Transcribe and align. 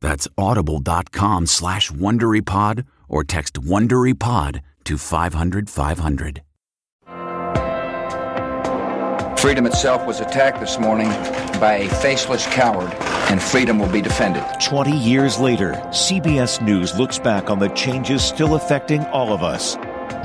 That's 0.00 0.28
audible.com 0.36 1.46
slash 1.46 1.90
WonderyPod 1.90 2.86
or 3.08 3.24
text 3.24 3.54
WonderyPod 3.54 4.60
to 4.84 4.98
500 4.98 5.70
500. 5.70 6.42
Freedom 9.38 9.66
itself 9.66 10.06
was 10.06 10.20
attacked 10.20 10.60
this 10.60 10.78
morning 10.78 11.08
by 11.60 11.80
a 11.82 11.88
faceless 11.88 12.46
coward, 12.46 12.92
and 13.30 13.40
freedom 13.40 13.78
will 13.78 13.92
be 13.92 14.00
defended. 14.00 14.42
20 14.60 14.96
years 14.96 15.38
later, 15.38 15.72
CBS 15.90 16.60
News 16.60 16.98
looks 16.98 17.18
back 17.18 17.48
on 17.48 17.58
the 17.58 17.68
changes 17.68 18.24
still 18.24 18.54
affecting 18.54 19.04
all 19.06 19.32
of 19.32 19.42
us 19.42 19.76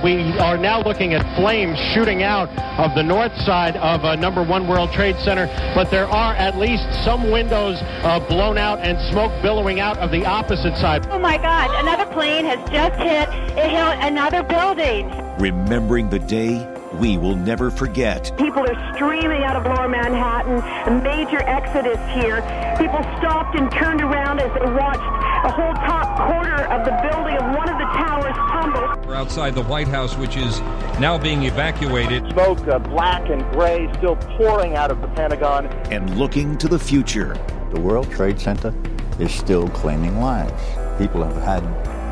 we 0.04 0.38
are 0.40 0.58
now 0.58 0.82
looking 0.82 1.14
at 1.14 1.36
flames 1.36 1.78
shooting 1.94 2.24
out 2.24 2.50
of 2.80 2.96
the 2.96 3.04
north 3.04 3.36
side 3.42 3.78
of 3.78 4.04
uh, 4.04 4.16
number 4.16 4.44
one 4.44 4.68
World 4.68 4.92
Trade 4.92 5.18
Center, 5.18 5.48
but 5.76 5.92
there 5.92 6.08
are 6.08 6.34
at 6.36 6.58
least 6.58 6.84
some 7.04 7.30
windows 7.32 7.78
uh, 7.82 8.20
blown 8.28 8.58
out 8.58 8.80
and 8.80 9.00
smoke 9.12 9.32
billowing 9.42 9.80
out 9.80 9.98
of 10.00 10.12
the 10.12 10.26
opposite 10.26 10.76
side. 10.78 11.06
Oh 11.12 11.20
my 11.20 11.38
God, 11.38 11.70
another 11.80 12.12
plane 12.12 12.46
has 12.46 12.60
just 12.70 12.96
hit, 13.00 13.30
it 13.58 13.70
hit 13.70 13.98
another 14.02 14.44
building. 14.44 15.10
Remembering 15.38 16.10
the 16.10 16.20
day 16.20 16.68
we 16.96 17.18
will 17.18 17.36
never 17.36 17.72
forget. 17.72 18.32
People 18.38 18.64
are 18.68 18.96
streaming 18.96 19.44
out 19.44 19.56
of 19.56 19.66
lower 19.66 19.88
Manhattan, 19.88 20.58
a 20.88 21.02
major 21.02 21.40
exodus 21.40 22.00
here. 22.14 22.42
People 22.78 23.02
stopped 23.18 23.58
and 23.58 23.72
turned 23.72 24.02
around 24.02 24.40
as 24.40 24.52
they 24.54 24.66
watched 24.72 25.00
a 25.46 25.52
whole 25.52 25.74
top 25.74 26.16
quarter 26.28 26.64
of 26.66 26.86
the 26.86 26.92
building 27.10 27.36
of 27.38 27.56
one 27.56 27.70
of 27.70 27.78
the 27.78 27.86
towers 27.98 28.36
tumble. 28.52 29.08
We're 29.08 29.16
outside 29.16 29.56
the 29.56 29.64
White 29.64 29.88
House, 29.88 30.16
which 30.18 30.38
is 30.38 30.60
now 31.00 31.18
being 31.18 31.44
evacuated. 31.44 32.32
Smoke, 32.34 32.68
uh, 32.68 32.80
black 32.80 33.30
and 33.30 33.42
gray, 33.52 33.92
still 33.98 34.16
pouring 34.16 34.76
out 34.76 34.92
of 34.92 35.02
the 35.02 35.08
Pentagon. 35.10 35.68
And 35.92 36.18
looking 36.18 36.58
to 36.60 36.68
the 36.68 36.80
future. 36.80 37.36
The 37.74 37.80
World 37.80 38.12
Trade 38.12 38.40
Center 38.40 38.74
is 39.20 39.34
still 39.34 39.70
claiming 39.70 40.20
lives. 40.20 40.62
People 40.98 41.24
have 41.24 41.42
had 41.42 41.64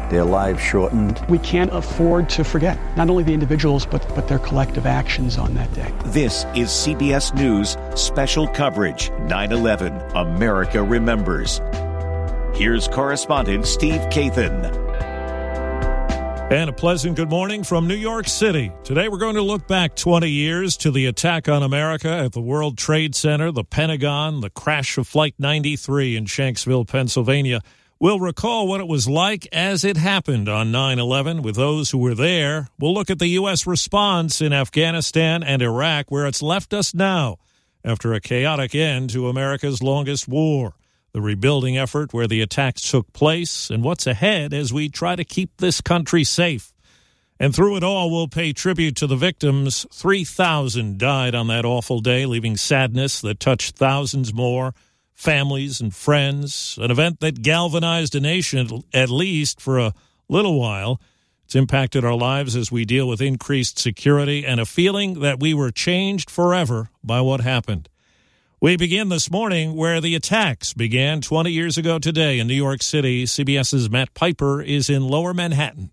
their 0.09 0.23
lives 0.23 0.61
shortened. 0.61 1.23
We 1.29 1.39
can't 1.39 1.71
afford 1.73 2.29
to 2.31 2.43
forget 2.43 2.77
not 2.97 3.09
only 3.09 3.23
the 3.23 3.33
individuals, 3.33 3.85
but, 3.85 4.07
but 4.15 4.27
their 4.27 4.39
collective 4.39 4.85
actions 4.85 5.37
on 5.37 5.53
that 5.55 5.73
day. 5.73 5.93
This 6.05 6.45
is 6.55 6.69
CBS 6.69 7.33
News 7.35 7.77
special 7.99 8.47
coverage 8.47 9.11
9 9.11 9.51
11 9.51 9.93
America 10.15 10.83
Remembers. 10.83 11.61
Here's 12.53 12.87
correspondent 12.87 13.65
Steve 13.65 14.01
Kathan. 14.09 14.89
And 16.51 16.67
a 16.67 16.73
pleasant 16.73 17.15
good 17.15 17.29
morning 17.29 17.63
from 17.63 17.87
New 17.87 17.93
York 17.93 18.27
City. 18.27 18.71
Today 18.83 19.07
we're 19.07 19.19
going 19.19 19.35
to 19.35 19.43
look 19.43 19.67
back 19.67 19.95
20 19.95 20.27
years 20.27 20.77
to 20.77 20.89
the 20.89 21.05
attack 21.05 21.47
on 21.47 21.61
America 21.61 22.09
at 22.09 22.31
the 22.31 22.41
World 22.41 22.75
Trade 22.75 23.13
Center, 23.13 23.51
the 23.51 23.63
Pentagon, 23.63 24.41
the 24.41 24.49
crash 24.49 24.97
of 24.97 25.07
Flight 25.07 25.35
93 25.37 26.17
in 26.17 26.25
Shanksville, 26.25 26.87
Pennsylvania. 26.87 27.61
We'll 27.99 28.19
recall 28.19 28.67
what 28.67 28.79
it 28.79 28.87
was 28.87 29.09
like 29.09 29.47
as 29.51 29.83
it 29.83 29.97
happened 29.97 30.47
on 30.47 30.71
9 30.71 30.99
11 30.99 31.41
with 31.41 31.55
those 31.55 31.91
who 31.91 31.97
were 31.97 32.15
there. 32.15 32.69
We'll 32.79 32.93
look 32.93 33.09
at 33.09 33.19
the 33.19 33.27
U.S. 33.27 33.67
response 33.67 34.41
in 34.41 34.53
Afghanistan 34.53 35.43
and 35.43 35.61
Iraq, 35.61 36.09
where 36.09 36.25
it's 36.25 36.41
left 36.41 36.73
us 36.73 36.93
now 36.93 37.37
after 37.83 38.13
a 38.13 38.21
chaotic 38.21 38.73
end 38.73 39.09
to 39.11 39.27
America's 39.27 39.83
longest 39.83 40.27
war 40.27 40.75
the 41.11 41.21
rebuilding 41.21 41.77
effort 41.77 42.13
where 42.13 42.27
the 42.27 42.41
attacks 42.41 42.89
took 42.89 43.11
place, 43.13 43.69
and 43.69 43.83
what's 43.83 44.07
ahead 44.07 44.53
as 44.53 44.71
we 44.73 44.89
try 44.89 45.15
to 45.15 45.23
keep 45.23 45.57
this 45.57 45.81
country 45.81 46.23
safe. 46.23 46.71
And 47.39 47.55
through 47.55 47.77
it 47.77 47.83
all, 47.83 48.11
we'll 48.11 48.27
pay 48.27 48.51
tribute 48.51 48.97
to 48.97 49.07
the 49.07 49.15
victims. 49.15 49.85
3,000 49.93 50.97
died 50.97 51.35
on 51.35 51.47
that 51.47 51.65
awful 51.65 51.99
day, 51.99 52.25
leaving 52.25 52.57
sadness 52.57 53.21
that 53.21 53.39
touched 53.39 53.77
thousands 53.77 54.33
more, 54.33 54.73
families 55.19 55.81
and 55.81 55.93
friends, 55.93 56.79
an 56.81 56.89
event 56.89 57.19
that 57.19 57.41
galvanized 57.41 58.15
a 58.15 58.21
nation, 58.21 58.83
at 58.93 59.09
least 59.09 59.59
for 59.59 59.77
a 59.77 59.93
little 60.29 60.57
while. 60.57 61.01
It's 61.43 61.55
impacted 61.55 62.05
our 62.05 62.15
lives 62.15 62.55
as 62.55 62.71
we 62.71 62.85
deal 62.85 63.05
with 63.05 63.19
increased 63.19 63.77
security 63.77 64.45
and 64.45 64.61
a 64.61 64.65
feeling 64.65 65.19
that 65.19 65.39
we 65.39 65.53
were 65.53 65.71
changed 65.71 66.29
forever 66.29 66.89
by 67.03 67.19
what 67.19 67.41
happened. 67.41 67.89
We 68.61 68.77
begin 68.77 69.09
this 69.09 69.29
morning 69.29 69.75
where 69.75 69.99
the 69.99 70.15
attacks 70.15 70.73
began 70.73 71.19
20 71.19 71.51
years 71.51 71.77
ago 71.77 71.99
today 71.99 72.39
in 72.39 72.47
New 72.47 72.53
York 72.53 72.81
City. 72.81 73.25
CBS's 73.25 73.89
Matt 73.89 74.13
Piper 74.13 74.61
is 74.61 74.89
in 74.89 75.05
lower 75.05 75.33
Manhattan. 75.33 75.91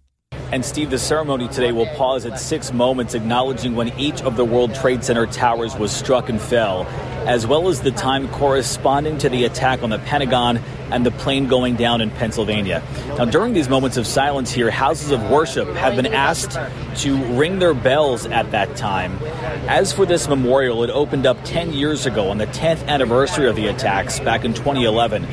And 0.56 0.64
Steve, 0.64 0.88
the 0.88 0.98
ceremony 0.98 1.48
today 1.48 1.70
will 1.70 1.84
pause 1.84 2.24
at 2.24 2.40
six 2.40 2.72
moments, 2.72 3.12
acknowledging 3.12 3.74
when 3.74 3.88
each 4.00 4.22
of 4.22 4.36
the 4.38 4.44
World 4.46 4.74
Trade 4.74 5.04
Center 5.04 5.26
towers 5.26 5.76
was 5.76 5.92
struck 5.92 6.30
and 6.30 6.40
fell, 6.40 6.86
as 7.26 7.46
well 7.46 7.68
as 7.68 7.82
the 7.82 7.90
time 7.90 8.26
corresponding 8.28 9.18
to 9.18 9.28
the 9.28 9.44
attack 9.44 9.82
on 9.82 9.90
the 9.90 9.98
Pentagon 9.98 10.56
and 10.90 11.04
the 11.04 11.10
plane 11.10 11.46
going 11.46 11.76
down 11.76 12.00
in 12.00 12.10
Pennsylvania. 12.10 12.82
Now, 13.18 13.26
during 13.26 13.52
these 13.52 13.68
moments 13.68 13.98
of 13.98 14.06
silence 14.06 14.50
here, 14.50 14.70
houses 14.70 15.10
of 15.10 15.30
worship 15.30 15.68
have 15.74 15.94
been 15.94 16.14
asked 16.14 16.58
to 17.02 17.16
ring 17.34 17.58
their 17.58 17.74
bells 17.74 18.24
at 18.24 18.50
that 18.52 18.76
time. 18.76 19.18
As 19.68 19.92
for 19.92 20.06
this 20.06 20.26
memorial, 20.26 20.82
it 20.84 20.88
opened 20.88 21.26
up 21.26 21.36
10 21.44 21.74
years 21.74 22.06
ago 22.06 22.30
on 22.30 22.38
the 22.38 22.46
10th 22.46 22.86
anniversary 22.88 23.46
of 23.46 23.56
the 23.56 23.66
attacks 23.66 24.20
back 24.20 24.46
in 24.46 24.54
2011. 24.54 25.26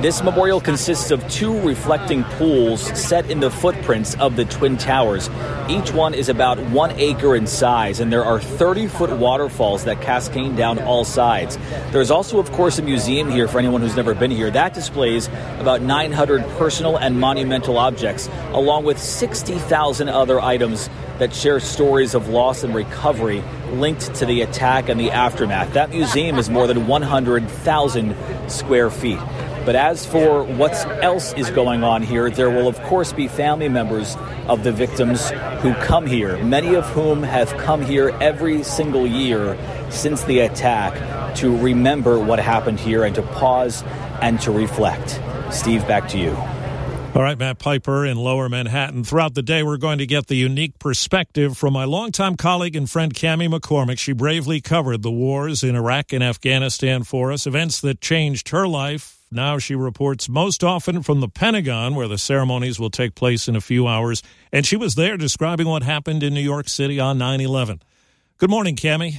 This 0.00 0.22
memorial 0.22 0.60
consists 0.60 1.10
of 1.10 1.26
two 1.30 1.58
reflecting 1.60 2.24
pools 2.24 2.82
set 2.98 3.30
in 3.30 3.40
the 3.40 3.50
footprints 3.50 4.14
of 4.16 4.36
the 4.36 4.44
Twin 4.44 4.76
Towers. 4.76 5.30
Each 5.68 5.92
one 5.92 6.12
is 6.12 6.28
about 6.28 6.58
one 6.58 6.90
acre 6.98 7.36
in 7.36 7.46
size, 7.46 8.00
and 8.00 8.12
there 8.12 8.24
are 8.24 8.38
30 8.38 8.88
foot 8.88 9.10
waterfalls 9.10 9.84
that 9.84 10.02
cascade 10.02 10.56
down 10.56 10.78
all 10.80 11.04
sides. 11.04 11.56
There's 11.90 12.10
also, 12.10 12.38
of 12.38 12.52
course, 12.52 12.78
a 12.78 12.82
museum 12.82 13.30
here 13.30 13.48
for 13.48 13.58
anyone 13.58 13.80
who's 13.80 13.96
never 13.96 14.14
been 14.14 14.30
here. 14.30 14.50
That 14.50 14.74
displays 14.74 15.28
about 15.58 15.80
900 15.80 16.42
personal 16.58 16.98
and 16.98 17.18
monumental 17.18 17.78
objects, 17.78 18.28
along 18.52 18.84
with 18.84 18.98
60,000 18.98 20.08
other 20.08 20.38
items 20.40 20.90
that 21.18 21.32
share 21.32 21.60
stories 21.60 22.14
of 22.14 22.28
loss 22.28 22.64
and 22.64 22.74
recovery 22.74 23.42
linked 23.70 24.12
to 24.16 24.26
the 24.26 24.42
attack 24.42 24.88
and 24.88 25.00
the 25.00 25.12
aftermath. 25.12 25.72
That 25.72 25.90
museum 25.90 26.36
is 26.38 26.50
more 26.50 26.66
than 26.66 26.86
100,000 26.86 28.16
square 28.50 28.90
feet. 28.90 29.20
But 29.64 29.76
as 29.76 30.04
for 30.04 30.44
what 30.44 30.72
else 31.02 31.32
is 31.34 31.50
going 31.50 31.82
on 31.82 32.02
here, 32.02 32.30
there 32.30 32.50
will 32.50 32.68
of 32.68 32.80
course 32.82 33.12
be 33.12 33.28
family 33.28 33.68
members 33.68 34.16
of 34.46 34.62
the 34.62 34.72
victims 34.72 35.30
who 35.60 35.74
come 35.74 36.06
here, 36.06 36.42
many 36.44 36.74
of 36.74 36.86
whom 36.90 37.22
have 37.22 37.48
come 37.56 37.82
here 37.82 38.10
every 38.20 38.62
single 38.62 39.06
year 39.06 39.56
since 39.90 40.24
the 40.24 40.40
attack 40.40 41.36
to 41.36 41.56
remember 41.56 42.18
what 42.18 42.38
happened 42.38 42.78
here 42.78 43.04
and 43.04 43.14
to 43.14 43.22
pause 43.22 43.82
and 44.20 44.40
to 44.42 44.52
reflect. 44.52 45.20
Steve, 45.50 45.86
back 45.86 46.08
to 46.08 46.18
you. 46.18 46.36
All 47.14 47.22
right, 47.22 47.38
Matt 47.38 47.60
Piper 47.60 48.04
in 48.04 48.16
Lower 48.16 48.48
Manhattan. 48.48 49.04
Throughout 49.04 49.34
the 49.34 49.42
day, 49.42 49.62
we're 49.62 49.76
going 49.76 49.98
to 49.98 50.06
get 50.06 50.26
the 50.26 50.34
unique 50.34 50.80
perspective 50.80 51.56
from 51.56 51.72
my 51.72 51.84
longtime 51.84 52.36
colleague 52.36 52.74
and 52.74 52.90
friend 52.90 53.14
Cami 53.14 53.48
McCormick. 53.48 54.00
She 54.00 54.12
bravely 54.12 54.60
covered 54.60 55.02
the 55.02 55.12
wars 55.12 55.62
in 55.62 55.76
Iraq 55.76 56.12
and 56.12 56.24
Afghanistan 56.24 57.04
for 57.04 57.30
us, 57.30 57.46
events 57.46 57.80
that 57.82 58.00
changed 58.00 58.48
her 58.48 58.66
life. 58.66 59.23
Now 59.34 59.58
she 59.58 59.74
reports 59.74 60.28
most 60.28 60.62
often 60.62 61.02
from 61.02 61.20
the 61.20 61.28
Pentagon, 61.28 61.94
where 61.94 62.08
the 62.08 62.18
ceremonies 62.18 62.78
will 62.78 62.90
take 62.90 63.14
place 63.14 63.48
in 63.48 63.56
a 63.56 63.60
few 63.60 63.88
hours. 63.88 64.22
And 64.52 64.64
she 64.64 64.76
was 64.76 64.94
there 64.94 65.16
describing 65.16 65.66
what 65.66 65.82
happened 65.82 66.22
in 66.22 66.32
New 66.32 66.40
York 66.40 66.68
City 66.68 67.00
on 67.00 67.18
9 67.18 67.40
11. 67.40 67.82
Good 68.38 68.50
morning, 68.50 68.76
Cami. 68.76 69.16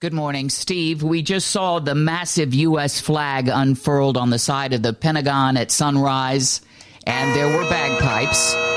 Good 0.00 0.12
morning, 0.12 0.50
Steve. 0.50 1.02
We 1.02 1.22
just 1.22 1.48
saw 1.48 1.78
the 1.78 1.94
massive 1.94 2.52
U.S. 2.52 3.00
flag 3.00 3.48
unfurled 3.48 4.16
on 4.16 4.30
the 4.30 4.38
side 4.38 4.74
of 4.74 4.82
the 4.82 4.92
Pentagon 4.92 5.56
at 5.56 5.70
sunrise 5.70 6.60
and 7.06 7.34
there 7.34 7.48
were 7.48 7.68
bagpipes. 7.68 8.73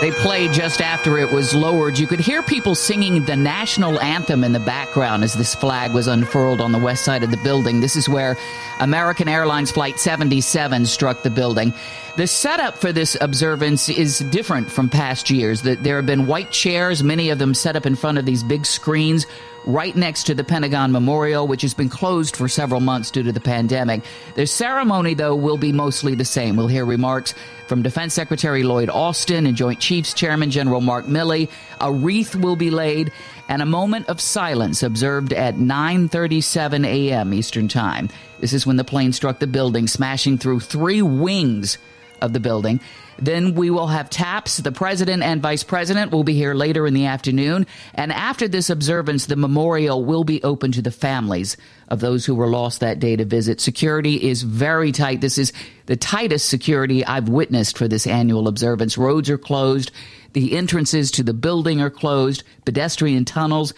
They 0.00 0.12
played 0.12 0.52
just 0.52 0.80
after 0.80 1.18
it 1.18 1.32
was 1.32 1.56
lowered. 1.56 1.98
You 1.98 2.06
could 2.06 2.20
hear 2.20 2.40
people 2.40 2.76
singing 2.76 3.24
the 3.24 3.34
national 3.34 4.00
anthem 4.00 4.44
in 4.44 4.52
the 4.52 4.60
background 4.60 5.24
as 5.24 5.34
this 5.34 5.56
flag 5.56 5.92
was 5.92 6.06
unfurled 6.06 6.60
on 6.60 6.70
the 6.70 6.78
west 6.78 7.04
side 7.04 7.24
of 7.24 7.32
the 7.32 7.36
building. 7.38 7.80
This 7.80 7.96
is 7.96 8.08
where 8.08 8.36
American 8.78 9.26
Airlines 9.26 9.72
Flight 9.72 9.98
77 9.98 10.86
struck 10.86 11.24
the 11.24 11.30
building. 11.30 11.74
The 12.18 12.26
setup 12.26 12.78
for 12.78 12.92
this 12.92 13.16
observance 13.20 13.88
is 13.88 14.18
different 14.18 14.72
from 14.72 14.88
past 14.88 15.30
years. 15.30 15.62
There 15.62 15.94
have 15.94 16.06
been 16.06 16.26
white 16.26 16.50
chairs, 16.50 17.00
many 17.00 17.30
of 17.30 17.38
them 17.38 17.54
set 17.54 17.76
up 17.76 17.86
in 17.86 17.94
front 17.94 18.18
of 18.18 18.26
these 18.26 18.42
big 18.42 18.66
screens 18.66 19.24
right 19.66 19.94
next 19.94 20.24
to 20.24 20.34
the 20.34 20.42
Pentagon 20.42 20.90
Memorial, 20.90 21.46
which 21.46 21.62
has 21.62 21.74
been 21.74 21.88
closed 21.88 22.34
for 22.34 22.48
several 22.48 22.80
months 22.80 23.12
due 23.12 23.22
to 23.22 23.30
the 23.30 23.38
pandemic. 23.38 24.02
The 24.34 24.48
ceremony, 24.48 25.14
though, 25.14 25.36
will 25.36 25.58
be 25.58 25.70
mostly 25.70 26.16
the 26.16 26.24
same. 26.24 26.56
We'll 26.56 26.66
hear 26.66 26.84
remarks 26.84 27.34
from 27.68 27.82
Defense 27.82 28.14
Secretary 28.14 28.64
Lloyd 28.64 28.90
Austin 28.90 29.46
and 29.46 29.54
Joint 29.54 29.78
Chiefs 29.78 30.12
Chairman 30.12 30.50
General 30.50 30.80
Mark 30.80 31.06
Milley. 31.06 31.48
A 31.80 31.92
wreath 31.92 32.34
will 32.34 32.56
be 32.56 32.72
laid 32.72 33.12
and 33.48 33.62
a 33.62 33.66
moment 33.66 34.08
of 34.08 34.20
silence 34.20 34.82
observed 34.82 35.32
at 35.32 35.54
9:37 35.54 36.84
a.m. 36.84 37.32
Eastern 37.32 37.68
Time. 37.68 38.08
This 38.40 38.52
is 38.52 38.66
when 38.66 38.76
the 38.76 38.82
plane 38.82 39.12
struck 39.12 39.38
the 39.38 39.46
building, 39.46 39.86
smashing 39.86 40.38
through 40.38 40.58
three 40.58 41.00
wings 41.00 41.78
of 42.20 42.32
the 42.32 42.40
building. 42.40 42.80
Then 43.18 43.54
we 43.54 43.70
will 43.70 43.88
have 43.88 44.10
taps. 44.10 44.58
The 44.58 44.72
president 44.72 45.22
and 45.22 45.42
vice 45.42 45.64
president 45.64 46.12
will 46.12 46.22
be 46.22 46.34
here 46.34 46.54
later 46.54 46.86
in 46.86 46.94
the 46.94 47.06
afternoon. 47.06 47.66
And 47.94 48.12
after 48.12 48.46
this 48.46 48.70
observance, 48.70 49.26
the 49.26 49.36
memorial 49.36 50.04
will 50.04 50.24
be 50.24 50.42
open 50.42 50.72
to 50.72 50.82
the 50.82 50.92
families 50.92 51.56
of 51.88 52.00
those 52.00 52.24
who 52.24 52.34
were 52.34 52.46
lost 52.46 52.80
that 52.80 53.00
day 53.00 53.16
to 53.16 53.24
visit. 53.24 53.60
Security 53.60 54.28
is 54.28 54.42
very 54.42 54.92
tight. 54.92 55.20
This 55.20 55.38
is 55.38 55.52
the 55.86 55.96
tightest 55.96 56.48
security 56.48 57.04
I've 57.04 57.28
witnessed 57.28 57.76
for 57.76 57.88
this 57.88 58.06
annual 58.06 58.46
observance. 58.46 58.96
Roads 58.96 59.30
are 59.30 59.38
closed. 59.38 59.90
The 60.34 60.56
entrances 60.56 61.10
to 61.12 61.22
the 61.22 61.34
building 61.34 61.80
are 61.80 61.90
closed. 61.90 62.44
Pedestrian 62.64 63.24
tunnels. 63.24 63.74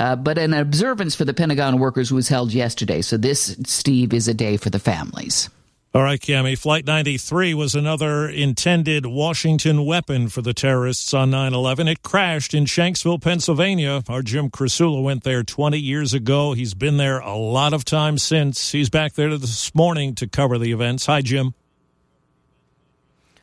Uh, 0.00 0.16
but 0.16 0.38
an 0.38 0.54
observance 0.54 1.14
for 1.14 1.24
the 1.24 1.34
Pentagon 1.34 1.78
workers 1.78 2.10
was 2.10 2.28
held 2.28 2.52
yesterday. 2.52 3.02
So 3.02 3.16
this, 3.16 3.56
Steve, 3.66 4.12
is 4.12 4.26
a 4.26 4.34
day 4.34 4.56
for 4.56 4.70
the 4.70 4.80
families. 4.80 5.48
All 5.94 6.02
right, 6.02 6.18
Cami. 6.18 6.56
Flight 6.56 6.86
93 6.86 7.52
was 7.52 7.74
another 7.74 8.26
intended 8.26 9.04
Washington 9.04 9.84
weapon 9.84 10.30
for 10.30 10.40
the 10.40 10.54
terrorists 10.54 11.12
on 11.12 11.28
9 11.28 11.52
11. 11.52 11.86
It 11.86 12.02
crashed 12.02 12.54
in 12.54 12.64
Shanksville, 12.64 13.20
Pennsylvania. 13.20 14.02
Our 14.08 14.22
Jim 14.22 14.48
Krasula 14.48 15.02
went 15.02 15.22
there 15.22 15.42
20 15.42 15.78
years 15.78 16.14
ago. 16.14 16.54
He's 16.54 16.72
been 16.72 16.96
there 16.96 17.18
a 17.18 17.36
lot 17.36 17.74
of 17.74 17.84
times 17.84 18.22
since. 18.22 18.72
He's 18.72 18.88
back 18.88 19.12
there 19.12 19.36
this 19.36 19.74
morning 19.74 20.14
to 20.14 20.26
cover 20.26 20.56
the 20.56 20.72
events. 20.72 21.04
Hi, 21.04 21.20
Jim. 21.20 21.52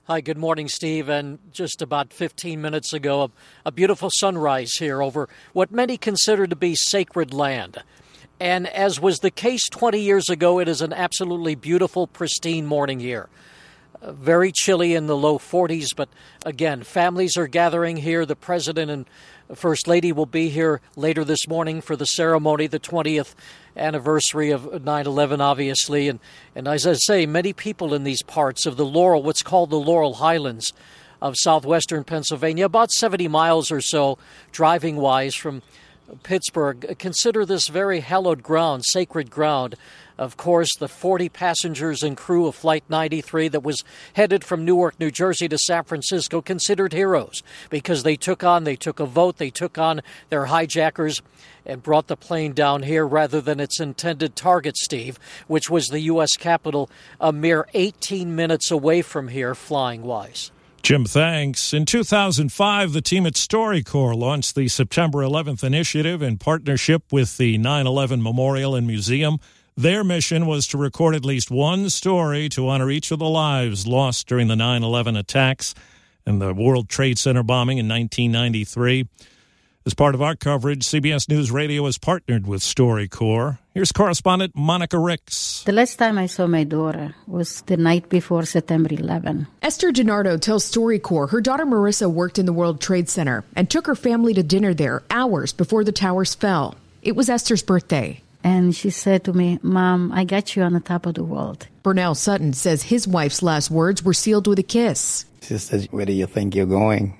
Hi, 0.05 0.19
good 0.19 0.39
morning, 0.39 0.67
Steve. 0.67 1.07
And 1.07 1.37
just 1.51 1.83
about 1.83 2.11
15 2.11 2.59
minutes 2.59 2.93
ago, 2.93 3.25
a, 3.25 3.29
a 3.67 3.71
beautiful 3.71 4.09
sunrise 4.11 4.73
here 4.73 5.03
over 5.03 5.29
what 5.53 5.71
many 5.71 5.99
consider 5.99 6.47
to 6.47 6.55
be 6.55 6.73
sacred 6.73 7.31
land. 7.31 7.83
And 8.39 8.67
as 8.67 9.01
was 9.01 9.19
the 9.19 9.31
case 9.31 9.67
20 9.67 9.99
years 9.99 10.29
ago, 10.29 10.59
it 10.59 10.69
is 10.69 10.81
an 10.81 10.93
absolutely 10.93 11.55
beautiful, 11.55 12.07
pristine 12.07 12.65
morning 12.65 12.99
here. 13.01 13.27
Uh, 14.01 14.13
very 14.13 14.53
chilly 14.53 14.95
in 14.95 15.07
the 15.07 15.17
low 15.17 15.37
40s, 15.37 15.93
but 15.93 16.07
again, 16.45 16.83
families 16.83 17.35
are 17.35 17.47
gathering 17.47 17.97
here. 17.97 18.25
The 18.25 18.37
president 18.37 18.89
and 18.89 19.05
first 19.53 19.89
lady 19.89 20.13
will 20.13 20.25
be 20.25 20.47
here 20.47 20.79
later 20.95 21.25
this 21.25 21.49
morning 21.49 21.81
for 21.81 21.97
the 21.97 22.05
ceremony, 22.05 22.67
the 22.67 22.79
20th 22.79 23.35
anniversary 23.75 24.51
of 24.51 24.85
9 24.85 25.05
11, 25.05 25.41
obviously. 25.41 26.07
And, 26.07 26.21
and 26.55 26.65
as 26.65 26.87
I 26.87 26.93
say, 26.93 27.25
many 27.25 27.51
people 27.51 27.93
in 27.93 28.05
these 28.05 28.23
parts 28.23 28.65
of 28.65 28.77
the 28.77 28.85
Laurel, 28.85 29.21
what's 29.21 29.43
called 29.43 29.69
the 29.69 29.75
Laurel 29.75 30.13
Highlands 30.13 30.71
of 31.21 31.35
southwestern 31.37 32.05
Pennsylvania, 32.05 32.65
about 32.65 32.91
70 32.91 33.27
miles 33.27 33.69
or 33.69 33.81
so 33.81 34.17
driving 34.53 34.95
wise 34.95 35.35
from 35.35 35.61
Pittsburgh 36.23 36.95
consider 36.97 37.45
this 37.45 37.67
very 37.67 37.99
hallowed 37.99 38.43
ground, 38.43 38.83
sacred 38.85 39.29
ground. 39.29 39.75
Of 40.17 40.35
course, 40.35 40.75
the 40.75 40.89
40 40.89 41.29
passengers 41.29 42.03
and 42.03 42.17
crew 42.17 42.47
of 42.47 42.55
Flight 42.55 42.83
93 42.89 43.47
that 43.49 43.63
was 43.63 43.83
headed 44.13 44.43
from 44.43 44.65
Newark, 44.65 44.99
New 44.99 45.11
Jersey 45.11 45.47
to 45.47 45.57
San 45.57 45.85
Francisco 45.85 46.41
considered 46.41 46.91
heroes 46.91 47.41
because 47.69 48.03
they 48.03 48.17
took 48.17 48.43
on, 48.43 48.65
they 48.65 48.75
took 48.75 48.99
a 48.99 49.05
vote, 49.05 49.37
they 49.37 49.49
took 49.49 49.77
on 49.77 50.01
their 50.29 50.47
hijackers 50.47 51.21
and 51.65 51.83
brought 51.83 52.07
the 52.07 52.17
plane 52.17 52.53
down 52.53 52.83
here 52.83 53.07
rather 53.07 53.39
than 53.39 53.59
its 53.59 53.79
intended 53.79 54.35
target, 54.35 54.75
Steve, 54.77 55.19
which 55.47 55.69
was 55.69 55.87
the 55.87 56.01
U.S. 56.01 56.35
Capitol 56.35 56.89
a 57.21 57.31
mere 57.31 57.67
18 57.73 58.35
minutes 58.35 58.71
away 58.71 59.01
from 59.01 59.29
here, 59.29 59.55
flying 59.55 60.01
wise. 60.01 60.51
Jim, 60.81 61.05
thanks. 61.05 61.73
In 61.73 61.85
2005, 61.85 62.93
the 62.93 63.01
team 63.01 63.25
at 63.25 63.33
StoryCorps 63.33 64.15
launched 64.15 64.55
the 64.55 64.67
September 64.67 65.19
11th 65.19 65.63
initiative 65.63 66.21
in 66.21 66.37
partnership 66.37 67.03
with 67.11 67.37
the 67.37 67.57
9 67.57 67.85
11 67.85 68.23
Memorial 68.23 68.75
and 68.75 68.87
Museum. 68.87 69.37
Their 69.75 70.03
mission 70.03 70.45
was 70.45 70.67
to 70.67 70.77
record 70.77 71.15
at 71.15 71.23
least 71.23 71.51
one 71.51 71.89
story 71.89 72.49
to 72.49 72.67
honor 72.67 72.89
each 72.89 73.11
of 73.11 73.19
the 73.19 73.29
lives 73.29 73.87
lost 73.87 74.27
during 74.27 74.47
the 74.47 74.55
9 74.55 74.83
11 74.83 75.15
attacks 75.15 75.75
and 76.25 76.41
the 76.41 76.53
World 76.53 76.89
Trade 76.89 77.19
Center 77.19 77.43
bombing 77.43 77.77
in 77.77 77.87
1993. 77.87 79.07
As 79.85 79.93
part 79.93 80.13
of 80.13 80.21
our 80.21 80.35
coverage, 80.35 80.83
CBS 80.83 81.29
News 81.29 81.51
Radio 81.51 81.85
has 81.85 81.97
partnered 81.97 82.45
with 82.45 82.61
StoryCorps. 82.61 83.59
Here's 83.73 83.93
correspondent 83.93 84.53
Monica 84.53 84.99
Ricks. 84.99 85.63
The 85.63 85.71
last 85.71 85.95
time 85.95 86.17
I 86.17 86.25
saw 86.25 86.47
my 86.47 86.65
daughter 86.65 87.15
was 87.27 87.61
the 87.61 87.77
night 87.77 88.09
before 88.09 88.43
September 88.43 88.89
11. 88.93 89.47
Esther 89.61 89.91
DiNardo 89.93 90.39
tells 90.39 90.69
StoryCorps 90.69 91.29
her 91.29 91.39
daughter 91.39 91.65
Marissa 91.65 92.11
worked 92.11 92.37
in 92.37 92.45
the 92.45 92.51
World 92.51 92.81
Trade 92.81 93.07
Center 93.07 93.45
and 93.55 93.69
took 93.69 93.87
her 93.87 93.95
family 93.95 94.33
to 94.33 94.43
dinner 94.43 94.73
there 94.73 95.01
hours 95.09 95.53
before 95.53 95.85
the 95.85 95.93
towers 95.93 96.35
fell. 96.35 96.75
It 97.01 97.15
was 97.15 97.29
Esther's 97.29 97.63
birthday. 97.63 98.21
And 98.43 98.75
she 98.75 98.89
said 98.89 99.23
to 99.23 99.33
me, 99.33 99.59
Mom, 99.61 100.11
I 100.11 100.25
got 100.25 100.57
you 100.57 100.63
on 100.63 100.73
the 100.73 100.79
top 100.81 101.05
of 101.05 101.15
the 101.15 101.23
world. 101.23 101.67
Burnell 101.83 102.15
Sutton 102.15 102.51
says 102.51 102.83
his 102.83 103.07
wife's 103.07 103.41
last 103.41 103.71
words 103.71 104.03
were 104.03 104.13
sealed 104.13 104.47
with 104.47 104.59
a 104.59 104.63
kiss. 104.63 105.25
She 105.41 105.57
says, 105.57 105.87
Where 105.91 106.05
do 106.05 106.13
you 106.13 106.25
think 106.25 106.53
you're 106.53 106.65
going? 106.65 107.18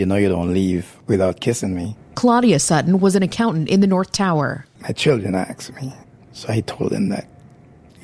You 0.00 0.06
know 0.06 0.16
you 0.16 0.30
don't 0.30 0.54
leave 0.54 0.96
without 1.08 1.40
kissing 1.40 1.76
me. 1.76 1.94
Claudia 2.14 2.58
Sutton 2.58 3.00
was 3.00 3.16
an 3.16 3.22
accountant 3.22 3.68
in 3.68 3.80
the 3.80 3.86
North 3.86 4.12
Tower. 4.12 4.64
My 4.80 4.92
children 4.92 5.34
asked 5.34 5.74
me, 5.74 5.92
so 6.32 6.48
I 6.50 6.62
told 6.62 6.92
them 6.92 7.10
that 7.10 7.28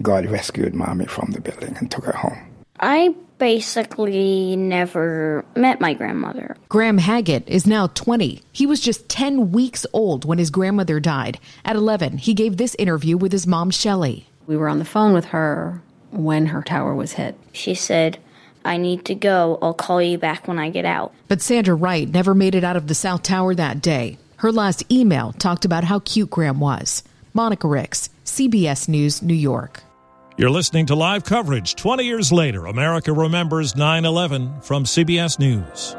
God 0.02 0.26
rescued 0.26 0.74
mommy 0.74 1.06
from 1.06 1.30
the 1.30 1.40
building 1.40 1.74
and 1.78 1.90
took 1.90 2.04
her 2.04 2.12
home. 2.12 2.36
I 2.80 3.14
basically 3.38 4.56
never 4.56 5.42
met 5.56 5.80
my 5.80 5.94
grandmother. 5.94 6.58
Graham 6.68 6.98
Haggett 6.98 7.48
is 7.48 7.66
now 7.66 7.86
20. 7.86 8.42
He 8.52 8.66
was 8.66 8.80
just 8.80 9.08
10 9.08 9.52
weeks 9.52 9.86
old 9.94 10.26
when 10.26 10.36
his 10.36 10.50
grandmother 10.50 11.00
died. 11.00 11.40
At 11.64 11.76
11, 11.76 12.18
he 12.18 12.34
gave 12.34 12.58
this 12.58 12.76
interview 12.78 13.16
with 13.16 13.32
his 13.32 13.46
mom, 13.46 13.70
Shelley. 13.70 14.28
We 14.46 14.58
were 14.58 14.68
on 14.68 14.80
the 14.80 14.84
phone 14.84 15.14
with 15.14 15.24
her 15.26 15.80
when 16.10 16.44
her 16.44 16.60
tower 16.60 16.94
was 16.94 17.12
hit. 17.12 17.38
She 17.52 17.74
said, 17.74 18.18
I 18.66 18.76
need 18.76 19.04
to 19.06 19.14
go. 19.14 19.58
I'll 19.62 19.74
call 19.74 20.02
you 20.02 20.18
back 20.18 20.48
when 20.48 20.58
I 20.58 20.70
get 20.70 20.84
out. 20.84 21.14
But 21.28 21.40
Sandra 21.40 21.74
Wright 21.74 22.08
never 22.08 22.34
made 22.34 22.54
it 22.54 22.64
out 22.64 22.76
of 22.76 22.88
the 22.88 22.94
South 22.94 23.22
Tower 23.22 23.54
that 23.54 23.80
day. 23.80 24.18
Her 24.36 24.52
last 24.52 24.90
email 24.92 25.32
talked 25.32 25.64
about 25.64 25.84
how 25.84 26.00
cute 26.00 26.30
Graham 26.30 26.60
was. 26.60 27.02
Monica 27.32 27.68
Ricks, 27.68 28.10
CBS 28.24 28.88
News, 28.88 29.22
New 29.22 29.34
York. 29.34 29.82
You're 30.36 30.50
listening 30.50 30.86
to 30.86 30.94
live 30.94 31.24
coverage 31.24 31.76
20 31.76 32.04
years 32.04 32.30
later. 32.30 32.66
America 32.66 33.12
remembers 33.12 33.74
9 33.74 34.04
11 34.04 34.60
from 34.60 34.84
CBS 34.84 35.38
News. 35.38 35.94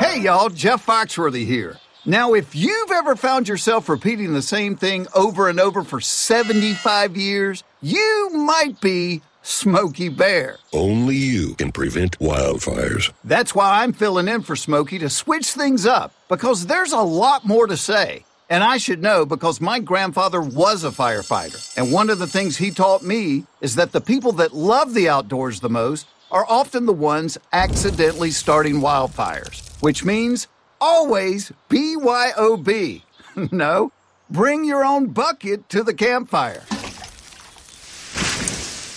Hey, 0.00 0.20
y'all, 0.20 0.48
Jeff 0.48 0.86
Foxworthy 0.86 1.46
here. 1.46 1.78
Now, 2.04 2.34
if 2.34 2.54
you've 2.54 2.90
ever 2.90 3.16
found 3.16 3.48
yourself 3.48 3.88
repeating 3.88 4.32
the 4.32 4.42
same 4.42 4.76
thing 4.76 5.06
over 5.14 5.48
and 5.48 5.58
over 5.58 5.84
for 5.84 6.00
75 6.00 7.16
years, 7.16 7.62
you 7.80 8.30
might 8.32 8.80
be 8.80 9.22
Smokey 9.42 10.08
Bear. 10.08 10.58
Only 10.72 11.16
you 11.16 11.54
can 11.54 11.72
prevent 11.72 12.18
wildfires. 12.20 13.12
That's 13.24 13.54
why 13.54 13.82
I'm 13.82 13.92
filling 13.92 14.28
in 14.28 14.42
for 14.42 14.54
Smokey 14.54 15.00
to 15.00 15.10
switch 15.10 15.52
things 15.52 15.84
up, 15.84 16.14
because 16.28 16.66
there's 16.66 16.92
a 16.92 17.00
lot 17.00 17.44
more 17.44 17.66
to 17.66 17.76
say. 17.76 18.24
And 18.48 18.62
I 18.62 18.76
should 18.76 19.02
know 19.02 19.26
because 19.26 19.60
my 19.60 19.80
grandfather 19.80 20.40
was 20.40 20.84
a 20.84 20.90
firefighter. 20.90 21.76
And 21.76 21.92
one 21.92 22.10
of 22.10 22.18
the 22.18 22.26
things 22.26 22.56
he 22.56 22.70
taught 22.70 23.02
me 23.02 23.44
is 23.60 23.74
that 23.74 23.92
the 23.92 24.00
people 24.00 24.32
that 24.32 24.54
love 24.54 24.94
the 24.94 25.08
outdoors 25.08 25.60
the 25.60 25.70
most 25.70 26.06
are 26.30 26.46
often 26.48 26.86
the 26.86 26.92
ones 26.92 27.36
accidentally 27.52 28.30
starting 28.30 28.76
wildfires, 28.76 29.80
which 29.82 30.04
means 30.04 30.48
always 30.80 31.50
BYOB. 31.68 33.02
no, 33.52 33.90
bring 34.30 34.64
your 34.64 34.84
own 34.84 35.08
bucket 35.08 35.68
to 35.70 35.82
the 35.82 35.94
campfire. 35.94 36.62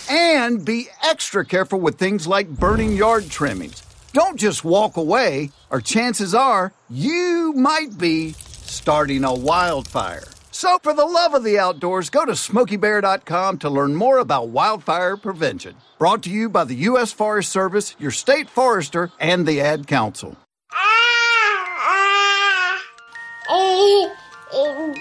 And 0.08 0.64
be 0.64 0.88
extra 1.02 1.44
careful 1.44 1.80
with 1.80 1.98
things 1.98 2.26
like 2.26 2.48
burning 2.48 2.92
yard 2.92 3.28
trimmings. 3.28 3.82
Don't 4.12 4.38
just 4.38 4.64
walk 4.64 4.96
away, 4.96 5.50
or 5.70 5.80
chances 5.80 6.34
are 6.34 6.72
you 6.88 7.52
might 7.54 7.98
be 7.98 8.32
starting 8.32 9.24
a 9.24 9.34
wildfire. 9.34 10.24
So, 10.52 10.78
for 10.82 10.94
the 10.94 11.04
love 11.04 11.34
of 11.34 11.44
the 11.44 11.58
outdoors, 11.58 12.08
go 12.08 12.24
to 12.24 12.32
smokeybear.com 12.32 13.58
to 13.58 13.68
learn 13.68 13.94
more 13.94 14.18
about 14.18 14.48
wildfire 14.48 15.18
prevention. 15.18 15.76
Brought 15.98 16.22
to 16.22 16.30
you 16.30 16.48
by 16.48 16.64
the 16.64 16.76
U.S. 16.90 17.12
Forest 17.12 17.52
Service, 17.52 17.94
your 17.98 18.10
state 18.10 18.48
forester, 18.48 19.10
and 19.20 19.46
the 19.46 19.60
Ad 19.60 19.86
Council. 19.86 20.36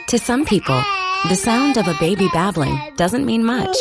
To 0.07 0.19
some 0.19 0.45
people, 0.45 0.81
the 1.29 1.35
sound 1.35 1.77
of 1.77 1.87
a 1.87 1.95
baby 1.99 2.27
babbling 2.33 2.95
doesn't 2.95 3.25
mean 3.25 3.43
much. 3.43 3.75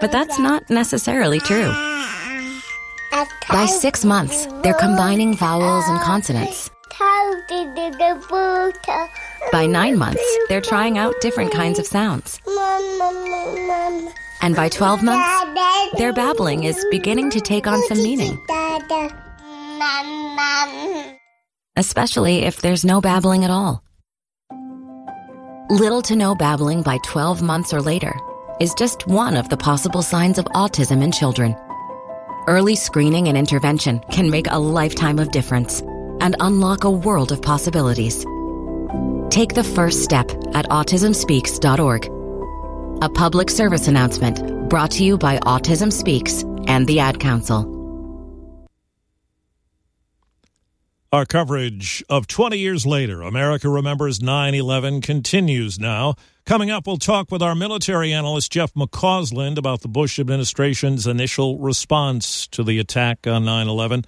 But 0.00 0.12
that's 0.12 0.38
not 0.38 0.68
necessarily 0.70 1.40
true. 1.40 1.72
By 3.48 3.66
six 3.66 4.04
months, 4.04 4.46
they're 4.62 4.74
combining 4.74 5.36
vowels 5.36 5.84
and 5.88 6.00
consonants. 6.00 6.70
By 9.52 9.66
nine 9.66 9.96
months, 9.96 10.24
they're 10.48 10.60
trying 10.60 10.98
out 10.98 11.14
different 11.20 11.52
kinds 11.52 11.78
of 11.78 11.86
sounds. 11.86 12.40
And 14.42 14.56
by 14.56 14.68
12 14.68 15.02
months, 15.02 15.96
their 15.96 16.12
babbling 16.12 16.64
is 16.64 16.84
beginning 16.90 17.30
to 17.30 17.40
take 17.40 17.66
on 17.66 17.80
some 17.86 18.02
meaning. 18.02 18.38
Especially 21.76 22.42
if 22.42 22.60
there's 22.60 22.84
no 22.84 23.00
babbling 23.00 23.44
at 23.44 23.50
all. 23.50 23.82
Little 25.70 26.02
to 26.02 26.16
no 26.16 26.34
babbling 26.34 26.82
by 26.82 26.98
12 27.04 27.42
months 27.42 27.72
or 27.72 27.80
later 27.80 28.12
is 28.60 28.74
just 28.74 29.06
one 29.06 29.36
of 29.36 29.48
the 29.48 29.56
possible 29.56 30.02
signs 30.02 30.38
of 30.38 30.44
autism 30.46 31.02
in 31.02 31.12
children. 31.12 31.56
Early 32.46 32.76
screening 32.76 33.28
and 33.28 33.36
intervention 33.36 34.00
can 34.10 34.30
make 34.30 34.46
a 34.48 34.58
lifetime 34.58 35.18
of 35.18 35.30
difference 35.30 35.80
and 36.20 36.36
unlock 36.40 36.84
a 36.84 36.90
world 36.90 37.32
of 37.32 37.42
possibilities. 37.42 38.24
Take 39.30 39.54
the 39.54 39.64
first 39.64 40.04
step 40.04 40.30
at 40.54 40.66
autismspeaks.org. 40.68 42.06
A 43.02 43.08
public 43.08 43.50
service 43.50 43.88
announcement 43.88 44.68
brought 44.68 44.92
to 44.92 45.04
you 45.04 45.18
by 45.18 45.38
Autism 45.38 45.92
Speaks 45.92 46.42
and 46.66 46.86
the 46.86 47.00
Ad 47.00 47.20
Council. 47.20 47.83
Our 51.14 51.24
coverage 51.24 52.02
of 52.08 52.26
20 52.26 52.58
years 52.58 52.84
later, 52.84 53.22
America 53.22 53.68
Remembers 53.68 54.20
9 54.20 54.52
11, 54.52 55.00
continues 55.00 55.78
now. 55.78 56.16
Coming 56.44 56.72
up, 56.72 56.88
we'll 56.88 56.96
talk 56.96 57.30
with 57.30 57.40
our 57.40 57.54
military 57.54 58.12
analyst, 58.12 58.50
Jeff 58.50 58.74
McCausland, 58.74 59.56
about 59.56 59.82
the 59.82 59.86
Bush 59.86 60.18
administration's 60.18 61.06
initial 61.06 61.60
response 61.60 62.48
to 62.48 62.64
the 62.64 62.80
attack 62.80 63.28
on 63.28 63.44
9 63.44 63.68
11. 63.68 64.04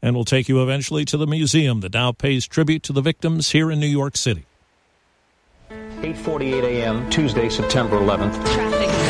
And 0.00 0.14
we'll 0.14 0.24
take 0.24 0.48
you 0.48 0.62
eventually 0.62 1.04
to 1.06 1.16
the 1.16 1.26
museum 1.26 1.80
that 1.80 1.92
now 1.92 2.12
pays 2.12 2.46
tribute 2.46 2.84
to 2.84 2.92
the 2.92 3.02
victims 3.02 3.50
here 3.50 3.68
in 3.72 3.80
New 3.80 3.88
York 3.88 4.16
City. 4.16 4.46
8:48 5.70 6.62
a.m. 6.62 7.10
Tuesday, 7.10 7.48
September 7.48 7.96
11th. 7.96 8.34
Traffic 8.54 8.78
together. 8.78 9.03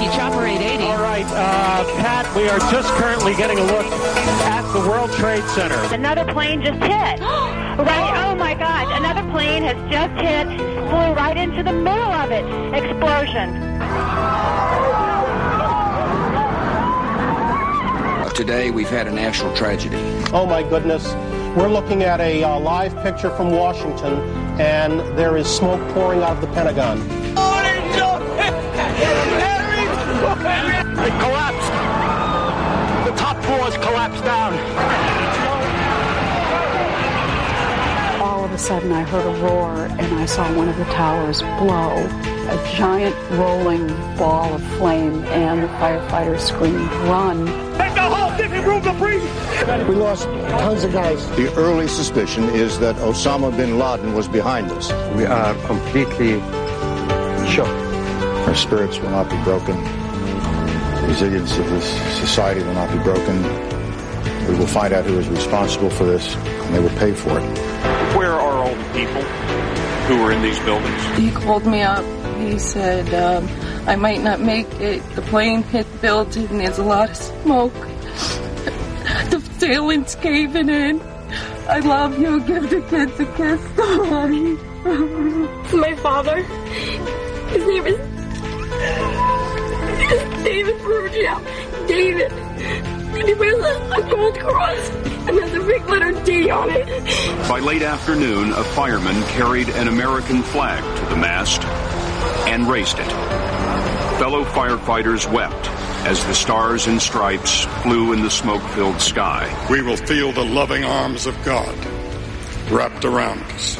Tom 0.00 0.08
Kaminski, 0.08 0.16
Chopper 0.16 0.46
880. 0.46 0.84
All 0.84 1.02
right, 1.02 1.26
uh, 1.26 1.84
Pat, 2.00 2.36
we 2.36 2.48
are 2.48 2.58
just 2.70 2.88
currently 2.94 3.34
getting 3.34 3.58
a 3.58 3.62
look 3.62 3.86
at 3.86 4.72
the 4.72 4.80
World 4.88 5.10
Trade 5.12 5.44
Center. 5.44 5.78
Another 5.94 6.24
plane 6.32 6.62
just 6.62 6.80
hit. 6.80 7.20
right, 7.20 8.30
oh 8.30 8.34
my 8.36 8.54
God, 8.54 8.88
another 9.00 9.28
plane 9.30 9.62
has 9.62 9.76
just 9.90 10.14
hit, 10.20 10.46
flew 10.88 11.14
right 11.14 11.36
into 11.36 11.62
the 11.62 11.72
middle 11.72 12.12
of 12.12 12.30
it. 12.30 12.44
Explosion. 12.74 13.68
Today, 18.34 18.70
we've 18.70 18.88
had 18.88 19.06
a 19.06 19.10
national 19.10 19.54
tragedy. 19.54 19.98
Oh 20.32 20.46
my 20.46 20.62
goodness. 20.62 21.12
We're 21.56 21.68
looking 21.68 22.04
at 22.04 22.20
a 22.20 22.42
uh, 22.42 22.58
live 22.60 22.96
picture 23.02 23.28
from 23.30 23.50
Washington, 23.50 24.14
and 24.58 25.00
there 25.18 25.36
is 25.36 25.46
smoke 25.46 25.80
pouring 25.92 26.22
out 26.22 26.36
of 26.36 26.40
the 26.40 26.46
Pentagon. 26.48 27.00
It 30.22 31.16
collapsed. 31.18 31.72
The 33.06 33.16
top 33.16 33.42
floors 33.42 33.74
collapsed 33.76 34.22
down. 34.22 34.52
All 38.20 38.44
of 38.44 38.52
a 38.52 38.58
sudden, 38.58 38.92
I 38.92 39.02
heard 39.02 39.24
a 39.24 39.42
roar, 39.42 39.86
and 39.86 40.14
I 40.14 40.26
saw 40.26 40.46
one 40.54 40.68
of 40.68 40.76
the 40.76 40.84
towers 40.84 41.40
blow. 41.40 41.96
A 42.50 42.72
giant 42.76 43.16
rolling 43.38 43.86
ball 44.18 44.52
of 44.52 44.62
flame, 44.76 45.24
and 45.24 45.62
the 45.62 45.68
firefighters 45.78 46.40
screamed, 46.40 46.92
Run! 47.08 47.44
Make 47.78 47.94
the 47.94 48.02
whole 48.02 48.36
different 48.36 48.66
room 48.66 48.82
to 48.82 48.92
breathe. 48.92 49.88
We 49.88 49.94
lost 49.94 50.24
tons 50.24 50.84
of 50.84 50.92
guys. 50.92 51.26
The 51.36 51.50
early 51.54 51.88
suspicion 51.88 52.44
is 52.50 52.78
that 52.80 52.96
Osama 52.96 53.56
bin 53.56 53.78
Laden 53.78 54.12
was 54.12 54.28
behind 54.28 54.68
this. 54.70 54.92
We 55.16 55.24
are 55.24 55.54
completely 55.66 56.40
shocked. 57.48 57.70
Our 58.46 58.54
spirits 58.54 58.98
will 58.98 59.10
not 59.10 59.30
be 59.30 59.42
broken. 59.44 59.99
The 61.10 61.26
resilience 61.26 61.58
of 61.58 61.68
this 61.70 62.18
society 62.20 62.62
will 62.62 62.74
not 62.74 62.88
be 62.92 63.02
broken. 63.02 63.42
We 64.46 64.54
will 64.56 64.68
find 64.68 64.94
out 64.94 65.04
who 65.04 65.18
is 65.18 65.28
responsible 65.28 65.90
for 65.90 66.04
this, 66.04 66.36
and 66.36 66.72
they 66.72 66.78
will 66.78 66.96
pay 67.00 67.12
for 67.12 67.40
it. 67.40 67.58
Where 68.16 68.30
are 68.30 68.64
all 68.64 68.72
the 68.72 68.84
people 68.92 69.22
who 70.06 70.22
were 70.22 70.30
in 70.30 70.40
these 70.40 70.60
buildings? 70.60 71.02
He 71.18 71.32
called 71.32 71.66
me 71.66 71.82
up. 71.82 72.04
He 72.38 72.60
said, 72.60 73.12
um, 73.12 73.48
I 73.88 73.96
might 73.96 74.20
not 74.20 74.40
make 74.40 74.72
it. 74.74 75.02
The 75.16 75.22
plane 75.22 75.64
hit 75.64 75.90
the 75.90 75.98
building. 75.98 76.58
There's 76.58 76.78
a 76.78 76.84
lot 76.84 77.10
of 77.10 77.16
smoke. 77.16 77.74
the 79.30 79.42
ceiling's 79.58 80.14
caving 80.14 80.68
in. 80.68 81.00
I 81.68 81.80
love 81.80 82.20
you. 82.20 82.40
Give 82.44 82.70
the 82.70 82.82
kids 82.82 83.18
a 83.18 83.26
kiss. 83.34 83.60
My 85.74 85.96
father. 85.96 86.36
His 87.50 87.66
name 87.66 87.86
is 87.86 88.09
David 90.44 90.76
Ferrugia. 90.76 91.86
David. 91.86 92.32
And 92.32 93.28
he 93.28 93.34
wears 93.34 93.64
a, 93.64 93.90
a 93.92 94.10
gold 94.10 94.38
cross 94.38 94.90
and 94.90 95.38
has 95.38 95.54
a 95.54 95.60
big 95.60 95.84
letter 95.88 96.12
D 96.24 96.50
on 96.50 96.68
it. 96.70 96.86
By 97.48 97.60
late 97.60 97.82
afternoon, 97.82 98.52
a 98.52 98.64
fireman 98.64 99.22
carried 99.28 99.68
an 99.68 99.88
American 99.88 100.42
flag 100.42 100.82
to 100.98 101.06
the 101.06 101.16
mast 101.16 101.62
and 102.48 102.68
raised 102.68 102.98
it. 102.98 103.10
Fellow 104.18 104.44
firefighters 104.44 105.30
wept 105.30 105.68
as 106.06 106.24
the 106.26 106.34
stars 106.34 106.86
and 106.86 107.00
stripes 107.00 107.64
flew 107.82 108.12
in 108.12 108.22
the 108.22 108.30
smoke 108.30 108.62
filled 108.70 109.00
sky. 109.00 109.48
We 109.70 109.82
will 109.82 109.96
feel 109.96 110.32
the 110.32 110.44
loving 110.44 110.84
arms 110.84 111.26
of 111.26 111.36
God 111.44 111.74
wrapped 112.70 113.04
around 113.04 113.42
us 113.52 113.78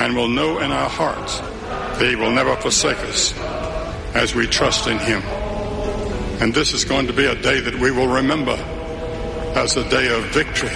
and 0.00 0.14
will 0.16 0.28
know 0.28 0.58
in 0.58 0.70
our 0.72 0.88
hearts 0.88 1.38
that 1.40 2.08
He 2.08 2.16
will 2.16 2.32
never 2.32 2.56
forsake 2.56 2.98
us 2.98 3.32
as 4.14 4.34
we 4.34 4.46
trust 4.46 4.86
in 4.86 4.98
Him. 4.98 5.22
And 6.40 6.54
this 6.54 6.72
is 6.72 6.84
going 6.84 7.06
to 7.06 7.12
be 7.12 7.24
a 7.24 7.34
day 7.40 7.60
that 7.60 7.74
we 7.78 7.90
will 7.90 8.08
remember 8.08 8.52
as 9.56 9.76
a 9.76 9.88
day 9.88 10.14
of 10.14 10.22
victory. 10.26 10.70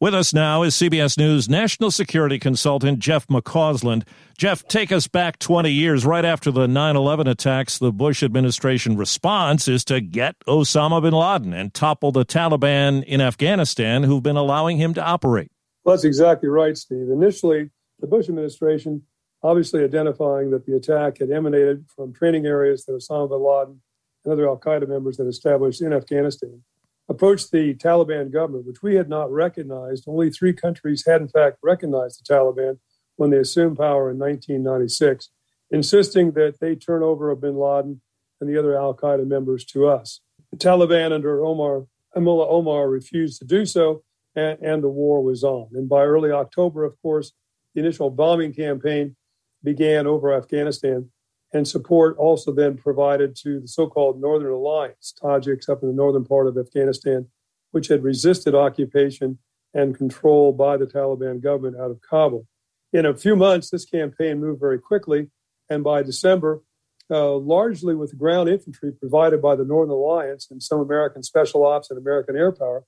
With 0.00 0.14
us 0.14 0.32
now 0.32 0.62
is 0.62 0.76
CBS 0.76 1.18
News 1.18 1.48
national 1.48 1.90
security 1.90 2.38
consultant 2.38 3.00
Jeff 3.00 3.26
McCausland. 3.26 4.06
Jeff, 4.38 4.62
take 4.68 4.92
us 4.92 5.08
back 5.08 5.40
20 5.40 5.72
years. 5.72 6.06
Right 6.06 6.24
after 6.24 6.52
the 6.52 6.68
9 6.68 6.94
11 6.94 7.26
attacks, 7.26 7.80
the 7.80 7.90
Bush 7.90 8.22
administration 8.22 8.96
response 8.96 9.66
is 9.66 9.84
to 9.86 10.00
get 10.00 10.36
Osama 10.46 11.02
bin 11.02 11.14
Laden 11.14 11.52
and 11.52 11.74
topple 11.74 12.12
the 12.12 12.24
Taliban 12.24 13.02
in 13.02 13.20
Afghanistan 13.20 14.04
who've 14.04 14.22
been 14.22 14.36
allowing 14.36 14.76
him 14.76 14.94
to 14.94 15.02
operate. 15.02 15.50
Well, 15.82 15.96
that's 15.96 16.04
exactly 16.04 16.48
right, 16.48 16.76
Steve. 16.76 17.10
Initially, 17.10 17.70
the 17.98 18.06
Bush 18.06 18.28
administration, 18.28 19.02
obviously 19.42 19.84
identifying 19.84 20.50
that 20.50 20.66
the 20.66 20.76
attack 20.76 21.18
had 21.18 21.30
emanated 21.30 21.84
from 21.94 22.12
training 22.12 22.46
areas 22.46 22.84
that 22.84 22.92
Osama 22.92 23.28
bin 23.28 23.40
Laden 23.40 23.82
and 24.24 24.32
other 24.32 24.48
Al 24.48 24.58
Qaeda 24.58 24.88
members 24.88 25.18
had 25.18 25.26
established 25.26 25.80
in 25.80 25.92
Afghanistan 25.92 26.62
approached 27.08 27.50
the 27.50 27.74
Taliban 27.74 28.30
government, 28.30 28.66
which 28.66 28.82
we 28.82 28.94
had 28.94 29.08
not 29.08 29.32
recognized. 29.32 30.04
Only 30.06 30.30
three 30.30 30.52
countries 30.52 31.04
had, 31.06 31.22
in 31.22 31.28
fact, 31.28 31.58
recognized 31.62 32.20
the 32.20 32.34
Taliban 32.34 32.78
when 33.16 33.30
they 33.30 33.38
assumed 33.38 33.78
power 33.78 34.10
in 34.10 34.18
1996. 34.18 35.30
insisting 35.70 36.32
that 36.32 36.58
they 36.60 36.74
turn 36.74 37.02
over 37.02 37.34
bin 37.34 37.56
Laden 37.56 38.00
and 38.40 38.48
the 38.48 38.58
other 38.58 38.76
Al 38.76 38.94
Qaeda 38.94 39.26
members 39.26 39.64
to 39.66 39.86
us. 39.86 40.20
The 40.50 40.56
Taliban 40.56 41.12
under 41.12 41.44
Omar 41.44 41.86
Mullah 42.16 42.48
Omar 42.48 42.88
refused 42.88 43.38
to 43.38 43.44
do 43.44 43.66
so, 43.66 44.02
and, 44.34 44.58
and 44.60 44.82
the 44.82 44.88
war 44.88 45.22
was 45.22 45.44
on. 45.44 45.68
And 45.74 45.88
by 45.88 46.04
early 46.04 46.30
October, 46.30 46.84
of 46.84 47.00
course, 47.02 47.32
the 47.74 47.80
initial 47.80 48.10
bombing 48.10 48.54
campaign 48.54 49.14
began 49.62 50.06
over 50.06 50.32
Afghanistan, 50.32 51.10
and 51.52 51.66
support 51.66 52.16
also 52.18 52.52
then 52.52 52.76
provided 52.76 53.34
to 53.36 53.60
the 53.60 53.68
so 53.68 53.86
called 53.86 54.20
Northern 54.20 54.52
Alliance, 54.52 55.14
Tajiks 55.20 55.68
up 55.68 55.82
in 55.82 55.88
the 55.88 55.94
northern 55.94 56.24
part 56.24 56.46
of 56.46 56.58
Afghanistan, 56.58 57.26
which 57.70 57.88
had 57.88 58.02
resisted 58.02 58.54
occupation 58.54 59.38
and 59.74 59.96
control 59.96 60.52
by 60.52 60.76
the 60.76 60.86
Taliban 60.86 61.42
government 61.42 61.80
out 61.80 61.90
of 61.90 62.00
Kabul. 62.00 62.46
In 62.92 63.06
a 63.06 63.16
few 63.16 63.36
months, 63.36 63.70
this 63.70 63.84
campaign 63.84 64.40
moved 64.40 64.60
very 64.60 64.78
quickly, 64.78 65.30
and 65.68 65.84
by 65.84 66.02
December, 66.02 66.62
uh, 67.10 67.34
largely 67.34 67.94
with 67.94 68.18
ground 68.18 68.48
infantry 68.48 68.92
provided 68.92 69.40
by 69.40 69.56
the 69.56 69.64
Northern 69.64 69.94
Alliance 69.94 70.48
and 70.50 70.62
some 70.62 70.80
American 70.80 71.22
special 71.22 71.64
ops 71.64 71.90
and 71.90 71.98
American 71.98 72.36
air 72.36 72.52
power, 72.52 72.84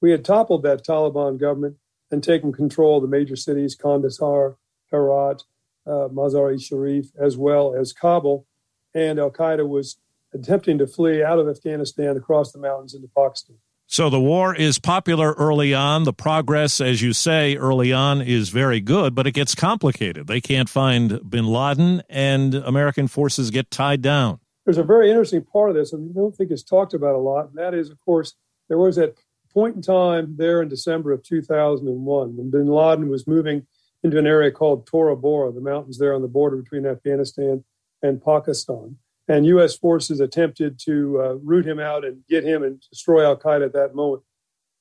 we 0.00 0.10
had 0.10 0.24
toppled 0.24 0.62
that 0.62 0.84
Taliban 0.84 1.38
government 1.38 1.76
and 2.10 2.22
taken 2.22 2.52
control 2.52 2.98
of 2.98 3.02
the 3.02 3.08
major 3.08 3.36
cities, 3.36 3.74
Kandahar, 3.74 4.56
Herat, 4.90 5.44
uh, 5.86 6.08
Mazar-e 6.12 6.58
Sharif, 6.58 7.06
as 7.18 7.36
well 7.36 7.74
as 7.74 7.92
Kabul. 7.92 8.46
And 8.94 9.18
Al 9.18 9.30
Qaeda 9.30 9.68
was 9.68 9.98
attempting 10.32 10.78
to 10.78 10.86
flee 10.86 11.22
out 11.22 11.38
of 11.38 11.48
Afghanistan 11.48 12.16
across 12.16 12.52
the 12.52 12.58
mountains 12.58 12.94
into 12.94 13.08
Pakistan. 13.16 13.56
So 13.86 14.08
the 14.08 14.20
war 14.20 14.54
is 14.54 14.78
popular 14.78 15.34
early 15.34 15.74
on. 15.74 16.04
The 16.04 16.12
progress, 16.12 16.80
as 16.80 17.02
you 17.02 17.12
say, 17.12 17.56
early 17.56 17.92
on 17.92 18.22
is 18.22 18.48
very 18.48 18.80
good, 18.80 19.14
but 19.14 19.26
it 19.26 19.32
gets 19.32 19.54
complicated. 19.54 20.26
They 20.26 20.40
can't 20.40 20.68
find 20.68 21.20
bin 21.28 21.46
Laden, 21.46 22.02
and 22.08 22.54
American 22.54 23.08
forces 23.08 23.50
get 23.50 23.70
tied 23.70 24.00
down. 24.00 24.40
There's 24.64 24.78
a 24.78 24.82
very 24.82 25.10
interesting 25.10 25.44
part 25.44 25.68
of 25.70 25.76
this, 25.76 25.92
and 25.92 26.10
I 26.10 26.14
don't 26.14 26.34
think 26.34 26.50
it's 26.50 26.62
talked 26.62 26.94
about 26.94 27.14
a 27.14 27.18
lot, 27.18 27.48
and 27.50 27.58
that 27.58 27.74
is, 27.74 27.90
of 27.90 28.00
course, 28.00 28.34
there 28.68 28.78
was 28.78 28.96
that 28.96 29.18
point 29.52 29.76
in 29.76 29.82
time 29.82 30.34
there 30.38 30.62
in 30.62 30.68
December 30.68 31.12
of 31.12 31.22
2001 31.22 32.36
when 32.36 32.50
bin 32.50 32.66
Laden 32.66 33.08
was 33.08 33.26
moving 33.26 33.66
into 34.04 34.18
an 34.18 34.26
area 34.26 34.52
called 34.52 34.86
Tora 34.86 35.16
Bora, 35.16 35.50
the 35.50 35.62
mountains 35.62 35.98
there 35.98 36.14
on 36.14 36.22
the 36.22 36.28
border 36.28 36.56
between 36.56 36.86
Afghanistan 36.86 37.64
and 38.02 38.22
Pakistan. 38.22 38.98
And 39.26 39.46
U.S. 39.46 39.74
forces 39.74 40.20
attempted 40.20 40.78
to 40.80 41.20
uh, 41.20 41.34
root 41.42 41.66
him 41.66 41.80
out 41.80 42.04
and 42.04 42.22
get 42.28 42.44
him 42.44 42.62
and 42.62 42.80
destroy 42.90 43.24
Al 43.24 43.38
Qaeda 43.38 43.64
at 43.64 43.72
that 43.72 43.94
moment. 43.94 44.22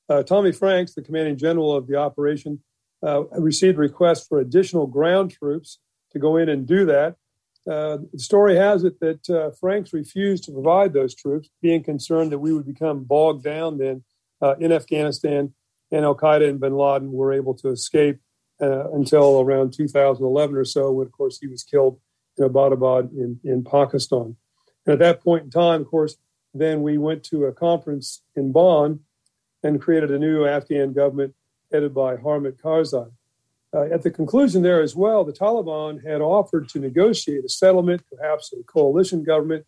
Uh, 0.10 0.22
Tommy 0.22 0.52
Franks, 0.52 0.94
the 0.94 1.02
commanding 1.02 1.38
general 1.38 1.74
of 1.74 1.88
the 1.88 1.96
operation, 1.96 2.60
uh, 3.02 3.24
received 3.40 3.78
requests 3.78 4.28
for 4.28 4.40
additional 4.40 4.86
ground 4.86 5.32
troops 5.32 5.80
to 6.12 6.20
go 6.20 6.36
in 6.36 6.50
and 6.50 6.68
do 6.68 6.86
that. 6.86 7.16
Uh, 7.66 8.00
the 8.12 8.20
story 8.20 8.58
has 8.58 8.84
it 8.84 9.00
that 9.00 9.30
uh, 9.30 9.52
Franks 9.52 9.94
refused 9.94 10.44
to 10.44 10.52
provide 10.52 10.92
those 10.92 11.16
troops, 11.16 11.50
being 11.62 11.82
concerned 11.82 12.34
that 12.34 12.40
we 12.40 12.52
would 12.54 12.66
become 12.66 13.06
bogged 13.06 13.44
down 13.44 13.78
then 13.78 14.04
uh, 14.42 14.56
in 14.60 14.74
Afghanistan, 14.74 15.54
and 15.90 16.04
Al 16.04 16.16
Qaeda 16.16 16.50
and 16.50 16.60
bin 16.60 16.76
Laden 16.76 17.14
were 17.14 17.32
able 17.32 17.54
to 17.54 17.70
escape 17.70 18.20
uh, 18.62 18.92
until 18.92 19.42
around 19.42 19.74
2011 19.74 20.56
or 20.56 20.66
so, 20.66 20.92
when, 20.92 21.08
of 21.08 21.12
course, 21.12 21.40
he 21.40 21.48
was 21.48 21.64
killed 21.64 22.00
in 22.38 22.48
Abbottabad 22.48 23.12
in, 23.12 23.40
in 23.44 23.64
Pakistan. 23.64 24.36
And 24.86 24.94
at 24.94 25.00
that 25.00 25.24
point 25.24 25.46
in 25.46 25.50
time, 25.50 25.82
of 25.82 25.88
course, 25.88 26.18
then 26.54 26.82
we 26.82 26.98
went 26.98 27.24
to 27.26 27.46
a 27.46 27.54
conference 27.54 28.22
in 28.36 28.52
Bonn 28.52 29.00
and 29.64 29.82
created 29.82 30.12
a 30.12 30.20
new 30.20 30.46
Afghan 30.46 30.94
government 30.94 31.34
headed 31.72 31.94
by 31.94 32.16
Hamid 32.18 32.60
Karzai. 32.62 33.12
Uh, 33.74 33.86
at 33.92 34.04
the 34.04 34.12
conclusion 34.12 34.62
there 34.62 34.82
as 34.82 34.96
well, 34.96 35.24
the 35.24 35.34
Taliban 35.34 36.06
had 36.06 36.22
offered 36.22 36.70
to 36.70 36.80
negotiate 36.80 37.44
a 37.44 37.50
settlement, 37.50 38.04
perhaps 38.16 38.54
a 38.54 38.62
coalition 38.64 39.24
government, 39.24 39.66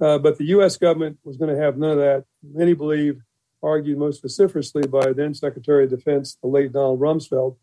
uh, 0.00 0.18
but 0.18 0.36
the 0.36 0.44
U.S. 0.46 0.76
government 0.76 1.18
was 1.24 1.38
going 1.38 1.54
to 1.54 1.60
have 1.60 1.78
none 1.78 1.92
of 1.92 1.98
that. 1.98 2.24
Many 2.42 2.74
believe, 2.74 3.20
argued 3.62 3.98
most 3.98 4.22
vociferously 4.22 4.86
by 4.86 5.12
then 5.12 5.34
Secretary 5.34 5.84
of 5.84 5.90
Defense, 5.90 6.36
the 6.42 6.48
late 6.48 6.72
Donald 6.72 7.00
Rumsfeld, 7.00 7.56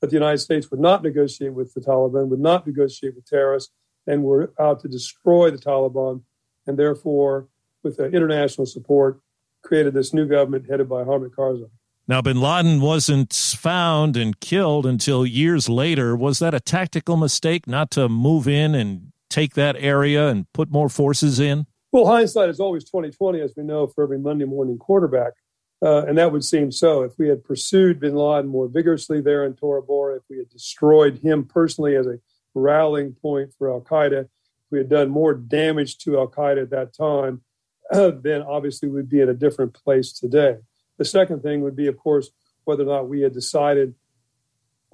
that 0.00 0.10
the 0.10 0.16
United 0.16 0.38
States 0.38 0.70
would 0.70 0.80
not 0.80 1.02
negotiate 1.02 1.54
with 1.54 1.74
the 1.74 1.80
Taliban, 1.80 2.28
would 2.28 2.40
not 2.40 2.66
negotiate 2.66 3.14
with 3.14 3.26
terrorists, 3.26 3.72
and 4.06 4.22
were 4.22 4.52
out 4.58 4.80
to 4.80 4.88
destroy 4.88 5.50
the 5.50 5.58
Taliban, 5.58 6.22
and 6.66 6.78
therefore, 6.78 7.48
with 7.82 8.00
international 8.00 8.66
support, 8.66 9.20
created 9.62 9.94
this 9.94 10.14
new 10.14 10.26
government 10.26 10.66
headed 10.70 10.88
by 10.88 11.04
Hamid 11.04 11.32
Karzai. 11.32 11.70
Now, 12.06 12.22
bin 12.22 12.40
Laden 12.40 12.80
wasn't 12.80 13.34
found 13.34 14.16
and 14.16 14.40
killed 14.40 14.86
until 14.86 15.26
years 15.26 15.68
later. 15.68 16.16
Was 16.16 16.38
that 16.38 16.54
a 16.54 16.60
tactical 16.60 17.18
mistake 17.18 17.66
not 17.66 17.90
to 17.92 18.08
move 18.08 18.48
in 18.48 18.74
and 18.74 19.12
take 19.28 19.54
that 19.54 19.76
area 19.78 20.28
and 20.28 20.50
put 20.54 20.70
more 20.70 20.88
forces 20.88 21.38
in? 21.38 21.66
Well, 21.92 22.06
hindsight 22.06 22.48
is 22.48 22.60
always 22.60 22.84
2020, 22.84 23.40
as 23.42 23.52
we 23.56 23.62
know, 23.62 23.86
for 23.86 24.04
every 24.04 24.18
Monday 24.18 24.46
morning 24.46 24.78
quarterback. 24.78 25.32
Uh, 25.80 26.04
and 26.06 26.18
that 26.18 26.32
would 26.32 26.44
seem 26.44 26.72
so. 26.72 27.02
If 27.02 27.18
we 27.18 27.28
had 27.28 27.44
pursued 27.44 28.00
bin 28.00 28.16
Laden 28.16 28.50
more 28.50 28.66
vigorously 28.66 29.20
there 29.20 29.44
in 29.44 29.54
Tora 29.54 29.82
Bora, 29.82 30.16
if 30.16 30.22
we 30.28 30.38
had 30.38 30.50
destroyed 30.50 31.18
him 31.18 31.44
personally 31.44 31.94
as 31.94 32.06
a 32.06 32.18
rallying 32.54 33.12
point 33.12 33.52
for 33.56 33.70
Al 33.70 33.80
Qaeda, 33.80 34.22
if 34.22 34.28
we 34.70 34.78
had 34.78 34.88
done 34.88 35.08
more 35.08 35.34
damage 35.34 35.98
to 35.98 36.18
Al 36.18 36.28
Qaeda 36.28 36.62
at 36.62 36.70
that 36.70 36.94
time, 36.94 37.42
uh, 37.92 38.10
then 38.22 38.42
obviously 38.42 38.88
we'd 38.88 39.08
be 39.08 39.20
in 39.20 39.28
a 39.28 39.34
different 39.34 39.72
place 39.72 40.12
today. 40.12 40.56
The 40.96 41.04
second 41.04 41.42
thing 41.42 41.60
would 41.60 41.76
be, 41.76 41.86
of 41.86 41.96
course, 41.96 42.30
whether 42.64 42.82
or 42.82 42.86
not 42.86 43.08
we 43.08 43.20
had 43.20 43.32
decided 43.32 43.94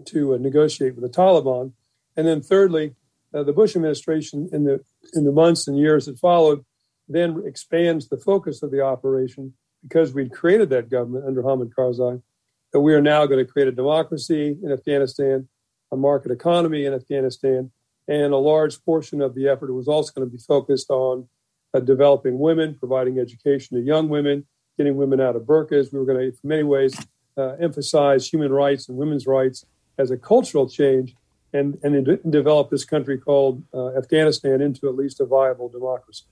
to 0.05 0.35
uh, 0.35 0.37
negotiate 0.37 0.97
with 0.97 1.03
the 1.03 1.19
Taliban. 1.19 1.73
And 2.17 2.27
then 2.27 2.43
thirdly, 2.43 2.95
uh, 3.33 3.43
the 3.43 3.53
Bush 3.53 3.75
administration 3.75 4.49
in 4.53 4.65
the 4.65 4.85
in 5.15 5.25
the 5.25 5.33
months 5.33 5.67
and 5.67 5.79
years 5.79 6.07
that 6.07 6.19
followed 6.19 6.65
then 7.09 7.43
expands 7.45 8.09
the 8.09 8.17
focus 8.17 8.63
of 8.63 8.71
the 8.71 8.81
operation 8.81 9.55
because 9.87 10.15
we'd 10.15 10.33
created 10.33 10.71
that 10.71 10.91
government 10.91 11.27
under 11.27 11.43
Hamid 11.43 11.71
Karzai, 11.77 12.21
that 12.73 12.81
we 12.81 12.95
are 12.95 13.01
now 13.01 13.27
going 13.27 13.45
to 13.45 13.51
create 13.51 13.69
a 13.69 13.73
democracy 13.73 14.57
in 14.63 14.73
Afghanistan, 14.73 15.49
a 15.93 15.97
market 15.97 16.33
economy 16.33 16.87
in 16.87 16.95
Afghanistan, 16.95 17.71
and 18.09 18.33
a 18.33 18.39
large 18.39 18.83
portion 18.85 19.21
of 19.21 19.35
the 19.35 19.49
effort 19.49 19.73
was 19.73 19.89
also 19.89 20.13
going 20.13 20.29
to 20.29 20.33
be 20.33 20.43
focused 20.43 20.91
on 20.91 21.29
uh, 21.73 21.81
developing 21.81 22.39
women, 22.39 22.75
providing 22.75 23.19
education 23.19 23.77
to 23.77 23.83
young 23.83 24.09
women, 24.09 24.47
getting 24.77 24.97
women 24.97 25.21
out 25.21 25.37
of 25.37 25.43
burqas. 25.43 25.93
We 25.93 25.99
were 25.99 26.05
going 26.05 26.19
to, 26.19 26.25
in 26.27 26.39
many 26.43 26.63
ways, 26.63 26.99
uh, 27.37 27.55
emphasize 27.61 28.29
human 28.29 28.53
rights 28.53 28.89
and 28.89 28.97
women's 28.97 29.27
rights 29.27 29.65
as 29.99 30.11
a 30.11 30.17
cultural 30.17 30.69
change 30.69 31.15
and, 31.53 31.79
and 31.83 32.19
develop 32.31 32.71
this 32.71 32.85
country 32.85 33.17
called 33.17 33.63
uh, 33.73 33.97
Afghanistan 33.97 34.61
into 34.61 34.89
at 34.89 34.97
least 34.97 35.21
a 35.21 35.25
viable 35.25 35.69
democracy. 35.69 36.25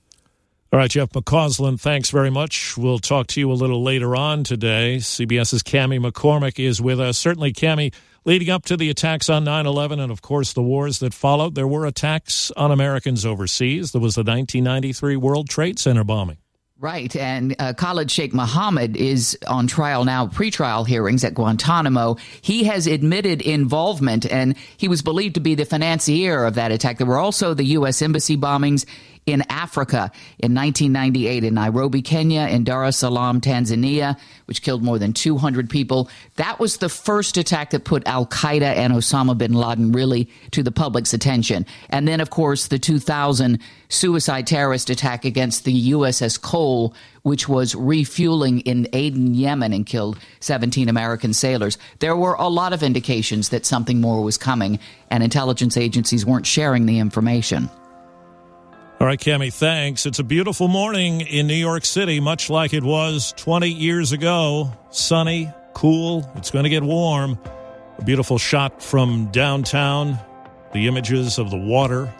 All 0.73 0.79
right, 0.79 0.89
Jeff 0.89 1.09
McCausland, 1.09 1.79
thanks 1.81 2.09
very 2.09 2.31
much. 2.31 2.75
We'll 2.75 2.97
talk 2.97 3.27
to 3.27 3.39
you 3.39 3.51
a 3.51 3.53
little 3.53 3.83
later 3.83 4.15
on 4.15 4.43
today. 4.43 4.95
CBS's 4.97 5.61
Cami 5.61 6.03
McCormick 6.03 6.57
is 6.57 6.81
with 6.81 6.99
us. 6.99 7.15
Certainly, 7.15 7.53
Cami, 7.53 7.93
leading 8.25 8.49
up 8.49 8.65
to 8.65 8.75
the 8.75 8.89
attacks 8.89 9.29
on 9.29 9.43
9 9.43 9.67
11 9.67 9.99
and, 9.99 10.11
of 10.11 10.23
course, 10.23 10.53
the 10.53 10.63
wars 10.63 10.97
that 10.97 11.13
followed, 11.13 11.53
there 11.53 11.67
were 11.67 11.85
attacks 11.85 12.49
on 12.57 12.71
Americans 12.71 13.23
overseas. 13.23 13.91
There 13.91 14.01
was 14.01 14.15
the 14.15 14.21
1993 14.21 15.15
World 15.15 15.47
Trade 15.47 15.77
Center 15.77 16.03
bombing. 16.03 16.37
Right. 16.79 17.15
And 17.15 17.55
uh, 17.59 17.71
Khalid 17.73 18.11
Sheikh 18.11 18.33
Mohammed 18.33 18.97
is 18.97 19.37
on 19.47 19.67
trial 19.67 20.03
now, 20.03 20.27
pretrial 20.27 20.85
hearings 20.85 21.23
at 21.23 21.33
Guantanamo. 21.33 22.17
He 22.41 22.65
has 22.65 22.87
admitted 22.87 23.41
involvement 23.41 24.25
and 24.29 24.57
he 24.75 24.89
was 24.89 25.01
believed 25.01 25.35
to 25.35 25.39
be 25.39 25.55
the 25.55 25.63
financier 25.63 26.43
of 26.43 26.55
that 26.55 26.73
attack. 26.73 26.97
There 26.97 27.07
were 27.07 27.19
also 27.19 27.53
the 27.53 27.63
U.S. 27.63 28.01
Embassy 28.01 28.35
bombings 28.35 28.85
in 29.25 29.43
Africa 29.49 30.11
in 30.39 30.53
1998 30.53 31.43
in 31.43 31.53
Nairobi, 31.53 32.01
Kenya, 32.01 32.47
in 32.47 32.63
Dar 32.63 32.85
es 32.85 32.97
Salaam, 32.97 33.39
Tanzania, 33.39 34.17
which 34.45 34.61
killed 34.61 34.83
more 34.83 34.99
than 34.99 35.13
200 35.13 35.69
people. 35.69 36.09
That 36.35 36.59
was 36.59 36.77
the 36.77 36.89
first 36.89 37.37
attack 37.37 37.69
that 37.71 37.85
put 37.85 38.05
Al 38.07 38.25
Qaeda 38.25 38.61
and 38.61 38.93
Osama 38.93 39.37
bin 39.37 39.53
Laden 39.53 39.91
really 39.91 40.29
to 40.51 40.63
the 40.63 40.71
public's 40.71 41.13
attention. 41.13 41.65
And 41.89 42.07
then, 42.07 42.19
of 42.19 42.29
course, 42.29 42.67
the 42.67 42.79
2000 42.79 43.59
suicide 43.89 44.47
terrorist 44.47 44.89
attack 44.89 45.23
against 45.23 45.63
the 45.63 45.91
USS 45.91 46.41
Cole, 46.41 46.93
which 47.21 47.47
was 47.47 47.75
refueling 47.75 48.59
in 48.61 48.87
Aden, 48.91 49.35
Yemen, 49.35 49.71
and 49.71 49.85
killed 49.85 50.17
17 50.41 50.89
American 50.89 51.33
sailors. 51.33 51.77
There 51.99 52.15
were 52.15 52.33
a 52.33 52.49
lot 52.49 52.73
of 52.73 52.83
indications 52.83 53.49
that 53.49 53.65
something 53.65 54.01
more 54.01 54.23
was 54.23 54.37
coming, 54.37 54.79
and 55.09 55.23
intelligence 55.23 55.77
agencies 55.77 56.25
weren't 56.25 56.47
sharing 56.47 56.85
the 56.85 56.99
information. 56.99 57.69
All 58.99 59.07
right, 59.07 59.19
Cami, 59.19 59.51
thanks. 59.51 60.05
It's 60.05 60.19
a 60.19 60.23
beautiful 60.23 60.67
morning 60.67 61.21
in 61.21 61.47
New 61.47 61.55
York 61.55 61.83
City, 61.83 62.19
much 62.19 62.49
like 62.49 62.73
it 62.73 62.83
was 62.83 63.33
20 63.37 63.67
years 63.67 64.11
ago. 64.11 64.71
Sunny, 64.91 65.51
cool, 65.73 66.31
it's 66.35 66.51
going 66.51 66.63
to 66.63 66.69
get 66.69 66.83
warm. 66.83 67.37
A 67.97 68.03
beautiful 68.03 68.37
shot 68.37 68.81
from 68.81 69.29
downtown, 69.31 70.17
the 70.73 70.87
images 70.87 71.37
of 71.37 71.49
the 71.49 71.57
water. 71.57 72.13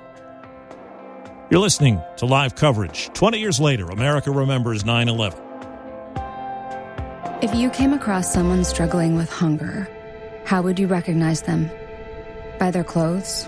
You're 1.49 1.61
listening 1.61 2.01
to 2.17 2.25
live 2.25 2.55
coverage. 2.55 3.09
20 3.13 3.39
years 3.39 3.59
later, 3.59 3.85
America 3.89 4.31
remembers 4.31 4.83
9 4.83 5.07
11. 5.07 5.39
If 7.41 7.53
you 7.53 7.69
came 7.69 7.93
across 7.93 8.33
someone 8.33 8.63
struggling 8.63 9.15
with 9.15 9.29
hunger, 9.29 9.87
how 10.45 10.61
would 10.63 10.79
you 10.79 10.87
recognize 10.87 11.43
them? 11.43 11.69
By 12.59 12.71
their 12.71 12.83
clothes, 12.83 13.47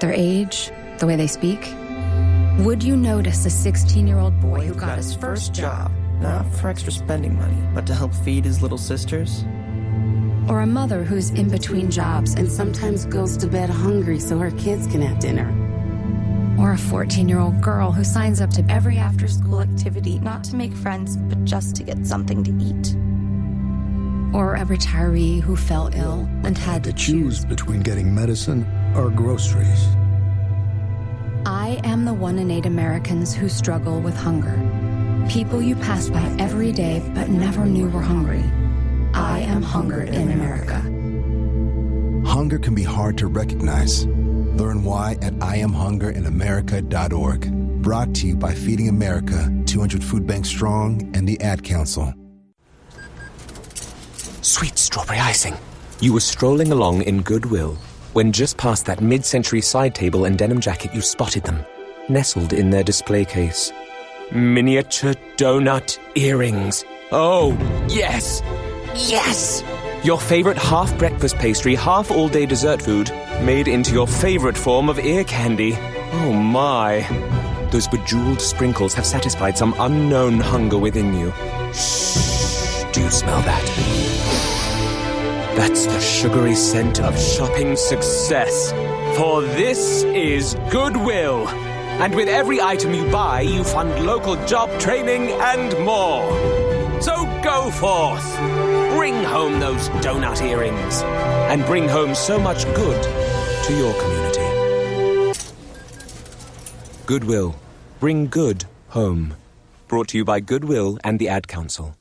their 0.00 0.12
age, 0.12 0.70
the 0.98 1.06
way 1.06 1.16
they 1.16 1.26
speak? 1.26 1.72
Would 2.60 2.82
you 2.82 2.96
notice 2.96 3.44
a 3.44 3.50
16 3.50 4.06
year 4.06 4.18
old 4.18 4.40
boy 4.40 4.64
who 4.66 4.74
got 4.74 4.96
his 4.96 5.14
first 5.14 5.52
job? 5.52 5.92
Not 6.22 6.50
for 6.54 6.68
extra 6.68 6.90
spending 6.90 7.38
money, 7.38 7.62
but 7.74 7.86
to 7.86 7.94
help 7.94 8.14
feed 8.14 8.46
his 8.46 8.62
little 8.62 8.78
sisters? 8.78 9.44
Or 10.48 10.62
a 10.62 10.66
mother 10.66 11.04
who's 11.04 11.28
in 11.30 11.50
between 11.50 11.90
jobs 11.90 12.32
and 12.32 12.50
sometimes 12.50 13.04
goes 13.04 13.36
to 13.38 13.46
bed 13.46 13.68
hungry 13.68 14.18
so 14.18 14.38
her 14.38 14.50
kids 14.52 14.86
can 14.86 15.02
have 15.02 15.18
dinner? 15.18 15.52
Or 16.58 16.72
a 16.72 16.78
14 16.78 17.28
year 17.28 17.40
old 17.40 17.60
girl 17.60 17.92
who 17.92 18.02
signs 18.02 18.40
up 18.40 18.48
to 18.52 18.64
every 18.70 18.96
after 18.96 19.28
school 19.28 19.60
activity 19.60 20.18
not 20.20 20.42
to 20.44 20.56
make 20.56 20.72
friends, 20.72 21.18
but 21.18 21.44
just 21.44 21.76
to 21.76 21.82
get 21.82 22.06
something 22.06 22.42
to 22.42 22.52
eat? 22.52 22.96
Or 24.34 24.54
a 24.54 24.64
retiree 24.64 25.42
who 25.42 25.56
fell 25.56 25.90
ill 25.92 26.26
and 26.42 26.56
had 26.56 26.84
to 26.84 26.94
choose 26.94 27.44
between 27.44 27.80
getting 27.80 28.14
medicine 28.14 28.66
or 28.96 29.10
groceries. 29.10 29.86
I 31.46 31.80
am 31.84 32.04
the 32.04 32.12
one 32.12 32.38
in 32.40 32.50
eight 32.50 32.66
Americans 32.66 33.32
who 33.32 33.48
struggle 33.48 34.00
with 34.00 34.16
hunger. 34.16 34.58
People 35.30 35.62
you 35.62 35.76
pass 35.76 36.10
by 36.10 36.24
every 36.40 36.72
day 36.72 37.00
but 37.14 37.28
never 37.28 37.64
knew 37.64 37.88
were 37.88 38.02
hungry. 38.02 38.42
I 39.14 39.42
am 39.42 39.62
hunger 39.62 40.02
in 40.02 40.32
America. 40.32 40.80
Hunger 42.28 42.58
can 42.58 42.74
be 42.74 42.82
hard 42.82 43.16
to 43.18 43.28
recognize. 43.28 44.06
Learn 44.06 44.82
why 44.82 45.18
at 45.22 45.34
IamHungerInAmerica.org. 45.34 47.80
Brought 47.80 48.12
to 48.16 48.26
you 48.26 48.34
by 48.34 48.52
Feeding 48.52 48.88
America, 48.88 49.48
200 49.66 50.02
Food 50.02 50.26
Bank 50.26 50.46
Strong, 50.46 51.12
and 51.14 51.28
the 51.28 51.40
Ad 51.40 51.62
Council. 51.62 52.12
Sweet 54.42 54.76
strawberry 54.78 55.20
icing. 55.20 55.54
You 56.00 56.14
were 56.14 56.18
strolling 56.18 56.72
along 56.72 57.02
in 57.02 57.22
goodwill 57.22 57.78
when 58.16 58.32
just 58.32 58.56
past 58.56 58.86
that 58.86 59.02
mid 59.02 59.22
century 59.26 59.60
side 59.60 59.94
table 59.94 60.24
and 60.24 60.38
denim 60.38 60.58
jacket 60.58 60.94
you 60.94 61.02
spotted 61.02 61.42
them, 61.42 61.62
nestled 62.08 62.54
in 62.54 62.70
their 62.70 62.82
display 62.82 63.26
case. 63.26 63.70
Miniature 64.32 65.12
donut 65.36 65.98
earrings. 66.14 66.82
Oh, 67.12 67.52
yes! 67.90 68.40
Yes! 68.94 69.62
Your 70.02 70.18
favorite 70.18 70.56
half 70.56 70.96
breakfast 70.96 71.36
pastry, 71.36 71.74
half 71.74 72.10
all 72.10 72.30
day 72.30 72.46
dessert 72.46 72.80
food, 72.80 73.10
made 73.42 73.68
into 73.68 73.92
your 73.92 74.06
favorite 74.06 74.56
form 74.56 74.88
of 74.88 74.98
ear 74.98 75.22
candy. 75.24 75.74
Oh 76.12 76.32
my. 76.32 77.06
Those 77.70 77.86
bejeweled 77.86 78.40
sprinkles 78.40 78.94
have 78.94 79.04
satisfied 79.04 79.58
some 79.58 79.74
unknown 79.78 80.40
hunger 80.40 80.78
within 80.78 81.12
you. 81.12 81.32
Shh. 81.74 82.82
Do 82.92 83.02
you 83.02 83.10
smell 83.10 83.42
that? 83.42 84.25
That's 85.56 85.86
the 85.86 86.00
sugary 86.00 86.54
scent 86.54 87.00
of 87.00 87.18
shopping 87.18 87.76
success. 87.76 88.72
For 89.16 89.40
this 89.40 90.04
is 90.04 90.54
Goodwill. 90.70 91.48
And 91.48 92.14
with 92.14 92.28
every 92.28 92.60
item 92.60 92.92
you 92.92 93.10
buy, 93.10 93.40
you 93.40 93.64
fund 93.64 94.04
local 94.04 94.36
job 94.44 94.68
training 94.78 95.30
and 95.30 95.72
more. 95.82 96.30
So 97.00 97.24
go 97.42 97.70
forth. 97.70 98.36
Bring 98.96 99.24
home 99.24 99.58
those 99.58 99.88
donut 100.04 100.42
earrings. 100.42 101.00
And 101.50 101.64
bring 101.64 101.88
home 101.88 102.14
so 102.14 102.38
much 102.38 102.66
good 102.74 103.02
to 103.64 103.76
your 103.78 103.94
community. 103.98 105.36
Goodwill. 107.06 107.56
Bring 107.98 108.26
good 108.26 108.66
home. 108.88 109.34
Brought 109.88 110.08
to 110.08 110.18
you 110.18 110.24
by 110.26 110.40
Goodwill 110.40 110.98
and 111.02 111.18
the 111.18 111.30
Ad 111.30 111.48
Council. 111.48 111.96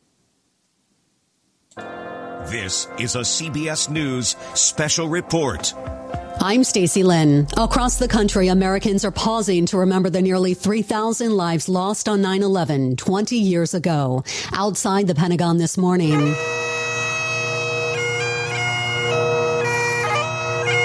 This 2.47 2.87
is 2.99 3.15
a 3.15 3.21
CBS 3.21 3.89
News 3.89 4.35
special 4.53 5.09
report. 5.09 5.73
I'm 6.39 6.63
Stacy 6.63 7.01
Lynn. 7.01 7.47
Across 7.57 7.97
the 7.97 8.07
country, 8.07 8.49
Americans 8.49 9.03
are 9.03 9.09
pausing 9.09 9.65
to 9.65 9.79
remember 9.79 10.11
the 10.11 10.21
nearly 10.21 10.53
3,000 10.53 11.35
lives 11.35 11.67
lost 11.67 12.07
on 12.07 12.21
9-11 12.21 12.97
20 12.97 13.35
years 13.35 13.73
ago. 13.73 14.23
Outside 14.53 15.07
the 15.07 15.15
Pentagon 15.15 15.57
this 15.57 15.75
morning. 15.75 16.35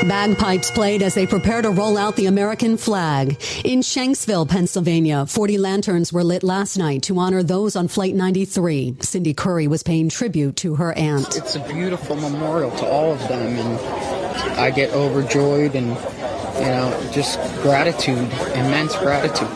Bagpipes 0.09 0.71
played 0.71 1.03
as 1.03 1.15
they 1.15 1.27
prepare 1.27 1.61
to 1.61 1.71
roll 1.71 1.99
out 1.99 2.17
the 2.17 2.27
American 2.27 2.77
flag. 2.79 3.41
In 3.65 3.81
Shanksville, 3.81 4.49
Pennsylvania, 4.49 5.27
40 5.27 5.59
lanterns 5.59 6.13
were 6.13 6.25
lit 6.25 6.43
last 6.43 6.79
night 6.79 7.03
to 7.03 7.19
honor 7.19 7.43
those 7.43 7.77
on 7.77 7.87
Flight 7.87 8.15
93. 8.15 8.97
Cindy 9.01 9.35
Curry 9.35 9.67
was 9.67 9.83
paying 9.83 10.09
tribute 10.09 10.57
to 10.57 10.77
her 10.77 10.93
aunt. 10.95 11.37
It's 11.37 11.55
a 11.55 11.61
beautiful 11.69 12.17
memorial 12.17 12.71
to 12.79 12.87
all 12.87 13.13
of 13.13 13.21
them, 13.29 13.59
and 13.59 13.79
I 14.59 14.71
get 14.71 14.91
overjoyed 14.93 15.75
and, 15.75 15.89
you 15.89 16.67
know, 16.67 17.11
just 17.13 17.39
gratitude, 17.63 18.33
immense 18.55 18.97
gratitude. 18.97 19.49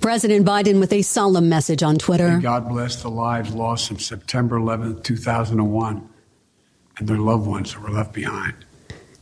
President 0.00 0.46
Biden 0.46 0.80
with 0.80 0.92
a 0.92 1.02
solemn 1.02 1.48
message 1.48 1.82
on 1.82 1.96
Twitter. 1.98 2.36
May 2.36 2.42
God 2.42 2.68
bless 2.68 3.02
the 3.02 3.10
lives 3.10 3.54
lost 3.54 3.90
on 3.92 3.98
September 3.98 4.56
11, 4.56 5.02
2001, 5.02 6.08
and 6.98 7.08
their 7.08 7.18
loved 7.18 7.46
ones 7.46 7.74
that 7.74 7.82
were 7.82 7.90
left 7.90 8.14
behind. 8.14 8.54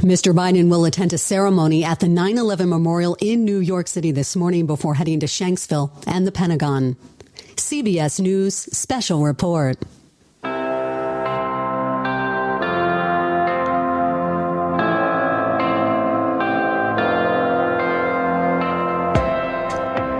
Mr. 0.04 0.34
Biden 0.34 0.68
will 0.68 0.84
attend 0.84 1.14
a 1.14 1.18
ceremony 1.18 1.82
at 1.82 2.00
the 2.00 2.08
9 2.08 2.36
11 2.36 2.68
Memorial 2.68 3.16
in 3.22 3.42
New 3.42 3.58
York 3.58 3.88
City 3.88 4.10
this 4.10 4.36
morning 4.36 4.66
before 4.66 4.96
heading 4.96 5.18
to 5.20 5.26
Shanksville 5.26 5.90
and 6.06 6.26
the 6.26 6.32
Pentagon. 6.32 6.96
CBS 7.56 8.20
News 8.20 8.54
Special 8.54 9.22
Report. 9.24 9.78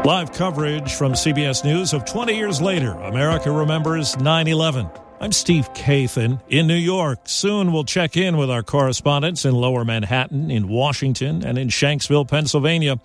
Live 0.07 0.33
coverage 0.33 0.95
from 0.95 1.13
CBS 1.13 1.63
News 1.63 1.93
of 1.93 2.07
20 2.07 2.35
years 2.35 2.63
later, 2.63 2.93
America 2.93 3.53
remembers 3.53 4.17
9 4.17 4.49
11. 4.49 5.04
I'm 5.25 5.33
Steve 5.33 5.73
Kathan 5.73 6.39
in 6.51 6.67
New 6.67 6.75
York. 6.75 7.21
Soon 7.25 7.73
we'll 7.73 7.85
check 7.85 8.19
in 8.19 8.37
with 8.37 8.51
our 8.51 8.63
correspondents 8.63 9.47
in 9.47 9.55
Lower 9.55 9.83
Manhattan, 9.83 10.51
in 10.51 10.69
Washington, 10.69 11.43
and 11.43 11.57
in 11.57 11.69
Shanksville, 11.69 12.29
Pennsylvania. 12.29 13.01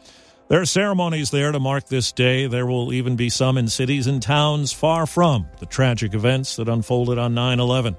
There 0.49 0.59
are 0.59 0.65
ceremonies 0.65 1.31
there 1.31 1.53
to 1.53 1.61
mark 1.61 1.85
this 1.85 2.11
day. 2.11 2.47
There 2.47 2.65
will 2.65 2.91
even 2.91 3.15
be 3.15 3.29
some 3.29 3.57
in 3.57 3.69
cities 3.69 4.05
and 4.05 4.21
towns 4.21 4.73
far 4.73 5.05
from 5.05 5.47
the 5.59 5.65
tragic 5.65 6.13
events 6.13 6.57
that 6.57 6.67
unfolded 6.67 7.17
on 7.17 7.35
9 7.35 7.57
11. 7.61 7.95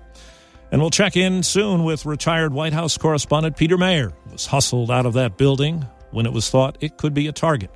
And 0.70 0.82
we'll 0.82 0.90
check 0.90 1.16
in 1.16 1.42
soon 1.42 1.84
with 1.84 2.04
retired 2.04 2.52
White 2.52 2.74
House 2.74 2.98
correspondent 2.98 3.56
Peter 3.56 3.78
Maer, 3.78 4.12
who 4.26 4.32
was 4.32 4.44
hustled 4.44 4.90
out 4.90 5.06
of 5.06 5.14
that 5.14 5.38
building 5.38 5.86
when 6.10 6.26
it 6.26 6.32
was 6.34 6.50
thought 6.50 6.76
it 6.82 6.98
could 6.98 7.14
be 7.14 7.26
a 7.26 7.32
target. 7.32 7.70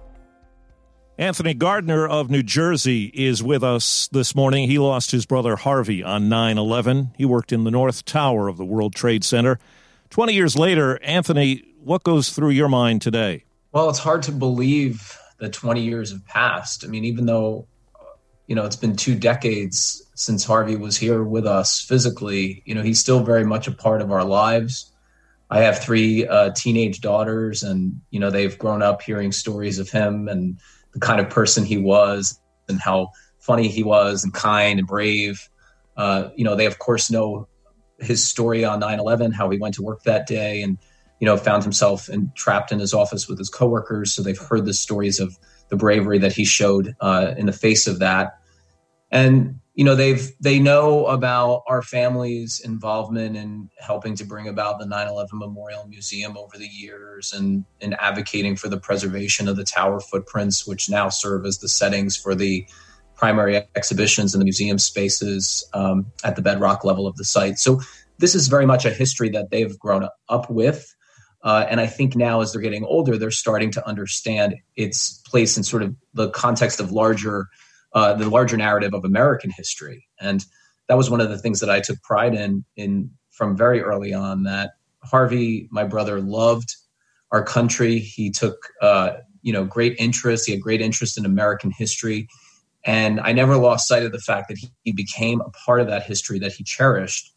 Anthony 1.16 1.54
Gardner 1.54 2.08
of 2.08 2.28
New 2.28 2.42
Jersey 2.42 3.04
is 3.14 3.40
with 3.40 3.62
us 3.62 4.08
this 4.08 4.34
morning. 4.34 4.68
He 4.68 4.80
lost 4.80 5.12
his 5.12 5.26
brother 5.26 5.54
Harvey 5.54 6.02
on 6.02 6.28
9 6.28 6.58
11. 6.58 7.12
He 7.16 7.24
worked 7.24 7.52
in 7.52 7.62
the 7.62 7.70
North 7.70 8.04
Tower 8.04 8.48
of 8.48 8.56
the 8.56 8.64
World 8.64 8.96
Trade 8.96 9.22
Center. 9.22 9.60
20 10.10 10.34
years 10.34 10.56
later, 10.56 11.00
Anthony, 11.04 11.62
what 11.84 12.02
goes 12.02 12.30
through 12.30 12.50
your 12.50 12.68
mind 12.68 13.00
today? 13.00 13.44
Well, 13.70 13.88
it's 13.90 14.00
hard 14.00 14.24
to 14.24 14.32
believe 14.32 15.16
that 15.38 15.52
20 15.52 15.82
years 15.82 16.10
have 16.10 16.26
passed. 16.26 16.84
I 16.84 16.88
mean, 16.88 17.04
even 17.04 17.26
though, 17.26 17.68
you 18.48 18.56
know, 18.56 18.64
it's 18.64 18.74
been 18.74 18.96
two 18.96 19.14
decades 19.14 20.02
since 20.16 20.44
Harvey 20.44 20.74
was 20.74 20.96
here 20.96 21.22
with 21.22 21.46
us 21.46 21.80
physically, 21.80 22.60
you 22.64 22.74
know, 22.74 22.82
he's 22.82 22.98
still 22.98 23.22
very 23.22 23.44
much 23.44 23.68
a 23.68 23.72
part 23.72 24.02
of 24.02 24.10
our 24.10 24.24
lives. 24.24 24.90
I 25.48 25.60
have 25.60 25.78
three 25.78 26.26
uh, 26.26 26.50
teenage 26.56 27.00
daughters, 27.00 27.62
and, 27.62 28.00
you 28.10 28.18
know, 28.18 28.30
they've 28.30 28.58
grown 28.58 28.82
up 28.82 29.02
hearing 29.02 29.30
stories 29.30 29.78
of 29.78 29.90
him 29.90 30.26
and 30.26 30.58
the 30.94 31.00
kind 31.00 31.20
of 31.20 31.28
person 31.28 31.64
he 31.64 31.76
was 31.76 32.40
and 32.68 32.80
how 32.80 33.10
funny 33.38 33.68
he 33.68 33.82
was 33.82 34.24
and 34.24 34.32
kind 34.32 34.78
and 34.78 34.88
brave. 34.88 35.48
Uh, 35.96 36.30
you 36.34 36.44
know, 36.44 36.56
they 36.56 36.66
of 36.66 36.78
course 36.78 37.10
know 37.10 37.46
his 38.00 38.26
story 38.26 38.64
on 38.64 38.80
9/11, 38.80 39.34
how 39.34 39.50
he 39.50 39.58
went 39.58 39.74
to 39.74 39.82
work 39.82 40.02
that 40.04 40.26
day 40.26 40.62
and 40.62 40.78
you 41.20 41.26
know 41.26 41.36
found 41.36 41.62
himself 41.62 42.08
trapped 42.34 42.72
in 42.72 42.78
his 42.78 42.94
office 42.94 43.28
with 43.28 43.38
his 43.38 43.50
coworkers. 43.50 44.12
So 44.12 44.22
they've 44.22 44.38
heard 44.38 44.64
the 44.64 44.74
stories 44.74 45.20
of 45.20 45.36
the 45.68 45.76
bravery 45.76 46.18
that 46.18 46.32
he 46.32 46.44
showed 46.44 46.94
uh, 47.00 47.34
in 47.36 47.46
the 47.46 47.52
face 47.52 47.86
of 47.86 47.98
that, 47.98 48.38
and 49.10 49.60
you 49.74 49.84
know 49.84 49.94
they've 49.94 50.30
they 50.40 50.58
know 50.58 51.06
about 51.06 51.62
our 51.68 51.82
family's 51.82 52.60
involvement 52.64 53.36
in 53.36 53.68
helping 53.78 54.14
to 54.16 54.24
bring 54.24 54.48
about 54.48 54.78
the 54.78 54.86
9-11 54.86 55.28
memorial 55.32 55.86
museum 55.88 56.36
over 56.36 56.56
the 56.56 56.66
years 56.66 57.32
and 57.32 57.64
in 57.80 57.92
advocating 57.94 58.56
for 58.56 58.68
the 58.68 58.78
preservation 58.78 59.48
of 59.48 59.56
the 59.56 59.64
tower 59.64 60.00
footprints 60.00 60.66
which 60.66 60.88
now 60.88 61.08
serve 61.08 61.44
as 61.44 61.58
the 61.58 61.68
settings 61.68 62.16
for 62.16 62.34
the 62.34 62.66
primary 63.16 63.62
exhibitions 63.76 64.34
in 64.34 64.38
the 64.38 64.44
museum 64.44 64.78
spaces 64.78 65.68
um, 65.74 66.06
at 66.24 66.36
the 66.36 66.42
bedrock 66.42 66.84
level 66.84 67.06
of 67.06 67.16
the 67.16 67.24
site. 67.24 67.58
So 67.58 67.80
this 68.18 68.34
is 68.34 68.48
very 68.48 68.66
much 68.66 68.84
a 68.84 68.90
history 68.90 69.28
that 69.30 69.50
they've 69.50 69.78
grown 69.78 70.08
up 70.28 70.50
with 70.50 70.94
uh, 71.44 71.66
and 71.68 71.78
I 71.78 71.86
think 71.86 72.16
now, 72.16 72.40
as 72.40 72.52
they're 72.52 72.62
getting 72.62 72.84
older, 72.84 73.18
they're 73.18 73.30
starting 73.30 73.70
to 73.72 73.86
understand 73.86 74.56
its 74.76 75.18
place 75.26 75.58
in 75.58 75.62
sort 75.62 75.82
of 75.82 75.94
the 76.14 76.30
context 76.30 76.80
of 76.80 76.90
larger 76.90 77.48
uh, 77.94 78.14
the 78.14 78.28
larger 78.28 78.56
narrative 78.56 78.92
of 78.92 79.04
American 79.04 79.50
history. 79.56 80.06
And 80.20 80.44
that 80.88 80.96
was 80.96 81.10
one 81.10 81.20
of 81.20 81.30
the 81.30 81.38
things 81.38 81.60
that 81.60 81.70
I 81.70 81.80
took 81.80 82.02
pride 82.02 82.34
in 82.34 82.64
in 82.76 83.10
from 83.30 83.56
very 83.56 83.80
early 83.80 84.12
on. 84.12 84.42
That 84.44 84.72
Harvey, 85.02 85.68
my 85.70 85.84
brother, 85.84 86.20
loved 86.20 86.74
our 87.30 87.42
country. 87.42 87.98
He 87.98 88.30
took 88.30 88.68
uh, 88.82 89.14
you 89.42 89.52
know 89.52 89.64
great 89.64 89.96
interest. 89.98 90.46
He 90.46 90.52
had 90.52 90.60
great 90.60 90.80
interest 90.80 91.16
in 91.16 91.24
American 91.24 91.70
history, 91.70 92.28
and 92.84 93.20
I 93.20 93.32
never 93.32 93.56
lost 93.56 93.88
sight 93.88 94.02
of 94.02 94.12
the 94.12 94.18
fact 94.18 94.48
that 94.48 94.58
he, 94.58 94.70
he 94.82 94.92
became 94.92 95.40
a 95.40 95.50
part 95.50 95.80
of 95.80 95.86
that 95.86 96.04
history 96.04 96.38
that 96.40 96.52
he 96.52 96.64
cherished 96.64 97.32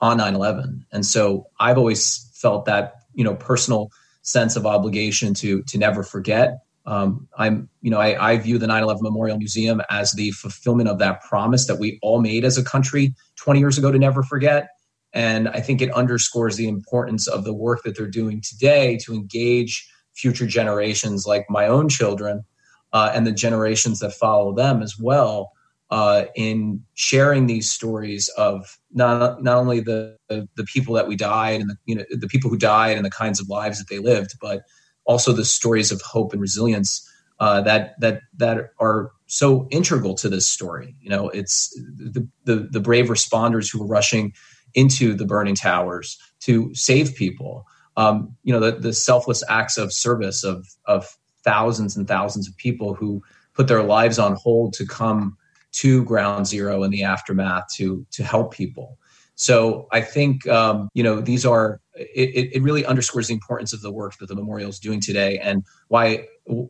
on 0.00 0.18
9/11. 0.18 0.84
And 0.92 1.06
so 1.06 1.46
I've 1.58 1.78
always 1.78 2.30
felt 2.34 2.64
that 2.66 2.94
you 3.14 3.24
know 3.24 3.34
personal 3.34 3.90
sense 4.22 4.56
of 4.56 4.66
obligation 4.66 5.34
to 5.34 5.62
to 5.62 5.78
never 5.78 6.02
forget. 6.02 6.58
Um, 6.86 7.28
I'm, 7.36 7.68
you 7.82 7.90
know, 7.90 7.98
I, 7.98 8.32
I 8.32 8.36
view 8.38 8.58
the 8.58 8.66
9/11 8.66 9.02
Memorial 9.02 9.36
Museum 9.36 9.82
as 9.90 10.12
the 10.12 10.30
fulfillment 10.32 10.88
of 10.88 10.98
that 10.98 11.22
promise 11.22 11.66
that 11.66 11.78
we 11.78 11.98
all 12.02 12.20
made 12.20 12.44
as 12.44 12.56
a 12.58 12.64
country 12.64 13.14
20 13.36 13.60
years 13.60 13.78
ago 13.78 13.92
to 13.92 13.98
never 13.98 14.22
forget. 14.22 14.68
And 15.12 15.48
I 15.48 15.60
think 15.60 15.82
it 15.82 15.92
underscores 15.92 16.56
the 16.56 16.68
importance 16.68 17.26
of 17.26 17.44
the 17.44 17.52
work 17.52 17.82
that 17.82 17.96
they're 17.96 18.06
doing 18.06 18.40
today 18.40 18.96
to 19.04 19.12
engage 19.12 19.88
future 20.14 20.46
generations, 20.46 21.26
like 21.26 21.46
my 21.48 21.66
own 21.66 21.88
children, 21.88 22.44
uh, 22.92 23.10
and 23.14 23.26
the 23.26 23.32
generations 23.32 23.98
that 24.00 24.12
follow 24.12 24.54
them 24.54 24.82
as 24.82 24.98
well, 24.98 25.52
uh, 25.90 26.24
in 26.36 26.84
sharing 26.94 27.46
these 27.46 27.70
stories 27.70 28.28
of 28.36 28.78
not 28.92 29.42
not 29.42 29.56
only 29.56 29.80
the, 29.80 30.16
the, 30.28 30.48
the 30.56 30.64
people 30.64 30.94
that 30.94 31.08
we 31.08 31.16
died 31.16 31.60
and 31.60 31.70
the 31.70 31.76
you 31.86 31.94
know 31.96 32.04
the 32.10 32.28
people 32.28 32.48
who 32.48 32.56
died 32.56 32.96
and 32.96 33.04
the 33.04 33.10
kinds 33.10 33.40
of 33.40 33.48
lives 33.48 33.78
that 33.78 33.88
they 33.88 33.98
lived, 33.98 34.34
but 34.40 34.62
also 35.04 35.32
the 35.32 35.44
stories 35.44 35.90
of 35.90 36.00
hope 36.02 36.32
and 36.32 36.40
resilience 36.40 37.06
uh, 37.40 37.62
that 37.62 37.98
that 38.00 38.20
that 38.36 38.70
are 38.78 39.12
so 39.26 39.66
integral 39.70 40.14
to 40.14 40.28
this 40.28 40.46
story. 40.46 40.94
You 41.00 41.08
know, 41.08 41.28
it's 41.30 41.70
the, 41.74 42.26
the 42.44 42.68
the 42.70 42.80
brave 42.80 43.06
responders 43.06 43.72
who 43.72 43.80
were 43.80 43.86
rushing 43.86 44.34
into 44.74 45.14
the 45.14 45.24
burning 45.24 45.54
towers 45.54 46.18
to 46.40 46.72
save 46.74 47.14
people. 47.14 47.66
Um, 47.96 48.36
you 48.44 48.52
know, 48.52 48.60
the, 48.60 48.72
the 48.78 48.92
selfless 48.92 49.42
acts 49.48 49.78
of 49.78 49.92
service 49.92 50.44
of 50.44 50.66
of 50.84 51.16
thousands 51.42 51.96
and 51.96 52.06
thousands 52.06 52.46
of 52.46 52.56
people 52.56 52.94
who 52.94 53.22
put 53.54 53.68
their 53.68 53.82
lives 53.82 54.18
on 54.18 54.34
hold 54.34 54.74
to 54.74 54.86
come 54.86 55.36
to 55.72 56.04
ground 56.04 56.46
zero 56.46 56.82
in 56.82 56.90
the 56.90 57.02
aftermath 57.02 57.64
to 57.76 58.06
to 58.10 58.22
help 58.22 58.52
people. 58.52 58.98
So 59.34 59.88
I 59.92 60.02
think 60.02 60.46
um, 60.46 60.90
you 60.92 61.02
know 61.02 61.20
these 61.20 61.46
are 61.46 61.80
it, 62.14 62.50
it 62.54 62.62
really 62.62 62.84
underscores 62.84 63.28
the 63.28 63.34
importance 63.34 63.72
of 63.72 63.82
the 63.82 63.90
work 63.90 64.16
that 64.18 64.26
the 64.26 64.34
memorial 64.34 64.70
is 64.70 64.78
doing 64.78 65.00
today 65.00 65.38
and 65.38 65.64
why 65.88 66.26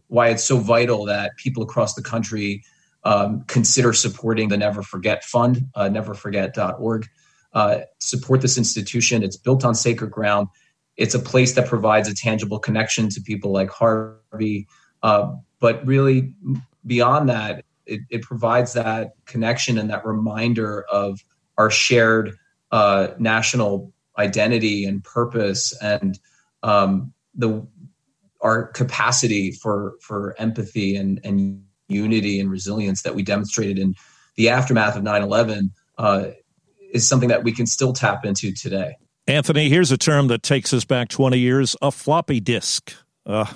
why 0.08 0.28
it's 0.28 0.44
so 0.44 0.58
vital 0.58 1.04
that 1.06 1.36
people 1.36 1.62
across 1.62 1.94
the 1.94 2.02
country 2.02 2.62
um, 3.04 3.44
consider 3.46 3.92
supporting 3.92 4.48
the 4.48 4.56
Never 4.56 4.82
Forget 4.82 5.24
Fund, 5.24 5.68
uh, 5.74 5.84
neverforget.org. 5.84 7.08
Uh, 7.52 7.78
support 7.98 8.42
this 8.42 8.58
institution. 8.58 9.22
It's 9.22 9.36
built 9.36 9.64
on 9.64 9.74
sacred 9.74 10.10
ground. 10.10 10.48
It's 10.96 11.14
a 11.14 11.18
place 11.18 11.54
that 11.54 11.66
provides 11.66 12.08
a 12.08 12.14
tangible 12.14 12.58
connection 12.58 13.08
to 13.08 13.20
people 13.20 13.52
like 13.52 13.70
Harvey. 13.70 14.68
Uh, 15.02 15.34
but 15.60 15.84
really, 15.86 16.32
beyond 16.86 17.28
that, 17.28 17.64
it, 17.86 18.02
it, 18.10 18.22
provides 18.22 18.74
that 18.74 19.14
connection 19.24 19.78
and 19.78 19.90
that 19.90 20.04
reminder 20.04 20.84
of 20.92 21.24
our 21.58 21.70
shared 21.70 22.36
uh, 22.70 23.08
national 23.18 23.92
identity 24.18 24.84
and 24.84 25.02
purpose 25.02 25.76
and 25.80 26.18
um, 26.62 27.12
the 27.34 27.66
our 28.40 28.68
capacity 28.68 29.52
for 29.52 29.94
for 30.00 30.34
empathy 30.38 30.96
and 30.96 31.20
and 31.24 31.62
unity 31.88 32.38
and 32.40 32.50
resilience 32.50 33.02
that 33.02 33.14
we 33.14 33.22
demonstrated 33.22 33.78
in 33.78 33.94
the 34.36 34.48
aftermath 34.48 34.96
of 34.96 35.02
9-11 35.02 35.70
uh, 35.98 36.26
is 36.92 37.06
something 37.08 37.28
that 37.28 37.42
we 37.42 37.50
can 37.50 37.66
still 37.66 37.92
tap 37.92 38.24
into 38.24 38.52
today. 38.52 38.96
Anthony 39.26 39.68
here's 39.68 39.90
a 39.90 39.98
term 39.98 40.28
that 40.28 40.42
takes 40.42 40.72
us 40.72 40.84
back 40.84 41.08
20 41.08 41.38
years 41.38 41.76
a 41.82 41.90
floppy 41.90 42.40
disk. 42.40 42.94
Uh, 43.26 43.46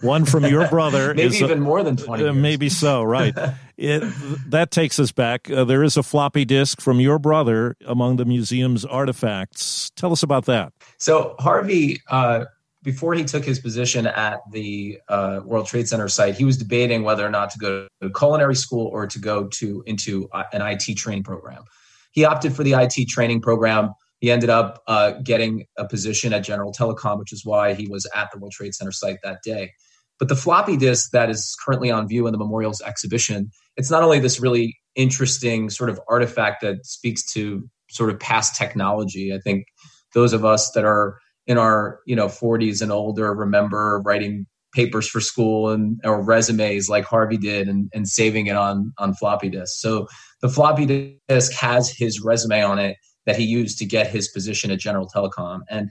one 0.00 0.24
from 0.24 0.44
your 0.44 0.68
brother 0.68 1.14
maybe 1.14 1.26
is 1.26 1.42
even 1.42 1.58
a, 1.58 1.60
more 1.60 1.82
than 1.82 1.96
20 1.96 2.24
uh, 2.24 2.32
maybe 2.32 2.68
so 2.68 3.02
right 3.02 3.36
it, 3.78 4.02
that 4.50 4.72
takes 4.72 4.98
us 4.98 5.12
back. 5.12 5.48
Uh, 5.50 5.64
there 5.64 5.84
is 5.84 5.96
a 5.96 6.02
floppy 6.02 6.44
disk 6.44 6.80
from 6.80 6.98
your 6.98 7.18
brother 7.18 7.76
among 7.86 8.16
the 8.16 8.24
museum's 8.24 8.84
artifacts. 8.84 9.90
Tell 9.94 10.10
us 10.10 10.24
about 10.24 10.46
that. 10.46 10.72
So 10.98 11.36
harvey 11.38 12.00
uh, 12.10 12.46
before 12.82 13.14
he 13.14 13.24
took 13.24 13.44
his 13.44 13.60
position 13.60 14.06
at 14.08 14.40
the 14.50 14.98
uh, 15.08 15.40
world 15.44 15.66
trade 15.66 15.88
center 15.88 16.08
site 16.08 16.36
he 16.36 16.44
was 16.44 16.56
debating 16.56 17.02
whether 17.04 17.24
or 17.24 17.30
not 17.30 17.50
to 17.50 17.58
go 17.58 17.86
to 18.02 18.10
culinary 18.10 18.56
school 18.56 18.88
or 18.88 19.06
to 19.06 19.18
go 19.18 19.46
to 19.46 19.82
into 19.86 20.28
uh, 20.32 20.42
an 20.52 20.60
it 20.60 20.96
training 20.96 21.22
program. 21.22 21.62
He 22.10 22.24
opted 22.24 22.54
for 22.54 22.64
the 22.64 22.72
it 22.72 23.08
training 23.08 23.40
program. 23.40 23.92
He 24.18 24.32
ended 24.32 24.50
up 24.50 24.82
uh, 24.88 25.12
getting 25.22 25.66
a 25.76 25.86
position 25.86 26.32
at 26.32 26.40
general 26.40 26.72
telecom 26.72 27.20
which 27.20 27.32
is 27.32 27.44
why 27.44 27.74
he 27.74 27.86
was 27.86 28.06
at 28.12 28.30
the 28.32 28.38
world 28.38 28.52
trade 28.52 28.74
center 28.74 28.90
site 28.90 29.18
that 29.22 29.38
day 29.44 29.70
but 30.18 30.28
the 30.28 30.36
floppy 30.36 30.76
disk 30.76 31.10
that 31.12 31.30
is 31.30 31.56
currently 31.64 31.90
on 31.90 32.08
view 32.08 32.26
in 32.26 32.32
the 32.32 32.38
memorials 32.38 32.80
exhibition, 32.82 33.50
it's 33.76 33.90
not 33.90 34.02
only 34.02 34.18
this 34.18 34.40
really 34.40 34.76
interesting 34.96 35.70
sort 35.70 35.90
of 35.90 36.00
artifact 36.08 36.60
that 36.62 36.84
speaks 36.84 37.24
to 37.32 37.68
sort 37.90 38.10
of 38.10 38.18
past 38.18 38.56
technology. 38.56 39.32
I 39.32 39.38
think 39.38 39.66
those 40.14 40.32
of 40.32 40.44
us 40.44 40.72
that 40.72 40.84
are 40.84 41.18
in 41.46 41.56
our 41.56 42.00
you 42.06 42.16
know 42.16 42.26
40s 42.26 42.82
and 42.82 42.92
older 42.92 43.32
remember 43.34 44.02
writing 44.04 44.46
papers 44.74 45.08
for 45.08 45.20
school 45.20 45.70
and 45.70 45.98
or 46.04 46.22
resumes 46.22 46.88
like 46.88 47.04
Harvey 47.04 47.38
did 47.38 47.68
and, 47.68 47.88
and 47.94 48.06
saving 48.08 48.46
it 48.48 48.56
on 48.56 48.92
on 48.98 49.14
floppy 49.14 49.48
disk. 49.48 49.78
So 49.78 50.08
the 50.42 50.48
floppy 50.48 51.18
disk 51.28 51.52
has 51.52 51.90
his 51.90 52.20
resume 52.20 52.62
on 52.62 52.78
it 52.78 52.96
that 53.26 53.36
he 53.36 53.44
used 53.44 53.78
to 53.78 53.86
get 53.86 54.08
his 54.08 54.28
position 54.28 54.70
at 54.70 54.78
General 54.78 55.08
Telecom. 55.08 55.60
And 55.70 55.90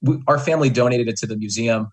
we, 0.00 0.18
our 0.26 0.38
family 0.38 0.70
donated 0.70 1.08
it 1.08 1.16
to 1.18 1.26
the 1.26 1.36
museum 1.36 1.88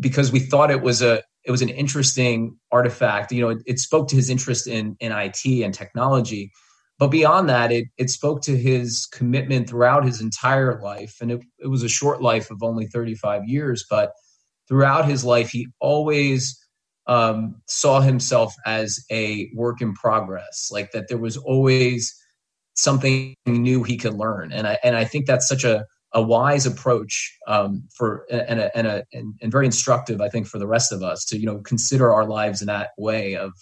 because 0.00 0.32
we 0.32 0.40
thought 0.40 0.70
it 0.70 0.82
was 0.82 1.02
a 1.02 1.22
it 1.44 1.50
was 1.50 1.62
an 1.62 1.68
interesting 1.68 2.56
artifact. 2.72 3.30
You 3.30 3.42
know, 3.42 3.48
it, 3.50 3.58
it 3.66 3.78
spoke 3.78 4.08
to 4.08 4.16
his 4.16 4.30
interest 4.30 4.66
in 4.66 4.96
in 5.00 5.12
IT 5.12 5.44
and 5.44 5.74
technology, 5.74 6.50
but 6.98 7.08
beyond 7.08 7.48
that, 7.48 7.72
it 7.72 7.86
it 7.96 8.10
spoke 8.10 8.42
to 8.42 8.56
his 8.56 9.06
commitment 9.06 9.68
throughout 9.68 10.04
his 10.04 10.20
entire 10.20 10.80
life. 10.80 11.16
And 11.20 11.30
it, 11.30 11.42
it 11.58 11.68
was 11.68 11.82
a 11.82 11.88
short 11.88 12.22
life 12.22 12.50
of 12.50 12.62
only 12.62 12.86
35 12.86 13.42
years, 13.46 13.84
but 13.88 14.12
throughout 14.68 15.06
his 15.06 15.24
life, 15.24 15.50
he 15.50 15.68
always 15.80 16.58
um, 17.06 17.60
saw 17.66 18.00
himself 18.00 18.54
as 18.64 19.04
a 19.10 19.50
work 19.54 19.80
in 19.80 19.94
progress, 19.94 20.70
like 20.72 20.92
that 20.92 21.08
there 21.08 21.18
was 21.18 21.36
always 21.36 22.14
something 22.74 23.34
new 23.46 23.82
he 23.82 23.96
could 23.96 24.14
learn. 24.14 24.52
And 24.52 24.66
I 24.66 24.78
and 24.82 24.96
I 24.96 25.04
think 25.04 25.26
that's 25.26 25.48
such 25.48 25.64
a 25.64 25.84
a 26.14 26.22
wise 26.22 26.64
approach 26.64 27.36
um, 27.48 27.82
for 27.92 28.24
and 28.30 28.60
a, 28.60 28.76
and, 28.76 28.86
a, 28.86 29.04
and, 29.12 29.34
very 29.50 29.66
instructive, 29.66 30.20
I 30.20 30.28
think, 30.28 30.46
for 30.46 30.58
the 30.58 30.66
rest 30.66 30.92
of 30.92 31.02
us 31.02 31.24
to 31.26 31.38
you 31.38 31.46
know 31.46 31.58
consider 31.58 32.12
our 32.12 32.24
lives 32.24 32.60
in 32.60 32.68
that 32.68 32.90
way 32.96 33.36
of 33.36 33.52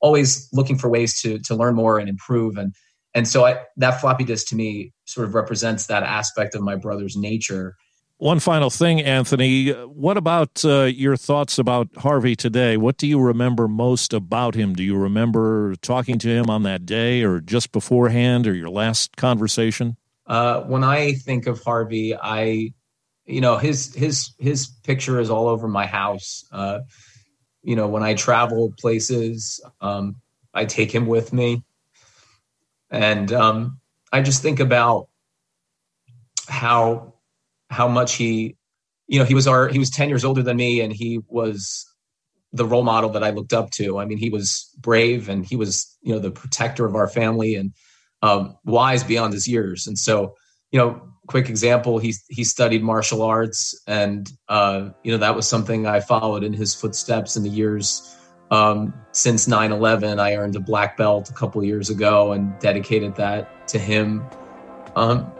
always 0.00 0.48
looking 0.52 0.78
for 0.78 0.88
ways 0.88 1.20
to 1.22 1.38
to 1.40 1.54
learn 1.54 1.74
more 1.74 1.98
and 1.98 2.08
improve 2.08 2.56
and 2.56 2.74
and 3.14 3.28
so 3.28 3.44
I, 3.44 3.58
that 3.76 4.00
floppy 4.00 4.24
disk 4.24 4.46
to 4.48 4.56
me 4.56 4.92
sort 5.04 5.26
of 5.26 5.34
represents 5.34 5.86
that 5.86 6.02
aspect 6.02 6.54
of 6.54 6.62
my 6.62 6.76
brother's 6.76 7.16
nature. 7.16 7.76
One 8.18 8.38
final 8.38 8.70
thing, 8.70 9.00
Anthony. 9.02 9.70
What 9.70 10.16
about 10.16 10.64
uh, 10.64 10.84
your 10.84 11.16
thoughts 11.16 11.58
about 11.58 11.88
Harvey 11.96 12.36
today? 12.36 12.76
What 12.76 12.96
do 12.96 13.06
you 13.06 13.20
remember 13.20 13.66
most 13.66 14.12
about 14.12 14.54
him? 14.54 14.74
Do 14.74 14.84
you 14.84 14.96
remember 14.96 15.74
talking 15.82 16.18
to 16.20 16.28
him 16.28 16.48
on 16.48 16.62
that 16.62 16.86
day 16.86 17.22
or 17.22 17.40
just 17.40 17.72
beforehand 17.72 18.46
or 18.46 18.54
your 18.54 18.70
last 18.70 19.16
conversation? 19.16 19.96
Uh, 20.32 20.62
when 20.62 20.82
I 20.82 21.12
think 21.12 21.46
of 21.46 21.62
Harvey, 21.62 22.16
I, 22.16 22.72
you 23.26 23.42
know, 23.42 23.58
his 23.58 23.94
his 23.94 24.32
his 24.38 24.66
picture 24.66 25.20
is 25.20 25.28
all 25.28 25.46
over 25.46 25.68
my 25.68 25.84
house. 25.84 26.46
Uh, 26.50 26.78
you 27.62 27.76
know, 27.76 27.86
when 27.86 28.02
I 28.02 28.14
travel 28.14 28.72
places, 28.80 29.60
um, 29.82 30.16
I 30.54 30.64
take 30.64 30.90
him 30.90 31.04
with 31.04 31.34
me, 31.34 31.62
and 32.90 33.30
um, 33.30 33.78
I 34.10 34.22
just 34.22 34.40
think 34.40 34.58
about 34.58 35.08
how 36.48 37.12
how 37.68 37.88
much 37.88 38.14
he, 38.14 38.56
you 39.08 39.18
know, 39.18 39.26
he 39.26 39.34
was 39.34 39.46
our 39.46 39.68
he 39.68 39.78
was 39.78 39.90
ten 39.90 40.08
years 40.08 40.24
older 40.24 40.42
than 40.42 40.56
me, 40.56 40.80
and 40.80 40.94
he 40.94 41.20
was 41.28 41.84
the 42.54 42.64
role 42.64 42.84
model 42.84 43.10
that 43.10 43.22
I 43.22 43.32
looked 43.32 43.52
up 43.52 43.70
to. 43.72 43.98
I 43.98 44.06
mean, 44.06 44.16
he 44.16 44.30
was 44.30 44.74
brave, 44.80 45.28
and 45.28 45.44
he 45.44 45.56
was 45.56 45.94
you 46.00 46.14
know 46.14 46.20
the 46.20 46.30
protector 46.30 46.86
of 46.86 46.94
our 46.94 47.06
family, 47.06 47.54
and 47.54 47.74
um, 48.22 48.56
wise 48.64 49.04
beyond 49.04 49.32
his 49.32 49.46
years. 49.46 49.86
And 49.86 49.98
so, 49.98 50.34
you 50.70 50.78
know, 50.78 51.00
quick 51.26 51.48
example, 51.48 51.98
he 51.98 52.14
he 52.28 52.44
studied 52.44 52.82
martial 52.82 53.22
arts, 53.22 53.80
and 53.86 54.30
uh, 54.48 54.90
you 55.02 55.12
know 55.12 55.18
that 55.18 55.34
was 55.34 55.46
something 55.46 55.86
I 55.86 56.00
followed 56.00 56.42
in 56.42 56.52
his 56.52 56.74
footsteps 56.74 57.36
in 57.36 57.42
the 57.42 57.50
years 57.50 58.16
um, 58.50 58.94
since 59.12 59.46
9/11. 59.46 60.18
I 60.18 60.36
earned 60.36 60.56
a 60.56 60.60
black 60.60 60.96
belt 60.96 61.30
a 61.30 61.32
couple 61.32 61.62
years 61.64 61.90
ago 61.90 62.32
and 62.32 62.58
dedicated 62.58 63.14
that 63.16 63.68
to 63.68 63.78
him. 63.78 64.24
Um, 64.96 65.30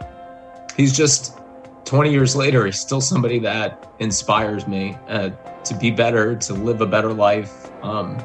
he's 0.77 0.97
just 0.97 1.39
20 1.85 2.11
years 2.11 2.35
later, 2.35 2.65
he's 2.65 2.79
still 2.79 3.01
somebody 3.01 3.39
that 3.41 3.93
inspires 3.99 4.67
me 4.67 4.97
uh, 5.09 5.31
to 5.65 5.75
be 5.75 5.91
better, 5.91 6.35
to 6.37 6.55
live 6.55 6.81
a 6.81 6.87
better 6.87 7.13
life, 7.13 7.71
um, 7.83 8.19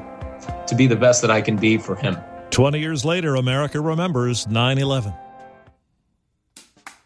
to 0.67 0.76
be 0.76 0.88
the 0.88 0.96
best 0.96 1.22
that 1.22 1.32
I 1.32 1.41
can 1.41 1.58
be 1.58 1.78
for 1.78 1.96
him. 1.96 2.17
20 2.58 2.80
years 2.80 3.06
later, 3.06 3.36
America 3.36 3.80
remembers 3.80 4.48
9 4.48 4.80
11. 4.80 5.13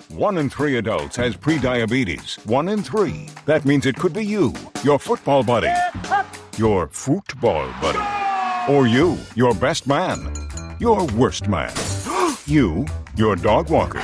One 0.10 0.38
in 0.38 0.50
three 0.50 0.78
adults 0.78 1.18
has 1.18 1.36
prediabetes. 1.36 2.44
One 2.46 2.70
in 2.70 2.82
three. 2.82 3.28
That 3.46 3.66
means 3.66 3.86
it 3.86 3.98
could 3.98 4.14
be 4.14 4.26
you, 4.26 4.54
your 4.84 4.98
football 4.98 5.44
buddy 5.44 5.72
your 6.58 6.88
football 6.90 7.68
buddy. 7.82 8.72
Or 8.72 8.88
you, 8.88 9.18
your 9.36 9.56
best 9.56 9.88
man. 9.88 10.32
Your 10.80 11.06
worst 11.08 11.48
man. 11.48 11.74
You, 12.48 12.88
your 13.16 13.36
dog 13.36 13.70
walker. 13.70 14.04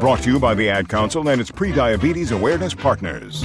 Brought 0.00 0.22
to 0.22 0.32
you 0.32 0.40
by 0.40 0.54
the 0.54 0.70
Ad 0.70 0.88
Council 0.88 1.28
and 1.28 1.42
its 1.42 1.50
pre-diabetes 1.50 2.30
Awareness 2.30 2.72
Partners. 2.72 3.42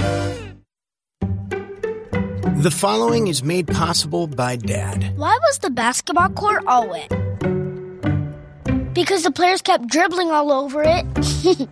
The 1.20 2.70
following 2.74 3.26
is 3.26 3.44
made 3.44 3.66
possible 3.66 4.26
by 4.26 4.56
Dad. 4.56 5.12
Why 5.18 5.36
was 5.42 5.58
the 5.58 5.68
basketball 5.68 6.30
court 6.30 6.64
all 6.66 6.88
wet? 6.88 7.10
Because 8.94 9.22
the 9.22 9.30
players 9.30 9.60
kept 9.60 9.86
dribbling 9.88 10.30
all 10.30 10.50
over 10.50 10.82
it. 10.82 11.04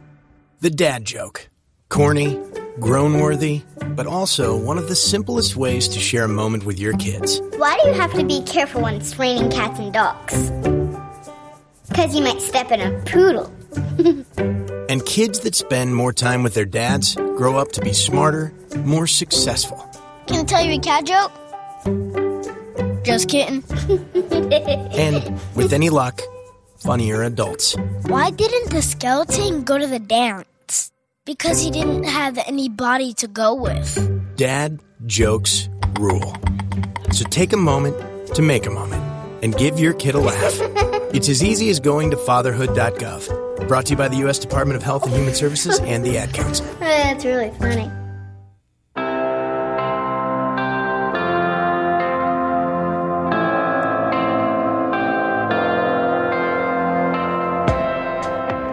the 0.60 0.68
dad 0.68 1.06
joke. 1.06 1.48
Corny, 1.88 2.38
groan 2.78 3.20
worthy, 3.20 3.62
but 3.96 4.06
also 4.06 4.54
one 4.54 4.76
of 4.76 4.88
the 4.90 4.96
simplest 4.96 5.56
ways 5.56 5.88
to 5.88 5.98
share 5.98 6.24
a 6.24 6.28
moment 6.28 6.66
with 6.66 6.78
your 6.78 6.92
kids. 6.98 7.40
Why 7.56 7.80
do 7.82 7.88
you 7.88 7.94
have 7.94 8.12
to 8.12 8.24
be 8.24 8.42
careful 8.42 8.82
when 8.82 8.96
it's 8.96 9.18
raining 9.18 9.50
cats 9.50 9.78
and 9.78 9.94
dogs? 9.94 10.50
Because 11.88 12.14
you 12.14 12.22
might 12.22 12.42
step 12.42 12.70
in 12.70 12.82
a 12.82 13.00
poodle. 13.04 13.50
and 14.88 15.04
kids 15.06 15.40
that 15.40 15.54
spend 15.54 15.94
more 15.94 16.12
time 16.12 16.42
with 16.42 16.54
their 16.54 16.64
dads 16.64 17.14
grow 17.14 17.58
up 17.58 17.72
to 17.72 17.80
be 17.80 17.92
smarter, 17.92 18.52
more 18.78 19.06
successful. 19.06 19.78
Can 20.26 20.40
I 20.40 20.44
tell 20.44 20.64
you 20.64 20.72
a 20.72 20.78
cat 20.78 21.04
joke? 21.04 21.32
Just 23.04 23.28
kidding. 23.28 23.62
and 24.94 25.40
with 25.54 25.72
any 25.72 25.90
luck, 25.90 26.22
funnier 26.78 27.22
adults. 27.22 27.76
Why 28.06 28.30
didn't 28.30 28.70
the 28.70 28.82
skeleton 28.82 29.64
go 29.64 29.78
to 29.78 29.86
the 29.86 29.98
dance? 29.98 30.92
Because 31.24 31.60
he 31.60 31.70
didn't 31.70 32.04
have 32.04 32.38
any 32.38 32.68
body 32.68 33.12
to 33.14 33.28
go 33.28 33.54
with. 33.54 34.36
Dad 34.36 34.80
jokes 35.06 35.68
rule. 35.98 36.34
So 37.12 37.24
take 37.24 37.52
a 37.52 37.56
moment 37.56 37.96
to 38.34 38.42
make 38.42 38.66
a 38.66 38.70
moment 38.70 39.02
and 39.42 39.56
give 39.56 39.78
your 39.78 39.92
kid 39.94 40.14
a 40.14 40.20
laugh. 40.20 40.90
It's 41.14 41.28
as 41.28 41.44
easy 41.44 41.70
as 41.70 41.78
going 41.78 42.10
to 42.10 42.16
fatherhood.gov. 42.16 43.68
Brought 43.68 43.86
to 43.86 43.90
you 43.92 43.96
by 43.96 44.08
the 44.08 44.16
U.S. 44.16 44.36
Department 44.36 44.76
of 44.76 44.82
Health 44.82 45.04
and 45.04 45.14
Human 45.14 45.32
Services 45.32 45.78
and 45.78 46.04
the 46.04 46.18
Ad 46.18 46.34
Council. 46.34 46.66
Uh, 46.74 46.80
that's 46.80 47.24
really 47.24 47.50
funny. 47.52 47.90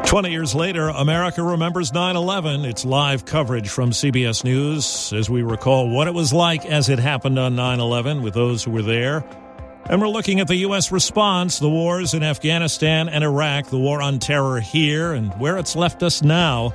Twenty 0.08 0.32
years 0.32 0.54
later, 0.56 0.90
America 0.90 1.42
remembers 1.44 1.94
9 1.94 2.16
11. 2.16 2.66
It's 2.66 2.84
live 2.84 3.24
coverage 3.26 3.70
from 3.70 3.92
CBS 3.92 4.44
News 4.44 5.14
as 5.14 5.30
we 5.30 5.44
recall 5.44 5.90
what 5.90 6.08
it 6.08 6.14
was 6.14 6.34
like 6.34 6.66
as 6.66 6.90
it 6.90 7.00
happened 7.00 7.40
on 7.40 7.56
9 7.56 7.80
11 7.80 8.24
with 8.24 8.34
those 8.34 8.64
who 8.64 8.72
were 8.72 8.82
there 8.82 9.24
and 9.92 10.00
we're 10.00 10.08
looking 10.08 10.40
at 10.40 10.48
the 10.48 10.56
U.S. 10.56 10.90
response, 10.90 11.60
the 11.60 11.70
wars 11.70 12.14
in 12.14 12.24
Afghanistan 12.24 13.10
and 13.10 13.26
Iraq, 13.26 13.66
the 13.68 13.78
war 13.78 14.02
on 14.02 14.20
terror 14.20 14.62
here, 14.62 15.12
and 15.12 15.34
where 15.34 15.58
it's 15.58 15.76
left 15.76 16.02
us 16.02 16.24
now. 16.24 16.74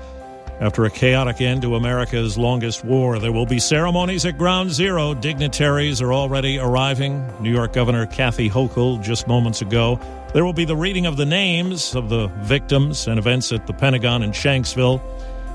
After 0.60 0.84
a 0.84 0.90
chaotic 0.90 1.40
end 1.40 1.62
to 1.62 1.76
America's 1.76 2.36
longest 2.36 2.84
war, 2.84 3.18
there 3.18 3.32
will 3.32 3.46
be 3.46 3.58
ceremonies 3.58 4.26
at 4.26 4.36
Ground 4.36 4.70
Zero. 4.70 5.14
Dignitaries 5.14 6.02
are 6.02 6.12
already 6.12 6.58
arriving. 6.58 7.26
New 7.40 7.50
York 7.50 7.72
Governor 7.72 8.04
Kathy 8.04 8.50
Hochul 8.50 9.02
just 9.02 9.26
moments 9.26 9.62
ago. 9.62 9.98
There 10.34 10.44
will 10.44 10.52
be 10.52 10.66
the 10.66 10.76
reading 10.76 11.06
of 11.06 11.16
the 11.16 11.26
names 11.26 11.94
of 11.94 12.10
the 12.10 12.26
victims 12.42 13.08
and 13.08 13.18
events 13.18 13.50
at 13.50 13.66
the 13.66 13.72
Pentagon 13.72 14.24
in 14.24 14.32
Shanksville. 14.32 15.00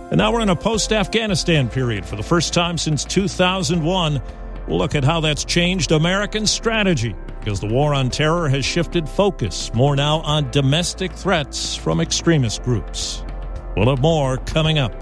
And 0.09 0.17
now 0.17 0.33
we're 0.33 0.41
in 0.41 0.49
a 0.49 0.55
post 0.55 0.91
Afghanistan 0.91 1.69
period. 1.69 2.07
For 2.07 2.15
the 2.15 2.23
first 2.23 2.55
time 2.55 2.79
since 2.79 3.05
2001, 3.05 4.19
we'll 4.67 4.77
look 4.79 4.95
at 4.95 5.03
how 5.03 5.19
that's 5.19 5.45
changed 5.45 5.91
American 5.91 6.47
strategy 6.47 7.15
because 7.41 7.59
the 7.59 7.67
war 7.67 7.93
on 7.93 8.09
terror 8.09 8.47
has 8.47 8.63
shifted 8.63 9.09
focus 9.09 9.73
more 9.73 9.95
now 9.95 10.19
on 10.19 10.49
domestic 10.51 11.11
threats 11.11 11.75
from 11.75 11.99
extremist 11.99 12.61
groups. 12.63 13.23
We'll 13.75 13.89
have 13.89 14.01
more 14.01 14.37
coming 14.37 14.77
up. 14.77 14.93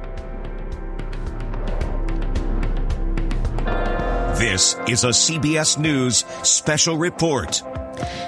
This 4.38 4.78
is 4.88 5.04
a 5.04 5.10
CBS 5.10 5.78
News 5.78 6.24
special 6.44 6.98
report. 6.98 7.62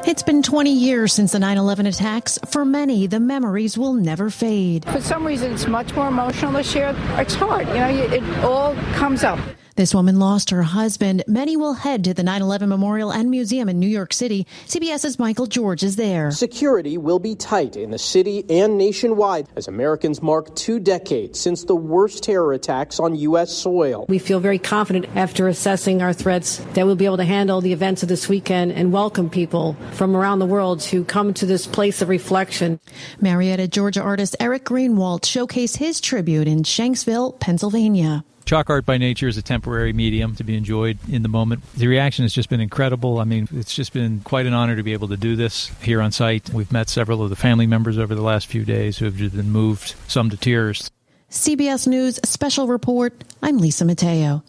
It's 0.06 0.24
been 0.24 0.43
20 0.43 0.74
years 0.74 1.13
since 1.13 1.32
the 1.32 1.39
9 1.39 1.58
11 1.58 1.86
attacks. 1.86 2.38
For 2.50 2.65
many, 2.65 3.08
the 3.08 3.21
memories 3.21 3.78
will 3.78 3.93
never 3.93 4.30
fade. 4.30 4.84
For 4.84 5.00
some 5.00 5.26
reason, 5.26 5.54
it's 5.54 5.67
much 5.67 5.95
more 5.95 6.10
emotional 6.10 6.52
this 6.52 6.76
year. 6.76 6.93
It's 7.12 7.34
hard. 7.34 7.65
You 7.69 7.76
know, 7.76 7.89
it 7.89 8.43
all 8.43 8.76
comes 8.95 9.24
up. 9.24 9.39
This 9.82 9.96
woman 9.96 10.20
lost 10.20 10.52
her 10.52 10.62
husband. 10.62 11.24
Many 11.26 11.58
will 11.58 11.74
head 11.74 12.04
to 12.04 12.13
the 12.13 12.22
9 12.22 12.44
11 12.44 12.70
Memorial 12.70 13.12
and 13.12 13.32
Museum 13.32 13.67
in 13.67 13.80
New 13.80 13.88
York 13.88 14.13
City. 14.13 14.46
CBS's 14.67 15.17
Michael 15.17 15.48
George 15.48 15.82
is 15.82 15.96
there. 15.96 16.30
Security 16.30 17.00
will 17.00 17.17
be 17.17 17.34
tight 17.34 17.76
in 17.76 17.89
the 17.89 17.98
city 17.98 18.46
and 18.48 18.78
nationwide 18.78 19.48
as 19.56 19.67
Americans 19.67 20.22
mark 20.22 20.56
two 20.56 20.80
decades 20.80 21.39
since 21.39 21.63
the 21.63 21.76
worst 21.76 22.24
terror 22.24 22.54
attacks 22.54 23.00
on 23.00 23.15
U.S. 23.15 23.52
soil. 23.52 24.06
We 24.08 24.20
feel 24.20 24.39
very 24.39 24.60
confident 24.60 25.08
after 25.15 25.48
assessing 25.48 26.04
our 26.04 26.13
threats 26.13 26.58
that 26.76 26.86
we'll 26.86 26.96
be 26.96 27.06
able 27.06 27.17
to 27.17 27.24
handle 27.24 27.60
the 27.60 27.74
events 27.74 28.04
of 28.04 28.10
this 28.10 28.30
weekend 28.30 28.74
and 28.74 28.94
welcome 28.94 29.32
people 29.32 29.76
from 29.94 30.15
around 30.15 30.38
the 30.38 30.46
world 30.46 30.82
to 30.82 31.04
come 31.06 31.34
to 31.34 31.48
this 31.48 31.65
place 31.65 32.04
of 32.04 32.10
reflection. 32.10 32.80
Marietta, 33.20 33.67
Georgia 33.67 34.04
artist 34.04 34.36
Eric 34.39 34.63
Greenwald 34.63 35.22
showcased 35.22 35.78
his 35.78 36.00
tribute 36.00 36.48
in 36.48 36.62
Shanksville, 36.62 37.39
Pennsylvania. 37.39 38.24
Chalk 38.52 38.70
art 38.70 38.86
by 38.86 38.98
nature 38.98 39.30
is 39.30 39.38
a 39.38 39.42
temporary 39.42 39.94
medium 39.94 40.36
to 40.36 40.44
be 40.44 40.58
enjoyed 40.58 40.98
in 41.10 41.22
the 41.22 41.30
moment. 41.30 41.64
The 41.74 41.88
reaction 41.88 42.26
has 42.26 42.34
just 42.34 42.50
been 42.50 42.60
incredible. 42.60 43.20
I 43.20 43.24
mean, 43.24 43.48
it's 43.54 43.74
just 43.74 43.94
been 43.94 44.20
quite 44.26 44.46
an 44.46 44.52
honor 44.52 44.76
to 44.76 44.84
be 44.84 44.92
able 44.92 45.08
to 45.08 45.16
do 45.16 45.38
this 45.38 45.72
here 45.82 46.02
on 46.02 46.12
site. 46.12 46.50
We've 46.50 46.70
met 46.70 46.90
several 46.90 47.24
of 47.24 47.30
the 47.30 47.38
family 47.38 47.66
members 47.66 47.98
over 47.98 48.14
the 48.14 48.22
last 48.22 48.48
few 48.48 48.66
days 48.66 48.98
who 48.98 49.06
have 49.06 49.16
just 49.16 49.38
been 49.38 49.52
moved, 49.52 49.96
some 50.10 50.30
to 50.32 50.36
tears. 50.36 50.92
CBS 51.30 51.88
News 51.88 52.20
Special 52.26 52.68
Report. 52.68 53.24
I'm 53.42 53.58
Lisa 53.58 53.86
Mateo. 53.86 54.44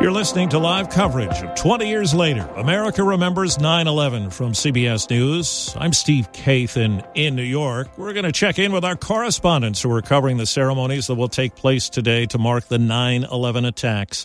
You're 0.00 0.12
listening 0.12 0.48
to 0.50 0.60
live 0.60 0.90
coverage 0.90 1.42
of 1.42 1.56
20 1.56 1.88
years 1.88 2.14
later. 2.14 2.48
America 2.54 3.02
remembers 3.02 3.58
9 3.58 3.88
11 3.88 4.30
from 4.30 4.52
CBS 4.52 5.10
News. 5.10 5.74
I'm 5.76 5.92
Steve 5.92 6.30
Kathan 6.30 7.04
in 7.16 7.34
New 7.34 7.42
York. 7.42 7.98
We're 7.98 8.12
going 8.12 8.24
to 8.24 8.30
check 8.30 8.60
in 8.60 8.70
with 8.70 8.84
our 8.84 8.94
correspondents 8.94 9.82
who 9.82 9.90
are 9.90 10.00
covering 10.00 10.36
the 10.36 10.46
ceremonies 10.46 11.08
that 11.08 11.16
will 11.16 11.28
take 11.28 11.56
place 11.56 11.90
today 11.90 12.26
to 12.26 12.38
mark 12.38 12.68
the 12.68 12.78
9 12.78 13.24
11 13.24 13.64
attacks. 13.64 14.24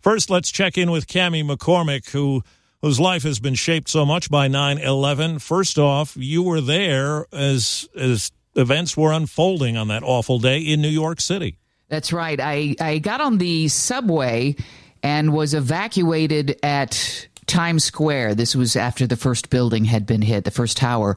First, 0.00 0.28
let's 0.28 0.50
check 0.50 0.76
in 0.76 0.90
with 0.90 1.06
Cami 1.06 1.48
McCormick, 1.48 2.10
who 2.10 2.42
whose 2.80 2.98
life 2.98 3.22
has 3.22 3.38
been 3.38 3.54
shaped 3.54 3.88
so 3.88 4.04
much 4.04 4.28
by 4.28 4.48
9-11. 4.48 5.40
First 5.40 5.78
off, 5.78 6.16
you 6.16 6.42
were 6.42 6.60
there 6.60 7.26
as 7.32 7.88
as 7.94 8.32
events 8.56 8.96
were 8.96 9.12
unfolding 9.12 9.76
on 9.76 9.86
that 9.86 10.02
awful 10.02 10.40
day 10.40 10.58
in 10.58 10.82
New 10.82 10.88
York 10.88 11.20
City. 11.20 11.58
That's 11.88 12.12
right. 12.12 12.40
I, 12.40 12.74
I 12.80 12.98
got 12.98 13.20
on 13.20 13.38
the 13.38 13.68
subway 13.68 14.56
and 15.02 15.32
was 15.32 15.54
evacuated 15.54 16.58
at 16.62 17.26
Times 17.46 17.84
Square. 17.84 18.34
This 18.34 18.54
was 18.54 18.76
after 18.76 19.06
the 19.06 19.16
first 19.16 19.50
building 19.50 19.84
had 19.84 20.06
been 20.06 20.22
hit, 20.22 20.44
the 20.44 20.50
first 20.50 20.76
tower. 20.76 21.16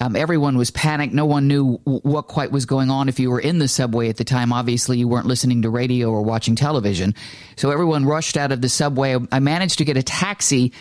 Um, 0.00 0.16
everyone 0.16 0.56
was 0.56 0.70
panicked. 0.70 1.12
No 1.12 1.26
one 1.26 1.46
knew 1.46 1.76
what 1.84 2.26
quite 2.26 2.50
was 2.50 2.64
going 2.64 2.90
on. 2.90 3.08
If 3.08 3.20
you 3.20 3.30
were 3.30 3.40
in 3.40 3.58
the 3.58 3.68
subway 3.68 4.08
at 4.08 4.16
the 4.16 4.24
time, 4.24 4.52
obviously 4.52 4.98
you 4.98 5.06
weren't 5.06 5.26
listening 5.26 5.62
to 5.62 5.70
radio 5.70 6.10
or 6.10 6.22
watching 6.22 6.56
television. 6.56 7.14
So 7.56 7.70
everyone 7.70 8.06
rushed 8.06 8.38
out 8.38 8.50
of 8.50 8.62
the 8.62 8.70
subway. 8.70 9.16
I 9.30 9.40
managed 9.40 9.78
to 9.78 9.84
get 9.84 9.98
a 9.98 10.02
taxi. 10.02 10.72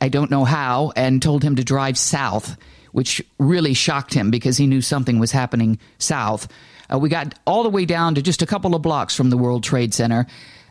I, 0.00 0.08
don't 0.08 0.30
know 0.30 0.44
how, 0.44 0.92
and 0.94 1.20
told 1.20 1.42
him 1.42 1.56
to 1.56 1.64
drive 1.64 1.98
south 1.98 2.56
which 2.92 3.22
really 3.38 3.74
shocked 3.74 4.14
him 4.14 4.30
because 4.30 4.56
he 4.56 4.66
knew 4.66 4.80
something 4.80 5.18
was 5.18 5.32
happening 5.32 5.78
south. 5.98 6.46
Uh, 6.92 6.98
we 6.98 7.08
got 7.08 7.34
all 7.46 7.62
the 7.62 7.70
way 7.70 7.84
down 7.84 8.14
to 8.14 8.22
just 8.22 8.42
a 8.42 8.46
couple 8.46 8.74
of 8.74 8.82
blocks 8.82 9.16
from 9.16 9.30
the 9.30 9.36
World 9.36 9.64
Trade 9.64 9.92
Center. 9.92 10.26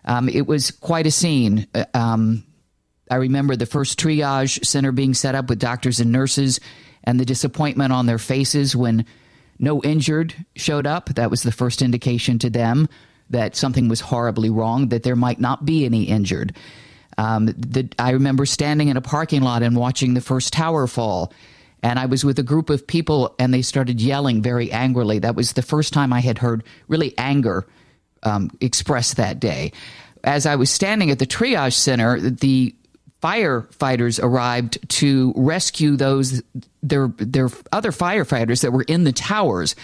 Um, 0.06 0.30
it 0.30 0.48
was 0.48 0.72
quite 0.72 1.08
a 1.08 1.12
scene. 1.12 1.68
Uh, 1.74 1.86
um, 1.94 2.44
I 3.10 3.16
remember 3.16 3.56
the 3.56 3.66
first 3.66 4.00
triage 4.00 4.66
center 4.66 4.92
being 4.92 5.14
set 5.14 5.36
up 5.36 5.50
with 5.50 5.60
doctors 5.60 6.00
and 6.00 6.12
nurses 6.12 6.60
and 7.04 7.20
the 7.20 7.26
disappointment 7.26 7.92
on 7.92 8.06
their 8.06 8.18
faces 8.18 8.76
when 8.76 9.06
no 9.60 9.82
injured 9.84 10.34
showed 10.56 10.88
up. 10.88 11.10
That 11.10 11.30
was 11.30 11.44
the 11.44 11.52
first 11.52 11.82
indication 11.82 12.40
to 12.40 12.50
them 12.50 12.88
that 13.30 13.56
something 13.56 13.88
was 13.88 14.02
horribly 14.02 14.50
wrong, 14.50 14.90
that 14.90 15.04
there 15.04 15.16
might 15.16 15.40
not 15.40 15.66
be 15.66 15.86
any 15.86 16.04
injured. 16.04 16.56
Um, 17.18 17.48
the, 17.48 17.90
I 18.00 18.12
remember 18.12 18.46
standing 18.46 18.88
in 18.88 18.98
a 18.98 19.02
parking 19.02 19.42
lot 19.42 19.64
and 19.64 19.76
watching 19.76 20.14
the 20.14 20.22
first 20.22 20.54
tower 20.54 20.88
fall. 20.88 21.34
And 21.84 21.98
I 21.98 22.06
was 22.06 22.24
with 22.24 22.38
a 22.40 22.44
group 22.44 22.70
of 22.70 22.86
people 22.86 23.36
and 23.40 23.54
they 23.54 23.62
started 23.62 24.00
yelling 24.00 24.42
very 24.42 24.72
angrily. 24.72 25.20
That 25.20 25.36
was 25.36 25.54
the 25.54 25.62
first 25.62 25.94
time 25.94 26.14
I 26.14 26.20
had 26.20 26.38
heard 26.38 26.64
really 26.88 27.18
anger 27.18 27.68
um, 28.24 28.52
expressed 28.60 29.18
that 29.18 29.40
day. 29.40 29.72
As 30.24 30.46
I 30.46 30.56
was 30.56 30.70
standing 30.70 31.10
at 31.12 31.20
the 31.20 31.26
triage 31.26 31.74
center, 31.74 32.20
the 32.20 32.76
firefighters 33.22 34.22
arrived 34.22 34.78
to 34.90 35.34
rescue 35.36 35.96
those 35.96 36.42
their 36.82 37.08
their 37.18 37.50
other 37.72 37.92
firefighters 37.92 38.62
that 38.62 38.72
were 38.72 38.84
in 38.84 39.04
the 39.04 39.12
towers. 39.12 39.76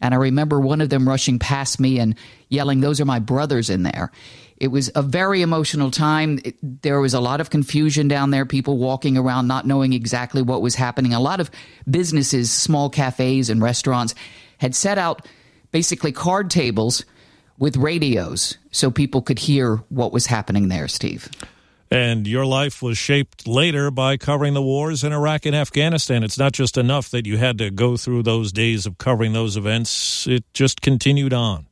And 0.00 0.12
I 0.12 0.18
remember 0.18 0.60
one 0.60 0.80
of 0.80 0.90
them 0.90 1.08
rushing 1.08 1.38
past 1.38 1.80
me 1.80 1.98
and 1.98 2.14
yelling, 2.48 2.80
"Those 2.80 3.00
are 3.00 3.04
my 3.04 3.18
brothers 3.18 3.70
in 3.70 3.82
there." 3.82 4.10
It 4.58 4.68
was 4.68 4.90
a 4.94 5.02
very 5.02 5.42
emotional 5.42 5.90
time. 5.90 6.40
It, 6.42 6.82
there 6.82 7.00
was 7.00 7.12
a 7.12 7.20
lot 7.20 7.42
of 7.42 7.50
confusion 7.50 8.08
down 8.08 8.30
there, 8.30 8.46
people 8.46 8.78
walking 8.78 9.18
around 9.18 9.46
not 9.46 9.66
knowing 9.66 9.92
exactly 9.92 10.40
what 10.40 10.62
was 10.62 10.74
happening. 10.74 11.12
A 11.12 11.20
lot 11.20 11.40
of 11.40 11.50
businesses, 11.90 12.50
small 12.50 12.88
cafes 12.88 13.50
and 13.50 13.60
restaurants, 13.60 14.14
had 14.58 14.74
set 14.74 14.96
out 14.96 15.26
basically 15.72 16.12
card 16.12 16.50
tables 16.50 17.04
with 17.58 17.76
radios 17.76 18.58
so 18.70 18.90
people 18.90 19.22
could 19.22 19.38
hear 19.38 19.76
what 19.88 20.12
was 20.12 20.26
happening 20.26 20.68
there, 20.68 20.88
Steve. 20.88 21.28
And 21.90 22.26
your 22.26 22.44
life 22.44 22.82
was 22.82 22.98
shaped 22.98 23.46
later 23.46 23.90
by 23.90 24.16
covering 24.16 24.54
the 24.54 24.62
wars 24.62 25.04
in 25.04 25.12
Iraq 25.12 25.46
and 25.46 25.54
Afghanistan. 25.54 26.24
It's 26.24 26.38
not 26.38 26.52
just 26.52 26.76
enough 26.76 27.10
that 27.10 27.26
you 27.26 27.38
had 27.38 27.58
to 27.58 27.70
go 27.70 27.96
through 27.96 28.24
those 28.24 28.52
days 28.52 28.86
of 28.86 28.98
covering 28.98 29.32
those 29.32 29.56
events, 29.56 30.26
it 30.26 30.44
just 30.52 30.80
continued 30.80 31.32
on 31.32 31.66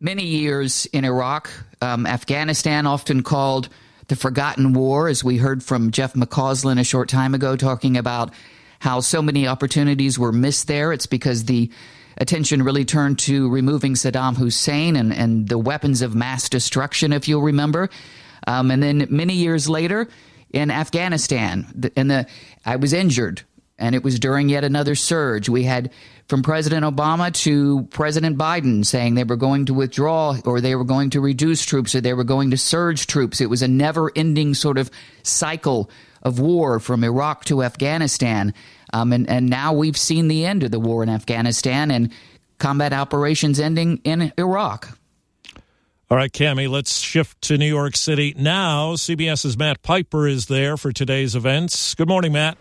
many 0.00 0.24
years 0.24 0.86
in 0.86 1.04
Iraq, 1.04 1.50
um, 1.80 2.06
Afghanistan, 2.06 2.86
often 2.86 3.22
called 3.22 3.68
the 4.08 4.16
Forgotten 4.16 4.72
War, 4.72 5.08
as 5.08 5.22
we 5.22 5.36
heard 5.36 5.62
from 5.62 5.90
Jeff 5.90 6.14
McCausland 6.14 6.80
a 6.80 6.84
short 6.84 7.08
time 7.08 7.34
ago, 7.34 7.56
talking 7.56 7.96
about 7.96 8.32
how 8.80 9.00
so 9.00 9.20
many 9.20 9.46
opportunities 9.46 10.18
were 10.18 10.32
missed 10.32 10.66
there. 10.66 10.92
It's 10.92 11.06
because 11.06 11.44
the 11.44 11.70
attention 12.18 12.62
really 12.62 12.84
turned 12.84 13.18
to 13.20 13.48
removing 13.48 13.94
Saddam 13.94 14.36
Hussein 14.36 14.96
and, 14.96 15.12
and 15.12 15.48
the 15.48 15.58
weapons 15.58 16.02
of 16.02 16.14
mass 16.14 16.48
destruction, 16.48 17.12
if 17.12 17.28
you'll 17.28 17.42
remember. 17.42 17.88
Um, 18.46 18.70
and 18.70 18.82
then 18.82 19.06
many 19.10 19.34
years 19.34 19.68
later, 19.68 20.08
in 20.52 20.70
Afghanistan, 20.70 21.90
and 21.96 22.10
the 22.10 22.26
I 22.64 22.76
was 22.76 22.92
injured, 22.92 23.42
and 23.78 23.94
it 23.94 24.02
was 24.02 24.18
during 24.18 24.48
yet 24.48 24.64
another 24.64 24.94
surge. 24.94 25.48
We 25.48 25.64
had 25.64 25.90
from 26.28 26.42
President 26.42 26.84
Obama 26.84 27.32
to 27.44 27.84
President 27.90 28.36
Biden 28.36 28.84
saying 28.84 29.14
they 29.14 29.24
were 29.24 29.36
going 29.36 29.66
to 29.66 29.74
withdraw 29.74 30.36
or 30.44 30.60
they 30.60 30.74
were 30.74 30.84
going 30.84 31.10
to 31.10 31.20
reduce 31.20 31.64
troops 31.64 31.94
or 31.94 32.00
they 32.00 32.12
were 32.12 32.24
going 32.24 32.50
to 32.50 32.56
surge 32.56 33.06
troops. 33.06 33.40
It 33.40 33.48
was 33.48 33.62
a 33.62 33.68
never 33.68 34.12
ending 34.14 34.54
sort 34.54 34.78
of 34.78 34.90
cycle 35.22 35.90
of 36.22 36.40
war 36.40 36.80
from 36.80 37.04
Iraq 37.04 37.44
to 37.46 37.62
Afghanistan. 37.62 38.52
Um, 38.92 39.12
and, 39.12 39.28
and 39.28 39.48
now 39.48 39.72
we've 39.72 39.96
seen 39.96 40.28
the 40.28 40.44
end 40.44 40.62
of 40.62 40.70
the 40.70 40.80
war 40.80 41.02
in 41.02 41.08
Afghanistan 41.08 41.90
and 41.90 42.12
combat 42.58 42.92
operations 42.92 43.60
ending 43.60 44.00
in 44.04 44.32
Iraq. 44.38 44.98
All 46.10 46.16
right, 46.16 46.32
Cami, 46.32 46.70
let's 46.70 47.00
shift 47.00 47.42
to 47.42 47.58
New 47.58 47.66
York 47.66 47.94
City 47.94 48.34
now. 48.36 48.94
CBS's 48.94 49.58
Matt 49.58 49.82
Piper 49.82 50.26
is 50.26 50.46
there 50.46 50.78
for 50.78 50.90
today's 50.90 51.36
events. 51.36 51.94
Good 51.94 52.08
morning, 52.08 52.32
Matt. 52.32 52.56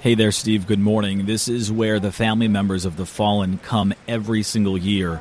Hey 0.00 0.14
there, 0.14 0.30
Steve. 0.30 0.68
Good 0.68 0.78
morning. 0.78 1.26
This 1.26 1.48
is 1.48 1.72
where 1.72 1.98
the 1.98 2.12
family 2.12 2.46
members 2.46 2.84
of 2.84 2.96
the 2.96 3.04
fallen 3.04 3.58
come 3.58 3.92
every 4.06 4.44
single 4.44 4.78
year 4.78 5.20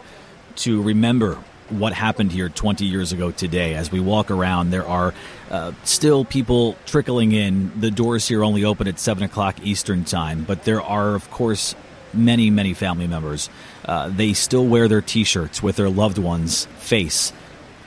to 0.57 0.79
remember 0.81 1.39
what 1.69 1.93
happened 1.93 2.31
here 2.31 2.49
20 2.49 2.85
years 2.85 3.11
ago 3.11 3.31
today. 3.31 3.73
As 3.73 3.91
we 3.91 3.99
walk 3.99 4.31
around, 4.31 4.69
there 4.69 4.85
are 4.85 5.13
uh, 5.49 5.71
still 5.83 6.25
people 6.25 6.75
trickling 6.85 7.31
in. 7.31 7.71
The 7.79 7.91
doors 7.91 8.27
here 8.27 8.43
only 8.43 8.63
open 8.63 8.87
at 8.87 8.99
7 8.99 9.23
o'clock 9.23 9.55
Eastern 9.63 10.03
Time, 10.03 10.43
but 10.43 10.63
there 10.63 10.81
are, 10.81 11.15
of 11.15 11.29
course, 11.31 11.75
many, 12.13 12.49
many 12.49 12.73
family 12.73 13.07
members. 13.07 13.49
Uh, 13.83 14.09
they 14.09 14.33
still 14.33 14.65
wear 14.65 14.87
their 14.87 15.01
t 15.01 15.23
shirts 15.23 15.61
with 15.61 15.75
their 15.75 15.89
loved 15.89 16.17
one's 16.17 16.65
face 16.77 17.33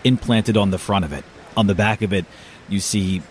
implanted 0.04 0.56
on 0.56 0.70
the 0.70 0.78
front 0.78 1.04
of 1.04 1.12
it. 1.12 1.24
On 1.56 1.66
the 1.66 1.74
back 1.74 2.02
of 2.02 2.12
it, 2.12 2.24
you 2.68 2.80
see 2.80 3.22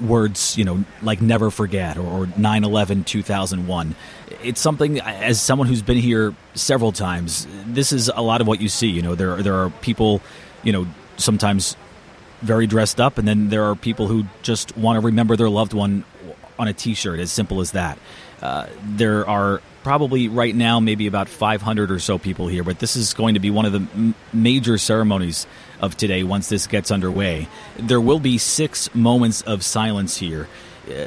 words, 0.00 0.56
you 0.56 0.64
know, 0.64 0.84
like 1.02 1.20
never 1.20 1.50
forget 1.50 1.96
or 1.96 2.26
9 2.36 2.64
11 2.64 3.04
2001. 3.04 3.94
It's 4.42 4.60
something, 4.60 5.00
as 5.00 5.40
someone 5.40 5.68
who's 5.68 5.82
been 5.82 5.98
here 5.98 6.34
several 6.54 6.92
times, 6.92 7.46
this 7.66 7.92
is 7.92 8.10
a 8.14 8.22
lot 8.22 8.40
of 8.40 8.46
what 8.46 8.60
you 8.60 8.68
see. 8.68 8.88
You 8.88 9.02
know, 9.02 9.14
there, 9.14 9.42
there 9.42 9.54
are 9.54 9.70
people, 9.70 10.20
you 10.62 10.72
know, 10.72 10.86
sometimes 11.16 11.76
very 12.42 12.66
dressed 12.66 13.00
up, 13.00 13.18
and 13.18 13.26
then 13.26 13.48
there 13.48 13.64
are 13.64 13.74
people 13.74 14.06
who 14.06 14.24
just 14.42 14.76
want 14.76 15.00
to 15.00 15.06
remember 15.06 15.36
their 15.36 15.48
loved 15.48 15.72
one 15.72 16.04
on 16.58 16.68
a 16.68 16.72
t 16.72 16.94
shirt, 16.94 17.20
as 17.20 17.32
simple 17.32 17.60
as 17.60 17.72
that. 17.72 17.98
Uh, 18.42 18.66
there 18.82 19.26
are 19.26 19.62
probably 19.82 20.28
right 20.28 20.54
now 20.54 20.80
maybe 20.80 21.06
about 21.06 21.28
500 21.28 21.90
or 21.90 21.98
so 21.98 22.18
people 22.18 22.48
here, 22.48 22.64
but 22.64 22.78
this 22.78 22.96
is 22.96 23.14
going 23.14 23.34
to 23.34 23.40
be 23.40 23.50
one 23.50 23.66
of 23.66 23.72
the 23.72 23.80
m- 23.80 24.14
major 24.32 24.78
ceremonies 24.78 25.46
of 25.80 25.96
today 25.96 26.22
once 26.22 26.48
this 26.48 26.66
gets 26.66 26.90
underway. 26.90 27.48
There 27.78 28.00
will 28.00 28.20
be 28.20 28.38
six 28.38 28.92
moments 28.94 29.42
of 29.42 29.64
silence 29.64 30.16
here, 30.16 30.48
uh, 30.88 31.06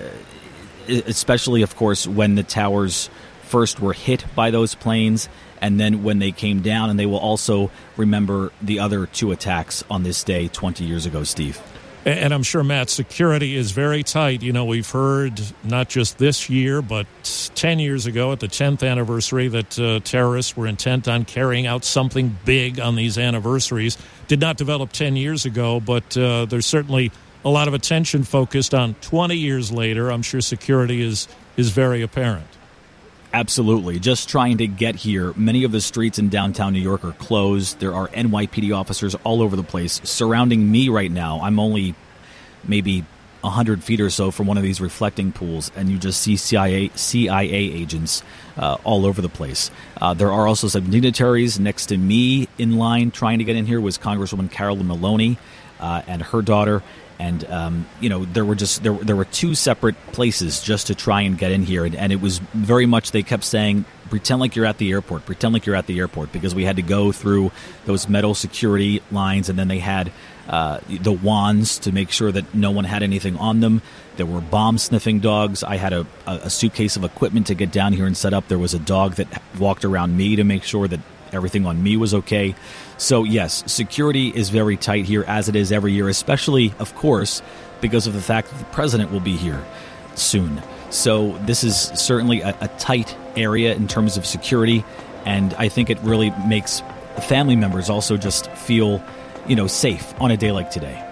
especially, 0.88 1.62
of 1.62 1.76
course, 1.76 2.08
when 2.08 2.36
the 2.36 2.44
towers 2.44 3.10
first 3.44 3.80
were 3.80 3.94
hit 3.94 4.26
by 4.36 4.52
those 4.52 4.76
planes 4.76 5.30
and 5.62 5.80
then 5.80 6.04
when 6.04 6.20
they 6.20 6.32
came 6.32 6.62
down, 6.62 6.90
and 6.90 7.00
they 7.00 7.06
will 7.06 7.18
also 7.18 7.72
remember 7.96 8.52
the 8.62 8.80
other 8.80 9.06
two 9.08 9.32
attacks 9.32 9.84
on 9.90 10.04
this 10.04 10.24
day 10.24 10.48
20 10.48 10.84
years 10.84 11.06
ago, 11.06 11.24
Steve. 11.24 11.60
And 12.06 12.34
I'm 12.34 12.44
sure, 12.44 12.64
Matt, 12.64 12.90
security 12.90 13.58
is 13.58 13.72
very 13.72 14.02
tight. 14.02 14.42
You 14.42 14.54
know, 14.54 14.64
we've 14.64 14.90
heard 14.90 15.42
not 15.66 15.90
just 15.90 16.18
this 16.18 16.50
year, 16.50 16.82
but 16.82 17.06
10 17.56 17.80
years 17.80 18.06
ago 18.06 18.32
at 18.32 18.40
the 18.40 18.48
10th 18.48 18.88
anniversary 18.88 19.50
that 19.50 19.78
uh, 19.78 20.00
terrorists 20.06 20.56
were 20.56 20.68
intent 20.68 21.10
on 21.10 21.26
carrying 21.26 21.68
out 21.68 21.84
something 21.84 22.38
big 22.46 22.80
on 22.80 22.96
these 22.96 23.18
anniversaries. 23.18 23.98
Did 24.30 24.40
not 24.40 24.56
develop 24.56 24.94
10 24.94 25.18
years 25.18 25.46
ago, 25.46 25.82
but 25.82 26.16
uh, 26.16 26.46
there's 26.46 26.66
certainly 26.66 27.12
a 27.48 27.50
lot 27.50 27.70
of 27.70 27.74
attention 27.74 28.24
focused 28.24 28.74
on 28.74 28.94
20 28.96 29.34
years 29.34 29.72
later. 29.72 30.12
I'm 30.12 30.22
sure 30.22 30.42
security 30.42 31.02
is, 31.02 31.30
is 31.56 31.70
very 31.70 32.02
apparent. 32.02 32.46
Absolutely. 33.34 34.00
Just 34.00 34.28
trying 34.28 34.58
to 34.58 34.68
get 34.68 34.96
here. 34.96 35.32
Many 35.38 35.64
of 35.64 35.72
the 35.72 35.80
streets 35.80 36.20
in 36.20 36.28
downtown 36.28 36.74
New 36.74 36.82
York 36.82 37.06
are 37.06 37.14
closed. 37.14 37.80
There 37.80 37.94
are 37.94 38.10
NYPD 38.10 38.76
officers 38.76 39.16
all 39.24 39.42
over 39.42 39.56
the 39.56 39.64
place 39.64 40.02
surrounding 40.04 40.70
me 40.70 40.90
right 40.90 41.10
now. 41.10 41.40
I'm 41.40 41.58
only 41.58 41.96
maybe 42.66 43.06
100 43.40 43.82
feet 43.82 44.02
or 44.02 44.10
so 44.10 44.30
from 44.30 44.46
one 44.46 44.58
of 44.58 44.64
these 44.64 44.82
reflecting 44.82 45.32
pools, 45.32 45.72
and 45.74 45.88
you 45.88 45.98
just 45.98 46.20
see 46.20 46.36
CIA, 46.36 46.92
CIA 46.96 47.50
agents 47.50 48.24
uh, 48.58 48.76
all 48.84 49.06
over 49.06 49.22
the 49.22 49.30
place. 49.30 49.72
Uh, 50.02 50.14
there 50.14 50.34
are 50.34 50.48
also 50.48 50.68
some 50.68 50.90
dignitaries 50.90 51.62
next 51.62 51.86
to 51.88 51.98
me 51.98 52.50
in 52.58 52.78
line 52.78 53.10
trying 53.10 53.38
to 53.38 53.46
get 53.46 53.56
in 53.56 53.66
here 53.66 53.80
was 53.80 53.98
Congresswoman 53.98 54.52
Carolyn 54.52 54.88
Maloney 54.88 55.38
uh, 55.80 56.02
and 56.08 56.22
her 56.22 56.42
daughter 56.42 56.84
and 57.20 57.44
um, 57.46 57.88
you 58.00 58.10
know 58.10 58.26
there 58.26 58.46
were 58.46 58.56
just 58.56 58.84
there, 58.84 58.94
there 58.94 59.16
were 59.16 59.26
two 59.26 59.56
separate 59.56 59.96
places 60.12 60.62
just 60.62 60.88
to 60.88 60.96
try 60.96 61.22
and 61.22 61.38
get 61.38 61.52
in 61.52 61.64
here. 61.64 61.86
And, 61.86 61.96
and, 61.96 62.12
it 62.12 62.22
was 62.22 62.40
very 62.40 62.86
much 62.86 63.12
they 63.12 63.24
kept 63.24 63.44
saying 63.44 63.86
pretend 64.10 64.40
like 64.40 64.56
you're 64.56 64.66
at 64.66 64.78
the 64.78 64.92
airport. 64.92 65.26
Pretend 65.26 65.54
like 65.54 65.66
you're 65.66 65.76
at 65.76 65.88
the 65.88 66.00
airport. 66.00 66.32
Because 66.32 66.56
we 66.56 66.66
had 66.66 66.78
to 66.78 66.82
go 66.82 67.12
through 67.12 67.52
those 67.86 68.08
metal 68.08 68.34
security 68.34 69.02
lines 69.12 69.50
and 69.50 69.58
then 69.58 69.68
they 69.68 69.80
had 69.80 70.12
uh, 70.48 70.80
the 70.88 71.12
wands 71.12 71.80
to 71.80 71.92
make 71.92 72.12
sure 72.12 72.32
that 72.32 72.54
no 72.56 72.72
one 72.72 72.86
had 72.86 73.04
anything 73.04 73.36
on 73.38 73.60
them. 73.60 73.82
There 74.16 74.26
were 74.26 74.42
bomb 74.42 74.78
sniffing 74.78 75.20
dogs. 75.20 75.64
I 75.64 75.76
had 75.76 75.94
a, 75.94 76.08
a 76.26 76.50
suitcase 76.50 76.96
of 76.96 77.04
equipment 77.04 77.48
to 77.48 77.56
get 77.56 77.72
down 77.72 77.94
here 77.94 78.06
and 78.06 78.16
set 78.16 78.34
up. 78.34 78.48
There 78.48 78.58
was 78.58 78.74
a 78.74 78.80
dog 78.80 79.16
that 79.16 79.42
walked 79.60 79.86
around 79.86 80.16
me 80.16 80.38
to 80.38 80.44
make 80.44 80.64
sure 80.64 80.88
that 80.88 81.00
everything 81.34 81.66
on 81.66 81.84
me 81.84 81.98
was 81.98 82.14
okay 82.14 82.56
so, 82.98 83.24
yes, 83.24 83.64
security 83.72 84.30
is 84.30 84.50
very 84.50 84.76
tight 84.76 85.06
here, 85.06 85.24
as 85.28 85.50
it 85.50 85.56
is 85.56 85.72
every 85.72 85.94
year, 85.94 86.10
especially, 86.10 86.74
of 86.80 86.96
course, 86.96 87.44
because 87.80 88.08
of 88.08 88.14
the 88.14 88.22
fact 88.22 88.50
that 88.50 88.58
the 88.58 88.66
president 88.66 89.12
will 89.12 89.20
be 89.20 89.38
here 89.38 89.64
soon. 90.16 90.62
So, 90.90 91.38
this 91.46 91.64
is 91.64 91.76
certainly 91.76 92.42
a, 92.42 92.58
a 92.60 92.68
tight 92.80 93.16
area 93.36 93.76
in 93.76 93.88
terms 93.88 94.18
of 94.18 94.26
security, 94.26 94.84
and 95.26 95.54
I 95.56 95.70
think 95.70 95.92
it 95.92 96.00
really 96.00 96.32
makes 96.48 96.82
family 97.28 97.56
members 97.56 97.90
also 97.90 98.18
just 98.18 98.50
feel, 98.52 99.04
you 99.48 99.56
know, 99.56 99.68
safe 99.68 100.14
on 100.20 100.32
a 100.32 100.38
day 100.38 100.52
like 100.52 100.72
today. 100.72 101.04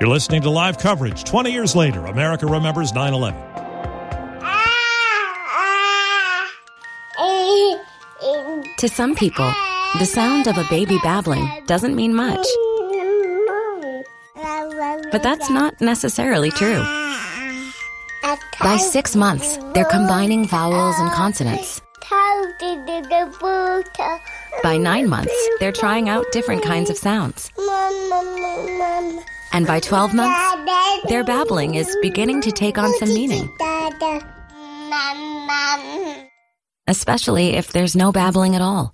You're 0.00 0.08
listening 0.08 0.42
to 0.42 0.50
live 0.50 0.78
coverage 0.78 1.24
20 1.24 1.52
years 1.52 1.76
later 1.76 2.06
America 2.06 2.46
Remembers 2.46 2.92
9 2.92 3.14
11. 3.14 3.40
Ah, 4.42 4.64
ah. 5.58 6.50
To 8.78 8.88
some 8.88 9.14
people, 9.14 9.50
the 9.98 10.06
sound 10.06 10.48
of 10.48 10.58
a 10.58 10.64
baby 10.70 10.98
babbling 10.98 11.66
doesn't 11.66 11.94
mean 11.94 12.14
much. 12.14 12.44
But 15.12 15.22
that's 15.22 15.48
not 15.50 15.80
necessarily 15.80 16.50
true. 16.50 16.82
By 18.60 18.76
six 18.76 19.14
months, 19.14 19.58
they're 19.72 19.84
combining 19.84 20.48
vowels 20.48 20.96
and 20.98 21.10
consonants. 21.12 21.80
By 24.62 24.76
nine 24.78 25.08
months, 25.08 25.48
they're 25.60 25.72
trying 25.72 26.08
out 26.08 26.24
different 26.32 26.64
kinds 26.64 26.90
of 26.90 26.96
sounds. 26.96 27.50
And 29.52 29.66
by 29.66 29.78
12 29.78 30.14
months, 30.14 31.04
their 31.08 31.22
babbling 31.22 31.76
is 31.76 31.96
beginning 32.02 32.40
to 32.42 32.50
take 32.50 32.78
on 32.78 32.92
some 32.94 33.14
meaning. 33.14 33.48
Especially 36.88 37.50
if 37.50 37.72
there's 37.72 37.94
no 37.94 38.10
babbling 38.10 38.56
at 38.56 38.62
all. 38.62 38.93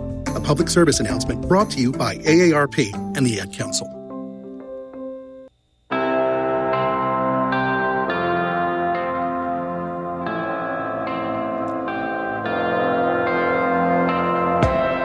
Public 0.43 0.69
service 0.69 0.99
announcement 0.99 1.47
brought 1.47 1.69
to 1.71 1.79
you 1.79 1.91
by 1.91 2.17
AARP 2.17 2.93
and 3.17 3.25
the 3.25 3.39
Ad 3.39 3.53
Council. 3.53 3.87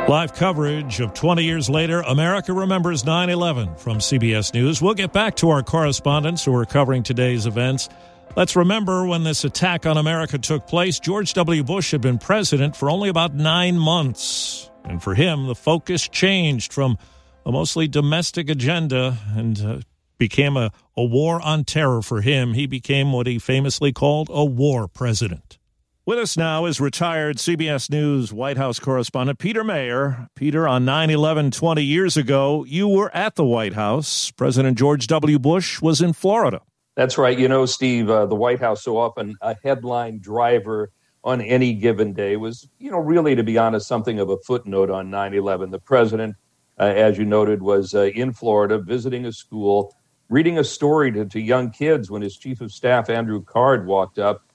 Live 0.08 0.34
coverage 0.34 1.00
of 1.00 1.14
20 1.14 1.42
years 1.42 1.68
later, 1.68 2.00
America 2.02 2.52
remembers 2.52 3.04
9 3.04 3.28
11 3.28 3.74
from 3.74 3.98
CBS 3.98 4.54
News. 4.54 4.80
We'll 4.80 4.94
get 4.94 5.12
back 5.12 5.34
to 5.36 5.50
our 5.50 5.64
correspondents 5.64 6.44
who 6.44 6.54
are 6.54 6.64
covering 6.64 7.02
today's 7.02 7.44
events. 7.44 7.88
Let's 8.36 8.54
remember 8.54 9.04
when 9.04 9.24
this 9.24 9.42
attack 9.42 9.84
on 9.84 9.96
America 9.96 10.38
took 10.38 10.68
place, 10.68 11.00
George 11.00 11.34
W. 11.34 11.64
Bush 11.64 11.90
had 11.90 12.02
been 12.02 12.18
president 12.18 12.76
for 12.76 12.88
only 12.88 13.08
about 13.08 13.34
nine 13.34 13.78
months. 13.80 14.70
And 14.86 15.02
for 15.02 15.14
him, 15.14 15.46
the 15.46 15.54
focus 15.54 16.08
changed 16.08 16.72
from 16.72 16.96
a 17.44 17.52
mostly 17.52 17.88
domestic 17.88 18.48
agenda 18.48 19.18
and 19.34 19.60
uh, 19.60 19.80
became 20.18 20.56
a, 20.56 20.70
a 20.96 21.04
war 21.04 21.40
on 21.40 21.64
terror 21.64 22.02
for 22.02 22.20
him. 22.20 22.54
He 22.54 22.66
became 22.66 23.12
what 23.12 23.26
he 23.26 23.38
famously 23.38 23.92
called 23.92 24.28
a 24.30 24.44
war 24.44 24.88
president. 24.88 25.58
With 26.06 26.20
us 26.20 26.36
now 26.36 26.66
is 26.66 26.80
retired 26.80 27.38
CBS 27.38 27.90
News 27.90 28.32
White 28.32 28.56
House 28.56 28.78
correspondent 28.78 29.40
Peter 29.40 29.64
Maer. 29.64 30.28
Peter, 30.36 30.68
on 30.68 30.84
9 30.84 31.10
11 31.10 31.50
20 31.50 31.82
years 31.82 32.16
ago, 32.16 32.64
you 32.64 32.86
were 32.86 33.14
at 33.14 33.34
the 33.34 33.44
White 33.44 33.72
House. 33.72 34.30
President 34.30 34.78
George 34.78 35.08
W. 35.08 35.40
Bush 35.40 35.82
was 35.82 36.00
in 36.00 36.12
Florida. 36.12 36.60
That's 36.94 37.18
right. 37.18 37.36
You 37.36 37.48
know, 37.48 37.66
Steve, 37.66 38.08
uh, 38.08 38.26
the 38.26 38.36
White 38.36 38.60
House, 38.60 38.84
so 38.84 38.96
often 38.96 39.36
a 39.40 39.56
headline 39.64 40.20
driver 40.20 40.92
on 41.26 41.42
any 41.42 41.74
given 41.74 42.14
day 42.14 42.36
was, 42.36 42.68
you 42.78 42.90
know, 42.90 42.98
really, 42.98 43.34
to 43.34 43.42
be 43.42 43.58
honest, 43.58 43.86
something 43.86 44.18
of 44.18 44.30
a 44.30 44.38
footnote 44.46 44.90
on 44.90 45.10
9 45.10 45.34
11. 45.34 45.70
The 45.72 45.78
president, 45.80 46.36
uh, 46.78 46.84
as 46.84 47.18
you 47.18 47.26
noted, 47.26 47.60
was 47.60 47.94
uh, 47.94 48.04
in 48.14 48.32
Florida 48.32 48.78
visiting 48.78 49.26
a 49.26 49.32
school, 49.32 49.94
reading 50.28 50.56
a 50.58 50.64
story 50.64 51.10
to, 51.12 51.26
to 51.26 51.40
young 51.40 51.70
kids 51.70 52.10
when 52.10 52.22
his 52.22 52.36
chief 52.36 52.60
of 52.60 52.72
staff, 52.72 53.10
Andrew 53.10 53.42
Card, 53.42 53.86
walked 53.86 54.18
up 54.18 54.46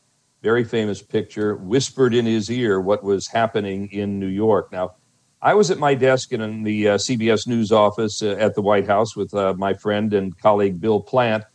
very 0.41 0.63
famous 0.63 1.01
picture, 1.01 1.55
whispered 1.57 2.13
in 2.13 2.25
his 2.25 2.49
ear 2.49 2.79
what 2.81 3.03
was 3.03 3.27
happening 3.27 3.87
in 3.91 4.17
New 4.17 4.27
York. 4.27 4.71
Now, 4.71 4.95
I 5.41 5.53
was 5.53 5.71
at 5.71 5.77
my 5.77 5.93
desk 5.93 6.31
in 6.31 6.63
the 6.63 6.89
uh, 6.89 6.97
CBS 6.97 7.47
News 7.47 7.71
office 7.71 8.21
uh, 8.23 8.35
at 8.39 8.55
the 8.55 8.61
White 8.61 8.87
House 8.87 9.15
with 9.15 9.33
uh, 9.33 9.53
my 9.57 9.73
friend 9.73 10.13
and 10.13 10.37
colleague 10.37 10.79
Bill 10.79 11.01
Plante. 11.01 11.45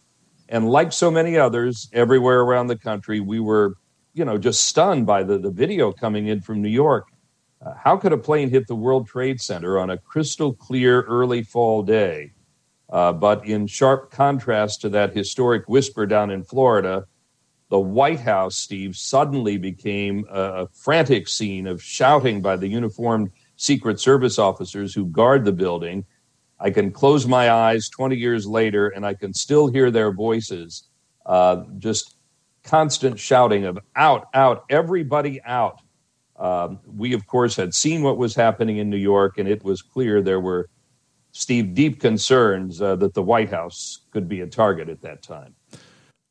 And 0.48 0.68
like 0.68 0.92
so 0.92 1.10
many 1.10 1.36
others 1.36 1.88
everywhere 1.92 2.40
around 2.40 2.66
the 2.66 2.78
country, 2.78 3.20
we 3.20 3.40
were, 3.40 3.76
you 4.16 4.24
know, 4.24 4.38
just 4.38 4.64
stunned 4.64 5.04
by 5.04 5.22
the, 5.22 5.38
the 5.38 5.50
video 5.50 5.92
coming 5.92 6.28
in 6.28 6.40
from 6.40 6.62
New 6.62 6.70
York. 6.70 7.08
Uh, 7.64 7.74
how 7.74 7.98
could 7.98 8.12
a 8.12 8.18
plane 8.18 8.48
hit 8.48 8.66
the 8.66 8.74
World 8.74 9.06
Trade 9.06 9.40
Center 9.40 9.78
on 9.78 9.90
a 9.90 9.98
crystal 9.98 10.54
clear 10.54 11.02
early 11.02 11.42
fall 11.42 11.82
day? 11.82 12.32
Uh, 12.88 13.12
but 13.12 13.44
in 13.46 13.66
sharp 13.66 14.10
contrast 14.10 14.80
to 14.80 14.88
that 14.88 15.14
historic 15.14 15.68
whisper 15.68 16.06
down 16.06 16.30
in 16.30 16.42
Florida, 16.42 17.06
the 17.68 17.78
White 17.78 18.20
House, 18.20 18.56
Steve, 18.56 18.96
suddenly 18.96 19.58
became 19.58 20.24
a, 20.30 20.66
frantic 20.68 21.28
scene 21.28 21.66
of 21.66 21.82
shouting 21.82 22.40
by 22.40 22.56
the 22.56 22.68
uniformed 22.68 23.30
Secret 23.56 24.00
Service 24.00 24.38
officers 24.38 24.94
who 24.94 25.06
guard 25.06 25.44
the 25.44 25.52
building. 25.52 26.06
I 26.58 26.70
can 26.70 26.90
close 26.90 27.26
my 27.26 27.50
eyes 27.50 27.90
20 27.90 28.16
years 28.16 28.46
later 28.46 28.88
and 28.88 29.04
I 29.04 29.12
can 29.12 29.34
still 29.34 29.66
hear 29.66 29.90
their 29.90 30.12
voices, 30.12 30.84
uh, 31.26 31.64
just 31.78 32.15
constant 32.66 33.18
shouting 33.18 33.64
of 33.64 33.78
out, 33.94 34.28
out, 34.34 34.64
everybody 34.68 35.40
out. 35.44 35.80
Um, 36.38 36.80
we, 36.86 37.14
of 37.14 37.26
course, 37.26 37.56
had 37.56 37.74
seen 37.74 38.02
what 38.02 38.18
was 38.18 38.34
happening 38.34 38.76
in 38.76 38.90
New 38.90 38.98
York, 38.98 39.38
and 39.38 39.48
it 39.48 39.64
was 39.64 39.80
clear 39.80 40.20
there 40.20 40.40
were, 40.40 40.68
Steve, 41.32 41.74
deep 41.74 42.00
concerns 42.00 42.82
uh, 42.82 42.96
that 42.96 43.14
the 43.14 43.22
White 43.22 43.50
House 43.50 44.00
could 44.10 44.28
be 44.28 44.40
a 44.42 44.46
target 44.46 44.88
at 44.88 45.00
that 45.00 45.22
time. 45.22 45.54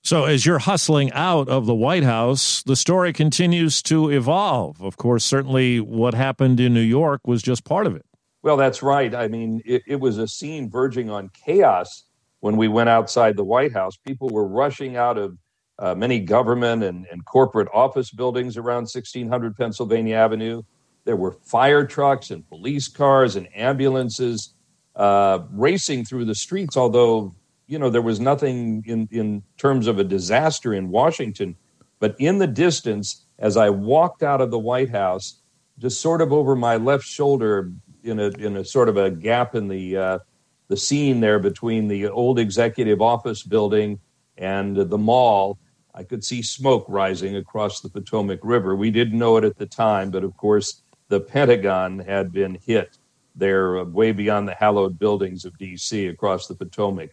So, 0.03 0.25
as 0.25 0.45
you're 0.45 0.59
hustling 0.59 1.11
out 1.13 1.49
of 1.49 1.65
the 1.65 1.73
White 1.73 2.03
House, 2.03 2.61
the 2.61 2.75
story 2.75 3.11
continues 3.11 3.81
to 3.83 4.11
evolve. 4.11 4.79
Of 4.79 4.97
course, 4.97 5.25
certainly 5.25 5.79
what 5.79 6.13
happened 6.13 6.59
in 6.59 6.75
New 6.75 6.81
York 6.81 7.21
was 7.25 7.41
just 7.41 7.63
part 7.63 7.87
of 7.87 7.95
it. 7.95 8.05
Well, 8.43 8.57
that's 8.57 8.83
right. 8.83 9.15
I 9.15 9.27
mean, 9.27 9.63
it, 9.65 9.81
it, 9.87 9.99
was 9.99 10.19
a 10.19 10.27
scene 10.27 10.69
verging 10.69 11.09
on 11.09 11.29
chaos 11.29 12.03
when 12.41 12.57
we 12.57 12.67
went 12.67 12.89
outside 12.89 13.35
the 13.35 13.43
White 13.43 13.73
House. 13.73 13.97
People 13.97 14.29
were 14.29 14.47
rushing 14.47 14.95
out 14.95 15.17
of 15.17 15.35
uh, 15.79 15.95
many 15.95 16.19
government 16.19 16.83
and, 16.83 17.05
and 17.11 17.25
corporate 17.25 17.67
office 17.73 18.11
buildings 18.11 18.57
around 18.57 18.83
1600 18.83 19.57
Pennsylvania 19.57 20.15
Avenue. 20.15 20.63
There 21.03 21.15
were 21.15 21.33
fire 21.43 21.85
trucks 21.85 22.31
and 22.31 22.47
police 22.47 22.87
cars 22.87 23.35
and 23.35 23.47
ambulances 23.55 24.53
uh, 24.95 25.39
racing 25.51 26.05
through 26.05 26.25
the 26.25 26.35
streets, 26.35 26.77
although 26.77 27.35
you 27.67 27.79
know, 27.79 27.89
there 27.89 28.01
was 28.01 28.19
nothing 28.19 28.83
in, 28.85 29.07
in 29.11 29.43
terms 29.57 29.87
of 29.87 29.99
a 29.99 30.03
disaster 30.03 30.73
in 30.73 30.89
Washington. 30.89 31.55
But 31.99 32.15
in 32.19 32.37
the 32.37 32.47
distance, 32.47 33.25
as 33.39 33.57
I 33.57 33.69
walked 33.69 34.23
out 34.23 34.41
of 34.41 34.51
the 34.51 34.59
White 34.59 34.89
House, 34.89 35.41
just 35.79 35.99
sort 35.99 36.21
of 36.21 36.31
over 36.31 36.55
my 36.55 36.77
left 36.77 37.05
shoulder, 37.05 37.71
in 38.03 38.19
a 38.19 38.27
in 38.27 38.55
a 38.57 38.63
sort 38.63 38.87
of 38.87 38.97
a 38.97 39.09
gap 39.09 39.55
in 39.55 39.67
the 39.67 39.97
uh, 39.97 40.19
the 40.67 40.77
scene 40.77 41.21
there 41.21 41.39
between 41.39 41.87
the 41.87 42.07
old 42.07 42.37
executive 42.37 43.01
office 43.01 43.41
building 43.41 43.99
and 44.37 44.75
the 44.75 44.97
mall, 44.97 45.57
I 45.95 46.03
could 46.03 46.25
see 46.25 46.41
smoke 46.41 46.85
rising 46.89 47.37
across 47.37 47.79
the 47.79 47.89
Potomac 47.89 48.41
River. 48.43 48.75
We 48.75 48.91
didn't 48.91 49.17
know 49.17 49.37
it 49.37 49.45
at 49.45 49.57
the 49.57 49.65
time, 49.65 50.11
but 50.11 50.25
of 50.25 50.35
course, 50.35 50.81
the 51.07 51.21
Pentagon 51.21 51.99
had 51.99 52.33
been 52.33 52.57
hit 52.65 52.97
there, 53.33 53.79
uh, 53.79 53.85
way 53.85 54.11
beyond 54.11 54.47
the 54.47 54.55
hallowed 54.55 54.99
buildings 54.99 55.45
of 55.45 55.57
D.C. 55.57 56.07
across 56.07 56.47
the 56.47 56.55
Potomac. 56.55 57.11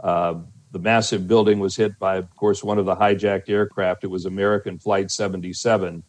Uh, 0.00 0.40
the 0.72 0.78
massive 0.80 1.28
building 1.28 1.60
was 1.60 1.76
hit 1.76 1.98
by, 2.00 2.16
of 2.16 2.34
course, 2.34 2.64
one 2.64 2.78
of 2.78 2.84
the 2.84 2.96
hijacked 2.96 3.48
aircraft. 3.48 4.02
It 4.02 4.08
was 4.08 4.26
American 4.26 4.78
Flight 4.78 5.10
77. 5.12 6.02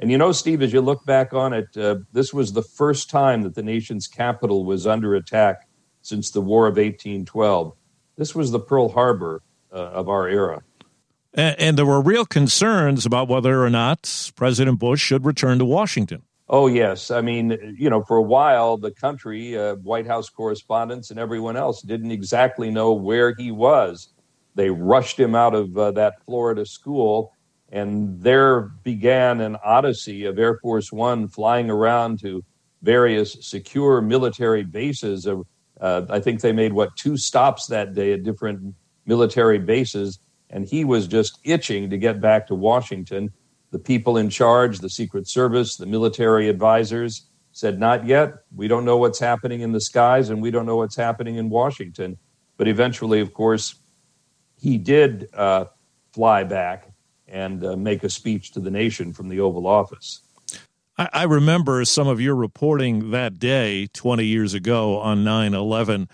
And 0.00 0.10
you 0.10 0.18
know, 0.18 0.32
Steve, 0.32 0.62
as 0.62 0.72
you 0.72 0.80
look 0.80 1.04
back 1.04 1.34
on 1.34 1.52
it, 1.52 1.76
uh, 1.76 1.96
this 2.12 2.32
was 2.32 2.52
the 2.52 2.62
first 2.62 3.10
time 3.10 3.42
that 3.42 3.54
the 3.54 3.62
nation's 3.62 4.08
capital 4.08 4.64
was 4.64 4.86
under 4.86 5.14
attack 5.14 5.68
since 6.00 6.30
the 6.30 6.40
War 6.40 6.66
of 6.66 6.76
1812. 6.76 7.74
This 8.16 8.34
was 8.34 8.50
the 8.50 8.58
Pearl 8.58 8.88
Harbor 8.88 9.42
uh, 9.72 9.76
of 9.76 10.08
our 10.08 10.28
era. 10.28 10.62
And, 11.34 11.58
and 11.58 11.78
there 11.78 11.86
were 11.86 12.00
real 12.00 12.24
concerns 12.24 13.06
about 13.06 13.28
whether 13.28 13.64
or 13.64 13.70
not 13.70 14.30
President 14.36 14.78
Bush 14.78 15.00
should 15.00 15.24
return 15.24 15.58
to 15.58 15.64
Washington. 15.64 16.22
Oh, 16.48 16.66
yes. 16.66 17.10
I 17.10 17.22
mean, 17.22 17.76
you 17.78 17.88
know, 17.88 18.02
for 18.02 18.18
a 18.18 18.22
while, 18.22 18.76
the 18.76 18.90
country, 18.90 19.56
uh, 19.56 19.76
White 19.76 20.06
House 20.06 20.28
correspondents, 20.28 21.10
and 21.10 21.18
everyone 21.18 21.56
else 21.56 21.80
didn't 21.80 22.10
exactly 22.10 22.70
know 22.70 22.92
where 22.92 23.34
he 23.34 23.50
was. 23.50 24.08
They 24.54 24.68
rushed 24.68 25.18
him 25.18 25.34
out 25.34 25.54
of 25.54 25.78
uh, 25.78 25.92
that 25.92 26.22
Florida 26.26 26.66
school, 26.66 27.32
and 27.70 28.20
there 28.20 28.60
began 28.60 29.40
an 29.40 29.56
odyssey 29.64 30.26
of 30.26 30.38
Air 30.38 30.58
Force 30.58 30.92
One 30.92 31.26
flying 31.26 31.70
around 31.70 32.20
to 32.20 32.44
various 32.82 33.38
secure 33.40 34.02
military 34.02 34.62
bases. 34.62 35.26
Uh, 35.26 36.06
I 36.10 36.20
think 36.20 36.42
they 36.42 36.52
made, 36.52 36.74
what, 36.74 36.94
two 36.96 37.16
stops 37.16 37.68
that 37.68 37.94
day 37.94 38.12
at 38.12 38.24
different 38.24 38.74
military 39.06 39.58
bases, 39.58 40.18
and 40.52 40.66
he 40.66 40.84
was 40.84 41.08
just 41.08 41.38
itching 41.42 41.90
to 41.90 41.98
get 41.98 42.20
back 42.20 42.46
to 42.46 42.54
Washington 42.54 43.32
the 43.72 43.78
people 43.78 44.18
in 44.18 44.28
charge, 44.28 44.78
the 44.78 44.90
Secret 44.90 45.26
Service, 45.26 45.76
the 45.76 45.86
military 45.86 46.48
advisors, 46.48 47.26
said, 47.52 47.80
Not 47.80 48.06
yet. 48.06 48.34
We 48.54 48.68
don't 48.68 48.84
know 48.84 48.98
what's 48.98 49.18
happening 49.18 49.62
in 49.62 49.72
the 49.72 49.80
skies, 49.80 50.28
and 50.28 50.40
we 50.40 50.50
don't 50.50 50.66
know 50.66 50.76
what's 50.76 50.94
happening 50.94 51.36
in 51.36 51.48
Washington. 51.48 52.18
But 52.58 52.68
eventually, 52.68 53.20
of 53.20 53.32
course, 53.32 53.74
he 54.60 54.78
did 54.78 55.28
uh, 55.34 55.64
fly 56.12 56.44
back 56.44 56.92
and 57.26 57.64
uh, 57.64 57.76
make 57.76 58.04
a 58.04 58.10
speech 58.10 58.52
to 58.52 58.60
the 58.60 58.70
nation 58.70 59.12
from 59.12 59.30
the 59.30 59.40
Oval 59.40 59.66
Office. 59.66 60.20
I, 60.98 61.08
I 61.12 61.22
remember 61.24 61.82
some 61.86 62.06
of 62.06 62.20
your 62.20 62.36
reporting 62.36 63.10
that 63.10 63.38
day 63.38 63.88
20 63.94 64.26
years 64.26 64.52
ago 64.52 64.98
on 64.98 65.24
9 65.24 65.54
11. 65.54 66.08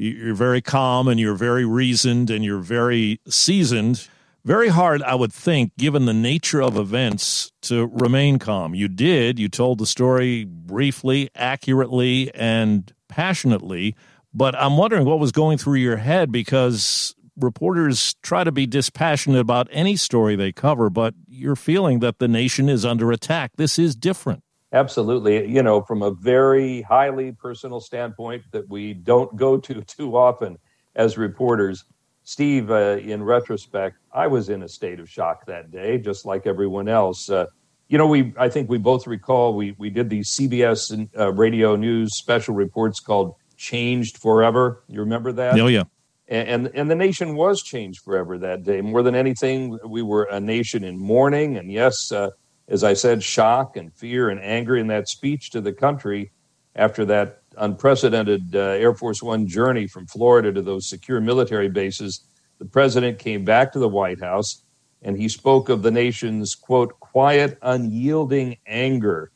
You're 0.00 0.34
very 0.34 0.60
calm 0.60 1.08
and 1.08 1.18
you're 1.18 1.34
very 1.34 1.64
reasoned 1.64 2.30
and 2.30 2.44
you're 2.44 2.60
very 2.60 3.20
seasoned 3.28 4.08
very 4.48 4.68
hard, 4.68 5.02
I 5.02 5.14
would 5.14 5.32
think, 5.32 5.76
given 5.76 6.06
the 6.06 6.14
nature 6.14 6.62
of 6.62 6.76
events, 6.78 7.52
to 7.62 7.86
remain 7.86 8.38
calm. 8.38 8.74
You 8.74 8.88
did. 8.88 9.38
You 9.38 9.50
told 9.50 9.78
the 9.78 9.84
story 9.84 10.44
briefly, 10.44 11.28
accurately, 11.34 12.32
and 12.34 12.90
passionately. 13.08 13.94
But 14.32 14.54
I'm 14.54 14.78
wondering 14.78 15.04
what 15.04 15.18
was 15.18 15.32
going 15.32 15.58
through 15.58 15.80
your 15.80 15.98
head 15.98 16.32
because 16.32 17.14
reporters 17.36 18.14
try 18.22 18.42
to 18.42 18.50
be 18.50 18.66
dispassionate 18.66 19.40
about 19.40 19.68
any 19.70 19.96
story 19.96 20.34
they 20.34 20.52
cover, 20.52 20.88
but 20.88 21.12
you're 21.26 21.54
feeling 21.54 21.98
that 22.00 22.18
the 22.18 22.26
nation 22.26 22.70
is 22.70 22.86
under 22.86 23.12
attack. 23.12 23.52
This 23.56 23.78
is 23.78 23.94
different. 23.94 24.42
Absolutely. 24.72 25.48
You 25.48 25.62
know, 25.62 25.82
from 25.82 26.02
a 26.02 26.10
very 26.10 26.82
highly 26.82 27.32
personal 27.32 27.80
standpoint 27.80 28.42
that 28.52 28.68
we 28.68 28.94
don't 28.94 29.34
go 29.36 29.56
to 29.58 29.82
too 29.86 30.16
often 30.16 30.58
as 30.94 31.16
reporters, 31.16 31.84
Steve, 32.24 32.70
uh, 32.70 32.98
in 32.98 33.22
retrospect, 33.22 33.96
I 34.12 34.26
was 34.26 34.50
in 34.50 34.62
a 34.62 34.68
state 34.68 35.00
of 35.00 35.08
shock 35.08 35.46
that 35.46 35.70
day, 35.70 35.96
just 35.96 36.26
like 36.26 36.46
everyone 36.46 36.88
else. 36.88 37.30
Uh, 37.30 37.46
you 37.88 37.96
know, 37.96 38.06
we 38.06 38.34
I 38.38 38.50
think 38.50 38.68
we 38.68 38.76
both 38.76 39.06
recall 39.06 39.54
we 39.54 39.74
we 39.78 39.88
did 39.88 40.10
these 40.10 40.36
CBS 40.38 41.08
uh, 41.18 41.32
radio 41.32 41.74
news 41.74 42.18
special 42.18 42.54
reports 42.54 43.00
called 43.00 43.34
"Changed 43.56 44.18
Forever." 44.18 44.82
You 44.88 45.00
remember 45.00 45.32
that? 45.32 45.58
Oh 45.58 45.68
yeah. 45.68 45.84
And, 46.28 46.48
and 46.48 46.70
and 46.74 46.90
the 46.90 46.94
nation 46.94 47.34
was 47.34 47.62
changed 47.62 48.00
forever 48.04 48.36
that 48.36 48.62
day. 48.62 48.82
More 48.82 49.02
than 49.02 49.14
anything, 49.14 49.78
we 49.86 50.02
were 50.02 50.24
a 50.24 50.38
nation 50.38 50.84
in 50.84 50.98
mourning, 50.98 51.56
and 51.56 51.72
yes, 51.72 52.12
uh, 52.12 52.28
as 52.68 52.84
I 52.84 52.94
said, 52.94 53.22
shock 53.22 53.76
and 53.76 53.92
fear 53.92 54.28
and 54.28 54.40
anger 54.40 54.76
in 54.76 54.86
that 54.88 55.08
speech 55.08 55.50
to 55.50 55.60
the 55.60 55.72
country 55.72 56.30
after 56.76 57.04
that 57.06 57.42
unprecedented 57.56 58.54
uh, 58.54 58.58
Air 58.58 58.94
Force 58.94 59.22
One 59.22 59.46
journey 59.46 59.86
from 59.86 60.06
Florida 60.06 60.52
to 60.52 60.62
those 60.62 60.88
secure 60.88 61.20
military 61.20 61.68
bases, 61.68 62.24
the 62.58 62.64
president 62.64 63.18
came 63.18 63.44
back 63.44 63.72
to 63.72 63.78
the 63.78 63.88
White 63.88 64.20
House 64.20 64.62
and 65.02 65.16
he 65.16 65.28
spoke 65.28 65.68
of 65.68 65.82
the 65.82 65.90
nation's, 65.90 66.54
quote, 66.54 66.98
quiet, 67.00 67.58
unyielding 67.62 68.56
anger. 68.66 69.30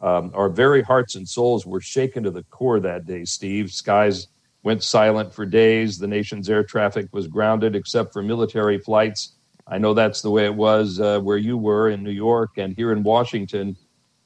Um, 0.00 0.32
our 0.34 0.48
very 0.48 0.82
hearts 0.82 1.14
and 1.14 1.28
souls 1.28 1.64
were 1.64 1.80
shaken 1.80 2.24
to 2.24 2.30
the 2.30 2.42
core 2.44 2.80
that 2.80 3.06
day, 3.06 3.24
Steve. 3.24 3.70
Skies 3.70 4.28
went 4.64 4.82
silent 4.82 5.32
for 5.32 5.46
days. 5.46 5.98
The 5.98 6.08
nation's 6.08 6.50
air 6.50 6.64
traffic 6.64 7.06
was 7.12 7.28
grounded 7.28 7.76
except 7.76 8.12
for 8.12 8.22
military 8.22 8.78
flights. 8.78 9.33
I 9.66 9.78
know 9.78 9.94
that's 9.94 10.22
the 10.22 10.30
way 10.30 10.44
it 10.44 10.54
was 10.54 11.00
uh, 11.00 11.20
where 11.20 11.38
you 11.38 11.56
were 11.56 11.88
in 11.88 12.02
New 12.02 12.10
York 12.10 12.58
and 12.58 12.74
here 12.76 12.92
in 12.92 13.02
Washington 13.02 13.76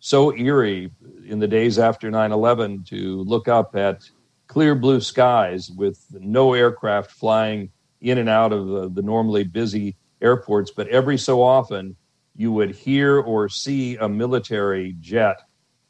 so 0.00 0.34
eerie 0.34 0.90
in 1.26 1.38
the 1.38 1.48
days 1.48 1.78
after 1.78 2.10
9 2.10 2.32
11 2.32 2.84
to 2.84 3.22
look 3.22 3.48
up 3.48 3.74
at 3.74 4.08
clear 4.46 4.74
blue 4.74 5.00
skies 5.00 5.70
with 5.70 6.04
no 6.12 6.54
aircraft 6.54 7.10
flying 7.10 7.70
in 8.00 8.18
and 8.18 8.28
out 8.28 8.52
of 8.52 8.66
the, 8.68 8.88
the 8.88 9.02
normally 9.02 9.44
busy 9.44 9.96
airports. 10.22 10.70
But 10.70 10.88
every 10.88 11.18
so 11.18 11.42
often, 11.42 11.96
you 12.36 12.52
would 12.52 12.74
hear 12.74 13.18
or 13.18 13.48
see 13.48 13.96
a 13.96 14.08
military 14.08 14.94
jet. 15.00 15.42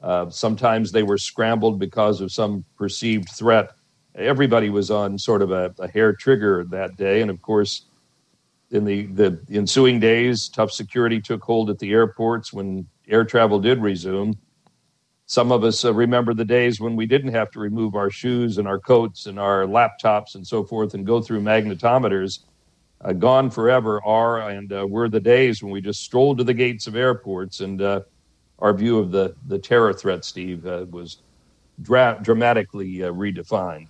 Uh, 0.03 0.31
sometimes 0.31 0.93
they 0.93 1.03
were 1.03 1.19
scrambled 1.19 1.79
because 1.79 2.21
of 2.21 2.33
some 2.33 2.65
perceived 2.77 3.29
threat. 3.29 3.73
Everybody 4.15 4.71
was 4.71 4.91
on 4.91 5.19
sort 5.19 5.43
of 5.43 5.51
a, 5.51 5.75
a 5.79 5.89
hair 5.89 6.15
trigger 6.15 6.65
that 6.71 6.97
day. 6.97 7.21
And 7.21 7.31
of 7.31 7.43
course, 7.43 7.88
in 8.71 8.85
the, 8.85 9.07
the 9.07 9.41
ensuing 9.51 9.99
days, 9.99 10.49
tough 10.49 10.71
security 10.71 11.21
took 11.21 11.43
hold 11.43 11.71
at 11.71 11.79
the 11.79 11.93
airports 11.93 12.53
when 12.53 12.87
air 13.09 13.25
travel 13.25 13.59
did 13.59 13.81
resume. 13.81 14.37
Some 15.27 15.53
of 15.53 15.65
us 15.65 15.85
uh, 15.85 15.93
remember 15.93 16.35
the 16.35 16.45
days 16.45 16.81
when 16.81 16.97
we 16.97 17.07
didn't 17.07 17.33
have 17.33 17.51
to 17.53 17.61
remove 17.61 17.95
our 17.95 18.11
shoes 18.11 18.59
and 18.59 18.67
our 18.67 18.79
coats 18.79 19.27
and 19.27 19.39
our 19.39 19.65
laptops 19.65 20.35
and 20.35 20.47
so 20.47 20.65
forth 20.65 20.95
and 20.95 21.07
go 21.07 21.21
through 21.21 21.43
magnetometers. 21.43 22.41
Uh, 23.01 23.13
gone 23.13 23.49
forever 23.49 24.03
are 24.05 24.49
and 24.51 24.73
uh, 24.73 24.87
were 24.87 25.09
the 25.09 25.21
days 25.21 25.63
when 25.63 25.71
we 25.71 25.81
just 25.81 26.03
strolled 26.03 26.39
to 26.39 26.45
the 26.45 26.55
gates 26.55 26.87
of 26.87 26.97
airports 26.97 27.61
and 27.61 27.81
uh, 27.81 28.01
our 28.59 28.73
view 28.73 28.99
of 28.99 29.13
the, 29.13 29.37
the 29.47 29.59
terror 29.59 29.93
threat, 29.93 30.25
Steve, 30.25 30.67
uh, 30.67 30.85
was 30.91 31.19
dra- 31.81 32.19
dramatically 32.23 33.05
uh, 33.05 33.13
redefined. 33.13 33.89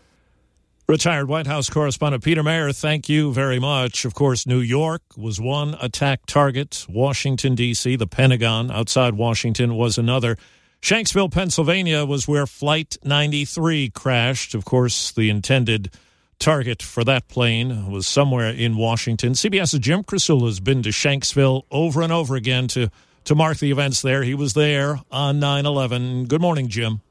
Retired 0.90 1.28
White 1.28 1.46
House 1.46 1.68
correspondent 1.68 2.24
Peter 2.24 2.42
Maer, 2.42 2.72
thank 2.72 3.10
you 3.10 3.30
very 3.30 3.58
much. 3.58 4.06
Of 4.06 4.14
course, 4.14 4.46
New 4.46 4.60
York 4.60 5.02
was 5.18 5.38
one 5.38 5.76
attack 5.82 6.24
target. 6.24 6.86
Washington, 6.88 7.54
D.C., 7.54 7.96
the 7.96 8.06
Pentagon 8.06 8.70
outside 8.70 9.12
Washington 9.12 9.74
was 9.76 9.98
another. 9.98 10.38
Shanksville, 10.80 11.30
Pennsylvania 11.30 12.06
was 12.06 12.26
where 12.26 12.46
Flight 12.46 12.96
93 13.04 13.90
crashed. 13.90 14.54
Of 14.54 14.64
course, 14.64 15.12
the 15.12 15.28
intended 15.28 15.92
target 16.38 16.82
for 16.82 17.04
that 17.04 17.28
plane 17.28 17.90
was 17.90 18.06
somewhere 18.06 18.48
in 18.48 18.78
Washington. 18.78 19.34
CBS's 19.34 19.80
Jim 19.80 20.02
Krasula 20.02 20.46
has 20.46 20.58
been 20.58 20.82
to 20.84 20.88
Shanksville 20.88 21.64
over 21.70 22.00
and 22.00 22.14
over 22.14 22.34
again 22.34 22.66
to, 22.68 22.88
to 23.24 23.34
mark 23.34 23.58
the 23.58 23.70
events 23.70 24.00
there. 24.00 24.22
He 24.22 24.32
was 24.32 24.54
there 24.54 25.02
on 25.10 25.38
9 25.38 25.66
11. 25.66 26.28
Good 26.28 26.40
morning, 26.40 26.68
Jim. 26.68 27.02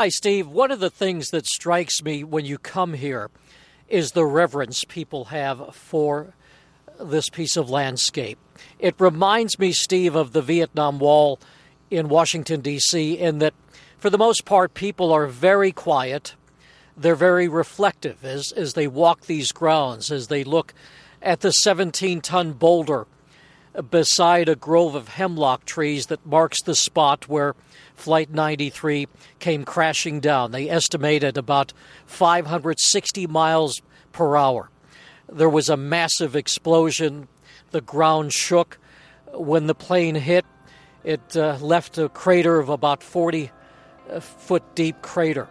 Hi, 0.00 0.08
Steve. 0.08 0.48
One 0.48 0.70
of 0.70 0.80
the 0.80 0.88
things 0.88 1.28
that 1.28 1.44
strikes 1.44 2.02
me 2.02 2.24
when 2.24 2.46
you 2.46 2.56
come 2.56 2.94
here 2.94 3.28
is 3.86 4.12
the 4.12 4.24
reverence 4.24 4.82
people 4.82 5.26
have 5.26 5.74
for 5.74 6.32
this 6.98 7.28
piece 7.28 7.54
of 7.54 7.68
landscape. 7.68 8.38
It 8.78 8.94
reminds 8.98 9.58
me, 9.58 9.72
Steve, 9.72 10.14
of 10.14 10.32
the 10.32 10.40
Vietnam 10.40 11.00
Wall 11.00 11.38
in 11.90 12.08
Washington, 12.08 12.62
D.C., 12.62 13.18
in 13.18 13.40
that 13.40 13.52
for 13.98 14.08
the 14.08 14.16
most 14.16 14.46
part, 14.46 14.72
people 14.72 15.12
are 15.12 15.26
very 15.26 15.70
quiet. 15.70 16.34
They're 16.96 17.14
very 17.14 17.46
reflective 17.46 18.24
as, 18.24 18.52
as 18.52 18.72
they 18.72 18.86
walk 18.88 19.26
these 19.26 19.52
grounds, 19.52 20.10
as 20.10 20.28
they 20.28 20.44
look 20.44 20.72
at 21.20 21.40
the 21.40 21.52
17 21.52 22.22
ton 22.22 22.54
boulder 22.54 23.06
beside 23.90 24.48
a 24.48 24.56
grove 24.56 24.94
of 24.94 25.08
hemlock 25.08 25.64
trees 25.64 26.06
that 26.06 26.26
marks 26.26 26.62
the 26.62 26.74
spot 26.74 27.28
where 27.28 27.54
Flight 27.94 28.30
93 28.30 29.06
came 29.38 29.64
crashing 29.64 30.20
down. 30.20 30.52
They 30.52 30.68
estimated 30.68 31.36
about 31.36 31.72
560 32.06 33.26
miles 33.26 33.82
per 34.12 34.36
hour. 34.36 34.70
There 35.28 35.48
was 35.48 35.68
a 35.68 35.76
massive 35.76 36.34
explosion. 36.34 37.28
The 37.70 37.80
ground 37.80 38.32
shook. 38.32 38.78
When 39.32 39.66
the 39.66 39.74
plane 39.74 40.16
hit, 40.16 40.44
it 41.04 41.36
uh, 41.36 41.58
left 41.60 41.98
a 41.98 42.08
crater 42.08 42.58
of 42.58 42.68
about 42.68 43.02
40 43.02 43.52
uh, 44.10 44.20
foot 44.20 44.74
deep 44.74 45.02
crater. 45.02 45.48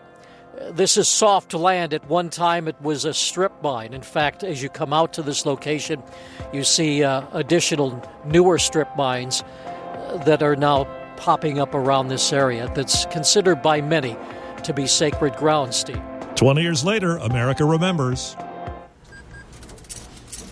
This 0.72 0.98
is 0.98 1.08
soft 1.08 1.54
land. 1.54 1.94
At 1.94 2.08
one 2.10 2.30
time, 2.30 2.68
it 2.68 2.76
was 2.82 3.06
a 3.06 3.14
strip 3.14 3.54
mine. 3.64 3.94
In 3.94 4.02
fact, 4.02 4.44
as 4.44 4.62
you 4.62 4.68
come 4.70 4.92
out 4.92 5.14
to 5.14 5.22
this 5.22 5.46
location, 5.46 6.04
you 6.52 6.66
see 6.66 7.04
uh, 7.04 7.24
additional 7.32 8.02
newer 8.26 8.60
strip 8.60 8.94
mines 8.98 9.42
uh, 9.42 10.22
that 10.26 10.44
are 10.44 10.58
now 10.58 10.84
popping 11.16 11.60
up 11.60 11.74
around 11.74 12.10
this 12.10 12.34
area 12.34 12.70
that's 12.76 13.06
considered 13.06 13.62
by 13.62 13.80
many 13.80 14.18
to 14.64 14.74
be 14.74 14.86
sacred 14.86 15.36
ground, 15.38 15.74
Steve. 15.74 16.02
20 16.36 16.62
years 16.62 16.84
later, 16.84 17.18
America 17.18 17.64
remembers. 17.64 18.36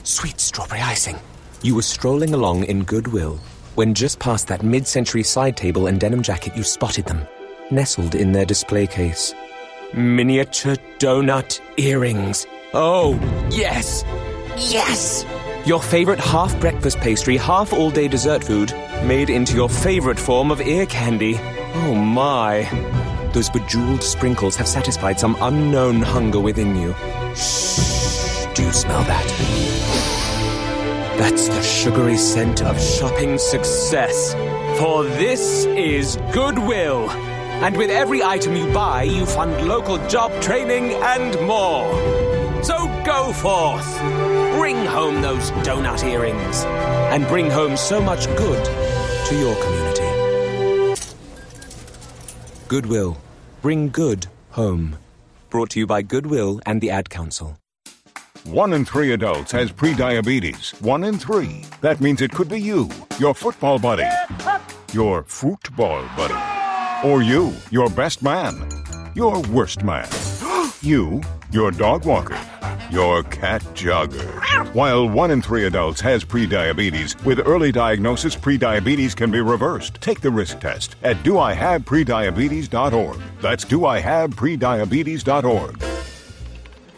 Sweet 0.03 0.39
strawberry 0.39 0.81
icing. 0.81 1.17
You 1.63 1.75
were 1.75 1.81
strolling 1.81 2.33
along 2.33 2.63
in 2.63 2.83
goodwill 2.83 3.39
when 3.75 3.93
just 3.93 4.19
past 4.19 4.47
that 4.47 4.63
mid 4.63 4.87
century 4.87 5.23
side 5.23 5.57
table 5.57 5.87
and 5.87 5.99
denim 5.99 6.23
jacket 6.23 6.55
you 6.55 6.63
spotted 6.63 7.05
them, 7.05 7.27
nestled 7.71 8.15
in 8.15 8.31
their 8.31 8.45
display 8.45 8.87
case. 8.87 9.33
Miniature 9.93 10.75
donut 10.99 11.61
earrings. 11.77 12.45
Oh, 12.73 13.17
yes! 13.49 14.03
Yes! 14.57 15.25
Your 15.65 15.81
favorite 15.81 16.19
half 16.19 16.59
breakfast 16.59 16.97
pastry, 16.99 17.37
half 17.37 17.71
all 17.71 17.89
day 17.89 18.09
dessert 18.09 18.43
food, 18.43 18.73
made 19.05 19.29
into 19.29 19.55
your 19.55 19.69
favorite 19.69 20.19
form 20.19 20.51
of 20.51 20.59
ear 20.59 20.85
candy. 20.87 21.37
Oh 21.39 21.95
my. 21.95 22.63
Those 23.33 23.49
bejeweled 23.49 24.03
sprinkles 24.03 24.57
have 24.57 24.67
satisfied 24.67 25.19
some 25.19 25.37
unknown 25.39 26.01
hunger 26.01 26.41
within 26.41 26.75
you. 26.75 26.93
Shh. 27.33 28.45
Do 28.55 28.63
you 28.63 28.73
smell 28.73 29.03
that? 29.03 29.25
That's 31.17 31.47
the 31.47 31.61
sugary 31.63 32.17
scent 32.17 32.61
of 32.61 32.79
shopping 32.79 33.37
success. 33.37 34.33
For 34.79 35.03
this 35.03 35.65
is 35.65 36.17
Goodwill. 36.33 37.09
And 37.63 37.75
with 37.75 37.89
every 37.89 38.21
item 38.23 38.55
you 38.55 38.71
buy, 38.71 39.03
you 39.03 39.25
fund 39.25 39.67
local 39.67 39.97
job 40.07 40.31
training 40.41 40.93
and 40.93 41.33
more. 41.47 41.91
So 42.63 42.87
go 43.05 43.33
forth. 43.33 43.99
Bring 44.57 44.85
home 44.85 45.21
those 45.21 45.51
donut 45.65 46.03
earrings. 46.03 46.63
And 47.13 47.27
bring 47.27 47.49
home 47.49 47.77
so 47.77 48.01
much 48.01 48.27
good 48.35 48.63
to 48.65 49.35
your 49.39 49.55
community. 49.63 51.01
Goodwill. 52.67 53.17
Bring 53.61 53.89
good 53.89 54.27
home. 54.51 54.97
Brought 55.49 55.71
to 55.71 55.79
you 55.79 55.87
by 55.87 56.01
Goodwill 56.01 56.59
and 56.65 56.81
the 56.81 56.89
Ad 56.89 57.09
Council. 57.09 57.57
One 58.45 58.71
in 58.71 58.85
three 58.85 59.11
adults 59.11 59.51
has 59.51 59.71
prediabetes. 59.71 60.79
One 60.81 61.03
in 61.03 61.17
three. 61.17 61.65
That 61.81 61.99
means 61.99 62.21
it 62.21 62.31
could 62.31 62.47
be 62.47 62.61
you, 62.61 62.89
your 63.19 63.33
football 63.33 63.77
buddy, 63.77 64.07
your 64.93 65.23
football 65.23 66.07
buddy, 66.15 66.33
or 67.03 67.21
you, 67.21 67.53
your 67.71 67.89
best 67.89 68.23
man, 68.23 68.69
your 69.13 69.41
worst 69.43 69.83
man, 69.83 70.07
you, 70.81 71.21
your 71.51 71.71
dog 71.71 72.05
walker, 72.05 72.39
your 72.89 73.23
cat 73.23 73.61
jogger. 73.73 74.73
While 74.73 75.09
one 75.09 75.31
in 75.31 75.41
three 75.41 75.65
adults 75.65 75.99
has 76.01 76.25
prediabetes, 76.25 77.23
with 77.23 77.39
early 77.45 77.71
diagnosis, 77.71 78.35
prediabetes 78.35 79.15
can 79.15 79.31
be 79.31 79.39
reversed. 79.41 80.01
Take 80.01 80.21
the 80.21 80.31
risk 80.31 80.59
test 80.59 80.95
at 81.03 81.17
doihaveprediabetes.org. 81.17 83.21
That's 83.41 83.65
doihaveprediabetes.org. 83.65 85.83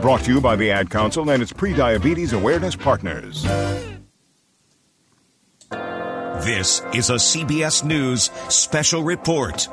Brought 0.00 0.22
to 0.24 0.32
you 0.32 0.40
by 0.40 0.56
the 0.56 0.70
Ad 0.70 0.90
Council 0.90 1.30
and 1.30 1.42
its 1.42 1.52
pre 1.52 1.74
diabetes 1.74 2.32
Awareness 2.32 2.76
Partners. 2.76 3.42
This 6.44 6.82
is 6.92 7.10
a 7.10 7.14
CBS 7.14 7.84
News 7.84 8.30
special 8.48 9.04
report. 9.04 9.68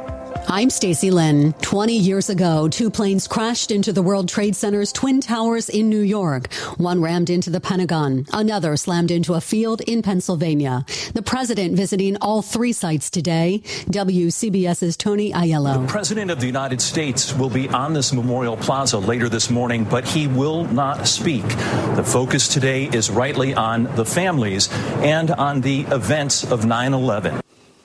I'm 0.51 0.71
Stacy 0.71 1.11
Lynn. 1.11 1.53
20 1.61 1.95
years 1.95 2.27
ago, 2.27 2.67
two 2.67 2.89
planes 2.89 3.27
crashed 3.27 3.69
into 3.69 3.93
the 3.93 4.01
World 4.01 4.27
Trade 4.27 4.55
Center's 4.55 4.91
Twin 4.91 5.21
Towers 5.21 5.69
in 5.69 5.89
New 5.89 6.01
York. 6.01 6.51
One 6.77 7.03
rammed 7.03 7.29
into 7.29 7.51
the 7.51 7.61
Pentagon. 7.61 8.25
Another 8.33 8.75
slammed 8.75 9.11
into 9.11 9.35
a 9.35 9.41
field 9.41 9.81
in 9.81 10.01
Pennsylvania. 10.01 10.85
The 11.13 11.21
president 11.21 11.75
visiting 11.77 12.17
all 12.17 12.41
three 12.41 12.73
sites 12.73 13.11
today. 13.11 13.59
WCBS's 13.91 14.97
Tony 14.97 15.31
Aiello. 15.33 15.85
The 15.85 15.91
president 15.91 16.31
of 16.31 16.39
the 16.39 16.47
United 16.47 16.81
States 16.81 17.31
will 17.31 17.51
be 17.51 17.69
on 17.69 17.93
this 17.93 18.11
Memorial 18.11 18.57
Plaza 18.57 18.97
later 18.97 19.29
this 19.29 19.51
morning, 19.51 19.83
but 19.83 20.07
he 20.07 20.25
will 20.25 20.63
not 20.63 21.07
speak. 21.07 21.47
The 21.95 22.03
focus 22.03 22.47
today 22.47 22.85
is 22.85 23.11
rightly 23.11 23.53
on 23.53 23.83
the 23.95 24.03
families 24.03 24.67
and 25.03 25.29
on 25.29 25.61
the 25.61 25.81
events 25.81 26.43
of 26.43 26.65
9 26.65 26.93
11. 26.95 27.39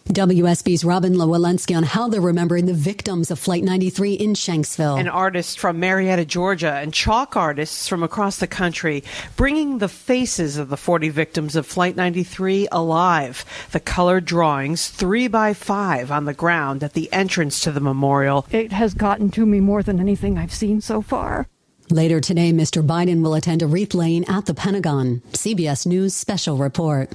WSB's 0.08 0.84
Robin 0.84 1.14
Lowalensky 1.14 1.74
on 1.74 1.82
how 1.82 2.08
they're 2.08 2.20
remembering 2.20 2.66
the 2.66 2.74
victims 2.74 3.30
of 3.30 3.38
Flight 3.38 3.64
93 3.64 4.12
in 4.12 4.34
Shanksville. 4.34 5.00
An 5.00 5.08
artist 5.08 5.58
from 5.58 5.80
Marietta, 5.80 6.26
Georgia, 6.26 6.74
and 6.74 6.92
chalk 6.92 7.36
artists 7.36 7.88
from 7.88 8.02
across 8.02 8.36
the 8.36 8.46
country 8.46 9.02
bringing 9.36 9.78
the 9.78 9.88
faces 9.88 10.58
of 10.58 10.68
the 10.68 10.76
40 10.76 11.08
victims 11.08 11.56
of 11.56 11.66
Flight 11.66 11.96
93 11.96 12.68
alive. 12.70 13.46
The 13.72 13.80
colored 13.80 14.26
drawings, 14.26 14.88
three 14.88 15.26
by 15.26 15.54
five, 15.54 16.12
on 16.12 16.26
the 16.26 16.34
ground 16.34 16.84
at 16.84 16.92
the 16.92 17.10
entrance 17.10 17.60
to 17.60 17.72
the 17.72 17.80
memorial. 17.80 18.46
It 18.50 18.72
has 18.72 18.92
gotten 18.92 19.30
to 19.30 19.46
me 19.46 19.60
more 19.60 19.82
than 19.82 20.00
anything 20.00 20.36
I've 20.36 20.52
seen 20.52 20.82
so 20.82 21.00
far. 21.00 21.48
Later 21.90 22.20
today, 22.20 22.52
Mr. 22.52 22.86
Biden 22.86 23.22
will 23.22 23.34
attend 23.34 23.62
a 23.62 23.66
wreath 23.66 23.94
laying 23.94 24.26
at 24.28 24.44
the 24.44 24.54
Pentagon. 24.54 25.22
CBS 25.32 25.86
News 25.86 26.14
special 26.14 26.58
report. 26.58 27.10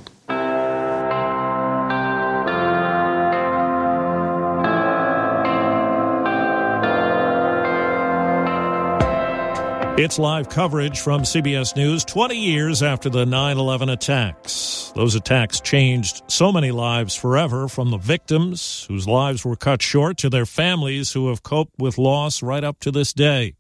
It's 10.00 10.18
live 10.18 10.48
coverage 10.48 11.02
from 11.02 11.24
CBS 11.24 11.76
News 11.76 12.06
20 12.06 12.34
years 12.34 12.82
after 12.82 13.10
the 13.10 13.26
9 13.26 13.58
11 13.58 13.90
attacks. 13.90 14.94
Those 14.96 15.16
attacks 15.16 15.60
changed 15.60 16.24
so 16.28 16.54
many 16.54 16.72
lives 16.72 17.16
forever, 17.16 17.68
from 17.68 17.92
the 17.92 17.98
victims 17.98 18.86
whose 18.88 19.10
lives 19.10 19.44
were 19.44 19.58
cut 19.58 19.82
short 19.82 20.16
to 20.20 20.30
their 20.30 20.46
families 20.46 21.12
who 21.12 21.28
have 21.28 21.44
coped 21.44 21.74
with 21.78 21.98
loss 21.98 22.42
right 22.42 22.64
up 22.64 22.80
to 22.80 22.92
this 22.92 23.12
day. 23.12 23.56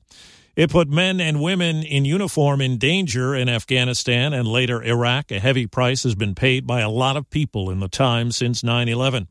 It 0.55 0.69
put 0.69 0.87
men 0.87 1.19
and 1.19 1.41
women 1.41 1.83
in 1.83 2.05
uniform 2.05 2.61
in 2.61 2.77
danger 2.77 3.35
in 3.35 3.49
Afghanistan 3.49 4.31
and 4.31 4.47
later 4.47 4.81
Iraq. 4.81 5.31
A 5.31 5.41
heavy 5.41 5.67
price 5.67 6.03
has 6.03 6.15
been 6.15 6.35
paid 6.35 6.65
by 6.65 6.79
a 6.79 6.89
lot 6.89 7.17
of 7.17 7.29
people 7.29 7.69
in 7.69 7.81
the 7.81 7.89
time 7.89 8.31
since 8.31 8.63
9 8.63 8.87
11. 8.87 9.27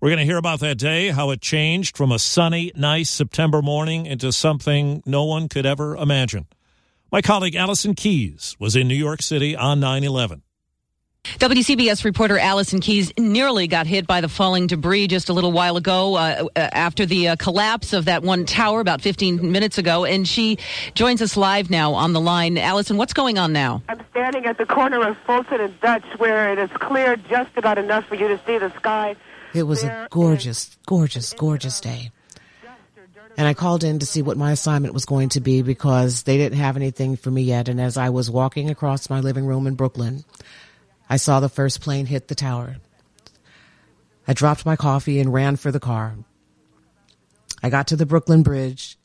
We're 0.00 0.10
going 0.10 0.20
to 0.20 0.24
hear 0.24 0.36
about 0.36 0.60
that 0.60 0.78
day, 0.78 1.08
how 1.08 1.30
it 1.30 1.40
changed 1.40 1.96
from 1.96 2.12
a 2.12 2.20
sunny, 2.20 2.70
nice 2.76 3.10
September 3.10 3.60
morning 3.60 4.06
into 4.06 4.30
something 4.30 5.02
no 5.04 5.24
one 5.24 5.48
could 5.48 5.66
ever 5.66 5.96
imagine. 5.96 6.46
My 7.10 7.20
colleague 7.20 7.56
Allison 7.56 7.94
Keyes 7.94 8.54
was 8.60 8.76
in 8.76 8.86
New 8.86 8.94
York 8.94 9.22
City 9.22 9.56
on 9.56 9.80
9 9.80 10.04
11. 10.04 10.42
WCBS 11.24 12.04
reporter 12.04 12.38
Allison 12.38 12.78
Keyes 12.78 13.12
nearly 13.18 13.66
got 13.66 13.88
hit 13.88 14.06
by 14.06 14.20
the 14.20 14.28
falling 14.28 14.68
debris 14.68 15.08
just 15.08 15.28
a 15.30 15.32
little 15.32 15.50
while 15.50 15.76
ago 15.76 16.14
uh, 16.14 16.46
after 16.54 17.04
the 17.04 17.28
uh, 17.28 17.36
collapse 17.36 17.92
of 17.92 18.04
that 18.04 18.22
one 18.22 18.44
tower 18.44 18.78
about 18.78 19.02
15 19.02 19.50
minutes 19.50 19.78
ago. 19.78 20.04
And 20.04 20.28
she 20.28 20.58
joins 20.94 21.20
us 21.20 21.36
live 21.36 21.70
now 21.70 21.94
on 21.94 22.12
the 22.12 22.20
line. 22.20 22.56
Allison, 22.56 22.98
what's 22.98 23.14
going 23.14 23.36
on 23.36 23.52
now? 23.52 23.82
I'm 23.88 24.00
standing 24.10 24.46
at 24.46 24.58
the 24.58 24.66
corner 24.66 25.04
of 25.04 25.18
Fulton 25.26 25.60
and 25.60 25.80
Dutch 25.80 26.04
where 26.18 26.52
it 26.52 26.58
is 26.60 26.70
cleared 26.78 27.20
just 27.28 27.50
about 27.56 27.78
enough 27.78 28.04
for 28.06 28.14
you 28.14 28.28
to 28.28 28.40
see 28.46 28.58
the 28.58 28.72
sky. 28.76 29.16
It 29.54 29.62
was 29.62 29.82
a 29.82 30.08
gorgeous, 30.10 30.76
gorgeous, 30.86 31.32
gorgeous 31.32 31.80
day. 31.80 32.10
And 33.36 33.46
I 33.46 33.54
called 33.54 33.84
in 33.84 34.00
to 34.00 34.06
see 34.06 34.20
what 34.20 34.36
my 34.36 34.50
assignment 34.50 34.94
was 34.94 35.04
going 35.04 35.28
to 35.30 35.40
be 35.40 35.62
because 35.62 36.24
they 36.24 36.36
didn't 36.36 36.58
have 36.58 36.76
anything 36.76 37.16
for 37.16 37.30
me 37.30 37.42
yet. 37.42 37.68
And 37.68 37.80
as 37.80 37.96
I 37.96 38.10
was 38.10 38.30
walking 38.30 38.68
across 38.68 39.08
my 39.08 39.20
living 39.20 39.46
room 39.46 39.66
in 39.66 39.74
Brooklyn, 39.74 40.24
I 41.08 41.18
saw 41.18 41.38
the 41.38 41.48
first 41.48 41.80
plane 41.80 42.06
hit 42.06 42.28
the 42.28 42.34
tower. 42.34 42.76
I 44.26 44.32
dropped 44.32 44.66
my 44.66 44.76
coffee 44.76 45.20
and 45.20 45.32
ran 45.32 45.56
for 45.56 45.70
the 45.70 45.80
car. 45.80 46.16
I 47.62 47.70
got 47.70 47.88
to 47.88 47.96
the 47.96 48.06
Brooklyn 48.06 48.42
Bridge, 48.42 48.98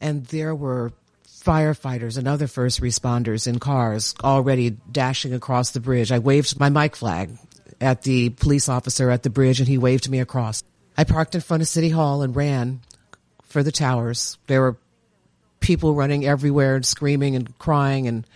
and 0.00 0.24
there 0.26 0.54
were 0.54 0.92
firefighters 1.26 2.16
and 2.16 2.26
other 2.26 2.46
first 2.46 2.80
responders 2.80 3.46
in 3.46 3.58
cars 3.58 4.14
already 4.24 4.70
dashing 4.70 5.34
across 5.34 5.70
the 5.70 5.80
bridge. 5.80 6.10
I 6.10 6.18
waved 6.18 6.58
my 6.58 6.70
mic 6.70 6.96
flag 6.96 7.38
at 7.80 8.02
the 8.02 8.30
police 8.30 8.68
officer 8.68 9.10
at 9.10 9.22
the 9.22 9.30
bridge 9.30 9.60
and 9.60 9.68
he 9.68 9.78
waved 9.78 10.08
me 10.08 10.20
across. 10.20 10.62
I 10.96 11.04
parked 11.04 11.34
in 11.34 11.40
front 11.40 11.62
of 11.62 11.68
City 11.68 11.88
Hall 11.88 12.22
and 12.22 12.34
ran 12.34 12.80
for 13.44 13.62
the 13.62 13.72
towers. 13.72 14.38
There 14.46 14.60
were 14.60 14.76
people 15.60 15.94
running 15.94 16.26
everywhere 16.26 16.76
and 16.76 16.86
screaming 16.86 17.36
and 17.36 17.56
crying 17.58 18.06
and 18.06 18.26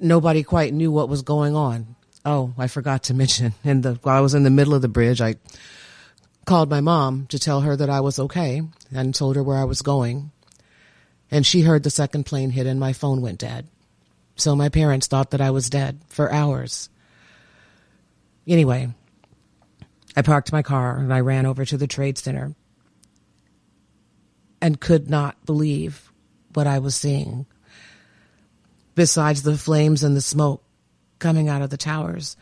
nobody 0.00 0.42
quite 0.42 0.72
knew 0.72 0.90
what 0.90 1.08
was 1.08 1.22
going 1.22 1.54
on. 1.56 1.96
Oh, 2.24 2.52
I 2.56 2.68
forgot 2.68 3.04
to 3.04 3.14
mention, 3.14 3.54
the, 3.64 3.98
while 4.02 4.16
I 4.16 4.20
was 4.20 4.34
in 4.34 4.44
the 4.44 4.50
middle 4.50 4.74
of 4.74 4.82
the 4.82 4.88
bridge, 4.88 5.20
I 5.20 5.36
called 6.44 6.70
my 6.70 6.80
mom 6.80 7.26
to 7.28 7.38
tell 7.38 7.62
her 7.62 7.76
that 7.76 7.90
I 7.90 8.00
was 8.00 8.18
okay 8.18 8.62
and 8.92 9.14
told 9.14 9.36
her 9.36 9.42
where 9.42 9.58
I 9.58 9.64
was 9.64 9.82
going. 9.82 10.30
And 11.30 11.46
she 11.46 11.62
heard 11.62 11.82
the 11.82 11.90
second 11.90 12.24
plane 12.24 12.50
hit 12.50 12.66
and 12.66 12.78
my 12.78 12.92
phone 12.92 13.22
went 13.22 13.38
dead. 13.38 13.66
So 14.36 14.54
my 14.54 14.68
parents 14.68 15.06
thought 15.06 15.30
that 15.30 15.40
I 15.40 15.50
was 15.50 15.70
dead 15.70 16.00
for 16.08 16.32
hours. 16.32 16.88
Anyway, 18.46 18.92
I 20.16 20.22
parked 20.22 20.52
my 20.52 20.62
car 20.62 20.96
and 20.96 21.12
I 21.12 21.20
ran 21.20 21.46
over 21.46 21.64
to 21.64 21.76
the 21.76 21.86
Trade 21.86 22.18
Center 22.18 22.54
and 24.60 24.80
could 24.80 25.08
not 25.08 25.44
believe 25.46 26.12
what 26.54 26.66
I 26.66 26.78
was 26.78 26.94
seeing. 26.94 27.46
Besides 28.94 29.42
the 29.42 29.56
flames 29.56 30.02
and 30.02 30.16
the 30.16 30.20
smoke 30.20 30.62
coming 31.18 31.48
out 31.48 31.62
of 31.62 31.70
the 31.70 31.76
towers, 31.76 32.36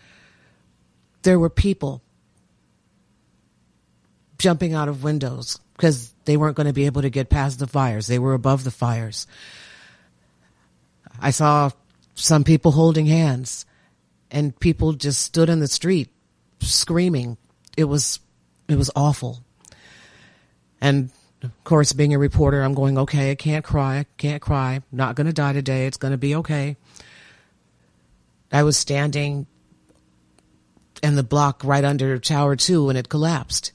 there 1.22 1.38
were 1.38 1.50
people 1.50 2.02
jumping 4.38 4.74
out 4.74 4.88
of 4.88 5.04
windows 5.04 5.60
because 5.76 6.12
they 6.24 6.36
weren't 6.36 6.56
going 6.56 6.66
to 6.66 6.72
be 6.72 6.86
able 6.86 7.02
to 7.02 7.10
get 7.10 7.28
past 7.28 7.58
the 7.58 7.66
fires. 7.66 8.06
They 8.06 8.18
were 8.18 8.34
above 8.34 8.64
the 8.64 8.70
fires. 8.70 9.26
I 11.20 11.30
saw 11.30 11.70
some 12.14 12.42
people 12.42 12.72
holding 12.72 13.06
hands 13.06 13.66
and 14.30 14.58
people 14.58 14.92
just 14.92 15.20
stood 15.20 15.48
in 15.48 15.60
the 15.60 15.68
street 15.68 16.10
screaming. 16.60 17.36
It 17.76 17.84
was, 17.84 18.20
it 18.68 18.76
was 18.76 18.90
awful. 18.94 19.42
And 20.80 21.10
of 21.42 21.64
course, 21.64 21.92
being 21.92 22.14
a 22.14 22.18
reporter, 22.18 22.62
I'm 22.62 22.74
going, 22.74 22.98
okay, 22.98 23.30
I 23.30 23.34
can't 23.34 23.64
cry. 23.64 23.98
I 23.98 24.06
can't 24.18 24.42
cry. 24.42 24.82
Not 24.92 25.14
going 25.14 25.26
to 25.26 25.32
die 25.32 25.52
today. 25.52 25.86
It's 25.86 25.96
going 25.96 26.12
to 26.12 26.18
be 26.18 26.34
okay. 26.36 26.76
I 28.52 28.62
was 28.62 28.76
standing 28.76 29.46
in 31.02 31.14
the 31.14 31.22
block 31.22 31.62
right 31.64 31.84
under 31.84 32.18
Tower 32.18 32.56
2 32.56 32.88
and 32.88 32.98
it 32.98 33.08
collapsed. 33.08 33.72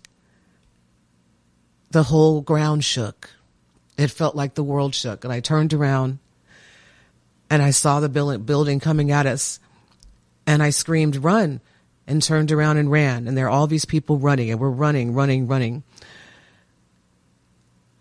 The 1.91 2.03
whole 2.03 2.41
ground 2.41 2.83
shook. 2.83 3.31
It 3.97 4.11
felt 4.11 4.35
like 4.35 4.53
the 4.53 4.63
world 4.63 4.93
shook. 4.93 5.23
And 5.23 5.33
I 5.33 5.39
turned 5.39 5.73
around 5.73 6.19
and 7.49 7.61
I 7.61 7.71
saw 7.71 7.99
the 7.99 8.09
building 8.09 8.79
coming 8.79 9.11
at 9.11 9.25
us 9.25 9.59
and 10.47 10.61
I 10.61 10.69
screamed, 10.69 11.17
run, 11.17 11.61
and 12.07 12.21
turned 12.21 12.51
around 12.51 12.77
and 12.77 12.91
ran. 12.91 13.27
And 13.27 13.37
there 13.37 13.47
are 13.47 13.49
all 13.49 13.67
these 13.67 13.85
people 13.85 14.17
running 14.17 14.51
and 14.51 14.59
we're 14.59 14.69
running, 14.69 15.13
running, 15.13 15.47
running. 15.47 15.83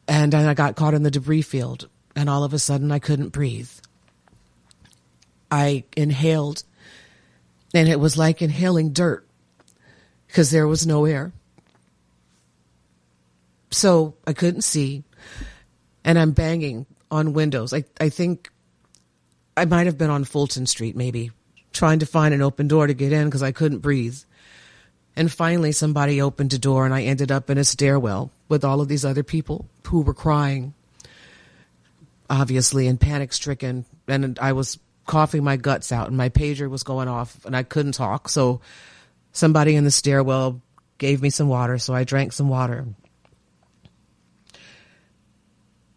And 0.07 0.32
then 0.32 0.47
I 0.47 0.55
got 0.55 0.76
caught 0.76 0.95
in 0.95 1.03
the 1.03 1.11
debris 1.11 1.42
field 1.42 1.88
and 2.14 2.28
all 2.28 2.45
of 2.45 2.53
a 2.53 2.59
sudden 2.59 2.92
I 2.92 2.99
couldn't 2.99 3.30
breathe. 3.30 3.70
I 5.51 5.84
inhaled 5.97 6.64
and 7.72 7.88
it 7.88 7.99
was 7.99 8.16
like 8.16 8.42
inhaling 8.42 8.92
dirt 8.92 9.26
because 10.26 10.51
there 10.51 10.68
was 10.68 10.86
no 10.86 11.05
air. 11.07 11.32
So 13.70 14.14
I 14.26 14.32
couldn't 14.32 14.62
see 14.62 15.05
and 16.05 16.18
I'm 16.18 16.32
banging 16.32 16.86
on 17.11 17.32
windows. 17.32 17.72
I, 17.72 17.84
I 18.01 18.11
think 18.11 18.51
I 19.57 19.64
might 19.64 19.86
have 19.86 19.97
been 19.97 20.11
on 20.11 20.24
Fulton 20.24 20.66
Street, 20.66 20.97
maybe, 20.97 21.30
trying 21.75 21.99
to 21.99 22.07
find 22.07 22.33
an 22.33 22.41
open 22.41 22.68
door 22.68 22.87
to 22.87 22.95
get 22.95 23.12
in 23.12 23.27
because 23.27 23.43
I 23.43 23.53
couldn't 23.53 23.81
breathe. 23.81 24.18
And 25.16 25.31
finally, 25.31 25.72
somebody 25.72 26.20
opened 26.22 26.53
a 26.55 26.59
door, 26.59 26.85
and 26.85 26.95
I 26.95 27.03
ended 27.03 27.31
up 27.31 27.51
in 27.51 27.59
a 27.59 27.64
stairwell 27.64 28.31
with 28.49 28.64
all 28.64 28.81
of 28.81 28.89
these 28.89 29.05
other 29.05 29.22
people 29.22 29.68
who 29.87 30.01
were 30.01 30.14
crying, 30.14 30.75
obviously, 32.31 32.89
and 32.89 32.99
panic 32.99 33.33
stricken. 33.33 33.85
And 34.09 34.39
I 34.39 34.53
was 34.53 34.79
coughing 35.07 35.45
my 35.45 35.57
guts 35.57 35.93
out, 35.93 36.09
and 36.09 36.16
my 36.16 36.31
pager 36.31 36.68
was 36.68 36.83
going 36.83 37.09
off, 37.09 37.45
and 37.45 37.57
I 37.57 37.62
couldn't 37.62 37.93
talk. 37.93 38.29
So 38.29 38.61
somebody 39.33 39.77
in 39.77 39.85
the 39.85 39.91
stairwell 39.91 40.61
gave 40.99 41.22
me 41.22 41.31
some 41.31 41.49
water, 41.49 41.79
so 41.79 41.95
I 41.95 42.05
drank 42.05 42.33
some 42.33 42.49
water. 42.49 42.87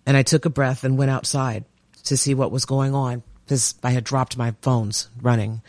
And 0.05 0.15
I 0.15 0.23
took 0.23 0.45
a 0.45 0.49
breath 0.49 0.83
and 0.83 0.97
went 0.97 1.11
outside 1.11 1.65
to 2.03 2.17
see 2.17 2.33
what 2.33 2.51
was 2.51 2.65
going 2.65 2.93
on 2.93 3.23
because 3.47 3.75
I 3.81 3.91
had 3.91 4.03
dropped 4.03 4.37
my 4.37 4.53
phones 4.61 5.07
running. 5.21 5.61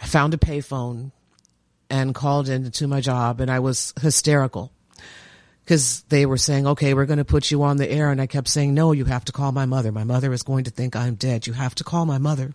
I 0.00 0.06
found 0.06 0.32
a 0.32 0.36
payphone 0.38 1.10
and 1.90 2.14
called 2.14 2.48
into 2.48 2.86
my 2.86 3.00
job, 3.00 3.40
and 3.40 3.50
I 3.50 3.58
was 3.58 3.92
hysterical 4.00 4.70
because 5.64 6.04
they 6.08 6.24
were 6.24 6.36
saying, 6.36 6.68
okay, 6.68 6.94
we're 6.94 7.04
going 7.04 7.18
to 7.18 7.24
put 7.24 7.50
you 7.50 7.64
on 7.64 7.78
the 7.78 7.90
air. 7.90 8.12
And 8.12 8.20
I 8.20 8.28
kept 8.28 8.46
saying, 8.46 8.74
no, 8.74 8.92
you 8.92 9.06
have 9.06 9.24
to 9.24 9.32
call 9.32 9.50
my 9.50 9.66
mother. 9.66 9.90
My 9.90 10.04
mother 10.04 10.32
is 10.32 10.44
going 10.44 10.64
to 10.64 10.70
think 10.70 10.94
I'm 10.94 11.16
dead. 11.16 11.48
You 11.48 11.52
have 11.54 11.74
to 11.74 11.84
call 11.84 12.06
my 12.06 12.18
mother. 12.18 12.54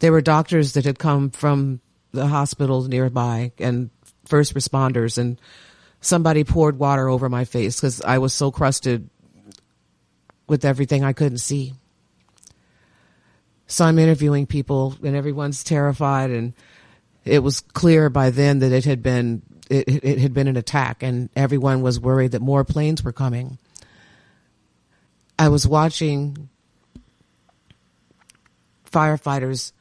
There 0.00 0.10
were 0.10 0.20
doctors 0.20 0.72
that 0.72 0.84
had 0.84 0.98
come 0.98 1.30
from 1.30 1.80
the 2.10 2.26
hospital 2.26 2.82
nearby 2.82 3.52
and 3.58 3.90
first 4.24 4.54
responders, 4.54 5.18
and 5.18 5.40
somebody 6.00 6.42
poured 6.42 6.80
water 6.80 7.08
over 7.08 7.28
my 7.28 7.44
face 7.44 7.76
because 7.76 8.00
I 8.00 8.18
was 8.18 8.34
so 8.34 8.50
crusted 8.50 9.08
with 10.48 10.64
everything 10.64 11.04
I 11.04 11.12
couldn't 11.12 11.38
see. 11.38 11.74
So 13.66 13.84
I'm 13.84 13.98
interviewing 13.98 14.46
people, 14.46 14.94
and 15.02 15.16
everyone's 15.16 15.64
terrified, 15.64 16.30
and 16.30 16.52
it 17.24 17.40
was 17.40 17.60
clear 17.60 18.10
by 18.10 18.30
then 18.30 18.58
that 18.58 18.72
it 18.72 18.84
had 18.84 19.02
been 19.02 19.42
it, 19.70 20.04
it 20.04 20.18
had 20.18 20.34
been 20.34 20.48
an 20.48 20.56
attack, 20.56 21.02
and 21.02 21.30
everyone 21.34 21.82
was 21.82 21.98
worried 21.98 22.32
that 22.32 22.42
more 22.42 22.64
planes 22.64 23.02
were 23.02 23.12
coming. 23.12 23.58
I 25.38 25.48
was 25.48 25.66
watching 25.66 26.48
firefighters 28.90 29.72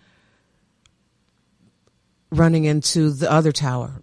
running 2.31 2.63
into 2.63 3.11
the 3.11 3.31
other 3.31 3.51
tower, 3.51 4.01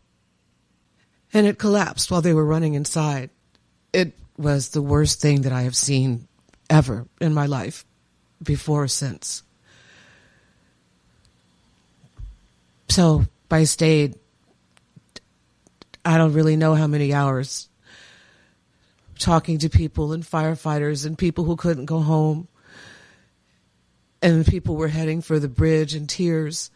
and 1.33 1.47
it 1.47 1.59
collapsed 1.59 2.11
while 2.11 2.23
they 2.23 2.35
were 2.35 2.45
running 2.45 2.75
inside. 2.75 3.31
It 3.93 4.13
was 4.37 4.69
the 4.69 4.83
worst 4.83 5.21
thing 5.21 5.43
that 5.43 5.53
I 5.53 5.63
have 5.63 5.75
seen 5.75 6.29
ever 6.69 7.09
in 7.21 7.35
my 7.35 7.47
life, 7.47 7.85
before 8.43 8.85
or 8.85 8.89
since. 8.89 9.43
So 12.91 13.25
I 13.53 13.65
stayed, 13.65 14.17
I 16.05 16.19
don't 16.19 16.33
really 16.33 16.57
know 16.57 16.75
how 16.75 16.89
many 16.89 17.15
hours 17.15 17.69
talking 19.17 19.59
to 19.59 19.71
people 19.71 20.13
and 20.13 20.25
firefighters 20.25 21.07
and 21.07 21.17
people 21.17 21.45
who 21.45 21.55
couldn't 21.55 21.85
go 21.85 22.01
home. 22.01 22.49
And 24.21 24.45
people 24.45 24.75
were 24.75 24.89
heading 24.89 25.23
for 25.23 25.39
the 25.39 25.49
bridge 25.49 25.95
in 25.95 26.09
tears. 26.09 26.73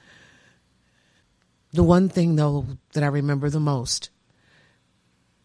The 1.73 1.83
one 1.83 2.09
thing, 2.09 2.37
though, 2.37 2.65
that 2.93 3.03
I 3.03 3.09
remember 3.09 3.51
the 3.51 3.59
most 3.59 4.11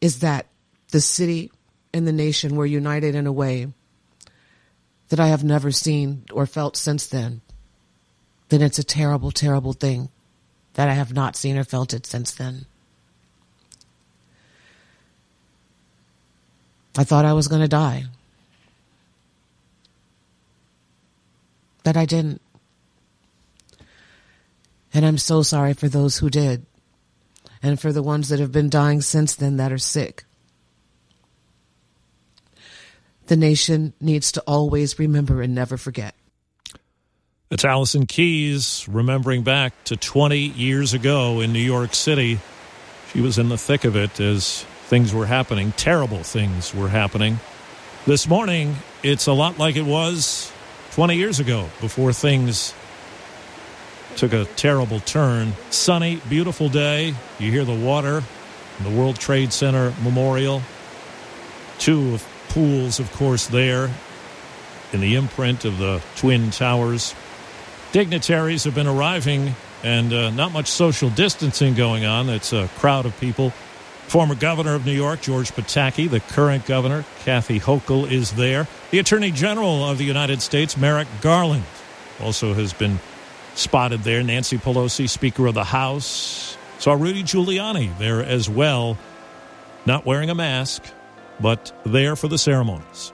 is 0.02 0.20
that 0.20 0.46
the 0.92 1.02
city 1.02 1.52
and 1.96 2.08
the 2.08 2.14
nation 2.14 2.56
were 2.56 2.66
united 2.66 3.16
in 3.16 3.26
a 3.26 3.32
way 3.32 3.74
that 5.08 5.20
I 5.20 5.28
have 5.28 5.44
never 5.44 5.72
seen 5.72 6.26
or 6.32 6.46
felt 6.46 6.78
since 6.78 7.08
then. 7.08 7.42
Then 8.50 8.62
it's 8.62 8.78
a 8.78 8.84
terrible, 8.84 9.32
terrible 9.32 9.74
thing 9.74 10.10
that 10.80 10.88
I 10.88 10.94
have 10.94 11.14
not 11.14 11.36
seen 11.36 11.58
or 11.58 11.66
felt 11.66 11.94
it 11.94 12.06
since 12.06 12.32
then. 12.32 12.66
I 16.98 17.04
thought 17.04 17.26
I 17.26 17.34
was 17.34 17.50
going 17.50 17.60
to 17.60 17.68
die. 17.68 18.06
But 21.84 21.98
I 21.98 22.06
didn't. 22.06 22.42
And 24.94 25.06
I'm 25.06 25.18
so 25.18 25.42
sorry 25.42 25.74
for 25.74 25.90
those 25.90 26.20
who 26.20 26.30
did, 26.30 26.66
and 27.62 27.78
for 27.78 27.92
the 27.92 28.02
ones 28.02 28.30
that 28.30 28.40
have 28.40 28.54
been 28.54 28.70
dying 28.70 29.02
since 29.02 29.36
then 29.36 29.58
that 29.58 29.74
are 29.74 29.78
sick. 29.78 30.24
The 33.28 33.36
nation 33.36 33.92
needs 34.00 34.32
to 34.32 34.42
always 34.48 34.98
remember 34.98 35.42
and 35.42 35.54
never 35.54 35.76
forget. 35.76 36.16
It's 37.52 37.66
Allison 37.66 38.06
Keyes 38.06 38.86
remembering 38.88 39.42
back 39.42 39.74
to 39.86 39.98
20 39.98 40.38
years 40.38 40.94
ago 40.94 41.40
in 41.40 41.52
New 41.52 41.58
York 41.58 41.96
City. 41.96 42.40
She 43.12 43.22
was 43.22 43.40
in 43.40 43.50
the 43.50 43.58
thick 43.58 43.86
of 43.86 43.96
it 43.96 44.20
as 44.20 44.64
things 44.86 45.16
were 45.16 45.26
happening, 45.26 45.72
terrible 45.72 46.22
things 46.22 46.76
were 46.76 46.90
happening. 46.90 47.40
This 48.06 48.28
morning, 48.28 48.76
it's 49.02 49.26
a 49.26 49.34
lot 49.34 49.58
like 49.58 49.78
it 49.78 49.86
was 49.86 50.52
20 50.92 51.16
years 51.16 51.40
ago 51.40 51.68
before 51.82 52.14
things 52.14 52.76
took 54.16 54.32
a 54.32 54.46
terrible 54.56 55.00
turn. 55.00 55.54
Sunny, 55.72 56.22
beautiful 56.30 56.70
day. 56.70 57.16
You 57.40 57.50
hear 57.50 57.66
the 57.66 57.74
water 57.74 58.22
the 58.84 58.92
World 58.92 59.16
Trade 59.16 59.52
Center 59.52 59.92
Memorial. 60.04 60.62
Two 61.80 62.20
pools, 62.50 63.00
of 63.00 63.12
course, 63.14 63.48
there 63.48 63.90
in 64.94 65.02
the 65.02 65.16
imprint 65.16 65.66
of 65.66 65.80
the 65.80 66.00
Twin 66.16 66.52
Towers. 66.52 67.16
Dignitaries 67.92 68.66
have 68.66 68.76
been 68.76 68.88
arriving 68.88 69.56
and 69.84 70.14
uh, 70.14 70.30
not 70.30 70.52
much 70.52 70.68
social 70.68 71.10
distancing 71.10 71.74
going 71.74 72.06
on. 72.06 72.30
It's 72.30 72.54
a 72.54 72.68
crowd 72.78 73.08
of 73.08 73.20
people. 73.20 73.50
Former 74.08 74.36
governor 74.36 74.76
of 74.76 74.86
New 74.86 74.94
York, 74.94 75.22
George 75.22 75.52
Pataki, 75.52 76.08
the 76.10 76.20
current 76.20 76.66
governor, 76.66 77.04
Kathy 77.24 77.60
Hochul, 77.60 78.10
is 78.10 78.32
there. 78.34 78.68
The 78.92 79.00
Attorney 79.00 79.32
General 79.32 79.90
of 79.90 79.98
the 79.98 80.04
United 80.04 80.42
States, 80.42 80.78
Merrick 80.78 81.08
Garland, 81.22 81.64
also 82.20 82.54
has 82.54 82.74
been 82.74 83.00
spotted 83.56 84.02
there. 84.02 84.22
Nancy 84.22 84.58
Pelosi, 84.58 85.10
Speaker 85.10 85.48
of 85.48 85.56
the 85.56 85.64
House. 85.64 86.58
Saw 86.78 86.94
Rudy 86.94 87.24
Giuliani 87.24 87.98
there 87.98 88.24
as 88.24 88.50
well, 88.50 88.98
not 89.86 90.06
wearing 90.06 90.30
a 90.30 90.36
mask, 90.36 90.84
but 91.40 91.72
there 91.86 92.16
for 92.16 92.28
the 92.28 92.38
ceremonies. 92.38 93.14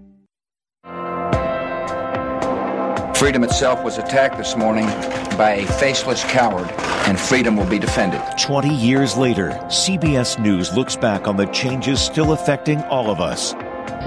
Freedom 3.21 3.43
itself 3.43 3.83
was 3.83 3.99
attacked 3.99 4.35
this 4.35 4.57
morning 4.57 4.87
by 5.37 5.57
a 5.59 5.67
faceless 5.73 6.23
coward, 6.23 6.67
and 7.05 7.19
freedom 7.19 7.55
will 7.55 7.69
be 7.69 7.77
defended. 7.77 8.19
20 8.39 8.73
years 8.73 9.15
later, 9.15 9.51
CBS 9.67 10.39
News 10.39 10.73
looks 10.73 10.95
back 10.95 11.27
on 11.27 11.37
the 11.37 11.45
changes 11.45 12.01
still 12.01 12.31
affecting 12.31 12.81
all 12.85 13.11
of 13.11 13.21
us. 13.21 13.53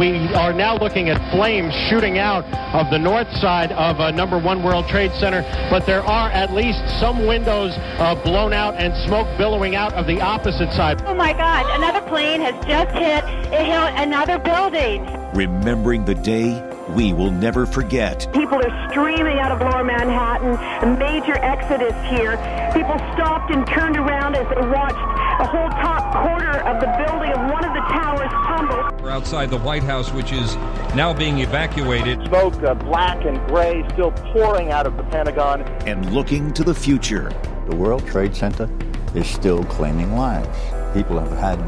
We 0.00 0.34
are 0.34 0.52
now 0.52 0.76
looking 0.76 1.10
at 1.10 1.30
flames 1.30 1.72
shooting 1.88 2.18
out 2.18 2.42
of 2.74 2.90
the 2.90 2.98
north 2.98 3.30
side 3.36 3.70
of 3.70 4.00
uh, 4.00 4.10
number 4.10 4.36
one 4.36 4.64
World 4.64 4.88
Trade 4.88 5.12
Center, 5.12 5.42
but 5.70 5.86
there 5.86 6.02
are 6.02 6.28
at 6.30 6.52
least 6.52 6.80
some 6.98 7.24
windows 7.24 7.72
uh, 7.78 8.20
blown 8.24 8.52
out 8.52 8.74
and 8.74 8.92
smoke 9.06 9.28
billowing 9.38 9.76
out 9.76 9.92
of 9.92 10.08
the 10.08 10.20
opposite 10.20 10.72
side. 10.72 11.00
Oh 11.06 11.14
my 11.14 11.32
God, 11.32 11.66
another 11.78 12.04
plane 12.08 12.40
has 12.40 12.54
just 12.66 12.90
hit, 12.90 13.22
it 13.52 13.64
hit 13.64 13.94
another 13.94 14.40
building. 14.40 15.06
Remembering 15.34 16.04
the 16.04 16.16
day 16.16 16.73
we 16.94 17.12
will 17.12 17.30
never 17.30 17.66
forget. 17.66 18.28
People 18.32 18.62
are 18.62 18.90
streaming 18.90 19.38
out 19.38 19.50
of 19.50 19.60
lower 19.60 19.84
Manhattan, 19.84 20.54
a 20.82 20.96
major 20.96 21.36
exodus 21.38 21.94
here. 22.08 22.36
People 22.72 22.96
stopped 23.14 23.50
and 23.50 23.66
turned 23.66 23.96
around 23.96 24.36
as 24.36 24.46
they 24.48 24.66
watched 24.68 24.96
a 25.40 25.46
whole 25.46 25.68
top 25.70 26.12
quarter 26.22 26.60
of 26.62 26.80
the 26.80 26.86
building 27.04 27.32
of 27.32 27.50
one 27.50 27.64
of 27.64 27.74
the 27.74 27.80
towers 27.90 28.30
tumble. 28.46 29.02
We're 29.02 29.10
outside 29.10 29.50
the 29.50 29.58
White 29.58 29.82
House, 29.82 30.12
which 30.12 30.32
is 30.32 30.54
now 30.94 31.12
being 31.12 31.40
evacuated. 31.40 32.24
Smoke, 32.28 32.62
uh, 32.62 32.74
black 32.74 33.24
and 33.24 33.44
gray, 33.48 33.84
still 33.92 34.12
pouring 34.12 34.70
out 34.70 34.86
of 34.86 34.96
the 34.96 35.02
Pentagon. 35.04 35.62
And 35.86 36.12
looking 36.12 36.52
to 36.54 36.62
the 36.62 36.74
future. 36.74 37.32
The 37.68 37.76
World 37.76 38.06
Trade 38.06 38.36
Center 38.36 38.70
is 39.14 39.26
still 39.26 39.64
claiming 39.64 40.16
lives. 40.16 40.56
People 40.94 41.18
have 41.18 41.32
had 41.32 41.58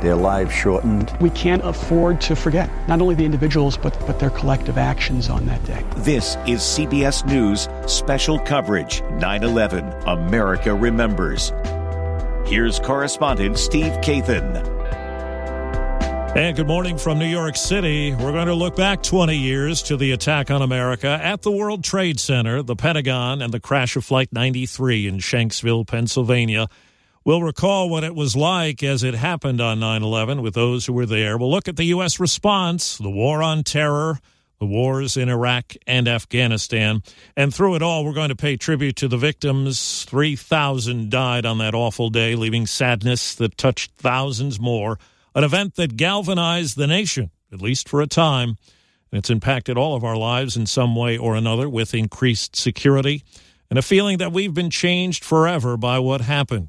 their 0.00 0.16
lives 0.16 0.52
shortened. 0.52 1.16
We 1.20 1.30
can't 1.30 1.64
afford 1.64 2.20
to 2.22 2.36
forget 2.36 2.70
not 2.88 3.00
only 3.00 3.14
the 3.14 3.24
individuals, 3.24 3.76
but, 3.76 3.98
but 4.06 4.18
their 4.18 4.30
collective 4.30 4.78
actions 4.78 5.28
on 5.28 5.46
that 5.46 5.62
day. 5.64 5.84
This 5.96 6.36
is 6.46 6.60
CBS 6.60 7.26
News 7.26 7.68
special 7.90 8.38
coverage 8.38 9.02
9 9.02 9.42
11 9.42 9.84
America 10.06 10.74
Remembers. 10.74 11.52
Here's 12.46 12.78
correspondent 12.78 13.58
Steve 13.58 13.92
Kathan. 14.00 14.78
And 16.36 16.54
good 16.54 16.66
morning 16.68 16.98
from 16.98 17.18
New 17.18 17.26
York 17.26 17.56
City. 17.56 18.14
We're 18.14 18.32
going 18.32 18.46
to 18.46 18.54
look 18.54 18.76
back 18.76 19.02
20 19.02 19.34
years 19.34 19.82
to 19.84 19.96
the 19.96 20.12
attack 20.12 20.50
on 20.50 20.62
America 20.62 21.08
at 21.08 21.42
the 21.42 21.50
World 21.50 21.82
Trade 21.82 22.20
Center, 22.20 22.62
the 22.62 22.76
Pentagon, 22.76 23.42
and 23.42 23.52
the 23.52 23.58
crash 23.58 23.96
of 23.96 24.04
Flight 24.04 24.28
93 24.30 25.08
in 25.08 25.18
Shanksville, 25.18 25.86
Pennsylvania. 25.86 26.68
We'll 27.24 27.42
recall 27.42 27.90
what 27.90 28.04
it 28.04 28.14
was 28.14 28.36
like 28.36 28.82
as 28.82 29.02
it 29.02 29.14
happened 29.14 29.60
on 29.60 29.80
9 29.80 30.02
11 30.02 30.40
with 30.42 30.54
those 30.54 30.86
who 30.86 30.92
were 30.92 31.06
there. 31.06 31.36
We'll 31.36 31.50
look 31.50 31.68
at 31.68 31.76
the 31.76 31.84
U.S. 31.84 32.18
response, 32.18 32.96
the 32.98 33.10
war 33.10 33.42
on 33.42 33.64
terror, 33.64 34.18
the 34.60 34.66
wars 34.66 35.16
in 35.16 35.28
Iraq 35.28 35.74
and 35.86 36.08
Afghanistan. 36.08 37.02
And 37.36 37.54
through 37.54 37.76
it 37.76 37.82
all, 37.82 38.04
we're 38.04 38.12
going 38.12 38.30
to 38.30 38.36
pay 38.36 38.56
tribute 38.56 38.96
to 38.96 39.08
the 39.08 39.16
victims. 39.16 40.04
3,000 40.04 41.10
died 41.10 41.46
on 41.46 41.58
that 41.58 41.74
awful 41.74 42.10
day, 42.10 42.34
leaving 42.34 42.66
sadness 42.66 43.34
that 43.36 43.56
touched 43.56 43.92
thousands 43.92 44.58
more. 44.58 44.98
An 45.34 45.44
event 45.44 45.76
that 45.76 45.96
galvanized 45.96 46.76
the 46.76 46.86
nation, 46.86 47.30
at 47.52 47.62
least 47.62 47.88
for 47.88 48.00
a 48.00 48.06
time. 48.06 48.56
And 49.10 49.18
it's 49.18 49.30
impacted 49.30 49.78
all 49.78 49.94
of 49.94 50.04
our 50.04 50.16
lives 50.16 50.56
in 50.56 50.66
some 50.66 50.96
way 50.96 51.16
or 51.16 51.36
another 51.36 51.68
with 51.68 51.94
increased 51.94 52.56
security 52.56 53.22
and 53.70 53.78
a 53.78 53.82
feeling 53.82 54.18
that 54.18 54.32
we've 54.32 54.54
been 54.54 54.70
changed 54.70 55.24
forever 55.24 55.76
by 55.76 55.98
what 55.98 56.22
happened. 56.22 56.68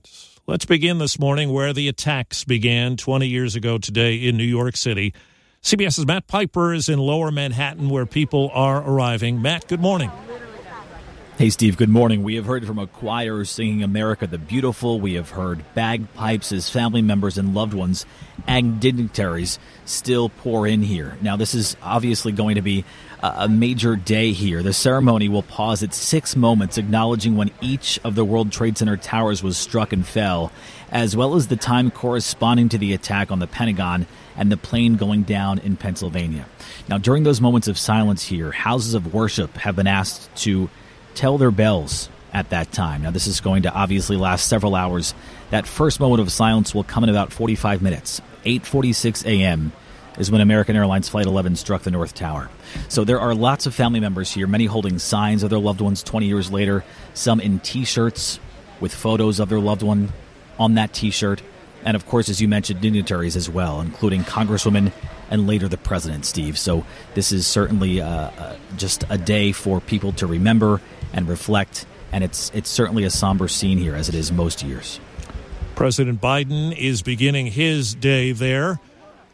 Let's 0.50 0.66
begin 0.66 0.98
this 0.98 1.20
morning 1.20 1.54
where 1.54 1.74
the 1.74 1.88
attacks 1.90 2.44
began 2.44 2.98
20 2.98 3.28
years 3.28 3.56
ago 3.56 3.78
today 3.78 4.16
in 4.16 4.36
New 4.36 4.44
York 4.44 4.78
City. 4.78 5.14
CBS's 5.62 6.08
Matt 6.08 6.26
Piper 6.26 6.74
is 6.74 6.90
in 6.90 6.98
lower 6.98 7.30
Manhattan 7.30 7.88
where 7.88 8.08
people 8.08 8.50
are 8.52 8.82
arriving. 8.82 9.44
Matt, 9.44 9.68
good 9.68 9.80
morning. 9.80 10.10
Hey, 11.38 11.52
Steve, 11.52 11.78
good 11.78 11.88
morning. 11.88 12.24
We 12.24 12.34
have 12.34 12.48
heard 12.48 12.66
from 12.66 12.80
a 12.80 12.88
choir 12.88 13.46
singing 13.46 13.84
America 13.84 14.26
the 14.26 14.40
Beautiful. 14.40 15.00
We 15.00 15.14
have 15.14 15.30
heard 15.30 15.64
bagpipes 15.76 16.52
as 16.52 16.68
family 16.68 17.04
members 17.04 17.38
and 17.38 17.54
loved 17.54 17.76
ones 17.76 18.08
and 18.48 18.80
dignitaries 18.80 19.60
still 19.86 20.30
pour 20.30 20.66
in 20.66 20.82
here. 20.82 21.16
Now, 21.22 21.36
this 21.36 21.54
is 21.54 21.78
obviously 21.80 22.32
going 22.32 22.56
to 22.56 22.64
be 22.64 22.86
a 23.22 23.50
major 23.50 23.96
day 23.96 24.32
here. 24.32 24.64
The 24.64 24.74
ceremony 24.74 25.28
will 25.28 25.44
pause 25.44 25.84
at 25.84 25.94
six 25.94 26.36
moments, 26.36 26.78
acknowledging 26.78 27.36
when 27.36 27.52
each 27.62 28.00
of 28.04 28.16
the 28.16 28.24
World 28.24 28.52
Trade 28.52 28.78
Center 28.78 28.98
towers 28.98 29.44
was 29.44 29.58
struck 29.58 29.92
and 29.92 30.06
fell, 30.06 30.52
as 30.92 31.16
well 31.16 31.36
as 31.36 31.48
the 31.48 31.56
time 31.56 31.92
corresponding 31.92 32.70
to 32.70 32.78
the 32.78 32.94
attack 32.94 33.32
on 33.32 33.40
the 33.40 33.48
Pentagon 33.48 34.08
and 34.38 34.52
the 34.52 34.58
plane 34.58 34.96
going 34.96 35.24
down 35.24 35.60
in 35.60 35.76
Pennsylvania. 35.76 36.46
Now, 36.88 36.98
during 36.98 37.24
those 37.24 37.42
moments 37.42 37.68
of 37.68 37.78
silence 37.78 38.26
here, 38.26 38.52
houses 38.52 38.94
of 38.94 39.14
worship 39.14 39.58
have 39.58 39.76
been 39.76 39.88
asked 39.88 40.34
to 40.44 40.70
tell 41.14 41.38
their 41.38 41.52
bells 41.52 42.10
at 42.34 42.50
that 42.52 42.72
time. 42.72 43.02
Now, 43.02 43.12
this 43.12 43.28
is 43.28 43.42
going 43.42 43.64
to 43.64 43.74
obviously 43.74 44.16
last 44.16 44.48
several 44.48 44.76
hours. 44.76 45.14
That 45.50 45.68
first 45.68 46.00
moment 46.00 46.22
of 46.22 46.32
silence 46.32 46.74
will 46.74 46.84
come 46.84 47.04
in 47.04 47.10
about 47.10 47.34
45 47.34 47.82
minutes. 47.82 48.22
8:46 48.46 49.26
a.m. 49.26 49.74
is 50.20 50.30
when 50.30 50.42
American 50.42 50.76
Airlines 50.76 51.10
Flight 51.10 51.26
11 51.26 51.56
struck 51.56 51.82
the 51.82 51.92
North 51.92 52.14
Tower. 52.14 52.50
So 52.88 53.04
there 53.04 53.20
are 53.20 53.34
lots 53.34 53.66
of 53.66 53.74
family 53.74 54.00
members 54.00 54.32
here, 54.32 54.46
many 54.46 54.66
holding 54.66 55.00
signs 55.00 55.42
of 55.42 55.50
their 55.50 55.60
loved 55.60 55.82
ones 55.82 56.04
20 56.04 56.28
years 56.28 56.52
later, 56.52 56.84
some 57.14 57.40
in 57.40 57.60
T-shirts 57.60 58.40
with 58.80 58.94
photos 58.94 59.40
of 59.40 59.50
their 59.50 59.60
loved 59.60 59.82
one 59.82 60.14
on 60.60 60.76
that 60.76 60.94
T-shirt, 60.94 61.42
and 61.86 61.96
of 61.96 62.06
course, 62.06 62.30
as 62.30 62.42
you 62.42 62.48
mentioned, 62.48 62.82
dignitaries 62.82 63.36
as 63.36 63.50
well, 63.50 63.82
including 63.82 64.24
Congresswomen 64.24 64.92
and 65.32 65.48
later 65.48 65.68
the 65.68 65.78
president, 65.78 66.26
Steve. 66.26 66.60
So 66.60 66.86
this 67.14 67.32
is 67.32 67.48
certainly 67.48 68.02
uh, 68.02 68.08
uh, 68.08 68.56
just 68.76 69.06
a 69.10 69.18
day 69.18 69.54
for 69.54 69.80
people 69.80 70.12
to 70.14 70.28
remember 70.28 70.82
and 71.14 71.28
reflect 71.28 71.86
and 72.12 72.24
it's 72.24 72.52
it's 72.54 72.70
certainly 72.70 73.04
a 73.04 73.10
somber 73.10 73.48
scene 73.48 73.78
here, 73.78 73.96
as 73.96 74.10
it 74.10 74.16
is 74.16 74.32
most 74.32 74.64
years. 74.64 75.00
President 75.76 76.20
Biden 76.22 76.76
is 76.78 77.02
beginning 77.02 77.48
his 77.48 77.96
day 77.96 78.32
there. 78.32 78.80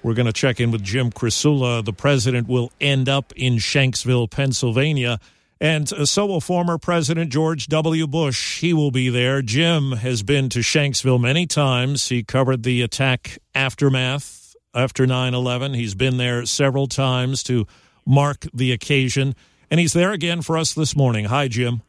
We're 0.06 0.14
going 0.14 0.28
to 0.28 0.34
check 0.34 0.60
in 0.60 0.70
with 0.70 0.84
Jim 0.84 1.10
Krasula. 1.10 1.84
The 1.84 1.92
president 1.92 2.48
will 2.48 2.72
end 2.80 3.10
up 3.10 3.34
in 3.36 3.56
Shanksville, 3.56 4.30
Pennsylvania. 4.30 5.20
And 5.60 5.92
uh, 5.92 6.06
so 6.06 6.28
will 6.28 6.42
former 6.42 6.78
President 6.78 7.32
George 7.32 7.66
W. 7.66 8.06
Bush. 8.06 8.62
He 8.62 8.72
will 8.72 8.92
be 8.92 9.10
there. 9.10 9.42
Jim 9.42 9.94
has 9.94 10.22
been 10.22 10.48
to 10.50 10.60
Shanksville 10.60 11.20
many 11.20 11.48
times. 11.48 12.10
He 12.10 12.22
covered 12.22 12.62
the 12.62 12.84
attack 12.84 13.40
aftermath 13.56 14.56
after 14.76 15.08
9 15.08 15.34
11. 15.34 15.74
He's 15.74 15.96
been 15.96 16.18
there 16.18 16.46
several 16.46 16.86
times 16.86 17.42
to 17.42 17.66
mark 18.06 18.46
the 18.54 18.74
occasion. 18.74 19.34
And 19.72 19.80
he's 19.80 19.94
there 19.94 20.12
again 20.12 20.44
for 20.44 20.56
us 20.56 20.72
this 20.76 20.96
morning. 20.96 21.26
Hi, 21.26 21.48
Jim. 21.48 21.82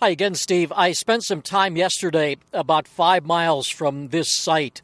Hi 0.00 0.08
again, 0.08 0.36
Steve. 0.36 0.72
I 0.74 0.92
spent 0.92 1.22
some 1.22 1.42
time 1.42 1.76
yesterday 1.76 2.38
about 2.50 2.88
five 2.88 3.26
miles 3.26 3.68
from 3.68 4.08
this 4.08 4.32
site 4.32 4.80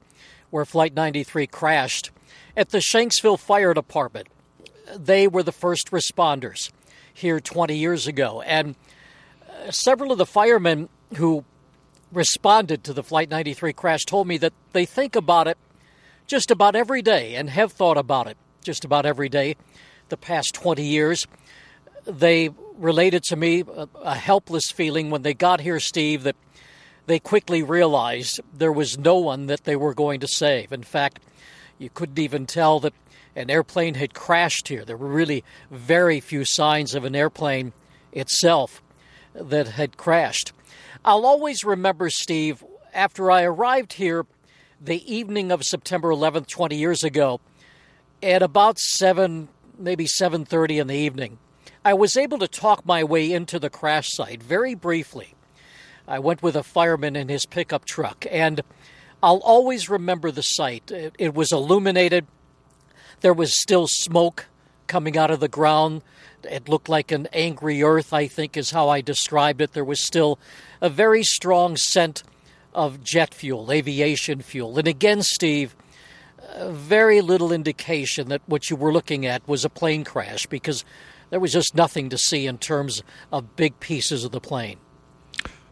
where 0.51 0.65
Flight 0.65 0.95
93 0.95 1.47
crashed 1.47 2.11
at 2.57 2.71
the 2.71 2.79
Shanksville 2.79 3.39
Fire 3.39 3.75
Department. 3.75 4.29
They 4.97 5.29
were 5.29 5.43
the 5.43 5.53
first 5.53 5.91
responders 5.91 6.71
here 7.13 7.41
20 7.41 7.77
years 7.77 8.07
ago. 8.07 8.43
And 8.43 8.75
uh, 9.49 9.71
several 9.71 10.13
of 10.13 10.19
the 10.19 10.27
firemen 10.27 10.89
who 11.17 11.45
responded 12.13 12.85
to 12.85 12.93
the 12.93 13.03
Flight 13.03 13.31
93 13.31 13.73
crash 13.73 14.05
told 14.05 14.27
me 14.27 14.39
that 14.39 14.53
they 14.73 14.87
think 14.87 15.15
about 15.17 15.47
it 15.47 15.59
just 16.27 16.51
about 16.51 16.75
every 16.77 17.03
day 17.03 17.35
and 17.35 17.51
have 17.51 17.73
thought 17.73 17.99
about 17.99 18.27
it 18.27 18.37
just 18.63 18.85
about 18.85 19.07
every 19.07 19.29
day 19.29 19.57
the 20.09 20.17
past 20.17 20.55
20 20.55 20.83
years. 20.83 21.27
They 22.05 22.51
related 22.77 23.23
to 23.25 23.37
me 23.37 23.65
a, 23.75 23.89
a 24.03 24.15
helpless 24.15 24.71
feeling 24.71 25.11
when 25.11 25.23
they 25.23 25.35
got 25.35 25.61
here, 25.61 25.81
Steve, 25.81 26.23
that 26.23 26.37
they 27.09 27.19
quickly 27.19 27.63
realized 27.63 28.39
there 28.53 28.73
was 28.73 28.99
no 28.99 29.17
one 29.17 29.47
that 29.47 29.65
they 29.65 29.75
were 29.77 29.95
going 29.95 30.21
to 30.21 30.29
save. 30.29 30.73
In 30.73 30.83
fact, 30.83 31.23
you 31.79 31.89
couldn't 31.89 32.19
even 32.19 32.45
tell 32.45 32.81
that 32.81 32.93
an 33.35 33.51
airplane 33.51 33.95
had 33.95 34.13
crashed 34.13 34.69
here. 34.69 34.85
There 34.85 34.97
were 34.97 35.09
really 35.09 35.43
very 35.71 36.21
few 36.21 36.45
signs 36.45 36.95
of 36.95 37.05
an 37.05 37.17
airplane 37.17 37.73
itself 38.13 38.83
that 39.35 39.69
had 39.69 39.97
crashed. 39.97 40.53
I'll 41.03 41.25
always 41.25 41.65
remember, 41.65 42.11
Steve, 42.11 42.63
after 42.93 43.31
I 43.31 43.43
arrived 43.43 43.95
here 43.95 44.27
the 44.79 45.03
evening 45.13 45.51
of 45.51 45.65
September 45.65 46.11
11th, 46.11 46.47
20 46.47 46.77
years 46.77 47.03
ago, 47.03 47.41
at 48.23 48.43
about 48.43 48.79
7, 48.79 49.49
maybe 49.79 50.05
7.30 50.05 50.81
in 50.81 50.87
the 50.89 50.97
evening, 50.97 51.39
I 51.85 51.95
was 51.95 52.19
able 52.19 52.39
to 52.39 52.49
talk 52.49 52.85
my 52.85 53.03
way 53.03 53.33
into 53.33 53.59
the 53.59 53.71
crash 53.71 54.11
site 54.11 54.43
very 54.43 54.75
briefly. 54.75 55.35
I 56.09 56.19
went 56.19 56.43
with 56.43 56.57
a 56.57 56.63
fireman 56.63 57.17
in 57.17 57.29
his 57.29 57.45
pickup 57.45 57.85
truck, 57.85 58.25
and 58.31 58.63
I'll 59.23 59.43
always 59.45 59.91
remember 59.91 60.31
the 60.31 60.43
site. 60.43 60.91
It, 60.91 61.15
it 61.19 61.35
was 61.35 61.53
illuminated. 61.53 62.27
There 63.21 63.35
was 63.35 63.61
still 63.61 63.87
smoke 63.87 64.47
coming 64.87 65.19
out 65.19 65.31
of 65.31 65.41
the 65.41 65.49
ground. 65.49 66.03
It 66.45 66.67
looked 66.67 66.89
like 66.89 67.13
an 67.13 67.29
angry 67.33 67.83
earth, 67.83 68.15
I 68.15 68.27
think, 68.27 68.57
is 68.57 68.71
how 68.71 68.89
I 68.89 69.03
described 69.03 69.61
it. 69.61 69.75
There 69.75 69.85
was 69.85 70.01
still 70.01 70.39
a 70.81 70.89
very 70.89 71.23
strong 71.23 71.77
scent 71.77 72.23
of 72.73 73.05
jet 73.05 73.35
fuel, 73.35 73.71
aviation 73.71 74.41
fuel. 74.41 74.79
And 74.79 74.89
again, 74.89 75.23
Steve, 75.23 75.77
uh, 76.55 76.71
very 76.71 77.21
little 77.21 77.53
indication 77.53 78.29
that 78.29 78.41
what 78.47 78.71
you 78.71 78.77
were 78.77 78.93
looking 78.93 79.27
at 79.27 79.47
was 79.47 79.65
a 79.65 79.69
plane 79.69 80.05
crash 80.05 80.47
because 80.47 80.85
there 81.29 81.41
was 81.41 81.53
just 81.53 81.75
nothing 81.75 82.09
to 82.09 82.17
see 82.17 82.47
in 82.47 82.57
terms 82.57 83.03
of 83.31 83.57
big 83.57 83.79
pieces 83.81 84.25
of 84.25 84.33
the 84.33 84.41
plane. 84.41 84.79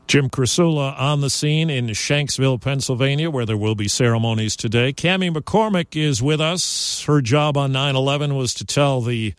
Jim 0.06 0.30
Krasula 0.30 0.96
on 1.00 1.20
the 1.20 1.28
scene 1.28 1.68
in 1.68 1.88
Shanksville, 1.88 2.60
Pennsylvania, 2.60 3.28
where 3.28 3.44
there 3.44 3.56
will 3.56 3.74
be 3.74 3.88
ceremonies 3.88 4.54
today. 4.54 4.92
Cami 4.92 5.34
McCormick 5.34 6.00
is 6.00 6.22
with 6.22 6.40
us. 6.40 7.02
Her 7.02 7.20
job 7.20 7.56
on 7.56 7.72
9 7.72 7.96
11 7.96 8.36
was 8.36 8.54
to 8.54 8.64
tell 8.64 9.00
the 9.00 9.34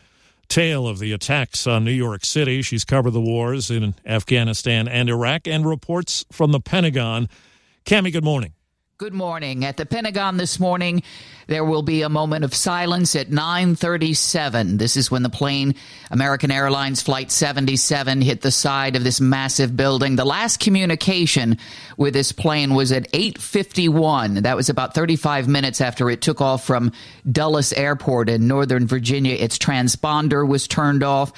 tale 0.49 0.85
of 0.85 0.99
the 0.99 1.13
attacks 1.13 1.67
on 1.67 1.85
New 1.85 1.91
York 1.91 2.25
City. 2.25 2.61
She's 2.61 2.83
covered 2.83 3.11
the 3.11 3.21
wars 3.21 3.71
in 3.71 3.95
Afghanistan 4.05 4.89
and 4.89 5.09
Iraq 5.09 5.47
and 5.47 5.65
reports 5.65 6.25
from 6.33 6.51
the 6.51 6.59
Pentagon. 6.59 7.29
Cami, 7.85 8.11
good 8.11 8.25
morning. 8.25 8.53
Good 8.99 9.13
morning. 9.13 9.63
At 9.63 9.77
the 9.77 9.85
Pentagon 9.85 10.37
this 10.37 10.59
morning, 10.59 11.03
there 11.45 11.63
will 11.63 11.83
be 11.83 12.01
a 12.01 12.09
moment 12.09 12.43
of 12.43 12.55
silence 12.55 13.15
at 13.15 13.29
9:37. 13.29 14.79
This 14.79 14.97
is 14.97 15.11
when 15.11 15.21
the 15.21 15.29
plane 15.29 15.75
American 16.09 16.49
Airlines 16.49 17.03
flight 17.03 17.31
77 17.31 18.21
hit 18.21 18.41
the 18.41 18.49
side 18.49 18.95
of 18.95 19.03
this 19.03 19.21
massive 19.21 19.77
building. 19.77 20.15
The 20.15 20.25
last 20.25 20.59
communication 20.59 21.59
with 21.95 22.15
this 22.15 22.31
plane 22.31 22.73
was 22.73 22.91
at 22.91 23.07
8:51. 23.13 24.41
That 24.41 24.55
was 24.55 24.67
about 24.67 24.95
35 24.95 25.47
minutes 25.47 25.79
after 25.79 26.09
it 26.09 26.21
took 26.21 26.41
off 26.41 26.65
from 26.65 26.91
Dulles 27.31 27.73
Airport 27.73 28.29
in 28.29 28.47
Northern 28.47 28.87
Virginia. 28.87 29.35
Its 29.35 29.59
transponder 29.59 30.47
was 30.47 30.67
turned 30.67 31.03
off. 31.03 31.33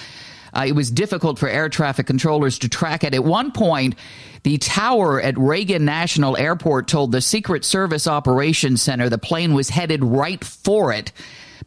Uh, 0.53 0.65
it 0.67 0.71
was 0.71 0.89
difficult 0.89 1.37
for 1.37 1.49
air 1.49 1.69
traffic 1.69 2.07
controllers 2.07 2.59
to 2.59 2.69
track 2.69 3.03
it. 3.03 3.13
At 3.13 3.23
one 3.23 3.51
point, 3.51 3.95
the 4.43 4.57
tower 4.57 5.21
at 5.21 5.37
Reagan 5.37 5.85
National 5.85 6.37
Airport 6.37 6.87
told 6.87 7.11
the 7.11 7.21
Secret 7.21 7.65
Service 7.65 8.07
Operations 8.07 8.81
Center 8.81 9.09
the 9.09 9.17
plane 9.17 9.53
was 9.53 9.69
headed 9.69 10.03
right 10.03 10.43
for 10.43 10.93
it, 10.93 11.11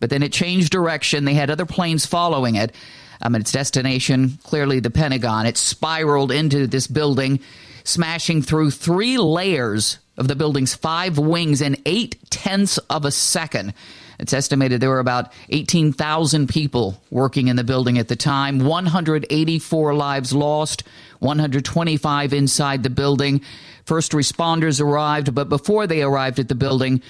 but 0.01 0.11
then 0.11 0.23
it 0.23 0.33
changed 0.33 0.71
direction. 0.71 1.25
They 1.25 1.35
had 1.35 1.51
other 1.51 1.67
planes 1.67 2.07
following 2.07 2.55
it. 2.55 2.75
Um, 3.21 3.37
its 3.37 3.53
destination, 3.53 4.39
clearly 4.43 4.81
the 4.81 4.91
Pentagon. 4.91 5.47
It 5.47 5.57
spiraled 5.57 6.33
into 6.33 6.67
this 6.67 6.89
building, 6.89 7.39
smashing 7.85 8.43
through 8.43 8.73
three 8.73 9.17
layers 9.17 9.99
of 10.17 10.27
the 10.27 10.35
building's 10.35 10.75
five 10.75 11.19
wings 11.19 11.61
in 11.61 11.77
eight 11.87 12.19
tenths 12.31 12.79
of 12.79 13.05
a 13.05 13.11
second. 13.11 13.75
It's 14.19 14.33
estimated 14.33 14.81
there 14.81 14.91
were 14.91 14.99
about 14.99 15.33
18,000 15.49 16.49
people 16.49 17.01
working 17.11 17.49
in 17.49 17.57
the 17.57 17.65
building 17.65 17.99
at 17.99 18.09
the 18.09 18.17
time, 18.17 18.61
184 18.61 19.95
lives 19.95 20.33
lost, 20.33 20.85
125 21.23 22.33
inside 22.33 22.83
the 22.83 22.91
building. 22.91 23.41
First 23.85 24.13
responders 24.13 24.81
arrived, 24.81 25.35
but 25.35 25.49
before 25.49 25.87
they 25.87 26.03
arrived 26.03 26.39
at 26.39 26.49
the 26.49 26.55
building, 26.55 27.03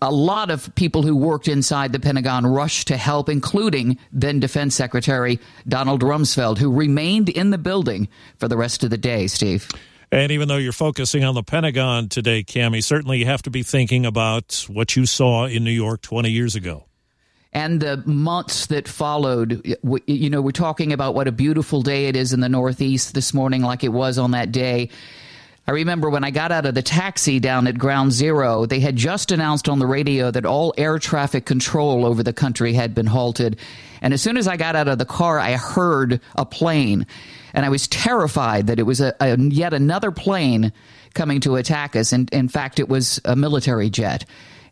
a 0.00 0.10
lot 0.10 0.50
of 0.50 0.74
people 0.74 1.02
who 1.02 1.14
worked 1.16 1.46
inside 1.46 1.92
the 1.92 2.00
Pentagon 2.00 2.44
rushed 2.44 2.88
to 2.88 2.96
help, 2.96 3.28
including 3.28 3.98
then 4.12 4.40
Defense 4.40 4.74
Secretary 4.74 5.38
Donald 5.68 6.02
Rumsfeld, 6.02 6.58
who 6.58 6.72
remained 6.72 7.28
in 7.28 7.50
the 7.50 7.58
building 7.58 8.08
for 8.38 8.48
the 8.48 8.56
rest 8.56 8.82
of 8.82 8.90
the 8.90 8.98
day, 8.98 9.28
Steve. 9.28 9.68
And 10.10 10.30
even 10.32 10.48
though 10.48 10.56
you're 10.56 10.72
focusing 10.72 11.24
on 11.24 11.34
the 11.34 11.42
Pentagon 11.42 12.08
today, 12.08 12.42
Cami, 12.42 12.84
certainly 12.84 13.18
you 13.18 13.26
have 13.26 13.42
to 13.42 13.50
be 13.50 13.62
thinking 13.62 14.04
about 14.04 14.66
what 14.68 14.94
you 14.94 15.06
saw 15.06 15.46
in 15.46 15.64
New 15.64 15.70
York 15.70 16.02
20 16.02 16.30
years 16.30 16.54
ago. 16.54 16.84
And 17.52 17.80
the 17.80 18.02
months 18.06 18.66
that 18.66 18.88
followed, 18.88 19.76
you 20.06 20.30
know, 20.30 20.40
we're 20.40 20.52
talking 20.52 20.92
about 20.92 21.14
what 21.14 21.28
a 21.28 21.32
beautiful 21.32 21.82
day 21.82 22.06
it 22.06 22.16
is 22.16 22.32
in 22.32 22.40
the 22.40 22.48
Northeast 22.48 23.12
this 23.14 23.34
morning, 23.34 23.62
like 23.62 23.84
it 23.84 23.90
was 23.90 24.18
on 24.18 24.30
that 24.30 24.52
day. 24.52 24.88
I 25.66 25.72
remember 25.72 26.10
when 26.10 26.24
I 26.24 26.30
got 26.30 26.50
out 26.50 26.66
of 26.66 26.74
the 26.74 26.82
taxi 26.82 27.38
down 27.38 27.66
at 27.66 27.78
Ground 27.78 28.12
Zero, 28.12 28.66
they 28.66 28.80
had 28.80 28.96
just 28.96 29.30
announced 29.30 29.68
on 29.68 29.78
the 29.78 29.86
radio 29.86 30.30
that 30.30 30.44
all 30.46 30.74
air 30.76 30.98
traffic 30.98 31.44
control 31.44 32.04
over 32.04 32.22
the 32.22 32.32
country 32.32 32.72
had 32.72 32.94
been 32.94 33.06
halted. 33.06 33.58
And 34.00 34.12
as 34.12 34.22
soon 34.22 34.36
as 34.36 34.48
I 34.48 34.56
got 34.56 34.74
out 34.74 34.88
of 34.88 34.98
the 34.98 35.04
car, 35.04 35.38
I 35.38 35.52
heard 35.52 36.20
a 36.34 36.44
plane 36.44 37.06
and 37.54 37.64
I 37.64 37.68
was 37.68 37.86
terrified 37.86 38.68
that 38.68 38.78
it 38.78 38.84
was 38.84 39.00
a, 39.00 39.14
a 39.20 39.38
yet 39.38 39.74
another 39.74 40.10
plane 40.10 40.72
coming 41.14 41.40
to 41.40 41.56
attack 41.56 41.94
us. 41.96 42.12
And 42.12 42.30
in 42.32 42.48
fact, 42.48 42.80
it 42.80 42.88
was 42.88 43.20
a 43.24 43.36
military 43.36 43.90
jet. 43.90 44.24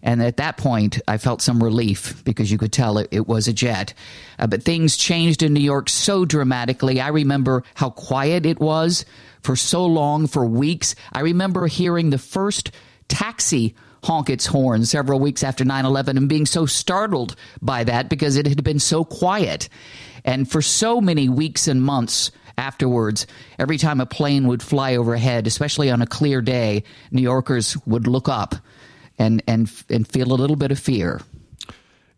And 0.02 0.22
at 0.22 0.39
that 0.39 0.56
point, 0.56 0.98
I 1.06 1.18
felt 1.18 1.43
some 1.43 1.62
relief 1.62 2.24
because 2.24 2.51
you 2.51 2.59
could 2.59 2.72
tell 2.72 2.98
it, 2.98 3.09
it 3.10 3.27
was 3.27 3.48
a 3.48 3.52
jet. 3.52 3.93
Uh, 4.39 4.47
but 4.47 4.62
things 4.62 4.97
changed 4.97 5.43
in 5.43 5.52
New 5.52 5.60
York 5.60 5.89
so 5.89 6.24
dramatically. 6.24 7.01
I 7.01 7.09
remember 7.09 7.64
how 7.74 7.90
quiet 7.90 8.47
it 8.47 8.60
was 8.60 9.05
for 9.43 9.56
so 9.56 9.85
long, 9.85 10.27
for 10.27 10.44
weeks. 10.44 10.94
I 11.12 11.20
remember 11.20 11.66
hearing 11.66 12.10
the 12.10 12.18
first 12.18 12.70
taxi 13.09 13.74
honk 14.02 14.31
its 14.31 14.47
horn 14.47 14.86
several 14.86 15.20
weeks 15.20 15.44
after 15.44 15.64
9 15.64 15.85
11 15.85 16.16
and 16.16 16.28
being 16.28 16.47
so 16.47 16.64
startled 16.64 17.36
by 17.60 17.85
that 17.85 18.09
because 18.09 18.36
it 18.36 18.47
had 18.47 18.64
been 18.64 18.78
so 18.78 19.05
quiet. 19.05 19.68
And 20.24 20.51
for 20.51 20.62
so 20.62 21.01
many 21.01 21.28
weeks 21.28 21.68
and 21.68 21.82
months, 21.82 22.31
afterwards, 22.56 23.27
every 23.59 23.78
time 23.78 24.01
a 24.01 24.06
plane 24.06 24.47
would 24.47 24.62
fly 24.62 24.97
overhead, 24.97 25.47
especially 25.47 25.90
on 25.90 26.02
a 26.02 26.06
clear 26.06 26.43
day, 26.43 26.85
New 27.10 27.22
Yorkers 27.22 27.77
would 27.86 28.06
look 28.06 28.28
up 28.28 28.55
and 29.20 29.42
and 29.47 29.70
and 29.88 30.09
feel 30.09 30.32
a 30.32 30.34
little 30.34 30.56
bit 30.56 30.72
of 30.72 30.78
fear. 30.78 31.20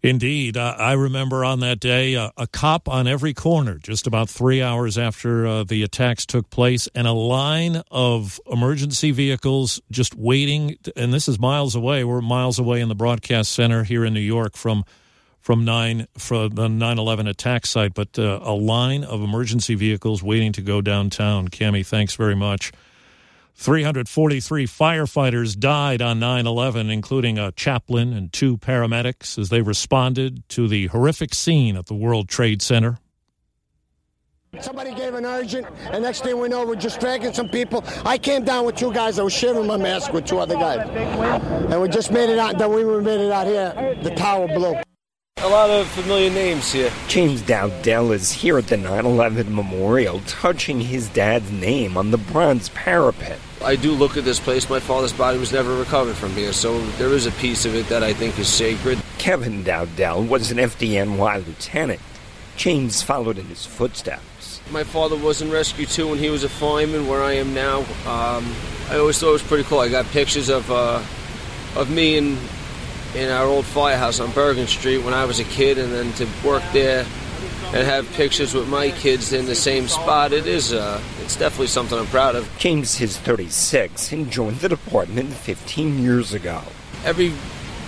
Indeed, 0.02 0.56
I 0.56 0.94
remember 0.94 1.44
on 1.44 1.60
that 1.60 1.78
day 1.78 2.16
uh, 2.16 2.30
a 2.36 2.48
cop 2.48 2.88
on 2.88 3.06
every 3.06 3.34
corner, 3.34 3.78
just 3.78 4.08
about 4.08 4.28
three 4.28 4.60
hours 4.60 4.98
after 4.98 5.46
uh, 5.46 5.62
the 5.62 5.84
attacks 5.84 6.26
took 6.26 6.50
place, 6.50 6.88
and 6.92 7.06
a 7.06 7.12
line 7.12 7.82
of 7.88 8.40
emergency 8.50 9.12
vehicles 9.12 9.80
just 9.92 10.16
waiting. 10.16 10.76
And 10.96 11.14
this 11.14 11.28
is 11.28 11.38
miles 11.38 11.76
away. 11.76 12.02
We're 12.02 12.20
miles 12.20 12.58
away 12.58 12.80
in 12.80 12.88
the 12.88 12.96
broadcast 12.96 13.52
center 13.52 13.84
here 13.84 14.04
in 14.04 14.12
New 14.12 14.20
York 14.20 14.56
from 14.56 14.84
from 15.40 15.64
nine 15.64 16.08
for 16.18 16.48
the 16.48 16.66
9/11 16.66 17.28
attack 17.28 17.64
site, 17.64 17.94
but 17.94 18.18
uh, 18.18 18.40
a 18.42 18.54
line 18.54 19.04
of 19.04 19.22
emergency 19.22 19.76
vehicles 19.76 20.20
waiting 20.20 20.50
to 20.52 20.62
go 20.62 20.80
downtown. 20.80 21.46
Cami, 21.46 21.86
thanks 21.86 22.16
very 22.16 22.34
much. 22.34 22.72
343 23.54 24.66
firefighters 24.66 25.58
died 25.58 26.02
on 26.02 26.18
9 26.18 26.46
11, 26.46 26.90
including 26.90 27.38
a 27.38 27.52
chaplain 27.52 28.12
and 28.12 28.32
two 28.32 28.58
paramedics, 28.58 29.38
as 29.38 29.50
they 29.50 29.62
responded 29.62 30.48
to 30.50 30.66
the 30.66 30.86
horrific 30.88 31.34
scene 31.34 31.76
at 31.76 31.86
the 31.86 31.94
World 31.94 32.28
Trade 32.28 32.62
Center. 32.62 32.98
Somebody 34.60 34.94
gave 34.94 35.14
an 35.14 35.24
urgent, 35.24 35.66
and 35.92 36.02
next 36.02 36.24
thing 36.24 36.38
we 36.38 36.46
know, 36.46 36.66
we're 36.66 36.74
just 36.74 37.00
dragging 37.00 37.32
some 37.32 37.48
people. 37.48 37.82
I 38.04 38.18
came 38.18 38.44
down 38.44 38.66
with 38.66 38.76
two 38.76 38.92
guys. 38.92 39.18
I 39.18 39.22
was 39.22 39.32
sharing 39.32 39.66
my 39.66 39.78
mask 39.78 40.12
with 40.12 40.26
two 40.26 40.38
other 40.38 40.56
guys. 40.56 40.86
And 41.70 41.80
we 41.80 41.88
just 41.88 42.10
made 42.12 42.28
it 42.28 42.38
out. 42.38 42.58
Then 42.58 42.70
we 42.70 42.84
made 43.00 43.20
it 43.20 43.32
out 43.32 43.46
here. 43.46 43.96
The 44.02 44.10
tower 44.14 44.48
blew. 44.48 44.74
A 45.42 45.48
lot 45.48 45.70
of 45.70 45.88
familiar 45.88 46.30
names 46.30 46.70
here. 46.70 46.92
James 47.08 47.42
Dowdell 47.42 48.12
is 48.12 48.30
here 48.30 48.58
at 48.58 48.68
the 48.68 48.76
9 48.76 49.04
11 49.04 49.52
memorial, 49.52 50.20
touching 50.20 50.80
his 50.80 51.08
dad's 51.08 51.50
name 51.50 51.96
on 51.96 52.12
the 52.12 52.16
bronze 52.16 52.68
parapet. 52.68 53.40
I 53.60 53.74
do 53.74 53.90
look 53.90 54.16
at 54.16 54.24
this 54.24 54.38
place. 54.38 54.70
My 54.70 54.78
father's 54.78 55.12
body 55.12 55.38
was 55.38 55.52
never 55.52 55.76
recovered 55.76 56.14
from 56.14 56.30
here, 56.34 56.52
so 56.52 56.78
there 56.92 57.08
is 57.08 57.26
a 57.26 57.32
piece 57.32 57.64
of 57.64 57.74
it 57.74 57.88
that 57.88 58.04
I 58.04 58.14
think 58.14 58.38
is 58.38 58.46
sacred. 58.46 59.00
Kevin 59.18 59.64
Dowdell 59.64 60.22
was 60.22 60.52
an 60.52 60.58
FDNY 60.58 61.44
lieutenant. 61.44 62.00
James 62.56 63.02
followed 63.02 63.36
in 63.36 63.46
his 63.46 63.66
footsteps. 63.66 64.60
My 64.70 64.84
father 64.84 65.16
was 65.16 65.42
in 65.42 65.50
Rescue 65.50 65.86
2 65.86 66.10
when 66.10 66.18
he 66.20 66.30
was 66.30 66.44
a 66.44 66.48
fireman, 66.48 67.08
where 67.08 67.24
I 67.24 67.32
am 67.32 67.52
now. 67.52 67.80
Um, 68.06 68.54
I 68.88 68.96
always 68.96 69.18
thought 69.18 69.30
it 69.30 69.32
was 69.32 69.42
pretty 69.42 69.64
cool. 69.64 69.80
I 69.80 69.88
got 69.88 70.06
pictures 70.06 70.48
of 70.48 70.70
uh, 70.70 71.02
of 71.74 71.90
me 71.90 72.16
in 72.16 72.38
in 73.14 73.30
our 73.30 73.44
old 73.44 73.64
firehouse 73.64 74.20
on 74.20 74.30
Bergen 74.32 74.66
Street 74.66 74.98
when 74.98 75.14
I 75.14 75.24
was 75.24 75.40
a 75.40 75.44
kid, 75.44 75.78
and 75.78 75.92
then 75.92 76.12
to 76.14 76.26
work 76.46 76.62
there 76.72 77.06
and 77.74 77.86
have 77.86 78.10
pictures 78.12 78.54
with 78.54 78.68
my 78.68 78.90
kids 78.90 79.32
in 79.32 79.46
the 79.46 79.54
same 79.54 79.88
spot. 79.88 80.32
It 80.32 80.46
is, 80.46 80.72
uh, 80.72 81.00
it's 81.22 81.36
definitely 81.36 81.68
something 81.68 81.98
I'm 81.98 82.06
proud 82.06 82.36
of. 82.36 82.48
James 82.58 83.00
is 83.00 83.16
36 83.18 84.12
and 84.12 84.30
joined 84.30 84.58
the 84.58 84.68
department 84.68 85.32
15 85.32 86.02
years 86.02 86.34
ago. 86.34 86.62
Every 87.04 87.32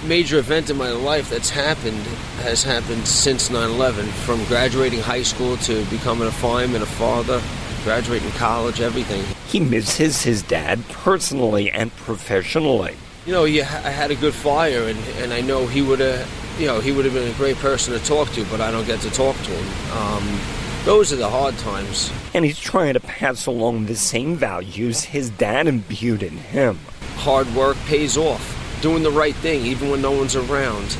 major 0.07 0.39
event 0.39 0.71
in 0.71 0.77
my 0.77 0.91
life 0.91 1.31
that's 1.31 1.51
happened 1.51 2.03
has 2.43 2.63
happened 2.63 3.07
since 3.07 3.51
9/11. 3.51 4.07
From 4.27 4.45
graduating 4.47 5.01
high 5.01 5.23
school 5.23 5.57
to 5.59 5.85
becoming 5.87 6.29
a 6.29 6.33
fireman, 6.33 6.83
a 6.83 6.87
father, 6.87 7.43
graduating 7.85 8.31
college, 8.33 8.81
everything. 8.81 9.23
He 9.49 9.61
misses 9.61 10.23
his 10.23 10.43
dad 10.43 10.87
personally 10.89 11.71
and 11.71 11.95
professionally. 11.97 12.97
You 13.27 13.33
know, 13.33 13.45
I 13.47 13.63
had 13.63 14.11
a 14.11 14.15
good 14.15 14.35
fire, 14.35 14.83
and, 14.83 14.99
and 15.17 15.33
I 15.33 15.41
know 15.41 15.67
he 15.67 15.81
would 15.81 16.01
have, 16.01 16.29
you 16.61 16.67
know, 16.67 16.81
he 16.81 16.93
would 16.93 17.07
have 17.07 17.15
been 17.15 17.31
a 17.31 17.35
great 17.39 17.57
person 17.57 17.99
to 17.99 18.05
talk 18.05 18.29
to, 18.33 18.45
but 18.47 18.61
I 18.61 18.71
don't 18.71 18.87
get 18.87 19.01
to 19.01 19.11
talk 19.11 19.35
to 19.35 19.51
him. 19.51 19.97
Um, 19.97 20.41
those 20.85 21.11
are 21.11 21.17
the 21.17 21.31
hard 21.31 21.57
times. 21.57 22.13
And 22.35 22.45
he's 22.45 22.61
trying 22.61 22.93
to 22.93 23.01
pass 23.01 23.47
along 23.47 23.87
the 23.87 23.97
same 23.97 24.37
values 24.37 25.05
his 25.05 25.31
dad 25.31 25.67
imbued 25.67 26.23
in 26.23 26.37
him. 26.37 26.79
Hard 27.17 27.49
work 27.55 27.79
pays 27.87 28.19
off. 28.19 28.51
Doing 28.83 29.03
the 29.03 29.11
right 29.11 29.35
thing, 29.37 29.65
even 29.65 29.89
when 29.89 30.03
no 30.03 30.13
one's 30.13 30.37
around. 30.37 30.99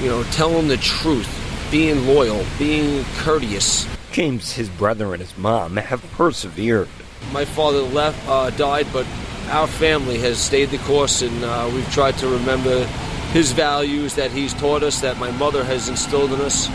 You 0.00 0.08
know, 0.08 0.22
telling 0.24 0.68
the 0.68 0.76
truth, 0.76 1.28
being 1.72 2.06
loyal, 2.06 2.44
being 2.60 3.04
courteous. 3.16 3.88
James, 4.12 4.52
his 4.52 4.68
brother, 4.68 5.14
and 5.14 5.20
his 5.20 5.36
mom 5.36 5.78
have 5.78 6.00
persevered. 6.12 6.88
My 7.32 7.44
father 7.44 7.80
left, 7.80 8.24
uh, 8.28 8.50
died, 8.50 8.86
but 8.92 9.04
our 9.48 9.66
family 9.66 10.18
has 10.18 10.38
stayed 10.38 10.70
the 10.70 10.78
course, 10.78 11.22
and 11.22 11.44
uh, 11.44 11.70
we've 11.72 11.90
tried 11.92 12.16
to 12.18 12.28
remember 12.28 12.84
his 13.32 13.52
values 13.52 14.14
that 14.14 14.30
he's 14.30 14.54
taught 14.54 14.82
us, 14.82 15.00
that 15.00 15.18
my 15.18 15.30
mother 15.32 15.64
has 15.64 15.88
instilled 15.88 16.32
in 16.32 16.40
us, 16.40 16.68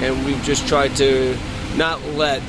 and 0.00 0.24
we've 0.24 0.42
just 0.42 0.66
tried 0.66 0.94
to 0.96 1.36
not 1.76 2.02
let 2.14 2.42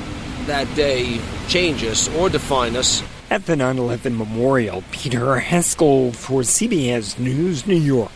that 0.46 0.72
day 0.74 1.20
change 1.48 1.84
us 1.84 2.08
or 2.16 2.28
define 2.28 2.76
us. 2.76 3.02
At 3.30 3.46
the 3.46 3.56
9 3.56 3.78
11 3.78 4.16
memorial, 4.16 4.82
Peter 4.90 5.38
Haskell 5.38 6.12
for 6.12 6.42
CBS 6.42 7.18
News, 7.18 7.66
New 7.66 7.76
York. 7.76 8.10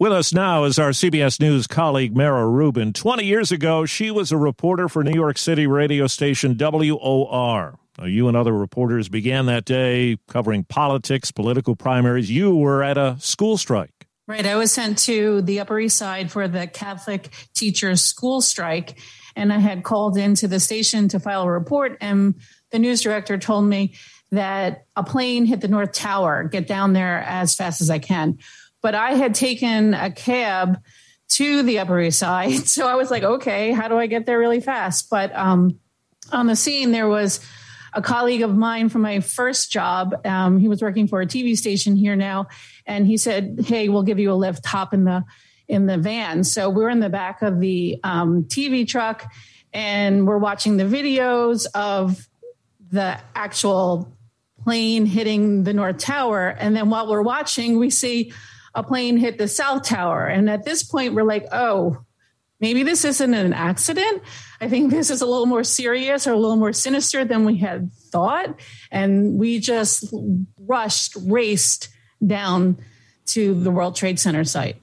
With 0.00 0.12
us 0.12 0.34
now 0.34 0.64
is 0.64 0.78
our 0.78 0.90
CBS 0.90 1.40
News 1.40 1.68
colleague, 1.68 2.16
Mara 2.16 2.48
Rubin. 2.48 2.92
20 2.92 3.24
years 3.24 3.52
ago, 3.52 3.86
she 3.86 4.10
was 4.10 4.32
a 4.32 4.36
reporter 4.36 4.88
for 4.88 5.04
New 5.04 5.14
York 5.14 5.38
City 5.38 5.68
radio 5.68 6.08
station 6.08 6.56
WOR. 6.56 7.78
Now, 7.98 8.06
you 8.06 8.28
and 8.28 8.36
other 8.36 8.52
reporters 8.52 9.08
began 9.08 9.46
that 9.46 9.64
day 9.64 10.16
covering 10.28 10.64
politics, 10.64 11.30
political 11.30 11.76
primaries. 11.76 12.30
You 12.30 12.56
were 12.56 12.82
at 12.82 12.98
a 12.98 13.16
school 13.20 13.56
strike. 13.56 13.90
Right. 14.26 14.46
I 14.46 14.56
was 14.56 14.72
sent 14.72 14.98
to 15.00 15.42
the 15.42 15.60
Upper 15.60 15.78
East 15.78 15.98
Side 15.98 16.32
for 16.32 16.48
the 16.48 16.66
Catholic 16.66 17.28
teachers' 17.54 18.00
school 18.00 18.40
strike, 18.40 18.98
and 19.36 19.52
I 19.52 19.58
had 19.58 19.84
called 19.84 20.16
into 20.16 20.48
the 20.48 20.60
station 20.60 21.08
to 21.08 21.20
file 21.20 21.42
a 21.42 21.50
report. 21.50 21.98
And 22.00 22.34
the 22.72 22.78
news 22.78 23.02
director 23.02 23.36
told 23.36 23.66
me 23.66 23.94
that 24.30 24.86
a 24.96 25.04
plane 25.04 25.44
hit 25.44 25.60
the 25.60 25.68
North 25.68 25.92
Tower, 25.92 26.44
get 26.44 26.66
down 26.66 26.94
there 26.94 27.18
as 27.20 27.54
fast 27.54 27.82
as 27.82 27.90
I 27.90 27.98
can. 27.98 28.38
But 28.82 28.94
I 28.94 29.12
had 29.12 29.34
taken 29.34 29.94
a 29.94 30.10
cab 30.10 30.78
to 31.28 31.62
the 31.62 31.78
Upper 31.78 32.00
East 32.00 32.18
Side. 32.18 32.52
So 32.66 32.88
I 32.88 32.94
was 32.94 33.10
like, 33.10 33.22
okay, 33.22 33.72
how 33.72 33.88
do 33.88 33.96
I 33.96 34.06
get 34.06 34.26
there 34.26 34.38
really 34.38 34.60
fast? 34.60 35.10
But 35.10 35.34
um, 35.36 35.78
on 36.32 36.46
the 36.46 36.56
scene, 36.56 36.92
there 36.92 37.08
was 37.08 37.40
a 37.94 38.02
colleague 38.02 38.42
of 38.42 38.54
mine 38.54 38.88
from 38.88 39.02
my 39.02 39.20
first 39.20 39.70
job. 39.70 40.14
Um, 40.26 40.58
he 40.58 40.68
was 40.68 40.82
working 40.82 41.06
for 41.06 41.20
a 41.20 41.26
TV 41.26 41.56
station 41.56 41.96
here 41.96 42.16
now, 42.16 42.48
and 42.86 43.06
he 43.06 43.16
said, 43.16 43.64
"Hey, 43.64 43.88
we'll 43.88 44.02
give 44.02 44.18
you 44.18 44.32
a 44.32 44.34
lift. 44.34 44.66
Hop 44.66 44.92
in 44.92 45.04
the 45.04 45.24
in 45.68 45.86
the 45.86 45.96
van." 45.96 46.44
So 46.44 46.70
we're 46.70 46.90
in 46.90 47.00
the 47.00 47.08
back 47.08 47.42
of 47.42 47.60
the 47.60 48.00
um, 48.02 48.44
TV 48.44 48.86
truck, 48.86 49.32
and 49.72 50.26
we're 50.26 50.38
watching 50.38 50.76
the 50.76 50.84
videos 50.84 51.66
of 51.74 52.28
the 52.90 53.18
actual 53.34 54.16
plane 54.64 55.06
hitting 55.06 55.62
the 55.62 55.72
North 55.72 55.98
Tower, 55.98 56.48
and 56.48 56.76
then 56.76 56.90
while 56.90 57.08
we're 57.08 57.22
watching, 57.22 57.78
we 57.78 57.90
see 57.90 58.32
a 58.74 58.82
plane 58.82 59.16
hit 59.16 59.38
the 59.38 59.48
South 59.48 59.84
Tower, 59.84 60.26
and 60.26 60.50
at 60.50 60.64
this 60.64 60.82
point, 60.82 61.14
we're 61.14 61.24
like, 61.24 61.46
"Oh." 61.52 61.98
maybe 62.60 62.82
this 62.82 63.04
isn't 63.04 63.34
an 63.34 63.52
accident. 63.52 64.22
I 64.64 64.68
think 64.68 64.90
this 64.90 65.10
is 65.10 65.20
a 65.20 65.26
little 65.26 65.44
more 65.44 65.62
serious 65.62 66.26
or 66.26 66.32
a 66.32 66.38
little 66.38 66.56
more 66.56 66.72
sinister 66.72 67.22
than 67.22 67.44
we 67.44 67.58
had 67.58 67.92
thought. 68.10 68.58
And 68.90 69.38
we 69.38 69.58
just 69.58 70.06
rushed, 70.58 71.16
raced 71.26 71.90
down 72.26 72.78
to 73.26 73.52
the 73.60 73.70
World 73.70 73.94
Trade 73.94 74.18
Center 74.18 74.42
site. 74.42 74.76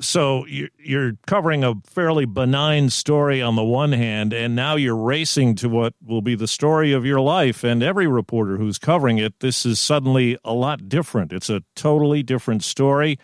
So 0.00 0.46
you're 0.46 1.18
covering 1.26 1.64
a 1.64 1.74
fairly 1.84 2.24
benign 2.24 2.88
story 2.88 3.42
on 3.42 3.56
the 3.56 3.64
one 3.64 3.92
hand, 3.92 4.32
and 4.32 4.56
now 4.56 4.76
you're 4.76 4.96
racing 4.96 5.54
to 5.56 5.68
what 5.68 5.92
will 6.02 6.22
be 6.22 6.34
the 6.34 6.48
story 6.48 6.92
of 6.92 7.04
your 7.04 7.20
life. 7.20 7.62
And 7.62 7.82
every 7.82 8.06
reporter 8.06 8.56
who's 8.56 8.78
covering 8.78 9.18
it, 9.18 9.40
this 9.40 9.66
is 9.66 9.78
suddenly 9.78 10.38
a 10.46 10.54
lot 10.54 10.88
different. 10.88 11.30
It's 11.30 11.50
a 11.50 11.62
totally 11.74 12.22
different 12.22 12.64
story 12.64 13.18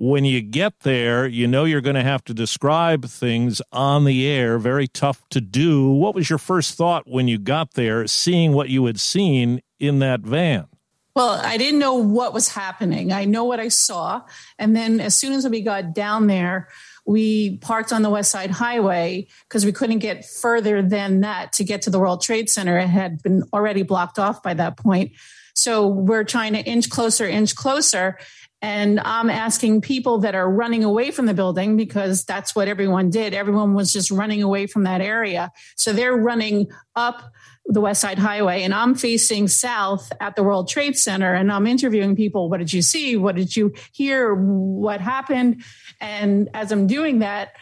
when 0.00 0.24
you 0.24 0.40
get 0.40 0.80
there, 0.80 1.26
you 1.26 1.48
know 1.48 1.64
you're 1.64 1.80
going 1.80 1.96
to 1.96 2.04
have 2.04 2.22
to 2.22 2.32
describe 2.32 3.04
things 3.04 3.60
on 3.72 4.04
the 4.04 4.28
air, 4.28 4.56
very 4.56 4.86
tough 4.86 5.28
to 5.30 5.40
do. 5.40 5.90
What 5.90 6.14
was 6.14 6.30
your 6.30 6.38
first 6.38 6.74
thought 6.74 7.08
when 7.08 7.26
you 7.26 7.36
got 7.36 7.74
there, 7.74 8.06
seeing 8.06 8.52
what 8.52 8.68
you 8.68 8.86
had 8.86 9.00
seen 9.00 9.60
in 9.80 9.98
that 9.98 10.20
van? 10.20 10.68
Well, 11.16 11.40
I 11.42 11.56
didn't 11.56 11.80
know 11.80 11.94
what 11.94 12.32
was 12.32 12.48
happening. 12.48 13.12
I 13.12 13.24
know 13.24 13.42
what 13.42 13.58
I 13.58 13.66
saw. 13.66 14.22
And 14.56 14.76
then 14.76 15.00
as 15.00 15.16
soon 15.16 15.32
as 15.32 15.48
we 15.48 15.62
got 15.62 15.94
down 15.94 16.28
there, 16.28 16.68
we 17.04 17.56
parked 17.56 17.92
on 17.92 18.02
the 18.02 18.10
West 18.10 18.30
Side 18.30 18.52
Highway 18.52 19.26
because 19.48 19.64
we 19.64 19.72
couldn't 19.72 19.98
get 19.98 20.24
further 20.24 20.80
than 20.80 21.22
that 21.22 21.54
to 21.54 21.64
get 21.64 21.82
to 21.82 21.90
the 21.90 21.98
World 21.98 22.22
Trade 22.22 22.48
Center. 22.48 22.78
It 22.78 22.86
had 22.86 23.20
been 23.20 23.42
already 23.52 23.82
blocked 23.82 24.20
off 24.20 24.44
by 24.44 24.54
that 24.54 24.76
point. 24.76 25.10
So 25.56 25.88
we're 25.88 26.22
trying 26.22 26.52
to 26.52 26.60
inch 26.60 26.88
closer, 26.88 27.26
inch 27.26 27.56
closer. 27.56 28.16
And 28.60 28.98
I'm 28.98 29.30
asking 29.30 29.82
people 29.82 30.18
that 30.18 30.34
are 30.34 30.50
running 30.50 30.82
away 30.82 31.12
from 31.12 31.26
the 31.26 31.34
building 31.34 31.76
because 31.76 32.24
that's 32.24 32.56
what 32.56 32.66
everyone 32.66 33.10
did. 33.10 33.32
Everyone 33.32 33.74
was 33.74 33.92
just 33.92 34.10
running 34.10 34.42
away 34.42 34.66
from 34.66 34.82
that 34.84 35.00
area. 35.00 35.52
So 35.76 35.92
they're 35.92 36.16
running 36.16 36.68
up 36.96 37.32
the 37.66 37.80
West 37.80 38.00
Side 38.00 38.18
Highway 38.18 38.62
and 38.62 38.74
I'm 38.74 38.94
facing 38.94 39.46
south 39.46 40.10
at 40.20 40.34
the 40.34 40.42
World 40.42 40.68
Trade 40.68 40.96
Center 40.96 41.34
and 41.34 41.52
I'm 41.52 41.66
interviewing 41.66 42.16
people. 42.16 42.48
What 42.48 42.58
did 42.58 42.72
you 42.72 42.82
see? 42.82 43.16
What 43.16 43.36
did 43.36 43.54
you 43.54 43.74
hear? 43.92 44.34
What 44.34 45.00
happened? 45.00 45.62
And 46.00 46.48
as 46.54 46.72
I'm 46.72 46.86
doing 46.86 47.20
that, 47.20 47.52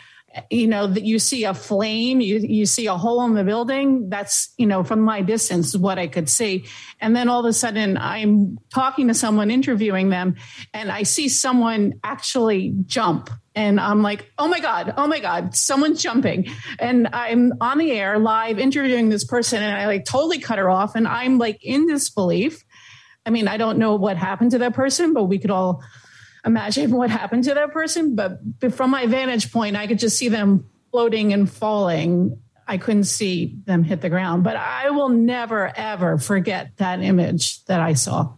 you 0.50 0.66
know 0.66 0.86
that 0.86 1.04
you 1.04 1.18
see 1.18 1.44
a 1.44 1.54
flame 1.54 2.20
you 2.20 2.38
you 2.38 2.66
see 2.66 2.86
a 2.86 2.94
hole 2.94 3.24
in 3.24 3.34
the 3.34 3.44
building 3.44 4.08
that's 4.08 4.52
you 4.56 4.66
know 4.66 4.82
from 4.82 5.00
my 5.00 5.22
distance 5.22 5.76
what 5.76 5.98
i 5.98 6.06
could 6.06 6.28
see. 6.28 6.64
And 7.00 7.14
then 7.14 7.28
all 7.28 7.40
of 7.40 7.46
a 7.46 7.52
sudden 7.52 7.96
i'm 7.96 8.58
talking 8.72 9.08
to 9.08 9.14
someone 9.14 9.50
interviewing 9.50 10.10
them 10.10 10.36
and 10.74 10.90
i 10.90 11.02
see 11.02 11.28
someone 11.28 11.94
actually 12.04 12.74
jump. 12.86 13.30
And 13.54 13.80
i'm 13.80 14.02
like 14.02 14.30
oh 14.38 14.48
my 14.48 14.60
god 14.60 14.94
oh 14.96 15.06
my 15.06 15.20
god 15.20 15.54
someone's 15.54 16.02
jumping. 16.02 16.48
And 16.78 17.08
i'm 17.12 17.52
on 17.60 17.78
the 17.78 17.92
air 17.92 18.18
live 18.18 18.58
interviewing 18.58 19.08
this 19.08 19.24
person 19.24 19.62
and 19.62 19.76
i 19.76 19.86
like 19.86 20.04
totally 20.04 20.38
cut 20.38 20.58
her 20.58 20.68
off. 20.68 20.94
And 20.94 21.06
i'm 21.08 21.38
like 21.38 21.58
in 21.62 21.86
disbelief. 21.86 22.64
I 23.24 23.30
mean 23.30 23.48
i 23.48 23.56
don't 23.56 23.78
know 23.78 23.94
what 23.96 24.16
happened 24.16 24.52
to 24.52 24.58
that 24.58 24.74
person 24.74 25.12
but 25.12 25.24
we 25.24 25.38
could 25.38 25.50
all 25.50 25.82
imagine 26.46 26.92
what 26.92 27.10
happened 27.10 27.44
to 27.44 27.54
that 27.54 27.72
person. 27.72 28.14
But 28.14 28.40
from 28.72 28.90
my 28.90 29.06
vantage 29.06 29.52
point, 29.52 29.76
I 29.76 29.86
could 29.86 29.98
just 29.98 30.16
see 30.16 30.28
them 30.28 30.70
floating 30.90 31.32
and 31.32 31.50
falling. 31.50 32.40
I 32.66 32.78
couldn't 32.78 33.04
see 33.04 33.58
them 33.66 33.82
hit 33.82 34.00
the 34.00 34.08
ground. 34.08 34.44
But 34.44 34.56
I 34.56 34.90
will 34.90 35.10
never, 35.10 35.70
ever 35.76 36.18
forget 36.18 36.76
that 36.78 37.02
image 37.02 37.64
that 37.64 37.80
I 37.80 37.92
saw. 37.92 38.32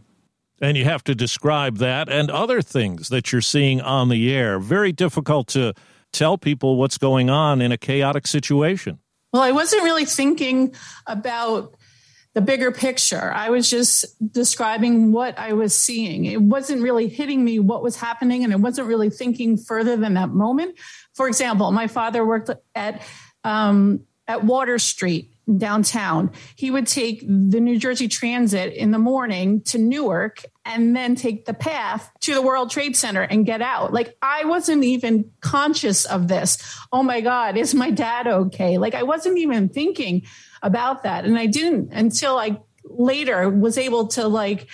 And 0.61 0.77
you 0.77 0.85
have 0.85 1.05
to 1.05 1.15
describe 1.15 1.77
that 1.77 2.09
and 2.09 2.31
other 2.31 2.63
things 2.63 3.11
that 3.11 3.31
you're 3.31 3.41
seeing 3.41 3.81
on 3.81 4.09
the 4.09 4.35
air. 4.35 4.59
Very 4.59 4.91
difficult 4.91 5.47
to 5.49 5.73
tell 6.13 6.37
people 6.37 6.77
what's 6.77 6.99
going 6.99 7.31
on 7.31 7.61
in 7.61 7.71
a 7.71 7.79
chaotic 7.79 8.27
situation. 8.27 8.99
Well, 9.33 9.43
I 9.43 9.53
wasn't 9.53 9.85
really 9.85 10.07
thinking 10.07 10.75
about 11.07 11.77
the 12.35 12.41
bigger 12.41 12.71
picture. 12.71 13.33
I 13.35 13.51
was 13.51 13.69
just 13.69 14.05
describing 14.33 15.13
what 15.13 15.39
I 15.39 15.55
was 15.55 15.75
seeing. 15.75 16.25
It 16.25 16.41
wasn't 16.41 16.83
really 16.83 17.09
hitting 17.09 17.45
me 17.45 17.59
what 17.59 17.83
was 17.83 17.97
happening, 17.97 18.45
and 18.45 18.53
I 18.53 18.57
wasn't 18.57 18.89
really 18.89 19.11
thinking 19.11 19.57
further 19.57 19.97
than 19.97 20.15
that 20.15 20.31
moment. 20.31 20.79
For 21.15 21.27
example, 21.27 21.73
my 21.73 21.87
father 21.87 22.25
worked 22.25 22.51
at 22.75 23.03
um, 23.45 24.05
at 24.27 24.45
Water 24.45 24.79
Street 24.79 25.33
downtown. 25.57 26.31
He 26.55 26.71
would 26.71 26.87
take 26.87 27.21
the 27.27 27.61
New 27.61 27.79
Jersey 27.79 28.07
Transit 28.07 28.75
in 28.75 28.91
the 28.91 28.99
morning 28.99 29.63
to 29.63 29.79
Newark 29.79 30.45
and 30.65 30.95
then 30.95 31.15
take 31.15 31.47
the 31.47 31.55
path 31.55 32.11
to 32.21 32.35
the 32.35 32.43
World 32.43 32.71
Trade 32.71 32.95
Center 32.95 33.23
and 33.23 33.47
get 33.47 33.63
out. 33.63 33.93
Like 33.93 34.17
I 34.21 34.45
wasn't 34.45 34.85
even 34.85 35.31
conscious 35.41 36.05
of 36.05 36.29
this. 36.29 36.59
Oh 36.93 37.03
my 37.03 37.23
God, 37.23 37.57
is 37.57 37.75
my 37.75 37.91
dad 37.91 38.27
okay? 38.27 38.77
Like 38.77 38.95
I 38.95 39.05
wasn't 39.05 39.39
even 39.39 39.71
thinking 39.71 40.27
about 40.63 41.03
that. 41.03 41.25
And 41.25 41.39
I 41.39 41.47
didn't 41.47 41.93
until 41.93 42.39
I 42.39 42.61
later 42.85 43.49
was 43.49 43.79
able 43.79 44.09
to 44.09 44.29
like, 44.29 44.69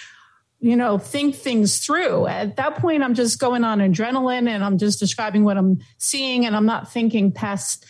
you 0.61 0.77
know, 0.77 0.99
think 0.99 1.35
things 1.35 1.79
through. 1.85 2.27
At 2.27 2.57
that 2.57 2.77
point, 2.77 3.03
I'm 3.03 3.15
just 3.15 3.39
going 3.39 3.65
on 3.65 3.81
adrenaline 3.81 4.49
and 4.49 4.65
I'm 4.65 4.79
just 4.79 4.99
describing 4.99 5.45
what 5.45 5.57
I'm 5.57 5.81
seeing 5.99 6.47
and 6.47 6.57
I'm 6.57 6.67
not 6.67 6.91
thinking 6.91 7.33
past 7.33 7.85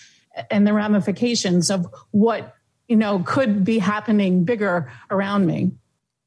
and 0.51 0.67
the 0.67 0.73
ramifications 0.73 1.71
of 1.71 1.87
what 2.11 2.55
you 2.89 2.97
know 2.97 3.21
could 3.21 3.65
be 3.65 3.79
happening 3.79 4.45
bigger 4.45 4.91
around 5.11 5.47
me 5.47 5.73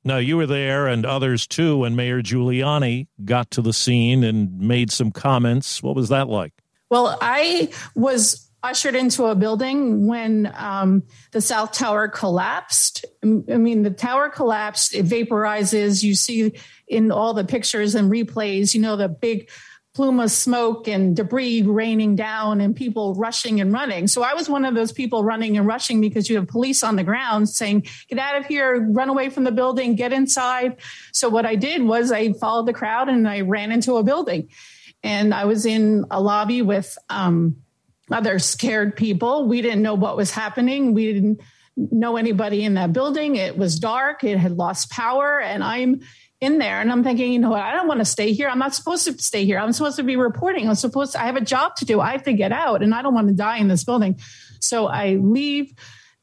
now 0.04 0.18
you 0.18 0.38
were 0.38 0.46
there 0.46 0.88
and 0.88 1.06
others 1.06 1.46
too 1.46 1.80
when 1.80 1.96
mayor 1.96 2.22
giuliani 2.22 3.08
got 3.26 3.52
to 3.52 3.62
the 3.62 3.74
scene 3.74 4.24
and 4.24 4.60
made 4.60 4.92
some 4.92 5.12
comments 5.12 5.84
what 5.84 5.96
was 5.96 6.10
that 6.10 6.28
like 6.28 6.54
well 6.90 7.18
i 7.22 7.70
was 7.96 8.47
ushered 8.64 8.96
into 8.96 9.26
a 9.26 9.36
building 9.36 10.08
when 10.08 10.52
um, 10.56 11.04
the 11.32 11.42
south 11.42 11.72
tower 11.72 12.08
collapsed 12.08 13.06
i 13.24 13.28
mean 13.58 13.84
the 13.84 13.92
tower 13.92 14.30
collapsed 14.30 14.96
it 14.96 15.06
vaporizes 15.06 16.04
you 16.04 16.16
see 16.16 16.54
in 16.88 17.12
all 17.12 17.34
the 17.34 17.44
pictures 17.44 17.96
and 17.96 18.12
replays 18.12 18.74
you 18.74 18.82
know 18.82 18.96
the 18.96 19.08
big 19.08 19.50
plume 19.98 20.20
of 20.20 20.30
smoke 20.30 20.88
and 20.88 21.16
debris 21.16 21.64
raining 21.64 22.16
down 22.16 22.62
and 22.62 22.76
people 22.76 23.16
rushing 23.16 23.60
and 23.60 23.74
running. 23.74 24.08
So 24.08 24.22
I 24.22 24.36
was 24.36 24.48
one 24.48 24.64
of 24.64 24.76
those 24.76 24.92
people 24.92 25.24
running 25.24 25.58
and 25.58 25.66
rushing 25.66 26.02
because 26.02 26.30
you 26.30 26.36
have 26.36 26.48
police 26.48 26.84
on 26.84 26.98
the 26.98 27.04
ground 27.04 27.50
saying, 27.50 27.88
get 28.08 28.20
out 28.20 28.38
of 28.38 28.46
here, 28.46 28.80
run 28.92 29.10
away 29.10 29.32
from 29.32 29.44
the 29.44 29.52
building, 29.52 29.96
get 29.96 30.14
inside. 30.14 30.78
So 31.14 31.30
what 31.30 31.48
I 31.48 31.56
did 31.56 31.82
was 31.82 32.12
I 32.12 32.34
followed 32.34 32.68
the 32.68 32.74
crowd 32.74 33.10
and 33.10 33.28
I 33.28 33.42
ran 33.42 33.72
into 33.72 33.96
a 33.96 34.04
building. 34.04 34.50
And 35.02 35.34
I 35.34 35.46
was 35.46 35.66
in 35.66 36.06
a 36.12 36.22
lobby 36.22 36.62
with 36.62 36.96
um, 37.10 37.56
other 38.12 38.40
scared 38.40 38.96
people. 38.96 39.48
We 39.48 39.62
didn't 39.62 39.82
know 39.82 39.96
what 39.96 40.18
was 40.18 40.32
happening. 40.32 40.94
We 40.94 41.14
didn't 41.14 41.42
know 41.76 42.18
anybody 42.18 42.64
in 42.64 42.74
that 42.76 42.94
building. 42.94 43.36
It 43.36 43.58
was 43.58 43.80
dark, 43.80 44.24
it 44.24 44.38
had 44.38 44.54
lost 44.54 44.90
power. 44.90 45.40
And 45.40 45.64
I'm 45.64 46.02
in 46.40 46.60
there 46.60 46.82
and 46.82 46.92
I'm 46.92 47.04
thinking, 47.04 47.32
you 47.32 47.40
know 47.40 47.50
what, 47.50 47.62
I 47.62 47.74
don't 47.74 47.88
want 47.88 48.00
to 48.00 48.06
stay 48.06 48.34
here. 48.34 48.48
I'm 48.48 48.60
not 48.60 48.76
supposed 48.76 49.06
to 49.06 49.18
stay 49.18 49.46
here. 49.46 49.58
I'm 49.60 49.72
supposed 49.74 49.98
to 49.98 50.04
be 50.04 50.16
reporting. 50.16 50.68
I'm 50.68 50.76
supposed 50.76 51.14
to, 51.14 51.22
I 51.22 51.26
have 51.26 51.36
a 51.36 51.42
job 51.42 51.76
to 51.78 51.86
do. 51.86 52.00
I 52.00 52.12
have 52.12 52.24
to 52.24 52.34
get 52.34 52.52
out 52.52 52.84
and 52.84 52.94
I 52.94 53.02
don't 53.02 53.14
want 53.14 53.28
to 53.28 53.34
die 53.34 53.58
in 53.58 53.68
this 53.68 53.84
building. 53.84 54.20
So 54.60 54.88
I 54.88 55.16
leave 55.16 55.74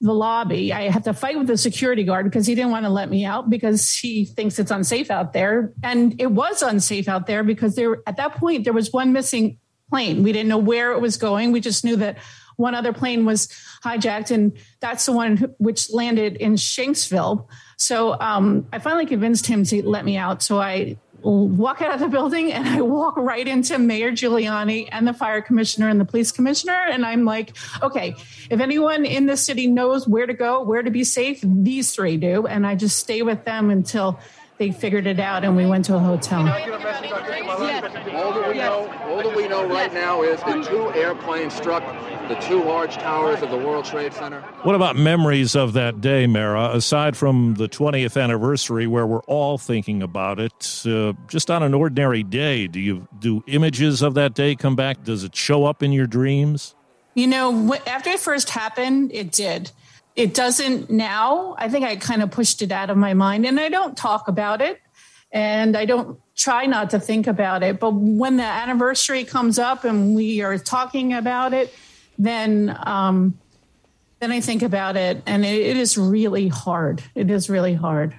the 0.00 0.12
lobby. 0.12 0.72
I 0.72 0.88
have 0.90 1.04
to 1.04 1.14
fight 1.14 1.38
with 1.38 1.46
the 1.46 1.56
security 1.56 2.04
guard 2.04 2.26
because 2.26 2.46
he 2.46 2.54
didn't 2.54 2.70
want 2.70 2.84
to 2.84 2.90
let 2.90 3.08
me 3.08 3.24
out 3.24 3.48
because 3.48 3.92
he 3.92 4.24
thinks 4.24 4.58
it's 4.58 4.70
unsafe 4.70 5.10
out 5.10 5.32
there. 5.32 5.72
And 5.82 6.20
it 6.20 6.30
was 6.30 6.62
unsafe 6.62 7.08
out 7.08 7.26
there 7.26 7.42
because 7.42 7.74
there 7.74 7.98
at 8.06 8.16
that 8.18 8.34
point 8.34 8.64
there 8.64 8.72
was 8.72 8.92
one 8.92 9.12
missing 9.12 9.58
plane. 9.90 10.22
We 10.22 10.32
didn't 10.32 10.48
know 10.48 10.58
where 10.58 10.92
it 10.92 11.00
was 11.00 11.16
going. 11.16 11.52
We 11.52 11.60
just 11.60 11.84
knew 11.84 11.96
that 11.96 12.18
one 12.56 12.74
other 12.74 12.92
plane 12.92 13.24
was 13.24 13.48
hijacked 13.84 14.30
and 14.30 14.56
that's 14.80 15.06
the 15.06 15.12
one 15.12 15.54
which 15.58 15.92
landed 15.92 16.36
in 16.36 16.54
Shanksville 16.54 17.48
so 17.76 18.18
um, 18.20 18.66
I 18.72 18.78
finally 18.78 19.06
convinced 19.06 19.46
him 19.46 19.64
to 19.64 19.86
let 19.86 20.04
me 20.04 20.16
out. 20.16 20.42
So 20.42 20.60
I 20.60 20.96
walk 21.22 21.80
out 21.80 21.94
of 21.94 22.00
the 22.00 22.08
building 22.08 22.52
and 22.52 22.68
I 22.68 22.80
walk 22.82 23.16
right 23.16 23.46
into 23.46 23.78
Mayor 23.78 24.12
Giuliani 24.12 24.88
and 24.92 25.06
the 25.08 25.14
fire 25.14 25.40
commissioner 25.40 25.88
and 25.88 26.00
the 26.00 26.04
police 26.04 26.32
commissioner. 26.32 26.78
And 26.90 27.04
I'm 27.04 27.24
like, 27.24 27.56
okay, 27.82 28.14
if 28.50 28.60
anyone 28.60 29.04
in 29.04 29.26
the 29.26 29.36
city 29.36 29.66
knows 29.66 30.06
where 30.06 30.26
to 30.26 30.34
go, 30.34 30.62
where 30.62 30.82
to 30.82 30.90
be 30.90 31.04
safe, 31.04 31.40
these 31.42 31.94
three 31.94 32.16
do. 32.16 32.46
And 32.46 32.66
I 32.66 32.74
just 32.74 32.98
stay 32.98 33.22
with 33.22 33.44
them 33.44 33.70
until 33.70 34.18
they 34.58 34.70
figured 34.70 35.06
it 35.06 35.18
out 35.18 35.44
and 35.44 35.56
we 35.56 35.66
went 35.66 35.84
to 35.86 35.96
a 35.96 35.98
hotel. 35.98 36.40
All 36.46 38.32
that 38.32 38.48
we 38.48 38.54
know, 38.54 38.88
all 39.08 39.22
that 39.22 39.36
we 39.36 39.48
know 39.48 39.66
right 39.66 39.92
now 39.92 40.22
is 40.22 40.40
the 40.40 40.62
two 40.62 40.92
airplanes 40.92 41.52
struck 41.54 41.82
the 42.28 42.34
two 42.36 42.62
large 42.62 42.94
towers 42.94 43.42
of 43.42 43.50
the 43.50 43.56
World 43.56 43.84
Trade 43.84 44.14
Center. 44.14 44.40
What 44.62 44.74
about 44.74 44.96
memories 44.96 45.54
of 45.54 45.74
that 45.74 46.00
day, 46.00 46.26
Mara? 46.26 46.70
Aside 46.70 47.16
from 47.16 47.54
the 47.54 47.68
20th 47.68 48.20
anniversary, 48.20 48.86
where 48.86 49.06
we're 49.06 49.22
all 49.22 49.58
thinking 49.58 50.02
about 50.02 50.40
it, 50.40 50.82
uh, 50.86 51.12
just 51.28 51.50
on 51.50 51.62
an 51.62 51.74
ordinary 51.74 52.22
day, 52.22 52.66
do 52.66 52.80
you 52.80 53.06
do 53.18 53.42
images 53.46 54.00
of 54.00 54.14
that 54.14 54.34
day 54.34 54.54
come 54.54 54.76
back? 54.76 55.04
Does 55.04 55.24
it 55.24 55.36
show 55.36 55.64
up 55.64 55.82
in 55.82 55.92
your 55.92 56.06
dreams? 56.06 56.74
You 57.14 57.26
know, 57.26 57.74
after 57.86 58.10
it 58.10 58.20
first 58.20 58.50
happened, 58.50 59.12
it 59.12 59.30
did. 59.30 59.70
It 60.16 60.34
doesn't 60.34 60.90
now. 60.90 61.56
I 61.58 61.68
think 61.68 61.84
I 61.84 61.96
kind 61.96 62.22
of 62.22 62.30
pushed 62.30 62.62
it 62.62 62.70
out 62.70 62.90
of 62.90 62.96
my 62.96 63.14
mind, 63.14 63.46
and 63.46 63.58
I 63.58 63.68
don't 63.68 63.96
talk 63.96 64.28
about 64.28 64.60
it, 64.60 64.80
and 65.32 65.76
I 65.76 65.86
don't 65.86 66.20
try 66.36 66.66
not 66.66 66.90
to 66.90 67.00
think 67.00 67.26
about 67.26 67.62
it. 67.62 67.80
But 67.80 67.94
when 67.94 68.36
the 68.36 68.44
anniversary 68.44 69.24
comes 69.24 69.58
up 69.58 69.84
and 69.84 70.14
we 70.14 70.40
are 70.40 70.56
talking 70.58 71.12
about 71.12 71.52
it, 71.52 71.74
then 72.16 72.76
um, 72.86 73.38
then 74.20 74.30
I 74.30 74.40
think 74.40 74.62
about 74.62 74.96
it, 74.96 75.22
and 75.26 75.44
it, 75.44 75.60
it 75.60 75.76
is 75.76 75.98
really 75.98 76.48
hard. 76.48 77.02
It 77.14 77.30
is 77.30 77.50
really 77.50 77.74
hard. 77.74 78.14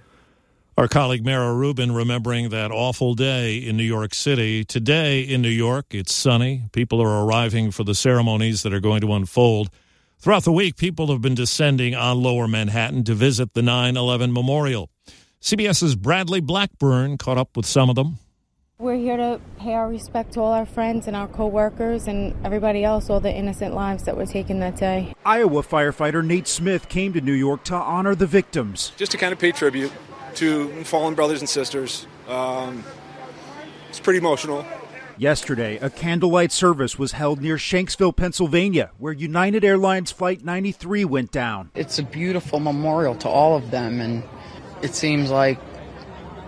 Our 0.77 0.89
colleague 0.89 1.23
Mara 1.23 1.53
Rubin 1.53 1.93
remembering 1.93 2.49
that 2.49 2.69
awful 2.69 3.13
day 3.13 3.55
in 3.55 3.77
New 3.77 3.83
York 3.83 4.13
City. 4.13 4.65
Today 4.65 5.21
in 5.21 5.41
New 5.41 5.47
York, 5.47 5.85
it's 5.91 6.13
sunny. 6.13 6.63
People 6.73 7.01
are 7.01 7.25
arriving 7.25 7.71
for 7.71 7.85
the 7.85 7.95
ceremonies 7.95 8.63
that 8.63 8.73
are 8.73 8.81
going 8.81 8.99
to 8.99 9.13
unfold. 9.13 9.69
Throughout 10.19 10.43
the 10.43 10.51
week, 10.51 10.75
people 10.77 11.07
have 11.07 11.21
been 11.21 11.35
descending 11.35 11.93
on 11.93 12.21
lower 12.21 12.47
Manhattan 12.47 13.03
to 13.03 13.13
visit 13.13 13.53
the 13.53 13.61
9 13.61 13.95
11 13.95 14.33
memorial. 14.33 14.89
CBS's 15.41 15.95
Bradley 15.95 16.41
Blackburn 16.41 17.17
caught 17.17 17.37
up 17.37 17.55
with 17.55 17.65
some 17.65 17.89
of 17.89 17.95
them. 17.95 18.17
We're 18.79 18.95
here 18.95 19.15
to 19.15 19.39
pay 19.59 19.73
our 19.73 19.87
respect 19.87 20.33
to 20.33 20.41
all 20.41 20.51
our 20.51 20.65
friends 20.65 21.07
and 21.07 21.15
our 21.15 21.27
coworkers 21.27 22.07
and 22.07 22.35
everybody 22.43 22.83
else, 22.83 23.09
all 23.09 23.19
the 23.19 23.33
innocent 23.33 23.73
lives 23.73 24.03
that 24.03 24.17
were 24.17 24.25
taken 24.25 24.59
that 24.59 24.75
day. 24.75 25.13
Iowa 25.23 25.61
firefighter 25.63 26.25
Nate 26.25 26.47
Smith 26.47 26.89
came 26.89 27.13
to 27.13 27.21
New 27.21 27.33
York 27.33 27.63
to 27.65 27.75
honor 27.75 28.15
the 28.15 28.27
victims. 28.27 28.91
Just 28.97 29.11
to 29.13 29.17
kind 29.17 29.31
of 29.31 29.39
pay 29.39 29.51
tribute 29.51 29.93
to 30.35 30.83
fallen 30.83 31.13
brothers 31.13 31.39
and 31.39 31.47
sisters. 31.47 32.05
Um, 32.27 32.83
it's 33.89 33.99
pretty 33.99 34.17
emotional. 34.19 34.65
Yesterday, 35.17 35.77
a 35.77 35.89
candlelight 35.89 36.51
service 36.51 36.99
was 36.99 37.13
held 37.13 37.41
near 37.41 37.55
Shanksville, 37.55 38.15
Pennsylvania, 38.15 38.91
where 38.97 39.13
United 39.13 39.63
Airlines 39.63 40.11
Flight 40.11 40.43
93 40.43 41.05
went 41.05 41.31
down. 41.31 41.71
It's 41.73 41.99
a 41.99 42.03
beautiful 42.03 42.59
memorial 42.59 43.15
to 43.15 43.29
all 43.29 43.55
of 43.55 43.71
them, 43.71 44.01
and 44.01 44.23
it 44.81 44.93
seems 44.93 45.31
like 45.31 45.57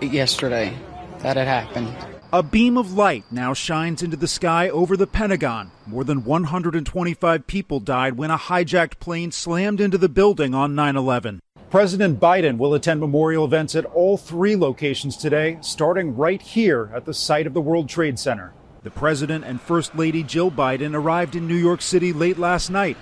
yesterday 0.02 0.76
that 1.20 1.38
it 1.38 1.46
happened. 1.46 1.96
A 2.30 2.42
beam 2.42 2.76
of 2.76 2.92
light 2.92 3.24
now 3.30 3.54
shines 3.54 4.02
into 4.02 4.18
the 4.18 4.28
sky 4.28 4.68
over 4.68 4.98
the 4.98 5.06
Pentagon. 5.06 5.70
More 5.86 6.04
than 6.04 6.24
125 6.24 7.46
people 7.46 7.80
died 7.80 8.18
when 8.18 8.30
a 8.30 8.36
hijacked 8.36 8.98
plane 8.98 9.32
slammed 9.32 9.80
into 9.80 9.96
the 9.96 10.10
building 10.10 10.54
on 10.54 10.74
9 10.74 10.94
11. 10.94 11.40
President 11.70 12.18
Biden 12.18 12.56
will 12.56 12.72
attend 12.72 12.98
memorial 12.98 13.44
events 13.44 13.74
at 13.74 13.84
all 13.84 14.16
three 14.16 14.56
locations 14.56 15.18
today, 15.18 15.58
starting 15.60 16.16
right 16.16 16.40
here 16.40 16.90
at 16.94 17.04
the 17.04 17.12
site 17.12 17.46
of 17.46 17.52
the 17.52 17.60
World 17.60 17.90
Trade 17.90 18.18
Center. 18.18 18.54
The 18.84 18.90
President 18.90 19.44
and 19.44 19.60
First 19.60 19.94
Lady 19.94 20.22
Jill 20.22 20.50
Biden 20.50 20.94
arrived 20.94 21.36
in 21.36 21.46
New 21.46 21.56
York 21.56 21.82
City 21.82 22.14
late 22.14 22.38
last 22.38 22.70
night. 22.70 22.96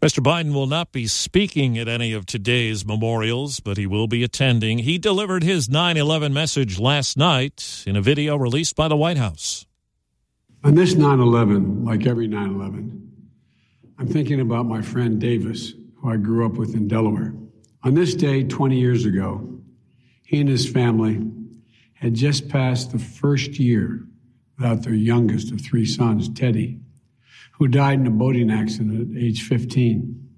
Mr. 0.00 0.20
Biden 0.20 0.54
will 0.54 0.68
not 0.68 0.92
be 0.92 1.08
speaking 1.08 1.76
at 1.78 1.88
any 1.88 2.12
of 2.12 2.26
today's 2.26 2.86
memorials, 2.86 3.58
but 3.58 3.76
he 3.76 3.88
will 3.88 4.06
be 4.06 4.22
attending. 4.22 4.78
He 4.78 4.98
delivered 4.98 5.42
his 5.42 5.68
9 5.68 5.96
11 5.96 6.32
message 6.32 6.78
last 6.78 7.16
night 7.16 7.82
in 7.88 7.96
a 7.96 8.02
video 8.02 8.36
released 8.36 8.76
by 8.76 8.86
the 8.86 8.96
White 8.96 9.16
House. 9.16 9.66
On 10.62 10.76
this 10.76 10.94
9 10.94 11.18
11, 11.18 11.84
like 11.84 12.06
every 12.06 12.28
9 12.28 12.54
11, 12.54 13.12
I'm 13.98 14.06
thinking 14.06 14.40
about 14.40 14.66
my 14.66 14.80
friend 14.80 15.20
Davis, 15.20 15.72
who 15.96 16.12
I 16.12 16.18
grew 16.18 16.46
up 16.46 16.52
with 16.52 16.74
in 16.74 16.86
Delaware. 16.86 17.32
On 17.86 17.94
this 17.94 18.16
day, 18.16 18.42
20 18.42 18.80
years 18.80 19.04
ago, 19.04 19.60
he 20.24 20.40
and 20.40 20.48
his 20.48 20.68
family 20.68 21.24
had 21.94 22.14
just 22.14 22.48
passed 22.48 22.90
the 22.90 22.98
first 22.98 23.60
year 23.60 24.04
without 24.58 24.82
their 24.82 24.92
youngest 24.92 25.52
of 25.52 25.60
three 25.60 25.86
sons, 25.86 26.28
Teddy, 26.28 26.80
who 27.52 27.68
died 27.68 28.00
in 28.00 28.06
a 28.08 28.10
boating 28.10 28.50
accident 28.50 29.16
at 29.16 29.22
age 29.22 29.46
15. 29.46 30.28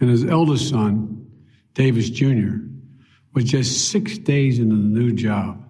And 0.00 0.10
his 0.10 0.24
eldest 0.24 0.68
son, 0.68 1.30
Davis 1.74 2.10
Jr., 2.10 2.56
was 3.34 3.44
just 3.44 3.92
six 3.92 4.18
days 4.18 4.58
into 4.58 4.74
the 4.74 4.82
new 4.82 5.12
job 5.12 5.64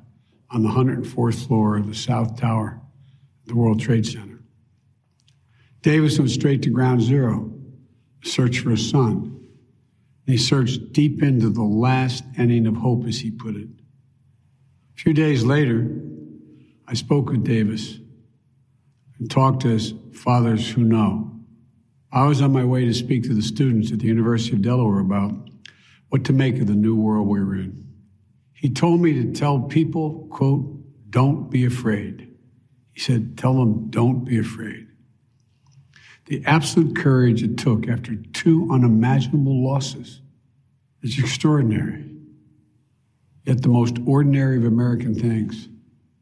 on 0.48 0.62
the 0.62 0.70
104th 0.70 1.46
floor 1.46 1.76
of 1.76 1.86
the 1.86 1.94
South 1.94 2.40
Tower, 2.40 2.80
the 3.44 3.54
World 3.54 3.78
Trade 3.78 4.06
Center. 4.06 4.42
Davis 5.82 6.18
went 6.18 6.30
straight 6.30 6.62
to 6.62 6.70
ground 6.70 7.02
zero, 7.02 7.52
search 8.24 8.60
for 8.60 8.70
his 8.70 8.88
son. 8.88 9.36
He 10.30 10.36
searched 10.36 10.92
deep 10.92 11.24
into 11.24 11.50
the 11.50 11.64
last 11.64 12.22
ending 12.38 12.66
of 12.68 12.76
hope, 12.76 13.04
as 13.06 13.18
he 13.18 13.32
put 13.32 13.56
it. 13.56 13.66
A 13.66 15.00
few 15.00 15.12
days 15.12 15.42
later, 15.42 15.90
I 16.86 16.94
spoke 16.94 17.30
with 17.30 17.42
Davis 17.42 17.98
and 19.18 19.28
talked 19.28 19.62
to 19.62 19.68
his 19.68 19.92
fathers 20.12 20.70
who 20.70 20.84
know. 20.84 21.32
I 22.12 22.26
was 22.26 22.42
on 22.42 22.52
my 22.52 22.64
way 22.64 22.84
to 22.84 22.94
speak 22.94 23.24
to 23.24 23.34
the 23.34 23.42
students 23.42 23.90
at 23.90 23.98
the 23.98 24.06
University 24.06 24.54
of 24.54 24.62
Delaware 24.62 25.00
about 25.00 25.32
what 26.10 26.24
to 26.26 26.32
make 26.32 26.60
of 26.60 26.68
the 26.68 26.74
new 26.74 26.94
world 26.94 27.26
we 27.26 27.40
were 27.40 27.56
in. 27.56 27.88
He 28.52 28.70
told 28.70 29.00
me 29.00 29.12
to 29.14 29.32
tell 29.32 29.60
people, 29.60 30.28
quote, 30.30 31.10
don't 31.10 31.50
be 31.50 31.64
afraid. 31.64 32.28
He 32.92 33.00
said, 33.00 33.36
tell 33.36 33.54
them, 33.54 33.90
don't 33.90 34.24
be 34.24 34.38
afraid. 34.38 34.86
The 36.30 36.42
absolute 36.46 36.94
courage 36.94 37.42
it 37.42 37.58
took 37.58 37.88
after 37.88 38.14
two 38.14 38.68
unimaginable 38.70 39.64
losses 39.64 40.20
is 41.02 41.18
extraordinary. 41.18 42.04
Yet 43.42 43.62
the 43.62 43.68
most 43.68 43.96
ordinary 44.06 44.56
of 44.56 44.64
American 44.64 45.16
things 45.16 45.68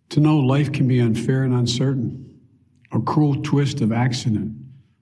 to 0.09 0.21
know 0.21 0.39
life 0.39 0.73
can 0.73 0.89
be 0.89 0.99
unfair 0.99 1.43
and 1.43 1.53
uncertain, 1.53 2.41
a 2.91 3.01
cruel 3.01 3.43
twist 3.43 3.83
of 3.83 3.93
accident 3.93 4.57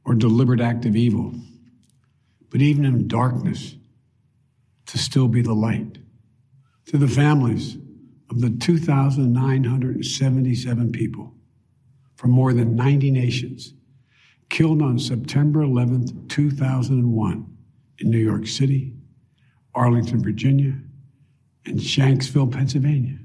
or 0.05 0.17
deliberate 0.17 0.61
act 0.61 0.85
of 0.87 0.97
evil. 0.97 1.33
But 2.51 2.61
even 2.61 2.85
in 2.85 3.07
darkness, 3.07 3.77
to 4.87 4.99
still 4.99 5.29
be 5.29 5.41
the 5.41 5.55
light. 5.55 5.99
To 6.87 6.99
the 6.99 7.07
families 7.07 7.77
of 8.29 8.41
the 8.41 8.51
2,977 8.51 10.91
people 10.91 11.33
from 12.17 12.33
more 12.33 12.53
than 12.53 12.75
90 12.75 13.13
nations 13.13 13.73
killed 14.49 14.83
on 14.83 14.99
September 14.99 15.61
11th, 15.61 16.29
2001 16.29 17.57
in 17.99 18.11
New 18.11 18.19
York 18.19 18.47
City, 18.47 18.93
Arlington, 19.75 20.23
Virginia, 20.23 20.75
and 21.65 21.79
Shanksville, 21.79 22.51
Pennsylvania, 22.53 23.19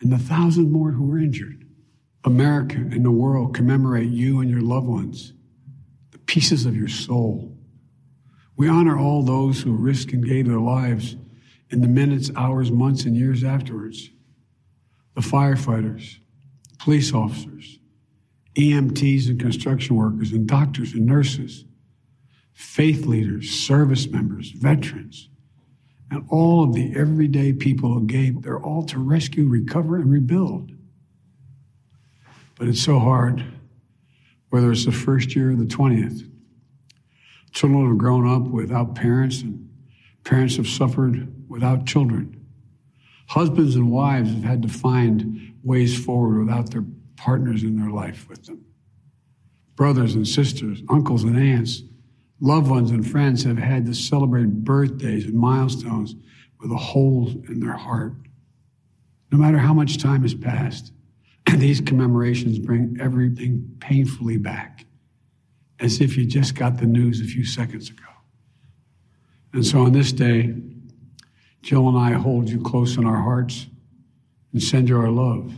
and 0.00 0.12
the 0.12 0.18
thousand 0.18 0.70
more 0.72 0.90
who 0.90 1.04
were 1.04 1.18
injured. 1.18 1.64
America 2.24 2.76
and 2.76 3.04
the 3.04 3.10
world 3.10 3.54
commemorate 3.54 4.10
you 4.10 4.40
and 4.40 4.50
your 4.50 4.60
loved 4.60 4.86
ones, 4.86 5.32
the 6.12 6.18
pieces 6.18 6.66
of 6.66 6.76
your 6.76 6.88
soul. 6.88 7.56
We 8.56 8.68
honor 8.68 8.96
all 8.98 9.22
those 9.22 9.60
who 9.60 9.72
risked 9.72 10.12
and 10.12 10.24
gave 10.24 10.46
their 10.46 10.60
lives 10.60 11.16
in 11.70 11.80
the 11.80 11.88
minutes, 11.88 12.30
hours, 12.36 12.70
months, 12.70 13.04
and 13.04 13.16
years 13.16 13.42
afterwards. 13.42 14.10
The 15.14 15.20
firefighters, 15.20 16.18
police 16.78 17.12
officers, 17.12 17.78
EMTs 18.54 19.28
and 19.28 19.40
construction 19.40 19.96
workers, 19.96 20.32
and 20.32 20.46
doctors 20.46 20.92
and 20.92 21.06
nurses, 21.06 21.64
faith 22.52 23.06
leaders, 23.06 23.50
service 23.50 24.06
members, 24.08 24.50
veterans, 24.50 25.28
and 26.10 26.26
all 26.28 26.64
of 26.64 26.74
the 26.74 26.94
everyday 26.94 27.52
people 27.52 27.94
who 27.94 28.06
gave 28.06 28.42
their 28.42 28.60
all 28.60 28.84
to 28.84 28.98
rescue, 28.98 29.48
recover, 29.48 29.96
and 29.96 30.10
rebuild. 30.10 30.72
But 32.58 32.68
it's 32.68 32.82
so 32.82 32.98
hard, 32.98 33.42
whether 34.50 34.70
it's 34.70 34.84
the 34.84 34.92
first 34.92 35.34
year 35.34 35.52
or 35.52 35.56
the 35.56 35.64
20th. 35.64 36.28
Children 37.52 37.88
have 37.88 37.98
grown 37.98 38.28
up 38.28 38.42
without 38.42 38.94
parents, 38.94 39.40
and 39.40 39.70
parents 40.24 40.56
have 40.56 40.68
suffered 40.68 41.48
without 41.48 41.86
children. 41.86 42.46
Husbands 43.28 43.76
and 43.76 43.90
wives 43.90 44.30
have 44.30 44.44
had 44.44 44.62
to 44.62 44.68
find 44.68 45.54
ways 45.62 45.98
forward 46.04 46.44
without 46.44 46.70
their 46.70 46.84
partners 47.22 47.62
in 47.62 47.76
their 47.76 47.90
life 47.90 48.28
with 48.28 48.44
them. 48.46 48.64
Brothers 49.76 50.16
and 50.16 50.26
sisters, 50.26 50.82
uncles 50.88 51.22
and 51.22 51.38
aunts, 51.38 51.82
loved 52.40 52.68
ones 52.68 52.90
and 52.90 53.08
friends 53.08 53.44
have 53.44 53.58
had 53.58 53.86
to 53.86 53.94
celebrate 53.94 54.64
birthdays 54.64 55.26
and 55.26 55.34
milestones 55.34 56.16
with 56.60 56.72
a 56.72 56.76
hole 56.76 57.30
in 57.48 57.60
their 57.60 57.76
heart. 57.76 58.14
No 59.30 59.38
matter 59.38 59.58
how 59.58 59.72
much 59.72 59.98
time 59.98 60.22
has 60.22 60.34
passed, 60.34 60.92
these 61.56 61.80
commemorations 61.80 62.58
bring 62.58 62.98
everything 63.00 63.76
painfully 63.78 64.36
back, 64.36 64.84
as 65.78 66.00
if 66.00 66.16
you 66.16 66.26
just 66.26 66.56
got 66.56 66.78
the 66.78 66.86
news 66.86 67.20
a 67.20 67.24
few 67.24 67.44
seconds 67.44 67.88
ago. 67.88 68.02
And 69.52 69.64
so 69.64 69.82
on 69.82 69.92
this 69.92 70.10
day, 70.10 70.54
Jill 71.62 71.88
and 71.88 71.98
I 71.98 72.12
hold 72.12 72.48
you 72.48 72.60
close 72.60 72.96
in 72.96 73.06
our 73.06 73.22
hearts 73.22 73.68
and 74.52 74.60
send 74.60 74.88
you 74.88 74.98
our 74.98 75.10
love. 75.10 75.54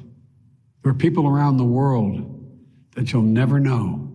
There 0.84 0.90
are 0.90 0.94
people 0.94 1.26
around 1.26 1.56
the 1.56 1.64
world 1.64 2.46
that 2.94 3.10
you'll 3.10 3.22
never 3.22 3.58
know 3.58 4.12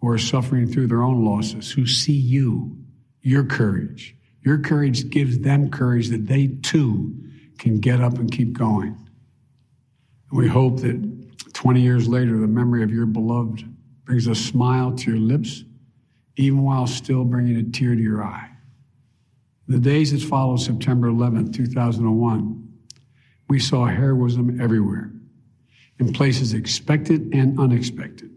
who 0.00 0.08
are 0.08 0.16
suffering 0.16 0.66
through 0.66 0.86
their 0.86 1.02
own 1.02 1.22
losses, 1.22 1.70
who 1.70 1.86
see 1.86 2.14
you, 2.14 2.78
your 3.20 3.44
courage. 3.44 4.16
Your 4.42 4.58
courage 4.58 5.10
gives 5.10 5.38
them 5.40 5.70
courage 5.70 6.08
that 6.08 6.26
they 6.26 6.46
too 6.62 7.14
can 7.58 7.78
get 7.78 8.00
up 8.00 8.14
and 8.14 8.32
keep 8.32 8.54
going. 8.54 8.96
And 10.30 10.38
we 10.38 10.48
hope 10.48 10.80
that 10.80 11.52
20 11.52 11.82
years 11.82 12.08
later, 12.08 12.38
the 12.38 12.46
memory 12.46 12.82
of 12.82 12.90
your 12.90 13.04
beloved 13.04 13.64
brings 14.04 14.26
a 14.28 14.34
smile 14.34 14.92
to 14.92 15.10
your 15.10 15.20
lips, 15.20 15.62
even 16.36 16.62
while 16.62 16.86
still 16.86 17.24
bringing 17.24 17.56
a 17.56 17.64
tear 17.64 17.94
to 17.94 18.00
your 18.00 18.24
eye. 18.24 18.48
The 19.66 19.78
days 19.78 20.12
that 20.12 20.26
followed 20.26 20.62
September 20.62 21.08
11th, 21.08 21.54
2001, 21.54 22.68
we 23.50 23.58
saw 23.58 23.84
heroism 23.84 24.58
everywhere 24.58 25.12
in 25.98 26.12
places 26.12 26.54
expected 26.54 27.32
and 27.32 27.58
unexpected. 27.58 28.30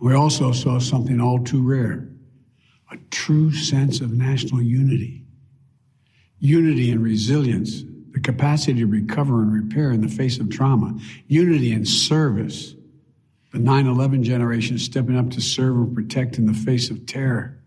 We 0.00 0.14
also 0.14 0.52
saw 0.52 0.78
something 0.80 1.20
all 1.20 1.42
too 1.42 1.62
rare 1.62 2.08
a 2.90 2.96
true 3.10 3.52
sense 3.52 4.00
of 4.00 4.12
national 4.12 4.62
unity. 4.62 5.24
Unity 6.38 6.90
and 6.90 7.02
resilience, 7.02 7.82
the 8.10 8.20
capacity 8.20 8.80
to 8.80 8.86
recover 8.86 9.42
and 9.42 9.52
repair 9.52 9.90
in 9.90 10.00
the 10.00 10.08
face 10.08 10.38
of 10.38 10.48
trauma, 10.48 10.96
unity 11.26 11.72
and 11.72 11.88
service, 11.88 12.74
the 13.52 13.58
9 13.58 13.86
11 13.86 14.22
generation 14.22 14.78
stepping 14.78 15.16
up 15.16 15.30
to 15.30 15.40
serve 15.40 15.76
and 15.76 15.94
protect 15.94 16.38
in 16.38 16.46
the 16.46 16.52
face 16.54 16.90
of 16.90 17.06
terror, 17.06 17.58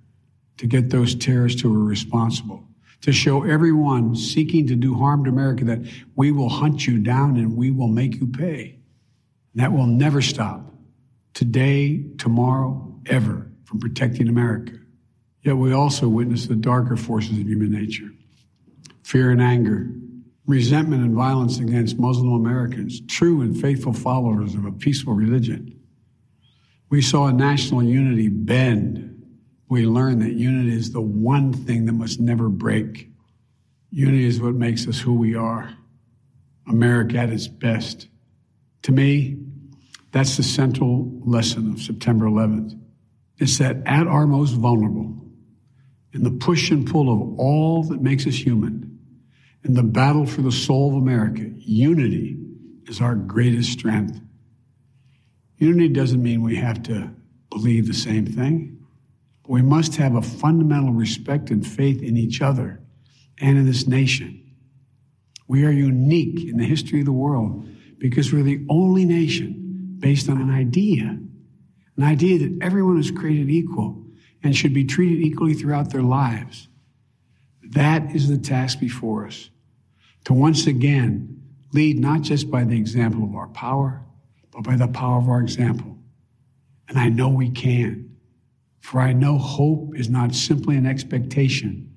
to 0.58 0.68
get 0.68 0.90
those 0.90 1.16
terrorists 1.16 1.62
who 1.62 1.74
were 1.74 1.84
responsible, 1.84 2.64
to 3.02 3.12
show 3.12 3.44
everyone 3.44 4.16
seeking 4.16 4.68
to 4.68 4.76
do 4.76 4.96
harm 4.96 5.24
to 5.24 5.30
America 5.30 5.66
that 5.66 5.80
we 6.16 6.32
will 6.32 6.50
hunt 6.50 6.88
you 6.88 7.00
down 7.00 7.36
and 7.36 7.58
we 7.58 7.72
will 7.72 7.88
make 7.88 8.16
you 8.16 8.28
pay. 8.28 8.77
That 9.58 9.74
will 9.74 9.88
never 9.88 10.22
stop. 10.22 10.72
Today, 11.34 12.04
tomorrow, 12.20 12.96
ever 13.08 13.52
from 13.66 13.80
protecting 13.80 14.28
America. 14.28 14.74
Yet 15.42 15.58
we 15.58 15.74
also 15.74 16.08
witness 16.08 16.46
the 16.46 16.56
darker 16.56 16.96
forces 16.96 17.32
of 17.40 17.48
human 17.48 17.72
nature 17.72 18.12
fear 19.02 19.32
and 19.32 19.42
anger, 19.42 19.90
resentment 20.46 21.02
and 21.02 21.16
violence 21.16 21.60
against 21.60 21.98
Muslim 21.98 22.34
Americans, 22.34 23.02
true 23.08 23.42
and 23.42 23.60
faithful 23.60 23.94
followers 23.94 24.54
of 24.54 24.66
a 24.66 24.72
peaceful 24.72 25.14
religion. 25.14 25.80
We 26.90 27.02
saw 27.02 27.32
national 27.32 27.84
unity 27.84 28.28
bend. 28.28 29.24
We 29.70 29.88
learned 29.88 30.22
that 30.22 30.34
unity 30.34 30.76
is 30.76 30.92
the 30.92 31.02
one 31.02 31.52
thing 31.52 31.86
that 31.86 31.94
must 31.94 32.20
never 32.20 32.50
break. 32.50 33.10
Unity 33.90 34.26
is 34.26 34.40
what 34.40 34.54
makes 34.54 34.88
us 34.88 35.00
who 35.00 35.14
we 35.14 35.36
are. 35.36 35.74
America 36.68 37.18
at 37.18 37.30
its 37.30 37.48
best. 37.48 38.10
To 38.88 38.94
me, 38.94 39.36
that's 40.14 40.38
the 40.38 40.44
central 40.44 41.12
lesson 41.26 41.74
of 41.74 41.82
September 41.82 42.26
11th. 42.26 42.80
It's 43.38 43.58
that 43.58 43.86
at 43.86 44.08
our 44.08 44.26
most 44.26 44.52
vulnerable, 44.52 45.14
in 46.14 46.24
the 46.24 46.32
push 46.32 46.72
and 46.72 46.88
pull 46.88 47.12
of 47.12 47.38
all 47.38 47.84
that 47.84 48.02
makes 48.02 48.26
us 48.26 48.36
human, 48.36 48.98
in 49.66 49.74
the 49.74 49.84
battle 49.84 50.26
for 50.26 50.42
the 50.42 50.54
soul 50.54 50.92
of 50.92 50.96
America, 51.04 51.52
unity 51.58 52.38
is 52.86 53.02
our 53.02 53.14
greatest 53.14 53.74
strength. 53.74 54.22
Unity 55.58 55.90
doesn't 55.90 56.24
mean 56.24 56.42
we 56.42 56.56
have 56.56 56.82
to 56.84 57.14
believe 57.50 57.88
the 57.88 57.94
same 57.94 58.26
thing. 58.26 58.86
But 59.42 59.52
we 59.52 59.64
must 59.64 59.98
have 59.98 60.16
a 60.16 60.22
fundamental 60.22 60.94
respect 60.94 61.50
and 61.50 61.68
faith 61.68 62.02
in 62.02 62.16
each 62.16 62.42
other 62.42 62.80
and 63.38 63.58
in 63.58 63.66
this 63.66 63.86
nation. 63.86 64.50
We 65.46 65.66
are 65.66 65.72
unique 65.72 66.50
in 66.50 66.56
the 66.56 66.64
history 66.64 67.02
of 67.02 67.06
the 67.06 67.12
world 67.12 67.68
because 67.98 68.32
we're 68.32 68.44
the 68.44 68.66
only 68.70 69.06
nation 69.06 69.98
based 70.00 70.30
on 70.30 70.40
an 70.40 70.52
idea, 70.52 71.18
an 71.98 72.04
idea 72.04 72.40
that 72.40 72.60
everyone 72.62 73.00
is 73.00 73.12
created 73.12 73.50
equal 73.50 74.04
and 74.44 74.56
should 74.56 74.74
be 74.74 74.86
treated 74.86 75.26
equally 75.26 75.54
throughout 75.54 75.92
their 75.92 76.04
lives. 76.04 76.68
That 77.72 78.16
is 78.16 78.30
the 78.30 78.38
task 78.38 78.80
before 78.80 79.26
us 79.26 79.50
to 80.26 80.34
once 80.34 80.68
again 80.68 81.42
lead 81.74 82.00
not 82.00 82.22
just 82.22 82.50
by 82.50 82.64
the 82.64 82.78
example 82.78 83.24
of 83.24 83.36
our 83.36 83.48
power, 83.50 84.02
but 84.52 84.64
by 84.64 84.76
the 84.76 84.88
power 84.88 85.18
of 85.18 85.30
our 85.30 85.42
example. 85.42 85.98
And 86.88 86.98
I 86.98 87.10
know 87.10 87.30
we 87.30 87.50
can. 87.50 88.16
For 88.80 89.02
I 89.02 89.12
know 89.12 89.38
hope 89.38 89.98
is 89.98 90.10
not 90.10 90.34
simply 90.34 90.78
an 90.78 90.86
expectation. 90.86 91.94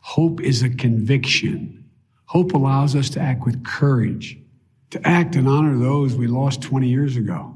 Hope 0.00 0.40
is 0.40 0.62
a 0.62 0.70
conviction. 0.70 1.84
Hope 2.24 2.54
allows 2.54 2.96
us 2.96 3.10
to 3.10 3.20
act 3.20 3.44
with 3.44 3.64
courage, 3.64 4.38
to 4.90 5.06
act 5.06 5.36
and 5.36 5.48
honor 5.48 5.78
those 5.78 6.14
we 6.14 6.26
lost 6.26 6.62
20 6.62 6.88
years 6.88 7.16
ago, 7.16 7.54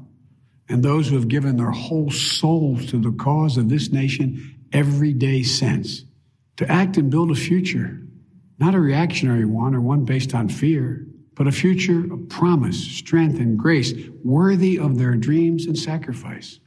and 0.69 0.81
those 0.81 1.07
who 1.07 1.15
have 1.15 1.27
given 1.27 1.57
their 1.57 1.71
whole 1.71 2.09
souls 2.09 2.85
to 2.87 2.97
the 2.97 3.11
cause 3.11 3.57
of 3.57 3.69
this 3.69 3.91
nation 3.91 4.55
every 4.71 5.13
day 5.13 5.43
since, 5.43 6.03
to 6.57 6.69
act 6.71 6.97
and 6.97 7.11
build 7.11 7.31
a 7.31 7.35
future, 7.35 8.01
not 8.57 8.75
a 8.75 8.79
reactionary 8.79 9.45
one 9.45 9.75
or 9.75 9.81
one 9.81 10.05
based 10.05 10.33
on 10.33 10.47
fear, 10.47 11.05
but 11.35 11.47
a 11.47 11.51
future 11.51 12.11
of 12.13 12.29
promise, 12.29 12.79
strength, 12.79 13.39
and 13.39 13.59
grace 13.59 13.93
worthy 14.23 14.79
of 14.79 14.97
their 14.97 15.15
dreams 15.15 15.65
and 15.65 15.77
sacrifice, 15.77 16.59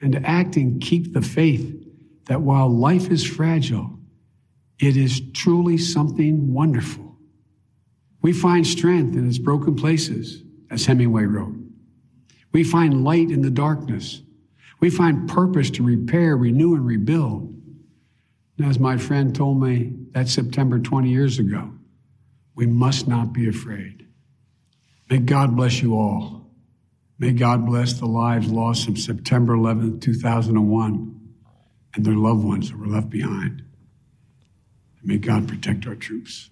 and 0.00 0.12
to 0.12 0.22
act 0.22 0.56
and 0.56 0.80
keep 0.80 1.12
the 1.12 1.22
faith 1.22 1.84
that 2.26 2.40
while 2.40 2.68
life 2.68 3.10
is 3.10 3.24
fragile, 3.24 3.98
it 4.78 4.96
is 4.96 5.20
truly 5.32 5.76
something 5.76 6.52
wonderful. 6.52 7.03
We 8.24 8.32
find 8.32 8.66
strength 8.66 9.14
in 9.16 9.28
its 9.28 9.36
broken 9.36 9.76
places, 9.76 10.42
as 10.70 10.86
Hemingway 10.86 11.24
wrote. 11.24 11.56
We 12.52 12.64
find 12.64 13.04
light 13.04 13.30
in 13.30 13.42
the 13.42 13.50
darkness. 13.50 14.22
We 14.80 14.88
find 14.88 15.28
purpose 15.28 15.68
to 15.72 15.82
repair, 15.82 16.34
renew, 16.34 16.74
and 16.74 16.86
rebuild. 16.86 17.54
And 18.56 18.66
as 18.66 18.78
my 18.78 18.96
friend 18.96 19.34
told 19.34 19.60
me 19.60 19.92
that 20.12 20.28
September 20.28 20.78
20 20.78 21.10
years 21.10 21.38
ago, 21.38 21.74
we 22.54 22.64
must 22.64 23.06
not 23.06 23.34
be 23.34 23.46
afraid. 23.46 24.06
May 25.10 25.18
God 25.18 25.54
bless 25.54 25.82
you 25.82 25.94
all. 25.94 26.48
May 27.18 27.32
God 27.32 27.66
bless 27.66 27.92
the 27.92 28.06
lives 28.06 28.48
lost 28.48 28.86
from 28.86 28.96
September 28.96 29.52
11, 29.52 30.00
2001, 30.00 31.20
and 31.94 32.06
their 32.06 32.14
loved 32.14 32.42
ones 32.42 32.70
that 32.70 32.78
were 32.78 32.86
left 32.86 33.10
behind. 33.10 33.64
May 35.02 35.18
God 35.18 35.46
protect 35.46 35.86
our 35.86 35.94
troops. 35.94 36.48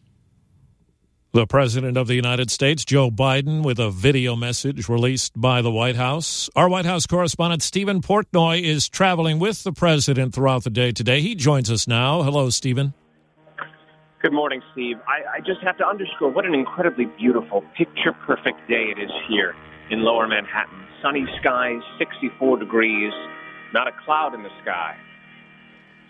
The 1.34 1.46
President 1.46 1.96
of 1.96 2.08
the 2.08 2.14
United 2.14 2.50
States, 2.50 2.84
Joe 2.84 3.10
Biden, 3.10 3.64
with 3.64 3.78
a 3.78 3.88
video 3.90 4.36
message 4.36 4.86
released 4.86 5.32
by 5.34 5.62
the 5.62 5.70
White 5.70 5.96
House. 5.96 6.50
Our 6.54 6.68
White 6.68 6.84
House 6.84 7.06
correspondent, 7.06 7.62
Stephen 7.62 8.02
Portnoy, 8.02 8.60
is 8.60 8.86
traveling 8.86 9.38
with 9.38 9.64
the 9.64 9.72
President 9.72 10.34
throughout 10.34 10.64
the 10.64 10.68
day 10.68 10.92
today. 10.92 11.22
He 11.22 11.34
joins 11.34 11.70
us 11.70 11.88
now. 11.88 12.22
Hello, 12.22 12.50
Stephen. 12.50 12.92
Good 14.20 14.34
morning, 14.34 14.60
Steve. 14.72 14.98
I, 15.08 15.38
I 15.38 15.40
just 15.40 15.62
have 15.62 15.78
to 15.78 15.86
underscore 15.88 16.28
what 16.28 16.44
an 16.44 16.52
incredibly 16.52 17.06
beautiful, 17.16 17.64
picture 17.78 18.12
perfect 18.26 18.68
day 18.68 18.92
it 18.94 19.00
is 19.00 19.10
here 19.26 19.54
in 19.88 20.04
lower 20.04 20.28
Manhattan. 20.28 20.84
Sunny 21.00 21.24
skies, 21.40 21.80
64 21.98 22.58
degrees, 22.58 23.12
not 23.72 23.88
a 23.88 23.92
cloud 24.04 24.34
in 24.34 24.42
the 24.42 24.52
sky. 24.60 24.98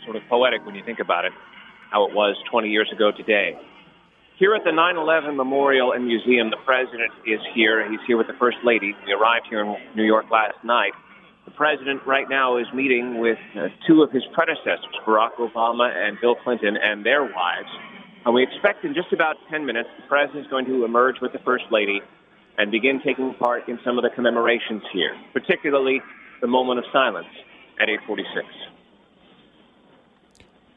Sort 0.05 0.17
of 0.17 0.23
poetic 0.29 0.67
when 0.67 0.75
you 0.75 0.83
think 0.85 0.99
about 0.99 1.25
it, 1.25 1.33
how 1.93 2.09
it 2.09 2.13
was 2.13 2.35
20 2.51 2.69
years 2.71 2.91
ago 2.93 3.13
today. 3.17 3.57
Here 4.39 4.55
at 4.55 4.65
the 4.65 4.73
9 4.73 4.97
11 4.97 5.37
Memorial 5.37 5.93
and 5.93 6.07
Museum, 6.07 6.49
the 6.49 6.57
President 6.65 7.13
is 7.27 7.41
here. 7.55 7.89
He's 7.91 8.01
here 8.07 8.17
with 8.17 8.27
the 8.27 8.39
First 8.41 8.57
Lady. 8.65 8.95
We 9.07 9.13
arrived 9.13 9.47
here 9.49 9.61
in 9.61 9.77
New 9.95 10.05
York 10.05 10.25
last 10.33 10.57
night. 10.65 10.93
The 11.45 11.51
President 11.51 12.01
right 12.07 12.29
now 12.29 12.57
is 12.57 12.67
meeting 12.75 13.21
with 13.21 13.39
uh, 13.55 13.69
two 13.87 14.03
of 14.03 14.11
his 14.11 14.23
predecessors, 14.33 14.97
Barack 15.07 15.37
Obama 15.37 15.93
and 15.95 16.17
Bill 16.21 16.35
Clinton, 16.43 16.79
and 16.83 17.05
their 17.05 17.25
wives. 17.25 17.69
And 18.25 18.35
we 18.35 18.43
expect 18.43 18.85
in 18.85 18.95
just 18.95 19.13
about 19.13 19.37
10 19.51 19.67
minutes, 19.67 19.91
the 20.01 20.09
President 20.09 20.47
is 20.47 20.51
going 20.51 20.65
to 20.65 20.85
emerge 20.85 21.17
with 21.21 21.33
the 21.33 21.41
First 21.45 21.65
Lady 21.71 22.01
and 22.57 22.71
begin 22.71 23.01
taking 23.05 23.35
part 23.35 23.69
in 23.69 23.79
some 23.85 23.99
of 23.99 24.03
the 24.03 24.11
commemorations 24.15 24.83
here, 24.95 25.15
particularly 25.35 26.01
the 26.41 26.47
moment 26.47 26.79
of 26.79 26.87
silence 26.91 27.29
at 27.81 27.91
846. 27.91 28.72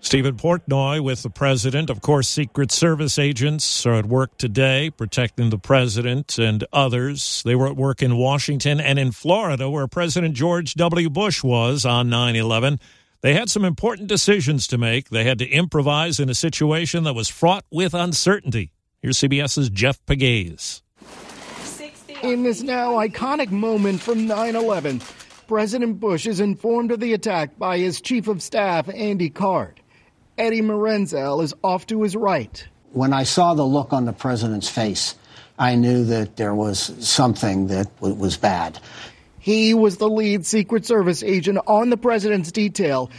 Stephen 0.06 0.36
Portnoy 0.36 1.00
with 1.00 1.24
the 1.24 1.32
president. 1.32 1.90
Of 1.90 2.00
course, 2.00 2.28
Secret 2.28 2.72
Service 2.72 3.18
agents 3.18 3.88
are 3.88 3.96
at 3.96 4.06
work 4.06 4.38
today 4.38 4.92
protecting 4.92 5.50
the 5.50 5.58
president 5.58 6.38
and 6.38 6.64
others. 6.72 7.42
They 7.44 7.56
were 7.56 7.66
at 7.66 7.76
work 7.76 8.04
in 8.04 8.16
Washington 8.16 8.80
and 8.80 9.00
in 9.00 9.12
Florida, 9.12 9.68
where 9.68 9.88
President 9.88 10.36
George 10.36 10.76
W. 10.76 11.10
Bush 11.10 11.44
was 11.44 11.86
on 11.86 12.08
9 12.08 12.36
11. 12.36 12.80
They 13.22 13.34
had 13.34 13.50
some 13.50 13.66
important 13.66 14.08
decisions 14.08 14.68
to 14.68 14.78
make. 14.78 15.10
They 15.10 15.24
had 15.24 15.40
to 15.40 15.48
improvise 15.48 16.20
in 16.20 16.30
a 16.30 16.36
situation 16.36 17.04
that 17.06 17.16
was 17.16 17.28
fraught 17.28 17.66
with 17.72 17.96
uncertainty. 17.96 18.72
Here's 19.02 19.18
CBS's 19.18 19.72
Jeff 19.72 20.06
Pegues. 20.06 20.84
In 22.22 22.44
this 22.44 22.62
now 22.62 22.92
iconic 22.94 23.50
moment 23.50 24.02
from 24.02 24.28
9 24.28 24.56
11, 24.56 25.02
President 25.48 26.00
Bush 26.00 26.28
is 26.28 26.40
informed 26.40 26.92
of 26.92 27.00
the 27.00 27.14
attack 27.14 27.58
by 27.58 27.80
his 27.80 28.00
chief 28.02 28.28
of 28.28 28.44
staff, 28.44 28.88
Andy 28.94 29.32
Card. 29.32 29.82
Eddie 30.38 30.62
Marinzel 30.62 31.44
is 31.44 31.54
off 31.64 31.88
to 31.88 32.02
his 32.04 32.16
right. 32.16 32.68
When 32.92 33.14
I 33.14 33.24
saw 33.24 33.54
the 33.54 33.66
look 33.66 33.94
on 33.94 34.06
the 34.06 34.14
president's 34.14 34.70
face, 34.70 35.16
I 35.58 35.76
knew 35.76 36.04
that 36.06 36.36
there 36.36 36.54
was 36.54 36.80
something 37.00 37.68
that 37.68 37.94
w- 37.98 38.16
was 38.16 38.36
bad. 38.36 38.80
He 39.40 39.74
was 39.74 39.98
the 39.98 40.10
lead 40.10 40.46
Secret 40.46 40.86
Service 40.86 41.24
agent 41.24 41.60
on 41.68 41.90
the 41.90 41.98
president's 41.98 42.52
detail. 42.52 43.10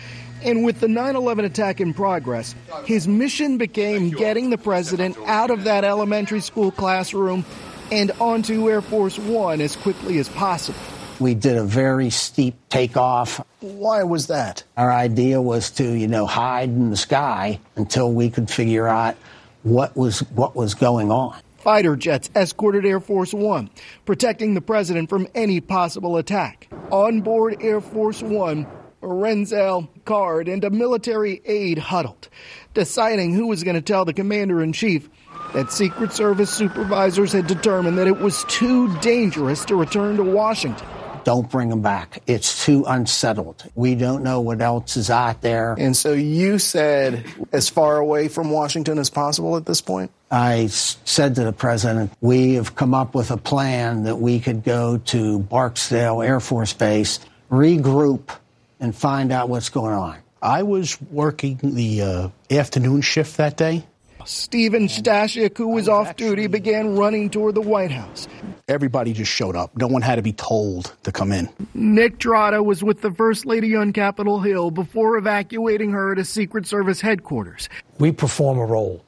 And 0.42 0.64
with 0.64 0.80
the 0.80 0.88
9 0.88 1.16
11 1.16 1.46
attack 1.46 1.80
in 1.80 1.94
progress, 1.94 2.54
his 2.84 3.08
mission 3.08 3.56
became 3.56 4.10
getting 4.10 4.50
the 4.50 4.58
president 4.58 5.16
out 5.24 5.50
of 5.50 5.64
that 5.64 5.84
elementary 5.84 6.40
school 6.40 6.70
classroom 6.70 7.44
and 7.90 8.10
onto 8.20 8.68
Air 8.68 8.82
Force 8.82 9.18
One 9.18 9.62
as 9.62 9.76
quickly 9.76 10.18
as 10.18 10.28
possible. 10.28 10.78
We 11.18 11.34
did 11.34 11.56
a 11.56 11.64
very 11.64 12.10
steep 12.10 12.56
takeoff. 12.68 13.44
Why 13.60 14.02
was 14.02 14.26
that? 14.26 14.62
Our 14.76 14.92
idea 14.92 15.40
was 15.40 15.70
to, 15.72 15.84
you 15.84 16.08
know, 16.08 16.26
hide 16.26 16.68
in 16.68 16.90
the 16.90 16.96
sky 16.96 17.58
until 17.76 18.12
we 18.12 18.30
could 18.30 18.50
figure 18.50 18.86
out 18.86 19.16
what 19.62 19.96
was 19.96 20.20
what 20.30 20.54
was 20.54 20.74
going 20.74 21.10
on. 21.10 21.36
Fighter 21.58 21.96
jets 21.96 22.30
escorted 22.36 22.86
Air 22.86 23.00
Force 23.00 23.34
One, 23.34 23.70
protecting 24.04 24.54
the 24.54 24.60
president 24.60 25.08
from 25.08 25.26
any 25.34 25.60
possible 25.60 26.16
attack. 26.16 26.68
On 26.92 27.22
board 27.22 27.56
Air 27.60 27.80
Force 27.80 28.22
One, 28.22 28.66
Renzel, 29.02 29.88
Card, 30.04 30.48
and 30.48 30.62
a 30.62 30.70
military 30.70 31.40
aide 31.44 31.78
huddled, 31.78 32.28
deciding 32.74 33.34
who 33.34 33.48
was 33.48 33.64
going 33.64 33.74
to 33.74 33.82
tell 33.82 34.04
the 34.04 34.12
commander 34.12 34.62
in 34.62 34.72
chief 34.72 35.08
that 35.54 35.72
Secret 35.72 36.12
Service 36.12 36.50
supervisors 36.50 37.32
had 37.32 37.46
determined 37.46 37.98
that 37.98 38.06
it 38.06 38.20
was 38.20 38.44
too 38.44 38.94
dangerous 39.00 39.64
to 39.64 39.74
return 39.74 40.16
to 40.16 40.22
Washington. 40.22 40.86
Don't 41.26 41.50
bring 41.50 41.70
them 41.70 41.82
back. 41.82 42.22
It's 42.28 42.64
too 42.64 42.84
unsettled. 42.86 43.68
We 43.74 43.96
don't 43.96 44.22
know 44.22 44.40
what 44.40 44.60
else 44.60 44.96
is 44.96 45.10
out 45.10 45.42
there. 45.42 45.74
And 45.76 45.96
so 45.96 46.12
you 46.12 46.60
said 46.60 47.24
as 47.50 47.68
far 47.68 47.96
away 47.96 48.28
from 48.28 48.48
Washington 48.48 48.96
as 49.00 49.10
possible 49.10 49.56
at 49.56 49.66
this 49.66 49.80
point? 49.80 50.12
I 50.30 50.68
said 50.68 51.34
to 51.34 51.42
the 51.42 51.52
president, 51.52 52.12
we 52.20 52.54
have 52.54 52.76
come 52.76 52.94
up 52.94 53.16
with 53.16 53.32
a 53.32 53.36
plan 53.36 54.04
that 54.04 54.20
we 54.20 54.38
could 54.38 54.62
go 54.62 54.98
to 54.98 55.40
Barksdale 55.40 56.22
Air 56.22 56.38
Force 56.38 56.72
Base, 56.74 57.18
regroup, 57.50 58.30
and 58.78 58.94
find 58.94 59.32
out 59.32 59.48
what's 59.48 59.68
going 59.68 59.94
on. 59.94 60.18
I 60.40 60.62
was 60.62 60.96
working 61.10 61.58
the 61.60 62.02
uh, 62.02 62.28
afternoon 62.52 63.00
shift 63.00 63.38
that 63.38 63.56
day. 63.56 63.84
Stephen 64.26 64.88
Stashik, 64.88 65.56
who 65.56 65.68
was 65.68 65.88
off 65.88 66.16
duty, 66.16 66.48
began 66.48 66.96
running 66.96 67.30
toward 67.30 67.54
the 67.54 67.60
White 67.60 67.92
House. 67.92 68.26
Everybody 68.68 69.12
just 69.12 69.30
showed 69.30 69.54
up. 69.54 69.76
No 69.76 69.86
one 69.86 70.02
had 70.02 70.16
to 70.16 70.22
be 70.22 70.32
told 70.32 70.94
to 71.04 71.12
come 71.12 71.30
in. 71.30 71.48
Nick 71.74 72.18
Trotta 72.18 72.64
was 72.64 72.82
with 72.82 73.00
the 73.00 73.12
First 73.12 73.46
Lady 73.46 73.76
on 73.76 73.92
Capitol 73.92 74.40
Hill 74.40 74.72
before 74.72 75.16
evacuating 75.16 75.92
her 75.92 76.14
to 76.16 76.24
Secret 76.24 76.66
Service 76.66 77.00
headquarters. 77.00 77.68
We 77.98 78.10
perform 78.10 78.58
a 78.58 78.66
role, 78.66 79.04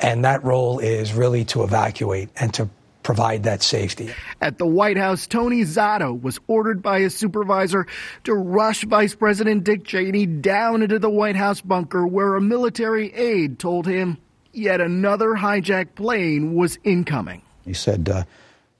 and 0.00 0.24
that 0.24 0.42
role 0.42 0.78
is 0.78 1.12
really 1.12 1.44
to 1.46 1.62
evacuate 1.62 2.30
and 2.36 2.54
to 2.54 2.70
provide 3.02 3.44
that 3.44 3.62
safety. 3.62 4.10
At 4.40 4.58
the 4.58 4.66
White 4.66 4.96
House, 4.96 5.28
Tony 5.28 5.62
Zotto 5.62 6.20
was 6.20 6.40
ordered 6.48 6.82
by 6.82 7.00
his 7.00 7.14
supervisor 7.14 7.86
to 8.24 8.34
rush 8.34 8.84
Vice 8.84 9.14
President 9.14 9.62
Dick 9.62 9.84
Cheney 9.84 10.26
down 10.26 10.82
into 10.82 10.98
the 10.98 11.10
White 11.10 11.36
House 11.36 11.60
bunker 11.60 12.04
where 12.04 12.34
a 12.34 12.40
military 12.40 13.14
aide 13.14 13.60
told 13.60 13.86
him 13.86 14.18
yet 14.56 14.80
another 14.80 15.30
hijacked 15.30 15.94
plane 15.94 16.54
was 16.54 16.78
incoming. 16.84 17.42
He 17.64 17.74
said, 17.74 18.08
uh, 18.08 18.24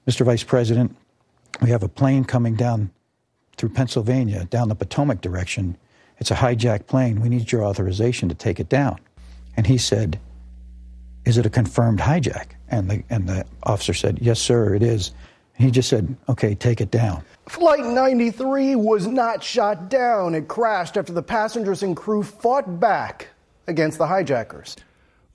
Mr. 0.07 0.25
Vice 0.25 0.43
President, 0.43 0.95
we 1.61 1.69
have 1.69 1.83
a 1.83 1.89
plane 1.89 2.23
coming 2.23 2.55
down 2.55 2.89
through 3.57 3.69
Pennsylvania, 3.69 4.45
down 4.45 4.69
the 4.69 4.75
Potomac 4.75 5.21
direction. 5.21 5.77
It's 6.19 6.31
a 6.31 6.35
hijacked 6.35 6.87
plane. 6.87 7.19
We 7.19 7.29
need 7.29 7.51
your 7.51 7.63
authorization 7.63 8.29
to 8.29 8.35
take 8.35 8.59
it 8.59 8.69
down. 8.69 8.99
And 9.55 9.65
he 9.65 9.77
said, 9.77 10.19
Is 11.25 11.37
it 11.37 11.45
a 11.45 11.49
confirmed 11.49 11.99
hijack? 11.99 12.51
And 12.69 12.89
the, 12.89 13.03
and 13.09 13.27
the 13.27 13.45
officer 13.63 13.93
said, 13.93 14.19
Yes, 14.21 14.39
sir, 14.39 14.75
it 14.75 14.83
is. 14.83 15.11
And 15.57 15.65
he 15.65 15.71
just 15.71 15.89
said, 15.89 16.15
Okay, 16.29 16.55
take 16.55 16.81
it 16.81 16.91
down. 16.91 17.23
Flight 17.47 17.83
93 17.83 18.75
was 18.75 19.07
not 19.07 19.43
shot 19.43 19.89
down. 19.89 20.35
It 20.35 20.47
crashed 20.47 20.97
after 20.97 21.13
the 21.13 21.23
passengers 21.23 21.81
and 21.81 21.95
crew 21.97 22.23
fought 22.23 22.79
back 22.79 23.27
against 23.67 23.97
the 23.97 24.07
hijackers. 24.07 24.75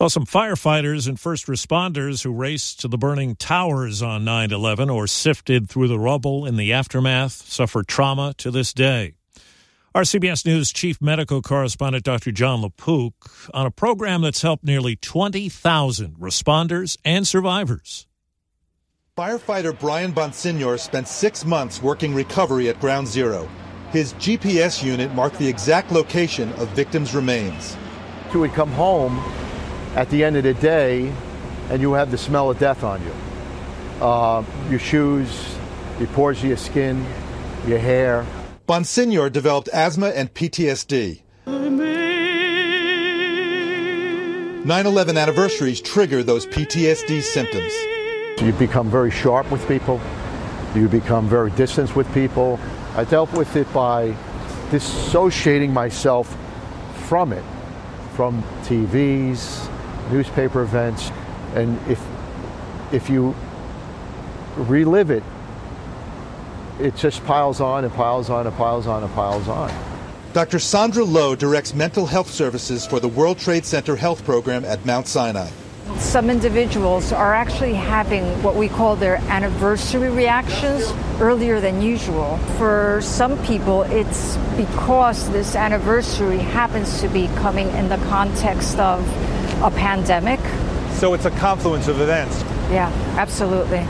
Well, 0.03 0.11
some 0.11 0.27
firefighters 0.27 1.07
and 1.07 1.21
first 1.21 1.47
responders 1.47 2.25
who 2.25 2.33
raced 2.33 2.81
to 2.81 2.89
the 2.89 2.99
burning 2.99 3.37
towers 3.37 4.03
on 4.03 4.25
9 4.25 4.51
11 4.51 4.91
or 4.91 5.07
sifted 5.07 5.69
through 5.69 5.87
the 5.87 5.97
rubble 5.97 6.45
in 6.45 6.57
the 6.57 6.73
aftermath 6.73 7.31
suffer 7.31 7.85
trauma 7.85 8.35
to 8.39 8.51
this 8.51 8.73
day. 8.73 9.15
Our 9.95 10.03
CBS 10.03 10.45
News 10.45 10.73
chief 10.73 11.01
medical 11.01 11.41
correspondent, 11.41 12.03
Dr. 12.03 12.33
Jon 12.33 12.63
LaPook, 12.63 13.13
on 13.55 13.65
a 13.65 13.71
program 13.71 14.23
that's 14.23 14.43
helped 14.43 14.65
nearly 14.65 14.97
20,000 14.97 16.17
responders 16.19 16.99
and 17.05 17.25
survivors. 17.25 18.09
Firefighter 19.17 19.79
Brian 19.79 20.13
Bonsignor 20.13 20.81
spent 20.81 21.07
six 21.07 21.45
months 21.45 21.81
working 21.81 22.13
recovery 22.13 22.69
at 22.69 22.81
Ground 22.81 23.07
Zero. 23.07 23.49
His 23.93 24.15
GPS 24.15 24.83
unit 24.83 25.15
marked 25.15 25.39
the 25.39 25.47
exact 25.47 25.93
location 25.93 26.53
of 26.55 26.69
victims' 26.71 27.15
remains. 27.15 27.77
You 28.35 28.41
would 28.41 28.53
come 28.53 28.73
home 28.73 29.23
at 29.95 30.09
the 30.11 30.25
end 30.25 30.37
of 30.37 30.43
the 30.45 30.55
day 30.55 31.13
and 31.71 31.81
you 31.81 31.93
have 31.93 32.11
the 32.11 32.19
smell 32.19 32.51
of 32.51 32.59
death 32.59 32.83
on 32.85 33.01
you. 33.03 33.13
Uh, 34.01 34.45
your 34.69 34.79
shoes, 34.79 35.57
your 35.99 36.09
pores 36.09 36.39
of 36.39 36.45
your 36.45 36.57
skin, 36.57 37.05
your 37.67 37.79
hair. 37.79 38.27
Bonsignor 38.67 39.31
developed 39.31 39.69
asthma 39.69 40.09
and 40.09 40.33
PTSD. 40.35 41.21
9 44.65 44.87
11 44.87 45.17
anniversaries 45.17 45.81
trigger 45.81 46.23
those 46.23 46.47
PTSD 46.47 47.23
symptoms. 47.23 47.73
You 48.41 48.53
become 48.53 48.91
very 48.91 49.11
sharp 49.11 49.51
with 49.51 49.67
people, 49.67 50.01
you 50.75 50.89
become 50.89 51.29
very 51.29 51.51
distant 51.53 51.97
with 51.97 52.13
people. 52.15 52.61
I 52.95 53.05
dealt 53.05 53.33
with 53.33 53.57
it 53.57 53.73
by 53.73 54.15
dissociating 54.71 55.73
myself 55.73 56.37
from 57.09 57.33
it, 57.33 57.45
from 58.15 58.43
TVs, 58.65 59.69
newspaper 60.11 60.63
events, 60.63 61.11
and 61.55 61.79
if 61.89 62.03
if 62.93 63.09
you 63.09 63.35
relive 64.57 65.11
it, 65.11 65.23
it 66.81 66.97
just 66.97 67.25
piles 67.25 67.61
on 67.61 67.85
and 67.85 67.93
piles 67.95 68.31
on 68.31 68.47
and 68.47 68.57
piles 68.57 68.87
on 68.87 69.03
and 69.03 69.13
piles 69.15 69.49
on. 69.49 69.73
Dr. 70.33 70.59
Sandra 70.59 71.05
Lowe 71.05 71.35
directs 71.35 71.75
mental 71.75 72.07
health 72.07 72.31
services 72.31 72.87
for 72.87 73.01
the 73.01 73.09
World 73.09 73.39
Trade 73.39 73.67
Center 73.67 73.97
Health 73.97 74.25
Program 74.25 74.65
at 74.65 74.85
Mount 74.87 75.07
Sinai. 75.07 75.51
Some 75.99 76.31
individuals 76.31 77.13
are 77.13 77.35
actually 77.35 77.75
having 77.75 78.25
what 78.43 78.57
we 78.57 78.69
call 78.69 78.97
their 78.97 79.17
anniversary 79.29 80.09
reactions 80.09 80.91
earlier 81.21 81.61
than 81.61 81.83
usual. 81.83 82.39
For 82.57 83.01
some 83.03 83.43
people, 83.45 83.83
it's 83.83 84.37
because 84.57 85.31
this 85.31 85.55
anniversary 85.55 86.39
happens 86.39 87.01
to 87.03 87.09
be 87.09 87.29
coming 87.37 87.69
in 87.71 87.89
the 87.91 87.99
context 88.09 88.79
of 88.79 89.05
a 89.61 89.71
pandemic. 89.71 90.41
So 90.95 91.15
it's 91.15 91.25
a 91.25 91.31
confluence 91.33 91.89
of 91.89 92.01
events. 92.01 92.41
Yeah, 92.71 92.91
absolutely. 93.19 93.81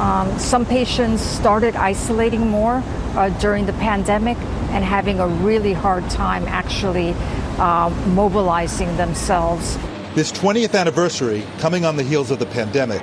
Um, 0.00 0.38
some 0.38 0.64
patients 0.64 1.20
started 1.20 1.76
isolating 1.76 2.48
more 2.48 2.82
uh, 3.14 3.28
during 3.40 3.66
the 3.66 3.74
pandemic 3.74 4.38
and 4.70 4.82
having 4.82 5.20
a 5.20 5.28
really 5.28 5.72
hard 5.72 6.08
time 6.08 6.44
actually 6.46 7.14
uh, 7.58 7.90
mobilizing 8.14 8.96
themselves. 8.96 9.76
This 10.14 10.32
20th 10.32 10.74
anniversary, 10.74 11.44
coming 11.58 11.84
on 11.84 11.96
the 11.96 12.02
heels 12.02 12.30
of 12.30 12.38
the 12.38 12.46
pandemic, 12.46 13.02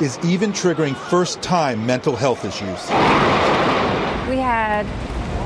is 0.00 0.18
even 0.24 0.52
triggering 0.52 0.96
first 0.96 1.42
time 1.42 1.84
mental 1.84 2.16
health 2.16 2.44
issues. 2.44 2.88
We 4.28 4.38
had 4.38 4.86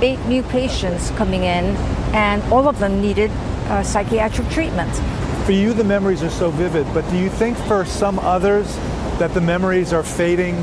eight 0.03 0.21
new 0.27 0.43
patients 0.45 1.11
coming 1.13 1.43
in, 1.43 1.77
and 2.15 2.43
all 2.53 2.69
of 2.69 2.79
them 2.79 3.01
needed 3.01 3.31
uh, 3.31 3.83
psychiatric 3.83 4.49
treatment. 4.51 4.91
For 5.45 5.53
you, 5.53 5.73
the 5.75 5.83
memories 5.83 6.23
are 6.23 6.31
so 6.31 6.51
vivid, 6.51 6.87
but 6.95 7.09
do 7.11 7.19
you 7.19 7.29
think 7.29 7.59
for 7.59 7.85
some 7.85 8.21
others 8.21 8.77
that 9.19 9.35
the 9.35 9.41
memories 9.41 9.93
are 9.93 10.05
fading 10.05 10.55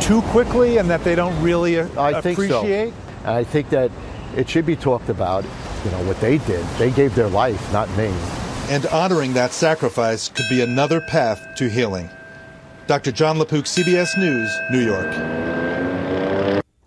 too 0.00 0.22
quickly 0.30 0.78
and 0.78 0.88
that 0.88 1.02
they 1.02 1.16
don't 1.16 1.40
really 1.42 1.80
uh, 1.80 1.88
I 2.00 2.20
think 2.20 2.38
appreciate? 2.38 2.92
So. 3.24 3.30
I 3.32 3.42
think 3.42 3.70
that 3.70 3.90
it 4.36 4.48
should 4.48 4.66
be 4.66 4.76
talked 4.76 5.08
about, 5.08 5.44
you 5.84 5.90
know, 5.90 6.02
what 6.04 6.20
they 6.20 6.38
did. 6.38 6.64
They 6.78 6.92
gave 6.92 7.16
their 7.16 7.28
life, 7.28 7.72
not 7.72 7.88
me. 7.96 8.14
And 8.68 8.86
honoring 8.86 9.32
that 9.34 9.52
sacrifice 9.52 10.28
could 10.28 10.46
be 10.48 10.60
another 10.60 11.00
path 11.00 11.40
to 11.56 11.68
healing. 11.68 12.08
Dr. 12.86 13.10
Jon 13.10 13.36
LaPook, 13.38 13.64
CBS 13.64 14.16
News, 14.16 14.50
New 14.70 14.80
York. 14.80 15.12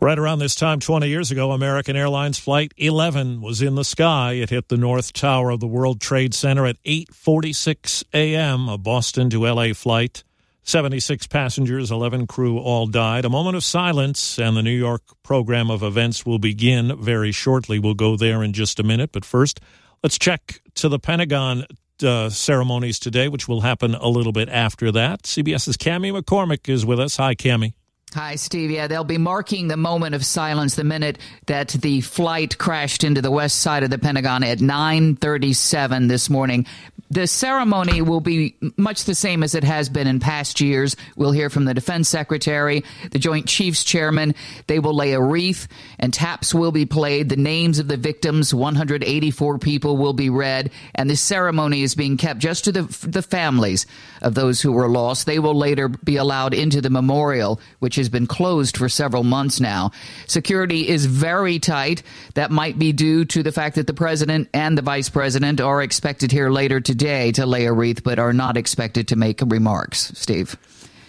Right 0.04 0.18
around 0.18 0.40
this 0.40 0.56
time 0.56 0.80
20 0.80 1.08
years 1.08 1.30
ago, 1.30 1.52
American 1.52 1.96
Airlines 1.96 2.40
Flight 2.40 2.74
11 2.76 3.40
was 3.40 3.62
in 3.62 3.76
the 3.76 3.84
sky. 3.86 4.34
It 4.34 4.50
hit 4.50 4.68
the 4.68 4.76
North 4.76 5.14
Tower 5.14 5.52
of 5.52 5.60
the 5.60 5.68
World 5.68 6.02
Trade 6.02 6.34
Center 6.34 6.66
at 6.66 6.82
8:46 6.84 8.04
a.m., 8.12 8.68
a 8.68 8.80
Boston 8.80 9.30
to 9.30 9.46
LA 9.46 9.74
flight. 9.74 10.24
76 10.64 11.28
passengers, 11.28 11.92
11 11.92 12.26
crew 12.26 12.58
all 12.58 12.88
died. 12.88 13.26
A 13.26 13.30
moment 13.30 13.56
of 13.56 13.64
silence, 13.64 14.40
and 14.40 14.58
the 14.58 14.64
New 14.64 14.76
York 14.76 15.04
program 15.22 15.70
of 15.70 15.84
events 15.84 16.26
will 16.26 16.40
begin 16.40 17.00
very 17.00 17.32
shortly. 17.32 17.78
We'll 17.78 17.94
go 17.94 18.18
there 18.18 18.42
in 18.42 18.54
just 18.54 18.80
a 18.80 18.84
minute. 18.84 19.12
But 19.12 19.24
first, 19.24 19.60
let's 20.02 20.18
check 20.18 20.62
to 20.76 20.90
the 20.90 20.98
Pentagon 20.98 21.66
uh, 22.04 22.32
ceremonies 22.32 22.98
today, 22.98 23.28
which 23.28 23.48
will 23.48 23.62
happen 23.62 23.94
a 23.94 24.08
little 24.08 24.32
bit 24.32 24.50
after 24.50 24.92
that. 24.94 25.22
CBS's 25.26 25.78
Cami 25.78 26.12
McCormick 26.12 26.68
is 26.70 26.88
with 26.88 27.00
us. 27.00 27.18
Hi, 27.18 27.36
Cami. 27.36 27.74
Hi, 28.14 28.36
Steve. 28.36 28.72
Yeah, 28.72 28.88
they'll 28.88 29.06
be 29.06 29.18
marking 29.18 29.70
the 29.70 29.78
moment 29.78 30.16
of 30.16 30.26
silence 30.26 30.76
the 30.76 30.84
minute 30.84 31.18
that 31.46 31.70
the 31.70 32.02
flight 32.02 32.58
crashed 32.58 33.06
into 33.06 33.22
the 33.22 33.32
west 33.32 33.62
side 33.62 33.84
of 33.84 33.90
the 33.90 33.98
Pentagon 33.98 34.44
at 34.44 34.60
9:37 34.60 36.10
this 36.10 36.30
morning. 36.30 36.66
The 37.10 37.28
ceremony 37.28 38.02
will 38.02 38.22
be 38.22 38.56
much 38.78 39.04
the 39.04 39.16
same 39.16 39.44
as 39.44 39.54
it 39.54 39.66
has 39.66 39.90
been 39.90 40.08
in 40.08 40.22
past 40.22 40.62
years. 40.62 40.96
We'll 41.18 41.34
hear 41.34 41.50
from 41.50 41.66
the 41.66 41.74
defense 41.74 42.08
secretary, 42.08 42.86
the 43.12 43.20
Joint 43.20 43.48
Chiefs 43.48 43.84
chairman. 43.84 44.34
They 44.68 44.80
will 44.80 44.94
lay 44.94 45.12
a 45.12 45.22
wreath 45.22 45.68
and 46.00 46.14
taps 46.14 46.54
will 46.54 46.72
be 46.72 46.86
played. 46.86 47.28
The 47.28 47.36
names 47.36 47.80
of 47.80 47.90
the 47.90 47.98
victims, 47.98 48.54
184 48.54 49.60
people, 49.60 49.98
will 49.98 50.14
be 50.14 50.30
read. 50.30 50.72
And 50.96 51.10
this 51.10 51.20
ceremony 51.20 51.82
is 51.82 51.96
being 51.96 52.16
kept 52.16 52.40
just 52.40 52.64
to 52.64 52.72
the, 52.72 52.84
the 53.06 53.22
families 53.22 53.86
of 54.22 54.34
those 54.34 54.62
who 54.62 54.72
were 54.72 54.88
lost. 54.88 55.26
They 55.26 55.40
will 55.40 55.56
later 55.56 55.90
be 55.90 56.16
allowed 56.16 56.54
into 56.54 56.80
the 56.80 56.90
memorial, 56.90 57.60
which 57.80 57.98
has 58.02 58.10
been 58.10 58.28
closed 58.28 58.76
for 58.76 58.90
several 58.90 59.24
months 59.24 59.60
now. 59.62 59.92
Security 60.28 60.90
is 60.90 61.06
very 61.06 61.60
tight. 61.60 62.04
That 62.34 62.52
might 62.52 62.78
be 62.78 62.92
due 62.92 63.24
to 63.26 63.44
the 63.44 63.52
fact 63.52 63.76
that 63.76 63.88
the 63.88 63.94
president 63.94 64.50
and 64.54 64.78
the 64.78 64.82
vice 64.82 65.10
president 65.10 65.62
are 65.62 65.82
expected 65.82 66.32
here 66.32 66.50
later 66.50 66.82
today 66.82 67.32
to 67.34 67.46
lay 67.46 67.66
a 67.66 67.74
wreath, 67.74 68.04
but 68.04 68.20
are 68.20 68.34
not 68.34 68.58
expected 68.58 69.08
to 69.10 69.16
make 69.16 69.42
remarks. 69.42 70.12
Steve. 70.16 70.58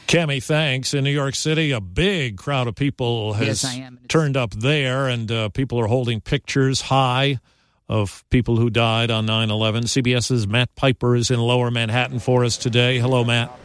Cami, 0.06 0.42
thanks. 0.42 0.92
In 0.92 1.04
New 1.04 1.10
York 1.10 1.34
City, 1.34 1.70
a 1.70 1.80
big 1.80 2.36
crowd 2.36 2.68
of 2.68 2.74
people 2.74 3.32
has 3.32 3.64
Yes, 3.64 3.90
turned 4.08 4.36
up 4.36 4.52
there, 4.52 5.08
and 5.08 5.30
uh, 5.32 5.48
people 5.48 5.80
are 5.80 5.86
holding 5.86 6.20
pictures 6.20 6.82
high 6.82 7.40
of 7.88 8.24
people 8.30 8.56
who 8.56 8.70
died 8.70 9.10
on 9.10 9.26
9 9.26 9.50
11. 9.50 9.84
CBS's 9.84 10.46
Matt 10.46 10.74
Piper 10.74 11.16
is 11.16 11.30
in 11.30 11.40
lower 11.40 11.70
Manhattan 11.70 12.18
for 12.18 12.44
us 12.44 12.56
today. 12.56 12.98
Hello, 12.98 13.24
Matt. 13.24 13.58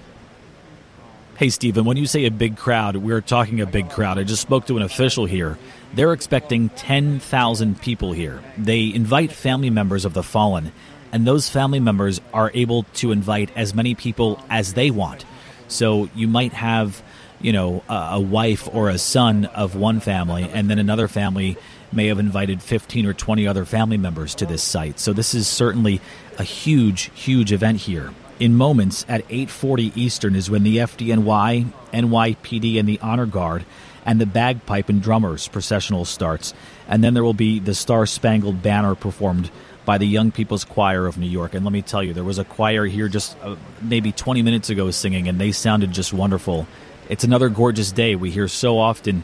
Hey, 1.37 1.51
Stephen, 1.51 1.85
when 1.85 1.97
you 1.97 2.07
say 2.07 2.25
a 2.25 2.31
big 2.31 2.57
crowd, 2.57 2.95
we're 2.95 3.21
talking 3.21 3.61
a 3.61 3.67
big 3.67 3.91
crowd. 3.91 4.17
I 4.17 4.23
just 4.23 4.41
spoke 4.41 4.65
to 4.65 4.77
an 4.77 4.81
official 4.81 5.27
here. 5.27 5.59
They're 5.93 6.11
expecting 6.11 6.69
10,000 6.69 7.79
people 7.79 8.11
here. 8.11 8.41
They 8.57 8.91
invite 8.91 9.31
family 9.31 9.69
members 9.69 10.03
of 10.03 10.15
the 10.15 10.23
fallen, 10.23 10.71
and 11.11 11.27
those 11.27 11.47
family 11.47 11.79
members 11.79 12.19
are 12.33 12.49
able 12.55 12.87
to 12.95 13.11
invite 13.11 13.55
as 13.55 13.75
many 13.75 13.93
people 13.93 14.43
as 14.49 14.73
they 14.73 14.89
want. 14.89 15.25
So 15.67 16.09
you 16.15 16.27
might 16.27 16.53
have, 16.53 17.03
you 17.39 17.53
know, 17.53 17.83
a, 17.87 18.19
wife 18.19 18.67
or 18.73 18.89
a 18.89 18.97
son 18.97 19.45
of 19.45 19.75
one 19.75 19.99
family, 19.99 20.49
and 20.51 20.71
then 20.71 20.79
another 20.79 21.07
family 21.07 21.55
may 21.91 22.07
have 22.07 22.17
invited 22.17 22.63
15 22.63 23.05
or 23.05 23.13
20 23.13 23.45
other 23.45 23.63
family 23.63 23.97
members 23.97 24.33
to 24.33 24.47
this 24.47 24.63
site. 24.63 24.97
So 24.97 25.13
this 25.13 25.35
is 25.35 25.47
certainly 25.47 26.01
a 26.39 26.43
huge, 26.43 27.11
huge 27.13 27.51
event 27.51 27.77
here. 27.81 28.11
In 28.39 28.55
moments 28.55 29.03
at 29.09 29.27
8:40 29.29 29.91
Eastern 29.95 30.35
is 30.35 30.49
when 30.49 30.61
the 30.61 30.77
FDNY, 30.77 31.71
NYPD, 31.91 32.79
and 32.79 32.87
the 32.87 32.99
Honor 33.01 33.25
Guard 33.25 33.65
and 34.05 34.21
the 34.21 34.27
bagpipe 34.27 34.89
and 34.89 35.01
drummers 35.01 35.47
processional 35.47 36.05
starts, 36.05 36.53
and 36.87 37.03
then 37.03 37.15
there 37.15 37.23
will 37.23 37.33
be 37.33 37.59
the 37.59 37.73
Star 37.73 38.05
Spangled 38.05 38.61
Banner 38.61 38.93
performed 38.93 39.49
by 39.85 39.97
the 39.97 40.05
Young 40.05 40.31
People's 40.31 40.63
Choir 40.63 41.07
of 41.07 41.17
New 41.17 41.27
York. 41.27 41.55
And 41.55 41.65
let 41.65 41.71
me 41.71 41.81
tell 41.81 42.03
you, 42.03 42.13
there 42.13 42.23
was 42.23 42.37
a 42.37 42.43
choir 42.43 42.85
here 42.85 43.07
just 43.07 43.35
uh, 43.41 43.55
maybe 43.81 44.11
20 44.11 44.43
minutes 44.43 44.69
ago 44.69 44.91
singing, 44.91 45.27
and 45.27 45.39
they 45.39 45.51
sounded 45.51 45.91
just 45.91 46.13
wonderful. 46.13 46.67
It's 47.09 47.23
another 47.23 47.49
gorgeous 47.49 47.91
day. 47.91 48.15
We 48.15 48.29
hear 48.29 48.47
so 48.47 48.77
often 48.77 49.23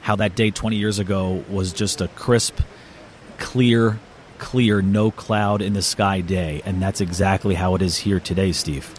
how 0.00 0.16
that 0.16 0.36
day 0.36 0.50
20 0.50 0.76
years 0.76 0.98
ago 0.98 1.44
was 1.50 1.72
just 1.72 2.00
a 2.00 2.08
crisp, 2.08 2.60
clear, 3.36 3.98
clear, 4.38 4.80
no 4.80 5.10
cloud 5.10 5.62
in 5.62 5.72
the 5.72 5.82
sky 5.82 6.20
day. 6.20 6.62
And 6.64 6.80
that's 6.80 7.00
exactly 7.00 7.54
how 7.54 7.74
it 7.74 7.82
is 7.82 7.98
here 7.98 8.20
today, 8.20 8.52
Steve. 8.52 8.92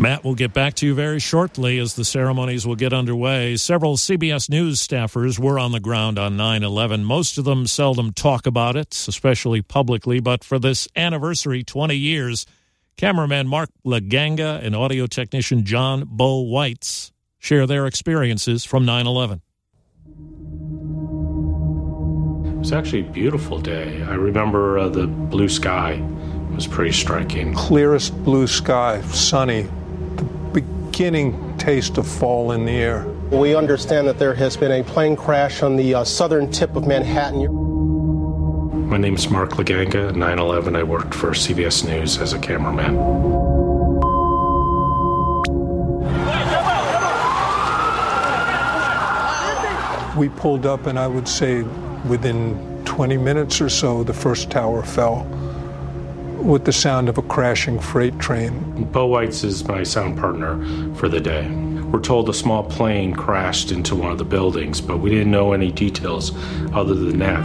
Matt 0.00 0.24
we'll 0.24 0.34
get 0.34 0.54
back 0.54 0.72
to 0.76 0.86
you 0.86 0.94
very 0.94 1.18
shortly 1.18 1.78
as 1.78 1.94
the 1.94 2.06
ceremonies 2.06 2.66
will 2.66 2.74
get 2.74 2.94
underway. 2.94 3.56
Several 3.56 3.98
CBS 3.98 4.48
News 4.48 4.86
staffers 4.86 5.38
were 5.38 5.58
on 5.58 5.72
the 5.72 5.80
ground 5.80 6.18
on 6.18 6.38
9 6.38 6.62
11. 6.62 7.04
Most 7.04 7.36
of 7.36 7.44
them 7.44 7.66
seldom 7.66 8.14
talk 8.14 8.46
about 8.46 8.76
it, 8.76 8.94
especially 8.94 9.60
publicly, 9.60 10.18
but 10.18 10.42
for 10.42 10.58
this 10.58 10.88
anniversary, 10.96 11.62
20 11.62 11.94
years, 11.94 12.46
Cameraman 12.96 13.46
Mark 13.46 13.68
LaGanga 13.84 14.64
and 14.64 14.74
audio 14.74 15.06
technician 15.06 15.66
John 15.66 16.04
Bo 16.06 16.40
Whites 16.40 17.12
share 17.38 17.66
their 17.66 17.86
experiences 17.86 18.64
from 18.64 18.86
9 18.86 19.06
11. 19.06 19.42
Was 22.60 22.72
actually 22.72 23.00
a 23.00 23.10
beautiful 23.10 23.58
day. 23.58 24.02
I 24.02 24.12
remember 24.12 24.78
uh, 24.78 24.90
the 24.90 25.06
blue 25.06 25.48
sky 25.48 25.98
was 26.54 26.66
pretty 26.66 26.92
striking. 26.92 27.54
Clearest 27.54 28.14
blue 28.22 28.46
sky, 28.46 29.00
sunny, 29.00 29.66
the 30.16 30.24
beginning 30.52 31.56
taste 31.56 31.96
of 31.96 32.06
fall 32.06 32.52
in 32.52 32.66
the 32.66 32.72
air. 32.72 33.06
We 33.30 33.54
understand 33.54 34.06
that 34.08 34.18
there 34.18 34.34
has 34.34 34.58
been 34.58 34.72
a 34.72 34.84
plane 34.84 35.16
crash 35.16 35.62
on 35.62 35.76
the 35.76 35.94
uh, 35.94 36.04
southern 36.04 36.50
tip 36.50 36.76
of 36.76 36.86
Manhattan. 36.86 37.46
My 38.86 38.98
name 38.98 39.14
is 39.14 39.30
Mark 39.30 39.52
LaGanga. 39.52 40.10
At 40.10 40.16
9 40.16 40.38
11, 40.38 40.76
I 40.76 40.82
worked 40.82 41.14
for 41.14 41.30
CBS 41.30 41.88
News 41.88 42.18
as 42.18 42.34
a 42.34 42.38
cameraman. 42.38 42.94
We 50.14 50.28
pulled 50.28 50.66
up, 50.66 50.84
and 50.84 50.98
I 50.98 51.06
would 51.06 51.26
say 51.26 51.64
within 52.06 52.82
20 52.84 53.16
minutes 53.16 53.60
or 53.60 53.68
so, 53.68 54.02
the 54.02 54.14
first 54.14 54.50
tower 54.50 54.82
fell 54.82 55.26
with 56.42 56.64
the 56.64 56.72
sound 56.72 57.08
of 57.08 57.18
a 57.18 57.22
crashing 57.22 57.78
freight 57.78 58.18
train. 58.18 58.84
Bo 58.84 59.06
Whites 59.06 59.44
is 59.44 59.66
my 59.66 59.82
sound 59.82 60.18
partner 60.18 60.58
for 60.94 61.08
the 61.08 61.20
day. 61.20 61.48
We're 61.90 62.00
told 62.00 62.28
a 62.28 62.34
small 62.34 62.62
plane 62.62 63.14
crashed 63.14 63.72
into 63.72 63.96
one 63.96 64.12
of 64.12 64.18
the 64.18 64.24
buildings, 64.24 64.80
but 64.80 64.98
we 64.98 65.10
didn't 65.10 65.30
know 65.30 65.52
any 65.52 65.70
details 65.72 66.32
other 66.72 66.94
than 66.94 67.18
that. 67.18 67.40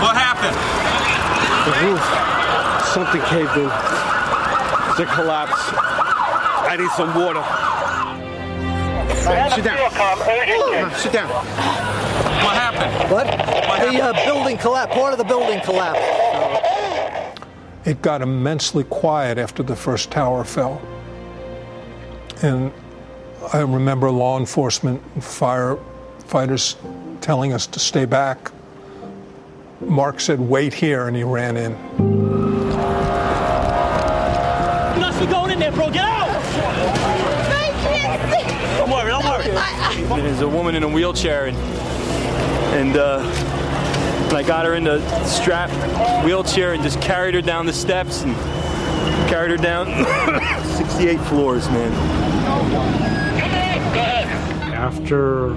What 0.00 0.16
happened? 0.16 0.56
The 1.66 1.72
roof. 1.84 2.00
Something 2.94 3.20
caved 3.22 3.56
in. 3.58 3.70
It's 4.90 5.00
a 5.00 5.06
collapse. 5.14 5.72
I 6.66 6.76
need 6.78 6.90
some 6.90 7.14
water. 7.14 7.40
Right, 9.26 9.52
sit 9.52 9.64
down. 9.64 10.94
sit 10.94 11.12
down. 11.12 11.83
What 12.74 13.26
happened? 13.26 13.68
What? 13.68 13.92
The 13.92 14.02
uh, 14.02 14.24
building 14.24 14.58
collapsed. 14.58 14.94
Part 14.96 15.12
of 15.12 15.18
the 15.18 15.24
building 15.24 15.60
collapsed. 15.60 16.02
It 17.84 18.00
got 18.02 18.22
immensely 18.22 18.84
quiet 18.84 19.38
after 19.38 19.62
the 19.62 19.76
first 19.76 20.10
tower 20.10 20.42
fell. 20.44 20.80
And 22.42 22.72
I 23.52 23.60
remember 23.60 24.10
law 24.10 24.38
enforcement 24.38 25.02
and 25.14 25.22
firefighters 25.22 26.76
telling 27.20 27.52
us 27.52 27.66
to 27.68 27.78
stay 27.78 28.06
back. 28.06 28.50
Mark 29.80 30.18
said, 30.20 30.40
wait 30.40 30.72
here, 30.72 31.08
and 31.08 31.16
he 31.16 31.24
ran 31.24 31.56
in. 31.56 31.72
You 34.94 35.00
must 35.00 35.20
be 35.20 35.26
going 35.26 35.50
in 35.50 35.58
there, 35.58 35.72
bro. 35.72 35.90
Get 35.90 36.04
out! 36.04 36.30
I 36.30 37.72
can't 37.84 38.20
see. 38.32 38.78
Don't 38.78 38.90
worry, 38.90 39.10
don't 39.10 39.24
worry. 39.24 40.22
There's 40.22 40.40
a 40.40 40.48
woman 40.48 40.74
in 40.74 40.82
a 40.82 40.88
wheelchair, 40.88 41.46
and 41.46 41.56
and 42.74 42.96
uh, 42.96 43.22
I 44.34 44.42
got 44.42 44.64
her 44.66 44.74
in 44.74 44.84
the 44.84 45.24
strap 45.24 45.70
wheelchair 46.24 46.72
and 46.72 46.82
just 46.82 47.00
carried 47.00 47.34
her 47.34 47.40
down 47.40 47.66
the 47.66 47.72
steps 47.72 48.22
and 48.22 48.34
carried 49.28 49.52
her 49.52 49.56
down 49.56 49.86
68 50.64 51.20
floors, 51.20 51.68
man. 51.70 51.92
After 54.72 55.50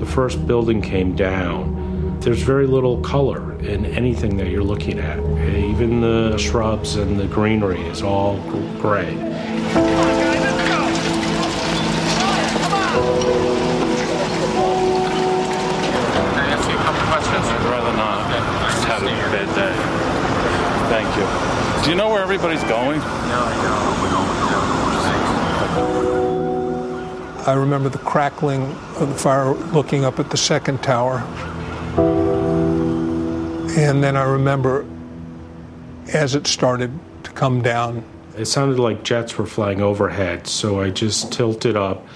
the 0.00 0.06
first 0.06 0.44
building 0.46 0.82
came 0.82 1.14
down, 1.14 2.18
there's 2.20 2.42
very 2.42 2.66
little 2.66 3.00
color 3.00 3.56
in 3.60 3.86
anything 3.86 4.36
that 4.38 4.48
you're 4.48 4.64
looking 4.64 4.98
at. 4.98 5.18
Even 5.54 6.00
the 6.00 6.36
shrubs 6.36 6.96
and 6.96 7.18
the 7.18 7.26
greenery 7.26 7.80
is 7.82 8.02
all 8.02 8.38
gray. 8.80 9.14
You 22.62 22.68
know 22.68 22.86
where 22.86 22.94
everybody's 22.94 22.96
going? 22.96 23.00
I 27.46 27.52
remember 27.52 27.88
the 27.88 27.98
crackling 27.98 28.62
of 28.96 29.08
the 29.08 29.14
fire 29.14 29.54
looking 29.72 30.04
up 30.04 30.18
at 30.18 30.30
the 30.30 30.36
second 30.36 30.82
tower. 30.82 31.18
And 33.78 34.02
then 34.02 34.16
I 34.16 34.24
remember 34.24 34.84
as 36.12 36.34
it 36.34 36.46
started 36.46 36.98
to 37.24 37.30
come 37.32 37.62
down. 37.62 38.04
It 38.36 38.46
sounded 38.46 38.78
like 38.78 39.02
jets 39.04 39.38
were 39.38 39.46
flying 39.46 39.80
overhead, 39.80 40.46
so 40.46 40.80
I 40.80 40.90
just 40.90 41.32
tilted 41.32 41.76
up 41.76 42.06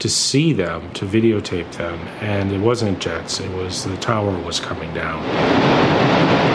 to 0.00 0.08
see 0.08 0.52
them, 0.52 0.90
to 0.94 1.04
videotape 1.04 1.72
them, 1.72 1.98
and 2.20 2.52
it 2.52 2.60
wasn't 2.60 3.00
jets, 3.00 3.38
it 3.40 3.50
was 3.52 3.84
the 3.84 3.96
tower 3.98 4.36
was 4.42 4.58
coming 4.60 4.92
down. 4.94 6.49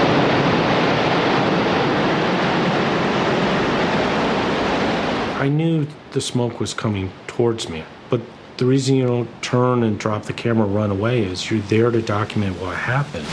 I 5.45 5.47
knew 5.47 5.85
the 6.09 6.21
smoke 6.21 6.59
was 6.59 6.73
coming 6.73 7.11
towards 7.27 7.69
me, 7.69 7.83
but 8.09 8.19
the 8.57 8.65
reason 8.65 8.95
you 8.95 9.05
don't 9.05 9.29
turn 9.43 9.83
and 9.83 9.99
drop 9.99 10.23
the 10.23 10.33
camera, 10.33 10.65
run 10.65 10.89
away, 10.89 11.21
is 11.21 11.51
you're 11.51 11.59
there 11.59 11.91
to 11.91 12.01
document 12.01 12.59
what 12.59 12.75
happens. 12.75 13.29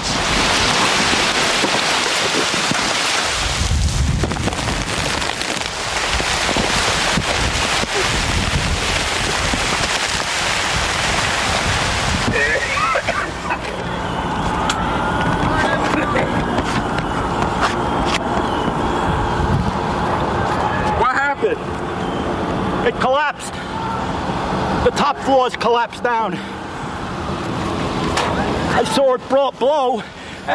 What 21.01 21.15
happened? 21.15 21.79
It 22.83 22.99
collapsed. 22.99 23.53
The 24.85 24.91
top 24.99 25.17
floors 25.19 25.55
collapsed 25.55 26.03
down. 26.03 26.35
I 28.75 28.83
saw 28.93 29.15
it 29.15 29.29
blow, 29.29 29.53
blow 29.53 30.03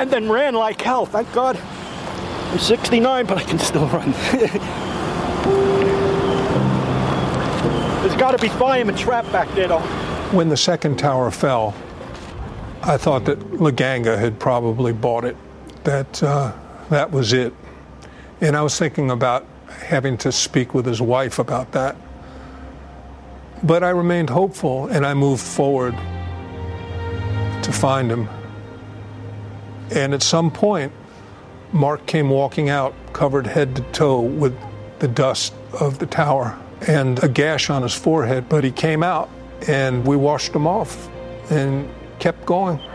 and 0.02 0.12
then 0.12 0.30
ran 0.30 0.54
like 0.54 0.82
hell. 0.82 1.06
Thank 1.06 1.32
God. 1.34 1.58
I'm 1.58 2.60
69, 2.60 3.26
but 3.26 3.38
I 3.38 3.44
can 3.44 3.60
still 3.60 3.88
run. 3.88 4.12
There's 8.02 8.16
got 8.16 8.32
to 8.32 8.38
be 8.38 8.48
firemen 8.48 8.96
trapped 8.96 9.32
back 9.32 9.54
there, 9.56 9.68
though. 9.68 9.80
When 10.32 10.50
the 10.50 10.58
second 10.58 10.98
tower 10.98 11.32
fell, 11.32 11.76
I 12.84 12.98
thought 12.98 13.26
that 13.26 13.40
LaGanga 13.40 14.18
had 14.18 14.40
probably 14.40 14.94
bought 14.94 15.26
it, 15.26 15.36
that 15.84 16.24
uh, 16.24 16.54
that 16.90 17.12
was 17.12 17.34
it. 17.34 17.54
And 18.40 18.56
I 18.56 18.62
was 18.62 18.78
thinking 18.78 19.10
about 19.12 19.46
having 19.68 20.18
to 20.20 20.32
speak 20.32 20.74
with 20.74 20.86
his 20.86 21.02
wife 21.02 21.40
about 21.40 21.72
that. 21.72 21.96
But 23.64 23.84
I 23.84 23.90
remained 23.90 24.30
hopeful 24.30 24.88
and 24.88 25.06
I 25.06 25.14
moved 25.14 25.42
forward 25.42 25.96
to 27.64 27.72
find 27.74 28.12
him. 28.12 28.30
And 29.92 30.14
at 30.14 30.22
some 30.22 30.52
point, 30.52 30.92
Mark 31.72 32.06
came 32.06 32.30
walking 32.30 32.70
out, 32.70 32.94
covered 33.14 33.48
head 33.48 33.76
to 33.76 33.82
toe 33.94 34.22
with 34.22 34.58
the 35.00 35.08
dust 35.08 35.54
of 35.80 36.00
the 36.00 36.06
tower 36.06 36.58
and 36.88 37.24
a 37.24 37.30
gash 37.30 37.70
on 37.70 37.82
his 37.84 37.94
forehead. 37.94 38.50
But 38.50 38.64
he 38.64 38.72
came 38.72 39.04
out 39.04 39.30
and 39.68 40.06
we 40.06 40.16
washed 40.16 40.54
him 40.54 40.68
off 40.68 41.10
and 41.52 41.90
kept 42.20 42.46
going. 42.46 42.78
When 42.78 42.88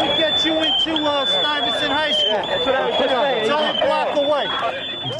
we 0.00 0.06
get 0.18 0.44
you 0.44 0.54
into 0.54 0.94
uh, 1.04 1.26
Stuyvesant 1.26 1.92
High 1.92 2.12
School, 2.12 2.44
it's 2.48 3.50
only 3.50 3.78
a 3.78 3.80
block 3.82 4.16
away. 4.16 4.46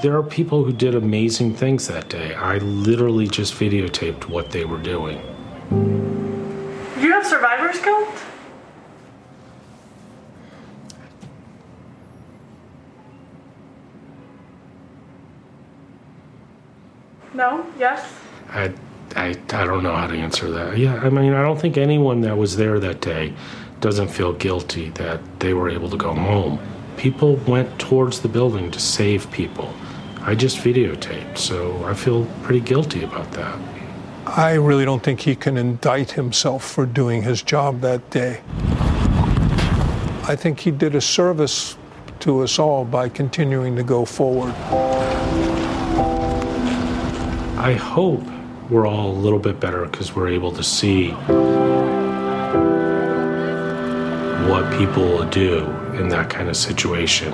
There 0.02 0.16
are 0.16 0.22
people 0.22 0.64
who 0.64 0.72
did 0.72 0.94
amazing 0.94 1.54
things 1.54 1.86
that 1.88 2.08
day. 2.08 2.34
I 2.34 2.58
literally 2.58 3.26
just 3.26 3.54
videotaped 3.54 4.28
what 4.28 4.50
they 4.50 4.64
were 4.64 4.78
doing. 4.78 5.20
Do 5.70 7.00
you 7.00 7.12
have 7.12 7.26
survivor's 7.26 7.80
guilt? 7.80 8.08
No? 17.34 17.66
Yes? 17.78 18.12
I, 18.50 18.72
I, 19.16 19.28
I 19.28 19.64
don't 19.64 19.82
know 19.82 19.94
how 19.94 20.06
to 20.06 20.16
answer 20.16 20.50
that. 20.50 20.76
Yeah, 20.76 20.96
I 20.96 21.08
mean, 21.08 21.32
I 21.32 21.42
don't 21.42 21.60
think 21.60 21.76
anyone 21.76 22.20
that 22.22 22.36
was 22.36 22.56
there 22.56 22.78
that 22.80 23.00
day 23.00 23.34
doesn't 23.80 24.08
feel 24.08 24.32
guilty 24.32 24.90
that 24.90 25.20
they 25.40 25.54
were 25.54 25.68
able 25.68 25.90
to 25.90 25.96
go 25.96 26.14
home. 26.14 26.58
People 26.96 27.36
went 27.36 27.78
towards 27.78 28.20
the 28.20 28.28
building 28.28 28.70
to 28.70 28.78
save 28.78 29.30
people. 29.30 29.72
I 30.20 30.34
just 30.34 30.58
videotaped, 30.58 31.38
so 31.38 31.84
I 31.84 31.94
feel 31.94 32.26
pretty 32.42 32.60
guilty 32.60 33.02
about 33.02 33.32
that. 33.32 33.58
I 34.26 34.52
really 34.52 34.84
don't 34.84 35.02
think 35.02 35.20
he 35.20 35.34
can 35.34 35.56
indict 35.56 36.12
himself 36.12 36.64
for 36.64 36.86
doing 36.86 37.22
his 37.22 37.42
job 37.42 37.80
that 37.80 38.08
day. 38.10 38.40
I 40.24 40.36
think 40.36 40.60
he 40.60 40.70
did 40.70 40.94
a 40.94 41.00
service 41.00 41.76
to 42.20 42.42
us 42.42 42.60
all 42.60 42.84
by 42.84 43.08
continuing 43.08 43.74
to 43.74 43.82
go 43.82 44.04
forward. 44.04 44.54
I 47.62 47.74
hope 47.74 48.24
we're 48.70 48.88
all 48.88 49.12
a 49.12 49.18
little 49.20 49.38
bit 49.38 49.60
better 49.60 49.84
because 49.84 50.16
we're 50.16 50.30
able 50.30 50.50
to 50.50 50.64
see 50.64 51.10
what 54.50 54.68
people 54.76 55.24
do 55.26 55.58
in 55.94 56.08
that 56.08 56.28
kind 56.28 56.48
of 56.48 56.56
situation. 56.56 57.32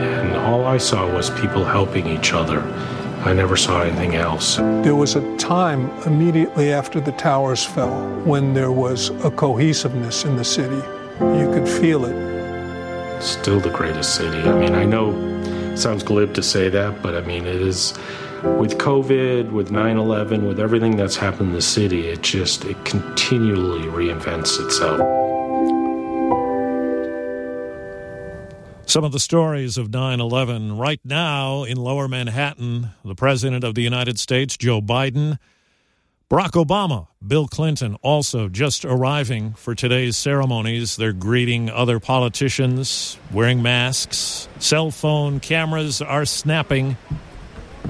And 0.00 0.34
all 0.34 0.64
I 0.64 0.78
saw 0.78 1.14
was 1.14 1.28
people 1.28 1.62
helping 1.62 2.06
each 2.06 2.32
other. 2.32 2.62
I 3.22 3.34
never 3.34 3.54
saw 3.54 3.82
anything 3.82 4.14
else. 4.14 4.56
There 4.56 4.96
was 4.96 5.16
a 5.16 5.36
time 5.36 5.90
immediately 6.06 6.72
after 6.72 7.02
the 7.02 7.12
towers 7.12 7.66
fell 7.66 8.08
when 8.24 8.54
there 8.54 8.72
was 8.72 9.10
a 9.26 9.30
cohesiveness 9.30 10.24
in 10.24 10.36
the 10.36 10.44
city. 10.44 10.82
You 11.20 11.50
could 11.52 11.68
feel 11.68 12.06
it. 12.06 13.22
Still 13.22 13.60
the 13.60 13.68
greatest 13.68 14.14
city. 14.14 14.38
I 14.38 14.58
mean, 14.58 14.74
I 14.74 14.86
know 14.86 15.33
sounds 15.78 16.02
glib 16.02 16.34
to 16.34 16.42
say 16.42 16.68
that, 16.68 17.02
but 17.02 17.14
I 17.14 17.20
mean, 17.22 17.46
it 17.46 17.60
is 17.60 17.92
with 18.58 18.78
COVID, 18.78 19.52
with 19.52 19.70
9 19.70 19.96
11, 19.96 20.46
with 20.46 20.60
everything 20.60 20.96
that's 20.96 21.16
happened 21.16 21.50
in 21.50 21.54
the 21.54 21.62
city, 21.62 22.08
it 22.08 22.22
just, 22.22 22.64
it 22.64 22.82
continually 22.84 23.86
reinvents 23.88 24.62
itself. 24.64 25.00
Some 28.86 29.02
of 29.02 29.12
the 29.12 29.18
stories 29.18 29.78
of 29.78 29.92
9 29.92 30.20
11 30.20 30.76
right 30.76 31.00
now 31.04 31.64
in 31.64 31.78
lower 31.78 32.06
Manhattan. 32.06 32.90
The 33.04 33.14
President 33.14 33.64
of 33.64 33.74
the 33.74 33.82
United 33.82 34.18
States, 34.18 34.56
Joe 34.56 34.80
Biden, 34.80 35.38
Barack 36.30 36.52
Obama, 36.52 37.08
Bill 37.24 37.46
Clinton, 37.46 37.96
also 38.00 38.48
just 38.48 38.86
arriving 38.86 39.52
for 39.52 39.74
today's 39.74 40.16
ceremonies. 40.16 40.96
They're 40.96 41.12
greeting 41.12 41.68
other 41.68 42.00
politicians, 42.00 43.18
wearing 43.30 43.62
masks. 43.62 44.48
Cell 44.58 44.90
phone 44.90 45.38
cameras 45.38 46.00
are 46.00 46.24
snapping. 46.24 46.96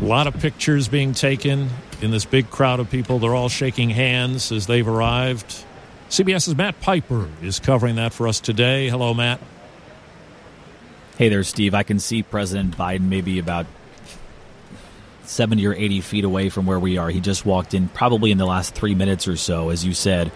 A 0.01 0.05
lot 0.05 0.27
of 0.27 0.35
pictures 0.41 0.89
being 0.89 1.13
taken 1.13 1.71
in 2.03 2.11
this 2.11 2.25
big 2.25 2.51
crowd 2.51 2.81
of 2.81 2.91
people. 2.91 3.21
They're 3.21 3.37
all 3.37 3.49
shaking 3.49 3.91
hands 3.91 4.51
as 4.51 4.67
they've 4.67 4.87
arrived. 4.87 5.65
CBS's 6.11 6.57
Matt 6.57 6.81
Piper 6.81 7.29
is 7.41 7.61
covering 7.61 7.95
that 7.97 8.13
for 8.13 8.27
us 8.27 8.41
today. 8.41 8.89
Hello, 8.89 9.15
Matt. 9.15 9.41
Hey 11.19 11.29
there, 11.29 11.45
Steve. 11.45 11.73
I 11.73 11.85
can 11.85 12.01
see 12.01 12.25
President 12.25 12.77
Biden 12.77 13.03
maybe 13.03 13.39
about 13.39 13.67
70 15.29 15.67
or 15.67 15.75
80 15.75 16.01
feet 16.01 16.25
away 16.25 16.49
from 16.49 16.67
where 16.67 16.79
we 16.79 16.99
are. 16.99 17.11
He 17.11 17.21
just 17.21 17.47
walked 17.47 17.75
in 17.75 17.89
probably 17.89 18.31
in 18.31 18.39
the 18.39 18.47
last 18.47 18.75
three 18.75 18.95
minutes 18.95 19.27
or 19.29 19.37
so, 19.37 19.71
as 19.71 19.85
you 19.85 19.95
said. 19.95 20.31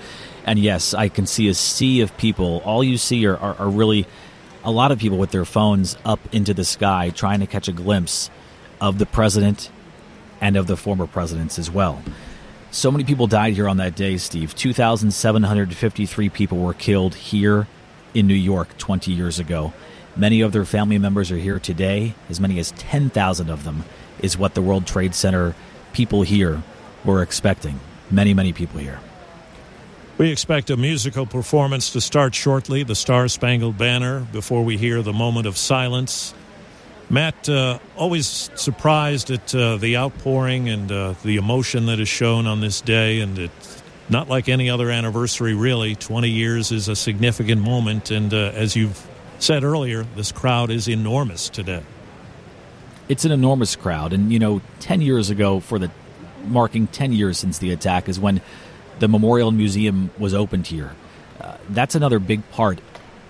And 0.44 0.58
yes, 0.58 0.94
I 0.94 1.08
can 1.08 1.26
see 1.26 1.48
a 1.48 1.54
sea 1.54 2.00
of 2.00 2.16
people. 2.16 2.62
All 2.64 2.82
you 2.82 2.96
see 2.96 3.26
are, 3.26 3.36
are, 3.36 3.54
are 3.56 3.68
really 3.68 4.06
a 4.64 4.70
lot 4.70 4.92
of 4.92 4.98
people 4.98 5.18
with 5.18 5.30
their 5.30 5.44
phones 5.44 5.96
up 6.04 6.20
into 6.32 6.54
the 6.54 6.64
sky 6.64 7.10
trying 7.10 7.40
to 7.40 7.46
catch 7.46 7.68
a 7.68 7.72
glimpse 7.72 8.30
of 8.80 8.98
the 8.98 9.06
president 9.06 9.70
and 10.40 10.56
of 10.56 10.66
the 10.66 10.76
former 10.76 11.06
presidents 11.06 11.58
as 11.58 11.70
well. 11.70 12.02
So 12.70 12.90
many 12.90 13.04
people 13.04 13.26
died 13.26 13.54
here 13.54 13.68
on 13.68 13.78
that 13.78 13.96
day, 13.96 14.18
Steve. 14.18 14.54
2,753 14.54 16.28
people 16.28 16.58
were 16.58 16.74
killed 16.74 17.14
here 17.14 17.66
in 18.14 18.26
New 18.26 18.34
York 18.34 18.76
20 18.78 19.10
years 19.10 19.38
ago. 19.38 19.72
Many 20.16 20.40
of 20.40 20.52
their 20.52 20.64
family 20.64 20.98
members 20.98 21.30
are 21.30 21.38
here 21.38 21.58
today. 21.58 22.14
As 22.28 22.40
many 22.40 22.58
as 22.58 22.72
10,000 22.72 23.48
of 23.48 23.64
them 23.64 23.84
is 24.22 24.36
what 24.36 24.54
the 24.54 24.62
World 24.62 24.86
Trade 24.86 25.14
Center 25.14 25.54
people 25.92 26.22
here 26.22 26.62
were 27.04 27.22
expecting. 27.22 27.80
Many, 28.10 28.34
many 28.34 28.52
people 28.52 28.80
here. 28.80 29.00
We 30.18 30.32
expect 30.32 30.70
a 30.70 30.76
musical 30.76 31.26
performance 31.26 31.90
to 31.90 32.00
start 32.00 32.34
shortly, 32.34 32.82
the 32.82 32.96
Star 32.96 33.28
Spangled 33.28 33.78
Banner, 33.78 34.26
before 34.32 34.64
we 34.64 34.76
hear 34.76 35.00
the 35.00 35.12
moment 35.12 35.46
of 35.46 35.56
silence. 35.56 36.34
Matt, 37.08 37.48
uh, 37.48 37.78
always 37.96 38.50
surprised 38.54 39.30
at 39.30 39.54
uh, 39.54 39.76
the 39.76 39.96
outpouring 39.96 40.68
and 40.68 40.90
uh, 40.90 41.14
the 41.22 41.36
emotion 41.36 41.86
that 41.86 42.00
is 42.00 42.08
shown 42.08 42.46
on 42.46 42.60
this 42.60 42.80
day, 42.80 43.20
and 43.20 43.38
it's 43.38 43.82
not 44.08 44.28
like 44.28 44.48
any 44.48 44.68
other 44.68 44.90
anniversary, 44.90 45.54
really. 45.54 45.94
20 45.94 46.28
years 46.28 46.72
is 46.72 46.88
a 46.88 46.96
significant 46.96 47.62
moment, 47.62 48.10
and 48.10 48.34
uh, 48.34 48.52
as 48.54 48.74
you've 48.74 49.06
said 49.38 49.62
earlier, 49.62 50.02
this 50.16 50.32
crowd 50.32 50.70
is 50.70 50.88
enormous 50.88 51.48
today. 51.48 51.82
It's 53.08 53.24
an 53.24 53.32
enormous 53.32 53.74
crowd. 53.74 54.12
And, 54.12 54.32
you 54.32 54.38
know, 54.38 54.60
10 54.80 55.00
years 55.00 55.30
ago, 55.30 55.60
for 55.60 55.78
the 55.78 55.90
marking 56.44 56.86
10 56.86 57.12
years 57.12 57.38
since 57.38 57.58
the 57.58 57.72
attack, 57.72 58.08
is 58.08 58.20
when 58.20 58.40
the 58.98 59.08
Memorial 59.08 59.50
Museum 59.50 60.10
was 60.18 60.34
opened 60.34 60.66
here. 60.66 60.94
Uh, 61.40 61.56
that's 61.70 61.94
another 61.94 62.18
big 62.18 62.48
part 62.50 62.80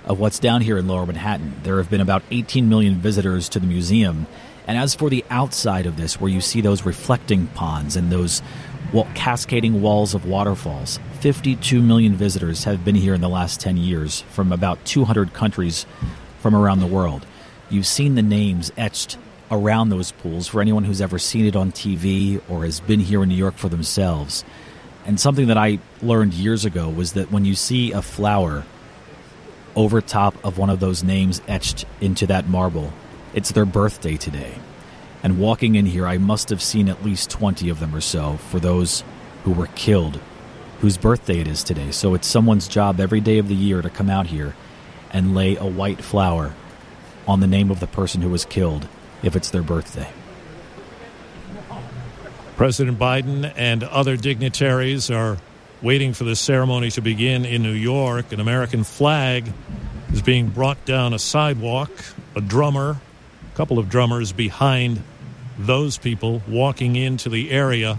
of 0.05 0.19
what's 0.19 0.39
down 0.39 0.63
here 0.63 0.79
in 0.79 0.89
lower 0.89 1.07
Manhattan. 1.07 1.55
There 1.63 1.77
have 1.77 1.91
been 1.91 2.01
about 2.01 2.23
18 2.31 2.69
million 2.69 2.97
visitors 2.97 3.49
to 3.51 3.61
the 3.61 3.67
museum. 3.67 4.27
And 4.67 4.77
as 4.77 4.95
for 4.95 5.11
the 5.11 5.25
outside 5.31 5.87
of 5.87 5.97
this, 5.97 6.21
where 6.21 6.31
you 6.31 6.41
see 6.41 6.61
those 6.61 6.85
reflecting 6.85 7.47
ponds 7.49 7.95
and 7.95 8.11
those 8.11 8.43
cascading 9.15 9.83
walls 9.83 10.15
of 10.15 10.25
waterfalls, 10.25 10.99
52 11.21 11.83
million 11.83 12.15
visitors 12.15 12.65
have 12.65 12.85
been 12.85 12.95
here 12.95 13.15
in 13.15 13.21
the 13.21 13.29
last 13.29 13.61
10 13.61 13.77
years 13.77 14.23
from 14.31 14.51
about 14.51 14.85
200 14.85 15.35
countries 15.35 15.87
from 16.41 16.55
around 16.55 16.81
the 16.81 16.87
world. 16.87 17.27
You've 17.71 17.87
seen 17.87 18.15
the 18.15 18.23
names 18.23 18.73
etched 18.77 19.19
around 19.51 19.89
those 19.89 20.13
pools 20.13 20.47
for 20.47 20.61
anyone 20.61 20.85
who's 20.85 21.01
ever 21.01 21.19
seen 21.19 21.47
it 21.47 21.57
on 21.57 21.73
TV 21.73 22.41
or 22.49 22.65
has 22.65 22.81
been 22.81 23.01
here 23.01 23.23
in 23.23 23.29
New 23.29 23.35
York 23.35 23.57
for 23.57 23.69
themselves. 23.69 24.45
And 25.07 25.19
something 25.19 25.47
that 25.49 25.57
I 25.57 25.79
learned 26.03 26.35
years 26.35 26.65
ago 26.65 26.89
was 26.89 27.15
that 27.15 27.33
when 27.33 27.45
you 27.45 27.55
see 27.55 27.93
a 27.93 28.03
flower 28.03 28.65
over 29.75 30.01
top 30.01 30.35
of 30.45 30.59
one 30.59 30.71
of 30.71 30.81
those 30.81 31.03
names 31.03 31.41
etched 31.49 31.87
into 32.01 32.27
that 32.27 32.49
marble, 32.49 32.93
it's 33.35 33.53
their 33.53 33.65
birthday 33.65 34.17
today. 34.17 34.55
And 35.23 35.39
walking 35.39 35.75
in 35.75 35.87
here, 35.87 36.07
I 36.07 36.19
must 36.19 36.51
have 36.51 36.63
seen 36.63 36.89
at 36.89 37.05
least 37.05 37.31
20 37.31 37.69
of 37.69 37.81
them 37.81 37.95
or 37.95 38.01
so 38.01 38.37
for 38.37 38.61
those 38.61 39.03
who 39.45 39.53
were 39.53 39.69
killed 39.69 40.21
whose 40.81 40.97
birthday 40.97 41.41
it 41.41 41.49
is 41.49 41.63
today. 41.63 41.91
So 41.91 42.15
it's 42.15 42.27
someone's 42.27 42.69
job 42.69 43.01
every 43.01 43.21
day 43.21 43.39
of 43.39 43.49
the 43.49 43.55
year 43.55 43.83
to 43.83 43.91
come 43.91 44.09
out 44.09 44.29
here 44.29 44.55
and 45.11 45.35
lay 45.35 45.57
a 45.57 45.67
white 45.67 46.03
flower 46.03 46.55
on 47.27 47.41
the 47.41 47.47
name 47.47 47.71
of 47.71 47.81
the 47.81 47.87
person 47.87 48.23
who 48.23 48.31
was 48.31 48.45
killed 48.45 48.89
if 49.23 49.37
it's 49.37 49.51
their 49.51 49.63
birthday. 49.63 50.11
President 52.57 52.99
Biden 52.99 53.53
and 53.57 53.85
other 53.85 54.17
dignitaries 54.17 55.11
are 55.11 55.39
waiting 55.81 56.13
for 56.13 56.25
the 56.25 56.35
ceremony 56.35 56.91
to 56.91 57.01
begin 57.01 57.45
in 57.45 57.63
New 57.63 57.73
York. 57.73 58.33
An 58.33 58.41
American 58.41 58.83
flag 58.83 59.53
is 60.13 60.23
being 60.23 60.49
brought 60.49 60.85
down 60.85 61.15
a 61.15 61.19
sidewalk. 61.19 61.91
A 62.35 62.41
drummer, 62.41 63.01
a 63.53 63.57
couple 63.57 63.79
of 63.79 63.89
drummers 63.89 64.33
behind 64.33 65.03
those 65.59 65.99
people 65.99 66.43
walking 66.49 66.97
into 66.97 67.29
the 67.29 67.51
area 67.51 67.99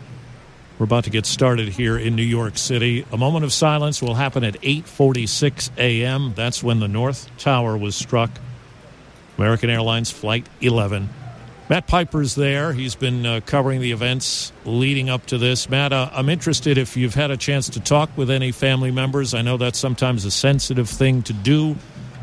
we're 0.80 0.86
about 0.86 1.04
to 1.04 1.10
get 1.10 1.26
started 1.26 1.68
here 1.68 1.98
in 1.98 2.16
New 2.16 2.24
York 2.24 2.58
City. 2.58 3.06
A 3.12 3.18
moment 3.18 3.44
of 3.44 3.52
silence 3.52 4.02
will 4.02 4.14
happen 4.14 4.46
at 4.46 4.62
8:46 4.62 5.72
a.m. 5.78 6.34
That's 6.38 6.64
when 6.64 6.80
the 6.80 6.88
North 6.88 7.30
Tower 7.38 7.78
was 7.78 7.98
struck. 7.98 8.32
American 9.40 9.70
Airlines 9.70 10.11
flight 10.11 10.45
11. 10.60 11.07
Matt 11.70 11.88
Piper's 11.88 12.36
there. 12.36 12.74
He's 12.74 12.95
been 12.95 13.26
uh, 13.26 13.40
covering 13.45 13.80
the 13.80 13.94
events 13.94 14.52
leading 14.66 15.10
up 15.10 15.26
to 15.28 15.38
this. 15.38 15.70
Matt, 15.70 15.94
uh, 15.94 16.10
I'm 16.11 16.28
interested 16.28 16.78
if 16.78 16.98
you've 16.98 17.14
had 17.14 17.32
a 17.32 17.38
chance 17.38 17.70
to 17.70 17.80
talk 17.80 18.10
with 18.18 18.30
any 18.30 18.52
family 18.52 18.91
members. 18.91 19.34
I 19.34 19.41
know 19.41 19.56
that's 19.56 19.80
sometimes 19.80 20.26
a 20.26 20.32
sensitive 20.32 20.90
thing 20.90 21.22
to 21.24 21.32
do. 21.32 21.78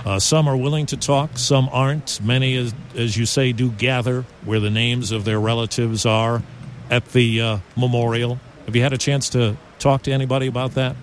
Uh, 0.04 0.18
some 0.18 0.46
are 0.46 0.58
willing 0.58 0.84
to 0.86 0.98
talk, 0.98 1.38
some 1.38 1.70
aren't. 1.72 2.20
Many, 2.20 2.54
as, 2.56 2.74
as 2.94 3.16
you 3.16 3.24
say, 3.24 3.52
do 3.52 3.70
gather 3.70 4.26
where 4.44 4.60
the 4.60 4.70
names 4.70 5.10
of 5.10 5.24
their 5.24 5.40
relatives 5.40 6.04
are 6.04 6.42
at 6.90 7.06
the 7.12 7.40
uh, 7.40 7.58
memorial. 7.78 8.38
Have 8.66 8.76
you 8.76 8.82
had 8.82 8.92
a 8.92 8.98
chance 8.98 9.30
to 9.30 9.56
talk 9.78 10.02
to 10.02 10.12
anybody 10.12 10.48
about 10.48 10.74
that? 10.74 10.96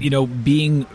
You 0.00 0.10
know, 0.10 0.26
being 0.26 0.86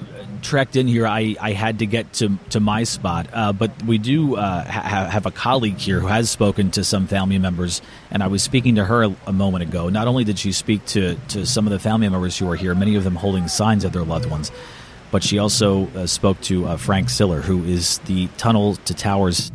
trekked 0.41 0.75
in 0.75 0.87
here, 0.87 1.07
I, 1.07 1.35
I 1.39 1.51
had 1.51 1.79
to 1.79 1.85
get 1.85 2.13
to, 2.13 2.37
to 2.51 2.59
my 2.59 2.83
spot. 2.83 3.27
Uh, 3.31 3.53
but 3.53 3.83
we 3.83 3.97
do 3.97 4.35
uh, 4.35 4.63
ha- 4.63 5.09
have 5.09 5.25
a 5.25 5.31
colleague 5.31 5.77
here 5.77 5.99
who 5.99 6.07
has 6.07 6.29
spoken 6.29 6.71
to 6.71 6.83
some 6.83 7.07
family 7.07 7.37
members, 7.37 7.81
and 8.11 8.23
I 8.23 8.27
was 8.27 8.43
speaking 8.43 8.75
to 8.75 8.85
her 8.85 9.03
a, 9.25 9.33
moment 9.33 9.63
ago. 9.63 9.89
Not 9.89 10.07
only 10.07 10.23
did 10.23 10.39
she 10.39 10.51
speak 10.51 10.85
to, 10.87 11.15
to 11.29 11.45
some 11.45 11.67
of 11.67 11.71
the 11.71 11.79
family 11.79 12.09
members 12.09 12.37
who 12.37 12.49
are 12.49 12.55
here, 12.55 12.73
many 12.75 12.95
of 12.95 13.03
them 13.03 13.15
holding 13.15 13.47
signs 13.47 13.83
of 13.83 13.93
their 13.93 14.03
loved 14.03 14.25
ones, 14.25 14.51
but 15.11 15.23
she 15.23 15.39
also 15.39 15.87
uh, 15.87 16.05
spoke 16.05 16.39
to 16.41 16.65
uh, 16.65 16.77
Frank 16.77 17.09
Siller, 17.09 17.41
who 17.41 17.63
is 17.63 17.99
the 17.99 18.27
Tunnel 18.37 18.75
to 18.75 18.93
Towers. 18.93 19.51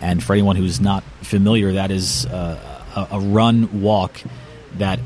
And 0.00 0.22
for 0.22 0.34
anyone 0.34 0.56
who's 0.56 0.80
not 0.80 1.02
familiar, 1.22 1.72
that 1.72 1.90
is 1.90 2.26
uh, 2.26 2.82
a, 2.96 3.16
a 3.16 3.20
run 3.20 3.82
walk 3.82 4.20
that 4.74 4.98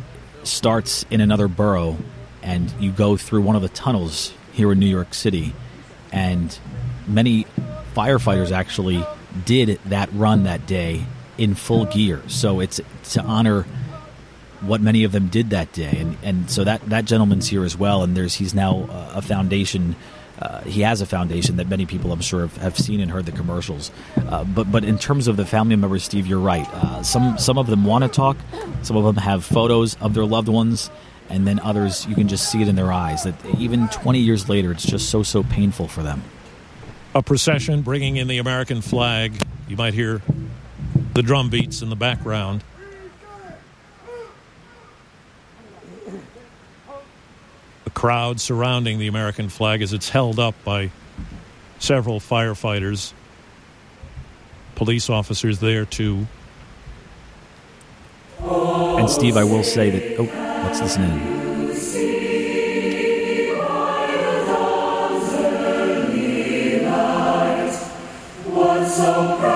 starts 0.43 1.05
in 1.11 1.21
another 1.21 1.49
borough 1.49 1.97
and 2.43 2.73
you 2.81 2.91
go 2.91 3.17
through 3.17 3.43
one 3.43 3.57
of 3.57 3.63
the 3.63 3.69
tunnels 3.69 4.33
here 4.61 4.71
in 4.73 4.79
New 4.79 4.87
York 4.87 5.15
City. 5.15 5.55
And 6.13 6.57
many 7.07 7.47
firefighters 7.95 8.53
actually 8.53 9.03
did 9.47 9.81
that 9.87 10.13
run 10.13 10.43
that 10.43 10.67
day 10.67 11.07
in 11.39 11.55
full 11.55 11.87
gear. 11.87 12.23
So 12.27 12.61
it's 12.61 12.79
to 13.13 13.23
honor 13.23 13.63
what 14.61 14.83
many 14.83 15.05
of 15.05 15.13
them 15.13 15.29
did 15.29 15.49
that 15.51 15.73
day. 15.73 15.97
And, 15.97 16.19
and 16.23 16.51
so 16.51 16.65
that, 16.65 16.83
that 16.91 17.07
gentleman's 17.07 17.49
here 17.49 17.65
as 17.65 17.75
well. 17.75 18.03
And 18.03 18.15
there's 18.15 18.35
he's 18.35 18.53
now 18.53 18.87
a 19.15 19.23
foundation 19.23 19.97
uh, 20.41 20.63
he 20.63 20.81
has 20.81 21.03
a 21.03 21.07
foundation 21.07 21.57
that 21.57 21.69
many 21.69 21.85
people, 21.85 22.13
I'm 22.13 22.23
sure, 22.23 22.41
have, 22.41 22.57
have 22.57 22.79
seen 22.79 23.01
and 23.01 23.11
heard 23.11 23.27
the 23.27 23.33
commercials. 23.33 23.91
Uh, 24.17 24.43
but 24.45 24.73
but 24.73 24.85
in 24.85 24.99
terms 24.99 25.29
of 25.29 25.37
the 25.37 25.45
family 25.45 25.77
members, 25.77 26.03
Steve, 26.03 26.27
you're 26.27 26.41
right. 26.41 26.67
Uh, 26.73 27.03
some 27.03 27.37
some 27.37 27.59
of 27.59 27.67
them 27.67 27.85
want 27.85 28.05
to 28.05 28.09
talk. 28.09 28.39
Some 28.81 28.97
of 28.97 29.05
them 29.05 29.17
have 29.17 29.45
photos 29.45 29.97
of 30.01 30.15
their 30.15 30.25
loved 30.25 30.49
ones, 30.49 30.91
and 31.31 31.47
then 31.47 31.61
others 31.61 32.07
you 32.07 32.15
can 32.15 32.29
just 32.29 32.51
see 32.51 32.61
it 32.61 32.69
in 32.69 32.75
their 32.75 32.93
eyes 32.93 33.23
that 33.23 33.35
even 33.59 33.89
20 33.89 34.19
years 34.19 34.49
later, 34.49 34.73
it's 34.73 34.85
just 34.85 35.09
so 35.09 35.23
so 35.23 35.43
painful 35.43 35.89
for 35.89 36.03
them. 36.03 36.23
A 37.15 37.23
procession 37.23 37.83
bringing 37.83 38.17
in 38.17 38.29
the 38.29 38.39
American 38.39 38.83
flag. 38.83 39.33
You 39.69 39.77
might 39.77 39.95
hear 39.95 40.21
the 41.15 41.23
drum 41.23 41.51
beats 41.51 41.83
in 41.83 41.89
the 41.89 41.97
background. 41.97 42.63
A 47.87 47.91
crowd 47.91 48.41
surrounding 48.41 48.99
the 48.99 49.07
American 49.07 49.49
flag 49.49 49.83
as 49.83 49.93
it's 49.93 50.09
held 50.09 50.39
up 50.39 50.55
by 50.65 50.91
several 51.79 52.21
firefighters, 52.21 53.13
police 54.75 55.11
officers 55.11 55.59
there 55.61 55.85
too. 55.85 56.27
And 58.43 59.11
Steve, 59.11 59.37
I 59.37 59.45
will 59.45 59.63
say 59.63 59.91
that. 59.91 60.19
Oh, 60.19 60.25
let's 60.65 60.81
listen 60.81 61.05
in. 61.05 61.41
so 68.91 69.50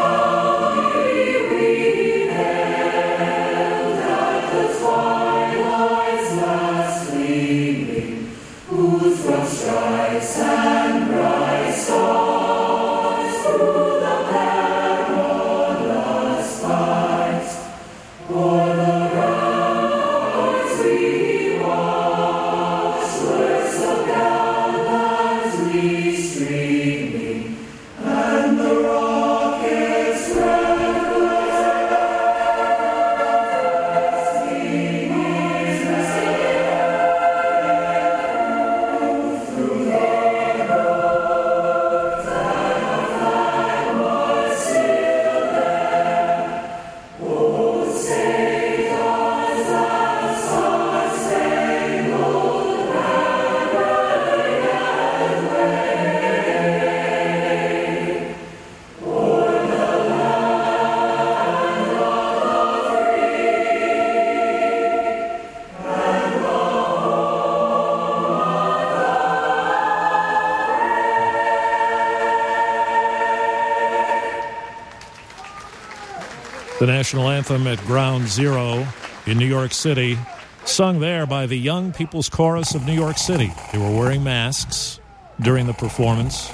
the 76.85 76.93
national 76.93 77.31
anthem 77.31 77.67
at 77.67 77.79
Ground 77.87 78.29
Zero 78.29 78.87
in 79.25 79.39
New 79.39 79.47
York 79.47 79.73
City, 79.73 80.19
sung 80.67 81.01
there 81.01 81.25
by 81.25 81.47
the 81.47 81.57
Young 81.57 81.95
People's 81.95 82.29
Chorus 82.29 82.75
of 82.75 82.85
New 82.85 82.93
York 82.93 83.17
City. 83.17 83.51
They 83.73 83.79
were 83.79 83.91
wearing 83.91 84.23
masks 84.23 85.01
during 85.41 85.67
the 85.67 85.73
performance. 85.73 86.51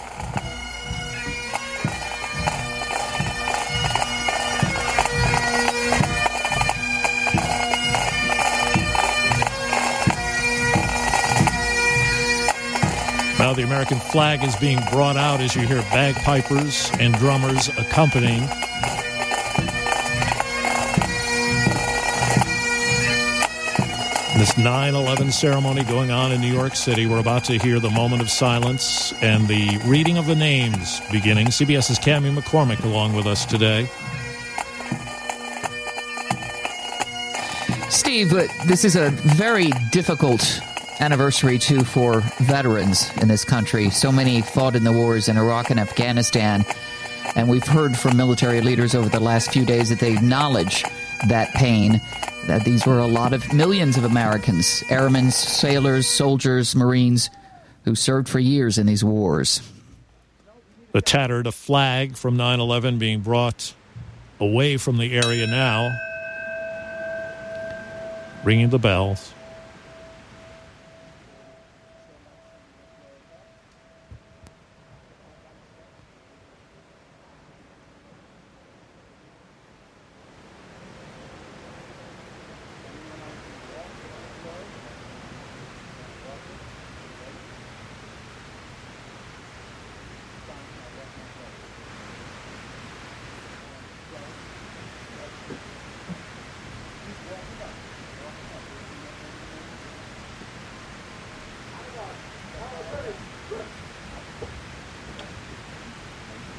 Now 13.37 13.53
the 13.53 13.65
American 13.65 13.99
flag 13.99 14.45
is 14.45 14.55
being 14.55 14.79
brought 14.93 15.17
out 15.17 15.41
as 15.41 15.57
you 15.57 15.63
hear 15.63 15.83
bagpipers 15.91 16.89
and 17.01 17.15
drummers 17.15 17.69
accompanying. 17.71 18.49
This 24.41 24.57
9 24.57 24.95
11 24.95 25.33
ceremony 25.33 25.85
going 25.85 26.11
on 26.11 26.33
in 26.33 26.41
New 26.41 26.51
York 26.51 26.75
City. 26.75 27.07
We're 27.07 27.19
about 27.19 27.45
to 27.45 27.59
hear 27.59 27.79
the 27.79 27.91
moment 27.91 28.23
of 28.23 28.31
silence 28.31 29.13
and 29.21 29.47
the 29.47 29.79
reading 29.85 30.17
of 30.17 30.25
the 30.25 30.35
names 30.35 31.03
beginning. 31.13 31.49
CBS's 31.49 31.99
Cami 31.99 32.35
McCormick 32.35 32.83
along 32.83 33.13
with 33.13 33.27
us 33.27 33.45
today. 33.45 33.87
Steve, 37.91 38.33
uh, 38.33 38.47
this 38.65 38.83
is 38.83 38.97
a 38.97 39.11
very 39.11 39.73
difficult 39.91 40.59
anniversary 41.01 41.59
too 41.59 41.85
for 41.85 42.21
veterans 42.39 43.15
in 43.19 43.29
this 43.29 43.45
country. 43.45 43.91
So 43.91 44.11
many 44.11 44.41
fought 44.41 44.75
in 44.75 44.85
the 44.85 44.93
wars 44.93 45.29
in 45.29 45.37
Iraq 45.37 45.69
and 45.69 45.79
Afghanistan. 45.79 46.65
And 47.37 47.47
we've 47.47 47.67
heard 47.67 47.95
from 47.95 48.17
military 48.17 48.63
leaders 48.63 48.95
over 48.95 49.11
the 49.11 49.21
last 49.21 49.53
few 49.53 49.67
days 49.67 49.91
that 49.91 49.99
they 49.99 50.15
acknowledge 50.15 50.83
that 51.29 51.53
pain 51.53 52.01
that 52.51 52.65
these 52.65 52.85
were 52.85 52.99
a 52.99 53.07
lot 53.07 53.33
of 53.33 53.53
millions 53.53 53.97
of 53.97 54.03
Americans, 54.03 54.83
airmen, 54.91 55.31
sailors, 55.31 56.09
soldiers, 56.09 56.75
Marines, 56.75 57.31
who 57.85 57.95
served 57.95 58.29
for 58.29 58.41
years 58.41 58.77
in 58.77 58.87
these 58.87 59.05
wars. 59.05 59.63
The 60.91 61.01
tattered 61.01 61.47
a 61.47 61.53
flag 61.53 62.17
from 62.17 62.37
9 62.37 62.59
11 62.59 62.99
being 62.99 63.21
brought 63.21 63.73
away 64.41 64.79
from 64.79 64.97
the 64.97 65.17
area 65.17 65.47
now, 65.47 65.97
ringing 68.43 68.71
the 68.71 68.81
bells. 68.81 69.33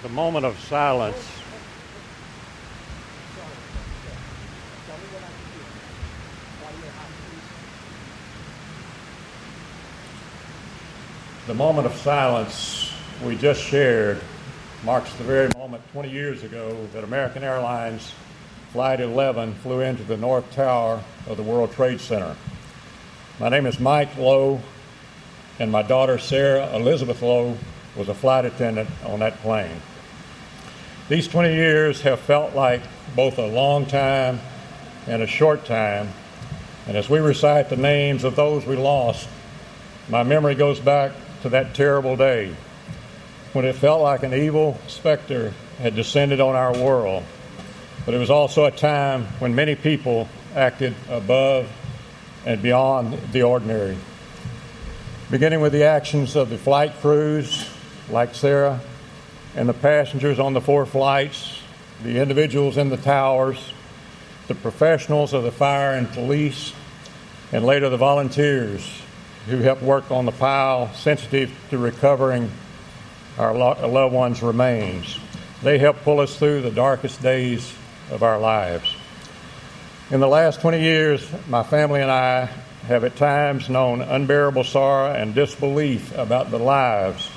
the 0.01 0.09
moment 0.09 0.45
of 0.45 0.57
silence 0.71 1.29
the 11.47 11.53
moment 11.53 11.85
of 11.85 11.93
silence 11.97 12.89
we 13.25 13.35
just 13.35 13.61
shared 13.61 14.21
marks 14.85 15.13
the 15.15 15.25
very 15.25 15.49
moment 15.57 15.83
20 15.91 16.09
years 16.09 16.41
ago 16.43 16.87
that 16.93 17.03
American 17.03 17.43
Airlines 17.43 18.13
Flight 18.71 19.01
11 19.01 19.55
flew 19.55 19.81
into 19.81 20.05
the 20.05 20.15
North 20.15 20.49
Tower 20.53 21.03
of 21.27 21.35
the 21.35 21.43
World 21.43 21.73
Trade 21.73 21.99
Center. 21.99 22.37
My 23.41 23.49
name 23.49 23.65
is 23.65 23.77
Mike 23.81 24.15
Low, 24.15 24.61
and 25.59 25.69
my 25.69 25.81
daughter 25.81 26.17
Sarah 26.17 26.73
Elizabeth 26.73 27.21
Low 27.21 27.57
was 27.97 28.07
a 28.07 28.13
flight 28.13 28.45
attendant 28.45 28.89
on 29.05 29.19
that 29.19 29.37
plane. 29.41 29.81
These 31.11 31.27
20 31.27 31.53
years 31.53 32.01
have 32.03 32.21
felt 32.21 32.55
like 32.55 32.79
both 33.17 33.37
a 33.37 33.45
long 33.45 33.85
time 33.85 34.39
and 35.07 35.21
a 35.21 35.27
short 35.27 35.65
time. 35.65 36.07
And 36.87 36.95
as 36.95 37.09
we 37.09 37.19
recite 37.19 37.69
the 37.69 37.75
names 37.75 38.23
of 38.23 38.37
those 38.37 38.65
we 38.65 38.77
lost, 38.77 39.27
my 40.07 40.23
memory 40.23 40.55
goes 40.55 40.79
back 40.79 41.11
to 41.41 41.49
that 41.49 41.75
terrible 41.75 42.15
day 42.15 42.55
when 43.51 43.65
it 43.65 43.75
felt 43.75 44.01
like 44.01 44.23
an 44.23 44.33
evil 44.33 44.79
specter 44.87 45.53
had 45.79 45.97
descended 45.97 46.39
on 46.39 46.55
our 46.55 46.71
world. 46.81 47.25
But 48.05 48.13
it 48.13 48.17
was 48.17 48.29
also 48.29 48.63
a 48.63 48.71
time 48.71 49.25
when 49.39 49.53
many 49.53 49.75
people 49.75 50.29
acted 50.55 50.95
above 51.09 51.69
and 52.45 52.61
beyond 52.61 53.19
the 53.33 53.43
ordinary. 53.43 53.97
beginning 55.29 55.59
with 55.59 55.73
the 55.73 55.83
actions 55.83 56.37
of 56.37 56.49
the 56.49 56.57
flight 56.57 56.93
crews 57.01 57.69
like 58.09 58.33
Sarah 58.33 58.79
and 59.55 59.67
the 59.67 59.73
passengers 59.73 60.39
on 60.39 60.53
the 60.53 60.61
four 60.61 60.85
flights, 60.85 61.61
the 62.03 62.19
individuals 62.19 62.77
in 62.77 62.89
the 62.89 62.97
towers, 62.97 63.73
the 64.47 64.55
professionals 64.55 65.33
of 65.33 65.43
the 65.43 65.51
fire 65.51 65.93
and 65.93 66.11
police, 66.11 66.73
and 67.51 67.65
later 67.65 67.89
the 67.89 67.97
volunteers 67.97 69.01
who 69.47 69.57
helped 69.57 69.81
work 69.81 70.09
on 70.11 70.25
the 70.25 70.31
pile 70.31 70.93
sensitive 70.93 71.51
to 71.69 71.77
recovering 71.77 72.49
our 73.37 73.53
loved 73.53 74.13
ones' 74.13 74.41
remains. 74.41 75.17
They 75.63 75.77
helped 75.77 76.03
pull 76.03 76.19
us 76.19 76.37
through 76.37 76.61
the 76.61 76.71
darkest 76.71 77.21
days 77.21 77.73
of 78.09 78.23
our 78.23 78.39
lives. 78.39 78.95
In 80.11 80.19
the 80.19 80.27
last 80.27 80.61
20 80.61 80.81
years, 80.81 81.25
my 81.47 81.63
family 81.63 82.01
and 82.01 82.11
I 82.11 82.49
have 82.87 83.03
at 83.03 83.15
times 83.15 83.69
known 83.69 84.01
unbearable 84.01 84.63
sorrow 84.63 85.13
and 85.13 85.33
disbelief 85.35 86.17
about 86.17 86.51
the 86.51 86.59
lives 86.59 87.29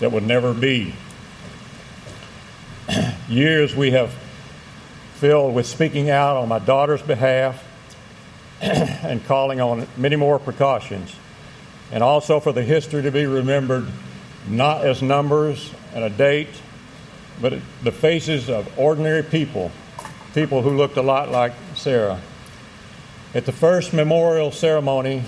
that 0.00 0.12
would 0.12 0.26
never 0.26 0.54
be. 0.54 0.94
Years 3.28 3.74
we 3.74 3.92
have 3.92 4.14
filled 5.14 5.54
with 5.54 5.66
speaking 5.66 6.10
out 6.10 6.36
on 6.36 6.48
my 6.48 6.58
daughter's 6.58 7.02
behalf 7.02 7.64
and 8.60 9.24
calling 9.26 9.60
on 9.60 9.86
many 9.96 10.16
more 10.16 10.38
precautions, 10.38 11.14
and 11.90 12.02
also 12.02 12.40
for 12.40 12.52
the 12.52 12.62
history 12.62 13.02
to 13.02 13.10
be 13.10 13.26
remembered 13.26 13.86
not 14.48 14.84
as 14.84 15.02
numbers 15.02 15.70
and 15.94 16.04
a 16.04 16.10
date, 16.10 16.48
but 17.40 17.54
the 17.82 17.92
faces 17.92 18.50
of 18.50 18.78
ordinary 18.78 19.22
people, 19.22 19.70
people 20.34 20.62
who 20.62 20.70
looked 20.70 20.96
a 20.96 21.02
lot 21.02 21.30
like 21.30 21.52
Sarah. 21.74 22.20
At 23.34 23.46
the 23.46 23.52
first 23.52 23.92
memorial 23.92 24.50
ceremony, 24.50 25.24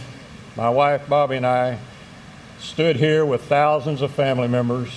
my 0.56 0.68
wife 0.70 1.08
Bobby 1.08 1.36
and 1.36 1.46
I 1.46 1.78
stood 2.60 2.96
here 2.96 3.24
with 3.24 3.42
thousands 3.44 4.02
of 4.02 4.12
family 4.12 4.48
members, 4.48 4.90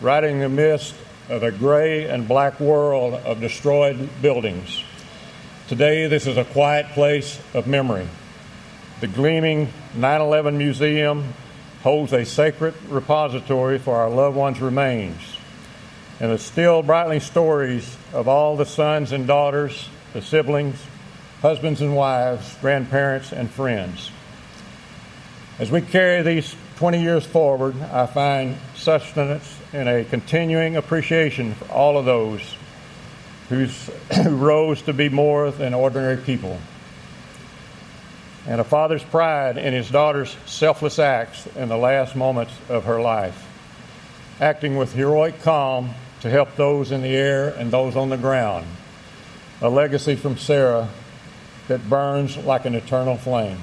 right 0.00 0.22
in 0.22 0.40
the 0.40 0.48
midst 0.48 0.94
of 1.28 1.42
a 1.42 1.52
gray 1.52 2.08
and 2.08 2.26
black 2.26 2.58
world 2.58 3.14
of 3.14 3.40
destroyed 3.40 4.08
buildings. 4.22 4.82
Today, 5.68 6.06
this 6.06 6.26
is 6.26 6.38
a 6.38 6.44
quiet 6.44 6.86
place 6.92 7.38
of 7.52 7.66
memory. 7.66 8.08
The 9.00 9.08
gleaming 9.08 9.72
9 9.94 10.20
11 10.20 10.56
Museum 10.56 11.34
holds 11.82 12.12
a 12.12 12.24
sacred 12.24 12.74
repository 12.88 13.78
for 13.78 13.96
our 13.96 14.08
loved 14.08 14.36
ones' 14.36 14.60
remains. 14.60 15.20
And 16.20 16.32
the 16.32 16.38
still 16.38 16.82
brightly 16.82 17.20
stories 17.20 17.96
of 18.12 18.26
all 18.26 18.56
the 18.56 18.66
sons 18.66 19.12
and 19.12 19.26
daughters, 19.26 19.88
the 20.14 20.22
siblings, 20.22 20.76
husbands 21.42 21.80
and 21.80 21.94
wives, 21.94 22.56
grandparents, 22.60 23.32
and 23.32 23.50
friends. 23.50 24.10
As 25.58 25.70
we 25.70 25.80
carry 25.80 26.22
these 26.22 26.56
20 26.76 27.00
years 27.00 27.26
forward, 27.26 27.80
I 27.82 28.06
find 28.06 28.56
sustenance 28.74 29.57
in 29.72 29.86
a 29.86 30.04
continuing 30.04 30.76
appreciation 30.76 31.54
for 31.54 31.66
all 31.70 31.98
of 31.98 32.04
those 32.04 32.40
who 33.48 33.66
rose 34.24 34.82
to 34.82 34.92
be 34.92 35.08
more 35.08 35.50
than 35.50 35.74
ordinary 35.74 36.16
people. 36.16 36.58
And 38.46 38.60
a 38.60 38.64
father's 38.64 39.04
pride 39.04 39.58
in 39.58 39.74
his 39.74 39.90
daughter's 39.90 40.34
selfless 40.46 40.98
acts 40.98 41.46
in 41.56 41.68
the 41.68 41.76
last 41.76 42.16
moments 42.16 42.52
of 42.68 42.84
her 42.84 43.00
life, 43.00 43.46
acting 44.40 44.76
with 44.76 44.94
heroic 44.94 45.42
calm 45.42 45.90
to 46.20 46.30
help 46.30 46.56
those 46.56 46.90
in 46.90 47.02
the 47.02 47.14
air 47.14 47.50
and 47.50 47.70
those 47.70 47.94
on 47.94 48.08
the 48.08 48.16
ground. 48.16 48.66
A 49.60 49.68
legacy 49.68 50.16
from 50.16 50.38
Sarah 50.38 50.88
that 51.68 51.88
burns 51.90 52.36
like 52.38 52.64
an 52.64 52.74
eternal 52.74 53.16
flame. 53.16 53.58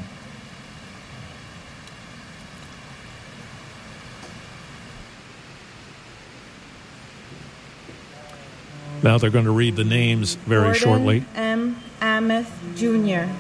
Now 9.06 9.20
they're 9.20 9.30
going 9.30 9.46
to 9.46 9.52
read 9.52 9.76
the 9.76 9.84
names 9.84 10.34
very 10.34 10.64
Gordon 10.64 10.82
shortly. 10.82 11.26
M. 11.36 11.80
Aamoth 12.02 12.50
Jr., 12.76 13.32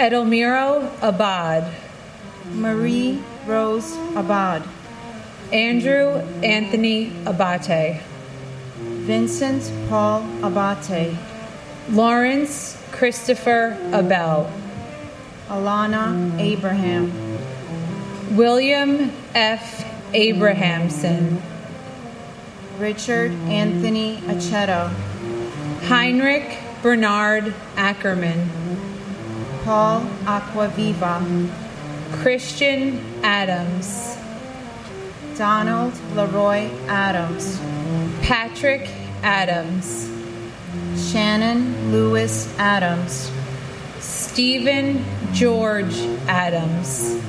Edelmiro 0.00 0.92
Abad, 1.02 1.74
Marie 2.52 3.20
Rose 3.46 3.96
Abad, 4.14 4.62
Andrew 5.52 6.10
Anthony 6.44 7.12
Abate, 7.26 8.00
Vincent 8.78 9.72
Paul 9.88 10.24
Abate, 10.40 11.16
Lawrence 11.90 12.80
Christopher 12.92 13.76
Abel, 13.92 14.48
Alana 15.48 16.38
Abraham, 16.38 17.10
William 18.36 19.10
F. 19.34 19.84
Abrahamson, 20.14 21.42
Richard 22.78 23.32
Anthony 23.48 24.16
Aceto, 24.26 24.88
Heinrich 25.84 26.58
Bernard 26.82 27.54
Ackerman, 27.76 28.50
Paul 29.64 30.00
Acquaviva, 30.24 31.48
Christian 32.12 33.00
Adams, 33.22 34.16
Donald 35.36 35.92
Leroy 36.14 36.68
Adams, 36.88 37.58
Patrick 38.22 38.90
Adams, 39.22 40.10
Shannon 40.96 41.92
Lewis 41.92 42.52
Adams, 42.58 43.30
Stephen 44.00 45.04
George 45.32 45.96
Adams, 46.28 47.20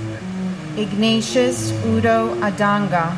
Ignatius 0.75 1.71
Udo 1.85 2.35
Adanga, 2.41 3.15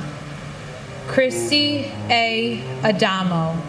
Christy 1.08 1.92
A. 2.10 2.62
Addamo, 2.82 3.60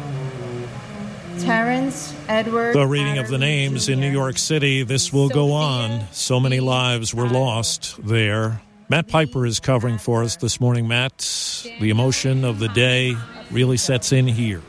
Terrence 1.39 2.15
Edward. 2.29 2.75
The 2.75 2.87
reading 2.87 3.19
of 3.19 3.29
the 3.29 3.39
names 3.39 3.89
in 3.89 4.01
New 4.01 4.11
York 4.11 4.37
City. 4.39 4.83
This 4.83 5.13
will 5.13 5.29
go 5.29 5.53
on. 5.53 6.03
So 6.13 6.41
many 6.41 6.61
lives 6.61 7.15
were 7.15 7.29
lost 7.29 7.97
there. 8.05 8.61
Matt 8.89 9.09
Piper 9.09 9.47
is 9.47 9.61
covering 9.61 9.99
for 9.99 10.23
us 10.23 10.37
this 10.37 10.61
morning. 10.61 10.89
Matt, 10.89 11.19
the 11.81 11.91
emotion 11.91 12.45
of 12.45 12.59
the 12.59 12.69
day 12.69 13.17
really 13.51 13.77
sets 13.77 14.13
in 14.13 14.27
here. 14.27 14.63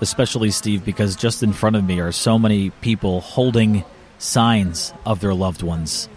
Especially, 0.00 0.50
Steve, 0.50 0.84
because 0.84 1.16
just 1.16 1.42
in 1.42 1.52
front 1.52 1.76
of 1.76 1.84
me 1.84 2.00
are 2.00 2.12
so 2.12 2.38
many 2.38 2.70
people 2.70 3.20
holding 3.20 3.84
signs 4.18 4.92
of 5.04 5.20
their 5.20 5.34
loved 5.34 5.62
ones, 5.62 6.08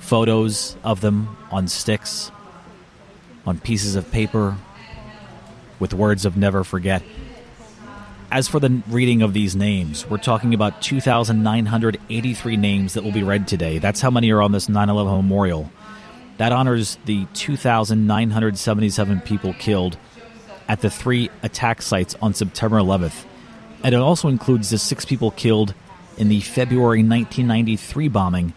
photos 0.00 0.76
of 0.84 1.00
them 1.00 1.36
on 1.50 1.66
sticks, 1.68 2.30
on 3.46 3.58
pieces 3.58 3.94
of 3.94 4.10
paper, 4.10 4.56
with 5.78 5.94
words 5.94 6.24
of 6.24 6.36
never 6.36 6.64
forget. 6.64 7.02
As 8.30 8.48
for 8.48 8.58
the 8.58 8.82
reading 8.88 9.22
of 9.22 9.32
these 9.32 9.54
names, 9.54 10.08
we're 10.08 10.18
talking 10.18 10.54
about 10.54 10.82
2,983 10.82 12.56
names 12.56 12.94
that 12.94 13.04
will 13.04 13.12
be 13.12 13.22
read 13.22 13.46
today. 13.46 13.78
That's 13.78 14.00
how 14.00 14.10
many 14.10 14.30
are 14.32 14.42
on 14.42 14.52
this 14.52 14.68
9 14.68 14.88
11 14.88 15.12
memorial. 15.12 15.70
That 16.38 16.50
honors 16.50 16.98
the 17.04 17.26
2,977 17.34 19.20
people 19.20 19.54
killed 19.54 19.96
at 20.68 20.80
the 20.80 20.90
three 20.90 21.30
attack 21.42 21.82
sites 21.82 22.16
on 22.20 22.34
September 22.34 22.78
11th. 22.78 23.24
And 23.84 23.94
it 23.94 24.00
also 24.00 24.28
includes 24.28 24.70
the 24.70 24.78
six 24.78 25.04
people 25.04 25.30
killed 25.30 25.74
in 26.16 26.28
the 26.28 26.40
February 26.40 27.00
1993 27.00 28.08
bombing 28.08 28.54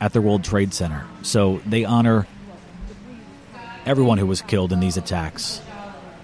at 0.00 0.12
the 0.12 0.20
World 0.20 0.44
Trade 0.44 0.74
Center. 0.74 1.06
So 1.22 1.60
they 1.66 1.84
honor 1.84 2.26
everyone 3.86 4.18
who 4.18 4.26
was 4.26 4.42
killed 4.42 4.72
in 4.72 4.80
these 4.80 4.96
attacks 4.96 5.62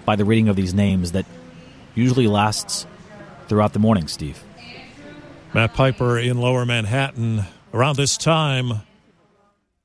by 0.05 0.17
the 0.17 0.25
reading 0.25 0.49
of 0.49 0.55
these 0.55 0.73
names 0.73 1.13
that 1.13 1.25
usually 1.95 2.27
lasts 2.27 2.85
throughout 3.47 3.71
the 3.71 3.79
morning, 3.79 4.07
Steve. 4.07 4.43
Matt 5.53 5.73
Piper 5.73 6.19
in 6.19 6.37
Lower 6.37 6.65
Manhattan. 6.65 7.45
Around 7.73 7.95
this 7.95 8.17
time, 8.17 8.81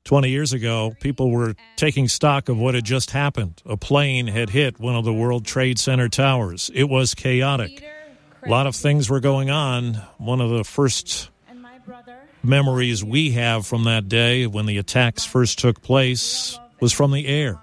20 0.04 0.28
years 0.28 0.52
ago, 0.52 0.94
people 1.00 1.30
were 1.30 1.54
taking 1.76 2.08
stock 2.08 2.48
of 2.48 2.58
what 2.58 2.74
had 2.74 2.84
just 2.84 3.12
happened. 3.12 3.62
A 3.64 3.76
plane 3.76 4.26
had 4.26 4.50
hit 4.50 4.80
one 4.80 4.96
of 4.96 5.04
the 5.04 5.12
World 5.12 5.46
Trade 5.46 5.78
Center 5.78 6.08
towers. 6.08 6.70
It 6.74 6.84
was 6.84 7.14
chaotic. 7.14 7.84
A 8.44 8.48
lot 8.48 8.66
of 8.66 8.74
things 8.74 9.08
were 9.08 9.20
going 9.20 9.50
on. 9.50 9.94
One 10.16 10.40
of 10.40 10.50
the 10.50 10.64
first 10.64 11.30
memories 12.42 13.04
we 13.04 13.32
have 13.32 13.66
from 13.66 13.84
that 13.84 14.08
day 14.08 14.46
when 14.46 14.66
the 14.66 14.78
attacks 14.78 15.24
first 15.24 15.58
took 15.58 15.82
place 15.82 16.58
was 16.80 16.92
from 16.92 17.12
the 17.12 17.26
air. 17.26 17.60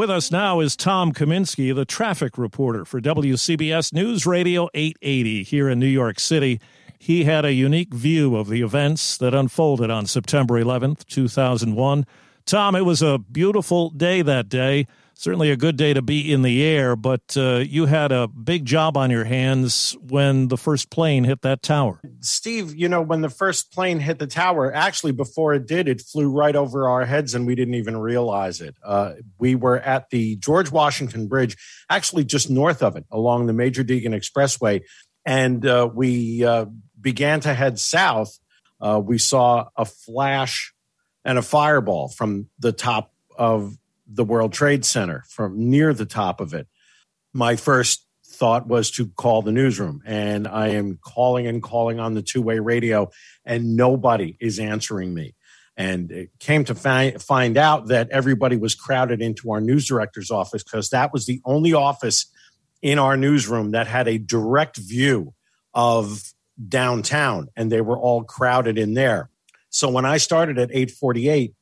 With 0.00 0.08
us 0.08 0.30
now 0.30 0.60
is 0.60 0.76
Tom 0.76 1.12
Kaminski, 1.12 1.74
the 1.74 1.84
traffic 1.84 2.38
reporter 2.38 2.86
for 2.86 3.02
WCBS 3.02 3.92
News 3.92 4.24
Radio 4.24 4.70
880 4.72 5.42
here 5.42 5.68
in 5.68 5.78
New 5.78 5.84
York 5.84 6.18
City. 6.18 6.58
He 6.98 7.24
had 7.24 7.44
a 7.44 7.52
unique 7.52 7.92
view 7.92 8.34
of 8.34 8.48
the 8.48 8.62
events 8.62 9.18
that 9.18 9.34
unfolded 9.34 9.90
on 9.90 10.06
September 10.06 10.54
11th, 10.54 11.04
2001. 11.04 12.06
Tom, 12.46 12.74
it 12.76 12.86
was 12.86 13.02
a 13.02 13.18
beautiful 13.18 13.90
day 13.90 14.22
that 14.22 14.48
day. 14.48 14.86
Certainly 15.20 15.50
a 15.50 15.56
good 15.56 15.76
day 15.76 15.92
to 15.92 16.00
be 16.00 16.32
in 16.32 16.40
the 16.40 16.64
air, 16.64 16.96
but 16.96 17.36
uh, 17.36 17.56
you 17.56 17.84
had 17.84 18.10
a 18.10 18.26
big 18.26 18.64
job 18.64 18.96
on 18.96 19.10
your 19.10 19.24
hands 19.24 19.94
when 20.00 20.48
the 20.48 20.56
first 20.56 20.88
plane 20.88 21.24
hit 21.24 21.42
that 21.42 21.62
tower. 21.62 22.00
Steve, 22.20 22.74
you 22.74 22.88
know, 22.88 23.02
when 23.02 23.20
the 23.20 23.28
first 23.28 23.70
plane 23.70 23.98
hit 23.98 24.18
the 24.18 24.26
tower, 24.26 24.74
actually, 24.74 25.12
before 25.12 25.52
it 25.52 25.66
did, 25.66 25.88
it 25.88 26.00
flew 26.00 26.30
right 26.30 26.56
over 26.56 26.88
our 26.88 27.04
heads 27.04 27.34
and 27.34 27.46
we 27.46 27.54
didn't 27.54 27.74
even 27.74 27.98
realize 27.98 28.62
it. 28.62 28.74
Uh, 28.82 29.12
we 29.38 29.54
were 29.54 29.78
at 29.78 30.08
the 30.08 30.36
George 30.36 30.72
Washington 30.72 31.28
Bridge, 31.28 31.54
actually 31.90 32.24
just 32.24 32.48
north 32.48 32.82
of 32.82 32.96
it 32.96 33.04
along 33.10 33.44
the 33.44 33.52
Major 33.52 33.84
Deegan 33.84 34.14
Expressway, 34.14 34.80
and 35.26 35.66
uh, 35.66 35.86
we 35.92 36.46
uh, 36.46 36.64
began 36.98 37.40
to 37.40 37.52
head 37.52 37.78
south. 37.78 38.38
Uh, 38.80 38.98
we 39.04 39.18
saw 39.18 39.68
a 39.76 39.84
flash 39.84 40.72
and 41.26 41.36
a 41.36 41.42
fireball 41.42 42.08
from 42.08 42.48
the 42.58 42.72
top 42.72 43.12
of 43.36 43.76
the 44.12 44.24
World 44.24 44.52
Trade 44.52 44.84
Center 44.84 45.24
from 45.28 45.70
near 45.70 45.94
the 45.94 46.06
top 46.06 46.40
of 46.40 46.52
it. 46.52 46.66
My 47.32 47.56
first 47.56 48.06
thought 48.26 48.66
was 48.66 48.90
to 48.92 49.08
call 49.08 49.42
the 49.42 49.52
newsroom, 49.52 50.02
and 50.04 50.48
I 50.48 50.68
am 50.68 50.98
calling 51.02 51.46
and 51.46 51.62
calling 51.62 52.00
on 52.00 52.14
the 52.14 52.22
two 52.22 52.42
way 52.42 52.58
radio, 52.58 53.10
and 53.44 53.76
nobody 53.76 54.36
is 54.40 54.58
answering 54.58 55.14
me. 55.14 55.34
And 55.76 56.10
it 56.10 56.30
came 56.38 56.64
to 56.64 56.74
find, 56.74 57.22
find 57.22 57.56
out 57.56 57.88
that 57.88 58.10
everybody 58.10 58.56
was 58.56 58.74
crowded 58.74 59.22
into 59.22 59.50
our 59.50 59.60
news 59.60 59.86
director's 59.86 60.30
office 60.30 60.62
because 60.62 60.90
that 60.90 61.12
was 61.12 61.26
the 61.26 61.40
only 61.44 61.72
office 61.72 62.26
in 62.82 62.98
our 62.98 63.16
newsroom 63.16 63.70
that 63.70 63.86
had 63.86 64.08
a 64.08 64.18
direct 64.18 64.76
view 64.76 65.34
of 65.72 66.22
downtown, 66.68 67.48
and 67.56 67.70
they 67.70 67.80
were 67.80 67.98
all 67.98 68.24
crowded 68.24 68.78
in 68.78 68.94
there. 68.94 69.30
So 69.70 69.88
when 69.88 70.04
I 70.04 70.16
started 70.16 70.58
at 70.58 70.70
848, 70.70 71.54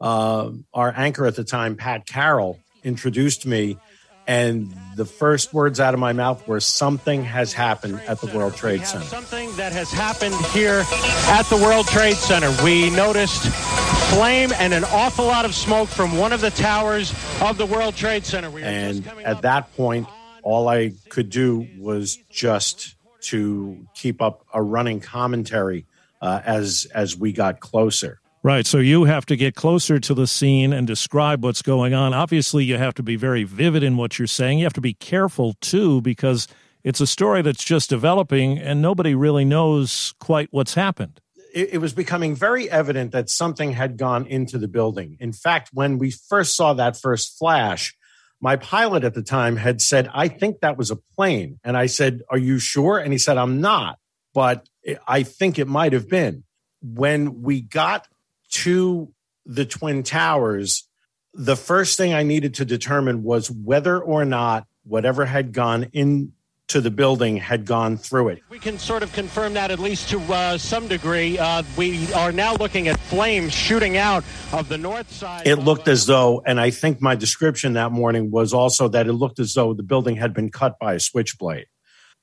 uh, 0.00 0.50
our 0.72 0.92
anchor 0.96 1.26
at 1.26 1.36
the 1.36 1.44
time, 1.44 1.76
Pat 1.76 2.06
Carroll, 2.06 2.58
introduced 2.82 3.46
me. 3.46 3.78
And 4.26 4.74
the 4.96 5.04
first 5.04 5.52
words 5.52 5.80
out 5.80 5.92
of 5.92 6.00
my 6.00 6.14
mouth 6.14 6.48
were 6.48 6.60
something 6.60 7.24
has 7.24 7.52
happened 7.52 8.00
at 8.06 8.22
the 8.22 8.26
World 8.28 8.54
Trade 8.54 8.86
Center. 8.86 9.04
Something 9.04 9.54
that 9.56 9.72
has 9.72 9.92
happened 9.92 10.34
here 10.46 10.82
at 11.28 11.42
the 11.50 11.56
World 11.56 11.86
Trade 11.86 12.16
Center. 12.16 12.50
We 12.64 12.88
noticed 12.88 13.42
flame 14.14 14.50
and 14.58 14.72
an 14.72 14.84
awful 14.84 15.26
lot 15.26 15.44
of 15.44 15.54
smoke 15.54 15.88
from 15.88 16.16
one 16.16 16.32
of 16.32 16.40
the 16.40 16.50
towers 16.50 17.12
of 17.42 17.58
the 17.58 17.66
World 17.66 17.96
Trade 17.96 18.24
Center. 18.24 18.50
We 18.50 18.62
and 18.62 19.06
at 19.24 19.42
that 19.42 19.74
point, 19.76 20.08
all 20.42 20.68
I 20.68 20.92
could 21.10 21.28
do 21.28 21.66
was 21.78 22.16
just 22.30 22.94
to 23.22 23.86
keep 23.94 24.22
up 24.22 24.46
a 24.54 24.62
running 24.62 25.00
commentary 25.00 25.86
uh, 26.22 26.40
as 26.44 26.86
as 26.94 27.16
we 27.16 27.32
got 27.32 27.60
closer. 27.60 28.20
Right. 28.44 28.66
So 28.66 28.76
you 28.76 29.04
have 29.04 29.24
to 29.26 29.36
get 29.36 29.54
closer 29.54 29.98
to 29.98 30.12
the 30.12 30.26
scene 30.26 30.74
and 30.74 30.86
describe 30.86 31.42
what's 31.42 31.62
going 31.62 31.94
on. 31.94 32.12
Obviously, 32.12 32.62
you 32.62 32.76
have 32.76 32.92
to 32.94 33.02
be 33.02 33.16
very 33.16 33.42
vivid 33.42 33.82
in 33.82 33.96
what 33.96 34.18
you're 34.18 34.28
saying. 34.28 34.58
You 34.58 34.66
have 34.66 34.74
to 34.74 34.82
be 34.82 34.92
careful, 34.92 35.54
too, 35.62 36.02
because 36.02 36.46
it's 36.82 37.00
a 37.00 37.06
story 37.06 37.40
that's 37.40 37.64
just 37.64 37.88
developing 37.88 38.58
and 38.58 38.82
nobody 38.82 39.14
really 39.14 39.46
knows 39.46 40.12
quite 40.20 40.48
what's 40.50 40.74
happened. 40.74 41.22
It, 41.54 41.70
it 41.72 41.78
was 41.78 41.94
becoming 41.94 42.36
very 42.36 42.70
evident 42.70 43.12
that 43.12 43.30
something 43.30 43.72
had 43.72 43.96
gone 43.96 44.26
into 44.26 44.58
the 44.58 44.68
building. 44.68 45.16
In 45.20 45.32
fact, 45.32 45.70
when 45.72 45.96
we 45.96 46.10
first 46.10 46.54
saw 46.54 46.74
that 46.74 46.98
first 46.98 47.38
flash, 47.38 47.96
my 48.42 48.56
pilot 48.56 49.04
at 49.04 49.14
the 49.14 49.22
time 49.22 49.56
had 49.56 49.80
said, 49.80 50.10
I 50.12 50.28
think 50.28 50.60
that 50.60 50.76
was 50.76 50.90
a 50.90 50.96
plane. 51.16 51.60
And 51.64 51.78
I 51.78 51.86
said, 51.86 52.20
Are 52.28 52.36
you 52.36 52.58
sure? 52.58 52.98
And 52.98 53.10
he 53.10 53.18
said, 53.18 53.38
I'm 53.38 53.62
not, 53.62 53.98
but 54.34 54.68
I 55.08 55.22
think 55.22 55.58
it 55.58 55.66
might 55.66 55.94
have 55.94 56.10
been. 56.10 56.44
When 56.82 57.40
we 57.40 57.62
got 57.62 58.06
to 58.54 59.12
the 59.44 59.64
Twin 59.64 60.02
Towers, 60.02 60.88
the 61.34 61.56
first 61.56 61.96
thing 61.96 62.14
I 62.14 62.22
needed 62.22 62.54
to 62.54 62.64
determine 62.64 63.22
was 63.22 63.50
whether 63.50 63.98
or 63.98 64.24
not 64.24 64.66
whatever 64.84 65.24
had 65.24 65.52
gone 65.52 65.90
into 65.92 66.80
the 66.80 66.90
building 66.90 67.36
had 67.36 67.66
gone 67.66 67.96
through 67.96 68.28
it. 68.28 68.42
We 68.48 68.60
can 68.60 68.78
sort 68.78 69.02
of 69.02 69.12
confirm 69.12 69.54
that 69.54 69.70
at 69.70 69.80
least 69.80 70.08
to 70.10 70.20
uh, 70.32 70.58
some 70.58 70.86
degree. 70.86 71.36
Uh, 71.36 71.64
we 71.76 72.12
are 72.14 72.30
now 72.30 72.54
looking 72.54 72.86
at 72.86 72.98
flames 73.00 73.52
shooting 73.52 73.96
out 73.96 74.24
of 74.52 74.68
the 74.68 74.78
north 74.78 75.12
side. 75.12 75.46
It 75.46 75.56
looked 75.56 75.88
as 75.88 76.06
though, 76.06 76.42
and 76.46 76.60
I 76.60 76.70
think 76.70 77.02
my 77.02 77.16
description 77.16 77.72
that 77.72 77.90
morning 77.90 78.30
was 78.30 78.54
also 78.54 78.88
that 78.88 79.08
it 79.08 79.14
looked 79.14 79.40
as 79.40 79.54
though 79.54 79.74
the 79.74 79.82
building 79.82 80.16
had 80.16 80.32
been 80.32 80.50
cut 80.50 80.78
by 80.78 80.94
a 80.94 81.00
switchblade. 81.00 81.66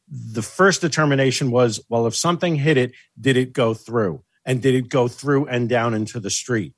The 0.07 0.41
first 0.41 0.81
determination 0.81 1.51
was 1.51 1.81
well, 1.89 2.07
if 2.07 2.15
something 2.15 2.55
hit 2.55 2.77
it, 2.77 2.93
did 3.19 3.35
it 3.35 3.51
go 3.51 3.73
through? 3.73 4.23
And 4.45 4.61
did 4.61 4.75
it 4.75 4.89
go 4.89 5.07
through 5.07 5.47
and 5.47 5.69
down 5.69 5.93
into 5.93 6.19
the 6.19 6.29
street? 6.29 6.73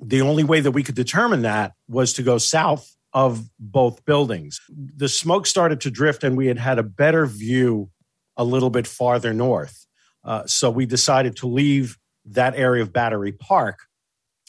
The 0.00 0.22
only 0.22 0.44
way 0.44 0.60
that 0.60 0.72
we 0.72 0.82
could 0.82 0.94
determine 0.94 1.42
that 1.42 1.72
was 1.88 2.12
to 2.14 2.22
go 2.22 2.38
south 2.38 2.96
of 3.12 3.48
both 3.58 4.04
buildings. 4.04 4.60
The 4.68 5.08
smoke 5.08 5.46
started 5.46 5.80
to 5.82 5.90
drift, 5.90 6.24
and 6.24 6.36
we 6.36 6.46
had 6.46 6.58
had 6.58 6.78
a 6.78 6.82
better 6.82 7.26
view 7.26 7.90
a 8.36 8.44
little 8.44 8.70
bit 8.70 8.86
farther 8.86 9.34
north. 9.34 9.86
Uh, 10.24 10.46
so 10.46 10.70
we 10.70 10.86
decided 10.86 11.36
to 11.36 11.46
leave 11.46 11.98
that 12.24 12.54
area 12.56 12.82
of 12.82 12.92
Battery 12.92 13.32
Park 13.32 13.80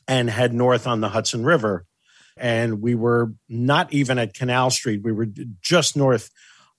and 0.07 0.29
head 0.29 0.53
north 0.53 0.87
on 0.87 1.01
the 1.01 1.09
Hudson 1.09 1.43
River. 1.43 1.85
And 2.37 2.81
we 2.81 2.95
were 2.95 3.33
not 3.49 3.93
even 3.93 4.17
at 4.17 4.33
Canal 4.33 4.69
Street. 4.69 5.01
We 5.03 5.11
were 5.11 5.27
just 5.61 5.95
north 5.95 6.29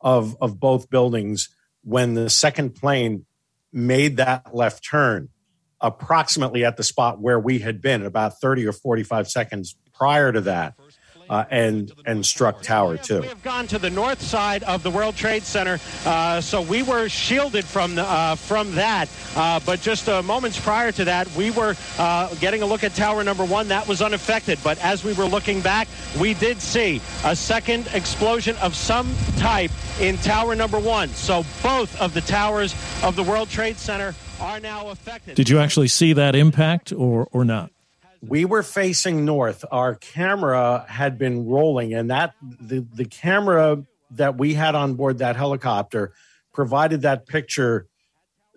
of, 0.00 0.36
of 0.40 0.58
both 0.58 0.90
buildings 0.90 1.48
when 1.82 2.14
the 2.14 2.30
second 2.30 2.74
plane 2.74 3.26
made 3.72 4.16
that 4.16 4.54
left 4.54 4.88
turn 4.88 5.28
approximately 5.84 6.64
at 6.64 6.76
the 6.76 6.82
spot 6.82 7.20
where 7.20 7.38
we 7.38 7.60
had 7.60 7.80
been 7.80 8.04
about 8.04 8.40
30 8.40 8.66
or 8.66 8.72
45 8.72 9.28
seconds 9.28 9.76
prior 9.92 10.32
to 10.32 10.40
that. 10.40 10.74
Uh, 11.30 11.42
and 11.50 11.90
and 12.04 12.26
struck 12.26 12.60
Tower 12.60 12.98
too. 12.98 13.22
We 13.22 13.28
have 13.28 13.42
gone 13.42 13.66
to 13.68 13.78
the 13.78 13.88
north 13.88 14.20
side 14.20 14.62
of 14.64 14.82
the 14.82 14.90
World 14.90 15.16
Trade 15.16 15.42
Center, 15.42 15.78
uh, 16.04 16.42
so 16.42 16.60
we 16.60 16.82
were 16.82 17.08
shielded 17.08 17.64
from 17.64 17.94
the, 17.94 18.02
uh, 18.02 18.34
from 18.34 18.74
that. 18.74 19.08
Uh, 19.34 19.58
but 19.64 19.80
just 19.80 20.06
uh, 20.06 20.20
moments 20.22 20.60
prior 20.60 20.92
to 20.92 21.06
that, 21.06 21.26
we 21.34 21.50
were 21.50 21.76
uh, 21.98 22.34
getting 22.34 22.60
a 22.60 22.66
look 22.66 22.84
at 22.84 22.94
Tower 22.94 23.24
Number 23.24 23.42
One. 23.42 23.68
That 23.68 23.88
was 23.88 24.02
unaffected. 24.02 24.58
But 24.62 24.76
as 24.84 25.02
we 25.02 25.14
were 25.14 25.24
looking 25.24 25.62
back, 25.62 25.88
we 26.20 26.34
did 26.34 26.60
see 26.60 27.00
a 27.24 27.34
second 27.34 27.88
explosion 27.94 28.54
of 28.56 28.74
some 28.76 29.10
type 29.38 29.70
in 30.00 30.18
Tower 30.18 30.54
Number 30.54 30.78
One. 30.78 31.08
So 31.08 31.42
both 31.62 31.98
of 32.02 32.12
the 32.12 32.20
towers 32.20 32.74
of 33.02 33.16
the 33.16 33.22
World 33.22 33.48
Trade 33.48 33.78
Center 33.78 34.14
are 34.40 34.60
now 34.60 34.88
affected. 34.88 35.34
Did 35.34 35.48
you 35.48 35.58
actually 35.58 35.88
see 35.88 36.12
that 36.14 36.34
impact 36.34 36.92
or, 36.92 37.28
or 37.32 37.44
not? 37.44 37.70
We 38.20 38.44
were 38.44 38.62
facing 38.62 39.24
north. 39.24 39.64
Our 39.70 39.94
camera 39.96 40.86
had 40.88 41.18
been 41.18 41.46
rolling, 41.46 41.92
and 41.92 42.10
that 42.10 42.34
the, 42.40 42.86
the 42.94 43.04
camera 43.04 43.84
that 44.12 44.38
we 44.38 44.54
had 44.54 44.74
on 44.74 44.94
board 44.94 45.18
that 45.18 45.36
helicopter 45.36 46.12
provided 46.52 47.02
that 47.02 47.26
picture 47.26 47.86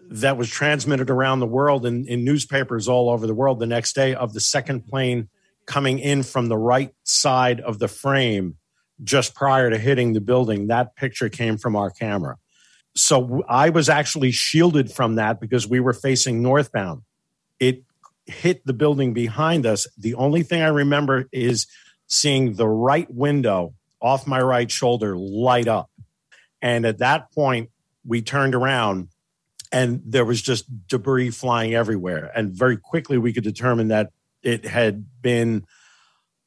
that 0.10 0.38
was 0.38 0.50
transmitted 0.50 1.10
around 1.10 1.42
the 1.42 1.48
world 1.48 1.86
in, 1.86 2.08
in 2.08 2.24
newspapers 2.24 2.88
all 2.88 3.10
over 3.10 3.28
the 3.28 3.34
world 3.34 3.60
the 3.60 3.66
next 3.66 3.94
day 3.94 4.16
of 4.16 4.34
the 4.34 4.40
second 4.40 4.88
plane 4.88 5.28
coming 5.66 6.00
in 6.00 6.24
from 6.24 6.48
the 6.48 6.58
right 6.58 6.94
side 7.04 7.60
of 7.60 7.78
the 7.80 7.90
frame 7.90 8.56
just 9.04 9.36
prior 9.36 9.70
to 9.70 9.78
hitting 9.78 10.14
the 10.14 10.22
building. 10.22 10.68
That 10.68 10.96
picture 10.96 11.28
came 11.28 11.58
from 11.58 11.76
our 11.76 11.90
camera 11.90 12.38
so 12.98 13.44
I 13.48 13.70
was 13.70 13.90
actually 13.90 14.32
shielded 14.32 14.92
from 14.92 15.16
that 15.16 15.40
because 15.40 15.68
we 15.68 15.80
were 15.80 15.94
facing 15.94 16.42
northbound. 16.42 17.04
It 17.60 17.84
hit 18.26 18.66
the 18.66 18.74
building 18.74 19.14
behind 19.14 19.66
us. 19.66 19.88
The 19.98 20.16
only 20.16 20.44
thing 20.44 20.62
I 20.62 20.68
remember 20.68 21.28
is 21.32 21.68
seeing 22.08 22.54
the 22.54 22.68
right 22.68 23.10
window 23.14 23.74
off 24.02 24.28
my 24.28 24.42
right 24.42 24.70
shoulder 24.70 25.16
light 25.16 25.68
up. 25.68 25.90
And 26.62 26.86
at 26.86 27.00
that 27.00 27.32
point, 27.32 27.70
we 28.06 28.22
turned 28.22 28.56
around 28.56 29.10
and 29.72 30.02
there 30.06 30.26
was 30.26 30.42
just 30.42 30.66
debris 30.88 31.32
flying 31.32 31.74
everywhere. 31.74 32.32
And 32.36 32.54
very 32.54 32.78
quickly, 32.78 33.18
we 33.18 33.34
could 33.34 33.44
determine 33.44 33.90
that 33.90 34.12
it 34.42 34.66
had 34.66 35.06
been 35.22 35.66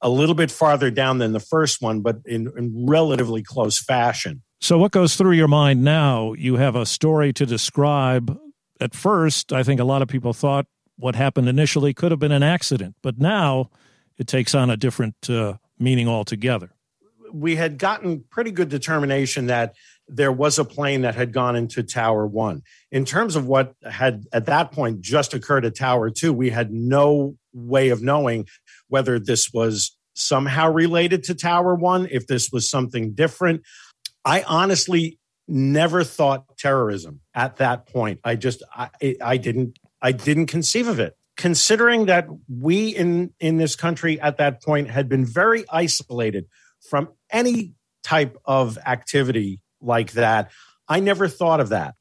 a 0.00 0.08
little 0.08 0.34
bit 0.34 0.50
farther 0.50 0.90
down 0.90 1.18
than 1.18 1.32
the 1.32 1.40
first 1.40 1.82
one, 1.82 2.00
but 2.00 2.16
in, 2.24 2.50
in 2.56 2.86
relatively 2.88 3.42
close 3.42 3.78
fashion. 3.78 4.42
So, 4.60 4.76
what 4.76 4.92
goes 4.92 5.16
through 5.16 5.32
your 5.32 5.48
mind 5.48 5.82
now? 5.82 6.34
You 6.34 6.56
have 6.56 6.76
a 6.76 6.84
story 6.84 7.32
to 7.32 7.46
describe. 7.46 8.38
At 8.78 8.94
first, 8.94 9.52
I 9.52 9.62
think 9.62 9.80
a 9.80 9.84
lot 9.84 10.02
of 10.02 10.08
people 10.08 10.34
thought 10.34 10.66
what 10.96 11.16
happened 11.16 11.48
initially 11.48 11.94
could 11.94 12.10
have 12.10 12.20
been 12.20 12.32
an 12.32 12.42
accident, 12.42 12.94
but 13.02 13.18
now 13.18 13.70
it 14.18 14.26
takes 14.26 14.54
on 14.54 14.68
a 14.68 14.76
different 14.76 15.30
uh, 15.30 15.54
meaning 15.78 16.08
altogether. 16.08 16.70
We 17.32 17.56
had 17.56 17.78
gotten 17.78 18.24
pretty 18.28 18.50
good 18.50 18.68
determination 18.68 19.46
that 19.46 19.76
there 20.08 20.32
was 20.32 20.58
a 20.58 20.64
plane 20.64 21.02
that 21.02 21.14
had 21.14 21.32
gone 21.32 21.56
into 21.56 21.82
Tower 21.82 22.26
One. 22.26 22.62
In 22.92 23.06
terms 23.06 23.36
of 23.36 23.46
what 23.46 23.74
had 23.82 24.26
at 24.32 24.46
that 24.46 24.72
point 24.72 25.00
just 25.00 25.32
occurred 25.32 25.64
at 25.64 25.74
Tower 25.74 26.10
Two, 26.10 26.34
we 26.34 26.50
had 26.50 26.70
no 26.70 27.36
way 27.54 27.88
of 27.88 28.02
knowing 28.02 28.46
whether 28.88 29.18
this 29.18 29.54
was 29.54 29.96
somehow 30.12 30.70
related 30.70 31.24
to 31.24 31.34
Tower 31.34 31.74
One, 31.74 32.06
if 32.10 32.26
this 32.26 32.50
was 32.52 32.68
something 32.68 33.12
different. 33.14 33.62
I 34.24 34.42
honestly 34.42 35.18
never 35.48 36.04
thought 36.04 36.56
terrorism 36.56 37.20
at 37.34 37.56
that 37.56 37.86
point. 37.86 38.20
I 38.24 38.36
just 38.36 38.62
I, 38.74 38.90
I 39.22 39.36
didn't 39.36 39.78
I 40.00 40.12
didn't 40.12 40.46
conceive 40.46 40.88
of 40.88 41.00
it. 41.00 41.16
Considering 41.36 42.06
that 42.06 42.28
we 42.48 42.88
in 42.88 43.32
in 43.40 43.56
this 43.56 43.76
country 43.76 44.20
at 44.20 44.36
that 44.36 44.62
point 44.62 44.90
had 44.90 45.08
been 45.08 45.24
very 45.24 45.64
isolated 45.70 46.46
from 46.80 47.08
any 47.30 47.74
type 48.02 48.36
of 48.44 48.78
activity 48.86 49.60
like 49.80 50.12
that. 50.12 50.50
I 50.88 51.00
never 51.00 51.28
thought 51.28 51.60
of 51.60 51.70
that. 51.70 51.94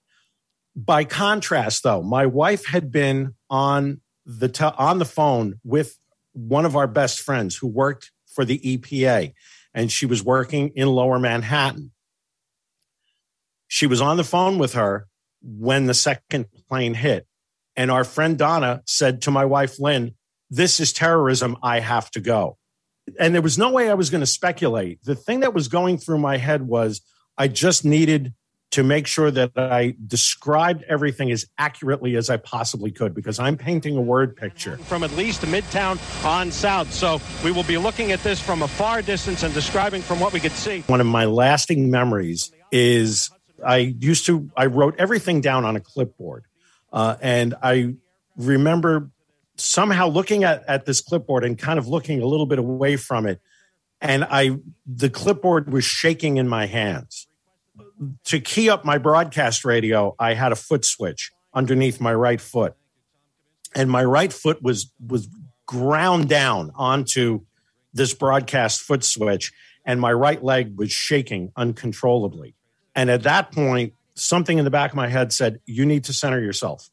By 0.76 1.04
contrast, 1.04 1.84
though, 1.84 2.02
my 2.02 2.26
wife 2.26 2.66
had 2.66 2.92
been 2.92 3.36
on 3.50 4.02
the 4.26 4.74
on 4.78 5.00
the 5.00 5.06
phone 5.06 5.60
with 5.64 5.98
one 6.34 6.66
of 6.66 6.76
our 6.76 6.88
best 6.88 7.22
friends 7.22 7.56
who 7.56 7.68
worked 7.68 8.12
for 8.28 8.46
the 8.46 8.60
EPA, 8.60 9.34
and 9.74 9.92
she 9.92 10.06
was 10.06 10.24
working 10.24 10.70
in 10.76 10.88
Lower 10.88 11.20
Manhattan. 11.20 11.92
She 13.70 13.88
was 13.88 14.02
on 14.02 14.18
the 14.18 14.26
phone 14.26 14.58
with 14.58 14.74
her 14.74 15.08
when 15.42 15.86
the 15.86 15.94
second 15.94 16.48
plane 16.68 16.96
hit, 16.96 17.26
and 17.78 17.90
our 17.90 18.04
friend 18.04 18.38
Donna 18.38 18.82
said 18.86 19.22
to 19.22 19.32
my 19.32 19.46
wife 19.46 19.80
Lynn, 19.80 20.16
"This 20.50 20.82
is 20.82 20.92
terrorism. 20.92 21.56
I 21.64 21.80
have 21.80 22.12
to 22.12 22.20
go." 22.20 22.58
And 23.18 23.34
there 23.34 23.42
was 23.42 23.58
no 23.58 23.72
way 23.72 23.90
I 23.90 23.94
was 23.94 24.10
going 24.10 24.22
to 24.22 24.28
speculate. 24.28 25.00
The 25.04 25.16
thing 25.16 25.40
that 25.40 25.54
was 25.54 25.68
going 25.68 25.98
through 25.98 26.18
my 26.18 26.38
head 26.38 26.64
was 26.64 27.02
I 27.38 27.48
just 27.48 27.86
needed 27.86 28.34
to 28.72 28.84
make 28.84 29.08
sure 29.08 29.32
that 29.32 29.52
I 29.56 29.96
described 30.06 30.84
everything 30.88 31.32
as 31.32 31.46
accurately 31.58 32.16
as 32.16 32.30
I 32.30 32.38
possibly 32.38 32.92
could 32.92 33.16
because 33.16 33.40
I'm 33.40 33.58
painting 33.58 33.98
a 33.98 34.02
word 34.02 34.36
picture. 34.36 34.78
From 34.78 35.04
at 35.04 35.12
least 35.14 35.42
Midtown 35.42 35.98
on 36.24 36.52
south. 36.52 36.94
So 36.94 37.20
we 37.44 37.52
will 37.52 37.64
be 37.64 37.78
looking 37.78 38.12
at 38.12 38.22
this 38.22 38.40
from 38.40 38.62
a 38.62 38.68
far 38.68 39.02
distance 39.02 39.42
and 39.42 39.54
describing 39.54 40.04
from 40.04 40.20
what 40.20 40.34
we 40.34 40.40
could 40.40 40.52
see. 40.52 40.82
One 40.88 41.02
of 41.02 41.08
my 41.08 41.26
lasting 41.26 41.90
memories 41.90 42.52
is 42.72 43.32
I 43.66 43.78
used 43.78 44.26
to, 44.28 44.50
I 44.56 44.66
wrote 44.68 44.96
everything 44.98 45.42
down 45.42 45.66
on 45.66 45.76
a 45.76 45.80
clipboard. 45.80 46.46
Uh, 46.92 47.16
and 47.22 47.56
I 47.62 47.96
remember 48.36 49.12
somehow 49.56 50.08
looking 50.08 50.44
at, 50.44 50.64
at 50.68 50.86
this 50.86 51.02
clipboard 51.02 51.44
and 51.44 51.58
kind 51.58 51.78
of 51.78 51.88
looking 51.88 52.22
a 52.22 52.26
little 52.26 52.46
bit 52.46 52.60
away 52.60 52.96
from 52.96 53.26
it. 53.26 53.42
And 54.02 54.24
I, 54.24 54.58
the 54.88 55.10
clipboard 55.10 55.72
was 55.72 55.84
shaking 55.84 56.38
in 56.38 56.48
my 56.48 56.66
hands 56.66 57.28
to 58.26 58.40
key 58.40 58.70
up 58.70 58.86
my 58.86 58.98
broadcast 58.98 59.66
radio, 59.66 60.16
I 60.20 60.34
had 60.34 60.52
a 60.52 60.56
foot 60.56 60.86
switch 60.86 61.32
underneath 61.54 62.00
my 62.00 62.14
right 62.14 62.40
foot. 62.40 62.76
And 63.76 63.90
my 63.90 64.04
right 64.04 64.32
foot 64.32 64.62
was 64.62 64.92
was 65.06 65.28
ground 65.66 66.30
down 66.30 66.72
onto 66.76 67.42
this 67.94 68.14
broadcast 68.14 68.82
foot 68.82 69.04
switch 69.04 69.52
and 69.86 70.02
my 70.02 70.12
right 70.12 70.44
leg 70.44 70.78
was 70.78 70.92
shaking 70.92 71.52
uncontrollably. 71.56 72.56
And 72.96 73.10
at 73.10 73.24
that 73.24 73.52
point, 73.52 73.94
something 74.16 74.58
in 74.58 74.66
the 74.66 74.72
back 74.72 74.92
of 74.92 74.96
my 74.96 75.08
head 75.08 75.32
said, 75.32 75.60
You 75.66 75.86
need 75.86 76.06
to 76.06 76.14
center 76.14 76.40
yourself. 76.40 76.90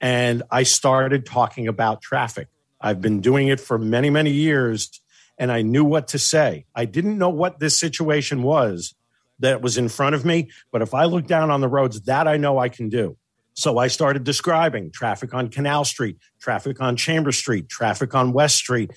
And 0.00 0.42
I 0.50 0.62
started 0.62 1.26
talking 1.26 1.68
about 1.68 2.02
traffic. 2.02 2.48
I've 2.80 3.00
been 3.00 3.20
doing 3.20 3.48
it 3.48 3.58
for 3.58 3.78
many, 3.78 4.10
many 4.10 4.30
years, 4.30 5.00
and 5.36 5.50
I 5.50 5.62
knew 5.62 5.84
what 5.84 6.08
to 6.08 6.18
say. 6.18 6.66
I 6.74 6.84
didn't 6.84 7.18
know 7.18 7.30
what 7.30 7.58
this 7.58 7.76
situation 7.76 8.42
was, 8.42 8.94
that 9.40 9.62
was 9.62 9.78
in 9.78 9.88
front 9.88 10.14
of 10.14 10.24
me. 10.24 10.50
But 10.72 10.82
if 10.82 10.94
I 10.94 11.04
look 11.04 11.26
down 11.26 11.50
on 11.50 11.60
the 11.60 11.68
roads, 11.68 12.00
that 12.02 12.28
I 12.28 12.36
know 12.36 12.58
I 12.58 12.68
can 12.68 12.88
do. 12.88 13.16
So 13.54 13.78
I 13.78 13.88
started 13.88 14.22
describing 14.22 14.92
traffic 14.92 15.34
on 15.34 15.48
Canal 15.48 15.84
Street, 15.84 16.16
traffic 16.40 16.80
on 16.80 16.96
Chamber 16.96 17.32
Street, 17.32 17.68
traffic 17.68 18.14
on 18.14 18.32
West 18.32 18.56
Street, 18.56 18.92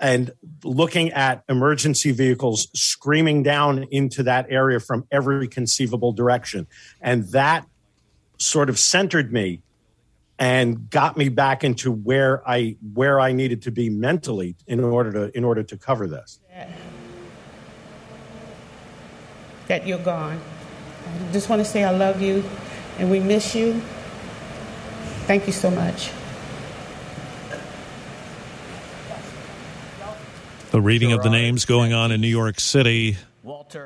and 0.00 0.32
looking 0.64 1.12
at 1.12 1.44
emergency 1.48 2.10
vehicles 2.10 2.68
screaming 2.74 3.42
down 3.42 3.84
into 3.90 4.22
that 4.24 4.46
area 4.48 4.80
from 4.80 5.06
every 5.12 5.46
conceivable 5.46 6.12
direction. 6.12 6.66
And 7.00 7.24
that 7.28 7.66
sort 8.38 8.70
of 8.70 8.78
centered 8.78 9.32
me 9.32 9.60
and 10.38 10.88
got 10.88 11.18
me 11.18 11.28
back 11.28 11.62
into 11.62 11.92
where 11.92 12.48
I 12.48 12.76
where 12.94 13.20
I 13.20 13.32
needed 13.32 13.62
to 13.62 13.70
be 13.70 13.90
mentally 13.90 14.56
in 14.66 14.82
order 14.82 15.12
to 15.12 15.36
in 15.36 15.44
order 15.44 15.62
to 15.62 15.76
cover 15.76 16.08
this. 16.08 16.40
that 19.70 19.86
you're 19.86 19.98
gone. 19.98 20.40
I 21.06 21.32
just 21.32 21.48
want 21.48 21.60
to 21.60 21.64
say 21.64 21.84
I 21.84 21.92
love 21.92 22.20
you 22.20 22.42
and 22.98 23.08
we 23.08 23.20
miss 23.20 23.54
you. 23.54 23.80
Thank 25.26 25.46
you 25.46 25.52
so 25.52 25.70
much. 25.70 26.10
The 30.70 30.80
reading 30.80 31.12
of 31.12 31.22
the 31.24 31.30
names 31.30 31.64
going 31.64 31.92
on 31.92 32.12
in 32.12 32.20
New 32.20 32.28
York 32.28 32.60
City. 32.60 33.16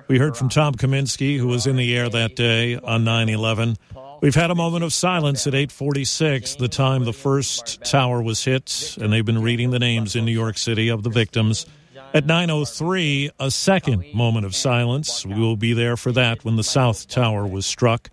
We 0.09 0.19
heard 0.19 0.37
from 0.37 0.51
Tom 0.51 0.75
Kaminski, 0.75 1.39
who 1.39 1.47
was 1.47 1.67
in 1.67 1.77
the 1.77 1.97
air 1.97 2.11
that 2.11 2.37
day 2.37 2.77
on 2.77 3.05
9 3.05 3.31
11. 3.31 3.77
We've 4.21 4.35
had 4.35 4.51
a 4.51 4.55
moment 4.55 4.85
of 4.85 4.93
silence 4.93 5.47
at 5.47 5.55
846, 5.55 6.57
the 6.57 6.69
time 6.69 7.05
the 7.05 7.13
first 7.13 7.83
tower 7.85 8.23
was 8.23 8.45
hit, 8.45 8.97
and 9.01 9.13
they've 9.13 9.25
been 9.25 9.43
reading 9.43 9.71
the 9.71 9.79
names 9.79 10.15
in 10.15 10.27
New 10.27 10.33
York 10.33 10.59
City 10.59 10.89
of 10.91 11.03
the 11.03 11.11
victims. 11.11 11.65
At 12.13 12.27
9.03, 12.27 13.31
a 13.41 13.51
second 13.51 14.05
moment 14.15 14.45
of 14.45 14.55
silence. 14.55 15.25
We 15.25 15.35
will 15.35 15.57
be 15.57 15.73
there 15.73 15.97
for 15.97 16.13
that 16.13 16.45
when 16.45 16.57
the 16.57 16.65
South 16.65 17.09
Tower 17.09 17.47
was 17.47 17.65
struck. 17.65 18.11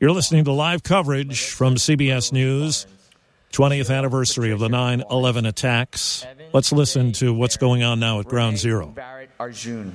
You're 0.00 0.12
listening 0.12 0.44
to 0.44 0.52
live 0.52 0.82
coverage 0.82 1.48
from 1.50 1.76
CBS 1.76 2.32
News, 2.32 2.86
20th 3.52 3.94
anniversary 3.94 4.50
of 4.50 4.58
the 4.60 4.68
9 4.70 5.04
11 5.10 5.44
attacks. 5.44 6.26
Let's 6.54 6.72
listen 6.72 7.12
to 7.12 7.34
what's 7.34 7.58
going 7.58 7.82
on 7.82 8.00
now 8.00 8.18
at 8.18 8.26
Ground 8.26 8.56
Zero. 8.56 8.86
Barrett 8.86 9.28
Arjun. 9.38 9.94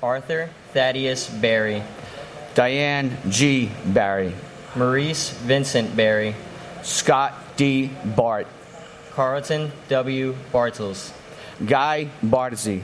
Arthur 0.00 0.50
Thaddeus 0.72 1.28
Barry. 1.28 1.82
Diane 2.54 3.16
G. 3.28 3.72
Barry. 3.86 4.32
Maurice 4.76 5.30
Vincent 5.30 5.96
Barry. 5.96 6.36
Scott 6.82 7.34
D. 7.56 7.90
Bart. 8.04 8.46
Carlton 9.14 9.72
W. 9.88 10.36
Bartels. 10.52 11.12
Guy 11.64 12.08
Barzvi. 12.22 12.82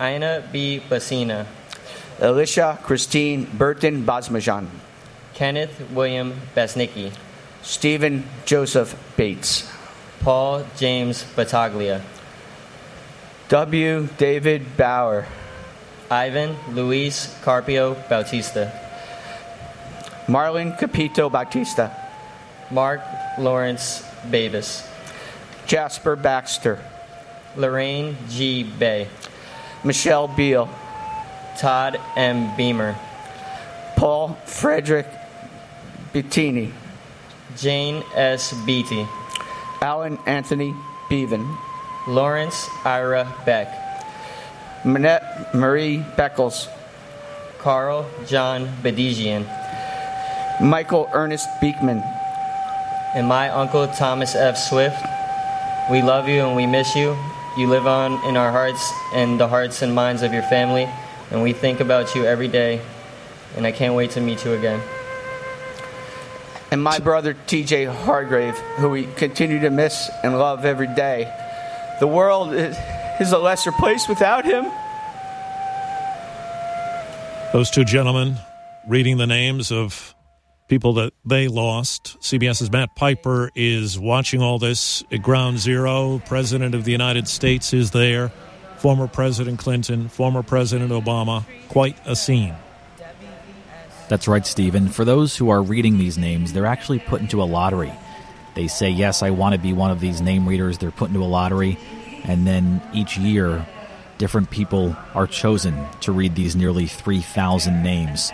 Inna 0.00 0.42
B. 0.50 0.82
Basina. 0.88 1.46
Alicia 2.18 2.78
Christine 2.82 3.44
Burton 3.44 4.04
Basmajian. 4.04 4.66
Kenneth 5.34 5.92
William 5.92 6.34
Basnicki. 6.56 7.12
Steven 7.66 8.22
Joseph 8.44 8.94
Bates. 9.16 9.68
Paul 10.20 10.64
James 10.76 11.24
Battaglia. 11.34 12.00
W. 13.48 14.08
David 14.16 14.76
Bauer. 14.76 15.26
Ivhan 16.08 16.54
Luis 16.76 17.36
Carpio 17.42 17.94
Bautista. 18.08 18.70
Marlyn 20.28 20.76
Capito 20.78 21.28
Bautista. 21.28 21.90
Mark 22.70 23.00
Lawrence 23.36 24.06
Bavis. 24.30 24.88
Jasper 25.66 26.14
Baxter. 26.14 26.78
Lorraine 27.56 28.16
G. 28.28 28.62
Bay. 28.62 29.08
Michele 29.82 30.28
Beale. 30.28 30.68
Todd 31.58 31.98
M. 32.14 32.56
Beamer. 32.56 32.94
Paul 33.96 34.38
Frederick 34.44 35.08
Beatini. 36.14 36.72
Jane 37.56 38.04
S. 38.14 38.52
Beatty. 38.64 39.08
Alan 39.80 40.18
Anthony 40.26 40.74
Beaven. 41.08 41.56
Lawrence 42.06 42.68
Ira 42.84 43.32
Beck. 43.44 43.68
Manette 44.84 45.54
Marie 45.54 46.04
Beckles. 46.16 46.68
Carl 47.58 48.08
John 48.26 48.68
Bedigian. 48.82 49.44
Michael 50.60 51.08
Ernest 51.12 51.48
Beekman. 51.60 52.02
And 53.14 53.26
my 53.26 53.48
uncle 53.48 53.88
Thomas 53.88 54.34
F. 54.34 54.56
Swift. 54.56 55.04
We 55.90 56.02
love 56.02 56.28
you 56.28 56.44
and 56.44 56.56
we 56.56 56.66
miss 56.66 56.94
you. 56.94 57.16
You 57.56 57.68
live 57.68 57.86
on 57.86 58.22
in 58.26 58.36
our 58.36 58.52
hearts 58.52 58.92
and 59.14 59.40
the 59.40 59.48
hearts 59.48 59.80
and 59.80 59.94
minds 59.94 60.20
of 60.22 60.34
your 60.34 60.42
family, 60.42 60.86
and 61.30 61.42
we 61.42 61.54
think 61.54 61.80
about 61.80 62.14
you 62.14 62.26
every 62.26 62.48
day. 62.48 62.82
And 63.56 63.66
I 63.66 63.72
can't 63.72 63.94
wait 63.94 64.10
to 64.10 64.20
meet 64.20 64.44
you 64.44 64.52
again. 64.52 64.82
And 66.70 66.82
my 66.82 66.98
brother 66.98 67.34
TJ 67.34 67.92
Hargrave, 68.04 68.58
who 68.78 68.90
we 68.90 69.04
continue 69.14 69.60
to 69.60 69.70
miss 69.70 70.10
and 70.22 70.38
love 70.38 70.64
every 70.64 70.88
day. 70.88 71.32
The 72.00 72.06
world 72.06 72.52
is, 72.52 72.76
a 73.32 73.38
lesser 73.38 73.72
place 73.72 74.08
without 74.08 74.44
him. 74.44 74.64
Those 77.52 77.70
two 77.70 77.84
gentlemen 77.84 78.36
reading 78.86 79.16
the 79.16 79.26
names 79.26 79.72
of 79.72 80.14
people 80.68 80.94
that 80.94 81.12
they 81.24 81.48
lost. 81.48 82.18
CBS's 82.20 82.70
Matt 82.70 82.94
Piper 82.96 83.50
is 83.54 83.98
watching 83.98 84.42
all 84.42 84.58
this 84.58 85.02
at 85.10 85.22
ground 85.22 85.58
zero. 85.58 86.20
President 86.26 86.74
of 86.74 86.84
the 86.84 86.92
United 86.92 87.28
States 87.28 87.72
is 87.72 87.92
there. 87.92 88.30
Former 88.78 89.06
President 89.06 89.58
Clinton, 89.58 90.08
former 90.08 90.42
President 90.42 90.90
Obama. 90.90 91.44
Quite 91.68 91.96
a 92.04 92.14
scene. 92.14 92.54
That's 94.08 94.28
right, 94.28 94.46
Stephen. 94.46 94.88
For 94.88 95.04
those 95.04 95.36
who 95.36 95.50
are 95.50 95.62
reading 95.62 95.98
these 95.98 96.16
names, 96.16 96.52
they're 96.52 96.66
actually 96.66 97.00
put 97.00 97.20
into 97.20 97.42
a 97.42 97.44
lottery. 97.44 97.92
They 98.54 98.68
say, 98.68 98.88
Yes, 98.88 99.22
I 99.22 99.30
want 99.30 99.54
to 99.54 99.60
be 99.60 99.72
one 99.72 99.90
of 99.90 100.00
these 100.00 100.20
name 100.20 100.48
readers. 100.48 100.78
They're 100.78 100.90
put 100.90 101.08
into 101.08 101.22
a 101.22 101.26
lottery. 101.26 101.78
And 102.24 102.46
then 102.46 102.80
each 102.94 103.16
year, 103.18 103.66
different 104.18 104.50
people 104.50 104.96
are 105.14 105.26
chosen 105.26 105.86
to 106.00 106.12
read 106.12 106.34
these 106.34 106.56
nearly 106.56 106.86
3,000 106.86 107.82
names. 107.82 108.32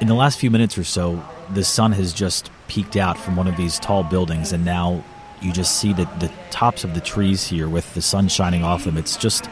In 0.00 0.08
the 0.08 0.14
last 0.14 0.38
few 0.38 0.50
minutes 0.50 0.76
or 0.76 0.84
so, 0.84 1.24
the 1.50 1.64
sun 1.64 1.92
has 1.92 2.12
just 2.12 2.50
peeked 2.68 2.96
out 2.96 3.16
from 3.16 3.36
one 3.36 3.46
of 3.46 3.56
these 3.56 3.78
tall 3.78 4.02
buildings, 4.02 4.52
and 4.52 4.64
now 4.64 5.02
you 5.40 5.52
just 5.52 5.78
see 5.78 5.92
the, 5.92 6.04
the 6.18 6.30
tops 6.50 6.84
of 6.84 6.94
the 6.94 7.00
trees 7.00 7.46
here 7.46 7.68
with 7.68 7.94
the 7.94 8.02
sun 8.02 8.28
shining 8.28 8.64
off 8.64 8.84
them. 8.84 8.96
It's 8.96 9.16
just 9.16 9.48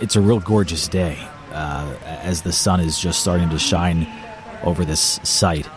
it's 0.00 0.16
a 0.16 0.20
real 0.20 0.40
gorgeous 0.40 0.88
day 0.88 1.16
uh, 1.52 1.94
as 2.02 2.42
the 2.42 2.52
sun 2.52 2.80
is 2.80 2.98
just 2.98 3.20
starting 3.20 3.48
to 3.50 3.58
shine 3.58 4.06
over 4.64 4.84
this 4.84 5.20
site. 5.22 5.68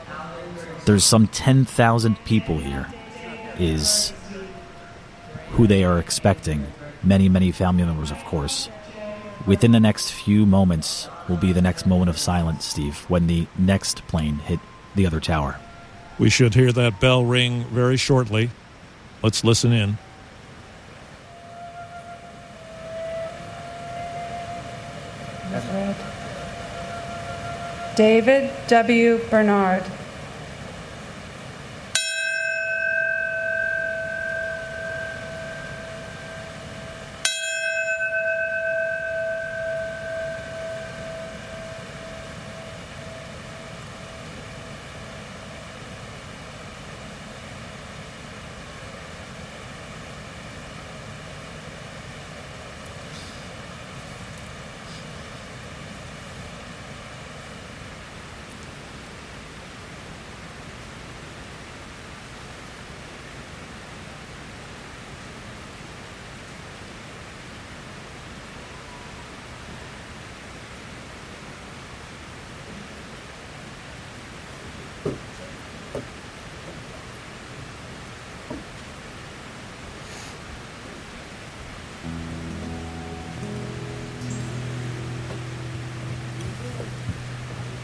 There's 0.85 1.03
some 1.03 1.27
10,000 1.27 2.23
people 2.25 2.57
here, 2.57 2.87
is 3.59 4.13
who 5.49 5.67
they 5.67 5.83
are 5.83 5.99
expecting. 5.99 6.65
Many, 7.03 7.29
many 7.29 7.51
family 7.51 7.83
members, 7.83 8.11
of 8.11 8.23
course. 8.25 8.69
Within 9.45 9.71
the 9.71 9.79
next 9.79 10.11
few 10.11 10.45
moments 10.45 11.09
will 11.29 11.37
be 11.37 11.53
the 11.53 11.61
next 11.61 11.85
moment 11.85 12.09
of 12.09 12.17
silence, 12.17 12.65
Steve, 12.65 12.97
when 13.09 13.27
the 13.27 13.47
next 13.57 14.07
plane 14.07 14.35
hit 14.35 14.59
the 14.95 15.05
other 15.05 15.19
tower. 15.19 15.59
We 16.19 16.29
should 16.29 16.53
hear 16.55 16.71
that 16.71 16.99
bell 16.99 17.23
ring 17.23 17.65
very 17.65 17.97
shortly. 17.97 18.49
Let's 19.21 19.43
listen 19.43 19.71
in. 19.71 19.97
David 27.97 28.51
W. 28.67 29.17
Bernard. 29.31 29.83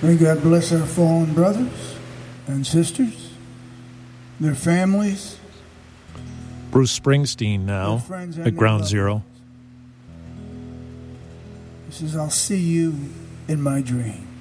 May 0.04 0.18
God 0.18 0.42
bless 0.42 0.74
our 0.74 0.86
fallen 0.86 1.34
brothers 1.34 1.96
and 2.46 2.68
sisters, 2.68 3.32
their 4.38 4.54
families. 4.54 5.38
Bruce 6.72 7.00
Springsteen 7.00 7.62
now 7.62 8.04
at 8.44 8.58
Ground 8.58 8.86
Zero. 8.86 9.24
He 11.88 11.94
says, 11.94 12.18
I'll 12.18 12.30
see 12.30 12.60
you 12.60 12.96
in 13.48 13.62
my 13.62 13.82
dreams. 13.82 14.33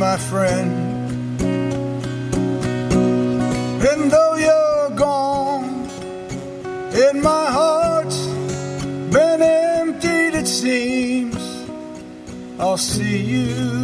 My 0.00 0.16
friend. 0.16 0.70
And 3.88 4.10
though 4.10 4.34
you're 4.46 4.90
gone, 4.96 5.90
and 6.94 7.22
my 7.22 7.46
heart's 7.58 8.26
been 9.12 9.42
emptied, 9.42 10.34
it 10.40 10.46
seems, 10.46 11.42
I'll 12.58 12.78
see 12.78 13.18
you 13.18 13.79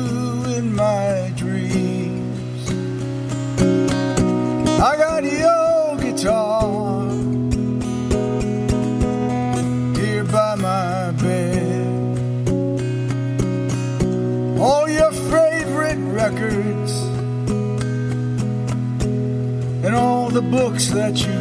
books 20.50 20.86
that 20.88 21.26
you 21.26 21.35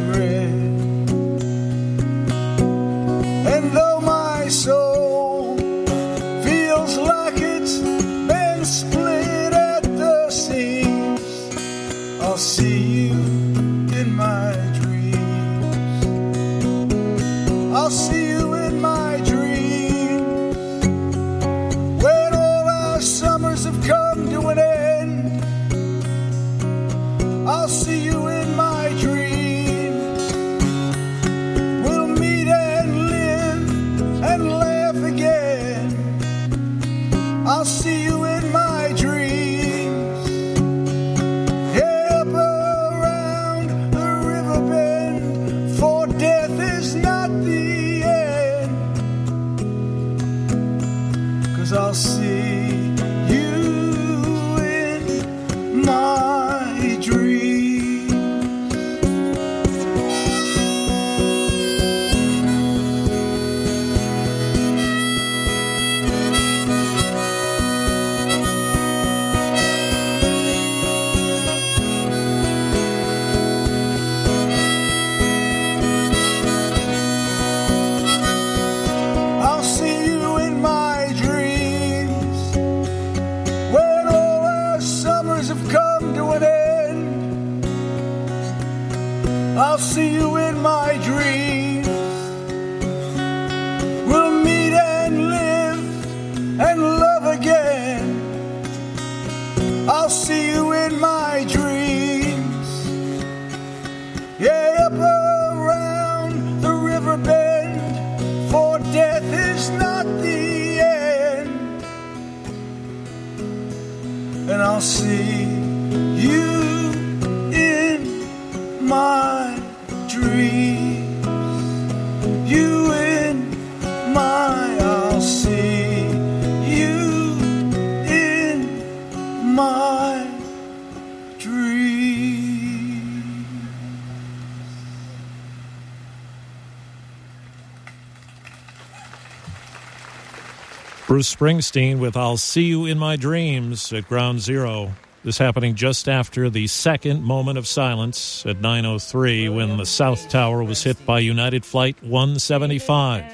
Bruce 141.16 141.34
Springsteen 141.34 141.98
with 141.98 142.14
I'll 142.14 142.36
See 142.36 142.64
You 142.64 142.84
in 142.84 142.98
My 142.98 143.16
Dreams 143.16 143.90
at 143.90 144.06
Ground 144.06 144.38
Zero. 144.38 144.92
This 145.24 145.38
happening 145.38 145.74
just 145.74 146.10
after 146.10 146.50
the 146.50 146.66
second 146.66 147.24
moment 147.24 147.56
of 147.56 147.66
silence 147.66 148.44
at 148.44 148.60
9.03 148.60 149.56
when 149.56 149.78
the 149.78 149.86
South 149.86 150.28
Tower 150.28 150.62
was 150.62 150.82
hit 150.82 151.06
by 151.06 151.20
United 151.20 151.64
Flight 151.64 151.96
175. 152.02 153.24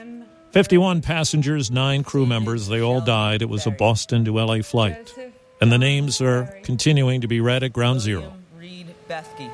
51 0.52 1.02
passengers, 1.02 1.72
9 1.72 2.04
crew 2.04 2.24
members, 2.24 2.68
they 2.68 2.80
all 2.80 3.00
died. 3.00 3.42
It 3.42 3.48
was 3.48 3.66
a 3.66 3.72
Boston 3.72 4.24
to 4.26 4.38
LA 4.38 4.62
flight. 4.62 5.12
And 5.60 5.72
the 5.72 5.78
names 5.78 6.22
are 6.22 6.56
continuing 6.62 7.20
to 7.22 7.26
be 7.26 7.40
read 7.40 7.64
at 7.64 7.72
Ground 7.72 8.00
Zero. 8.00 8.32
Reed 8.56 8.94
Bethke. 9.10 9.50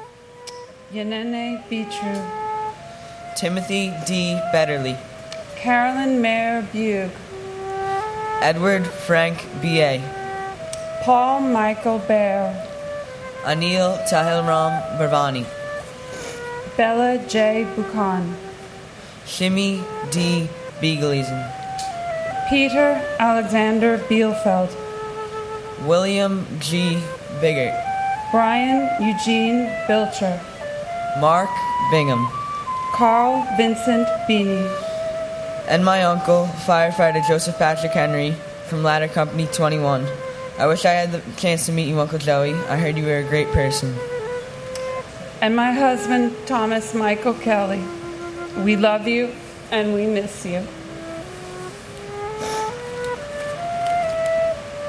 Yeneneh 0.92 1.66
Betru. 1.70 3.34
Timothy 3.38 3.90
D. 4.06 4.38
Betterly. 4.52 5.00
Carolyn 5.56 6.20
Mayer 6.20 6.60
Beug. 6.74 7.10
Edward 8.40 8.86
Frank 8.86 9.39
Beyea 9.60 10.01
Paul 11.02 11.40
Michael 11.40 11.98
Beyer. 12.06 12.55
Anil 13.43 13.98
Tahilram 14.09 14.78
Bharvani. 14.97 15.44
Bella 16.77 17.19
J. 17.27 17.66
Bhukhan. 17.74 18.35
Shimmy 19.27 19.82
D. 20.10 20.48
Biegeleisen. 20.81 21.43
Peter 22.48 23.02
Alexander 23.19 23.98
Bielfeld. 24.09 24.70
William 25.85 26.47
G. 26.60 27.02
Biggart. 27.40 27.74
Brian 28.31 28.86
Eugene 29.02 29.66
Bilcher. 29.89 30.39
Mark 31.20 31.51
Bingham. 31.90 32.28
Carl 32.94 33.43
Vincent 33.56 34.06
Bini. 34.28 34.88
And 35.69 35.85
my 35.85 36.03
uncle, 36.05 36.47
firefighter 36.65 37.27
Joseph 37.28 37.59
Patrick 37.59 37.93
Henry 37.93 38.32
from 38.69 38.82
Ladder 38.82 39.07
Company 39.07 39.47
21. 39.53 40.07
I 40.59 40.66
wish 40.66 40.86
I 40.86 40.93
had 40.93 41.12
the 41.12 41.23
chance 41.36 41.66
to 41.66 41.73
meet 41.73 41.89
you, 41.89 42.01
Uncle 42.01 42.19
Joey. 42.19 42.55
I 42.55 42.78
heard 42.78 42.97
you 42.97 43.05
were 43.05 43.19
a 43.19 43.23
great 43.23 43.49
person. 43.49 43.95
And 45.43 45.55
my 45.55 45.73
husband, 45.73 46.35
Thomas 46.47 46.95
Michael 46.95 47.35
Kelly. 47.35 47.85
We 48.65 48.77
love 48.77 49.07
you 49.07 49.31
and 49.70 49.93
we 49.93 50.07
miss 50.07 50.47
you. 50.47 50.66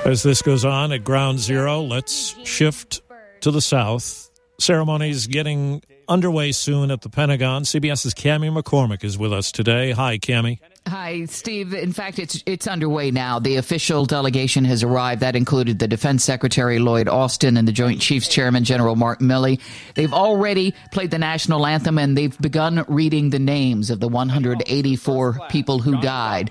As 0.06 0.24
this 0.24 0.42
goes 0.42 0.64
on 0.64 0.94
at 0.94 1.04
Ground 1.04 1.40
Zero, 1.40 1.82
let's 1.82 2.36
shift 2.48 3.02
to 3.42 3.52
the 3.52 3.62
south. 3.62 4.32
Ceremonies 4.60 5.28
getting 5.28 5.84
underway 6.10 6.52
soon 6.52 6.90
at 6.90 7.02
the 7.02 7.10
Pentagon. 7.10 7.64
CBS's 7.64 8.14
Cami 8.14 8.52
McCormick 8.52 9.04
is 9.04 9.18
with 9.18 9.32
us 9.32 9.52
today. 9.52 9.92
Hi, 9.92 10.18
Cami. 10.18 10.60
Hi, 10.88 11.26
Steve. 11.26 11.74
In 11.74 11.92
fact, 11.94 12.18
it's 12.18 12.42
it's 12.48 12.66
underway 12.66 13.12
now. 13.12 13.38
The 13.38 13.58
official 13.58 14.06
delegation 14.06 14.66
has 14.66 14.82
arrived. 14.82 15.22
That 15.22 15.36
included 15.36 15.78
the 15.78 15.88
Defense 15.88 16.24
Secretary 16.24 16.80
Lloyd 16.80 17.08
Austin 17.08 17.58
and 17.58 17.68
the 17.68 17.72
Joint 17.72 18.02
Chiefs 18.02 18.28
Chairman 18.28 18.64
General 18.64 18.96
Mark 18.96 19.20
Milley. 19.20 19.60
They've 19.94 20.14
already 20.14 20.74
played 20.92 21.12
the 21.12 21.20
national 21.20 21.66
anthem 21.68 22.00
and 22.00 22.18
they've 22.18 22.38
begun 22.40 22.86
reading 22.88 23.30
the 23.30 23.40
names 23.40 23.92
of 23.92 24.00
the 24.00 24.08
184 24.08 25.40
people 25.50 25.80
who 25.80 26.02
died 26.02 26.50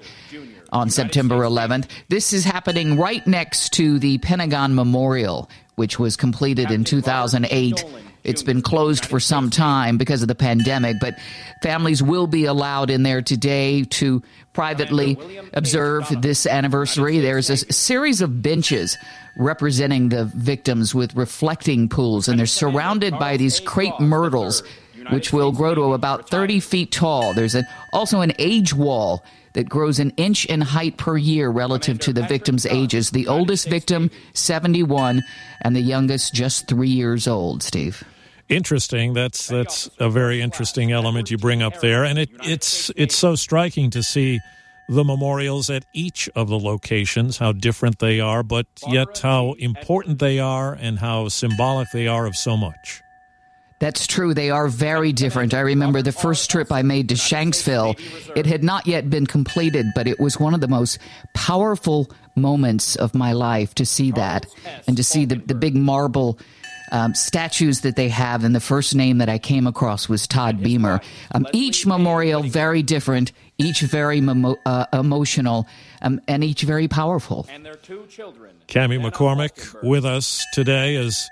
on 0.70 0.90
September 0.90 1.36
11th. 1.36 1.88
This 2.08 2.32
is 2.32 2.44
happening 2.44 2.96
right 2.96 3.26
next 3.26 3.72
to 3.74 3.98
the 3.98 4.18
Pentagon 4.18 4.74
Memorial, 4.74 5.50
which 5.74 5.98
was 5.98 6.16
completed 6.16 6.70
in 6.70 6.84
2008. 6.84 7.84
It's 8.24 8.42
been 8.42 8.62
closed 8.62 9.04
for 9.04 9.20
some 9.20 9.50
time 9.50 9.96
because 9.96 10.22
of 10.22 10.28
the 10.28 10.34
pandemic, 10.34 10.96
but 11.00 11.14
families 11.62 12.02
will 12.02 12.26
be 12.26 12.44
allowed 12.44 12.90
in 12.90 13.02
there 13.02 13.22
today 13.22 13.84
to 13.84 14.22
privately 14.52 15.16
observe 15.54 16.06
this 16.20 16.46
anniversary. 16.46 17.20
There's 17.20 17.48
a 17.48 17.56
series 17.72 18.20
of 18.20 18.42
benches 18.42 18.96
representing 19.36 20.08
the 20.08 20.24
victims 20.24 20.94
with 20.94 21.14
reflecting 21.14 21.88
pools, 21.88 22.28
and 22.28 22.38
they're 22.38 22.46
surrounded 22.46 23.18
by 23.18 23.36
these 23.36 23.60
crepe 23.60 24.00
myrtles, 24.00 24.62
which 25.10 25.32
will 25.32 25.52
grow 25.52 25.74
to 25.74 25.92
about 25.94 26.28
30 26.28 26.60
feet 26.60 26.92
tall. 26.92 27.34
There's 27.34 27.54
a, 27.54 27.62
also 27.92 28.20
an 28.20 28.32
age 28.38 28.74
wall 28.74 29.24
that 29.58 29.68
grows 29.68 29.98
an 29.98 30.12
inch 30.16 30.44
in 30.44 30.60
height 30.60 30.96
per 30.98 31.16
year 31.16 31.50
relative 31.50 31.98
to 31.98 32.12
the 32.12 32.22
victims' 32.22 32.64
ages. 32.64 33.10
The 33.10 33.26
oldest 33.26 33.66
victim, 33.66 34.08
71, 34.32 35.24
and 35.62 35.74
the 35.74 35.80
youngest, 35.80 36.32
just 36.32 36.68
three 36.68 36.88
years 36.88 37.26
old, 37.26 37.64
Steve. 37.64 38.04
Interesting. 38.48 39.14
That's 39.14 39.48
that's 39.48 39.90
a 39.98 40.08
very 40.08 40.40
interesting 40.40 40.92
element 40.92 41.32
you 41.32 41.38
bring 41.38 41.60
up 41.60 41.80
there, 41.80 42.04
and 42.04 42.20
it, 42.20 42.30
it's 42.44 42.92
it's 42.94 43.16
so 43.16 43.34
striking 43.34 43.90
to 43.90 44.02
see 44.04 44.38
the 44.88 45.02
memorials 45.02 45.70
at 45.70 45.84
each 45.92 46.30
of 46.36 46.48
the 46.48 46.58
locations, 46.58 47.38
how 47.38 47.50
different 47.50 47.98
they 47.98 48.20
are, 48.20 48.44
but 48.44 48.68
yet 48.86 49.18
how 49.18 49.54
important 49.58 50.20
they 50.20 50.38
are 50.38 50.72
and 50.72 51.00
how 51.00 51.26
symbolic 51.26 51.90
they 51.92 52.06
are 52.06 52.26
of 52.26 52.36
so 52.36 52.56
much. 52.56 53.02
That's 53.80 54.06
true. 54.06 54.34
They 54.34 54.50
are 54.50 54.68
very 54.68 55.12
different. 55.12 55.54
I 55.54 55.60
remember 55.60 56.02
the 56.02 56.12
first 56.12 56.50
trip 56.50 56.72
I 56.72 56.82
made 56.82 57.10
to 57.10 57.14
Shanksville. 57.14 57.98
It 58.36 58.46
had 58.46 58.64
not 58.64 58.86
yet 58.86 59.08
been 59.08 59.26
completed, 59.26 59.86
but 59.94 60.08
it 60.08 60.18
was 60.18 60.38
one 60.38 60.54
of 60.54 60.60
the 60.60 60.68
most 60.68 60.98
powerful 61.34 62.10
moments 62.34 62.96
of 62.96 63.14
my 63.14 63.32
life 63.32 63.74
to 63.76 63.86
see 63.86 64.10
that 64.12 64.46
and 64.86 64.96
to 64.96 65.04
see 65.04 65.24
the, 65.24 65.36
the 65.36 65.54
big 65.54 65.76
marble 65.76 66.38
um, 66.90 67.14
statues 67.14 67.82
that 67.82 67.96
they 67.96 68.08
have. 68.08 68.44
And 68.44 68.54
the 68.54 68.60
first 68.60 68.94
name 68.94 69.18
that 69.18 69.28
I 69.28 69.38
came 69.38 69.66
across 69.66 70.08
was 70.08 70.26
Todd 70.26 70.62
Beamer. 70.62 71.00
Um, 71.32 71.46
each 71.52 71.86
memorial 71.86 72.42
very 72.42 72.82
different, 72.82 73.32
each 73.58 73.80
very 73.80 74.20
memo- 74.20 74.56
uh, 74.66 74.86
emotional, 74.92 75.66
um, 76.02 76.20
and 76.26 76.42
each 76.42 76.62
very 76.62 76.88
powerful. 76.88 77.46
And 77.50 77.64
their 77.64 77.74
two 77.76 78.06
children. 78.06 78.54
Cami 78.68 79.00
McCormick 79.00 79.82
with 79.82 80.04
us 80.04 80.44
today 80.52 80.96
as 80.96 81.28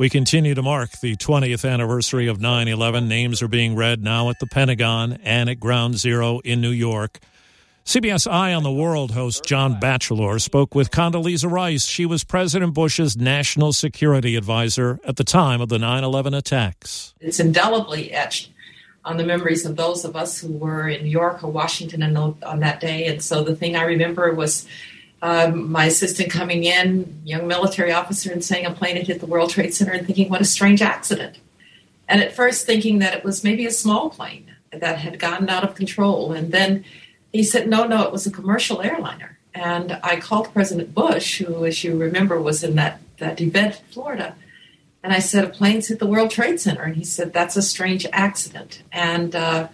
we 0.00 0.08
continue 0.08 0.54
to 0.54 0.62
mark 0.62 0.92
the 1.02 1.14
20th 1.14 1.70
anniversary 1.70 2.26
of 2.26 2.40
9 2.40 2.68
11. 2.68 3.06
Names 3.06 3.42
are 3.42 3.48
being 3.48 3.76
read 3.76 4.02
now 4.02 4.30
at 4.30 4.38
the 4.38 4.46
Pentagon 4.46 5.18
and 5.22 5.50
at 5.50 5.60
Ground 5.60 5.98
Zero 5.98 6.38
in 6.38 6.62
New 6.62 6.70
York. 6.70 7.18
CBS 7.84 8.26
Eye 8.26 8.54
on 8.54 8.62
the 8.62 8.72
World 8.72 9.10
host 9.10 9.44
John 9.44 9.78
Batchelor 9.78 10.38
spoke 10.38 10.74
with 10.74 10.90
Condoleezza 10.90 11.50
Rice. 11.50 11.84
She 11.84 12.06
was 12.06 12.24
President 12.24 12.72
Bush's 12.72 13.14
national 13.18 13.74
security 13.74 14.36
advisor 14.36 14.98
at 15.04 15.16
the 15.16 15.24
time 15.24 15.60
of 15.60 15.68
the 15.68 15.78
9 15.78 16.02
11 16.02 16.32
attacks. 16.32 17.12
It's 17.20 17.38
indelibly 17.38 18.10
etched 18.10 18.48
on 19.04 19.18
the 19.18 19.24
memories 19.24 19.66
of 19.66 19.76
those 19.76 20.06
of 20.06 20.16
us 20.16 20.40
who 20.40 20.50
were 20.50 20.88
in 20.88 21.04
New 21.04 21.10
York 21.10 21.44
or 21.44 21.50
Washington 21.50 22.16
on 22.16 22.60
that 22.60 22.80
day. 22.80 23.06
And 23.06 23.22
so 23.22 23.42
the 23.42 23.54
thing 23.54 23.76
I 23.76 23.82
remember 23.82 24.32
was 24.32 24.66
um, 25.22 25.70
my 25.70 25.84
assistant 25.86 26.30
coming 26.30 26.64
in, 26.64 27.20
young 27.24 27.46
military 27.46 27.92
officer, 27.92 28.32
and 28.32 28.44
saying 28.44 28.66
a 28.66 28.70
plane 28.70 28.96
had 28.96 29.06
hit 29.06 29.20
the 29.20 29.26
World 29.26 29.50
Trade 29.50 29.74
Center 29.74 29.92
and 29.92 30.06
thinking, 30.06 30.28
what 30.28 30.40
a 30.40 30.46
strange 30.46 30.80
accident. 30.82 31.38
And 32.08 32.22
at 32.22 32.34
first 32.34 32.66
thinking 32.66 32.98
that 33.00 33.14
it 33.14 33.24
was 33.24 33.44
maybe 33.44 33.66
a 33.66 33.70
small 33.70 34.10
plane 34.10 34.54
that 34.72 34.98
had 34.98 35.18
gotten 35.18 35.48
out 35.48 35.64
of 35.64 35.74
control. 35.74 36.32
And 36.32 36.52
then 36.52 36.84
he 37.32 37.42
said, 37.42 37.68
no, 37.68 37.86
no, 37.86 38.02
it 38.02 38.12
was 38.12 38.26
a 38.26 38.30
commercial 38.30 38.82
airliner. 38.82 39.38
And 39.54 39.98
I 40.02 40.18
called 40.20 40.52
President 40.52 40.94
Bush, 40.94 41.38
who, 41.38 41.64
as 41.64 41.84
you 41.84 41.96
remember, 41.96 42.40
was 42.40 42.64
in 42.64 42.76
that, 42.76 43.00
that 43.18 43.40
event 43.40 43.80
in 43.80 43.92
Florida. 43.92 44.36
And 45.02 45.12
I 45.12 45.18
said, 45.18 45.44
a 45.44 45.48
plane's 45.48 45.88
hit 45.88 45.98
the 45.98 46.06
World 46.06 46.30
Trade 46.30 46.60
Center. 46.60 46.82
And 46.82 46.96
he 46.96 47.04
said, 47.04 47.32
that's 47.32 47.56
a 47.56 47.62
strange 47.62 48.06
accident. 48.12 48.82
And 48.92 49.34
uh, 49.34 49.68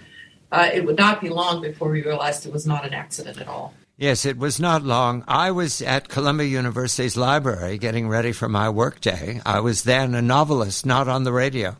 uh, 0.51 0.71
it 0.73 0.85
would 0.85 0.97
not 0.97 1.21
be 1.21 1.29
long 1.29 1.61
before 1.63 1.91
we 1.91 2.03
realized 2.03 2.47
it 2.47 2.53
was 2.53 2.67
not 2.67 2.85
an 2.87 2.95
accident 2.95 3.41
at 3.41 3.49
all. 3.49 3.75
Yes, 3.99 4.27
it 4.27 4.37
was 4.37 4.61
not 4.61 4.83
long. 4.83 5.25
I 5.27 5.51
was 5.51 5.81
at 5.81 6.09
Columbia 6.09 6.47
University's 6.47 7.17
library 7.17 7.79
getting 7.79 8.09
ready 8.09 8.31
for 8.33 8.47
my 8.47 8.69
workday. 8.69 9.41
I 9.47 9.61
was 9.61 9.85
then 9.85 10.15
a 10.15 10.21
novelist, 10.21 10.85
not 10.85 11.09
on 11.09 11.25
the 11.25 11.33
radio. 11.33 11.77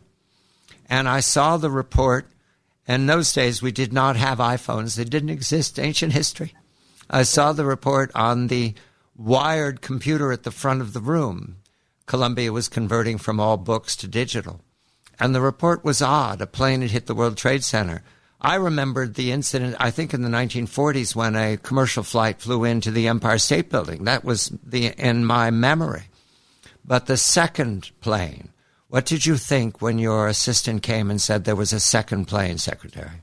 And 0.89 1.07
I 1.07 1.19
saw 1.19 1.57
the 1.57 1.69
report. 1.69 2.27
In 2.87 3.05
those 3.05 3.31
days, 3.31 3.61
we 3.61 3.71
did 3.71 3.93
not 3.93 4.15
have 4.15 4.39
iPhones, 4.39 4.95
they 4.95 5.03
didn't 5.03 5.29
exist, 5.29 5.77
ancient 5.77 6.13
history. 6.13 6.53
I 7.07 7.21
saw 7.21 7.53
the 7.53 7.65
report 7.65 8.11
on 8.15 8.47
the 8.47 8.73
wired 9.15 9.81
computer 9.81 10.31
at 10.31 10.41
the 10.41 10.51
front 10.51 10.81
of 10.81 10.93
the 10.93 11.01
room. 11.01 11.57
Columbia 12.07 12.51
was 12.51 12.67
converting 12.67 13.19
from 13.19 13.39
all 13.39 13.57
books 13.57 13.95
to 13.97 14.07
digital. 14.07 14.61
And 15.19 15.35
the 15.35 15.41
report 15.41 15.83
was 15.83 16.01
odd. 16.01 16.41
A 16.41 16.47
plane 16.47 16.81
had 16.81 16.91
hit 16.91 17.05
the 17.05 17.15
World 17.15 17.37
Trade 17.37 17.63
Center. 17.63 18.03
I 18.39 18.55
remembered 18.55 19.15
the 19.15 19.31
incident, 19.31 19.75
I 19.79 19.89
think 19.89 20.13
in 20.13 20.21
the 20.21 20.29
1940s, 20.29 21.15
when 21.15 21.35
a 21.35 21.57
commercial 21.57 22.03
flight 22.03 22.39
flew 22.39 22.63
into 22.63 22.91
the 22.91 23.07
Empire 23.07 23.39
State 23.39 23.69
Building. 23.69 24.03
That 24.03 24.23
was 24.23 24.51
the, 24.63 24.87
in 24.97 25.25
my 25.25 25.49
memory. 25.49 26.03
But 26.85 27.07
the 27.07 27.17
second 27.17 27.91
plane, 27.99 28.49
what 28.89 29.05
did 29.05 29.25
you 29.25 29.37
think 29.37 29.81
when 29.81 29.97
your 29.99 30.27
assistant 30.27 30.83
came 30.83 31.09
and 31.09 31.19
said 31.19 31.43
there 31.43 31.55
was 31.55 31.73
a 31.73 31.79
second 31.79 32.25
plane, 32.25 32.57
Secretary? 32.59 33.21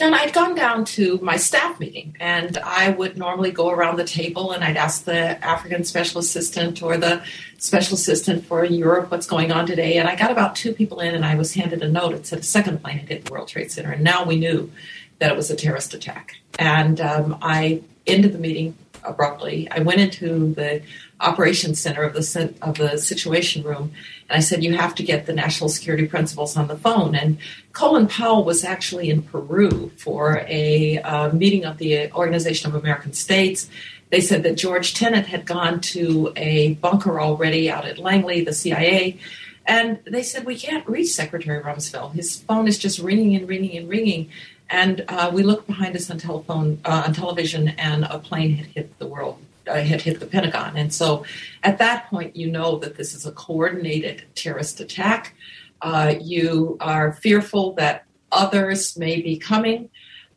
John, 0.00 0.14
I'd 0.14 0.32
gone 0.32 0.54
down 0.54 0.86
to 0.96 1.18
my 1.20 1.36
staff 1.36 1.78
meeting, 1.78 2.16
and 2.18 2.56
I 2.56 2.88
would 2.88 3.18
normally 3.18 3.50
go 3.50 3.68
around 3.68 3.98
the 3.98 4.04
table 4.04 4.52
and 4.52 4.64
I'd 4.64 4.78
ask 4.78 5.04
the 5.04 5.44
African 5.44 5.84
special 5.84 6.20
assistant 6.20 6.82
or 6.82 6.96
the 6.96 7.22
special 7.58 7.96
assistant 7.96 8.46
for 8.46 8.64
Europe 8.64 9.10
what's 9.10 9.26
going 9.26 9.52
on 9.52 9.66
today. 9.66 9.98
And 9.98 10.08
I 10.08 10.16
got 10.16 10.30
about 10.30 10.56
two 10.56 10.72
people 10.72 11.00
in, 11.00 11.14
and 11.14 11.22
I 11.22 11.34
was 11.34 11.52
handed 11.52 11.82
a 11.82 11.88
note. 11.90 12.14
It 12.14 12.24
said 12.26 12.38
a 12.38 12.42
second 12.42 12.82
plane 12.82 12.96
had 12.96 13.10
hit 13.10 13.26
the 13.26 13.30
World 13.30 13.48
Trade 13.48 13.70
Center, 13.70 13.90
and 13.90 14.02
now 14.02 14.24
we 14.24 14.38
knew 14.38 14.72
that 15.18 15.30
it 15.30 15.36
was 15.36 15.50
a 15.50 15.54
terrorist 15.54 15.92
attack. 15.92 16.36
And 16.58 16.98
um, 16.98 17.36
I 17.42 17.82
ended 18.06 18.32
the 18.32 18.38
meeting 18.38 18.78
abruptly. 19.04 19.70
I 19.70 19.80
went 19.80 20.00
into 20.00 20.54
the 20.54 20.80
operations 21.20 21.78
center 21.78 22.04
of 22.04 22.14
the 22.14 22.54
of 22.62 22.78
the 22.78 22.96
situation 22.96 23.62
room, 23.64 23.92
and 24.30 24.38
I 24.38 24.40
said, 24.40 24.62
"You 24.62 24.76
have 24.76 24.94
to 24.94 25.02
get 25.02 25.26
the 25.26 25.32
national 25.32 25.68
security 25.68 26.06
principals 26.06 26.56
on 26.56 26.68
the 26.68 26.76
phone." 26.76 27.14
And 27.14 27.38
Colin 27.72 28.06
Powell 28.06 28.44
was 28.44 28.64
actually 28.64 29.10
in 29.10 29.22
Peru 29.22 29.90
for 29.96 30.44
a 30.48 30.98
uh, 30.98 31.32
meeting 31.32 31.64
of 31.64 31.78
the 31.78 32.12
Organization 32.12 32.70
of 32.70 32.76
American 32.76 33.12
States. 33.12 33.68
They 34.10 34.20
said 34.20 34.42
that 34.44 34.56
George 34.56 34.94
Tenet 34.94 35.26
had 35.26 35.46
gone 35.46 35.80
to 35.80 36.32
a 36.36 36.74
bunker 36.74 37.20
already 37.20 37.70
out 37.70 37.84
at 37.84 37.98
Langley, 37.98 38.42
the 38.42 38.52
CIA, 38.52 39.18
and 39.66 39.98
they 40.04 40.22
said 40.22 40.44
we 40.44 40.56
can't 40.56 40.86
reach 40.88 41.08
Secretary 41.08 41.62
Rumsfeld. 41.62 42.12
His 42.12 42.40
phone 42.40 42.66
is 42.66 42.78
just 42.78 42.98
ringing 42.98 43.36
and 43.36 43.48
ringing 43.48 43.76
and 43.76 43.88
ringing. 43.88 44.30
And 44.68 45.04
uh, 45.08 45.30
we 45.34 45.42
looked 45.42 45.66
behind 45.66 45.96
us 45.96 46.10
on 46.10 46.18
telephone, 46.18 46.80
uh, 46.84 47.04
on 47.06 47.12
television, 47.12 47.68
and 47.70 48.04
a 48.04 48.20
plane 48.20 48.54
had 48.54 48.66
hit 48.66 48.98
the 48.98 49.06
world, 49.06 49.38
had 49.78 50.02
hit 50.02 50.20
the 50.20 50.26
Pentagon. 50.26 50.76
And 50.76 50.92
so, 50.92 51.24
at 51.62 51.78
that 51.78 52.08
point, 52.10 52.36
you 52.36 52.50
know 52.50 52.78
that 52.78 52.96
this 52.96 53.14
is 53.14 53.26
a 53.26 53.32
coordinated 53.32 54.24
terrorist 54.34 54.80
attack. 54.80 55.34
Uh, 55.80 56.14
you 56.20 56.76
are 56.80 57.12
fearful 57.12 57.74
that 57.74 58.04
others 58.30 58.96
may 58.98 59.20
be 59.20 59.38
coming. 59.38 59.88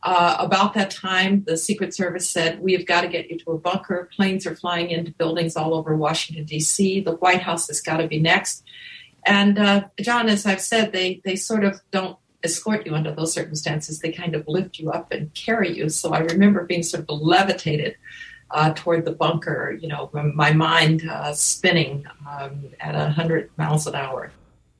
Uh, 0.01 0.35
about 0.39 0.73
that 0.73 0.91
time, 0.91 1.43
the 1.47 1.55
Secret 1.55 1.95
Service 1.95 2.29
said, 2.29 2.59
We 2.59 2.73
have 2.73 2.85
got 2.85 3.01
to 3.01 3.07
get 3.07 3.29
you 3.29 3.39
to 3.39 3.51
a 3.51 3.57
bunker. 3.57 4.09
Planes 4.15 4.45
are 4.45 4.55
flying 4.55 4.89
into 4.89 5.11
buildings 5.13 5.55
all 5.55 5.73
over 5.73 5.95
Washington, 5.95 6.45
D.C. 6.45 7.01
The 7.01 7.15
White 7.15 7.41
House 7.41 7.67
has 7.67 7.79
got 7.79 7.97
to 7.97 8.07
be 8.07 8.19
next. 8.19 8.63
And 9.25 9.57
uh, 9.57 9.85
John, 10.01 10.27
as 10.27 10.45
I've 10.45 10.61
said, 10.61 10.91
they, 10.91 11.21
they 11.23 11.37
sort 11.37 11.63
of 11.63 11.79
don't 11.91 12.17
escort 12.43 12.85
you 12.85 12.93
under 12.93 13.13
those 13.13 13.33
circumstances. 13.33 13.99
They 13.99 14.11
kind 14.11 14.35
of 14.35 14.45
lift 14.47 14.77
you 14.77 14.91
up 14.91 15.11
and 15.11 15.33
carry 15.33 15.75
you. 15.75 15.87
So 15.87 16.13
I 16.13 16.19
remember 16.19 16.65
being 16.65 16.83
sort 16.83 17.05
of 17.07 17.21
levitated 17.21 17.95
uh, 18.53 18.71
toward 18.75 19.03
the 19.03 19.11
bunker, 19.11 19.77
you 19.81 19.87
know, 19.87 20.09
my 20.13 20.53
mind 20.53 21.09
uh, 21.09 21.33
spinning 21.33 22.05
um, 22.29 22.65
at 22.79 22.93
100 22.93 23.49
miles 23.57 23.87
an 23.87 23.95
hour. 23.95 24.31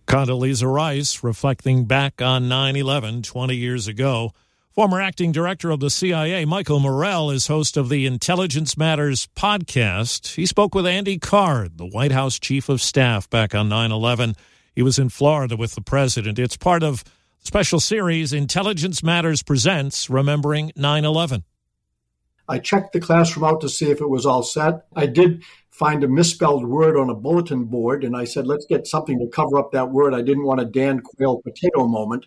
Condoleezza 0.08 0.72
Rice 0.72 1.24
reflecting 1.24 1.86
back 1.86 2.22
on 2.22 2.48
9 2.48 2.76
11 2.76 3.24
20 3.24 3.56
years 3.56 3.88
ago. 3.88 4.32
Former 4.76 5.00
acting 5.00 5.32
director 5.32 5.70
of 5.70 5.80
the 5.80 5.90
CIA, 5.90 6.46
Michael 6.46 6.80
Morell, 6.80 7.30
is 7.30 7.48
host 7.48 7.78
of 7.78 7.90
the 7.90 8.06
Intelligence 8.06 8.76
Matters 8.76 9.28
podcast. 9.36 10.34
He 10.34 10.46
spoke 10.46 10.74
with 10.74 10.88
Andy 10.88 11.20
Card, 11.20 11.78
the 11.78 11.86
White 11.86 12.12
House 12.12 12.40
chief 12.40 12.70
of 12.70 12.82
staff, 12.82 13.30
back 13.30 13.54
on 13.54 13.70
9 13.70 13.92
11. 13.92 14.36
He 14.76 14.82
was 14.82 14.98
in 14.98 15.10
Florida 15.10 15.56
with 15.56 15.76
the 15.76 15.82
president. 15.82 16.40
It's 16.40 16.58
part 16.58 16.82
of 16.84 17.04
special 17.44 17.80
series 17.80 18.34
Intelligence 18.34 19.04
Matters 19.04 19.44
presents 19.44 20.10
Remembering 20.10 20.72
9 20.76 21.06
11. 21.06 21.44
I 22.48 22.60
checked 22.60 22.94
the 22.94 23.00
classroom 23.00 23.46
out 23.46 23.62
to 23.62 23.70
see 23.70 23.90
if 23.90 24.02
it 24.02 24.10
was 24.10 24.26
all 24.26 24.44
set. 24.44 24.86
I 24.96 25.06
did 25.06 25.44
find 25.70 26.04
a 26.04 26.08
misspelled 26.08 26.66
word 26.66 26.98
on 26.98 27.10
a 27.10 27.16
bulletin 27.16 27.66
board, 27.66 28.04
and 28.04 28.16
I 28.16 28.26
said, 28.26 28.46
let's 28.46 28.66
get 28.66 28.86
something 28.86 29.18
to 29.20 29.28
cover 29.28 29.58
up 29.58 29.72
that 29.72 29.92
word. 29.92 30.14
I 30.14 30.22
didn't 30.22 30.46
want 30.46 30.62
a 30.62 30.66
Dan 30.66 31.00
Quayle 31.00 31.42
potato 31.42 31.88
moment. 31.88 32.26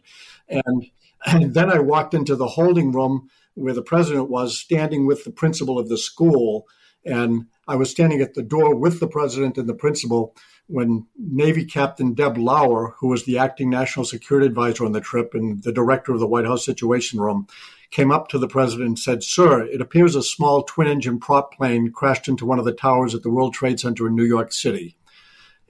And 0.48 0.86
and 1.24 1.54
then 1.54 1.70
I 1.70 1.80
walked 1.80 2.14
into 2.14 2.36
the 2.36 2.46
holding 2.46 2.92
room 2.92 3.28
where 3.54 3.74
the 3.74 3.82
president 3.82 4.30
was 4.30 4.58
standing 4.58 5.06
with 5.06 5.24
the 5.24 5.30
principal 5.30 5.78
of 5.78 5.88
the 5.88 5.98
school. 5.98 6.66
And 7.04 7.46
I 7.66 7.76
was 7.76 7.90
standing 7.90 8.20
at 8.20 8.34
the 8.34 8.42
door 8.42 8.74
with 8.74 9.00
the 9.00 9.08
president 9.08 9.58
and 9.58 9.68
the 9.68 9.74
principal 9.74 10.36
when 10.68 11.06
Navy 11.16 11.64
Captain 11.64 12.14
Deb 12.14 12.36
Loewer, 12.36 12.94
who 12.98 13.08
was 13.08 13.24
the 13.24 13.38
acting 13.38 13.70
national 13.70 14.04
security 14.04 14.46
advisor 14.46 14.84
on 14.84 14.92
the 14.92 15.00
trip 15.00 15.32
and 15.34 15.62
the 15.62 15.72
director 15.72 16.12
of 16.12 16.20
the 16.20 16.26
White 16.26 16.44
House 16.44 16.64
Situation 16.64 17.20
Room, 17.20 17.46
came 17.90 18.10
up 18.10 18.28
to 18.28 18.38
the 18.38 18.48
president 18.48 18.88
and 18.88 18.98
said, 18.98 19.22
Sir, 19.22 19.62
it 19.62 19.80
appears 19.80 20.14
a 20.14 20.22
small 20.22 20.62
twin 20.62 20.88
engine 20.88 21.18
prop 21.18 21.54
plane 21.54 21.90
crashed 21.92 22.28
into 22.28 22.46
one 22.46 22.58
of 22.58 22.64
the 22.64 22.72
towers 22.72 23.14
at 23.14 23.22
the 23.22 23.30
World 23.30 23.54
Trade 23.54 23.80
Center 23.80 24.06
in 24.06 24.14
New 24.14 24.24
York 24.24 24.52
City. 24.52 24.96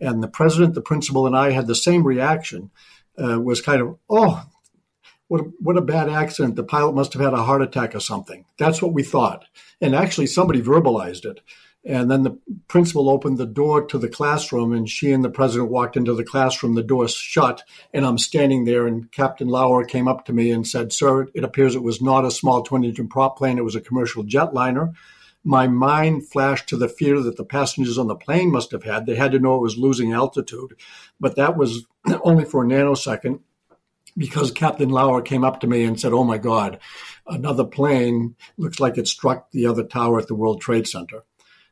And 0.00 0.22
the 0.22 0.28
president, 0.28 0.74
the 0.74 0.82
principal, 0.82 1.26
and 1.26 1.36
I 1.36 1.50
had 1.50 1.66
the 1.66 1.74
same 1.74 2.06
reaction. 2.06 2.70
Uh, 3.18 3.40
was 3.40 3.62
kind 3.62 3.80
of, 3.80 3.96
oh, 4.10 4.44
what 5.28 5.40
a, 5.40 5.44
what 5.58 5.78
a 5.78 5.82
bad 5.82 6.10
accident. 6.10 6.54
The 6.54 6.62
pilot 6.62 6.94
must 6.94 7.14
have 7.14 7.22
had 7.22 7.32
a 7.32 7.42
heart 7.42 7.62
attack 7.62 7.94
or 7.94 8.00
something. 8.00 8.44
That's 8.58 8.82
what 8.82 8.92
we 8.92 9.02
thought. 9.02 9.46
And 9.80 9.94
actually, 9.94 10.26
somebody 10.26 10.60
verbalized 10.60 11.24
it. 11.24 11.40
And 11.86 12.10
then 12.10 12.24
the 12.24 12.36
principal 12.66 13.08
opened 13.08 13.38
the 13.38 13.46
door 13.46 13.86
to 13.86 13.96
the 13.96 14.08
classroom, 14.08 14.72
and 14.72 14.90
she 14.90 15.12
and 15.12 15.24
the 15.24 15.30
president 15.30 15.70
walked 15.70 15.96
into 15.96 16.14
the 16.14 16.24
classroom. 16.24 16.74
The 16.74 16.82
door 16.82 17.06
shut, 17.06 17.62
and 17.94 18.04
I'm 18.04 18.18
standing 18.18 18.64
there. 18.64 18.88
And 18.88 19.10
Captain 19.12 19.46
Loewer 19.46 19.84
came 19.84 20.08
up 20.08 20.24
to 20.24 20.32
me 20.32 20.50
and 20.50 20.66
said, 20.66 20.92
Sir, 20.92 21.28
it 21.32 21.44
appears 21.44 21.76
it 21.76 21.84
was 21.84 22.02
not 22.02 22.24
a 22.24 22.30
small 22.32 22.62
twin 22.62 22.84
engine 22.84 23.08
prop 23.08 23.38
plane, 23.38 23.56
it 23.56 23.64
was 23.64 23.76
a 23.76 23.80
commercial 23.80 24.24
jetliner. 24.24 24.94
My 25.44 25.68
mind 25.68 26.28
flashed 26.28 26.68
to 26.70 26.76
the 26.76 26.88
fear 26.88 27.20
that 27.20 27.36
the 27.36 27.44
passengers 27.44 27.98
on 27.98 28.08
the 28.08 28.16
plane 28.16 28.50
must 28.50 28.72
have 28.72 28.82
had. 28.82 29.06
They 29.06 29.14
had 29.14 29.30
to 29.30 29.38
know 29.38 29.54
it 29.54 29.62
was 29.62 29.78
losing 29.78 30.12
altitude, 30.12 30.74
but 31.20 31.36
that 31.36 31.56
was 31.56 31.86
only 32.24 32.44
for 32.44 32.64
a 32.64 32.66
nanosecond 32.66 33.38
because 34.16 34.50
Captain 34.50 34.88
Loewer 34.88 35.22
came 35.22 35.44
up 35.44 35.60
to 35.60 35.68
me 35.68 35.84
and 35.84 36.00
said, 36.00 36.12
Oh 36.12 36.24
my 36.24 36.38
God, 36.38 36.80
another 37.28 37.64
plane 37.64 38.34
looks 38.56 38.80
like 38.80 38.98
it 38.98 39.06
struck 39.06 39.52
the 39.52 39.66
other 39.66 39.84
tower 39.84 40.18
at 40.18 40.26
the 40.26 40.34
World 40.34 40.60
Trade 40.60 40.88
Center. 40.88 41.22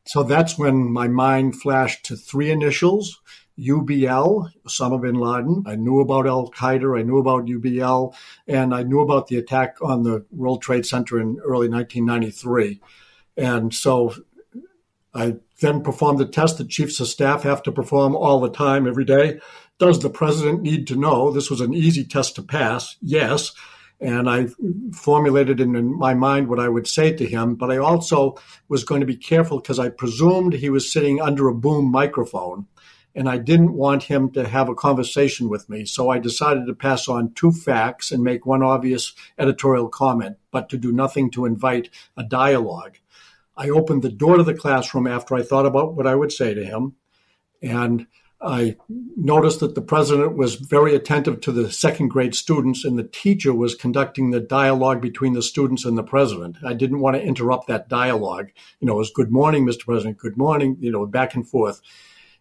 So 0.05 0.23
that's 0.23 0.57
when 0.57 0.91
my 0.91 1.07
mind 1.07 1.59
flashed 1.59 2.05
to 2.05 2.15
three 2.15 2.51
initials 2.51 3.19
UBL, 3.59 4.49
Osama 4.67 5.01
bin 5.01 5.15
Laden. 5.15 5.63
I 5.65 5.75
knew 5.75 5.99
about 5.99 6.27
Al 6.27 6.51
Qaeda, 6.51 6.99
I 6.99 7.03
knew 7.03 7.17
about 7.17 7.45
UBL, 7.45 8.13
and 8.47 8.75
I 8.75 8.83
knew 8.83 8.99
about 8.99 9.27
the 9.27 9.37
attack 9.37 9.77
on 9.81 10.03
the 10.03 10.25
World 10.31 10.61
Trade 10.61 10.85
Center 10.85 11.19
in 11.19 11.39
early 11.43 11.69
1993. 11.69 12.81
And 13.37 13.73
so 13.73 14.13
I 15.13 15.37
then 15.61 15.81
performed 15.81 16.19
the 16.19 16.25
test 16.25 16.57
that 16.57 16.69
chiefs 16.69 16.99
of 16.99 17.07
staff 17.07 17.43
have 17.43 17.63
to 17.63 17.71
perform 17.71 18.15
all 18.15 18.41
the 18.41 18.49
time, 18.49 18.87
every 18.87 19.05
day. 19.05 19.39
Does 19.79 20.01
the 20.01 20.09
president 20.09 20.61
need 20.61 20.87
to 20.87 20.95
know? 20.95 21.31
This 21.31 21.49
was 21.49 21.61
an 21.61 21.73
easy 21.73 22.03
test 22.03 22.35
to 22.35 22.43
pass. 22.43 22.97
Yes. 23.01 23.53
And 24.01 24.29
I 24.29 24.47
formulated 24.91 25.61
in 25.61 25.97
my 25.97 26.13
mind 26.13 26.49
what 26.49 26.59
I 26.59 26.67
would 26.67 26.87
say 26.87 27.13
to 27.13 27.25
him, 27.25 27.55
but 27.55 27.71
I 27.71 27.77
also 27.77 28.35
was 28.67 28.83
going 28.83 28.99
to 28.99 29.07
be 29.07 29.15
careful 29.15 29.59
because 29.59 29.79
I 29.79 29.89
presumed 29.89 30.53
he 30.53 30.69
was 30.69 30.91
sitting 30.91 31.21
under 31.21 31.47
a 31.47 31.55
boom 31.55 31.91
microphone 31.91 32.67
and 33.15 33.29
I 33.29 33.37
didn't 33.37 33.73
want 33.73 34.03
him 34.03 34.29
to 34.31 34.45
have 34.47 34.67
a 34.67 34.75
conversation 34.75 35.47
with 35.47 35.69
me. 35.69 35.85
So 35.85 36.09
I 36.09 36.19
decided 36.19 36.67
to 36.67 36.75
pass 36.75 37.07
on 37.07 37.33
two 37.33 37.51
facts 37.51 38.11
and 38.11 38.21
make 38.21 38.45
one 38.45 38.61
obvious 38.61 39.13
editorial 39.39 39.87
comment, 39.87 40.37
but 40.51 40.67
to 40.69 40.77
do 40.77 40.91
nothing 40.91 41.31
to 41.31 41.45
invite 41.45 41.89
a 42.17 42.23
dialogue. 42.23 42.97
I 43.55 43.69
opened 43.69 44.01
the 44.01 44.11
door 44.11 44.35
to 44.35 44.43
the 44.43 44.53
classroom 44.53 45.07
after 45.07 45.33
I 45.33 45.43
thought 45.43 45.65
about 45.65 45.95
what 45.95 46.05
I 46.05 46.15
would 46.15 46.33
say 46.33 46.53
to 46.53 46.65
him. 46.65 46.95
And 47.61 48.07
I 48.41 48.75
noticed 48.89 49.61
that 49.61 49.75
the 49.75 49.81
president 49.81 50.37
was 50.37 50.55
very 50.55 50.93
attentive 50.93 51.41
to 51.41 51.51
the 51.51 51.71
second 51.71 52.09
grade 52.09 52.35
students, 52.35 52.83
and 52.83 52.97
the 52.97 53.03
teacher 53.03 53.53
was 53.53 53.75
conducting 53.75 54.31
the 54.31 54.39
dialogue 54.39 55.01
between 55.01 55.33
the 55.33 55.41
students 55.41 55.85
and 55.85 55.97
the 55.97 56.03
president. 56.03 56.57
I 56.63 56.73
didn't 56.73 56.99
want 56.99 57.15
to 57.15 57.23
interrupt 57.23 57.67
that 57.67 57.89
dialogue. 57.89 58.51
You 58.79 58.87
know, 58.87 58.95
it 58.95 58.97
was 58.97 59.11
good 59.11 59.31
morning, 59.31 59.65
Mr. 59.65 59.85
President, 59.85 60.17
good 60.17 60.37
morning, 60.37 60.77
you 60.79 60.91
know, 60.91 61.05
back 61.05 61.33
and 61.33 61.47
forth. 61.47 61.81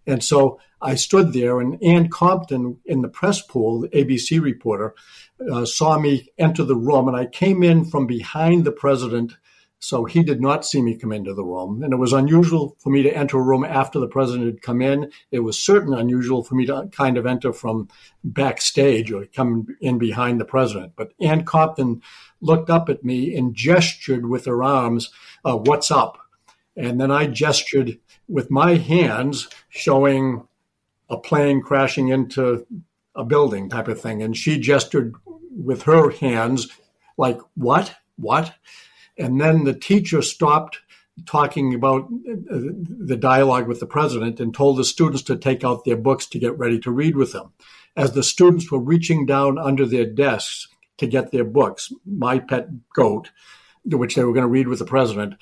And 0.07 0.23
so 0.23 0.61
I 0.83 0.97
stood 0.97 1.33
there, 1.33 1.61
and 1.61 1.83
Ann 1.83 2.09
Compton 2.09 2.79
in 2.85 3.01
the 3.01 3.09
press 3.09 3.41
pool, 3.41 3.81
the 3.81 3.89
ABC 3.89 4.41
reporter, 4.41 4.95
uh, 5.51 5.65
saw 5.65 5.99
me 5.99 6.29
enter 6.39 6.65
the 6.65 6.77
room, 6.77 7.09
and 7.09 7.17
I 7.17 7.27
came 7.27 7.63
in 7.63 7.85
from 7.85 8.07
behind 8.07 8.65
the 8.65 8.73
president 8.73 9.37
so 9.85 10.07
he 10.07 10.23
did 10.23 10.41
not 10.41 10.65
see 10.65 10.81
me 10.81 10.97
come 10.97 11.13
into 11.13 11.35
the 11.35 11.45
room. 11.45 11.83
And 11.83 11.93
it 11.93 11.97
was 11.97 12.15
unusual 12.15 12.75
for 12.79 12.89
me 12.89 13.03
to 13.03 13.15
enter 13.15 13.39
a 13.39 13.43
room 13.43 13.65
after 13.65 13.99
the 14.01 14.09
president 14.09 14.47
had 14.47 14.63
come 14.63 14.81
in. 14.81 15.13
It 15.31 15.41
was 15.41 15.59
certainly 15.59 16.01
unusual 16.01 16.43
for 16.43 16.55
me 16.55 16.65
to 16.67 16.89
kind 16.91 17.19
of 17.19 17.27
enter 17.27 17.53
from 17.53 17.89
backstage 18.25 19.13
or 19.13 19.27
come 19.27 19.67
in 19.83 19.99
behind 19.99 20.41
the 20.41 20.47
president. 20.47 20.95
But 20.97 21.13
Ann 21.21 21.45
Compton 21.45 22.01
looked 22.41 22.71
up 22.71 22.89
at 22.89 23.05
me 23.05 23.37
and 23.37 23.55
gestured 23.55 24.27
with 24.27 24.47
her 24.47 24.63
arms, 24.63 25.11
uh, 25.45 25.57
What's 25.57 25.91
up? 25.91 26.19
And 26.77 26.99
then 26.99 27.11
I 27.11 27.27
gestured 27.27 27.99
with 28.27 28.51
my 28.51 28.77
hands, 28.77 29.49
showing 29.69 30.49
a 31.11 31.19
plane 31.19 31.61
crashing 31.61 32.09
into 32.09 32.67
a 33.15 33.23
building 33.23 33.69
type 33.69 33.89
of 33.89 34.01
thing. 34.01 34.23
And 34.23 34.35
she 34.35 34.59
gestured 34.59 35.15
with 35.27 35.83
her 35.83 36.09
hands, 36.09 36.69
like, 37.19 37.39
What? 37.55 37.95
What? 38.17 38.55
And 39.17 39.41
then 39.41 39.65
the 39.65 39.75
teacher 39.75 40.23
stopped 40.23 40.79
talking 41.27 41.75
about 41.75 42.05
uh, 42.05 42.59
the 42.89 43.17
dialogue 43.17 43.69
with 43.69 43.81
the 43.81 43.87
president 43.87 44.41
and 44.41 44.53
told 44.53 44.77
the 44.77 44.85
students 44.85 45.23
to 45.23 45.37
take 45.37 45.63
out 45.65 45.85
their 45.85 45.97
books 45.97 46.27
to 46.27 46.39
get 46.39 46.59
ready 46.59 46.79
to 46.81 46.91
read 46.91 47.17
with 47.17 47.33
them. 47.33 47.53
As 47.97 48.13
the 48.13 48.25
students 48.25 48.71
were 48.71 48.81
reaching 48.81 49.25
down 49.25 49.59
under 49.59 49.87
their 49.87 50.07
desks 50.07 50.69
to 50.99 51.07
get 51.07 51.31
their 51.31 51.45
books, 51.45 51.93
My 52.05 52.41
Pet 52.41 52.69
Goat, 52.93 53.31
which 53.85 54.17
they 54.17 54.25
were 54.25 54.33
going 54.33 54.43
to 54.43 54.49
read 54.49 54.67
with 54.67 54.81
the 54.81 54.85
president, 54.85 55.35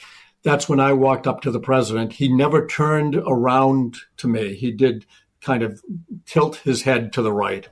that's 0.43 0.69
when 0.69 0.81
I 0.81 0.93
walked 0.93 1.27
up 1.27 1.41
to 1.43 1.51
the 1.51 1.61
president. 1.61 2.15
He 2.15 2.29
never 2.29 2.67
turned 2.67 3.17
around 3.17 3.97
to 4.19 4.29
me. 4.29 4.55
He 4.55 4.73
did 4.73 5.07
kind 5.41 5.63
of 5.63 5.83
tilt 6.27 6.57
his 6.57 6.83
head 6.83 7.13
to 7.15 7.23
the 7.23 7.33
right. 7.33 7.69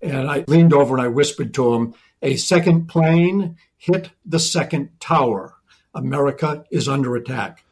And 0.00 0.30
I 0.30 0.44
leaned 0.46 0.72
over 0.72 0.96
and 0.96 1.04
I 1.04 1.08
whispered 1.08 1.54
to 1.54 1.74
him, 1.74 1.94
A 2.24 2.36
second 2.36 2.86
plane 2.86 3.58
hit 3.76 4.08
the 4.24 4.38
second 4.38 4.98
tower. 4.98 5.56
America 5.94 6.64
is 6.70 6.88
under 6.88 7.14
attack. 7.16 7.64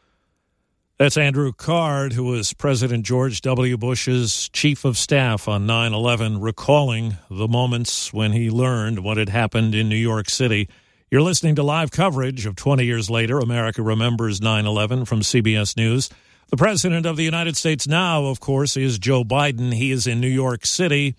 That's 0.99 1.17
Andrew 1.17 1.53
Card, 1.53 2.13
who 2.13 2.25
was 2.25 2.53
President 2.53 3.07
George 3.07 3.41
W. 3.41 3.79
Bush's 3.79 4.51
chief 4.51 4.85
of 4.85 4.99
staff 4.99 5.49
on 5.49 5.65
9 5.65 5.95
11, 5.95 6.39
recalling 6.43 7.17
the 7.31 7.49
moments 7.49 8.13
when 8.13 8.33
he 8.33 8.51
learned 8.51 9.03
what 9.03 9.17
had 9.17 9.31
happened 9.31 9.75
in 9.75 9.89
New 9.89 9.97
York 9.97 10.29
City. 10.29 10.69
You're 11.11 11.23
listening 11.23 11.55
to 11.55 11.63
live 11.63 11.91
coverage 11.91 12.45
of 12.45 12.55
20 12.55 12.85
years 12.85 13.09
later, 13.09 13.39
America 13.39 13.83
Remembers 13.83 14.43
9 14.43 14.67
11 14.67 15.07
from 15.07 15.23
CBS 15.23 15.79
News. 15.79 16.11
The 16.51 16.59
President 16.59 17.07
of 17.07 17.17
the 17.17 17.25
United 17.25 17.57
States 17.57 17.89
now, 17.89 18.27
of 18.27 18.39
course, 18.39 18.77
is 18.77 18.99
Joe 18.99 19.25
Biden. 19.25 19.73
He 19.73 19.91
is 19.91 20.07
in 20.07 20.21
New 20.21 20.29
York 20.29 20.67
City. 20.67 21.15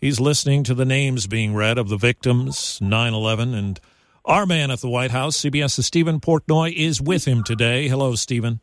He's 0.00 0.20
listening 0.20 0.62
to 0.62 0.74
the 0.74 0.84
names 0.84 1.26
being 1.26 1.56
read 1.56 1.76
of 1.76 1.88
the 1.88 1.96
victims, 1.96 2.80
9 2.80 3.12
11. 3.12 3.52
And 3.52 3.80
our 4.24 4.46
man 4.46 4.70
at 4.70 4.80
the 4.80 4.88
White 4.88 5.10
House, 5.10 5.38
CBS's 5.38 5.86
Stephen 5.86 6.20
Portnoy, 6.20 6.72
is 6.72 7.02
with 7.02 7.24
him 7.24 7.42
today. 7.42 7.88
Hello, 7.88 8.14
Stephen. 8.14 8.60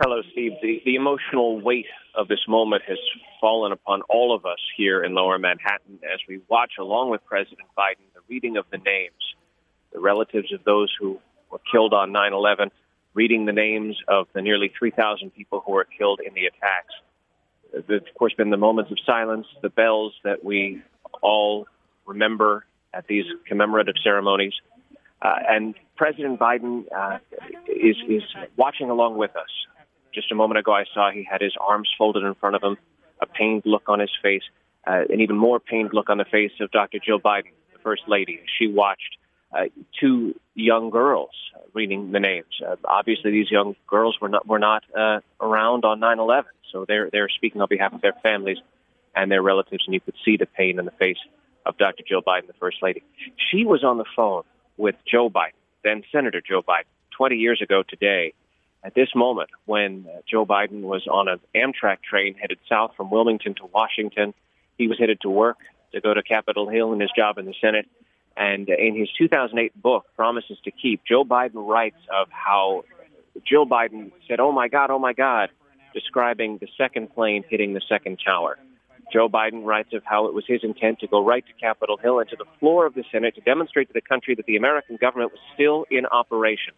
Hello, 0.00 0.22
Steve. 0.32 0.52
The, 0.62 0.80
the 0.86 0.94
emotional 0.94 1.60
weight 1.60 1.84
of 2.14 2.28
this 2.28 2.48
moment 2.48 2.82
has 2.88 2.96
fallen 3.42 3.72
upon 3.72 4.00
all 4.08 4.34
of 4.34 4.46
us 4.46 4.58
here 4.74 5.04
in 5.04 5.12
lower 5.12 5.38
Manhattan 5.38 5.98
as 6.02 6.20
we 6.26 6.40
watch, 6.48 6.72
along 6.80 7.10
with 7.10 7.22
President 7.26 7.68
Biden, 7.76 8.06
the 8.14 8.22
reading 8.30 8.56
of 8.56 8.64
the 8.70 8.78
names, 8.78 9.34
the 9.92 10.00
relatives 10.00 10.50
of 10.50 10.64
those 10.64 10.90
who 10.98 11.20
were 11.50 11.60
killed 11.70 11.92
on 11.92 12.10
9 12.10 12.32
11, 12.32 12.70
reading 13.12 13.44
the 13.44 13.52
names 13.52 13.98
of 14.08 14.28
the 14.32 14.40
nearly 14.40 14.72
3,000 14.78 15.28
people 15.34 15.62
who 15.66 15.72
were 15.72 15.84
killed 15.84 16.20
in 16.26 16.32
the 16.32 16.46
attacks. 16.46 16.94
Of 17.76 18.02
course, 18.18 18.34
been 18.34 18.50
the 18.50 18.56
moments 18.56 18.90
of 18.90 18.98
silence, 19.04 19.46
the 19.62 19.68
bells 19.68 20.12
that 20.24 20.44
we 20.44 20.82
all 21.22 21.66
remember 22.06 22.64
at 22.92 23.06
these 23.06 23.24
commemorative 23.46 23.94
ceremonies. 24.02 24.52
Uh, 25.20 25.34
and 25.48 25.74
President 25.96 26.38
Biden 26.38 26.84
uh, 26.94 27.18
is, 27.66 27.96
is 28.08 28.22
watching 28.56 28.90
along 28.90 29.16
with 29.16 29.34
us. 29.36 29.48
Just 30.12 30.30
a 30.30 30.34
moment 30.34 30.58
ago, 30.58 30.72
I 30.72 30.84
saw 30.92 31.10
he 31.10 31.26
had 31.28 31.40
his 31.40 31.54
arms 31.60 31.88
folded 31.96 32.22
in 32.22 32.34
front 32.34 32.56
of 32.56 32.62
him, 32.62 32.76
a 33.20 33.26
pained 33.26 33.62
look 33.64 33.88
on 33.88 34.00
his 34.00 34.10
face, 34.22 34.42
uh, 34.86 35.02
an 35.08 35.20
even 35.20 35.36
more 35.36 35.58
pained 35.58 35.90
look 35.92 36.08
on 36.08 36.18
the 36.18 36.24
face 36.24 36.52
of 36.60 36.70
Dr. 36.70 36.98
Jill 37.04 37.18
Biden, 37.18 37.52
the 37.72 37.78
First 37.82 38.02
Lady. 38.06 38.40
She 38.58 38.68
watched 38.68 39.16
uh, 39.52 39.64
two 39.98 40.38
young 40.54 40.90
girls 40.90 41.30
reading 41.72 42.12
the 42.12 42.20
names. 42.20 42.60
Uh, 42.64 42.76
obviously, 42.84 43.30
these 43.30 43.50
young 43.50 43.74
girls 43.86 44.16
were 44.20 44.28
not 44.28 44.46
were 44.46 44.58
not 44.58 44.84
uh, 44.96 45.20
around 45.40 45.84
on 45.84 46.00
9/11, 46.00 46.44
so 46.74 46.84
they're 46.86 47.08
they're 47.10 47.28
speaking 47.28 47.62
on 47.62 47.68
behalf 47.70 47.94
of 47.94 48.02
their 48.02 48.12
families 48.22 48.58
and 49.14 49.30
their 49.30 49.40
relatives, 49.40 49.84
and 49.86 49.94
you 49.94 50.00
could 50.00 50.16
see 50.24 50.36
the 50.36 50.44
pain 50.44 50.78
in 50.78 50.84
the 50.84 50.90
face 50.90 51.18
of 51.64 51.78
Dr. 51.78 52.02
Jill 52.06 52.20
Biden, 52.20 52.48
the 52.48 52.52
First 52.54 52.78
Lady. 52.82 53.02
She 53.50 53.64
was 53.64 53.84
on 53.84 53.96
the 53.96 54.04
phone 54.16 54.42
with 54.76 54.96
Joe 55.10 55.30
Biden, 55.30 55.52
then 55.84 56.02
Senator 56.12 56.42
Joe 56.46 56.62
Biden, 56.62 56.84
20 57.16 57.36
years 57.36 57.62
ago 57.62 57.84
today, 57.88 58.34
at 58.82 58.94
this 58.94 59.08
moment 59.14 59.50
when 59.64 60.06
uh, 60.08 60.18
Joe 60.28 60.44
Biden 60.44 60.80
was 60.80 61.06
on 61.06 61.28
an 61.28 61.38
Amtrak 61.54 62.02
train 62.02 62.34
headed 62.34 62.58
south 62.68 62.92
from 62.96 63.08
Wilmington 63.08 63.54
to 63.54 63.66
Washington. 63.72 64.34
He 64.76 64.88
was 64.88 64.98
headed 64.98 65.20
to 65.20 65.30
work 65.30 65.58
to 65.92 66.00
go 66.00 66.12
to 66.12 66.22
Capitol 66.24 66.68
Hill 66.68 66.92
in 66.92 67.00
his 67.00 67.10
job 67.16 67.38
in 67.38 67.46
the 67.46 67.54
Senate. 67.60 67.86
And 68.36 68.68
in 68.68 68.96
his 68.98 69.08
2008 69.16 69.80
book, 69.80 70.06
Promises 70.16 70.58
to 70.64 70.72
Keep, 70.72 71.02
Joe 71.06 71.24
Biden 71.24 71.66
writes 71.68 72.00
of 72.12 72.26
how 72.30 72.84
Joe 73.48 73.64
Biden 73.64 74.10
said, 74.26 74.40
Oh 74.40 74.50
my 74.50 74.66
God, 74.66 74.90
oh 74.90 74.98
my 74.98 75.12
God, 75.12 75.50
describing 75.94 76.58
the 76.58 76.68
second 76.76 77.14
plane 77.14 77.44
hitting 77.48 77.72
the 77.72 77.80
second 77.88 78.18
tower. 78.24 78.58
Joe 79.12 79.28
Biden 79.28 79.64
writes 79.64 79.92
of 79.92 80.02
how 80.04 80.26
it 80.26 80.34
was 80.34 80.44
his 80.46 80.64
intent 80.64 80.98
to 81.00 81.06
go 81.06 81.24
right 81.24 81.44
to 81.46 81.52
Capitol 81.54 81.96
Hill 81.96 82.18
and 82.18 82.28
to 82.30 82.36
the 82.36 82.46
floor 82.58 82.84
of 82.86 82.94
the 82.94 83.04
Senate 83.12 83.34
to 83.36 83.40
demonstrate 83.40 83.88
to 83.88 83.94
the 83.94 84.00
country 84.00 84.34
that 84.34 84.46
the 84.46 84.56
American 84.56 84.96
government 84.96 85.30
was 85.32 85.40
still 85.54 85.86
in 85.90 86.04
operation 86.06 86.74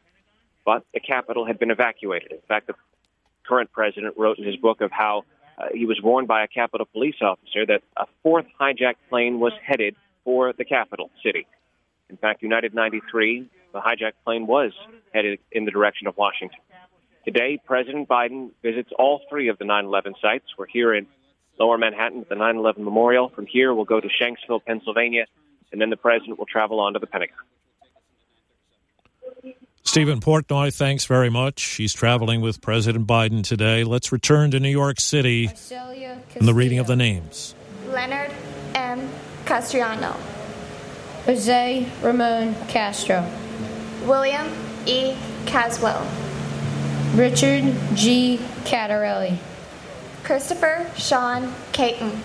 but 0.67 0.85
the 0.93 1.01
Capitol 1.01 1.47
had 1.47 1.59
been 1.59 1.71
evacuated. 1.71 2.33
In 2.33 2.41
fact, 2.49 2.67
the 2.67 2.75
current 3.47 3.73
president 3.73 4.19
wrote 4.19 4.37
in 4.37 4.45
his 4.45 4.57
book 4.57 4.83
of 4.83 4.91
how 4.91 5.23
uh, 5.57 5.69
he 5.73 5.87
was 5.87 5.99
warned 6.03 6.29
by 6.29 6.43
a 6.43 6.49
Capitol 6.49 6.87
police 6.93 7.15
officer 7.23 7.65
that 7.65 7.83
a 7.97 8.05
fourth 8.23 8.47
hijacked 8.61 8.97
plane 9.09 9.39
was 9.39 9.53
headed 9.65 9.95
for 10.25 10.53
the 10.53 10.65
capital 10.65 11.09
city. 11.25 11.47
In 12.11 12.17
fact, 12.17 12.43
United 12.43 12.75
93, 12.75 13.49
the 13.73 13.81
hijacked 13.81 14.19
plane 14.25 14.47
was 14.47 14.73
headed 15.15 15.39
in 15.53 15.65
the 15.65 15.71
direction 15.71 16.09
of 16.09 16.17
Washington. 16.17 16.59
Today, 17.27 17.59
President 17.67 18.09
Biden 18.09 18.51
visits 18.63 18.91
all 18.97 19.21
three 19.29 19.49
of 19.49 19.59
the 19.59 19.65
9 19.65 19.87
11 19.87 20.15
sites. 20.23 20.45
We're 20.57 20.69
here 20.69 20.95
in 20.95 21.09
Lower 21.59 21.77
Manhattan 21.77 22.21
at 22.21 22.29
the 22.29 22.37
9 22.37 22.57
11 22.57 22.85
Memorial. 22.85 23.31
From 23.31 23.47
here, 23.47 23.75
we'll 23.75 23.85
go 23.85 24.01
to 24.01 24.09
Shanksville, 24.09 24.65
Pennsylvania, 24.65 25.27
and 25.73 25.81
then 25.81 25.91
the 25.91 25.97
president 25.97 26.39
will 26.39 26.47
travel 26.47 26.79
on 26.79 26.93
to 26.93 27.01
the 27.01 27.09
Pentagon. 27.09 27.37
Stephen 29.83 30.21
Portnoy, 30.21 30.73
thanks 30.73 31.05
very 31.07 31.29
much. 31.29 31.63
He's 31.63 31.93
traveling 31.93 32.43
with 32.43 32.61
President 32.61 33.09
Biden 33.09 33.43
today. 33.43 33.83
Let's 33.83 34.13
return 34.13 34.53
to 34.53 34.61
New 34.61 34.69
York 34.69 35.01
City 35.01 35.51
and 36.37 36.47
the 36.47 36.55
reading 36.55 36.79
of 36.79 36.87
the 36.87 36.97
names. 36.97 37.57
Leonard 37.89 38.31
M. 38.75 39.09
Castrianno. 39.47 40.15
Jose 41.25 41.89
Ramon 42.03 42.55
Castro. 42.69 43.29
William 44.05 44.47
E. 44.87 45.17
Caswell. 45.47 46.07
Richard 47.15 47.75
G. 47.95 48.39
Catarelli. 48.65 49.39
Christopher 50.25 50.91
Sean 50.97 51.55
Caton. 51.73 52.21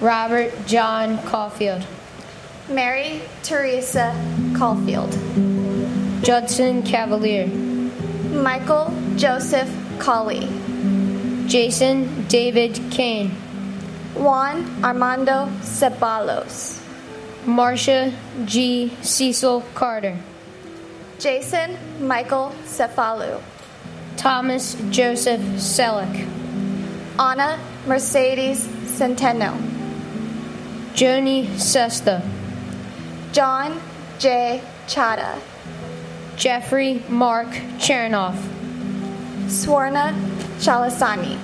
Robert 0.00 0.52
John 0.66 1.18
Caulfield. 1.26 1.84
Mary 2.68 3.22
Teresa 3.42 4.14
Caulfield. 4.56 5.12
Judson 6.24 6.82
Cavalier. 6.82 7.46
Michael 7.46 8.92
Joseph 9.16 9.70
Cawley. 9.98 10.48
Jason 11.46 12.24
David 12.28 12.80
Cayne. 12.90 13.30
Juan 14.14 14.82
Armando 14.82 15.48
Ceballos. 15.60 16.80
Marcia 17.46 18.12
G. 18.46 18.92
Cecil 19.02 19.62
Carter. 19.74 20.16
Jason 21.18 21.76
Michael 22.00 22.52
Cefalu. 22.64 23.40
Thomas 24.22 24.76
Joseph 24.90 25.40
Celic. 25.58 26.28
Anna 27.18 27.58
Mercedes 27.88 28.64
Centeno. 28.86 29.52
Joni 30.94 31.48
Cesta. 31.58 32.22
John 33.32 33.82
J. 34.20 34.62
Chada, 34.86 35.40
Jeffrey 36.36 37.02
Mark 37.08 37.48
Chairnoff. 37.78 38.36
Swarna 39.46 40.14
Chalasani. 40.60 41.36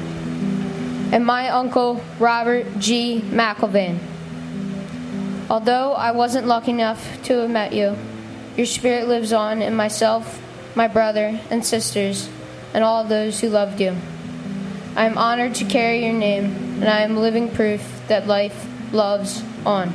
And 1.12 1.26
my 1.26 1.48
uncle 1.48 2.00
Robert 2.20 2.78
G. 2.78 3.22
McIlvaine. 3.30 3.98
Although 5.50 5.94
I 5.94 6.12
wasn't 6.12 6.46
lucky 6.46 6.70
enough 6.70 7.20
to 7.24 7.38
have 7.38 7.50
met 7.50 7.72
you, 7.72 7.98
your 8.56 8.66
spirit 8.66 9.08
lives 9.08 9.32
on 9.32 9.62
in 9.62 9.74
myself, 9.74 10.40
my 10.76 10.86
brother 10.86 11.40
and 11.50 11.66
sisters, 11.66 12.28
and 12.74 12.84
all 12.84 13.04
those 13.04 13.40
who 13.40 13.48
loved 13.48 13.80
you. 13.80 13.96
I 14.96 15.04
am 15.04 15.16
honored 15.16 15.54
to 15.56 15.64
carry 15.64 16.04
your 16.04 16.14
name, 16.14 16.44
and 16.80 16.88
I 16.88 17.00
am 17.00 17.16
living 17.16 17.50
proof 17.50 17.82
that 18.08 18.26
life 18.26 18.66
loves 18.92 19.42
on. 19.64 19.92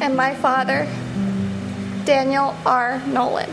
And 0.00 0.16
my 0.16 0.34
father, 0.34 0.86
Daniel 2.04 2.54
R. 2.64 3.02
Nolan. 3.06 3.50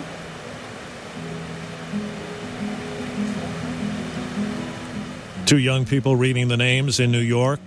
Two 5.45 5.57
young 5.57 5.85
people 5.85 6.15
reading 6.15 6.47
the 6.47 6.57
names 6.57 6.99
in 6.99 7.11
New 7.11 7.19
York. 7.19 7.59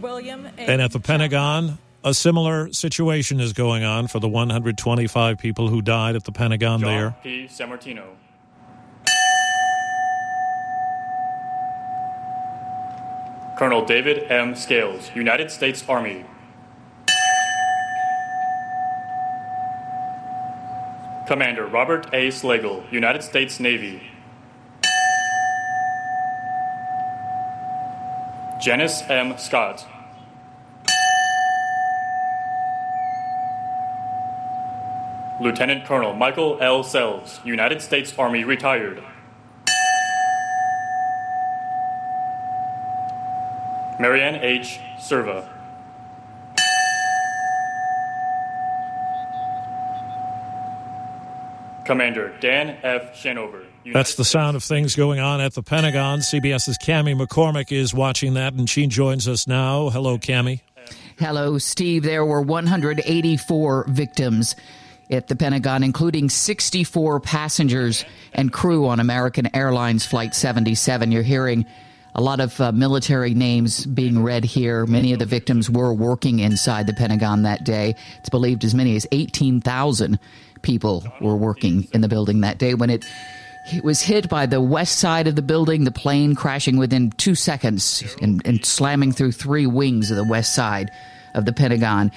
William 0.00 0.46
A. 0.58 0.60
And 0.60 0.80
at 0.80 0.92
the 0.92 1.00
Pentagon, 1.00 1.78
a 2.04 2.14
similar 2.14 2.72
situation 2.72 3.40
is 3.40 3.52
going 3.52 3.82
on 3.82 4.06
for 4.06 4.20
the 4.20 4.28
125 4.28 5.38
people 5.38 5.68
who 5.68 5.82
died 5.82 6.14
at 6.14 6.24
the 6.24 6.32
Pentagon 6.32 6.80
John 6.80 6.88
there. 6.88 7.16
P. 7.22 7.46
Sammartino. 7.46 8.04
Colonel 13.56 13.84
David 13.84 14.28
M. 14.32 14.56
Scales, 14.56 15.12
United 15.14 15.48
States 15.48 15.84
Army. 15.88 16.24
Commander 21.28 21.64
Robert 21.64 22.12
A. 22.12 22.32
Schlegel, 22.32 22.82
United 22.90 23.22
States 23.22 23.60
Navy. 23.60 24.02
Janice 28.60 29.02
M. 29.08 29.38
Scott. 29.38 29.86
Lieutenant 35.40 35.84
Colonel 35.84 36.12
Michael 36.14 36.58
L. 36.60 36.82
Sells, 36.82 37.40
United 37.44 37.80
States 37.80 38.18
Army 38.18 38.42
retired. 38.42 39.00
Marianne 44.04 44.36
H. 44.42 44.80
Serva. 44.98 45.48
Commander 51.86 52.36
Dan 52.38 52.76
F. 52.82 53.14
Shanower. 53.14 53.64
That's 53.94 54.16
the 54.16 54.24
sound 54.26 54.56
of 54.56 54.62
things 54.62 54.94
going 54.94 55.20
on 55.20 55.40
at 55.40 55.54
the 55.54 55.62
Pentagon. 55.62 56.18
CBS's 56.18 56.76
Cami 56.76 57.18
McCormick 57.18 57.72
is 57.72 57.94
watching 57.94 58.34
that, 58.34 58.52
and 58.52 58.68
she 58.68 58.86
joins 58.88 59.26
us 59.26 59.46
now. 59.46 59.88
Hello, 59.88 60.18
Cami. 60.18 60.60
Hello, 61.18 61.56
Steve. 61.56 62.02
There 62.02 62.26
were 62.26 62.42
184 62.42 63.86
victims 63.88 64.54
at 65.08 65.28
the 65.28 65.36
Pentagon, 65.36 65.82
including 65.82 66.28
64 66.28 67.20
passengers 67.20 68.04
and 68.34 68.52
crew 68.52 68.86
on 68.86 69.00
American 69.00 69.56
Airlines 69.56 70.04
Flight 70.04 70.34
77. 70.34 71.10
You're 71.10 71.22
hearing 71.22 71.64
a 72.14 72.20
lot 72.20 72.40
of 72.40 72.60
uh, 72.60 72.72
military 72.72 73.34
names 73.34 73.86
being 73.86 74.22
read 74.22 74.44
here. 74.44 74.86
Many 74.86 75.12
of 75.12 75.18
the 75.18 75.26
victims 75.26 75.68
were 75.68 75.92
working 75.92 76.38
inside 76.38 76.86
the 76.86 76.92
Pentagon 76.92 77.42
that 77.42 77.64
day. 77.64 77.96
It's 78.18 78.28
believed 78.28 78.64
as 78.64 78.74
many 78.74 78.94
as 78.96 79.06
18,000 79.10 80.18
people 80.62 81.04
were 81.20 81.36
working 81.36 81.88
in 81.92 82.00
the 82.00 82.08
building 82.08 82.40
that 82.40 82.58
day 82.58 82.74
when 82.74 82.90
it 82.90 83.04
it 83.72 83.82
was 83.82 84.02
hit 84.02 84.28
by 84.28 84.44
the 84.44 84.60
west 84.60 84.98
side 84.98 85.26
of 85.26 85.36
the 85.36 85.42
building, 85.42 85.84
the 85.84 85.90
plane 85.90 86.34
crashing 86.34 86.76
within 86.76 87.10
two 87.12 87.34
seconds 87.34 88.04
and, 88.20 88.42
and 88.44 88.64
slamming 88.64 89.10
through 89.12 89.32
three 89.32 89.66
wings 89.66 90.10
of 90.10 90.18
the 90.18 90.28
west 90.28 90.54
side 90.54 90.90
of 91.34 91.46
the 91.46 91.52
Pentagon. 91.52 92.12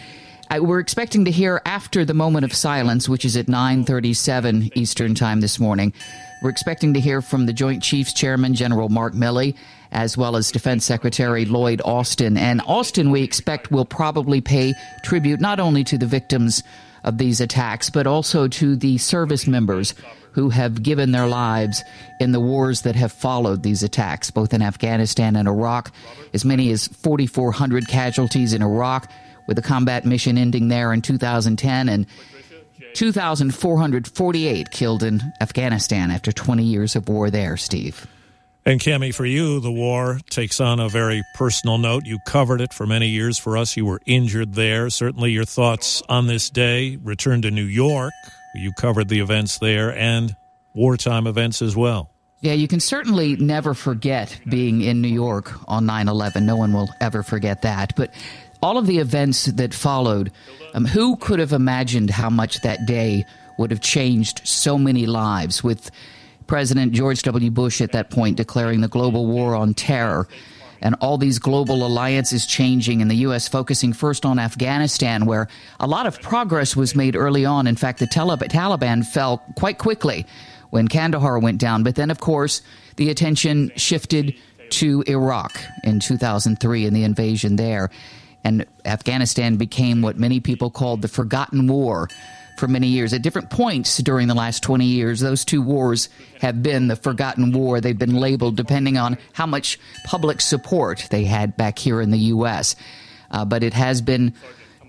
I, 0.50 0.60
we're 0.60 0.80
expecting 0.80 1.24
to 1.24 1.32
hear 1.32 1.62
after 1.66 2.04
the 2.04 2.14
moment 2.14 2.44
of 2.44 2.54
silence, 2.54 3.08
which 3.08 3.24
is 3.24 3.38
at 3.38 3.48
9:37 3.48 4.76
Eastern 4.76 5.16
Time 5.16 5.40
this 5.40 5.58
morning. 5.58 5.94
We're 6.42 6.50
expecting 6.50 6.94
to 6.94 7.00
hear 7.00 7.22
from 7.22 7.46
the 7.46 7.54
Joint 7.54 7.82
Chiefs 7.82 8.14
Chairman 8.14 8.54
General 8.54 8.90
Mark 8.90 9.14
Milley, 9.14 9.56
as 9.92 10.18
well 10.18 10.36
as 10.36 10.52
Defense 10.52 10.86
Secretary 10.86 11.46
Lloyd 11.46 11.82
Austin. 11.84 12.38
And 12.38 12.62
Austin, 12.66 13.12
we 13.12 13.24
expect, 13.24 13.72
will 13.72 13.86
probably 13.86 14.42
pay 14.42 14.74
tribute 15.04 15.40
not 15.42 15.60
only 15.60 15.84
to 15.86 15.98
the 15.98 16.06
victims 16.06 16.64
of 17.04 17.18
these 17.18 17.40
attacks, 17.42 17.90
but 17.90 18.08
also 18.08 18.48
to 18.48 18.76
the 18.76 18.98
service 18.98 19.48
members 19.48 19.94
who 20.34 20.50
have 20.50 20.84
given 20.84 21.12
their 21.12 21.28
lives 21.28 21.84
in 22.20 22.32
the 22.32 22.40
wars 22.40 22.82
that 22.82 22.96
have 22.96 23.12
followed 23.12 23.64
these 23.64 23.82
attacks, 23.82 24.30
both 24.30 24.54
in 24.54 24.62
Afghanistan 24.62 25.36
and 25.36 25.48
Iraq. 25.48 25.92
As 26.34 26.46
many 26.46 26.70
as 26.72 26.88
4,400 26.88 27.88
casualties 27.88 28.54
in 28.54 28.62
Iraq, 28.62 29.10
with 29.48 29.56
the 29.56 29.64
combat 29.64 30.06
mission 30.06 30.38
ending 30.38 30.68
there 30.68 30.94
in 30.94 31.02
2010, 31.02 31.90
and 31.90 32.06
2,448 32.94 34.72
killed 34.72 35.04
in 35.04 35.22
Afghanistan 35.42 36.12
after 36.12 36.32
20 36.32 36.64
years 36.64 36.96
of 36.96 37.10
war 37.10 37.30
there, 37.32 37.58
Steve. 37.58 38.06
And 38.68 38.82
Cami, 38.82 39.16
for 39.16 39.26
you, 39.26 39.62
the 39.62 39.72
war 39.72 40.20
takes 40.30 40.60
on 40.60 40.82
a 40.82 40.90
very 40.90 41.24
personal 41.36 41.78
note. 41.78 42.06
You 42.06 42.20
covered 42.26 42.60
it 42.60 42.74
for 42.74 42.86
many 42.86 43.08
years 43.08 43.38
for 43.38 43.56
us. 43.56 43.78
You 43.78 43.86
were 43.86 44.02
injured 44.06 44.56
there. 44.56 44.90
Certainly, 44.90 45.32
your 45.32 45.46
thoughts 45.46 46.04
on 46.10 46.28
this 46.28 46.50
day. 46.50 46.98
Return 46.98 47.42
to 47.44 47.50
New 47.50 47.64
York. 47.64 48.12
You 48.56 48.74
covered 48.74 49.08
the 49.08 49.22
events 49.22 49.60
there 49.60 49.96
and 49.98 50.36
wartime 50.74 51.28
events 51.28 51.62
as 51.62 51.78
well. 51.78 52.12
Yeah, 52.42 52.52
you 52.52 52.68
can 52.68 52.82
certainly 52.82 53.38
never 53.38 53.74
forget 53.74 54.38
being 54.50 54.82
in 54.82 55.02
New 55.02 55.08
York 55.08 55.54
on 55.70 55.86
9 55.86 56.10
11. 56.10 56.46
No 56.46 56.58
one 56.58 56.74
will 56.74 56.90
ever 57.00 57.24
forget 57.24 57.62
that. 57.62 57.96
But 57.96 58.14
all 58.62 58.78
of 58.78 58.86
the 58.86 58.98
events 58.98 59.46
that 59.46 59.74
followed, 59.74 60.30
um, 60.74 60.84
who 60.84 61.16
could 61.16 61.40
have 61.40 61.54
imagined 61.54 62.10
how 62.10 62.30
much 62.30 62.60
that 62.64 62.86
day 62.86 63.24
would 63.58 63.72
have 63.72 63.80
changed 63.80 64.46
so 64.46 64.78
many 64.78 65.06
lives 65.06 65.64
with 65.64 65.90
President 66.48 66.94
George 66.94 67.22
W. 67.24 67.52
Bush 67.52 67.82
at 67.82 67.92
that 67.92 68.10
point 68.10 68.38
declaring 68.38 68.82
the 68.82 68.88
global 68.88 69.26
war 69.28 69.56
on 69.56 69.74
terror 69.74 70.28
and 70.82 70.96
all 71.02 71.18
these 71.18 71.40
global 71.40 71.86
alliances 71.86 72.46
changing 72.46 73.02
and 73.02 73.10
the 73.10 73.16
U.S. 73.18 73.48
focusing 73.48 73.94
first 73.94 74.26
on 74.26 74.40
Afghanistan, 74.40 75.26
where 75.26 75.48
a 75.80 75.88
lot 75.88 76.06
of 76.06 76.22
progress 76.22 76.76
was 76.76 76.96
made 76.96 77.16
early 77.16 77.46
on. 77.46 77.68
In 77.68 77.76
fact, 77.76 78.00
the 78.00 78.08
Taliban 78.08 79.06
fell 79.06 79.44
quite 79.56 79.78
quickly 79.80 80.26
when 80.70 80.88
Kandahar 80.88 81.40
went 81.40 81.60
down. 81.60 81.84
But 81.84 81.96
then, 81.96 82.12
of 82.12 82.20
course, 82.20 82.62
the 82.98 83.10
attention 83.10 83.72
shifted 83.76 84.36
to 84.70 85.04
Iraq 85.08 85.60
in 85.84 86.00
2003 86.00 86.86
and 86.86 86.96
the 86.96 87.04
invasion 87.04 87.56
there. 87.56 87.90
And 88.44 88.66
Afghanistan 88.86 89.58
became 89.58 90.02
what 90.02 90.18
many 90.18 90.40
people 90.40 90.70
called 90.70 91.02
the 91.02 91.08
forgotten 91.08 91.68
war 91.68 92.08
for 92.58 92.68
many 92.68 92.88
years. 92.88 93.14
At 93.14 93.22
different 93.22 93.50
points 93.50 93.98
during 94.00 94.28
the 94.28 94.36
last 94.36 94.64
20 94.64 94.86
years, 94.86 95.20
those 95.20 95.46
two 95.46 95.62
wars 95.62 96.10
have 96.42 96.62
been 96.62 96.88
the 96.88 96.96
forgotten 96.96 97.52
war. 97.52 97.80
They've 97.80 97.98
been 97.98 98.16
labeled 98.16 98.58
depending 98.58 98.98
on 98.98 99.18
how 99.34 99.46
much 99.46 99.80
public 100.06 100.42
support 100.42 101.08
they 101.12 101.26
had 101.26 101.56
back 101.56 101.80
here 101.80 102.02
in 102.02 102.12
the 102.12 102.18
U.S. 102.18 102.76
Uh, 103.32 103.46
but 103.46 103.64
it 103.64 103.74
has 103.74 104.02
been 104.02 104.34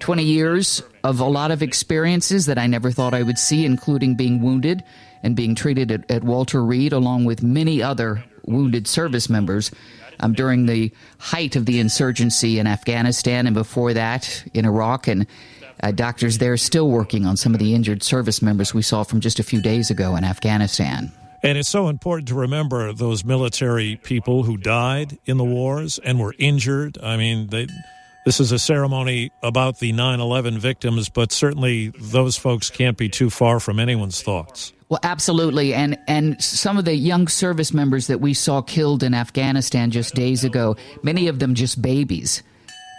20 0.00 0.22
years 0.22 0.82
of 1.04 1.20
a 1.20 1.24
lot 1.24 1.50
of 1.50 1.62
experiences 1.62 2.46
that 2.46 2.58
I 2.58 2.66
never 2.66 2.90
thought 2.90 3.14
I 3.14 3.22
would 3.22 3.38
see, 3.38 3.64
including 3.64 4.14
being 4.14 4.42
wounded 4.42 4.82
and 5.22 5.34
being 5.34 5.54
treated 5.54 5.90
at, 5.90 6.10
at 6.10 6.24
Walter 6.24 6.64
Reed, 6.64 6.92
along 6.92 7.24
with 7.24 7.42
many 7.42 7.82
other 7.82 8.24
wounded 8.44 8.86
service 8.86 9.28
members. 9.28 9.70
Um, 10.20 10.32
during 10.32 10.66
the 10.66 10.90
height 11.18 11.54
of 11.54 11.64
the 11.64 11.78
insurgency 11.78 12.58
in 12.58 12.66
Afghanistan 12.66 13.46
and 13.46 13.54
before 13.54 13.94
that 13.94 14.44
in 14.52 14.64
Iraq 14.64 15.06
and 15.06 15.28
uh, 15.82 15.90
doctors 15.90 16.38
there 16.38 16.56
still 16.56 16.90
working 16.90 17.26
on 17.26 17.36
some 17.36 17.54
of 17.54 17.60
the 17.60 17.74
injured 17.74 18.02
service 18.02 18.42
members 18.42 18.74
we 18.74 18.82
saw 18.82 19.02
from 19.02 19.20
just 19.20 19.38
a 19.38 19.42
few 19.42 19.60
days 19.60 19.90
ago 19.90 20.16
in 20.16 20.24
Afghanistan. 20.24 21.12
And 21.42 21.56
it's 21.56 21.68
so 21.68 21.88
important 21.88 22.28
to 22.28 22.34
remember 22.34 22.92
those 22.92 23.24
military 23.24 23.96
people 23.96 24.42
who 24.42 24.56
died 24.56 25.18
in 25.24 25.36
the 25.36 25.44
wars 25.44 26.00
and 26.02 26.18
were 26.18 26.34
injured. 26.38 26.98
I 27.00 27.16
mean, 27.16 27.46
they, 27.46 27.68
this 28.24 28.40
is 28.40 28.50
a 28.50 28.58
ceremony 28.58 29.30
about 29.42 29.78
the 29.78 29.92
9 29.92 30.20
11 30.20 30.58
victims, 30.58 31.08
but 31.08 31.30
certainly 31.30 31.88
those 32.00 32.36
folks 32.36 32.70
can't 32.70 32.96
be 32.96 33.08
too 33.08 33.30
far 33.30 33.60
from 33.60 33.78
anyone's 33.78 34.20
thoughts. 34.20 34.72
Well, 34.88 35.00
absolutely, 35.02 35.74
and 35.74 35.98
and 36.08 36.42
some 36.42 36.78
of 36.78 36.86
the 36.86 36.94
young 36.94 37.28
service 37.28 37.74
members 37.74 38.06
that 38.06 38.22
we 38.22 38.32
saw 38.32 38.62
killed 38.62 39.02
in 39.02 39.12
Afghanistan 39.12 39.90
just 39.90 40.14
days 40.14 40.44
ago, 40.44 40.76
many 41.02 41.28
of 41.28 41.40
them 41.40 41.54
just 41.54 41.82
babies 41.82 42.42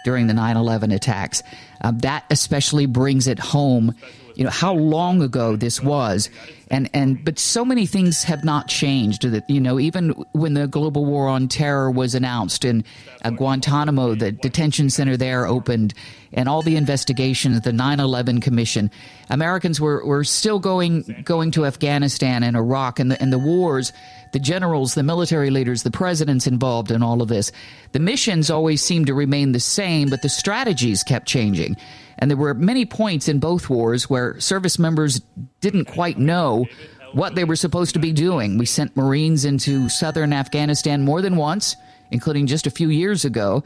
during 0.04 0.26
the 0.26 0.34
9/11 0.34 0.92
attacks. 0.94 1.42
Um, 1.82 1.98
that 1.98 2.24
especially 2.30 2.86
brings 2.86 3.26
it 3.26 3.38
home, 3.38 3.94
you 4.34 4.44
know, 4.44 4.50
how 4.50 4.74
long 4.74 5.22
ago 5.22 5.56
this 5.56 5.82
was, 5.82 6.28
and 6.70 6.90
and 6.92 7.24
but 7.24 7.38
so 7.38 7.64
many 7.64 7.86
things 7.86 8.22
have 8.24 8.44
not 8.44 8.68
changed. 8.68 9.22
That 9.22 9.48
you 9.48 9.60
know, 9.60 9.80
even 9.80 10.10
when 10.32 10.54
the 10.54 10.66
global 10.66 11.04
war 11.04 11.28
on 11.28 11.48
terror 11.48 11.90
was 11.90 12.14
announced 12.14 12.64
in 12.64 12.84
uh, 13.22 13.30
Guantanamo, 13.30 14.14
the 14.14 14.32
detention 14.32 14.90
center 14.90 15.16
there 15.16 15.46
opened, 15.46 15.94
and 16.32 16.48
all 16.48 16.62
the 16.62 16.76
investigations, 16.76 17.62
the 17.62 17.72
9/11 17.72 18.42
Commission, 18.42 18.90
Americans 19.30 19.80
were 19.80 20.04
were 20.04 20.24
still 20.24 20.58
going 20.58 21.22
going 21.24 21.50
to 21.52 21.64
Afghanistan 21.64 22.42
and 22.42 22.56
Iraq 22.56 23.00
and 23.00 23.10
the 23.10 23.20
and 23.22 23.32
the 23.32 23.38
wars 23.38 23.92
the 24.32 24.38
generals, 24.38 24.94
the 24.94 25.02
military 25.02 25.50
leaders, 25.50 25.82
the 25.82 25.90
presidents 25.90 26.46
involved 26.46 26.90
in 26.90 27.02
all 27.02 27.22
of 27.22 27.28
this. 27.28 27.52
The 27.92 27.98
missions 27.98 28.50
always 28.50 28.82
seemed 28.82 29.06
to 29.06 29.14
remain 29.14 29.52
the 29.52 29.60
same, 29.60 30.08
but 30.08 30.22
the 30.22 30.28
strategies 30.28 31.02
kept 31.02 31.26
changing. 31.26 31.76
And 32.18 32.30
there 32.30 32.38
were 32.38 32.54
many 32.54 32.84
points 32.84 33.28
in 33.28 33.40
both 33.40 33.70
wars 33.70 34.08
where 34.08 34.38
service 34.38 34.78
members 34.78 35.20
didn't 35.60 35.86
quite 35.86 36.18
know 36.18 36.66
what 37.12 37.34
they 37.34 37.44
were 37.44 37.56
supposed 37.56 37.94
to 37.94 38.00
be 38.00 38.12
doing. 38.12 38.58
We 38.58 38.66
sent 38.66 38.96
Marines 38.96 39.44
into 39.44 39.88
southern 39.88 40.32
Afghanistan 40.32 41.02
more 41.02 41.22
than 41.22 41.36
once, 41.36 41.76
including 42.10 42.46
just 42.46 42.66
a 42.66 42.70
few 42.70 42.88
years 42.88 43.24
ago. 43.24 43.64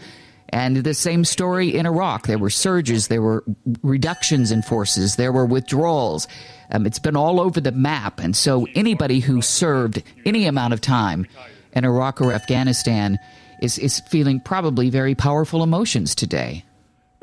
And 0.54 0.76
the 0.76 0.94
same 0.94 1.24
story 1.24 1.74
in 1.74 1.84
Iraq. 1.84 2.28
There 2.28 2.38
were 2.38 2.48
surges, 2.48 3.08
there 3.08 3.20
were 3.20 3.42
reductions 3.82 4.52
in 4.52 4.62
forces, 4.62 5.16
there 5.16 5.32
were 5.32 5.44
withdrawals. 5.44 6.28
Um, 6.70 6.86
it's 6.86 7.00
been 7.00 7.16
all 7.16 7.40
over 7.40 7.60
the 7.60 7.72
map. 7.72 8.20
And 8.20 8.36
so 8.36 8.68
anybody 8.76 9.18
who 9.18 9.42
served 9.42 10.00
any 10.24 10.46
amount 10.46 10.72
of 10.72 10.80
time 10.80 11.26
in 11.72 11.84
Iraq 11.84 12.20
or 12.20 12.32
Afghanistan 12.32 13.18
is, 13.60 13.80
is 13.80 13.98
feeling 14.08 14.38
probably 14.38 14.90
very 14.90 15.16
powerful 15.16 15.64
emotions 15.64 16.14
today. 16.14 16.64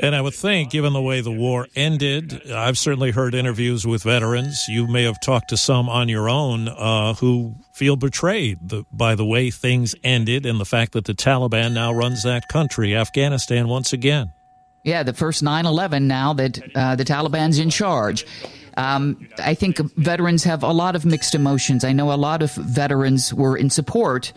And 0.01 0.15
I 0.15 0.21
would 0.21 0.33
think, 0.33 0.71
given 0.71 0.93
the 0.93 1.01
way 1.01 1.21
the 1.21 1.31
war 1.31 1.67
ended, 1.75 2.51
I've 2.51 2.77
certainly 2.77 3.11
heard 3.11 3.35
interviews 3.35 3.85
with 3.85 4.01
veterans. 4.01 4.67
You 4.67 4.88
may 4.88 5.03
have 5.03 5.19
talked 5.19 5.49
to 5.49 5.57
some 5.57 5.88
on 5.89 6.09
your 6.09 6.27
own 6.27 6.67
uh, 6.67 7.13
who 7.15 7.55
feel 7.71 7.95
betrayed 7.95 8.57
by 8.91 9.13
the 9.13 9.25
way 9.25 9.51
things 9.51 9.93
ended 10.03 10.47
and 10.47 10.59
the 10.59 10.65
fact 10.65 10.93
that 10.93 11.05
the 11.05 11.13
Taliban 11.13 11.73
now 11.73 11.93
runs 11.93 12.23
that 12.23 12.47
country, 12.47 12.95
Afghanistan, 12.95 13.67
once 13.67 13.93
again. 13.93 14.33
Yeah, 14.83 15.03
the 15.03 15.13
first 15.13 15.43
9 15.43 15.67
11 15.67 16.07
now 16.07 16.33
that 16.33 16.59
uh, 16.75 16.95
the 16.95 17.05
Taliban's 17.05 17.59
in 17.59 17.69
charge. 17.69 18.25
Um, 18.77 19.27
I 19.38 19.53
think 19.53 19.77
veterans 19.97 20.43
have 20.45 20.63
a 20.63 20.71
lot 20.71 20.95
of 20.95 21.05
mixed 21.05 21.35
emotions. 21.35 21.83
I 21.83 21.93
know 21.93 22.11
a 22.11 22.15
lot 22.15 22.41
of 22.41 22.51
veterans 22.53 23.31
were 23.31 23.55
in 23.55 23.69
support 23.69 24.33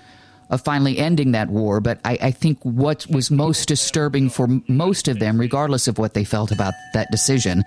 of 0.55 0.63
finally 0.63 0.99
ending 0.99 1.33
that 1.33 1.51
war, 1.51 1.81
but 1.81 2.01
I, 2.05 2.19
I 2.23 2.31
think 2.31 2.59
what 2.63 3.07
was 3.09 3.31
most 3.31 3.67
disturbing 3.67 4.31
for 4.31 4.49
most 4.69 5.09
of 5.09 5.19
them, 5.19 5.39
regardless 5.39 5.89
of 5.89 5.99
what 5.99 6.15
they 6.15 6.25
felt 6.25 6.51
about 6.51 6.75
that 6.95 7.11
decision, 7.11 7.65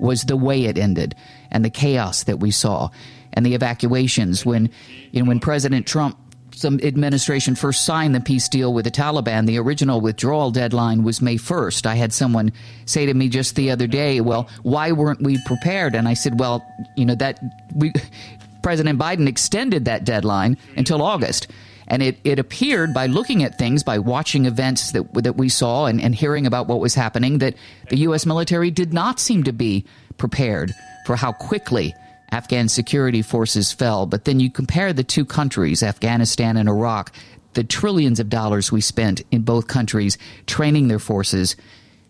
was 0.00 0.22
the 0.22 0.36
way 0.36 0.64
it 0.64 0.78
ended 0.78 1.14
and 1.50 1.64
the 1.64 1.70
chaos 1.70 2.22
that 2.24 2.38
we 2.38 2.50
saw 2.50 2.88
and 3.32 3.44
the 3.44 3.54
evacuations 3.54 4.46
when 4.46 4.70
you 5.10 5.22
know 5.22 5.28
when 5.28 5.40
President 5.40 5.86
Trump 5.86 6.16
Trump's 6.58 6.84
administration 6.84 7.54
first 7.54 7.84
signed 7.84 8.14
the 8.14 8.20
peace 8.20 8.48
deal 8.48 8.72
with 8.72 8.84
the 8.84 8.90
Taliban, 8.90 9.46
the 9.46 9.58
original 9.58 10.00
withdrawal 10.00 10.50
deadline 10.50 11.04
was 11.04 11.22
May 11.22 11.36
1st. 11.36 11.86
I 11.86 11.94
had 11.94 12.12
someone 12.12 12.52
say 12.86 13.06
to 13.06 13.14
me 13.14 13.28
just 13.28 13.54
the 13.54 13.70
other 13.70 13.86
day, 13.86 14.20
well, 14.20 14.48
why 14.62 14.92
weren't 14.92 15.22
we 15.22 15.38
prepared? 15.46 15.94
And 15.94 16.08
I 16.08 16.14
said, 16.14 16.40
well, 16.40 16.64
you 16.96 17.06
know, 17.06 17.14
that 17.16 17.38
we, 17.74 17.92
President 18.62 18.98
Biden 18.98 19.28
extended 19.28 19.84
that 19.84 20.04
deadline 20.04 20.56
until 20.76 21.02
August. 21.02 21.48
And 21.88 22.02
it, 22.02 22.18
it 22.22 22.38
appeared 22.38 22.92
by 22.92 23.06
looking 23.06 23.42
at 23.42 23.58
things, 23.58 23.82
by 23.82 23.98
watching 23.98 24.44
events 24.44 24.92
that, 24.92 25.12
that 25.14 25.36
we 25.36 25.48
saw 25.48 25.86
and, 25.86 26.00
and 26.00 26.14
hearing 26.14 26.46
about 26.46 26.68
what 26.68 26.80
was 26.80 26.94
happening, 26.94 27.38
that 27.38 27.54
the 27.88 27.96
U.S. 28.00 28.26
military 28.26 28.70
did 28.70 28.92
not 28.92 29.18
seem 29.18 29.42
to 29.44 29.52
be 29.52 29.86
prepared 30.18 30.72
for 31.06 31.16
how 31.16 31.32
quickly 31.32 31.94
Afghan 32.30 32.68
security 32.68 33.22
forces 33.22 33.72
fell. 33.72 34.04
But 34.04 34.26
then 34.26 34.38
you 34.38 34.50
compare 34.50 34.92
the 34.92 35.02
two 35.02 35.24
countries, 35.24 35.82
Afghanistan 35.82 36.58
and 36.58 36.68
Iraq, 36.68 37.12
the 37.54 37.64
trillions 37.64 38.20
of 38.20 38.28
dollars 38.28 38.70
we 38.70 38.82
spent 38.82 39.22
in 39.30 39.42
both 39.42 39.66
countries 39.66 40.18
training 40.46 40.88
their 40.88 40.98
forces 40.98 41.56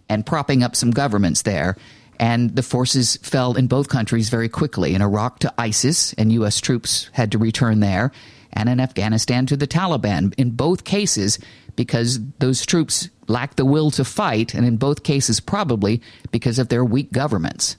and 0.09 0.27
propping 0.27 0.63
up 0.63 0.75
some 0.75 0.91
governments 0.91 1.43
there. 1.43 1.77
And 2.21 2.57
the 2.57 2.63
forces 2.63 3.17
fell 3.23 3.57
in 3.57 3.69
both 3.69 3.89
countries 3.89 4.29
very 4.29 4.49
quickly. 4.49 4.95
In 4.95 5.03
Iraq 5.03 5.39
to 5.41 5.55
ISIS, 5.57 6.13
and 6.15 6.33
U.S. 6.33 6.61
troops 6.61 7.11
had 7.13 7.33
to 7.33 7.39
return 7.39 7.81
there, 7.81 8.11
and 8.53 8.69
in 8.69 8.81
Afghanistan 8.81 9.47
to 9.47 9.57
the 9.57 9.69
Taliban. 9.69 10.35
In 10.37 10.51
both 10.51 10.85
cases, 10.85 11.39
because 11.77 12.19
those 12.39 12.67
troops 12.67 13.09
lacked 13.29 13.57
the 13.57 13.65
will 13.65 13.91
to 13.93 14.05
fight, 14.05 14.55
and 14.55 14.67
in 14.67 14.77
both 14.77 15.05
cases, 15.05 15.39
probably 15.39 16.03
because 16.33 16.59
of 16.59 16.69
their 16.69 16.85
weak 16.85 17.13
governments. 17.13 17.77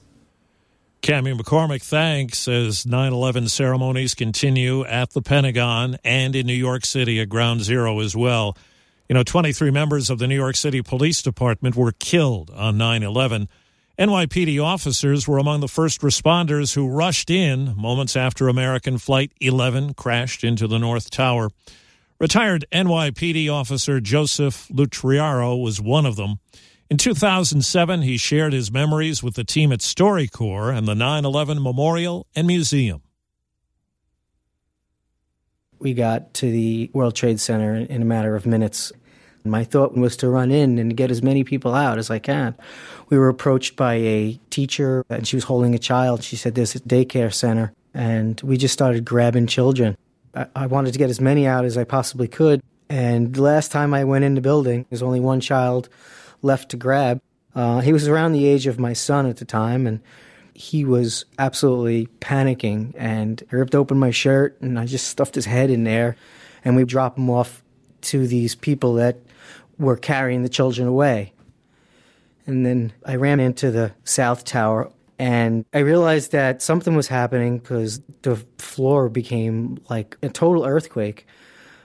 Cami 1.02 1.38
McCormick, 1.38 1.82
thanks. 1.82 2.46
As 2.46 2.84
9 2.86 3.12
11 3.12 3.48
ceremonies 3.48 4.14
continue 4.14 4.84
at 4.84 5.10
the 5.10 5.22
Pentagon 5.22 5.96
and 6.04 6.36
in 6.36 6.46
New 6.46 6.52
York 6.52 6.84
City 6.84 7.20
at 7.20 7.28
Ground 7.28 7.62
Zero 7.62 8.00
as 8.00 8.14
well. 8.14 8.56
You 9.08 9.14
know, 9.14 9.22
23 9.22 9.70
members 9.70 10.10
of 10.10 10.18
the 10.18 10.26
New 10.26 10.36
York 10.36 10.56
City 10.56 10.82
Police 10.82 11.22
Department 11.22 11.74
were 11.74 11.92
killed 11.92 12.50
on 12.50 12.76
9 12.76 13.02
11. 13.02 13.48
NYPD 14.00 14.64
officers 14.64 15.28
were 15.28 15.36
among 15.36 15.60
the 15.60 15.68
first 15.68 16.00
responders 16.00 16.74
who 16.74 16.88
rushed 16.88 17.28
in 17.28 17.74
moments 17.76 18.16
after 18.16 18.48
American 18.48 18.96
Flight 18.96 19.30
11 19.42 19.92
crashed 19.92 20.42
into 20.42 20.66
the 20.66 20.78
North 20.78 21.10
Tower. 21.10 21.50
Retired 22.18 22.64
NYPD 22.72 23.52
officer 23.52 24.00
Joseph 24.00 24.68
Lutriaro 24.68 25.62
was 25.62 25.82
one 25.82 26.06
of 26.06 26.16
them. 26.16 26.38
In 26.88 26.96
2007, 26.96 28.00
he 28.00 28.16
shared 28.16 28.54
his 28.54 28.72
memories 28.72 29.22
with 29.22 29.34
the 29.34 29.44
team 29.44 29.70
at 29.70 29.80
StoryCorps 29.80 30.78
and 30.78 30.88
the 30.88 30.94
9 30.94 31.26
11 31.26 31.62
Memorial 31.62 32.26
and 32.34 32.46
Museum. 32.46 33.02
We 35.78 35.92
got 35.92 36.32
to 36.34 36.50
the 36.50 36.90
World 36.94 37.16
Trade 37.16 37.38
Center 37.38 37.76
in 37.76 38.00
a 38.00 38.06
matter 38.06 38.34
of 38.34 38.46
minutes. 38.46 38.92
My 39.44 39.64
thought 39.64 39.94
was 39.94 40.16
to 40.18 40.28
run 40.28 40.50
in 40.50 40.78
and 40.78 40.96
get 40.96 41.10
as 41.10 41.22
many 41.22 41.44
people 41.44 41.74
out 41.74 41.98
as 41.98 42.10
I 42.10 42.18
can. 42.18 42.54
We 43.08 43.18
were 43.18 43.28
approached 43.28 43.76
by 43.76 43.94
a 43.94 44.38
teacher, 44.50 45.04
and 45.08 45.26
she 45.26 45.36
was 45.36 45.44
holding 45.44 45.74
a 45.74 45.78
child. 45.78 46.22
She 46.22 46.36
said, 46.36 46.54
There's 46.54 46.74
a 46.74 46.80
daycare 46.80 47.32
center. 47.32 47.72
And 47.94 48.40
we 48.42 48.56
just 48.56 48.72
started 48.72 49.04
grabbing 49.04 49.46
children. 49.46 49.96
I 50.54 50.66
wanted 50.66 50.92
to 50.92 50.98
get 50.98 51.10
as 51.10 51.20
many 51.20 51.46
out 51.46 51.64
as 51.64 51.76
I 51.76 51.84
possibly 51.84 52.28
could. 52.28 52.62
And 52.88 53.34
the 53.34 53.42
last 53.42 53.72
time 53.72 53.94
I 53.94 54.04
went 54.04 54.24
in 54.24 54.34
the 54.34 54.40
building, 54.40 54.86
there's 54.90 55.02
only 55.02 55.20
one 55.20 55.40
child 55.40 55.88
left 56.42 56.70
to 56.70 56.76
grab. 56.76 57.20
Uh, 57.54 57.80
he 57.80 57.92
was 57.92 58.06
around 58.06 58.32
the 58.32 58.46
age 58.46 58.66
of 58.66 58.78
my 58.78 58.92
son 58.92 59.26
at 59.26 59.38
the 59.38 59.44
time, 59.44 59.86
and 59.86 60.00
he 60.54 60.84
was 60.84 61.24
absolutely 61.38 62.06
panicking. 62.20 62.94
And 62.96 63.42
he 63.50 63.56
ripped 63.56 63.74
open 63.74 63.98
my 63.98 64.10
shirt, 64.10 64.60
and 64.60 64.78
I 64.78 64.86
just 64.86 65.08
stuffed 65.08 65.34
his 65.34 65.46
head 65.46 65.70
in 65.70 65.84
there, 65.84 66.16
and 66.64 66.76
we 66.76 66.84
dropped 66.84 67.18
him 67.18 67.30
off 67.30 67.62
to 68.02 68.26
these 68.26 68.54
people 68.54 68.94
that 68.94 69.18
were 69.80 69.96
carrying 69.96 70.42
the 70.42 70.48
children 70.48 70.86
away. 70.86 71.32
And 72.46 72.64
then 72.64 72.92
I 73.04 73.16
ran 73.16 73.40
into 73.40 73.70
the 73.70 73.92
South 74.04 74.44
Tower, 74.44 74.92
and 75.18 75.64
I 75.74 75.78
realized 75.80 76.32
that 76.32 76.62
something 76.62 76.94
was 76.94 77.08
happening 77.08 77.58
because 77.58 78.00
the 78.22 78.36
floor 78.58 79.08
became 79.08 79.78
like 79.88 80.16
a 80.22 80.28
total 80.28 80.64
earthquake. 80.64 81.26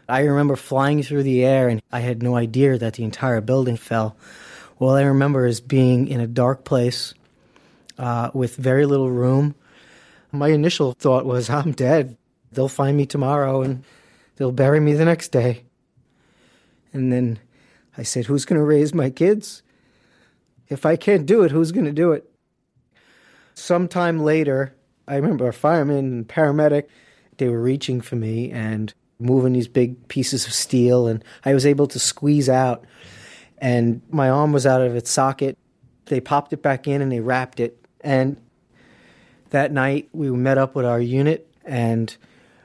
I 0.08 0.22
remember 0.22 0.56
flying 0.56 1.02
through 1.02 1.24
the 1.24 1.44
air, 1.44 1.68
and 1.70 1.82
I 1.92 2.02
had 2.02 2.22
no 2.22 2.36
idea 2.36 2.78
that 2.78 2.94
the 2.94 3.04
entire 3.04 3.42
building 3.42 3.78
fell. 3.78 4.16
All 4.80 4.92
I 4.92 5.04
remember 5.04 5.46
is 5.46 5.62
being 5.62 6.08
in 6.08 6.20
a 6.20 6.28
dark 6.28 6.66
place 6.66 7.14
uh, 7.98 8.30
with 8.34 8.56
very 8.58 8.86
little 8.86 9.10
room. 9.10 9.56
My 10.32 10.50
initial 10.50 10.94
thought 10.94 11.26
was, 11.26 11.50
I'm 11.50 11.72
dead. 11.72 12.18
They'll 12.52 12.68
find 12.68 12.98
me 12.98 13.06
tomorrow 13.06 13.62
and 13.62 13.84
they'll 14.36 14.52
bury 14.52 14.80
me 14.80 14.94
the 14.94 15.06
next 15.06 15.30
day. 15.30 15.64
And 16.94 17.12
then 17.12 17.40
I 17.98 18.04
said, 18.04 18.26
Who's 18.26 18.46
going 18.46 18.60
to 18.60 18.66
raise 18.66 18.94
my 18.94 19.10
kids? 19.10 19.64
If 20.68 20.86
I 20.86 20.96
can't 20.96 21.26
do 21.26 21.44
it, 21.44 21.52
who's 21.52 21.72
going 21.72 21.86
to 21.86 21.92
do 21.92 22.12
it? 22.12 22.30
Sometime 23.54 24.20
later, 24.20 24.76
I 25.08 25.16
remember 25.16 25.48
a 25.48 25.54
fireman 25.54 25.98
and 25.98 26.28
paramedic, 26.28 26.86
they 27.38 27.48
were 27.50 27.62
reaching 27.62 28.02
for 28.02 28.16
me 28.16 28.52
and 28.52 28.94
moving 29.20 29.54
these 29.54 29.68
big 29.68 30.08
pieces 30.08 30.46
of 30.46 30.54
steel, 30.54 31.08
and 31.08 31.24
I 31.46 31.54
was 31.54 31.66
able 31.66 31.88
to 31.88 32.00
squeeze 32.00 32.50
out 32.50 32.86
and 33.58 34.02
my 34.10 34.30
arm 34.30 34.52
was 34.52 34.66
out 34.66 34.82
of 34.82 34.96
its 34.96 35.10
socket. 35.10 35.58
They 36.06 36.20
popped 36.20 36.54
it 36.54 36.62
back 36.62 36.88
in 36.88 37.02
and 37.02 37.12
they 37.12 37.20
wrapped 37.20 37.60
it. 37.60 37.78
And 38.02 38.38
that 39.50 39.72
night 39.72 40.10
we 40.14 40.30
met 40.32 40.58
up 40.58 40.76
with 40.76 40.86
our 40.86 41.00
unit 41.00 41.48
and 41.64 42.16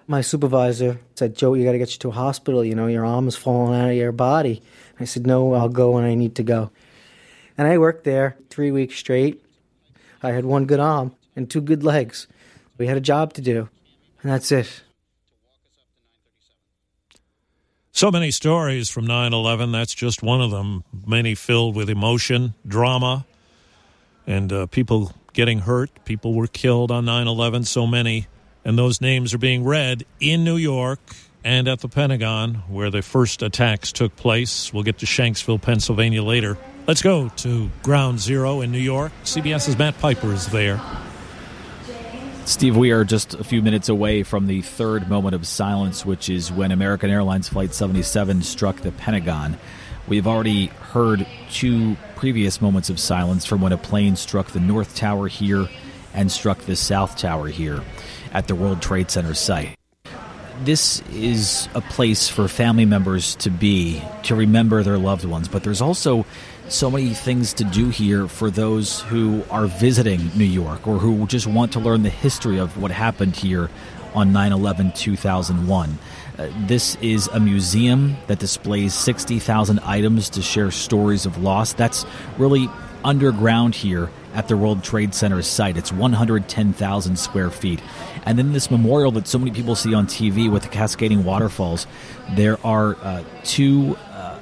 my 0.07 0.20
supervisor 0.20 1.00
said, 1.15 1.36
Joe, 1.36 1.55
you 1.55 1.65
got 1.65 1.73
to 1.73 1.78
get 1.78 1.92
you 1.92 1.99
to 2.00 2.09
a 2.09 2.12
hospital. 2.12 2.65
You 2.65 2.75
know, 2.75 2.86
your 2.86 3.07
arm 3.07 3.28
is 3.28 3.36
falling 3.36 3.81
out 3.81 3.91
of 3.91 3.97
your 3.97 4.12
body. 4.12 4.62
I 5.00 5.04
said, 5.04 5.26
No, 5.26 5.54
I'll 5.54 5.68
go 5.68 5.92
when 5.92 6.04
I 6.04 6.14
need 6.14 6.34
to 6.36 6.42
go. 6.42 6.70
And 7.56 7.66
I 7.66 7.78
worked 7.78 8.04
there 8.04 8.36
three 8.50 8.70
weeks 8.70 8.96
straight. 8.96 9.44
I 10.22 10.32
had 10.32 10.44
one 10.44 10.66
good 10.66 10.80
arm 10.80 11.14
and 11.34 11.50
two 11.50 11.60
good 11.60 11.82
legs. 11.82 12.26
We 12.78 12.86
had 12.86 12.96
a 12.96 13.00
job 13.00 13.32
to 13.34 13.40
do, 13.40 13.68
and 14.22 14.30
that's 14.30 14.52
it. 14.52 14.82
So 17.92 18.10
many 18.10 18.30
stories 18.30 18.88
from 18.88 19.06
9 19.06 19.32
11. 19.32 19.72
That's 19.72 19.94
just 19.94 20.22
one 20.22 20.40
of 20.40 20.50
them. 20.50 20.84
Many 21.06 21.34
filled 21.34 21.74
with 21.74 21.90
emotion, 21.90 22.54
drama, 22.66 23.26
and 24.26 24.52
uh, 24.52 24.66
people 24.66 25.12
getting 25.32 25.60
hurt. 25.60 25.90
People 26.04 26.34
were 26.34 26.46
killed 26.46 26.90
on 26.90 27.04
9 27.04 27.26
11. 27.26 27.64
So 27.64 27.86
many. 27.86 28.26
And 28.64 28.78
those 28.78 29.00
names 29.00 29.34
are 29.34 29.38
being 29.38 29.64
read 29.64 30.04
in 30.20 30.44
New 30.44 30.56
York 30.56 31.00
and 31.44 31.69
at 31.69 31.81
the 31.81 31.89
Pentagon, 31.89 32.62
where 32.69 32.91
the 32.91 33.02
first 33.02 33.43
attacks 33.43 33.93
took 33.93 34.15
place. 34.17 34.73
We'll 34.73 34.83
get 34.83 34.99
to 34.99 35.07
Shanksville, 35.07 35.60
Pennsylvania 35.60 36.23
later. 36.23 36.59
Let's 36.86 37.02
go 37.02 37.28
to 37.28 37.70
Ground 37.83 38.20
Zero 38.20 38.60
in 38.60 38.73
New 38.73 38.78
York. 38.78 39.12
CBS's 39.25 39.78
Matt 39.78 39.99
Piper 39.99 40.33
is 40.33 40.47
there. 40.49 40.81
Steve, 42.44 42.77
we 42.77 42.91
are 42.91 43.05
just 43.05 43.35
a 43.35 43.44
few 43.44 43.62
minutes 43.62 43.89
away 43.89 44.23
from 44.23 44.47
the 44.47 44.62
third 44.62 45.09
moment 45.09 45.35
of 45.35 45.47
silence, 45.47 46.05
which 46.05 46.28
is 46.28 46.51
when 46.51 46.73
American 46.73 47.09
Airlines 47.09 47.49
Flight 47.49 47.75
77 47.75 48.43
struck 48.43 48.81
the 48.81 48.91
Pentagon. 48.93 49.57
We've 50.09 50.27
already 50.27 50.67
heard 50.67 51.27
two 51.51 51.97
previous 52.17 52.60
moments 52.60 52.91
of 52.91 52.99
silence 52.99 53.47
from 53.47 53.60
when 53.60 53.73
a 53.73 53.78
plane 53.78 54.17
struck 54.17 54.51
the 54.51 54.59
North 54.59 54.97
Tower 54.97 55.28
here 55.28 55.69
and 56.12 56.33
struck 56.33 56.59
the 56.60 56.75
South 56.75 57.17
Tower 57.17 57.47
here 57.49 57.83
at 58.33 58.49
the 58.49 58.55
World 58.55 58.83
Trade 58.83 59.10
Center 59.10 59.35
site. 59.35 59.80
This 60.62 61.00
is 61.10 61.70
a 61.74 61.80
place 61.80 62.28
for 62.28 62.47
family 62.47 62.84
members 62.84 63.34
to 63.36 63.50
be, 63.50 64.02
to 64.24 64.34
remember 64.34 64.82
their 64.82 64.98
loved 64.98 65.24
ones, 65.24 65.48
but 65.48 65.64
there's 65.64 65.80
also 65.80 66.26
so 66.68 66.90
many 66.90 67.14
things 67.14 67.55
to 67.55 67.64
do 67.64 67.89
here 67.89 68.28
for 68.28 68.50
those 68.50 69.00
who 69.00 69.42
are 69.50 69.66
visiting 69.66 70.30
New 70.36 70.44
York 70.44 70.86
or 70.86 70.98
who 70.98 71.26
just 71.26 71.47
want 71.47 71.72
to 71.72 71.80
learn 71.80 72.02
the 72.02 72.10
history 72.10 72.58
of 72.58 72.76
what 72.76 72.90
happened 72.90 73.36
here 73.36 73.70
on 74.14 74.34
9 74.34 74.52
11 74.52 74.92
2001. 74.92 75.98
Uh, 76.39 76.48
this 76.66 76.94
is 76.97 77.26
a 77.28 77.40
museum 77.40 78.18
that 78.26 78.39
displays 78.39 78.92
60,000 78.92 79.80
items 79.80 80.28
to 80.28 80.42
share 80.42 80.70
stories 80.70 81.24
of 81.24 81.39
loss. 81.39 81.72
That's 81.72 82.05
really 82.36 82.68
underground 83.02 83.74
here 83.74 84.10
at 84.34 84.48
the 84.48 84.56
World 84.56 84.84
Trade 84.84 85.14
Center 85.14 85.42
site. 85.42 85.76
It's 85.76 85.92
110,000 85.92 87.18
square 87.18 87.50
feet. 87.50 87.80
And 88.26 88.39
then 88.39 88.52
this 88.52 88.70
memorial 88.70 89.12
that 89.12 89.26
so 89.26 89.39
many 89.39 89.50
people 89.50 89.74
see 89.74 89.94
on 89.94 90.07
TV 90.07 90.50
with 90.50 90.62
the 90.62 90.68
cascading 90.68 91.24
waterfalls, 91.24 91.86
there 92.32 92.58
are 92.65 92.97
uh, 92.97 93.24
two 93.44 93.97
uh, 94.12 94.39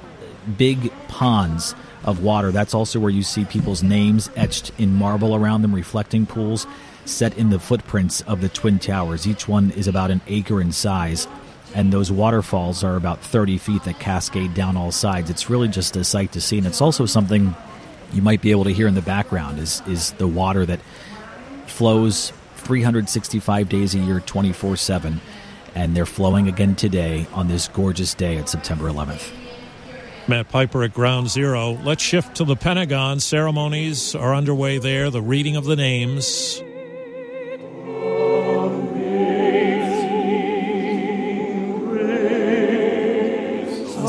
big 0.56 0.92
ponds 1.08 1.74
of 2.04 2.22
water. 2.22 2.50
That's 2.50 2.74
also 2.74 2.98
where 3.00 3.10
you 3.10 3.22
see 3.22 3.44
people's 3.44 3.82
names 3.82 4.30
etched 4.36 4.72
in 4.78 4.94
marble 4.94 5.34
around 5.34 5.62
them, 5.62 5.74
reflecting 5.74 6.26
pools 6.26 6.66
set 7.04 7.36
in 7.38 7.50
the 7.50 7.58
footprints 7.58 8.20
of 8.22 8.40
the 8.40 8.48
Twin 8.48 8.78
Towers. 8.78 9.26
Each 9.26 9.48
one 9.48 9.70
is 9.72 9.88
about 9.88 10.10
an 10.10 10.20
acre 10.26 10.60
in 10.60 10.72
size, 10.72 11.26
and 11.74 11.92
those 11.92 12.12
waterfalls 12.12 12.84
are 12.84 12.96
about 12.96 13.20
30 13.20 13.58
feet 13.58 13.84
that 13.84 13.98
cascade 13.98 14.54
down 14.54 14.76
all 14.76 14.92
sides. 14.92 15.30
It's 15.30 15.48
really 15.48 15.68
just 15.68 15.96
a 15.96 16.04
sight 16.04 16.32
to 16.32 16.40
see, 16.40 16.58
and 16.58 16.66
it's 16.66 16.80
also 16.80 17.06
something 17.06 17.54
you 18.12 18.22
might 18.22 18.40
be 18.40 18.50
able 18.50 18.64
to 18.64 18.70
hear 18.70 18.86
in 18.86 18.94
the 18.94 19.02
background 19.02 19.58
is, 19.58 19.82
is 19.86 20.12
the 20.12 20.26
water 20.26 20.64
that 20.66 20.80
flows 21.66 22.32
365 22.68 23.68
days 23.68 23.94
a 23.96 23.98
year, 23.98 24.20
24 24.20 24.76
7 24.76 25.20
and 25.74 25.96
they're 25.96 26.06
flowing 26.06 26.48
again 26.48 26.74
today 26.74 27.26
on 27.32 27.46
this 27.46 27.68
gorgeous 27.68 28.14
day 28.14 28.36
at 28.36 28.48
September 28.48 28.90
11th. 28.90 29.32
Matt 30.26 30.48
Piper 30.48 30.82
at 30.82 30.92
Ground 30.92 31.30
Zero. 31.30 31.78
Let's 31.84 32.02
shift 32.02 32.36
to 32.36 32.44
the 32.44 32.56
Pentagon. 32.56 33.20
Ceremonies 33.20 34.14
are 34.14 34.34
underway 34.34 34.78
there, 34.78 35.08
the 35.08 35.22
reading 35.22 35.56
of 35.56 35.64
the 35.64 35.76
names. 35.76 36.62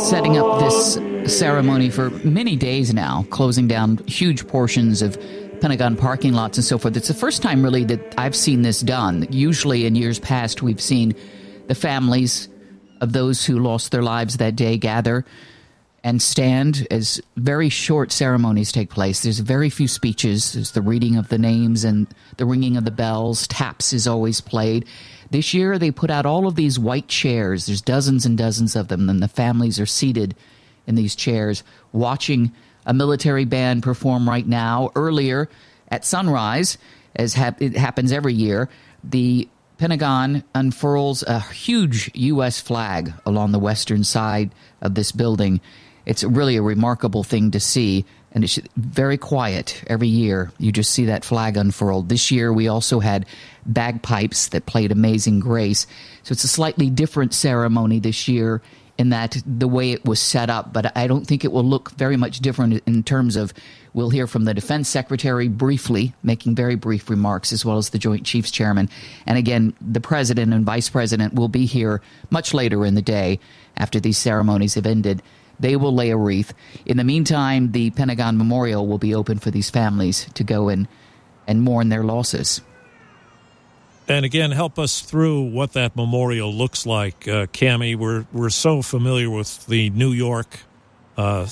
Setting 0.09 0.37
up 0.37 0.59
this 0.59 0.97
ceremony 1.37 1.91
for 1.91 2.09
many 2.09 2.55
days 2.55 2.93
now, 2.93 3.25
closing 3.29 3.67
down 3.67 3.97
huge 4.07 4.47
portions 4.47 5.03
of 5.03 5.17
Pentagon 5.61 5.95
parking 5.95 6.33
lots 6.33 6.57
and 6.57 6.65
so 6.65 6.77
forth. 6.77 6.95
It's 6.95 7.07
the 7.07 7.13
first 7.13 7.41
time, 7.41 7.63
really, 7.63 7.83
that 7.85 8.15
I've 8.17 8.35
seen 8.35 8.61
this 8.61 8.81
done. 8.81 9.27
Usually, 9.29 9.85
in 9.85 9.95
years 9.95 10.19
past, 10.19 10.61
we've 10.61 10.81
seen 10.81 11.15
the 11.67 11.75
families 11.75 12.49
of 13.01 13.13
those 13.13 13.45
who 13.45 13.59
lost 13.59 13.91
their 13.91 14.03
lives 14.03 14.37
that 14.37 14.55
day 14.55 14.77
gather 14.77 15.25
and 16.03 16.21
stand 16.21 16.87
as 16.89 17.21
very 17.35 17.69
short 17.69 18.11
ceremonies 18.11 18.71
take 18.71 18.89
place. 18.89 19.21
There's 19.21 19.39
very 19.39 19.69
few 19.69 19.87
speeches. 19.87 20.53
There's 20.53 20.71
the 20.71 20.81
reading 20.81 21.17
of 21.17 21.27
the 21.27 21.37
names 21.37 21.83
and 21.83 22.07
the 22.37 22.45
ringing 22.45 22.77
of 22.77 22.85
the 22.85 22.91
bells. 22.91 23.47
Taps 23.47 23.91
is 23.91 24.07
always 24.07 24.39
played. 24.39 24.85
This 25.29 25.53
year, 25.53 25.77
they 25.77 25.91
put 25.91 26.09
out 26.09 26.25
all 26.25 26.47
of 26.47 26.55
these 26.55 26.79
white 26.79 27.07
chairs. 27.07 27.65
There's 27.65 27.81
dozens 27.81 28.25
and 28.25 28.37
dozens 28.37 28.75
of 28.75 28.87
them, 28.87 29.09
and 29.09 29.21
the 29.21 29.27
families 29.27 29.79
are 29.79 29.85
seated 29.85 30.35
in 30.87 30.95
these 30.95 31.15
chairs 31.15 31.63
watching 31.91 32.51
a 32.85 32.93
military 32.93 33.45
band 33.45 33.83
perform 33.83 34.27
right 34.27 34.47
now. 34.47 34.91
Earlier 34.95 35.49
at 35.89 36.05
sunrise, 36.05 36.77
as 37.15 37.35
it 37.37 37.75
happens 37.75 38.11
every 38.11 38.33
year, 38.33 38.69
the 39.03 39.47
Pentagon 39.77 40.43
unfurls 40.53 41.23
a 41.23 41.39
huge 41.39 42.11
U.S. 42.13 42.59
flag 42.59 43.13
along 43.25 43.51
the 43.51 43.59
western 43.59 44.03
side 44.03 44.51
of 44.81 44.93
this 44.93 45.11
building. 45.11 45.61
It's 46.05 46.23
really 46.23 46.57
a 46.57 46.61
remarkable 46.61 47.23
thing 47.23 47.51
to 47.51 47.59
see, 47.61 48.03
and 48.33 48.43
it's 48.43 48.59
very 48.75 49.17
quiet 49.17 49.81
every 49.87 50.09
year. 50.09 50.51
You 50.57 50.71
just 50.71 50.91
see 50.91 51.05
that 51.05 51.23
flag 51.23 51.55
unfurled. 51.55 52.09
This 52.09 52.29
year, 52.29 52.51
we 52.51 52.67
also 52.67 52.99
had 52.99 53.25
bagpipes 53.65 54.49
that 54.49 54.65
played 54.65 54.91
Amazing 54.91 55.39
Grace. 55.39 55.87
So 56.23 56.33
it's 56.33 56.43
a 56.43 56.49
slightly 56.49 56.89
different 56.89 57.33
ceremony 57.33 57.99
this 57.99 58.27
year 58.27 58.61
in 58.99 59.09
that 59.09 59.41
the 59.45 59.67
way 59.67 59.93
it 59.93 60.03
was 60.03 60.19
set 60.19 60.49
up, 60.49 60.73
but 60.73 60.95
I 60.95 61.07
don't 61.07 61.25
think 61.25 61.45
it 61.45 61.53
will 61.53 61.63
look 61.63 61.91
very 61.91 62.17
much 62.17 62.41
different 62.41 62.83
in 62.85 63.01
terms 63.01 63.37
of 63.37 63.53
we'll 63.93 64.09
hear 64.09 64.27
from 64.27 64.43
the 64.43 64.53
defense 64.53 64.89
secretary 64.89 65.47
briefly, 65.47 66.13
making 66.21 66.53
very 66.53 66.75
brief 66.75 67.09
remarks, 67.09 67.53
as 67.53 67.63
well 67.63 67.77
as 67.77 67.89
the 67.89 67.97
Joint 67.97 68.25
Chiefs 68.25 68.51
Chairman. 68.51 68.89
And 69.25 69.37
again, 69.37 69.73
the 69.79 70.01
president 70.01 70.53
and 70.53 70.65
vice 70.65 70.89
president 70.89 71.33
will 71.33 71.47
be 71.47 71.65
here 71.65 72.01
much 72.29 72.53
later 72.53 72.85
in 72.85 72.95
the 72.95 73.01
day 73.01 73.39
after 73.77 74.01
these 74.01 74.17
ceremonies 74.17 74.73
have 74.75 74.85
ended. 74.85 75.23
They 75.61 75.77
will 75.77 75.95
lay 75.95 76.09
a 76.09 76.17
wreath. 76.17 76.53
In 76.85 76.97
the 76.97 77.05
meantime, 77.05 77.71
the 77.71 77.91
Pentagon 77.91 78.37
Memorial 78.37 78.85
will 78.85 78.97
be 78.97 79.15
open 79.15 79.39
for 79.39 79.49
these 79.49 79.69
families 79.69 80.27
to 80.33 80.43
go 80.43 80.67
and, 80.67 80.89
and 81.47 81.61
mourn 81.61 81.87
their 81.87 82.03
losses. 82.03 82.61
And 84.09 84.25
again, 84.25 84.49
help 84.49 84.79
us 84.79 85.01
through 85.01 85.43
what 85.43 85.73
that 85.73 85.95
memorial 85.95 86.51
looks 86.51 86.87
like, 86.87 87.27
uh, 87.27 87.45
Cami. 87.45 87.95
We're 87.95 88.25
we're 88.33 88.49
so 88.49 88.81
familiar 88.81 89.29
with 89.29 89.67
the 89.67 89.91
New 89.91 90.11
York, 90.11 90.61
uh, 91.15 91.45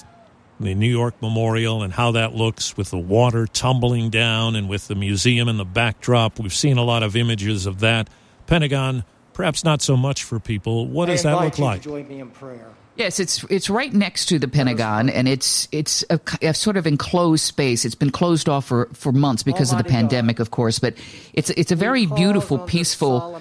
the 0.59 0.73
New 0.73 0.89
York 0.89 1.13
Memorial, 1.21 1.83
and 1.83 1.93
how 1.93 2.11
that 2.13 2.33
looks 2.33 2.75
with 2.75 2.89
the 2.89 2.97
water 2.97 3.45
tumbling 3.45 4.09
down, 4.09 4.55
and 4.55 4.67
with 4.67 4.87
the 4.87 4.95
museum 4.95 5.47
in 5.47 5.57
the 5.57 5.65
backdrop. 5.65 6.39
We've 6.39 6.51
seen 6.51 6.79
a 6.79 6.83
lot 6.83 7.03
of 7.03 7.15
images 7.15 7.67
of 7.67 7.79
that. 7.81 8.09
Pentagon, 8.47 9.03
perhaps 9.33 9.63
not 9.63 9.83
so 9.83 9.95
much 9.95 10.23
for 10.23 10.39
people. 10.39 10.87
What 10.87 11.05
does 11.05 11.21
that 11.23 11.39
look 11.39 11.59
like? 11.59 11.83
join 11.83 12.07
me 12.07 12.21
in 12.21 12.31
prayer. 12.31 12.71
Yes, 12.97 13.19
it's 13.19 13.43
it's 13.43 13.69
right 13.69 13.93
next 13.93 14.25
to 14.29 14.39
the 14.39 14.47
Pentagon, 14.47 15.07
and 15.09 15.27
it's 15.27 15.67
it's 15.71 16.03
a, 16.09 16.19
a, 16.41 16.51
sort 16.51 16.77
of 16.77 16.87
enclosed 16.87 17.43
space. 17.43 17.85
It's 17.85 17.93
been 17.93 18.09
closed 18.09 18.49
off 18.49 18.65
for, 18.65 18.89
for 18.91 19.11
months 19.11 19.43
because 19.43 19.69
Almighty 19.69 19.87
of 19.87 19.91
the 19.91 19.97
pandemic, 19.97 20.37
God. 20.37 20.41
of 20.41 20.51
course. 20.51 20.79
But 20.79 20.95
it's 21.33 21.51
it's 21.51 21.71
a 21.71 21.75
very 21.75 22.07
beautiful, 22.07 22.57
peaceful, 22.57 23.39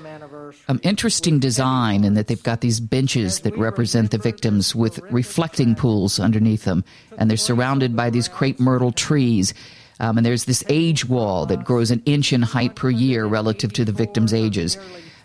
um, 0.69 0.79
interesting 0.83 1.39
design, 1.39 2.05
in 2.05 2.13
that 2.15 2.27
they've 2.27 2.43
got 2.43 2.61
these 2.61 2.81
benches 2.81 3.41
that 3.41 3.57
represent 3.57 4.11
the 4.11 4.19
victims 4.19 4.75
with 4.75 4.99
reflecting 5.11 5.75
pools 5.75 6.21
underneath 6.21 6.65
them, 6.65 6.85
and 7.17 7.31
they're 7.31 7.39
surrounded 7.39 7.97
by 7.97 8.11
these 8.11 8.29
crepe 8.29 8.61
myrtle 8.61 8.93
trees. 8.93 9.55
Um, 9.99 10.19
and 10.19 10.27
there's 10.27 10.45
this 10.45 10.63
age 10.69 11.07
wall 11.07 11.47
that 11.47 11.65
grows 11.65 11.91
an 11.91 12.03
inch 12.05 12.35
in 12.35 12.43
height 12.43 12.75
per 12.75 12.91
year 12.91 13.25
relative 13.25 13.73
to 13.73 13.85
the 13.87 13.93
victims' 13.93 14.35
ages. 14.35 14.77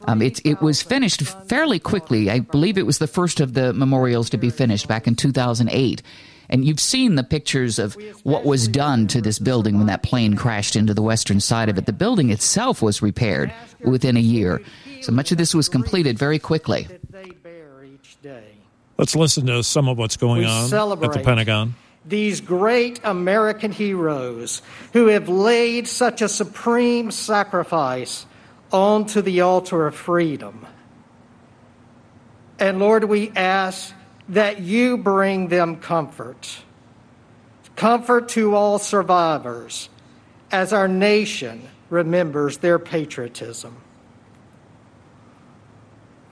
Um, 0.07 0.21
it, 0.21 0.43
it 0.45 0.61
was 0.61 0.81
finished 0.81 1.21
fairly 1.21 1.79
quickly. 1.79 2.29
I 2.29 2.39
believe 2.39 2.77
it 2.77 2.85
was 2.85 2.97
the 2.97 3.07
first 3.07 3.39
of 3.39 3.53
the 3.53 3.73
memorials 3.73 4.29
to 4.31 4.37
be 4.37 4.49
finished 4.49 4.87
back 4.87 5.07
in 5.07 5.15
2008. 5.15 6.01
And 6.49 6.65
you've 6.65 6.81
seen 6.81 7.15
the 7.15 7.23
pictures 7.23 7.79
of 7.79 7.95
what 8.23 8.43
was 8.43 8.67
done 8.67 9.07
to 9.07 9.21
this 9.21 9.39
building 9.39 9.77
when 9.77 9.87
that 9.87 10.03
plane 10.03 10.35
crashed 10.35 10.75
into 10.75 10.93
the 10.93 11.01
western 11.01 11.39
side 11.39 11.69
of 11.69 11.77
it. 11.77 11.85
The 11.85 11.93
building 11.93 12.29
itself 12.29 12.81
was 12.81 13.01
repaired 13.01 13.53
within 13.79 14.17
a 14.17 14.21
year. 14.21 14.61
So 15.01 15.13
much 15.13 15.31
of 15.31 15.37
this 15.37 15.55
was 15.55 15.69
completed 15.69 16.19
very 16.19 16.39
quickly. 16.39 16.87
Let's 18.97 19.15
listen 19.15 19.47
to 19.47 19.63
some 19.63 19.87
of 19.87 19.97
what's 19.97 20.17
going 20.17 20.41
we 20.41 20.45
on 20.45 20.65
at 21.03 21.13
the 21.13 21.21
Pentagon. 21.23 21.75
These 22.05 22.41
great 22.41 22.99
American 23.03 23.71
heroes 23.71 24.61
who 24.93 25.07
have 25.07 25.29
laid 25.29 25.87
such 25.87 26.21
a 26.21 26.27
supreme 26.27 27.11
sacrifice 27.11 28.25
onto 28.71 29.21
the 29.21 29.41
altar 29.41 29.87
of 29.87 29.95
freedom. 29.95 30.65
And 32.59 32.79
Lord, 32.79 33.05
we 33.05 33.31
ask 33.35 33.93
that 34.29 34.61
you 34.61 34.97
bring 34.97 35.47
them 35.47 35.77
comfort. 35.77 36.59
Comfort 37.75 38.29
to 38.29 38.55
all 38.55 38.77
survivors 38.79 39.89
as 40.51 40.73
our 40.73 40.87
nation 40.87 41.67
remembers 41.89 42.59
their 42.59 42.79
patriotism. 42.79 43.75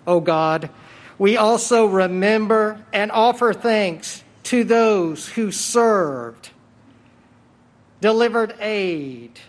Oh 0.06 0.20
God, 0.20 0.70
we 1.18 1.36
also 1.38 1.86
remember 1.86 2.84
and 2.94 3.12
offer 3.12 3.54
thanks 3.54 4.24
to 4.44 4.64
those 4.64 5.28
who 5.28 5.52
served, 5.52 6.50
delivered 8.02 8.56
aid, 8.60 9.40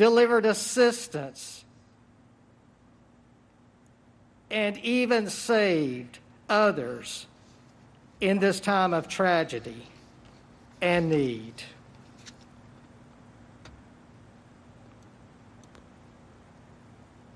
delivered 0.00 0.46
assistance, 0.46 1.62
and 4.50 4.78
even 4.78 5.28
saved 5.28 6.18
others 6.48 7.26
in 8.18 8.38
this 8.38 8.60
time 8.60 8.94
of 8.94 9.08
tragedy 9.08 9.82
and 10.80 11.10
need. 11.10 11.52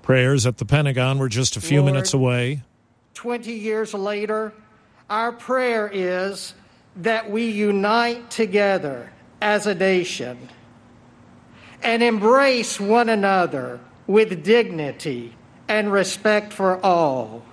Prayers 0.01 0.47
at 0.47 0.57
the 0.57 0.65
Pentagon 0.65 1.19
were 1.19 1.29
just 1.29 1.55
a 1.57 1.61
few 1.61 1.81
Lord, 1.81 1.93
minutes 1.93 2.15
away. 2.15 2.63
20 3.13 3.51
years 3.51 3.93
later, 3.93 4.53
our 5.07 5.31
prayer 5.31 5.87
is 5.93 6.55
that 6.95 7.29
we 7.29 7.45
unite 7.45 8.31
together 8.31 9.11
as 9.39 9.67
a 9.67 9.75
nation 9.75 10.49
and 11.81 12.01
embrace 12.03 12.79
one 12.79 13.09
another 13.09 13.79
with 14.07 14.43
dignity 14.43 15.35
and 15.67 15.91
respect 15.91 16.53
for 16.53 16.83
all. 16.83 17.43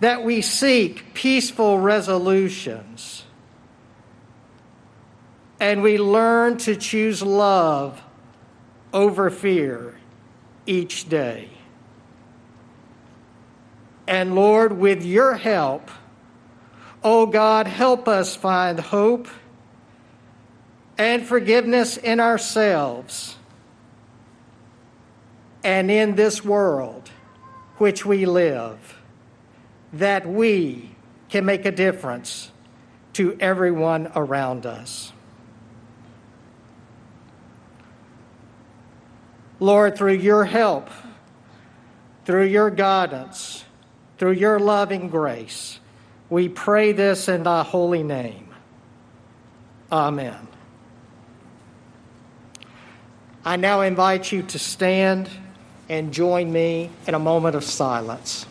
That 0.00 0.24
we 0.24 0.42
seek 0.42 1.14
peaceful 1.14 1.78
resolutions 1.78 3.24
and 5.58 5.82
we 5.82 5.98
learn 5.98 6.58
to 6.58 6.76
choose 6.76 7.22
love 7.22 8.02
over 8.92 9.30
fear 9.30 9.94
each 10.66 11.08
day. 11.08 11.48
And 14.06 14.34
Lord, 14.34 14.72
with 14.74 15.04
your 15.04 15.34
help, 15.34 15.90
oh 17.02 17.26
God, 17.26 17.66
help 17.66 18.06
us 18.06 18.36
find 18.36 18.78
hope 18.78 19.28
and 20.98 21.26
forgiveness 21.26 21.96
in 21.96 22.20
ourselves 22.20 23.36
and 25.62 25.90
in 25.90 26.14
this 26.14 26.44
world 26.44 27.10
which 27.78 28.06
we 28.06 28.24
live, 28.24 28.98
that 29.92 30.26
we 30.26 30.90
can 31.28 31.44
make 31.44 31.64
a 31.64 31.72
difference 31.72 32.50
to 33.12 33.36
everyone 33.40 34.10
around 34.14 34.64
us. 34.64 35.12
Lord, 39.58 39.96
through 39.96 40.14
your 40.14 40.44
help, 40.44 40.90
through 42.24 42.46
your 42.46 42.70
guidance, 42.70 43.64
through 44.18 44.32
your 44.32 44.58
loving 44.58 45.08
grace, 45.08 45.80
we 46.28 46.48
pray 46.48 46.92
this 46.92 47.28
in 47.28 47.44
thy 47.44 47.62
holy 47.62 48.02
name. 48.02 48.48
Amen. 49.90 50.46
I 53.46 53.54
now 53.54 53.82
invite 53.82 54.32
you 54.32 54.42
to 54.42 54.58
stand 54.58 55.30
and 55.88 56.12
join 56.12 56.52
me 56.52 56.90
in 57.06 57.14
a 57.14 57.18
moment 57.20 57.54
of 57.54 57.62
silence. 57.62 58.44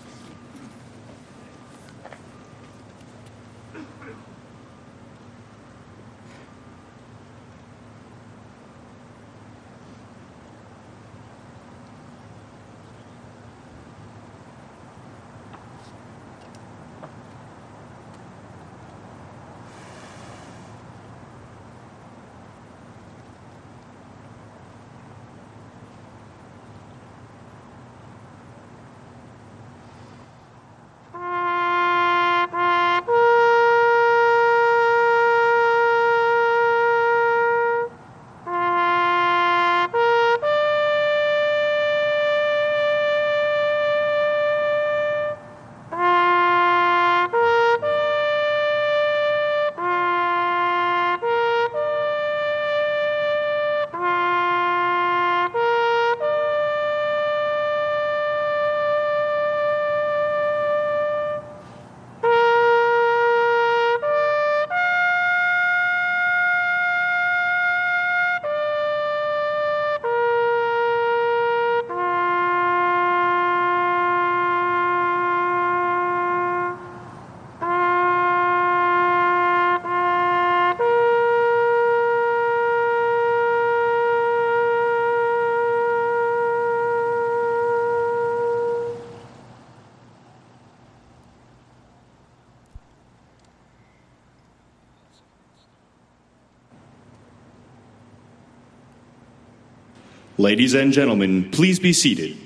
Ladies 100.45 100.75
and 100.75 100.93
gentlemen, 100.93 101.49
please 101.49 101.79
be 101.79 101.91
seated. 101.91 102.37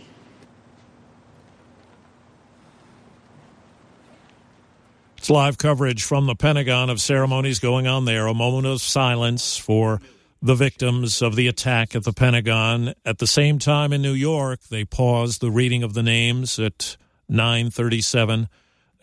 It's 5.18 5.30
live 5.30 5.58
coverage 5.58 6.06
from 6.06 6.26
the 6.26 6.34
Pentagon 6.34 6.90
of 6.90 7.02
ceremonies 7.02 7.60
going 7.60 7.88
on 7.88 8.06
there. 8.06 8.28
A 8.28 8.34
moment 8.34 8.68
of 8.68 8.80
silence 8.80 9.58
for 9.58 10.00
the 10.42 10.56
victims 10.56 11.22
of 11.22 11.36
the 11.36 11.50
attack 11.50 11.94
at 11.94 12.06
the 12.06 12.14
Pentagon. 12.14 12.94
At 13.04 13.18
the 13.18 13.28
same 13.28 13.60
time 13.60 13.92
in 13.92 14.02
New 14.02 14.14
York, 14.14 14.62
they 14.70 14.86
paused 14.86 15.42
the 15.42 15.52
reading 15.52 15.84
of 15.84 15.94
the 15.94 16.02
names 16.02 16.58
at 16.58 16.96
937 17.28 18.48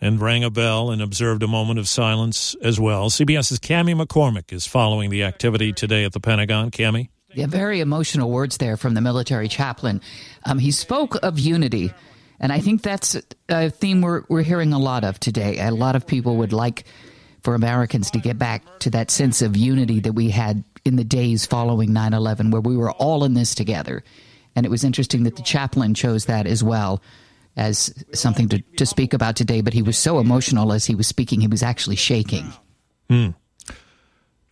and 0.01 0.19
rang 0.19 0.43
a 0.43 0.49
bell 0.49 0.89
and 0.89 1.03
observed 1.03 1.43
a 1.43 1.47
moment 1.47 1.77
of 1.77 1.87
silence 1.87 2.55
as 2.63 2.79
well. 2.79 3.11
CBS's 3.11 3.59
Cami 3.59 3.93
McCormick 3.95 4.51
is 4.51 4.65
following 4.65 5.11
the 5.11 5.21
activity 5.21 5.71
today 5.71 6.03
at 6.03 6.13
the 6.13 6.19
Pentagon. 6.19 6.71
Cami? 6.71 7.09
Yeah, 7.37 7.45
very 7.45 7.81
emotional 7.81 8.31
words 8.31 8.57
there 8.57 8.77
from 8.77 8.95
the 8.95 9.01
military 9.01 9.47
chaplain. 9.47 10.01
Um, 10.43 10.57
he 10.57 10.71
spoke 10.71 11.13
of 11.21 11.37
unity, 11.37 11.93
and 12.39 12.51
I 12.51 12.59
think 12.59 12.81
that's 12.81 13.15
a 13.47 13.69
theme 13.69 14.01
we're, 14.01 14.23
we're 14.27 14.41
hearing 14.41 14.73
a 14.73 14.79
lot 14.79 15.03
of 15.03 15.19
today. 15.19 15.59
A 15.59 15.69
lot 15.69 15.95
of 15.95 16.07
people 16.07 16.37
would 16.37 16.51
like 16.51 16.85
for 17.43 17.53
Americans 17.53 18.09
to 18.09 18.19
get 18.19 18.39
back 18.39 18.63
to 18.79 18.89
that 18.89 19.11
sense 19.11 19.43
of 19.43 19.55
unity 19.55 19.99
that 19.99 20.13
we 20.13 20.31
had 20.31 20.63
in 20.83 20.95
the 20.95 21.03
days 21.03 21.45
following 21.45 21.93
9 21.93 22.15
11, 22.15 22.49
where 22.49 22.59
we 22.59 22.75
were 22.75 22.91
all 22.93 23.23
in 23.23 23.35
this 23.35 23.53
together. 23.53 24.03
And 24.55 24.65
it 24.65 24.69
was 24.69 24.83
interesting 24.83 25.21
that 25.25 25.35
the 25.35 25.43
chaplain 25.43 25.93
chose 25.93 26.25
that 26.25 26.47
as 26.47 26.63
well 26.63 27.03
as 27.55 27.93
something 28.15 28.49
to, 28.49 28.63
to 28.77 28.85
speak 28.87 29.13
about 29.13 29.35
today, 29.35 29.61
but 29.61 29.73
he 29.73 29.83
was 29.83 29.95
so 29.95 30.17
emotional 30.17 30.73
as 30.73 30.85
he 30.85 30.95
was 30.95 31.05
speaking, 31.05 31.41
he 31.41 31.47
was 31.47 31.61
actually 31.61 31.97
shaking. 31.97 32.51
Hmm. 33.11 33.29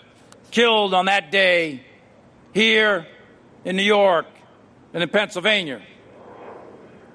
killed 0.51 0.93
on 0.93 1.05
that 1.07 1.31
day 1.31 1.83
here 2.53 3.07
in 3.65 3.75
New 3.75 3.83
York 3.83 4.27
and 4.93 5.01
in 5.01 5.09
Pennsylvania. 5.09 5.81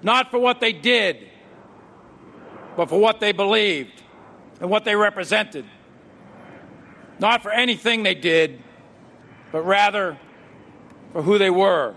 Not 0.02 0.32
for 0.32 0.40
what 0.40 0.60
they 0.60 0.72
did, 0.72 1.28
but 2.76 2.88
for 2.88 2.98
what 2.98 3.20
they 3.20 3.30
believed 3.30 4.02
and 4.60 4.68
what 4.68 4.84
they 4.84 4.96
represented. 4.96 5.64
Not 7.20 7.42
for 7.42 7.52
anything 7.52 8.02
they 8.02 8.16
did, 8.16 8.60
but 9.52 9.64
rather 9.64 10.18
for 11.12 11.22
who 11.22 11.38
they 11.38 11.50
were. 11.50 11.94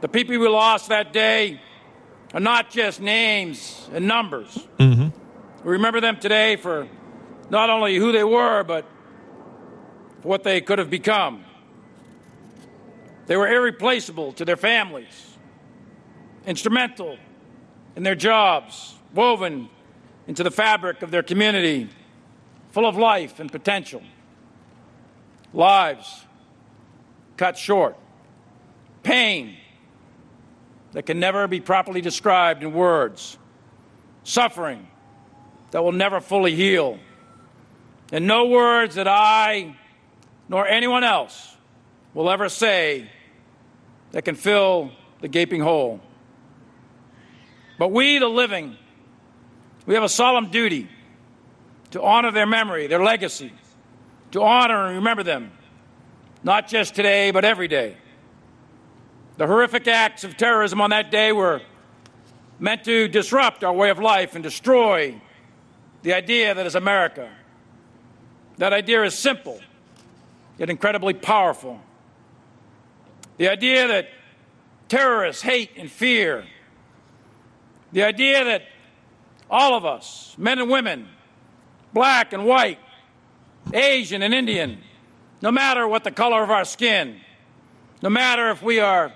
The 0.00 0.08
people 0.08 0.38
we 0.38 0.46
lost 0.46 0.90
that 0.90 1.12
day 1.12 1.60
are 2.32 2.38
not 2.38 2.70
just 2.70 3.00
names 3.00 3.90
and 3.92 4.06
numbers. 4.06 4.56
Mm-hmm. 4.78 5.08
We 5.62 5.72
remember 5.72 6.00
them 6.00 6.18
today 6.18 6.56
for 6.56 6.88
not 7.50 7.68
only 7.68 7.96
who 7.96 8.12
they 8.12 8.24
were, 8.24 8.62
but 8.62 8.86
for 10.22 10.28
what 10.28 10.42
they 10.42 10.60
could 10.60 10.78
have 10.78 10.90
become. 10.90 11.44
They 13.26 13.36
were 13.36 13.48
irreplaceable 13.48 14.32
to 14.32 14.44
their 14.44 14.56
families, 14.56 15.36
instrumental 16.46 17.18
in 17.94 18.02
their 18.02 18.14
jobs, 18.14 18.94
woven 19.14 19.68
into 20.26 20.42
the 20.42 20.50
fabric 20.50 21.02
of 21.02 21.10
their 21.10 21.22
community, 21.22 21.88
full 22.70 22.86
of 22.86 22.96
life 22.96 23.38
and 23.38 23.50
potential. 23.52 24.02
Lives 25.52 26.24
cut 27.36 27.58
short 27.58 27.96
pain 29.02 29.56
that 30.92 31.06
can 31.06 31.18
never 31.18 31.46
be 31.48 31.60
properly 31.60 32.00
described 32.00 32.62
in 32.62 32.72
words, 32.72 33.38
suffering 34.24 34.89
that 35.70 35.82
will 35.82 35.92
never 35.92 36.20
fully 36.20 36.54
heal, 36.54 36.98
and 38.12 38.26
no 38.26 38.46
words 38.46 38.96
that 38.96 39.08
I 39.08 39.76
nor 40.48 40.66
anyone 40.66 41.04
else 41.04 41.56
will 42.12 42.28
ever 42.28 42.48
say 42.48 43.08
that 44.10 44.24
can 44.24 44.34
fill 44.34 44.90
the 45.20 45.28
gaping 45.28 45.60
hole. 45.60 46.00
But 47.78 47.92
we, 47.92 48.18
the 48.18 48.28
living, 48.28 48.76
we 49.86 49.94
have 49.94 50.02
a 50.02 50.08
solemn 50.08 50.50
duty 50.50 50.88
to 51.92 52.02
honor 52.02 52.32
their 52.32 52.46
memory, 52.46 52.88
their 52.88 53.02
legacy, 53.02 53.52
to 54.32 54.42
honor 54.42 54.86
and 54.86 54.96
remember 54.96 55.22
them, 55.22 55.52
not 56.42 56.68
just 56.68 56.94
today, 56.94 57.30
but 57.30 57.44
every 57.44 57.68
day. 57.68 57.96
The 59.36 59.46
horrific 59.46 59.86
acts 59.88 60.24
of 60.24 60.36
terrorism 60.36 60.80
on 60.80 60.90
that 60.90 61.10
day 61.10 61.32
were 61.32 61.62
meant 62.58 62.84
to 62.84 63.08
disrupt 63.08 63.64
our 63.64 63.72
way 63.72 63.90
of 63.90 63.98
life 63.98 64.34
and 64.34 64.42
destroy 64.42 65.20
the 66.02 66.14
idea 66.14 66.54
that 66.54 66.66
is 66.66 66.74
America. 66.74 67.30
That 68.58 68.72
idea 68.72 69.02
is 69.04 69.14
simple, 69.14 69.60
yet 70.58 70.70
incredibly 70.70 71.14
powerful. 71.14 71.80
The 73.38 73.48
idea 73.48 73.88
that 73.88 74.08
terrorists 74.88 75.42
hate 75.42 75.70
and 75.76 75.90
fear. 75.90 76.44
The 77.92 78.02
idea 78.02 78.44
that 78.44 78.62
all 79.50 79.74
of 79.74 79.84
us, 79.84 80.34
men 80.38 80.58
and 80.58 80.70
women, 80.70 81.08
black 81.92 82.32
and 82.32 82.44
white, 82.44 82.78
Asian 83.72 84.22
and 84.22 84.34
Indian, 84.34 84.82
no 85.42 85.50
matter 85.50 85.88
what 85.88 86.04
the 86.04 86.10
color 86.10 86.42
of 86.42 86.50
our 86.50 86.64
skin, 86.64 87.20
no 88.02 88.10
matter 88.10 88.50
if 88.50 88.62
we 88.62 88.78
are 88.78 89.12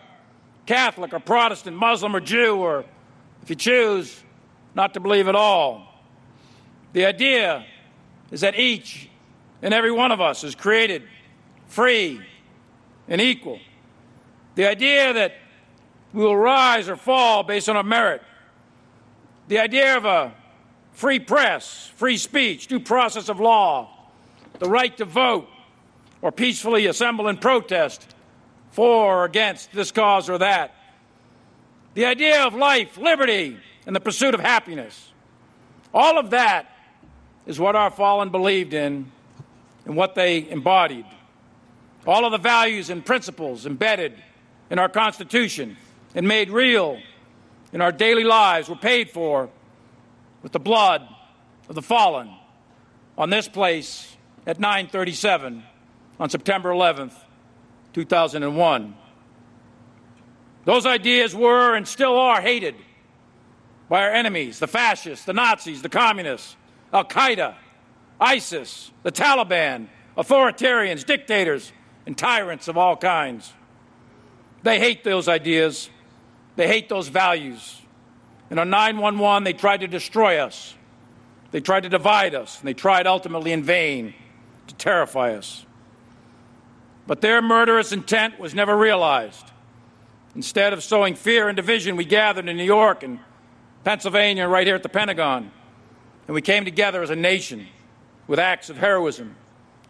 Catholic 0.66 1.12
or 1.12 1.20
Protestant, 1.20 1.76
Muslim 1.76 2.16
or 2.16 2.20
Jew, 2.20 2.56
or 2.56 2.84
if 3.42 3.50
you 3.50 3.56
choose 3.56 4.22
not 4.74 4.94
to 4.94 5.00
believe 5.00 5.28
at 5.28 5.36
all. 5.36 5.93
The 6.94 7.06
idea 7.06 7.66
is 8.30 8.40
that 8.42 8.56
each 8.56 9.10
and 9.62 9.74
every 9.74 9.90
one 9.90 10.12
of 10.12 10.20
us 10.20 10.44
is 10.44 10.54
created 10.54 11.02
free 11.66 12.20
and 13.08 13.20
equal. 13.20 13.58
The 14.54 14.68
idea 14.68 15.12
that 15.12 15.34
we 16.12 16.22
will 16.22 16.36
rise 16.36 16.88
or 16.88 16.94
fall 16.94 17.42
based 17.42 17.68
on 17.68 17.76
our 17.76 17.82
merit. 17.82 18.22
The 19.48 19.58
idea 19.58 19.96
of 19.96 20.04
a 20.04 20.32
free 20.92 21.18
press, 21.18 21.90
free 21.96 22.16
speech, 22.16 22.68
due 22.68 22.78
process 22.78 23.28
of 23.28 23.40
law, 23.40 23.90
the 24.60 24.70
right 24.70 24.96
to 24.96 25.04
vote 25.04 25.48
or 26.22 26.30
peacefully 26.30 26.86
assemble 26.86 27.26
and 27.26 27.40
protest 27.40 28.14
for 28.70 29.22
or 29.22 29.24
against 29.24 29.72
this 29.72 29.90
cause 29.90 30.30
or 30.30 30.38
that. 30.38 30.76
The 31.94 32.04
idea 32.04 32.44
of 32.46 32.54
life, 32.54 32.96
liberty, 32.96 33.58
and 33.84 33.96
the 33.96 34.00
pursuit 34.00 34.34
of 34.34 34.40
happiness. 34.40 35.10
All 35.92 36.18
of 36.18 36.30
that 36.30 36.70
is 37.46 37.58
what 37.58 37.76
our 37.76 37.90
fallen 37.90 38.30
believed 38.30 38.74
in 38.74 39.10
and 39.84 39.96
what 39.96 40.14
they 40.14 40.48
embodied. 40.48 41.04
All 42.06 42.24
of 42.24 42.32
the 42.32 42.38
values 42.38 42.90
and 42.90 43.04
principles 43.04 43.66
embedded 43.66 44.14
in 44.70 44.78
our 44.78 44.88
Constitution 44.88 45.76
and 46.14 46.26
made 46.26 46.50
real 46.50 46.98
in 47.72 47.80
our 47.80 47.92
daily 47.92 48.24
lives 48.24 48.68
were 48.68 48.76
paid 48.76 49.10
for 49.10 49.50
with 50.42 50.52
the 50.52 50.60
blood 50.60 51.06
of 51.68 51.74
the 51.74 51.82
fallen 51.82 52.30
on 53.16 53.30
this 53.30 53.48
place 53.48 54.16
at 54.46 54.60
937 54.60 55.62
on 56.20 56.30
September 56.30 56.70
11th, 56.70 57.14
2001. 57.92 58.94
Those 60.64 60.86
ideas 60.86 61.34
were 61.34 61.74
and 61.74 61.86
still 61.86 62.16
are 62.16 62.40
hated 62.40 62.74
by 63.88 64.02
our 64.02 64.10
enemies 64.10 64.58
the 64.58 64.66
fascists, 64.66 65.24
the 65.24 65.32
Nazis, 65.32 65.82
the 65.82 65.88
communists, 65.88 66.56
Al 66.94 67.04
Qaeda, 67.04 67.56
ISIS, 68.20 68.92
the 69.02 69.10
Taliban, 69.10 69.88
authoritarians, 70.16 71.04
dictators, 71.04 71.72
and 72.06 72.16
tyrants 72.16 72.68
of 72.68 72.78
all 72.78 72.96
kinds. 72.96 73.52
They 74.62 74.78
hate 74.78 75.02
those 75.02 75.26
ideas, 75.26 75.90
they 76.54 76.68
hate 76.68 76.88
those 76.88 77.08
values. 77.08 77.82
And 78.48 78.60
on 78.60 78.70
911, 78.70 79.42
they 79.42 79.52
tried 79.52 79.80
to 79.80 79.88
destroy 79.88 80.38
us, 80.38 80.74
they 81.50 81.60
tried 81.60 81.82
to 81.82 81.88
divide 81.88 82.34
us, 82.34 82.60
and 82.60 82.68
they 82.68 82.74
tried 82.74 83.08
ultimately 83.08 83.50
in 83.50 83.64
vain 83.64 84.14
to 84.68 84.74
terrify 84.76 85.34
us. 85.34 85.66
But 87.06 87.20
their 87.20 87.42
murderous 87.42 87.92
intent 87.92 88.38
was 88.38 88.54
never 88.54 88.76
realized. 88.76 89.44
Instead 90.34 90.72
of 90.72 90.82
sowing 90.82 91.14
fear 91.16 91.48
and 91.48 91.56
division, 91.56 91.96
we 91.96 92.04
gathered 92.04 92.48
in 92.48 92.56
New 92.56 92.64
York 92.64 93.02
and 93.02 93.18
Pennsylvania, 93.82 94.48
right 94.48 94.66
here 94.66 94.76
at 94.76 94.82
the 94.82 94.88
Pentagon, 94.88 95.50
and 96.26 96.34
we 96.34 96.42
came 96.42 96.64
together 96.64 97.02
as 97.02 97.10
a 97.10 97.16
nation 97.16 97.66
with 98.26 98.38
acts 98.38 98.70
of 98.70 98.76
heroism, 98.76 99.36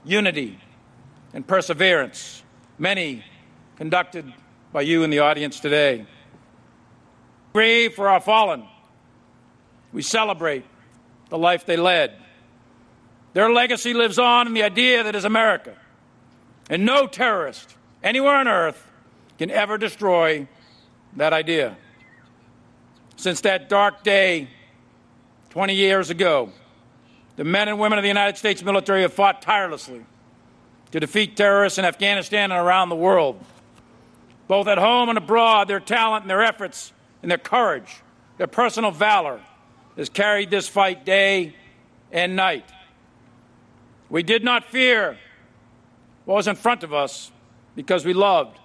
unity, 0.05 0.59
and 1.33 1.47
perseverance, 1.47 2.43
many 2.79 3.25
conducted 3.77 4.33
by 4.73 4.83
you 4.83 5.03
in 5.03 5.11
the 5.11 5.21
audience 5.21 5.61
today. 5.61 5.99
We 7.53 7.61
grieve 7.61 7.95
for 7.95 8.09
our 8.09 8.21
fallen. 8.21 8.65
We 9.93 10.03
celebrate 10.03 10.65
the 11.29 11.39
life 11.39 11.67
they 11.67 11.77
led. 11.77 12.17
Their 13.33 13.53
legacy 13.53 13.95
lives 13.95 14.19
on 14.19 14.47
in 14.47 14.55
the 14.55 14.63
idea 14.63 15.05
that 15.05 15.15
is 15.15 15.25
America. 15.25 15.77
And 16.69 16.85
no 16.85 17.07
terrorist 17.07 17.77
anywhere 18.03 18.37
on 18.37 18.49
earth 18.49 18.91
can 19.39 19.51
ever 19.51 19.79
destroy 19.79 20.49
that 21.17 21.33
idea. 21.33 21.77
Since 23.17 23.43
that 23.43 23.69
dark 23.69 24.03
day 24.03 24.49
20 25.55 25.73
years 25.73 26.11
ago, 26.11 26.51
the 27.37 27.45
men 27.45 27.69
and 27.69 27.79
women 27.79 27.97
of 27.97 28.03
the 28.03 28.09
United 28.09 28.37
States 28.37 28.61
military 28.65 29.03
have 29.03 29.13
fought 29.13 29.41
tirelessly 29.41 30.05
to 30.91 30.99
defeat 30.99 31.37
terrorists 31.37 31.79
in 31.79 31.85
Afghanistan 31.85 32.51
and 32.51 32.61
around 32.61 32.89
the 32.89 32.97
world. 32.97 33.39
Both 34.49 34.67
at 34.67 34.79
home 34.79 35.11
and 35.11 35.17
abroad, 35.17 35.69
their 35.69 35.79
talent 35.79 36.25
and 36.25 36.31
their 36.31 36.43
efforts 36.43 36.93
and 37.23 37.31
their 37.31 37.39
courage, 37.39 38.03
their 38.37 38.49
personal 38.49 38.91
valor 38.91 39.41
has 39.97 40.09
carried 40.09 40.51
this 40.51 40.67
fight 40.67 41.05
day 41.05 41.55
and 42.11 42.35
night. 42.35 42.69
We 44.11 44.25
did 44.25 44.43
not 44.43 44.65
fear 44.65 45.17
what 46.25 46.35
was 46.35 46.49
in 46.49 46.57
front 46.57 46.83
of 46.83 46.93
us 46.93 47.31
because 47.77 48.05
we 48.05 48.13
loved 48.13 48.59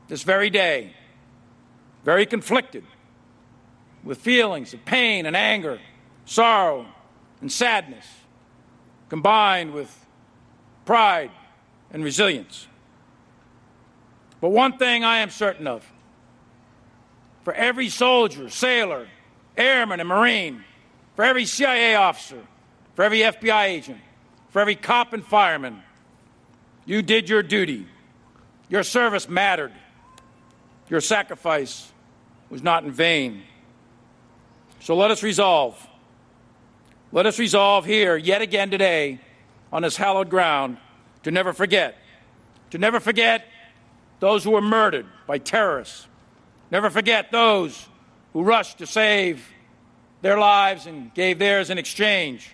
this 0.07 0.23
very 0.23 0.49
day, 0.49 0.93
very 2.05 2.25
conflicted 2.25 2.85
with 4.03 4.19
feelings 4.19 4.73
of 4.73 4.85
pain 4.85 5.25
and 5.25 5.35
anger, 5.35 5.79
sorrow 6.25 6.85
and 7.41 7.51
sadness, 7.51 8.05
combined 9.09 9.73
with 9.73 10.05
pride 10.85 11.31
and 11.91 12.03
resilience. 12.03 12.67
But 14.41 14.49
one 14.49 14.77
thing 14.77 15.03
I 15.03 15.19
am 15.19 15.29
certain 15.29 15.67
of 15.67 15.85
for 17.43 17.53
every 17.53 17.89
soldier, 17.89 18.49
sailor, 18.49 19.07
airman, 19.57 19.99
and 19.99 20.07
Marine, 20.07 20.63
for 21.15 21.25
every 21.25 21.45
CIA 21.45 21.95
officer, 21.95 22.41
for 22.95 23.03
every 23.03 23.19
FBI 23.19 23.65
agent, 23.65 23.99
for 24.49 24.59
every 24.61 24.75
cop 24.75 25.13
and 25.13 25.25
fireman, 25.25 25.81
you 26.85 27.01
did 27.01 27.29
your 27.29 27.43
duty. 27.43 27.87
Your 28.69 28.83
service 28.83 29.27
mattered. 29.27 29.73
Your 30.89 31.01
sacrifice 31.01 31.91
was 32.49 32.63
not 32.63 32.83
in 32.83 32.91
vain. 32.91 33.43
So 34.79 34.95
let 34.95 35.11
us 35.11 35.23
resolve. 35.23 35.87
Let 37.11 37.25
us 37.25 37.39
resolve 37.39 37.85
here, 37.85 38.15
yet 38.15 38.41
again 38.41 38.69
today, 38.69 39.19
on 39.73 39.81
this 39.81 39.97
hallowed 39.97 40.29
ground, 40.29 40.77
to 41.23 41.31
never 41.31 41.53
forget. 41.53 41.97
To 42.71 42.77
never 42.77 42.99
forget 42.99 43.45
those 44.19 44.43
who 44.43 44.51
were 44.51 44.61
murdered 44.61 45.05
by 45.27 45.37
terrorists. 45.37 46.07
Never 46.71 46.89
forget 46.89 47.31
those 47.31 47.87
who 48.33 48.43
rushed 48.43 48.77
to 48.79 48.87
save 48.87 49.45
their 50.21 50.37
lives 50.37 50.85
and 50.85 51.13
gave 51.13 51.39
theirs 51.39 51.69
in 51.69 51.77
exchange. 51.77 52.51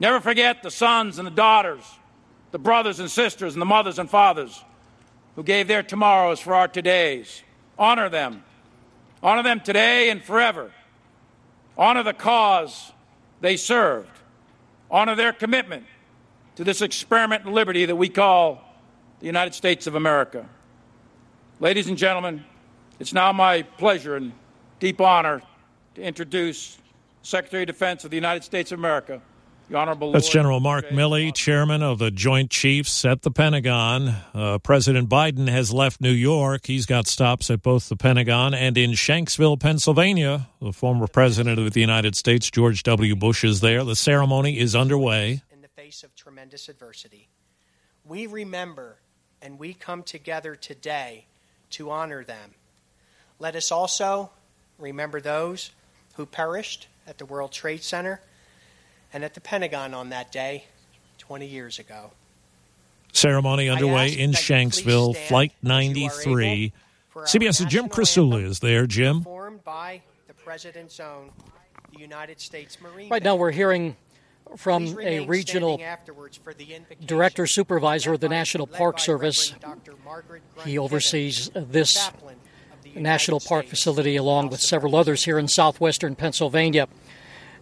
Never 0.00 0.20
forget 0.20 0.62
the 0.62 0.70
sons 0.70 1.18
and 1.18 1.26
the 1.26 1.32
daughters, 1.32 1.84
the 2.52 2.58
brothers 2.58 3.00
and 3.00 3.10
sisters, 3.10 3.54
and 3.54 3.60
the 3.60 3.66
mothers 3.66 3.98
and 3.98 4.08
fathers 4.08 4.64
who 5.34 5.42
gave 5.42 5.68
their 5.68 5.82
tomorrows 5.82 6.40
for 6.40 6.54
our 6.54 6.68
todays. 6.68 7.42
Honor 7.78 8.08
them. 8.08 8.44
Honor 9.22 9.42
them 9.42 9.60
today 9.60 10.10
and 10.10 10.22
forever. 10.22 10.72
Honor 11.76 12.02
the 12.02 12.12
cause 12.12 12.92
they 13.40 13.56
served. 13.56 14.10
Honor 14.90 15.14
their 15.14 15.32
commitment 15.32 15.84
to 16.56 16.64
this 16.64 16.82
experiment 16.82 17.44
in 17.44 17.52
liberty 17.52 17.84
that 17.84 17.96
we 17.96 18.08
call 18.08 18.64
the 19.20 19.26
United 19.26 19.54
States 19.54 19.86
of 19.86 19.94
America. 19.94 20.48
Ladies 21.60 21.88
and 21.88 21.98
gentlemen, 21.98 22.44
it's 23.00 23.12
now 23.12 23.32
my 23.32 23.62
pleasure 23.62 24.14
and 24.14 24.30
deep 24.78 25.00
honor 25.00 25.42
to 25.96 26.00
introduce 26.00 26.78
Secretary 27.22 27.64
of 27.64 27.66
Defense 27.66 28.04
of 28.04 28.12
the 28.12 28.16
United 28.16 28.44
States 28.44 28.70
of 28.70 28.78
America, 28.78 29.20
the 29.68 29.76
Honorable. 29.76 30.12
That's 30.12 30.26
Lord 30.26 30.32
General 30.34 30.60
Mark 30.60 30.88
J. 30.88 30.94
Milley, 30.94 31.34
chairman 31.34 31.82
of 31.82 31.98
the 31.98 32.12
Joint 32.12 32.52
Chiefs 32.52 33.04
at 33.04 33.22
the 33.22 33.32
Pentagon. 33.32 34.14
Uh, 34.32 34.58
President 34.58 35.08
Biden 35.08 35.48
has 35.48 35.72
left 35.72 36.00
New 36.00 36.12
York. 36.12 36.66
He's 36.66 36.86
got 36.86 37.08
stops 37.08 37.50
at 37.50 37.60
both 37.60 37.88
the 37.88 37.96
Pentagon 37.96 38.54
and 38.54 38.78
in 38.78 38.92
Shanksville, 38.92 39.58
Pennsylvania. 39.58 40.46
The 40.62 40.72
former 40.72 41.08
president 41.08 41.58
of 41.58 41.72
the 41.72 41.80
United 41.80 42.14
States, 42.14 42.48
George 42.52 42.84
W. 42.84 43.16
Bush, 43.16 43.42
is 43.42 43.62
there. 43.62 43.82
The 43.82 43.96
ceremony 43.96 44.60
is 44.60 44.76
underway. 44.76 45.42
in 45.52 45.60
the 45.60 45.66
face 45.66 46.04
of 46.04 46.14
tremendous 46.14 46.68
adversity. 46.68 47.26
We 48.04 48.28
remember 48.28 48.98
and 49.42 49.58
we 49.58 49.74
come 49.74 50.04
together 50.04 50.54
today 50.54 51.26
to 51.70 51.90
honor 51.90 52.24
them. 52.24 52.50
Let 53.38 53.54
us 53.54 53.70
also 53.70 54.30
remember 54.78 55.20
those 55.20 55.70
who 56.14 56.26
perished 56.26 56.86
at 57.06 57.18
the 57.18 57.24
World 57.24 57.52
Trade 57.52 57.82
Center 57.82 58.20
and 59.12 59.24
at 59.24 59.34
the 59.34 59.40
Pentagon 59.40 59.94
on 59.94 60.10
that 60.10 60.32
day 60.32 60.64
20 61.18 61.46
years 61.46 61.78
ago. 61.78 62.10
Ceremony 63.12 63.68
underway 63.68 64.08
in 64.08 64.32
that 64.32 64.48
you 64.48 64.56
please 64.56 64.82
Shanksville, 64.84 65.16
Flight 65.16 65.52
as 65.52 65.64
you 65.64 65.70
are 65.70 65.74
93. 65.74 66.46
able 66.46 66.72
for 67.10 67.24
CBS's 67.24 67.66
Jim 67.66 67.86
national 67.86 68.04
Krasula 68.04 68.44
is 68.44 68.60
there. 68.60 68.86
Jim. 68.86 69.22
Formed 69.22 69.64
by 69.64 70.02
the 70.26 70.34
President's 70.34 71.00
own 71.00 71.30
the 71.92 72.00
United 72.00 72.40
States 72.40 72.80
Marine 72.80 73.08
Right 73.08 73.22
now, 73.22 73.36
we're 73.36 73.50
hearing 73.50 73.92
Please 73.92 74.07
from 74.56 74.98
a 75.00 75.20
regional 75.26 75.76
standing 75.76 75.86
afterwards 75.86 76.36
for 76.36 76.54
the 76.54 76.74
invocation 76.74 77.06
director 77.06 77.46
supervisor 77.46 78.14
of 78.14 78.20
the 78.20 78.28
National 78.28 78.66
Park 78.66 78.98
Service. 78.98 79.52
Reverend 79.52 79.84
Dr. 79.84 79.98
Margaret 80.04 80.42
He 80.64 80.78
oversees 80.78 81.50
this 81.54 81.94
chaplain 81.94 82.36
of 82.72 82.94
the 82.94 83.00
national 83.00 83.40
park 83.40 83.66
facility 83.66 84.16
along 84.16 84.48
with 84.48 84.60
several 84.60 84.96
others 84.96 85.24
here 85.24 85.38
in 85.38 85.48
southwestern 85.48 86.14
Pennsylvania. 86.14 86.88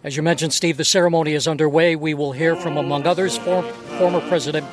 As 0.03 0.15
you 0.15 0.23
mentioned, 0.23 0.53
Steve, 0.53 0.77
the 0.77 0.85
ceremony 0.85 1.33
is 1.33 1.47
underway. 1.47 1.95
We 1.95 2.13
will 2.13 2.31
hear 2.31 2.55
from, 2.55 2.77
among 2.77 3.07
others, 3.07 3.37
form, 3.37 3.65
former 3.97 4.21
President 4.29 4.65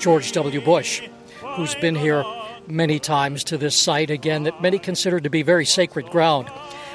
George 0.00 0.32
W. 0.32 0.60
Bush, 0.60 1.08
who's 1.56 1.74
been 1.76 1.94
here 1.94 2.24
many 2.66 2.98
times 2.98 3.44
to 3.44 3.56
this 3.56 3.76
site, 3.76 4.10
again, 4.10 4.42
that 4.42 4.60
many 4.60 4.78
consider 4.78 5.20
to 5.20 5.30
be 5.30 5.42
very 5.42 5.64
sacred 5.64 6.06
ground. 6.06 6.50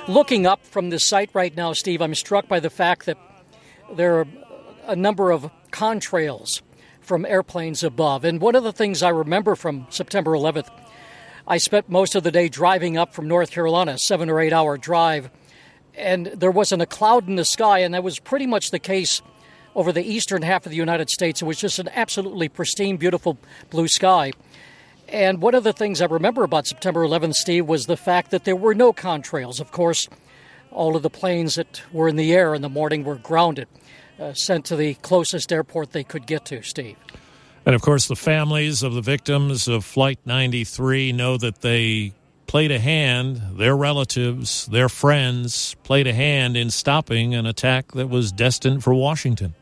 Looking 0.07 0.45
up 0.45 0.65
from 0.65 0.89
this 0.89 1.03
site 1.03 1.29
right 1.33 1.55
now, 1.55 1.73
Steve, 1.73 2.01
I'm 2.01 2.15
struck 2.15 2.47
by 2.47 2.59
the 2.59 2.69
fact 2.69 3.05
that 3.05 3.17
there 3.95 4.19
are 4.19 4.27
a 4.89 4.95
number 4.95 5.31
of 5.31 5.51
contrails 5.71 6.61
from 6.99 7.25
airplanes 7.25 7.83
above. 7.83 8.25
And 8.25 8.41
one 8.41 8.55
of 8.55 8.63
the 8.63 8.73
things 8.73 9.03
I 9.03 9.09
remember 9.09 9.55
from 9.55 9.85
September 9.89 10.31
11th, 10.31 10.69
I 11.47 11.57
spent 11.57 11.89
most 11.89 12.15
of 12.15 12.23
the 12.23 12.31
day 12.31 12.49
driving 12.49 12.97
up 12.97 13.13
from 13.13 13.27
North 13.27 13.51
Carolina, 13.51 13.97
seven 13.97 14.29
or 14.29 14.39
eight 14.39 14.51
hour 14.51 14.77
drive, 14.77 15.29
and 15.95 16.27
there 16.27 16.51
wasn't 16.51 16.81
a 16.81 16.87
cloud 16.87 17.27
in 17.27 17.35
the 17.35 17.45
sky, 17.45 17.79
and 17.79 17.93
that 17.93 18.03
was 18.03 18.19
pretty 18.19 18.47
much 18.47 18.71
the 18.71 18.79
case 18.79 19.21
over 19.75 19.91
the 19.91 20.03
eastern 20.03 20.41
half 20.41 20.65
of 20.65 20.71
the 20.71 20.77
United 20.77 21.09
States. 21.09 21.41
It 21.41 21.45
was 21.45 21.59
just 21.59 21.77
an 21.77 21.89
absolutely 21.93 22.49
pristine, 22.49 22.97
beautiful 22.97 23.37
blue 23.69 23.87
sky. 23.87 24.31
And 25.07 25.41
one 25.41 25.55
of 25.55 25.63
the 25.63 25.73
things 25.73 26.01
I 26.01 26.05
remember 26.05 26.43
about 26.43 26.67
September 26.67 27.05
11th, 27.05 27.35
Steve, 27.35 27.67
was 27.67 27.85
the 27.85 27.97
fact 27.97 28.31
that 28.31 28.43
there 28.43 28.55
were 28.55 28.75
no 28.75 28.93
contrails. 28.93 29.59
Of 29.59 29.71
course, 29.71 30.07
all 30.71 30.95
of 30.95 31.03
the 31.03 31.09
planes 31.09 31.55
that 31.55 31.81
were 31.91 32.07
in 32.07 32.15
the 32.15 32.33
air 32.33 32.53
in 32.53 32.61
the 32.61 32.69
morning 32.69 33.03
were 33.03 33.15
grounded, 33.15 33.67
uh, 34.19 34.33
sent 34.33 34.65
to 34.65 34.75
the 34.75 34.95
closest 34.95 35.51
airport 35.51 35.91
they 35.91 36.03
could 36.03 36.25
get 36.25 36.45
to, 36.45 36.61
Steve. 36.61 36.97
And 37.65 37.75
of 37.75 37.81
course, 37.81 38.07
the 38.07 38.15
families 38.15 38.83
of 38.83 38.93
the 38.93 39.01
victims 39.01 39.67
of 39.67 39.85
Flight 39.85 40.19
93 40.25 41.11
know 41.11 41.37
that 41.37 41.61
they 41.61 42.13
played 42.47 42.71
a 42.71 42.79
hand, 42.79 43.41
their 43.57 43.77
relatives, 43.77 44.65
their 44.67 44.89
friends 44.89 45.75
played 45.83 46.07
a 46.07 46.13
hand 46.13 46.57
in 46.57 46.71
stopping 46.71 47.35
an 47.35 47.45
attack 47.45 47.91
that 47.91 48.07
was 48.07 48.31
destined 48.31 48.83
for 48.83 48.93
Washington. 48.93 49.53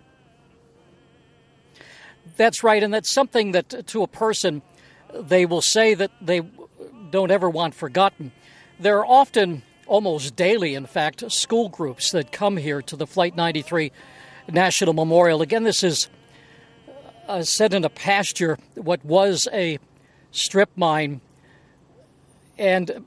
That's 2.37 2.63
right, 2.63 2.81
and 2.81 2.93
that's 2.93 3.11
something 3.11 3.51
that 3.51 3.73
uh, 3.73 3.81
to 3.87 4.03
a 4.03 4.07
person 4.07 4.61
they 5.13 5.45
will 5.45 5.61
say 5.61 5.93
that 5.95 6.11
they 6.21 6.41
don't 7.11 7.31
ever 7.31 7.49
want 7.49 7.73
forgotten. 7.73 8.31
There 8.79 8.99
are 8.99 9.05
often, 9.05 9.63
almost 9.85 10.35
daily, 10.35 10.75
in 10.75 10.85
fact, 10.85 11.29
school 11.31 11.69
groups 11.69 12.11
that 12.11 12.31
come 12.31 12.57
here 12.57 12.81
to 12.83 12.95
the 12.95 13.07
Flight 13.07 13.35
93 13.35 13.91
National 14.51 14.93
Memorial. 14.93 15.41
Again, 15.41 15.63
this 15.63 15.83
is 15.83 16.09
uh, 17.27 17.43
set 17.43 17.73
in 17.73 17.83
a 17.83 17.89
pasture, 17.89 18.57
what 18.75 19.03
was 19.03 19.47
a 19.51 19.79
strip 20.31 20.69
mine, 20.75 21.21
and 22.57 22.91
uh, 22.91 22.99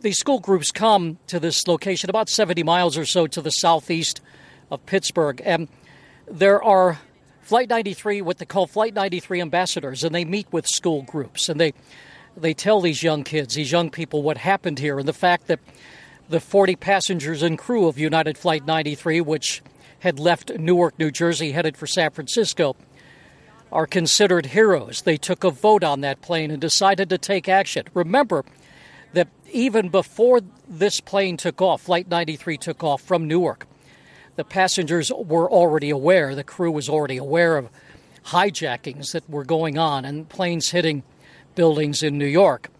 these 0.00 0.18
school 0.18 0.38
groups 0.38 0.70
come 0.70 1.18
to 1.26 1.38
this 1.38 1.66
location 1.66 2.08
about 2.08 2.28
70 2.28 2.62
miles 2.62 2.96
or 2.96 3.04
so 3.04 3.26
to 3.26 3.40
the 3.40 3.50
southeast 3.50 4.20
of 4.70 4.84
Pittsburgh, 4.86 5.42
and 5.44 5.68
there 6.26 6.62
are 6.62 6.98
Flight 7.42 7.70
93, 7.70 8.20
what 8.20 8.38
they 8.38 8.44
call 8.44 8.66
Flight 8.66 8.94
93 8.94 9.40
ambassadors, 9.40 10.04
and 10.04 10.14
they 10.14 10.24
meet 10.24 10.46
with 10.52 10.66
school 10.66 11.02
groups 11.02 11.48
and 11.48 11.58
they 11.58 11.72
they 12.40 12.54
tell 12.54 12.80
these 12.80 13.02
young 13.02 13.24
kids, 13.24 13.54
these 13.54 13.72
young 13.72 13.90
people, 13.90 14.22
what 14.22 14.36
happened 14.36 14.78
here. 14.78 14.98
And 14.98 15.08
the 15.08 15.12
fact 15.12 15.48
that 15.48 15.60
the 16.28 16.40
40 16.40 16.76
passengers 16.76 17.42
and 17.42 17.58
crew 17.58 17.88
of 17.88 17.98
United 17.98 18.38
Flight 18.38 18.66
93, 18.66 19.20
which 19.20 19.62
had 20.00 20.18
left 20.18 20.50
Newark, 20.58 20.98
New 20.98 21.10
Jersey, 21.10 21.52
headed 21.52 21.76
for 21.76 21.86
San 21.86 22.10
Francisco, 22.10 22.76
are 23.70 23.86
considered 23.86 24.46
heroes. 24.46 25.02
They 25.02 25.16
took 25.16 25.44
a 25.44 25.50
vote 25.50 25.84
on 25.84 26.00
that 26.00 26.22
plane 26.22 26.50
and 26.50 26.60
decided 26.60 27.08
to 27.10 27.18
take 27.18 27.48
action. 27.48 27.86
Remember 27.94 28.44
that 29.12 29.28
even 29.52 29.88
before 29.88 30.40
this 30.68 31.00
plane 31.00 31.36
took 31.36 31.60
off, 31.60 31.82
Flight 31.82 32.08
93 32.08 32.56
took 32.58 32.84
off 32.84 33.02
from 33.02 33.26
Newark, 33.26 33.66
the 34.36 34.44
passengers 34.44 35.10
were 35.10 35.50
already 35.50 35.90
aware, 35.90 36.34
the 36.34 36.44
crew 36.44 36.70
was 36.70 36.88
already 36.88 37.16
aware 37.16 37.56
of 37.56 37.68
hijackings 38.26 39.12
that 39.12 39.28
were 39.28 39.44
going 39.44 39.78
on 39.78 40.04
and 40.04 40.28
planes 40.28 40.70
hitting 40.70 41.02
buildings 41.54 42.04
in 42.04 42.16
New 42.16 42.26
York. 42.26 42.70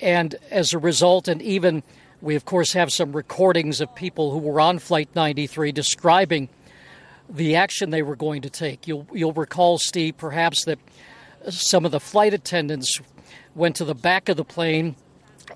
And 0.00 0.36
as 0.50 0.72
a 0.72 0.78
result, 0.78 1.26
and 1.26 1.42
even 1.42 1.82
we, 2.20 2.34
of 2.34 2.44
course, 2.44 2.72
have 2.72 2.92
some 2.92 3.12
recordings 3.12 3.80
of 3.80 3.94
people 3.94 4.30
who 4.30 4.38
were 4.38 4.60
on 4.60 4.78
Flight 4.78 5.10
93 5.14 5.72
describing 5.72 6.48
the 7.28 7.56
action 7.56 7.90
they 7.90 8.02
were 8.02 8.16
going 8.16 8.42
to 8.42 8.50
take. 8.50 8.86
You'll, 8.86 9.06
you'll 9.12 9.32
recall, 9.32 9.78
Steve, 9.78 10.16
perhaps 10.16 10.64
that 10.64 10.78
some 11.48 11.84
of 11.84 11.92
the 11.92 12.00
flight 12.00 12.34
attendants 12.34 13.00
went 13.54 13.76
to 13.76 13.84
the 13.84 13.94
back 13.94 14.28
of 14.28 14.36
the 14.36 14.44
plane 14.44 14.96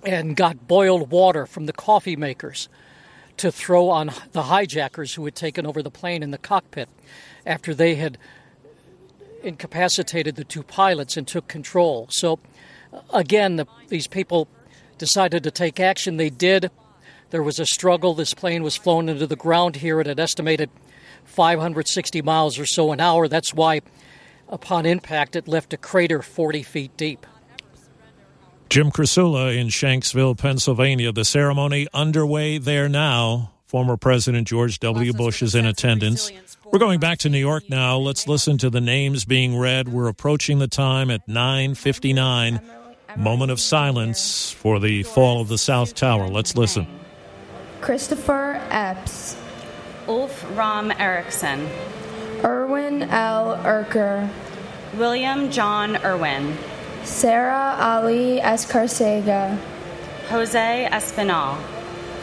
and 0.04 0.36
got 0.36 0.66
boiled 0.66 1.10
water 1.10 1.46
from 1.46 1.66
the 1.66 1.72
coffee 1.72 2.16
makers 2.16 2.68
to 3.36 3.50
throw 3.50 3.88
on 3.88 4.10
the 4.32 4.42
hijackers 4.44 5.14
who 5.14 5.24
had 5.24 5.34
taken 5.34 5.66
over 5.66 5.82
the 5.82 5.90
plane 5.90 6.22
in 6.22 6.30
the 6.30 6.38
cockpit 6.38 6.88
after 7.46 7.74
they 7.74 7.94
had 7.94 8.18
incapacitated 9.42 10.36
the 10.36 10.44
two 10.44 10.62
pilots 10.62 11.16
and 11.16 11.26
took 11.26 11.48
control. 11.48 12.06
So, 12.10 12.38
again, 13.12 13.56
the, 13.56 13.66
these 13.88 14.06
people 14.06 14.48
decided 15.00 15.42
to 15.42 15.50
take 15.50 15.80
action. 15.80 16.18
They 16.18 16.30
did. 16.30 16.70
There 17.30 17.42
was 17.42 17.58
a 17.58 17.64
struggle. 17.64 18.14
This 18.14 18.34
plane 18.34 18.62
was 18.62 18.76
flown 18.76 19.08
into 19.08 19.26
the 19.26 19.34
ground 19.34 19.76
here 19.76 19.98
at 19.98 20.06
an 20.06 20.20
estimated 20.20 20.70
560 21.24 22.22
miles 22.22 22.58
or 22.58 22.66
so 22.66 22.92
an 22.92 23.00
hour. 23.00 23.26
That's 23.26 23.54
why, 23.54 23.80
upon 24.48 24.84
impact, 24.84 25.34
it 25.36 25.48
left 25.48 25.72
a 25.72 25.76
crater 25.76 26.22
40 26.22 26.62
feet 26.62 26.96
deep. 26.96 27.26
Jim 28.68 28.90
Krasula 28.90 29.56
in 29.56 29.68
Shanksville, 29.68 30.36
Pennsylvania. 30.36 31.10
The 31.12 31.24
ceremony 31.24 31.88
underway 31.92 32.58
there 32.58 32.88
now. 32.88 33.52
Former 33.66 33.96
President 33.96 34.48
George 34.48 34.80
W. 34.80 35.12
Bush 35.12 35.42
is 35.42 35.54
in 35.54 35.64
attendance. 35.64 36.30
We're 36.70 36.78
going 36.78 37.00
back 37.00 37.18
to 37.18 37.28
New 37.28 37.38
York 37.38 37.70
now. 37.70 37.96
Let's 37.96 38.28
listen 38.28 38.58
to 38.58 38.68
the 38.68 38.80
names 38.80 39.24
being 39.24 39.56
read. 39.56 39.88
We're 39.88 40.08
approaching 40.08 40.58
the 40.58 40.68
time 40.68 41.10
at 41.10 41.26
9:59. 41.26 42.60
Moment 43.16 43.50
of 43.50 43.60
silence 43.60 44.50
for 44.52 44.78
the 44.78 45.02
fall 45.02 45.40
of 45.40 45.48
the 45.48 45.58
South 45.58 45.94
Tower. 45.94 46.28
Let's 46.28 46.56
listen. 46.56 46.86
Christopher 47.80 48.60
Epps, 48.70 49.36
Ulf 50.06 50.44
Ramm 50.56 50.92
Ericson, 50.92 51.68
Erwin 52.44 53.02
L. 53.02 53.56
Erker, 53.64 54.28
William 54.94 55.50
John 55.50 55.96
Erwin, 56.04 56.56
Sarah 57.04 57.76
Ali 57.78 58.40
Escarcega, 58.40 59.58
Jose 60.28 60.88
Espinal, 60.90 61.56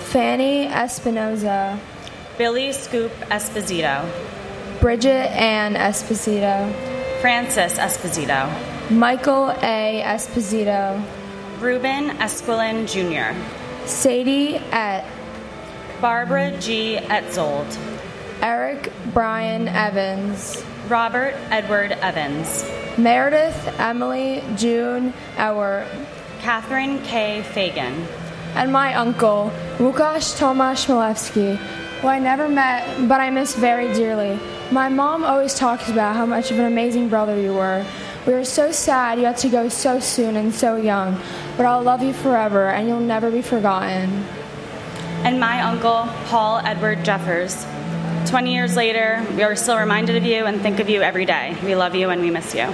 Fanny 0.06 0.68
Espinoza, 0.68 1.80
Billy 2.38 2.72
Scoop 2.72 3.12
Esposito, 3.32 4.10
Bridget 4.80 5.32
Ann 5.32 5.74
Esposito, 5.74 6.72
Francis 7.22 7.80
Esposito, 7.80 8.48
Michael 8.92 9.50
A. 9.64 10.04
Esposito, 10.06 11.04
Ruben 11.60 12.12
Esquilin 12.20 12.86
Jr., 12.86 13.36
Sadie 13.88 14.58
Ette, 14.72 15.04
Barbara 16.00 16.56
G. 16.60 16.98
Etzold, 16.98 17.76
Eric 18.44 18.92
Brian 19.16 19.68
Evans, 19.68 20.64
Robert 20.88 21.34
Edward 21.50 21.94
Evans, 21.94 22.64
Meredith 23.00 23.80
Emily 23.80 24.44
June 24.56 25.12
Ewart, 25.38 25.88
Catherine 26.42 27.02
K. 27.02 27.42
Fagan, 27.42 28.06
and 28.54 28.72
my 28.72 28.94
uncle, 28.94 29.52
Łukasz 29.80 30.38
Tomasz 30.38 30.86
Milewski, 30.86 31.58
who 31.58 32.08
I 32.08 32.20
never 32.20 32.48
met 32.48 33.08
but 33.08 33.20
I 33.20 33.32
miss 33.32 33.56
very 33.56 33.92
dearly. 33.94 34.40
My 34.72 34.90
mom 34.90 35.24
always 35.24 35.54
talks 35.54 35.90
about 35.90 36.18
how 36.18 36.26
much 36.26 36.52
of 36.52 36.60
an 36.60 36.66
amazing 36.66 37.08
brother 37.08 37.40
you 37.40 37.54
were. 37.54 37.86
We 38.26 38.34
are 38.34 38.44
so 38.44 38.74
sad 38.74 39.18
you 39.18 39.24
had 39.24 39.38
to 39.38 39.48
go 39.50 39.70
so 39.70 40.02
soon 40.02 40.36
and 40.36 40.54
so 40.54 40.76
young, 40.76 41.18
but 41.56 41.66
I'll 41.66 41.82
love 41.82 42.04
you 42.04 42.12
forever 42.12 42.68
and 42.68 42.86
you'll 42.86 43.00
never 43.00 43.32
be 43.32 43.42
forgotten. 43.42 44.26
and 45.24 45.40
my 45.40 45.62
uncle, 45.62 46.08
Paul 46.26 46.60
Edward 46.60 47.06
Jeffers. 47.06 47.66
20 48.30 48.54
years 48.54 48.76
later, 48.76 49.26
we 49.36 49.44
are 49.44 49.56
still 49.56 49.78
reminded 49.78 50.18
of 50.18 50.24
you 50.26 50.46
and 50.46 50.62
think 50.62 50.80
of 50.82 50.90
you 50.90 51.02
every 51.02 51.26
day. 51.26 51.56
We 51.64 51.76
love 51.76 51.96
you 51.96 52.10
and 52.10 52.22
we 52.22 52.30
miss 52.30 52.54
you. 52.54 52.68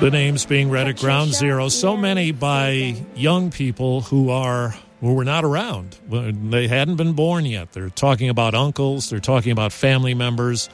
The 0.00 0.10
names 0.10 0.44
being 0.44 0.68
read 0.68 0.86
at 0.88 0.98
ground 0.98 1.32
zero. 1.32 1.70
So 1.70 1.96
many 1.96 2.30
by 2.30 2.96
young 3.14 3.50
people 3.50 4.02
who 4.02 4.28
are 4.30 4.74
who 5.00 5.14
were 5.14 5.24
not 5.24 5.44
around. 5.44 5.96
They 6.08 6.68
hadn't 6.68 6.96
been 6.96 7.12
born 7.12 7.44
yet. 7.44 7.72
They're 7.72 7.90
talking 7.90 8.28
about 8.28 8.54
uncles. 8.54 9.10
They're 9.10 9.20
talking 9.20 9.52
about 9.52 9.72
family 9.72 10.14
members 10.14 10.68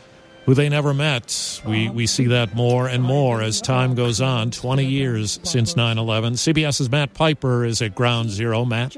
who 0.46 0.54
they 0.54 0.68
never 0.68 0.92
met. 0.92 1.60
We 1.66 1.88
we 1.88 2.06
see 2.06 2.26
that 2.26 2.54
more 2.54 2.88
and 2.88 3.02
more 3.02 3.42
as 3.42 3.60
time 3.60 3.94
goes 3.94 4.20
on. 4.20 4.50
Twenty 4.50 4.86
years 4.86 5.38
since 5.42 5.74
9/11. 5.74 6.36
CBS's 6.36 6.90
Matt 6.90 7.14
Piper 7.14 7.64
is 7.64 7.80
at 7.82 7.94
ground 7.94 8.30
zero. 8.30 8.64
Matt. 8.64 8.96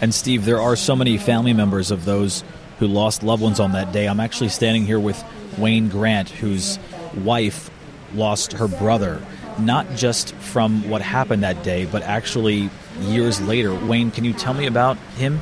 And 0.00 0.12
Steve, 0.12 0.44
there 0.44 0.60
are 0.60 0.74
so 0.74 0.96
many 0.96 1.16
family 1.16 1.52
members 1.52 1.92
of 1.92 2.04
those 2.04 2.42
who 2.80 2.88
lost 2.88 3.22
loved 3.22 3.42
ones 3.42 3.60
on 3.60 3.72
that 3.72 3.92
day. 3.92 4.08
I'm 4.08 4.18
actually 4.18 4.48
standing 4.48 4.84
here 4.84 4.98
with 4.98 5.22
Wayne 5.58 5.88
Grant, 5.88 6.28
whose 6.28 6.80
wife 7.22 7.70
lost 8.12 8.54
her 8.54 8.66
brother, 8.66 9.22
not 9.60 9.86
just 9.94 10.34
from 10.36 10.88
what 10.88 11.02
happened 11.02 11.44
that 11.44 11.62
day, 11.62 11.84
but 11.84 12.02
actually 12.02 12.68
years 13.00 13.40
later. 13.40 13.74
Wayne, 13.74 14.10
can 14.10 14.24
you 14.24 14.32
tell 14.32 14.54
me 14.54 14.66
about 14.66 14.96
him? 15.16 15.40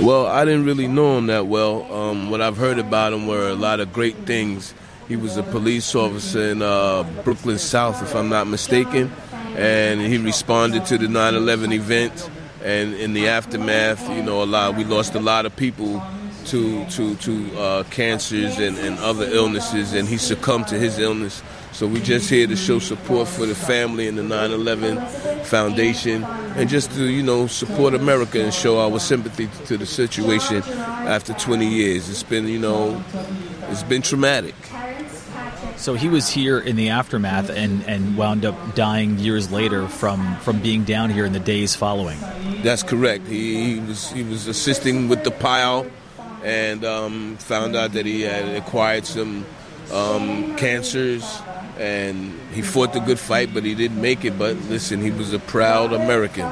Well, 0.00 0.26
I 0.26 0.44
didn't 0.44 0.64
really 0.64 0.86
know 0.86 1.18
him 1.18 1.26
that 1.26 1.46
well. 1.46 1.92
Um, 1.92 2.30
what 2.30 2.40
I've 2.40 2.56
heard 2.56 2.78
about 2.78 3.12
him 3.12 3.26
were 3.26 3.48
a 3.48 3.54
lot 3.54 3.80
of 3.80 3.92
great 3.92 4.16
things. 4.26 4.74
He 5.08 5.16
was 5.16 5.36
a 5.36 5.42
police 5.42 5.94
officer 5.94 6.50
in 6.50 6.62
uh, 6.62 7.02
Brooklyn 7.24 7.58
South, 7.58 8.02
if 8.02 8.14
I'm 8.14 8.28
not 8.28 8.46
mistaken, 8.46 9.10
and 9.56 10.00
he 10.00 10.18
responded 10.18 10.86
to 10.86 10.98
the 10.98 11.06
9/11 11.06 11.72
event. 11.72 12.30
And 12.62 12.94
in 12.94 13.14
the 13.14 13.28
aftermath, 13.28 14.08
you 14.10 14.22
know, 14.22 14.42
a 14.42 14.44
lot 14.44 14.76
we 14.76 14.84
lost 14.84 15.14
a 15.14 15.20
lot 15.20 15.46
of 15.46 15.56
people 15.56 16.02
to 16.46 16.84
to 16.90 17.14
to 17.16 17.58
uh, 17.58 17.82
cancers 17.84 18.58
and, 18.58 18.78
and 18.78 18.98
other 18.98 19.24
illnesses, 19.24 19.92
and 19.94 20.08
he 20.08 20.16
succumbed 20.16 20.68
to 20.68 20.78
his 20.78 20.98
illness. 20.98 21.42
So 21.72 21.86
we're 21.86 22.02
just 22.02 22.28
here 22.28 22.46
to 22.46 22.56
show 22.56 22.78
support 22.78 23.28
for 23.28 23.46
the 23.46 23.54
family 23.54 24.08
and 24.08 24.18
the 24.18 24.22
9/11 24.22 25.44
Foundation, 25.44 26.24
and 26.56 26.68
just 26.68 26.92
to 26.92 27.08
you 27.08 27.22
know 27.22 27.46
support 27.46 27.94
America 27.94 28.42
and 28.42 28.52
show 28.52 28.80
our 28.80 28.98
sympathy 28.98 29.48
to 29.66 29.76
the 29.78 29.86
situation 29.86 30.62
after 30.62 31.32
20 31.32 31.66
years. 31.66 32.08
It's 32.08 32.22
been 32.22 32.48
you 32.48 32.58
know 32.58 33.02
it's 33.70 33.82
been 33.84 34.02
traumatic. 34.02 34.54
So 35.80 35.94
he 35.94 36.08
was 36.08 36.28
here 36.28 36.58
in 36.58 36.76
the 36.76 36.90
aftermath 36.90 37.48
and, 37.48 37.82
and 37.88 38.14
wound 38.14 38.44
up 38.44 38.74
dying 38.74 39.18
years 39.18 39.50
later 39.50 39.88
from, 39.88 40.36
from 40.40 40.60
being 40.60 40.84
down 40.84 41.08
here 41.08 41.24
in 41.24 41.32
the 41.32 41.40
days 41.40 41.74
following. 41.74 42.18
That's 42.62 42.82
correct. 42.82 43.26
He, 43.26 43.76
he 43.76 43.80
was 43.80 44.10
he 44.10 44.22
was 44.22 44.46
assisting 44.46 45.08
with 45.08 45.24
the 45.24 45.30
pile, 45.30 45.86
and 46.44 46.84
um, 46.84 47.38
found 47.38 47.76
out 47.76 47.92
that 47.92 48.04
he 48.04 48.20
had 48.20 48.56
acquired 48.56 49.06
some 49.06 49.46
um, 49.90 50.54
cancers, 50.56 51.40
and 51.80 52.38
he 52.52 52.60
fought 52.60 52.92
the 52.92 53.00
good 53.00 53.18
fight, 53.18 53.54
but 53.54 53.64
he 53.64 53.74
didn't 53.74 54.00
make 54.00 54.24
it. 54.24 54.38
But 54.38 54.56
listen, 54.68 55.00
he 55.00 55.10
was 55.10 55.32
a 55.32 55.38
proud 55.38 55.92
American. 55.92 56.44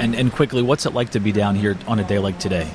And 0.00 0.14
and 0.14 0.32
quickly, 0.32 0.62
what's 0.62 0.86
it 0.86 0.94
like 0.94 1.10
to 1.10 1.20
be 1.20 1.30
down 1.30 1.54
here 1.54 1.76
on 1.86 1.98
a 2.00 2.04
day 2.04 2.18
like 2.18 2.38
today? 2.38 2.68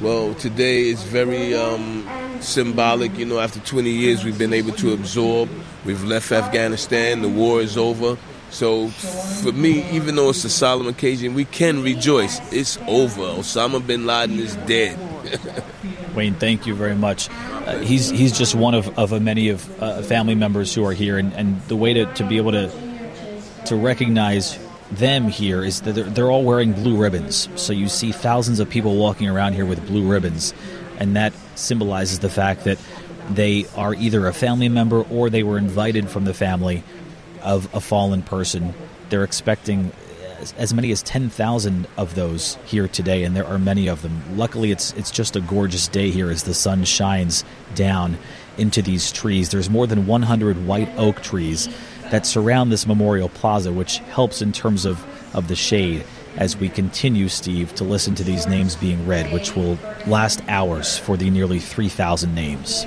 Well, 0.00 0.34
today 0.34 0.88
is 0.88 1.02
very 1.02 1.54
um, 1.54 2.08
symbolic. 2.40 3.16
You 3.16 3.26
know, 3.26 3.38
after 3.38 3.60
20 3.60 3.90
years, 3.90 4.24
we've 4.24 4.38
been 4.38 4.52
able 4.52 4.72
to 4.72 4.92
absorb. 4.92 5.48
We've 5.84 6.02
left 6.04 6.32
Afghanistan. 6.32 7.22
The 7.22 7.28
war 7.28 7.60
is 7.60 7.76
over. 7.76 8.18
So, 8.50 8.88
for 8.88 9.52
me, 9.52 9.88
even 9.90 10.16
though 10.16 10.30
it's 10.30 10.44
a 10.44 10.50
solemn 10.50 10.86
occasion, 10.86 11.34
we 11.34 11.44
can 11.44 11.82
rejoice. 11.82 12.40
It's 12.52 12.78
over. 12.86 13.22
Osama 13.22 13.84
bin 13.84 14.06
Laden 14.06 14.38
is 14.38 14.56
dead. 14.66 14.98
Wayne, 16.14 16.34
thank 16.34 16.66
you 16.66 16.74
very 16.74 16.94
much. 16.94 17.28
Uh, 17.66 17.78
he's 17.78 18.10
he's 18.10 18.36
just 18.38 18.54
one 18.54 18.74
of, 18.74 18.96
of 18.96 19.20
many 19.20 19.48
of 19.48 19.82
uh, 19.82 20.00
family 20.02 20.36
members 20.36 20.72
who 20.72 20.84
are 20.84 20.92
here, 20.92 21.18
and, 21.18 21.32
and 21.34 21.60
the 21.62 21.74
way 21.74 21.92
to, 21.92 22.06
to 22.14 22.24
be 22.24 22.36
able 22.36 22.52
to 22.52 22.70
to 23.66 23.74
recognize 23.74 24.56
them 24.92 25.24
here 25.24 25.64
is 25.64 25.80
that 25.80 25.92
they're, 25.96 26.04
they're 26.04 26.30
all 26.30 26.44
wearing 26.44 26.72
blue 26.72 26.96
ribbons. 26.96 27.48
So 27.56 27.72
you 27.72 27.88
see 27.88 28.12
thousands 28.12 28.60
of 28.60 28.70
people 28.70 28.96
walking 28.96 29.28
around 29.28 29.54
here 29.54 29.66
with 29.66 29.84
blue 29.84 30.06
ribbons, 30.08 30.54
and 30.98 31.16
that 31.16 31.32
symbolizes 31.56 32.20
the 32.20 32.30
fact 32.30 32.64
that 32.64 32.78
they 33.30 33.66
are 33.74 33.94
either 33.94 34.28
a 34.28 34.32
family 34.32 34.68
member 34.68 35.02
or 35.02 35.28
they 35.28 35.42
were 35.42 35.58
invited 35.58 36.08
from 36.08 36.24
the 36.24 36.34
family 36.34 36.84
of 37.42 37.72
a 37.74 37.80
fallen 37.80 38.22
person. 38.22 38.74
They're 39.08 39.24
expecting 39.24 39.90
as, 40.54 40.74
many 40.74 40.90
as 40.90 41.02
10,000 41.02 41.86
of 41.96 42.14
those 42.14 42.58
here 42.64 42.88
today, 42.88 43.24
and 43.24 43.36
there 43.36 43.46
are 43.46 43.58
many 43.58 43.88
of 43.88 44.02
them. 44.02 44.36
Luckily, 44.36 44.70
it's, 44.70 44.92
it's 44.92 45.10
just 45.10 45.36
a 45.36 45.40
gorgeous 45.40 45.88
day 45.88 46.10
here 46.10 46.30
as 46.30 46.44
the 46.44 46.54
sun 46.54 46.84
shines 46.84 47.44
down 47.74 48.18
into 48.58 48.82
these 48.82 49.12
trees. 49.12 49.50
There's 49.50 49.70
more 49.70 49.86
than 49.86 50.06
100 50.06 50.66
white 50.66 50.90
oak 50.96 51.22
trees 51.22 51.68
that 52.10 52.26
surround 52.26 52.70
this 52.70 52.86
memorial 52.86 53.28
plaza, 53.28 53.72
which 53.72 53.98
helps 53.98 54.42
in 54.42 54.52
terms 54.52 54.84
of, 54.84 55.04
of 55.34 55.48
the 55.48 55.56
shade 55.56 56.04
as 56.36 56.56
we 56.56 56.68
continue, 56.68 57.28
Steve, 57.28 57.74
to 57.76 57.84
listen 57.84 58.14
to 58.14 58.24
these 58.24 58.46
names 58.46 58.76
being 58.76 59.06
read, 59.06 59.32
which 59.32 59.56
will 59.56 59.78
last 60.06 60.42
hours 60.48 60.98
for 60.98 61.16
the 61.16 61.30
nearly 61.30 61.58
3,000 61.58 62.34
names. 62.34 62.84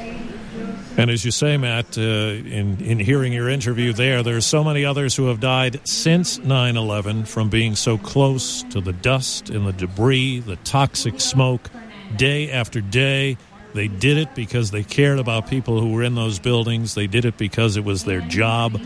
And 0.97 1.09
as 1.09 1.23
you 1.23 1.31
say, 1.31 1.55
Matt, 1.55 1.97
uh, 1.97 2.01
in, 2.01 2.81
in 2.81 2.99
hearing 2.99 3.31
your 3.31 3.47
interview 3.47 3.93
there, 3.93 4.21
there's 4.21 4.45
so 4.45 4.63
many 4.63 4.83
others 4.83 5.15
who 5.15 5.27
have 5.27 5.39
died 5.39 5.87
since 5.87 6.39
9 6.39 6.75
11 6.75 7.25
from 7.25 7.49
being 7.49 7.75
so 7.75 7.97
close 7.97 8.63
to 8.63 8.81
the 8.81 8.91
dust 8.91 9.49
and 9.49 9.65
the 9.65 9.71
debris, 9.71 10.39
the 10.39 10.57
toxic 10.57 11.21
smoke, 11.21 11.69
day 12.15 12.51
after 12.51 12.81
day. 12.81 13.37
They 13.73 13.87
did 13.87 14.17
it 14.17 14.33
because 14.35 14.71
they 14.71 14.83
cared 14.83 15.19
about 15.19 15.47
people 15.47 15.79
who 15.79 15.93
were 15.93 16.03
in 16.03 16.15
those 16.15 16.39
buildings. 16.39 16.95
They 16.95 17.07
did 17.07 17.23
it 17.23 17.37
because 17.37 17.77
it 17.77 17.83
was 17.83 18.03
their 18.03 18.21
job. 18.21 18.81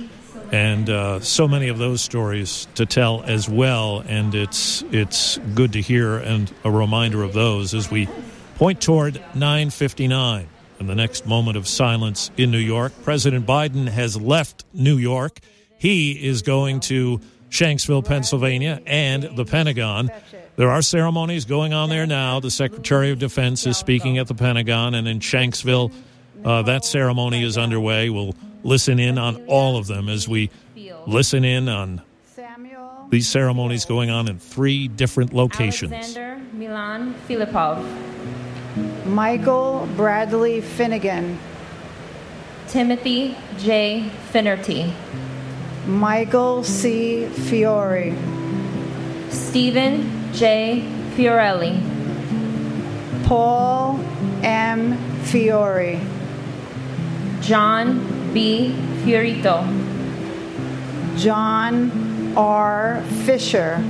And 0.51 0.89
uh, 0.89 1.19
so 1.21 1.47
many 1.47 1.69
of 1.69 1.79
those 1.79 2.01
stories 2.01 2.67
to 2.75 2.85
tell 2.85 3.23
as 3.23 3.49
well. 3.49 4.03
And 4.05 4.35
it's, 4.35 4.83
it's 4.91 5.39
good 5.55 5.73
to 5.73 5.81
hear 5.81 6.17
and 6.17 6.53
a 6.63 6.69
reminder 6.69 7.23
of 7.23 7.33
those 7.33 7.73
as 7.73 7.89
we 7.89 8.07
point 8.55 8.81
toward 8.81 9.15
959 9.33 10.47
and 10.83 10.89
the 10.89 10.95
next 10.95 11.25
moment 11.25 11.55
of 11.55 11.65
silence 11.65 12.29
in 12.35 12.51
New 12.51 12.57
York. 12.57 12.91
President 13.03 13.45
Biden 13.45 13.87
has 13.87 14.19
left 14.19 14.65
New 14.73 14.97
York. 14.97 15.39
He 15.77 16.11
is 16.11 16.41
going 16.41 16.81
to 16.81 17.21
Shanksville, 17.49 18.03
Pennsylvania, 18.03 18.81
and 18.85 19.23
the 19.37 19.45
Pentagon. 19.45 20.11
There 20.57 20.69
are 20.69 20.81
ceremonies 20.81 21.45
going 21.45 21.71
on 21.71 21.87
there 21.87 22.05
now. 22.05 22.41
The 22.41 22.51
Secretary 22.51 23.11
of 23.11 23.19
Defense 23.19 23.65
is 23.65 23.77
speaking 23.77 24.17
at 24.17 24.27
the 24.27 24.35
Pentagon, 24.35 24.93
and 24.93 25.07
in 25.07 25.19
Shanksville, 25.19 25.91
Uh, 26.43 26.61
that 26.63 26.83
ceremony 26.83 27.41
is 27.41 27.57
underway. 27.57 28.09
We'll 28.09 28.35
listen 28.63 28.99
in 28.99 29.17
on 29.17 29.45
all 29.47 29.77
of 29.77 29.87
them 29.87 30.09
as 30.09 30.27
we 30.27 30.49
listen 31.07 31.45
in 31.45 31.69
on 31.69 32.01
these 33.09 33.29
ceremonies 33.29 33.85
going 33.85 34.09
on 34.09 34.27
in 34.27 34.39
three 34.39 34.89
different 34.89 35.31
locations. 35.33 35.93
Alexander 35.93 36.41
Milan 36.51 37.15
Filipov. 37.29 38.12
Michael 39.05 39.87
Bradley 39.95 40.61
Finnegan. 40.61 41.37
Timothy 42.67 43.37
J. 43.59 44.09
Finnerty. 44.31 44.91
Michael 45.85 46.63
C. 46.63 47.27
Fiore. 47.27 48.15
Stephen 49.29 50.33
J. 50.33 50.83
Fiorelli. 51.15 51.81
Paul 53.25 53.99
M. 54.41 54.97
Fiore. 55.23 55.99
John 57.41 58.33
B. 58.33 58.75
Fiorito. 59.03 59.67
John 61.17 62.33
R. 62.35 63.03
Fisher. 63.25 63.83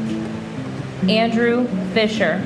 Andrew 1.08 1.68
Fisher. 1.94 2.46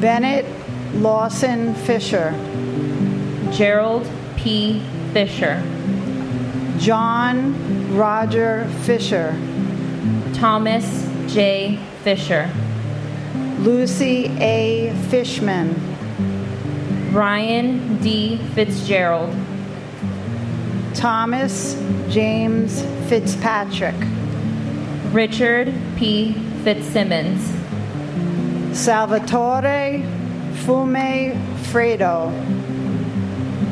Bennett 0.00 0.46
Lawson 0.94 1.74
Fisher. 1.74 2.32
Gerald 3.50 4.06
P. 4.36 4.82
Fisher. 5.12 5.62
John 6.78 7.96
Roger 7.96 8.66
Fisher. 8.82 9.34
Thomas 10.34 11.08
J. 11.32 11.78
Fisher. 12.02 12.50
Lucy 13.58 14.26
A. 14.38 14.94
Fishman. 15.08 15.74
Ryan 17.12 17.98
D. 18.02 18.36
Fitzgerald. 18.54 19.34
Thomas 20.94 21.74
James 22.08 22.82
Fitzpatrick. 23.08 23.94
Richard 25.12 25.72
P. 25.96 26.34
Fitzsimmons. 26.64 27.50
Salvatore 28.76 30.02
Fume 30.52 31.36
Fredo. 31.70 32.30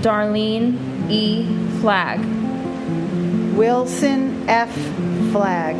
Darlene 0.02 1.10
E. 1.10 1.46
Flagg. 1.80 2.20
Wilson 3.54 4.48
F. 4.48 4.72
Flagg. 5.32 5.76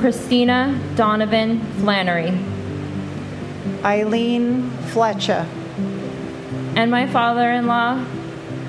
Christina 0.00 0.80
Donovan 0.94 1.60
Flannery. 1.80 2.32
Eileen 3.84 4.70
Fletcher. 4.92 5.46
And 6.76 6.90
my 6.90 7.06
father 7.06 7.50
in 7.50 7.66
law, 7.66 8.04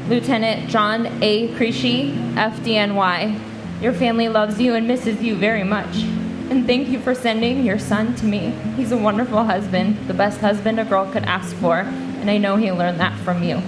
Lieutenant 0.10 0.70
John 0.70 1.06
A. 1.22 1.54
Creasy, 1.56 2.12
FDNY. 2.34 3.40
Your 3.82 3.94
family 3.94 4.28
loves 4.28 4.60
you 4.60 4.74
and 4.74 4.88
misses 4.88 5.22
you 5.22 5.36
very 5.36 5.64
much. 5.64 6.04
And 6.52 6.68
thank 6.68 6.90
you 6.90 7.00
for 7.00 7.16
sending 7.16 7.64
your 7.64 7.80
son 7.80 8.14
to 8.18 8.26
me. 8.26 8.54
He's 8.76 8.92
a 8.92 8.98
wonderful 8.98 9.42
husband, 9.42 9.98
the 10.10 10.14
best 10.14 10.42
husband 10.42 10.82
a 10.82 10.84
girl 10.84 11.10
could 11.10 11.24
ask 11.24 11.56
for, 11.56 11.78
and 11.78 12.30
I 12.30 12.38
know 12.40 12.58
he 12.58 12.74
learned 12.74 13.00
that 13.00 13.18
from 13.20 13.42
you. 13.42 13.62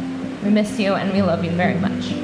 We 0.44 0.50
miss 0.50 0.78
you 0.78 0.96
and 0.96 1.14
we 1.14 1.22
love 1.22 1.46
you 1.46 1.52
very 1.52 1.76
much. 1.76 2.23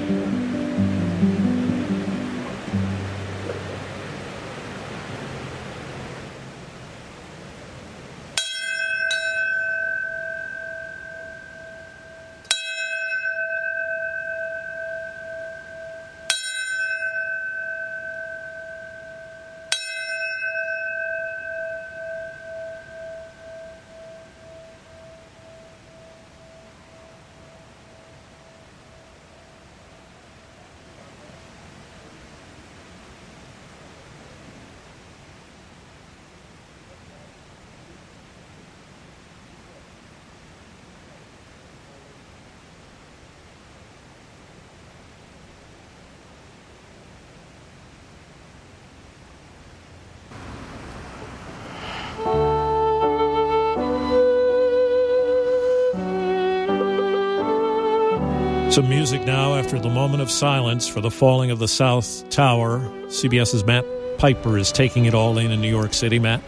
Some 58.69 58.87
music 58.87 59.25
now 59.25 59.55
after 59.55 59.79
the 59.79 59.89
moment 59.89 60.21
of 60.21 60.29
silence 60.29 60.87
for 60.87 61.01
the 61.01 61.09
falling 61.09 61.49
of 61.49 61.57
the 61.57 61.67
South 61.67 62.29
Tower. 62.29 62.81
CBS's 63.07 63.65
Matt 63.65 63.83
Piper 64.19 64.59
is 64.59 64.71
taking 64.71 65.05
it 65.05 65.15
all 65.15 65.39
in 65.39 65.49
in 65.49 65.59
New 65.59 65.69
York 65.69 65.91
City. 65.91 66.19
Matt? 66.19 66.39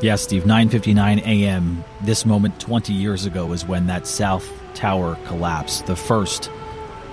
Yes, 0.00 0.22
Steve, 0.22 0.42
9:59 0.42 1.20
a.m. 1.24 1.84
This 2.00 2.26
moment 2.26 2.58
20 2.58 2.92
years 2.92 3.24
ago 3.24 3.52
is 3.52 3.64
when 3.64 3.86
that 3.86 4.04
South 4.08 4.50
Tower 4.74 5.16
collapsed, 5.26 5.86
the 5.86 5.94
first 5.94 6.50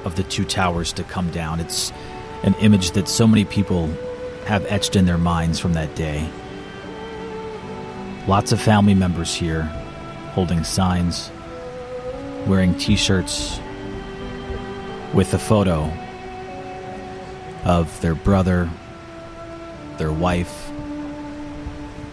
of 0.06 0.16
the 0.16 0.24
two 0.24 0.44
towers 0.44 0.92
to 0.94 1.04
come 1.04 1.30
down. 1.30 1.60
It's 1.60 1.94
an 2.42 2.56
image 2.56 2.92
that 2.92 3.08
so 3.08 3.28
many 3.28 3.46
people 3.46 3.88
have 4.46 4.66
etched 4.66 4.96
in 4.96 5.06
their 5.06 5.20
minds 5.20 5.60
from 5.60 5.74
that 5.74 5.94
day. 5.94 6.28
Lots 8.28 8.52
of 8.52 8.60
family 8.60 8.96
members 8.96 9.36
here 9.36 9.64
holding 10.34 10.64
signs, 10.64 11.30
wearing 12.48 12.76
t-shirts 12.78 13.60
with 15.14 15.34
a 15.34 15.40
photo 15.40 15.92
of 17.64 18.00
their 18.02 18.16
brother, 18.16 18.70
their 19.98 20.12
wife, 20.12 20.72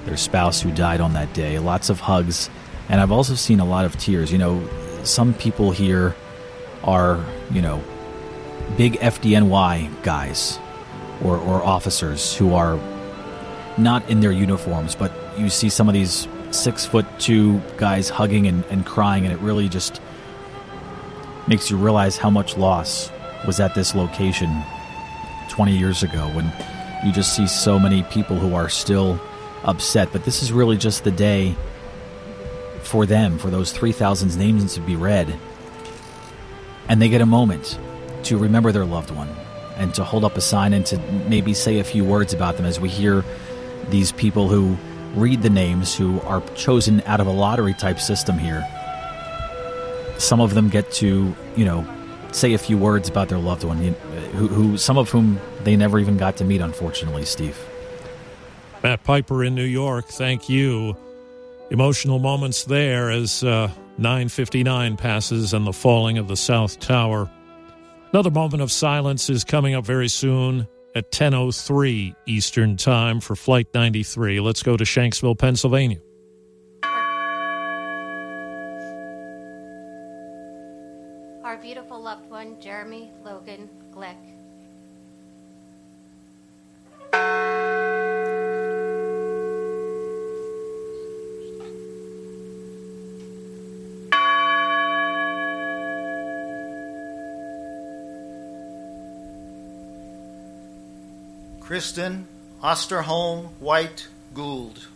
their 0.05 0.17
spouse 0.17 0.61
who 0.61 0.71
died 0.73 1.01
on 1.01 1.13
that 1.15 1.33
day. 1.33 1.59
Lots 1.59 1.91
of 1.91 2.01
hugs, 2.01 2.51
and 2.89 3.01
I've 3.01 3.13
also 3.13 3.35
seen 3.35 3.61
a 3.61 3.65
lot 3.65 3.85
of 3.85 3.97
tears. 3.99 4.33
You 4.33 4.39
know, 4.39 4.69
some 5.05 5.35
people 5.35 5.71
here 5.71 6.15
are, 6.85 7.25
you 7.51 7.63
know, 7.63 7.83
big 8.77 8.95
FDNY 8.95 10.03
guys 10.03 10.59
or, 11.23 11.37
or 11.39 11.63
officers 11.63 12.35
who 12.37 12.55
are 12.55 12.79
not 13.79 14.09
in 14.09 14.21
their 14.21 14.33
uniforms, 14.33 14.95
but 14.95 15.13
you 15.39 15.51
see 15.51 15.69
some 15.69 15.89
of 15.89 15.95
these 15.95 16.27
six 16.51 16.87
foot 16.87 17.07
two 17.19 17.61
guys 17.77 18.09
hugging 18.09 18.47
and, 18.47 18.65
and 18.67 18.87
crying, 18.87 19.25
and 19.25 19.33
it 19.33 19.41
really 19.41 19.69
just 19.69 20.01
makes 21.49 21.71
you 21.71 21.77
realize 21.77 22.17
how 22.17 22.31
much 22.31 22.57
loss 22.57 23.11
was 23.47 23.61
at 23.61 23.75
this 23.75 23.95
location 23.95 24.63
20 25.49 25.77
years 25.77 26.03
ago 26.03 26.29
when 26.31 26.53
you 27.05 27.13
just 27.13 27.37
see 27.37 27.47
so 27.47 27.79
many 27.79 28.03
people 28.05 28.37
who 28.37 28.55
are 28.55 28.69
still 28.69 29.21
upset. 29.65 30.09
But 30.13 30.25
this 30.25 30.43
is 30.43 30.53
really 30.53 30.77
just 30.77 31.05
the 31.05 31.11
day 31.11 31.55
for 32.83 33.07
them, 33.07 33.39
for 33.39 33.51
those 33.51 33.73
3,000 33.73 34.37
names 34.37 34.75
to 34.75 34.81
be 34.81 34.97
read. 34.97 35.39
And 36.89 37.01
they 37.01 37.09
get 37.09 37.21
a 37.21 37.27
moment 37.27 37.79
to 38.25 38.39
remember 38.39 38.73
their 38.73 38.85
loved 38.85 39.11
one 39.11 39.29
and 39.77 39.95
to 39.95 40.05
hold 40.05 40.25
up 40.25 40.37
a 40.37 40.41
sign 40.41 40.73
and 40.73 40.87
to 40.87 40.99
maybe 41.29 41.55
say 41.55 41.79
a 41.79 41.85
few 41.85 42.05
words 42.05 42.33
about 42.33 42.57
them 42.57 42.67
as 42.67 42.81
we 42.81 42.89
hear 42.89 43.25
these 43.91 44.11
people 44.13 44.49
who 44.49 44.77
read 45.15 45.43
the 45.43 45.51
names 45.51 45.95
who 45.95 46.21
are 46.23 46.41
chosen 46.55 47.03
out 47.07 47.21
of 47.21 47.27
a 47.27 47.31
lottery 47.31 47.75
type 47.75 48.01
system 48.01 48.39
here 48.39 48.67
some 50.19 50.41
of 50.41 50.55
them 50.55 50.69
get 50.69 50.91
to, 50.93 51.35
you 51.57 51.65
know, 51.65 51.87
say 52.33 52.55
a 52.55 52.59
few 52.59 52.77
words 52.77 53.09
about 53.09 53.29
their 53.29 53.39
loved 53.39 53.65
one, 53.65 53.79
who, 53.79 54.49
who 54.49 54.77
some 54.77 54.99
of 54.99 55.11
whom 55.11 55.41
they 55.65 55.77
never 55.77 55.99
even 55.99 56.17
got 56.17 56.37
to 56.37 56.45
meet, 56.45 56.61
unfortunately, 56.61 57.25
Steve. 57.25 57.59
Matt 58.83 59.05
Piper 59.05 59.43
in 59.43 59.55
New 59.55 59.65
York, 59.65 60.07
thank 60.07 60.49
you. 60.49 60.97
Emotional 61.71 62.19
moments 62.19 62.65
there 62.65 63.11
as 63.11 63.43
uh, 63.43 63.69
959 63.99 64.97
passes 64.97 65.53
and 65.53 65.67
the 65.67 65.73
falling 65.73 66.19
of 66.19 66.29
the 66.29 66.37
South 66.37 66.79
Tower. 66.79 67.31
Another 68.13 68.31
moment 68.31 68.63
of 68.63 68.71
silence 68.71 69.29
is 69.29 69.43
coming 69.43 69.75
up 69.75 69.85
very 69.85 70.09
soon 70.09 70.69
at 70.95 71.11
10.03 71.11 72.15
Eastern 72.27 72.77
Time 72.77 73.21
for 73.21 73.35
Flight 73.35 73.69
93. 73.75 74.41
Let's 74.41 74.63
go 74.63 74.77
to 74.77 74.85
Shanksville, 74.85 75.39
Pennsylvania. 75.39 75.99
beautiful 81.67 82.01
loved 82.01 82.31
one, 82.31 82.55
Jeremy 82.61 83.11
Logan 83.25 83.69
Glick. 83.93 84.15
Kristen 101.59 102.29
Osterholm 102.63 103.49
White 103.59 104.07
Gould. 104.35 104.87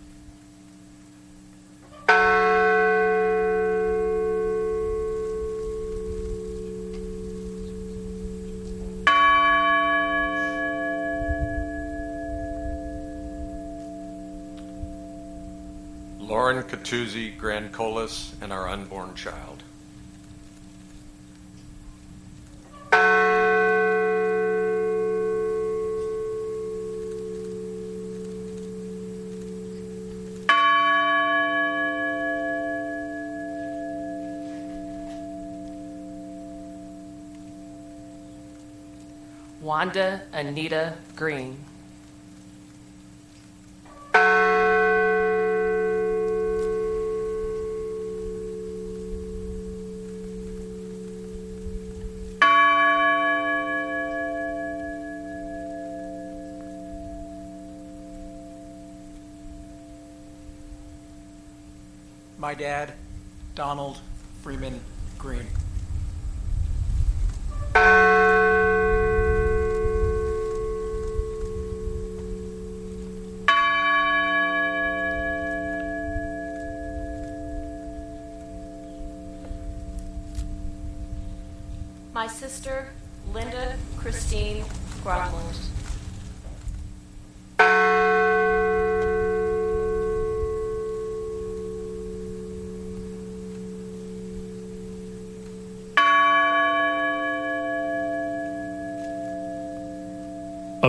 Lauren 16.70 16.84
Catuzzi 16.84 17.36
Grandcolas 17.36 18.32
and 18.40 18.52
our 18.52 18.68
unborn 18.68 19.14
child. 19.14 19.62
Wanda 39.60 40.22
Anita 40.32 40.94
Green. 41.16 41.69
My 62.50 62.54
dad, 62.54 62.94
Donald 63.54 64.00
Freeman 64.42 64.80
Greene. 65.18 65.46
My 82.12 82.26
sister, 82.26 82.88
Linda 83.32 83.76
Christine 83.96 84.64
Gronlund. 85.04 85.69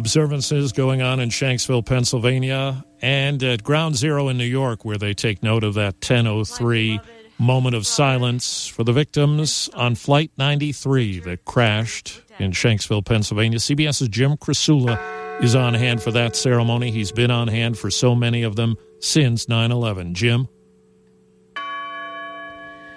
Observances 0.02 0.72
going 0.72 1.04
on 1.04 1.20
in 1.20 1.30
Shanksville, 1.30 1.86
Pennsylvania, 1.86 2.84
and 3.04 3.44
at 3.44 3.62
Ground 3.62 3.96
Zero 3.96 4.30
in 4.30 4.38
New 4.38 4.46
York, 4.46 4.84
where 4.84 4.98
they 4.98 5.14
take 5.14 5.44
note 5.44 5.64
of 5.64 5.76
that 5.76 5.94
1003 5.98 7.00
moment 7.38 7.76
of 7.76 7.86
silence 7.86 8.66
for 8.66 8.84
the 8.84 8.92
victims 8.92 9.70
on 9.76 9.94
Flight 9.94 10.32
93 10.38 11.20
that 11.20 11.46
crashed 11.46 12.24
in 12.40 12.52
Shanksville, 12.52 13.06
Pennsylvania. 13.06 13.60
CBS's 13.60 14.10
Jim 14.10 14.38
Krasula 14.38 15.00
is 15.44 15.54
on 15.54 15.76
hand 15.76 16.02
for 16.02 16.10
that 16.10 16.36
ceremony. 16.36 16.90
He's 16.90 17.12
been 17.12 17.30
on 17.30 17.48
hand 17.48 17.78
for 17.78 17.92
so 17.92 18.16
many 18.16 18.42
of 18.42 18.56
them 18.56 18.78
since 19.02 19.48
9 19.48 19.72
11. 19.72 20.16
Jim? 20.16 20.48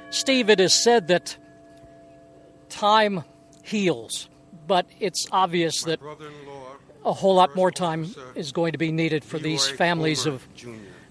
Steve, 0.09 0.49
it 0.49 0.59
is 0.59 0.73
said 0.73 1.09
that 1.09 1.37
time 2.71 3.25
heals, 3.63 4.31
but 4.67 4.87
it's 5.01 5.29
obvious 5.31 5.83
that 5.83 6.01
a 7.05 7.13
whole 7.13 7.35
lot 7.35 7.55
more 7.55 7.71
time 7.71 8.15
is 8.35 8.53
going 8.53 8.73
to 8.73 8.79
be 8.79 8.91
needed 8.91 9.25
for 9.25 9.39
these 9.39 9.69
families 9.69 10.27
of 10.27 10.47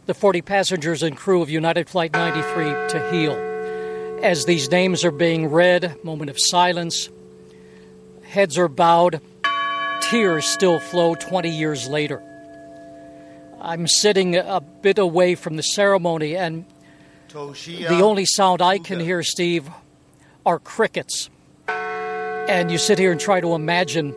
the 0.05 0.13
40 0.13 0.41
passengers 0.41 1.03
and 1.03 1.15
crew 1.15 1.41
of 1.41 1.49
United 1.49 1.87
Flight 1.89 2.13
93 2.13 2.65
to 2.89 3.11
heal. 3.11 3.33
As 4.23 4.45
these 4.45 4.71
names 4.71 5.05
are 5.05 5.11
being 5.11 5.47
read, 5.47 6.03
moment 6.03 6.29
of 6.29 6.39
silence, 6.39 7.09
heads 8.23 8.57
are 8.57 8.67
bowed, 8.67 9.21
tears 10.01 10.45
still 10.45 10.79
flow 10.79 11.15
20 11.15 11.49
years 11.49 11.87
later. 11.87 12.21
I'm 13.61 13.87
sitting 13.87 14.35
a 14.35 14.59
bit 14.59 14.97
away 14.97 15.35
from 15.35 15.55
the 15.55 15.63
ceremony, 15.63 16.35
and 16.35 16.65
the 17.29 18.01
only 18.01 18.25
sound 18.25 18.61
I 18.61 18.77
can 18.79 18.99
hear, 18.99 19.23
Steve, 19.23 19.69
are 20.45 20.59
crickets. 20.59 21.29
And 21.67 22.69
you 22.71 22.77
sit 22.77 22.99
here 22.99 23.11
and 23.11 23.21
try 23.21 23.39
to 23.39 23.53
imagine 23.53 24.13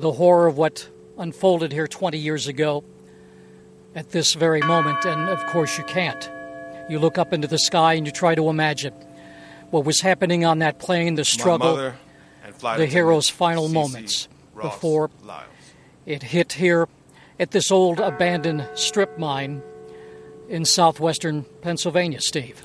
the 0.00 0.12
horror 0.12 0.46
of 0.46 0.56
what 0.56 0.88
unfolded 1.18 1.72
here 1.72 1.86
20 1.86 2.18
years 2.18 2.46
ago 2.46 2.82
at 3.94 4.10
this 4.10 4.34
very 4.34 4.60
moment, 4.60 5.04
and 5.04 5.28
of 5.28 5.44
course 5.46 5.76
you 5.76 5.84
can't. 5.84 6.30
You 6.88 6.98
look 6.98 7.18
up 7.18 7.32
into 7.32 7.46
the 7.46 7.58
sky 7.58 7.94
and 7.94 8.06
you 8.06 8.12
try 8.12 8.34
to 8.34 8.48
imagine 8.48 8.94
what 9.70 9.84
was 9.84 10.00
happening 10.00 10.44
on 10.44 10.60
that 10.60 10.78
plane, 10.78 11.14
the 11.14 11.24
struggle, 11.24 11.92
the 12.60 12.86
hero's 12.86 13.28
final 13.28 13.68
moments 13.68 14.28
Ross 14.54 14.74
before 14.74 15.10
Lyles. 15.22 15.46
it 16.06 16.22
hit 16.22 16.54
here 16.54 16.88
at 17.38 17.52
this 17.52 17.70
old 17.70 18.00
abandoned 18.00 18.68
strip 18.74 19.18
mine 19.18 19.62
in 20.48 20.64
southwestern 20.64 21.44
Pennsylvania, 21.62 22.20
Steve. 22.20 22.62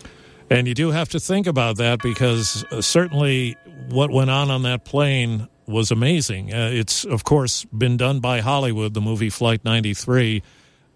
And 0.49 0.67
you 0.67 0.73
do 0.73 0.91
have 0.91 1.09
to 1.09 1.19
think 1.19 1.47
about 1.47 1.77
that 1.77 2.01
because 2.01 2.63
uh, 2.71 2.81
certainly 2.81 3.55
what 3.89 4.11
went 4.11 4.29
on 4.29 4.49
on 4.49 4.63
that 4.63 4.85
plane 4.85 5.47
was 5.67 5.91
amazing. 5.91 6.53
Uh, 6.53 6.69
it's, 6.71 7.05
of 7.05 7.23
course, 7.23 7.65
been 7.65 7.97
done 7.97 8.19
by 8.19 8.41
Hollywood, 8.41 8.93
the 8.93 9.01
movie 9.01 9.29
Flight 9.29 9.63
93. 9.63 10.43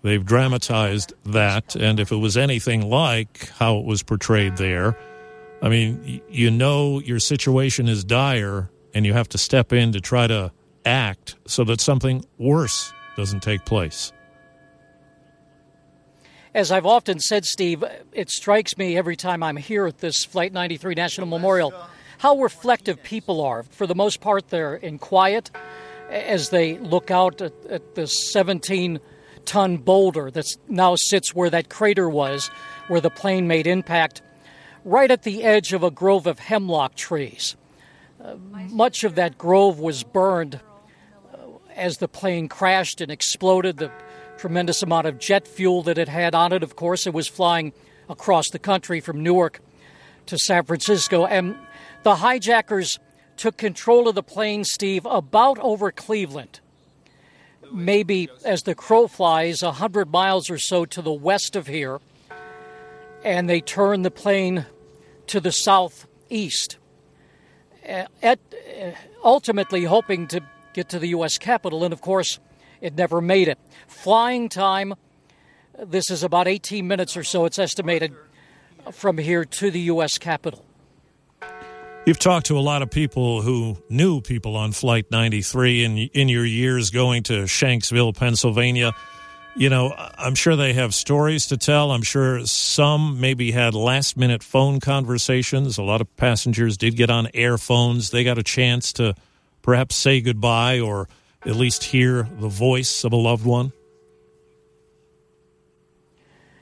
They've 0.02 0.26
dramatized 0.26 1.14
that. 1.26 1.76
And 1.76 2.00
if 2.00 2.12
it 2.12 2.18
was 2.18 2.38
anything 2.38 2.90
like 2.90 3.50
how 3.50 3.78
it 3.78 3.86
was 3.86 4.04
portrayed 4.04 4.58
there, 4.58 4.98
I 5.62 5.70
mean, 5.70 6.22
you 6.30 6.52
know 6.52 7.00
your 7.00 7.20
situation 7.20 7.88
is 7.88 8.04
dire 8.04 8.70
and 8.94 9.06
you 9.06 9.14
have 9.14 9.30
to 9.30 9.38
step 9.38 9.74
in 9.74 9.92
to 9.92 10.00
try 10.00 10.28
to 10.28 10.52
act 10.86 11.36
so 11.46 11.64
that 11.66 11.82
something 11.82 12.26
worse 12.38 12.94
doesn't 13.18 13.42
take 13.42 13.66
place. 13.66 14.14
As 16.54 16.72
I've 16.72 16.86
often 16.86 17.20
said, 17.20 17.46
Steve, 17.46 17.84
it 18.12 18.30
strikes 18.30 18.78
me 18.78 18.98
every 18.98 19.16
time 19.16 19.44
I'm 19.44 19.58
here 19.58 19.86
at 19.86 20.00
this 20.00 20.26
Flight 20.26 20.52
93 20.52 20.96
National 20.96 21.28
Memorial 21.28 21.74
how 22.20 22.38
reflective 22.38 23.02
people 23.02 23.42
are. 23.42 23.64
For 23.64 23.88
the 23.88 23.96
most 23.96 24.20
part, 24.22 24.50
they're 24.50 24.76
in 24.76 25.00
quiet 25.00 25.50
as 26.10 26.50
they 26.50 26.78
look 26.78 27.10
out 27.10 27.42
at, 27.42 27.54
at 27.70 27.96
the 27.96 28.08
17 28.08 29.00
ton 29.46 29.78
boulder 29.78 30.30
that 30.30 30.46
now 30.68 30.96
sits 30.96 31.34
where 31.34 31.50
that 31.50 31.70
crater 31.70 32.10
was, 32.10 32.52
where 32.88 33.00
the 33.00 33.10
plane 33.10 33.48
made 33.48 33.68
impact, 33.68 34.22
right 34.84 35.10
at 35.10 35.24
the 35.24 35.44
edge 35.44 35.72
of 35.72 35.82
a 35.82 35.90
grove 35.90 36.28
of 36.28 36.40
hemlock 36.40 36.96
trees. 36.96 37.56
Uh, 38.22 38.36
much 38.70 39.06
of 39.06 39.16
that 39.16 39.38
grove 39.38 39.80
was 39.80 40.04
burned 40.04 40.60
uh, 41.34 41.38
as 41.74 42.00
the 42.00 42.08
plane 42.10 42.50
crashed 42.50 43.00
and 43.00 43.10
exploded. 43.10 43.78
The 43.78 43.92
tremendous 44.38 44.84
amount 44.84 45.08
of 45.08 45.20
jet 45.20 45.48
fuel 45.48 45.84
that 45.84 45.98
it 45.98 46.10
had 46.10 46.36
on 46.36 46.52
it, 46.52 46.64
of 46.64 46.76
course, 46.76 47.08
it 47.08 47.14
was 47.14 47.30
flying 47.30 47.72
across 48.10 48.50
the 48.50 48.60
country 48.60 49.00
from 49.00 49.24
Newark 49.24 49.62
to 50.26 50.38
San 50.38 50.66
Francisco. 50.66 51.26
And 51.26 51.56
the 52.04 52.16
hijackers 52.16 53.00
took 53.38 53.58
control 53.58 54.08
of 54.08 54.16
the 54.16 54.24
plane, 54.24 54.64
Steve, 54.64 55.06
about 55.06 55.58
over 55.60 55.92
Cleveland. 55.92 56.60
Maybe 57.72 58.30
as 58.44 58.64
the 58.64 58.76
crow 58.76 59.08
flies, 59.08 59.62
a 59.62 59.72
hundred 59.74 60.12
miles 60.12 60.50
or 60.50 60.58
so 60.58 60.86
to 60.86 61.02
the 61.02 61.14
west 61.14 61.56
of 61.56 61.68
here, 61.68 62.00
and 63.24 63.50
they 63.50 63.62
turned 63.62 64.04
the 64.04 64.12
plane 64.12 64.66
to 65.28 65.40
the 65.40 65.52
southeast. 65.52 66.78
Uh, 67.88 68.06
At, 68.22 68.40
uh, 68.54 68.92
ultimately, 69.24 69.84
hoping 69.84 70.28
to 70.28 70.42
get 70.74 70.90
to 70.90 71.00
the 71.00 71.10
U.S. 71.10 71.38
Capitol, 71.38 71.84
and 71.84 71.94
of 71.94 72.02
course, 72.02 72.40
it 72.82 72.96
never 72.96 73.22
made 73.22 73.48
it. 73.48 73.60
Flying 73.88 74.50
time, 74.50 74.96
this 75.78 76.10
is 76.10 76.24
about 76.24 76.48
18 76.48 76.88
minutes 76.88 77.16
or 77.16 77.24
so, 77.24 77.46
it's 77.46 77.60
estimated, 77.60 78.14
from 78.92 79.18
here 79.18 79.46
to 79.46 79.72
the 79.72 79.82
U.S. 79.82 80.18
Capitol. 80.18 80.66
You've 82.10 82.18
talked 82.18 82.48
to 82.48 82.58
a 82.58 82.60
lot 82.60 82.82
of 82.82 82.90
people 82.90 83.44
who 83.44 83.78
knew 83.88 84.20
people 84.20 84.56
on 84.56 84.72
Flight 84.72 85.12
93 85.12 85.84
in, 85.84 85.98
in 86.00 86.28
your 86.28 86.44
years 86.44 86.90
going 86.90 87.22
to 87.26 87.44
Shanksville, 87.44 88.18
Pennsylvania. 88.18 88.94
You 89.56 89.70
know, 89.70 89.94
I'm 90.18 90.34
sure 90.34 90.56
they 90.56 90.74
have 90.74 90.96
stories 90.96 91.46
to 91.50 91.58
tell. 91.58 91.92
I'm 91.92 92.02
sure 92.02 92.44
some 92.48 93.20
maybe 93.20 93.52
had 93.52 93.76
last 93.76 94.18
minute 94.18 94.42
phone 94.42 94.80
conversations. 94.80 95.78
A 95.78 95.84
lot 95.84 96.02
of 96.02 96.18
passengers 96.18 96.78
did 96.78 96.96
get 96.96 97.12
on 97.12 97.28
air 97.36 97.60
phones. 97.60 98.10
They 98.10 98.24
got 98.24 98.40
a 98.40 98.44
chance 98.44 98.92
to 98.94 99.14
perhaps 99.62 99.96
say 99.96 100.20
goodbye 100.20 100.80
or 100.80 101.08
at 101.46 101.56
least 101.58 101.84
hear 101.84 102.28
the 102.40 102.50
voice 102.50 103.04
of 103.04 103.14
a 103.14 103.18
loved 103.18 103.46
one? 103.46 103.72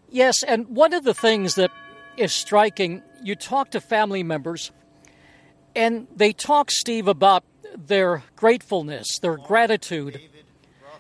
Yes, 0.10 0.44
and 0.44 0.68
one 0.68 0.92
of 0.92 1.06
the 1.06 1.14
things 1.14 1.56
that 1.56 1.72
is 2.18 2.34
striking, 2.34 3.02
you 3.24 3.34
talk 3.36 3.72
to 3.72 3.80
family 3.80 4.24
members, 4.24 4.72
and 5.78 6.08
they 6.14 6.34
talk, 6.34 6.72
Steve, 6.72 7.08
about 7.08 7.44
their 7.76 8.24
gratefulness, 8.36 9.20
their 9.20 9.38
gratitude 9.38 10.20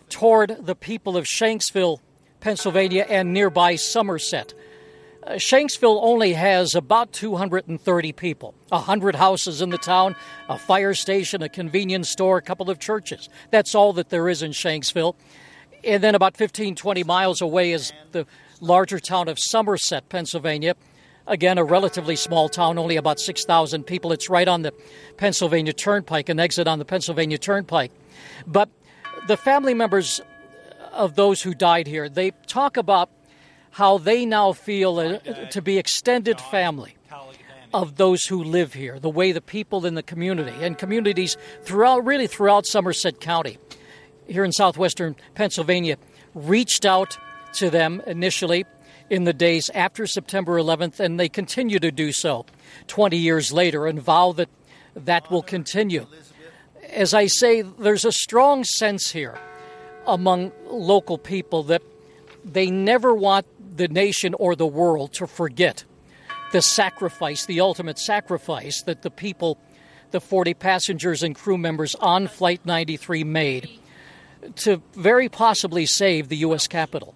toward 0.09 0.55
the 0.65 0.75
people 0.75 1.17
of 1.17 1.25
Shanksville, 1.25 1.99
Pennsylvania, 2.39 3.05
and 3.09 3.33
nearby 3.33 3.75
Somerset. 3.75 4.53
Uh, 5.23 5.31
Shanksville 5.31 5.99
only 6.01 6.33
has 6.33 6.75
about 6.75 7.11
230 7.11 8.11
people, 8.13 8.53
100 8.69 9.15
houses 9.15 9.61
in 9.61 9.71
the 9.71 9.79
town, 9.79 10.15
a 10.47 10.59
fire 10.59 10.93
station, 10.93 11.41
a 11.41 11.49
convenience 11.49 12.09
store, 12.09 12.37
a 12.37 12.41
couple 12.41 12.69
of 12.69 12.79
churches. 12.79 13.27
That's 13.49 13.73
all 13.73 13.93
that 13.93 14.09
there 14.09 14.29
is 14.29 14.43
in 14.43 14.51
Shanksville. 14.51 15.15
And 15.83 16.03
then 16.03 16.13
about 16.13 16.37
15, 16.37 16.75
20 16.75 17.03
miles 17.03 17.41
away 17.41 17.71
is 17.71 17.91
the 18.11 18.27
larger 18.61 18.99
town 18.99 19.27
of 19.27 19.39
Somerset, 19.39 20.07
Pennsylvania. 20.07 20.75
Again, 21.27 21.57
a 21.57 21.63
relatively 21.63 22.15
small 22.15 22.47
town, 22.47 22.77
only 22.77 22.95
about 22.95 23.19
6,000 23.19 23.83
people. 23.83 24.13
It's 24.13 24.29
right 24.29 24.47
on 24.47 24.61
the 24.61 24.73
Pennsylvania 25.17 25.73
Turnpike, 25.73 26.29
an 26.29 26.39
exit 26.39 26.67
on 26.67 26.79
the 26.79 26.85
Pennsylvania 26.85 27.37
Turnpike. 27.37 27.91
But 28.45 28.69
the 29.27 29.35
family 29.35 29.73
members 29.73 30.21
of 30.93 31.15
those 31.15 31.41
who 31.41 31.53
died 31.53 31.85
here, 31.85 32.07
they 32.07 32.31
talk 32.47 32.77
about 32.77 33.09
how 33.71 33.97
they 33.97 34.25
now 34.25 34.53
feel 34.53 34.99
uh, 34.99 35.19
to 35.49 35.61
be 35.61 35.77
extended 35.77 36.39
family 36.39 36.95
of 37.73 37.97
those 37.97 38.25
who 38.25 38.43
live 38.43 38.73
here, 38.73 38.97
the 38.97 39.09
way 39.09 39.33
the 39.33 39.41
people 39.41 39.85
in 39.85 39.95
the 39.95 40.03
community 40.03 40.53
and 40.63 40.77
communities 40.77 41.35
throughout, 41.63 42.05
really 42.05 42.27
throughout 42.27 42.65
Somerset 42.65 43.19
County, 43.19 43.57
here 44.27 44.45
in 44.45 44.51
southwestern 44.51 45.15
Pennsylvania, 45.35 45.97
reached 46.33 46.85
out 46.85 47.17
to 47.53 47.69
them 47.69 48.01
initially 48.07 48.65
in 49.09 49.23
the 49.23 49.33
days 49.33 49.69
after 49.73 50.05
September 50.05 50.59
11th, 50.59 50.99
and 50.99 51.19
they 51.19 51.29
continue 51.29 51.79
to 51.79 51.91
do 51.91 52.11
so 52.11 52.45
20 52.87 53.17
years 53.17 53.51
later 53.51 53.87
and 53.87 54.01
vow 54.01 54.31
that 54.33 54.49
that 54.95 55.29
will 55.31 55.43
continue. 55.43 56.05
As 56.89 57.13
I 57.13 57.27
say, 57.27 57.61
there's 57.61 58.05
a 58.05 58.11
strong 58.11 58.63
sense 58.63 59.11
here 59.11 59.37
among 60.05 60.51
local 60.65 61.17
people 61.17 61.63
that 61.63 61.81
they 62.43 62.71
never 62.71 63.13
want 63.13 63.45
the 63.77 63.87
nation 63.87 64.33
or 64.33 64.55
the 64.55 64.65
world 64.67 65.13
to 65.13 65.27
forget 65.27 65.83
the 66.51 66.61
sacrifice, 66.61 67.45
the 67.45 67.59
ultimate 67.59 67.99
sacrifice 67.99 68.81
that 68.83 69.01
the 69.01 69.11
people, 69.11 69.59
the 70.11 70.21
40 70.21 70.53
passengers 70.53 71.23
and 71.23 71.35
crew 71.35 71.57
members 71.57 71.93
on 71.95 72.27
Flight 72.27 72.65
93 72.65 73.23
made 73.25 73.69
to 74.55 74.81
very 74.93 75.27
possibly 75.27 75.85
save 75.85 76.29
the 76.29 76.37
U.S. 76.37 76.67
Capitol. 76.67 77.15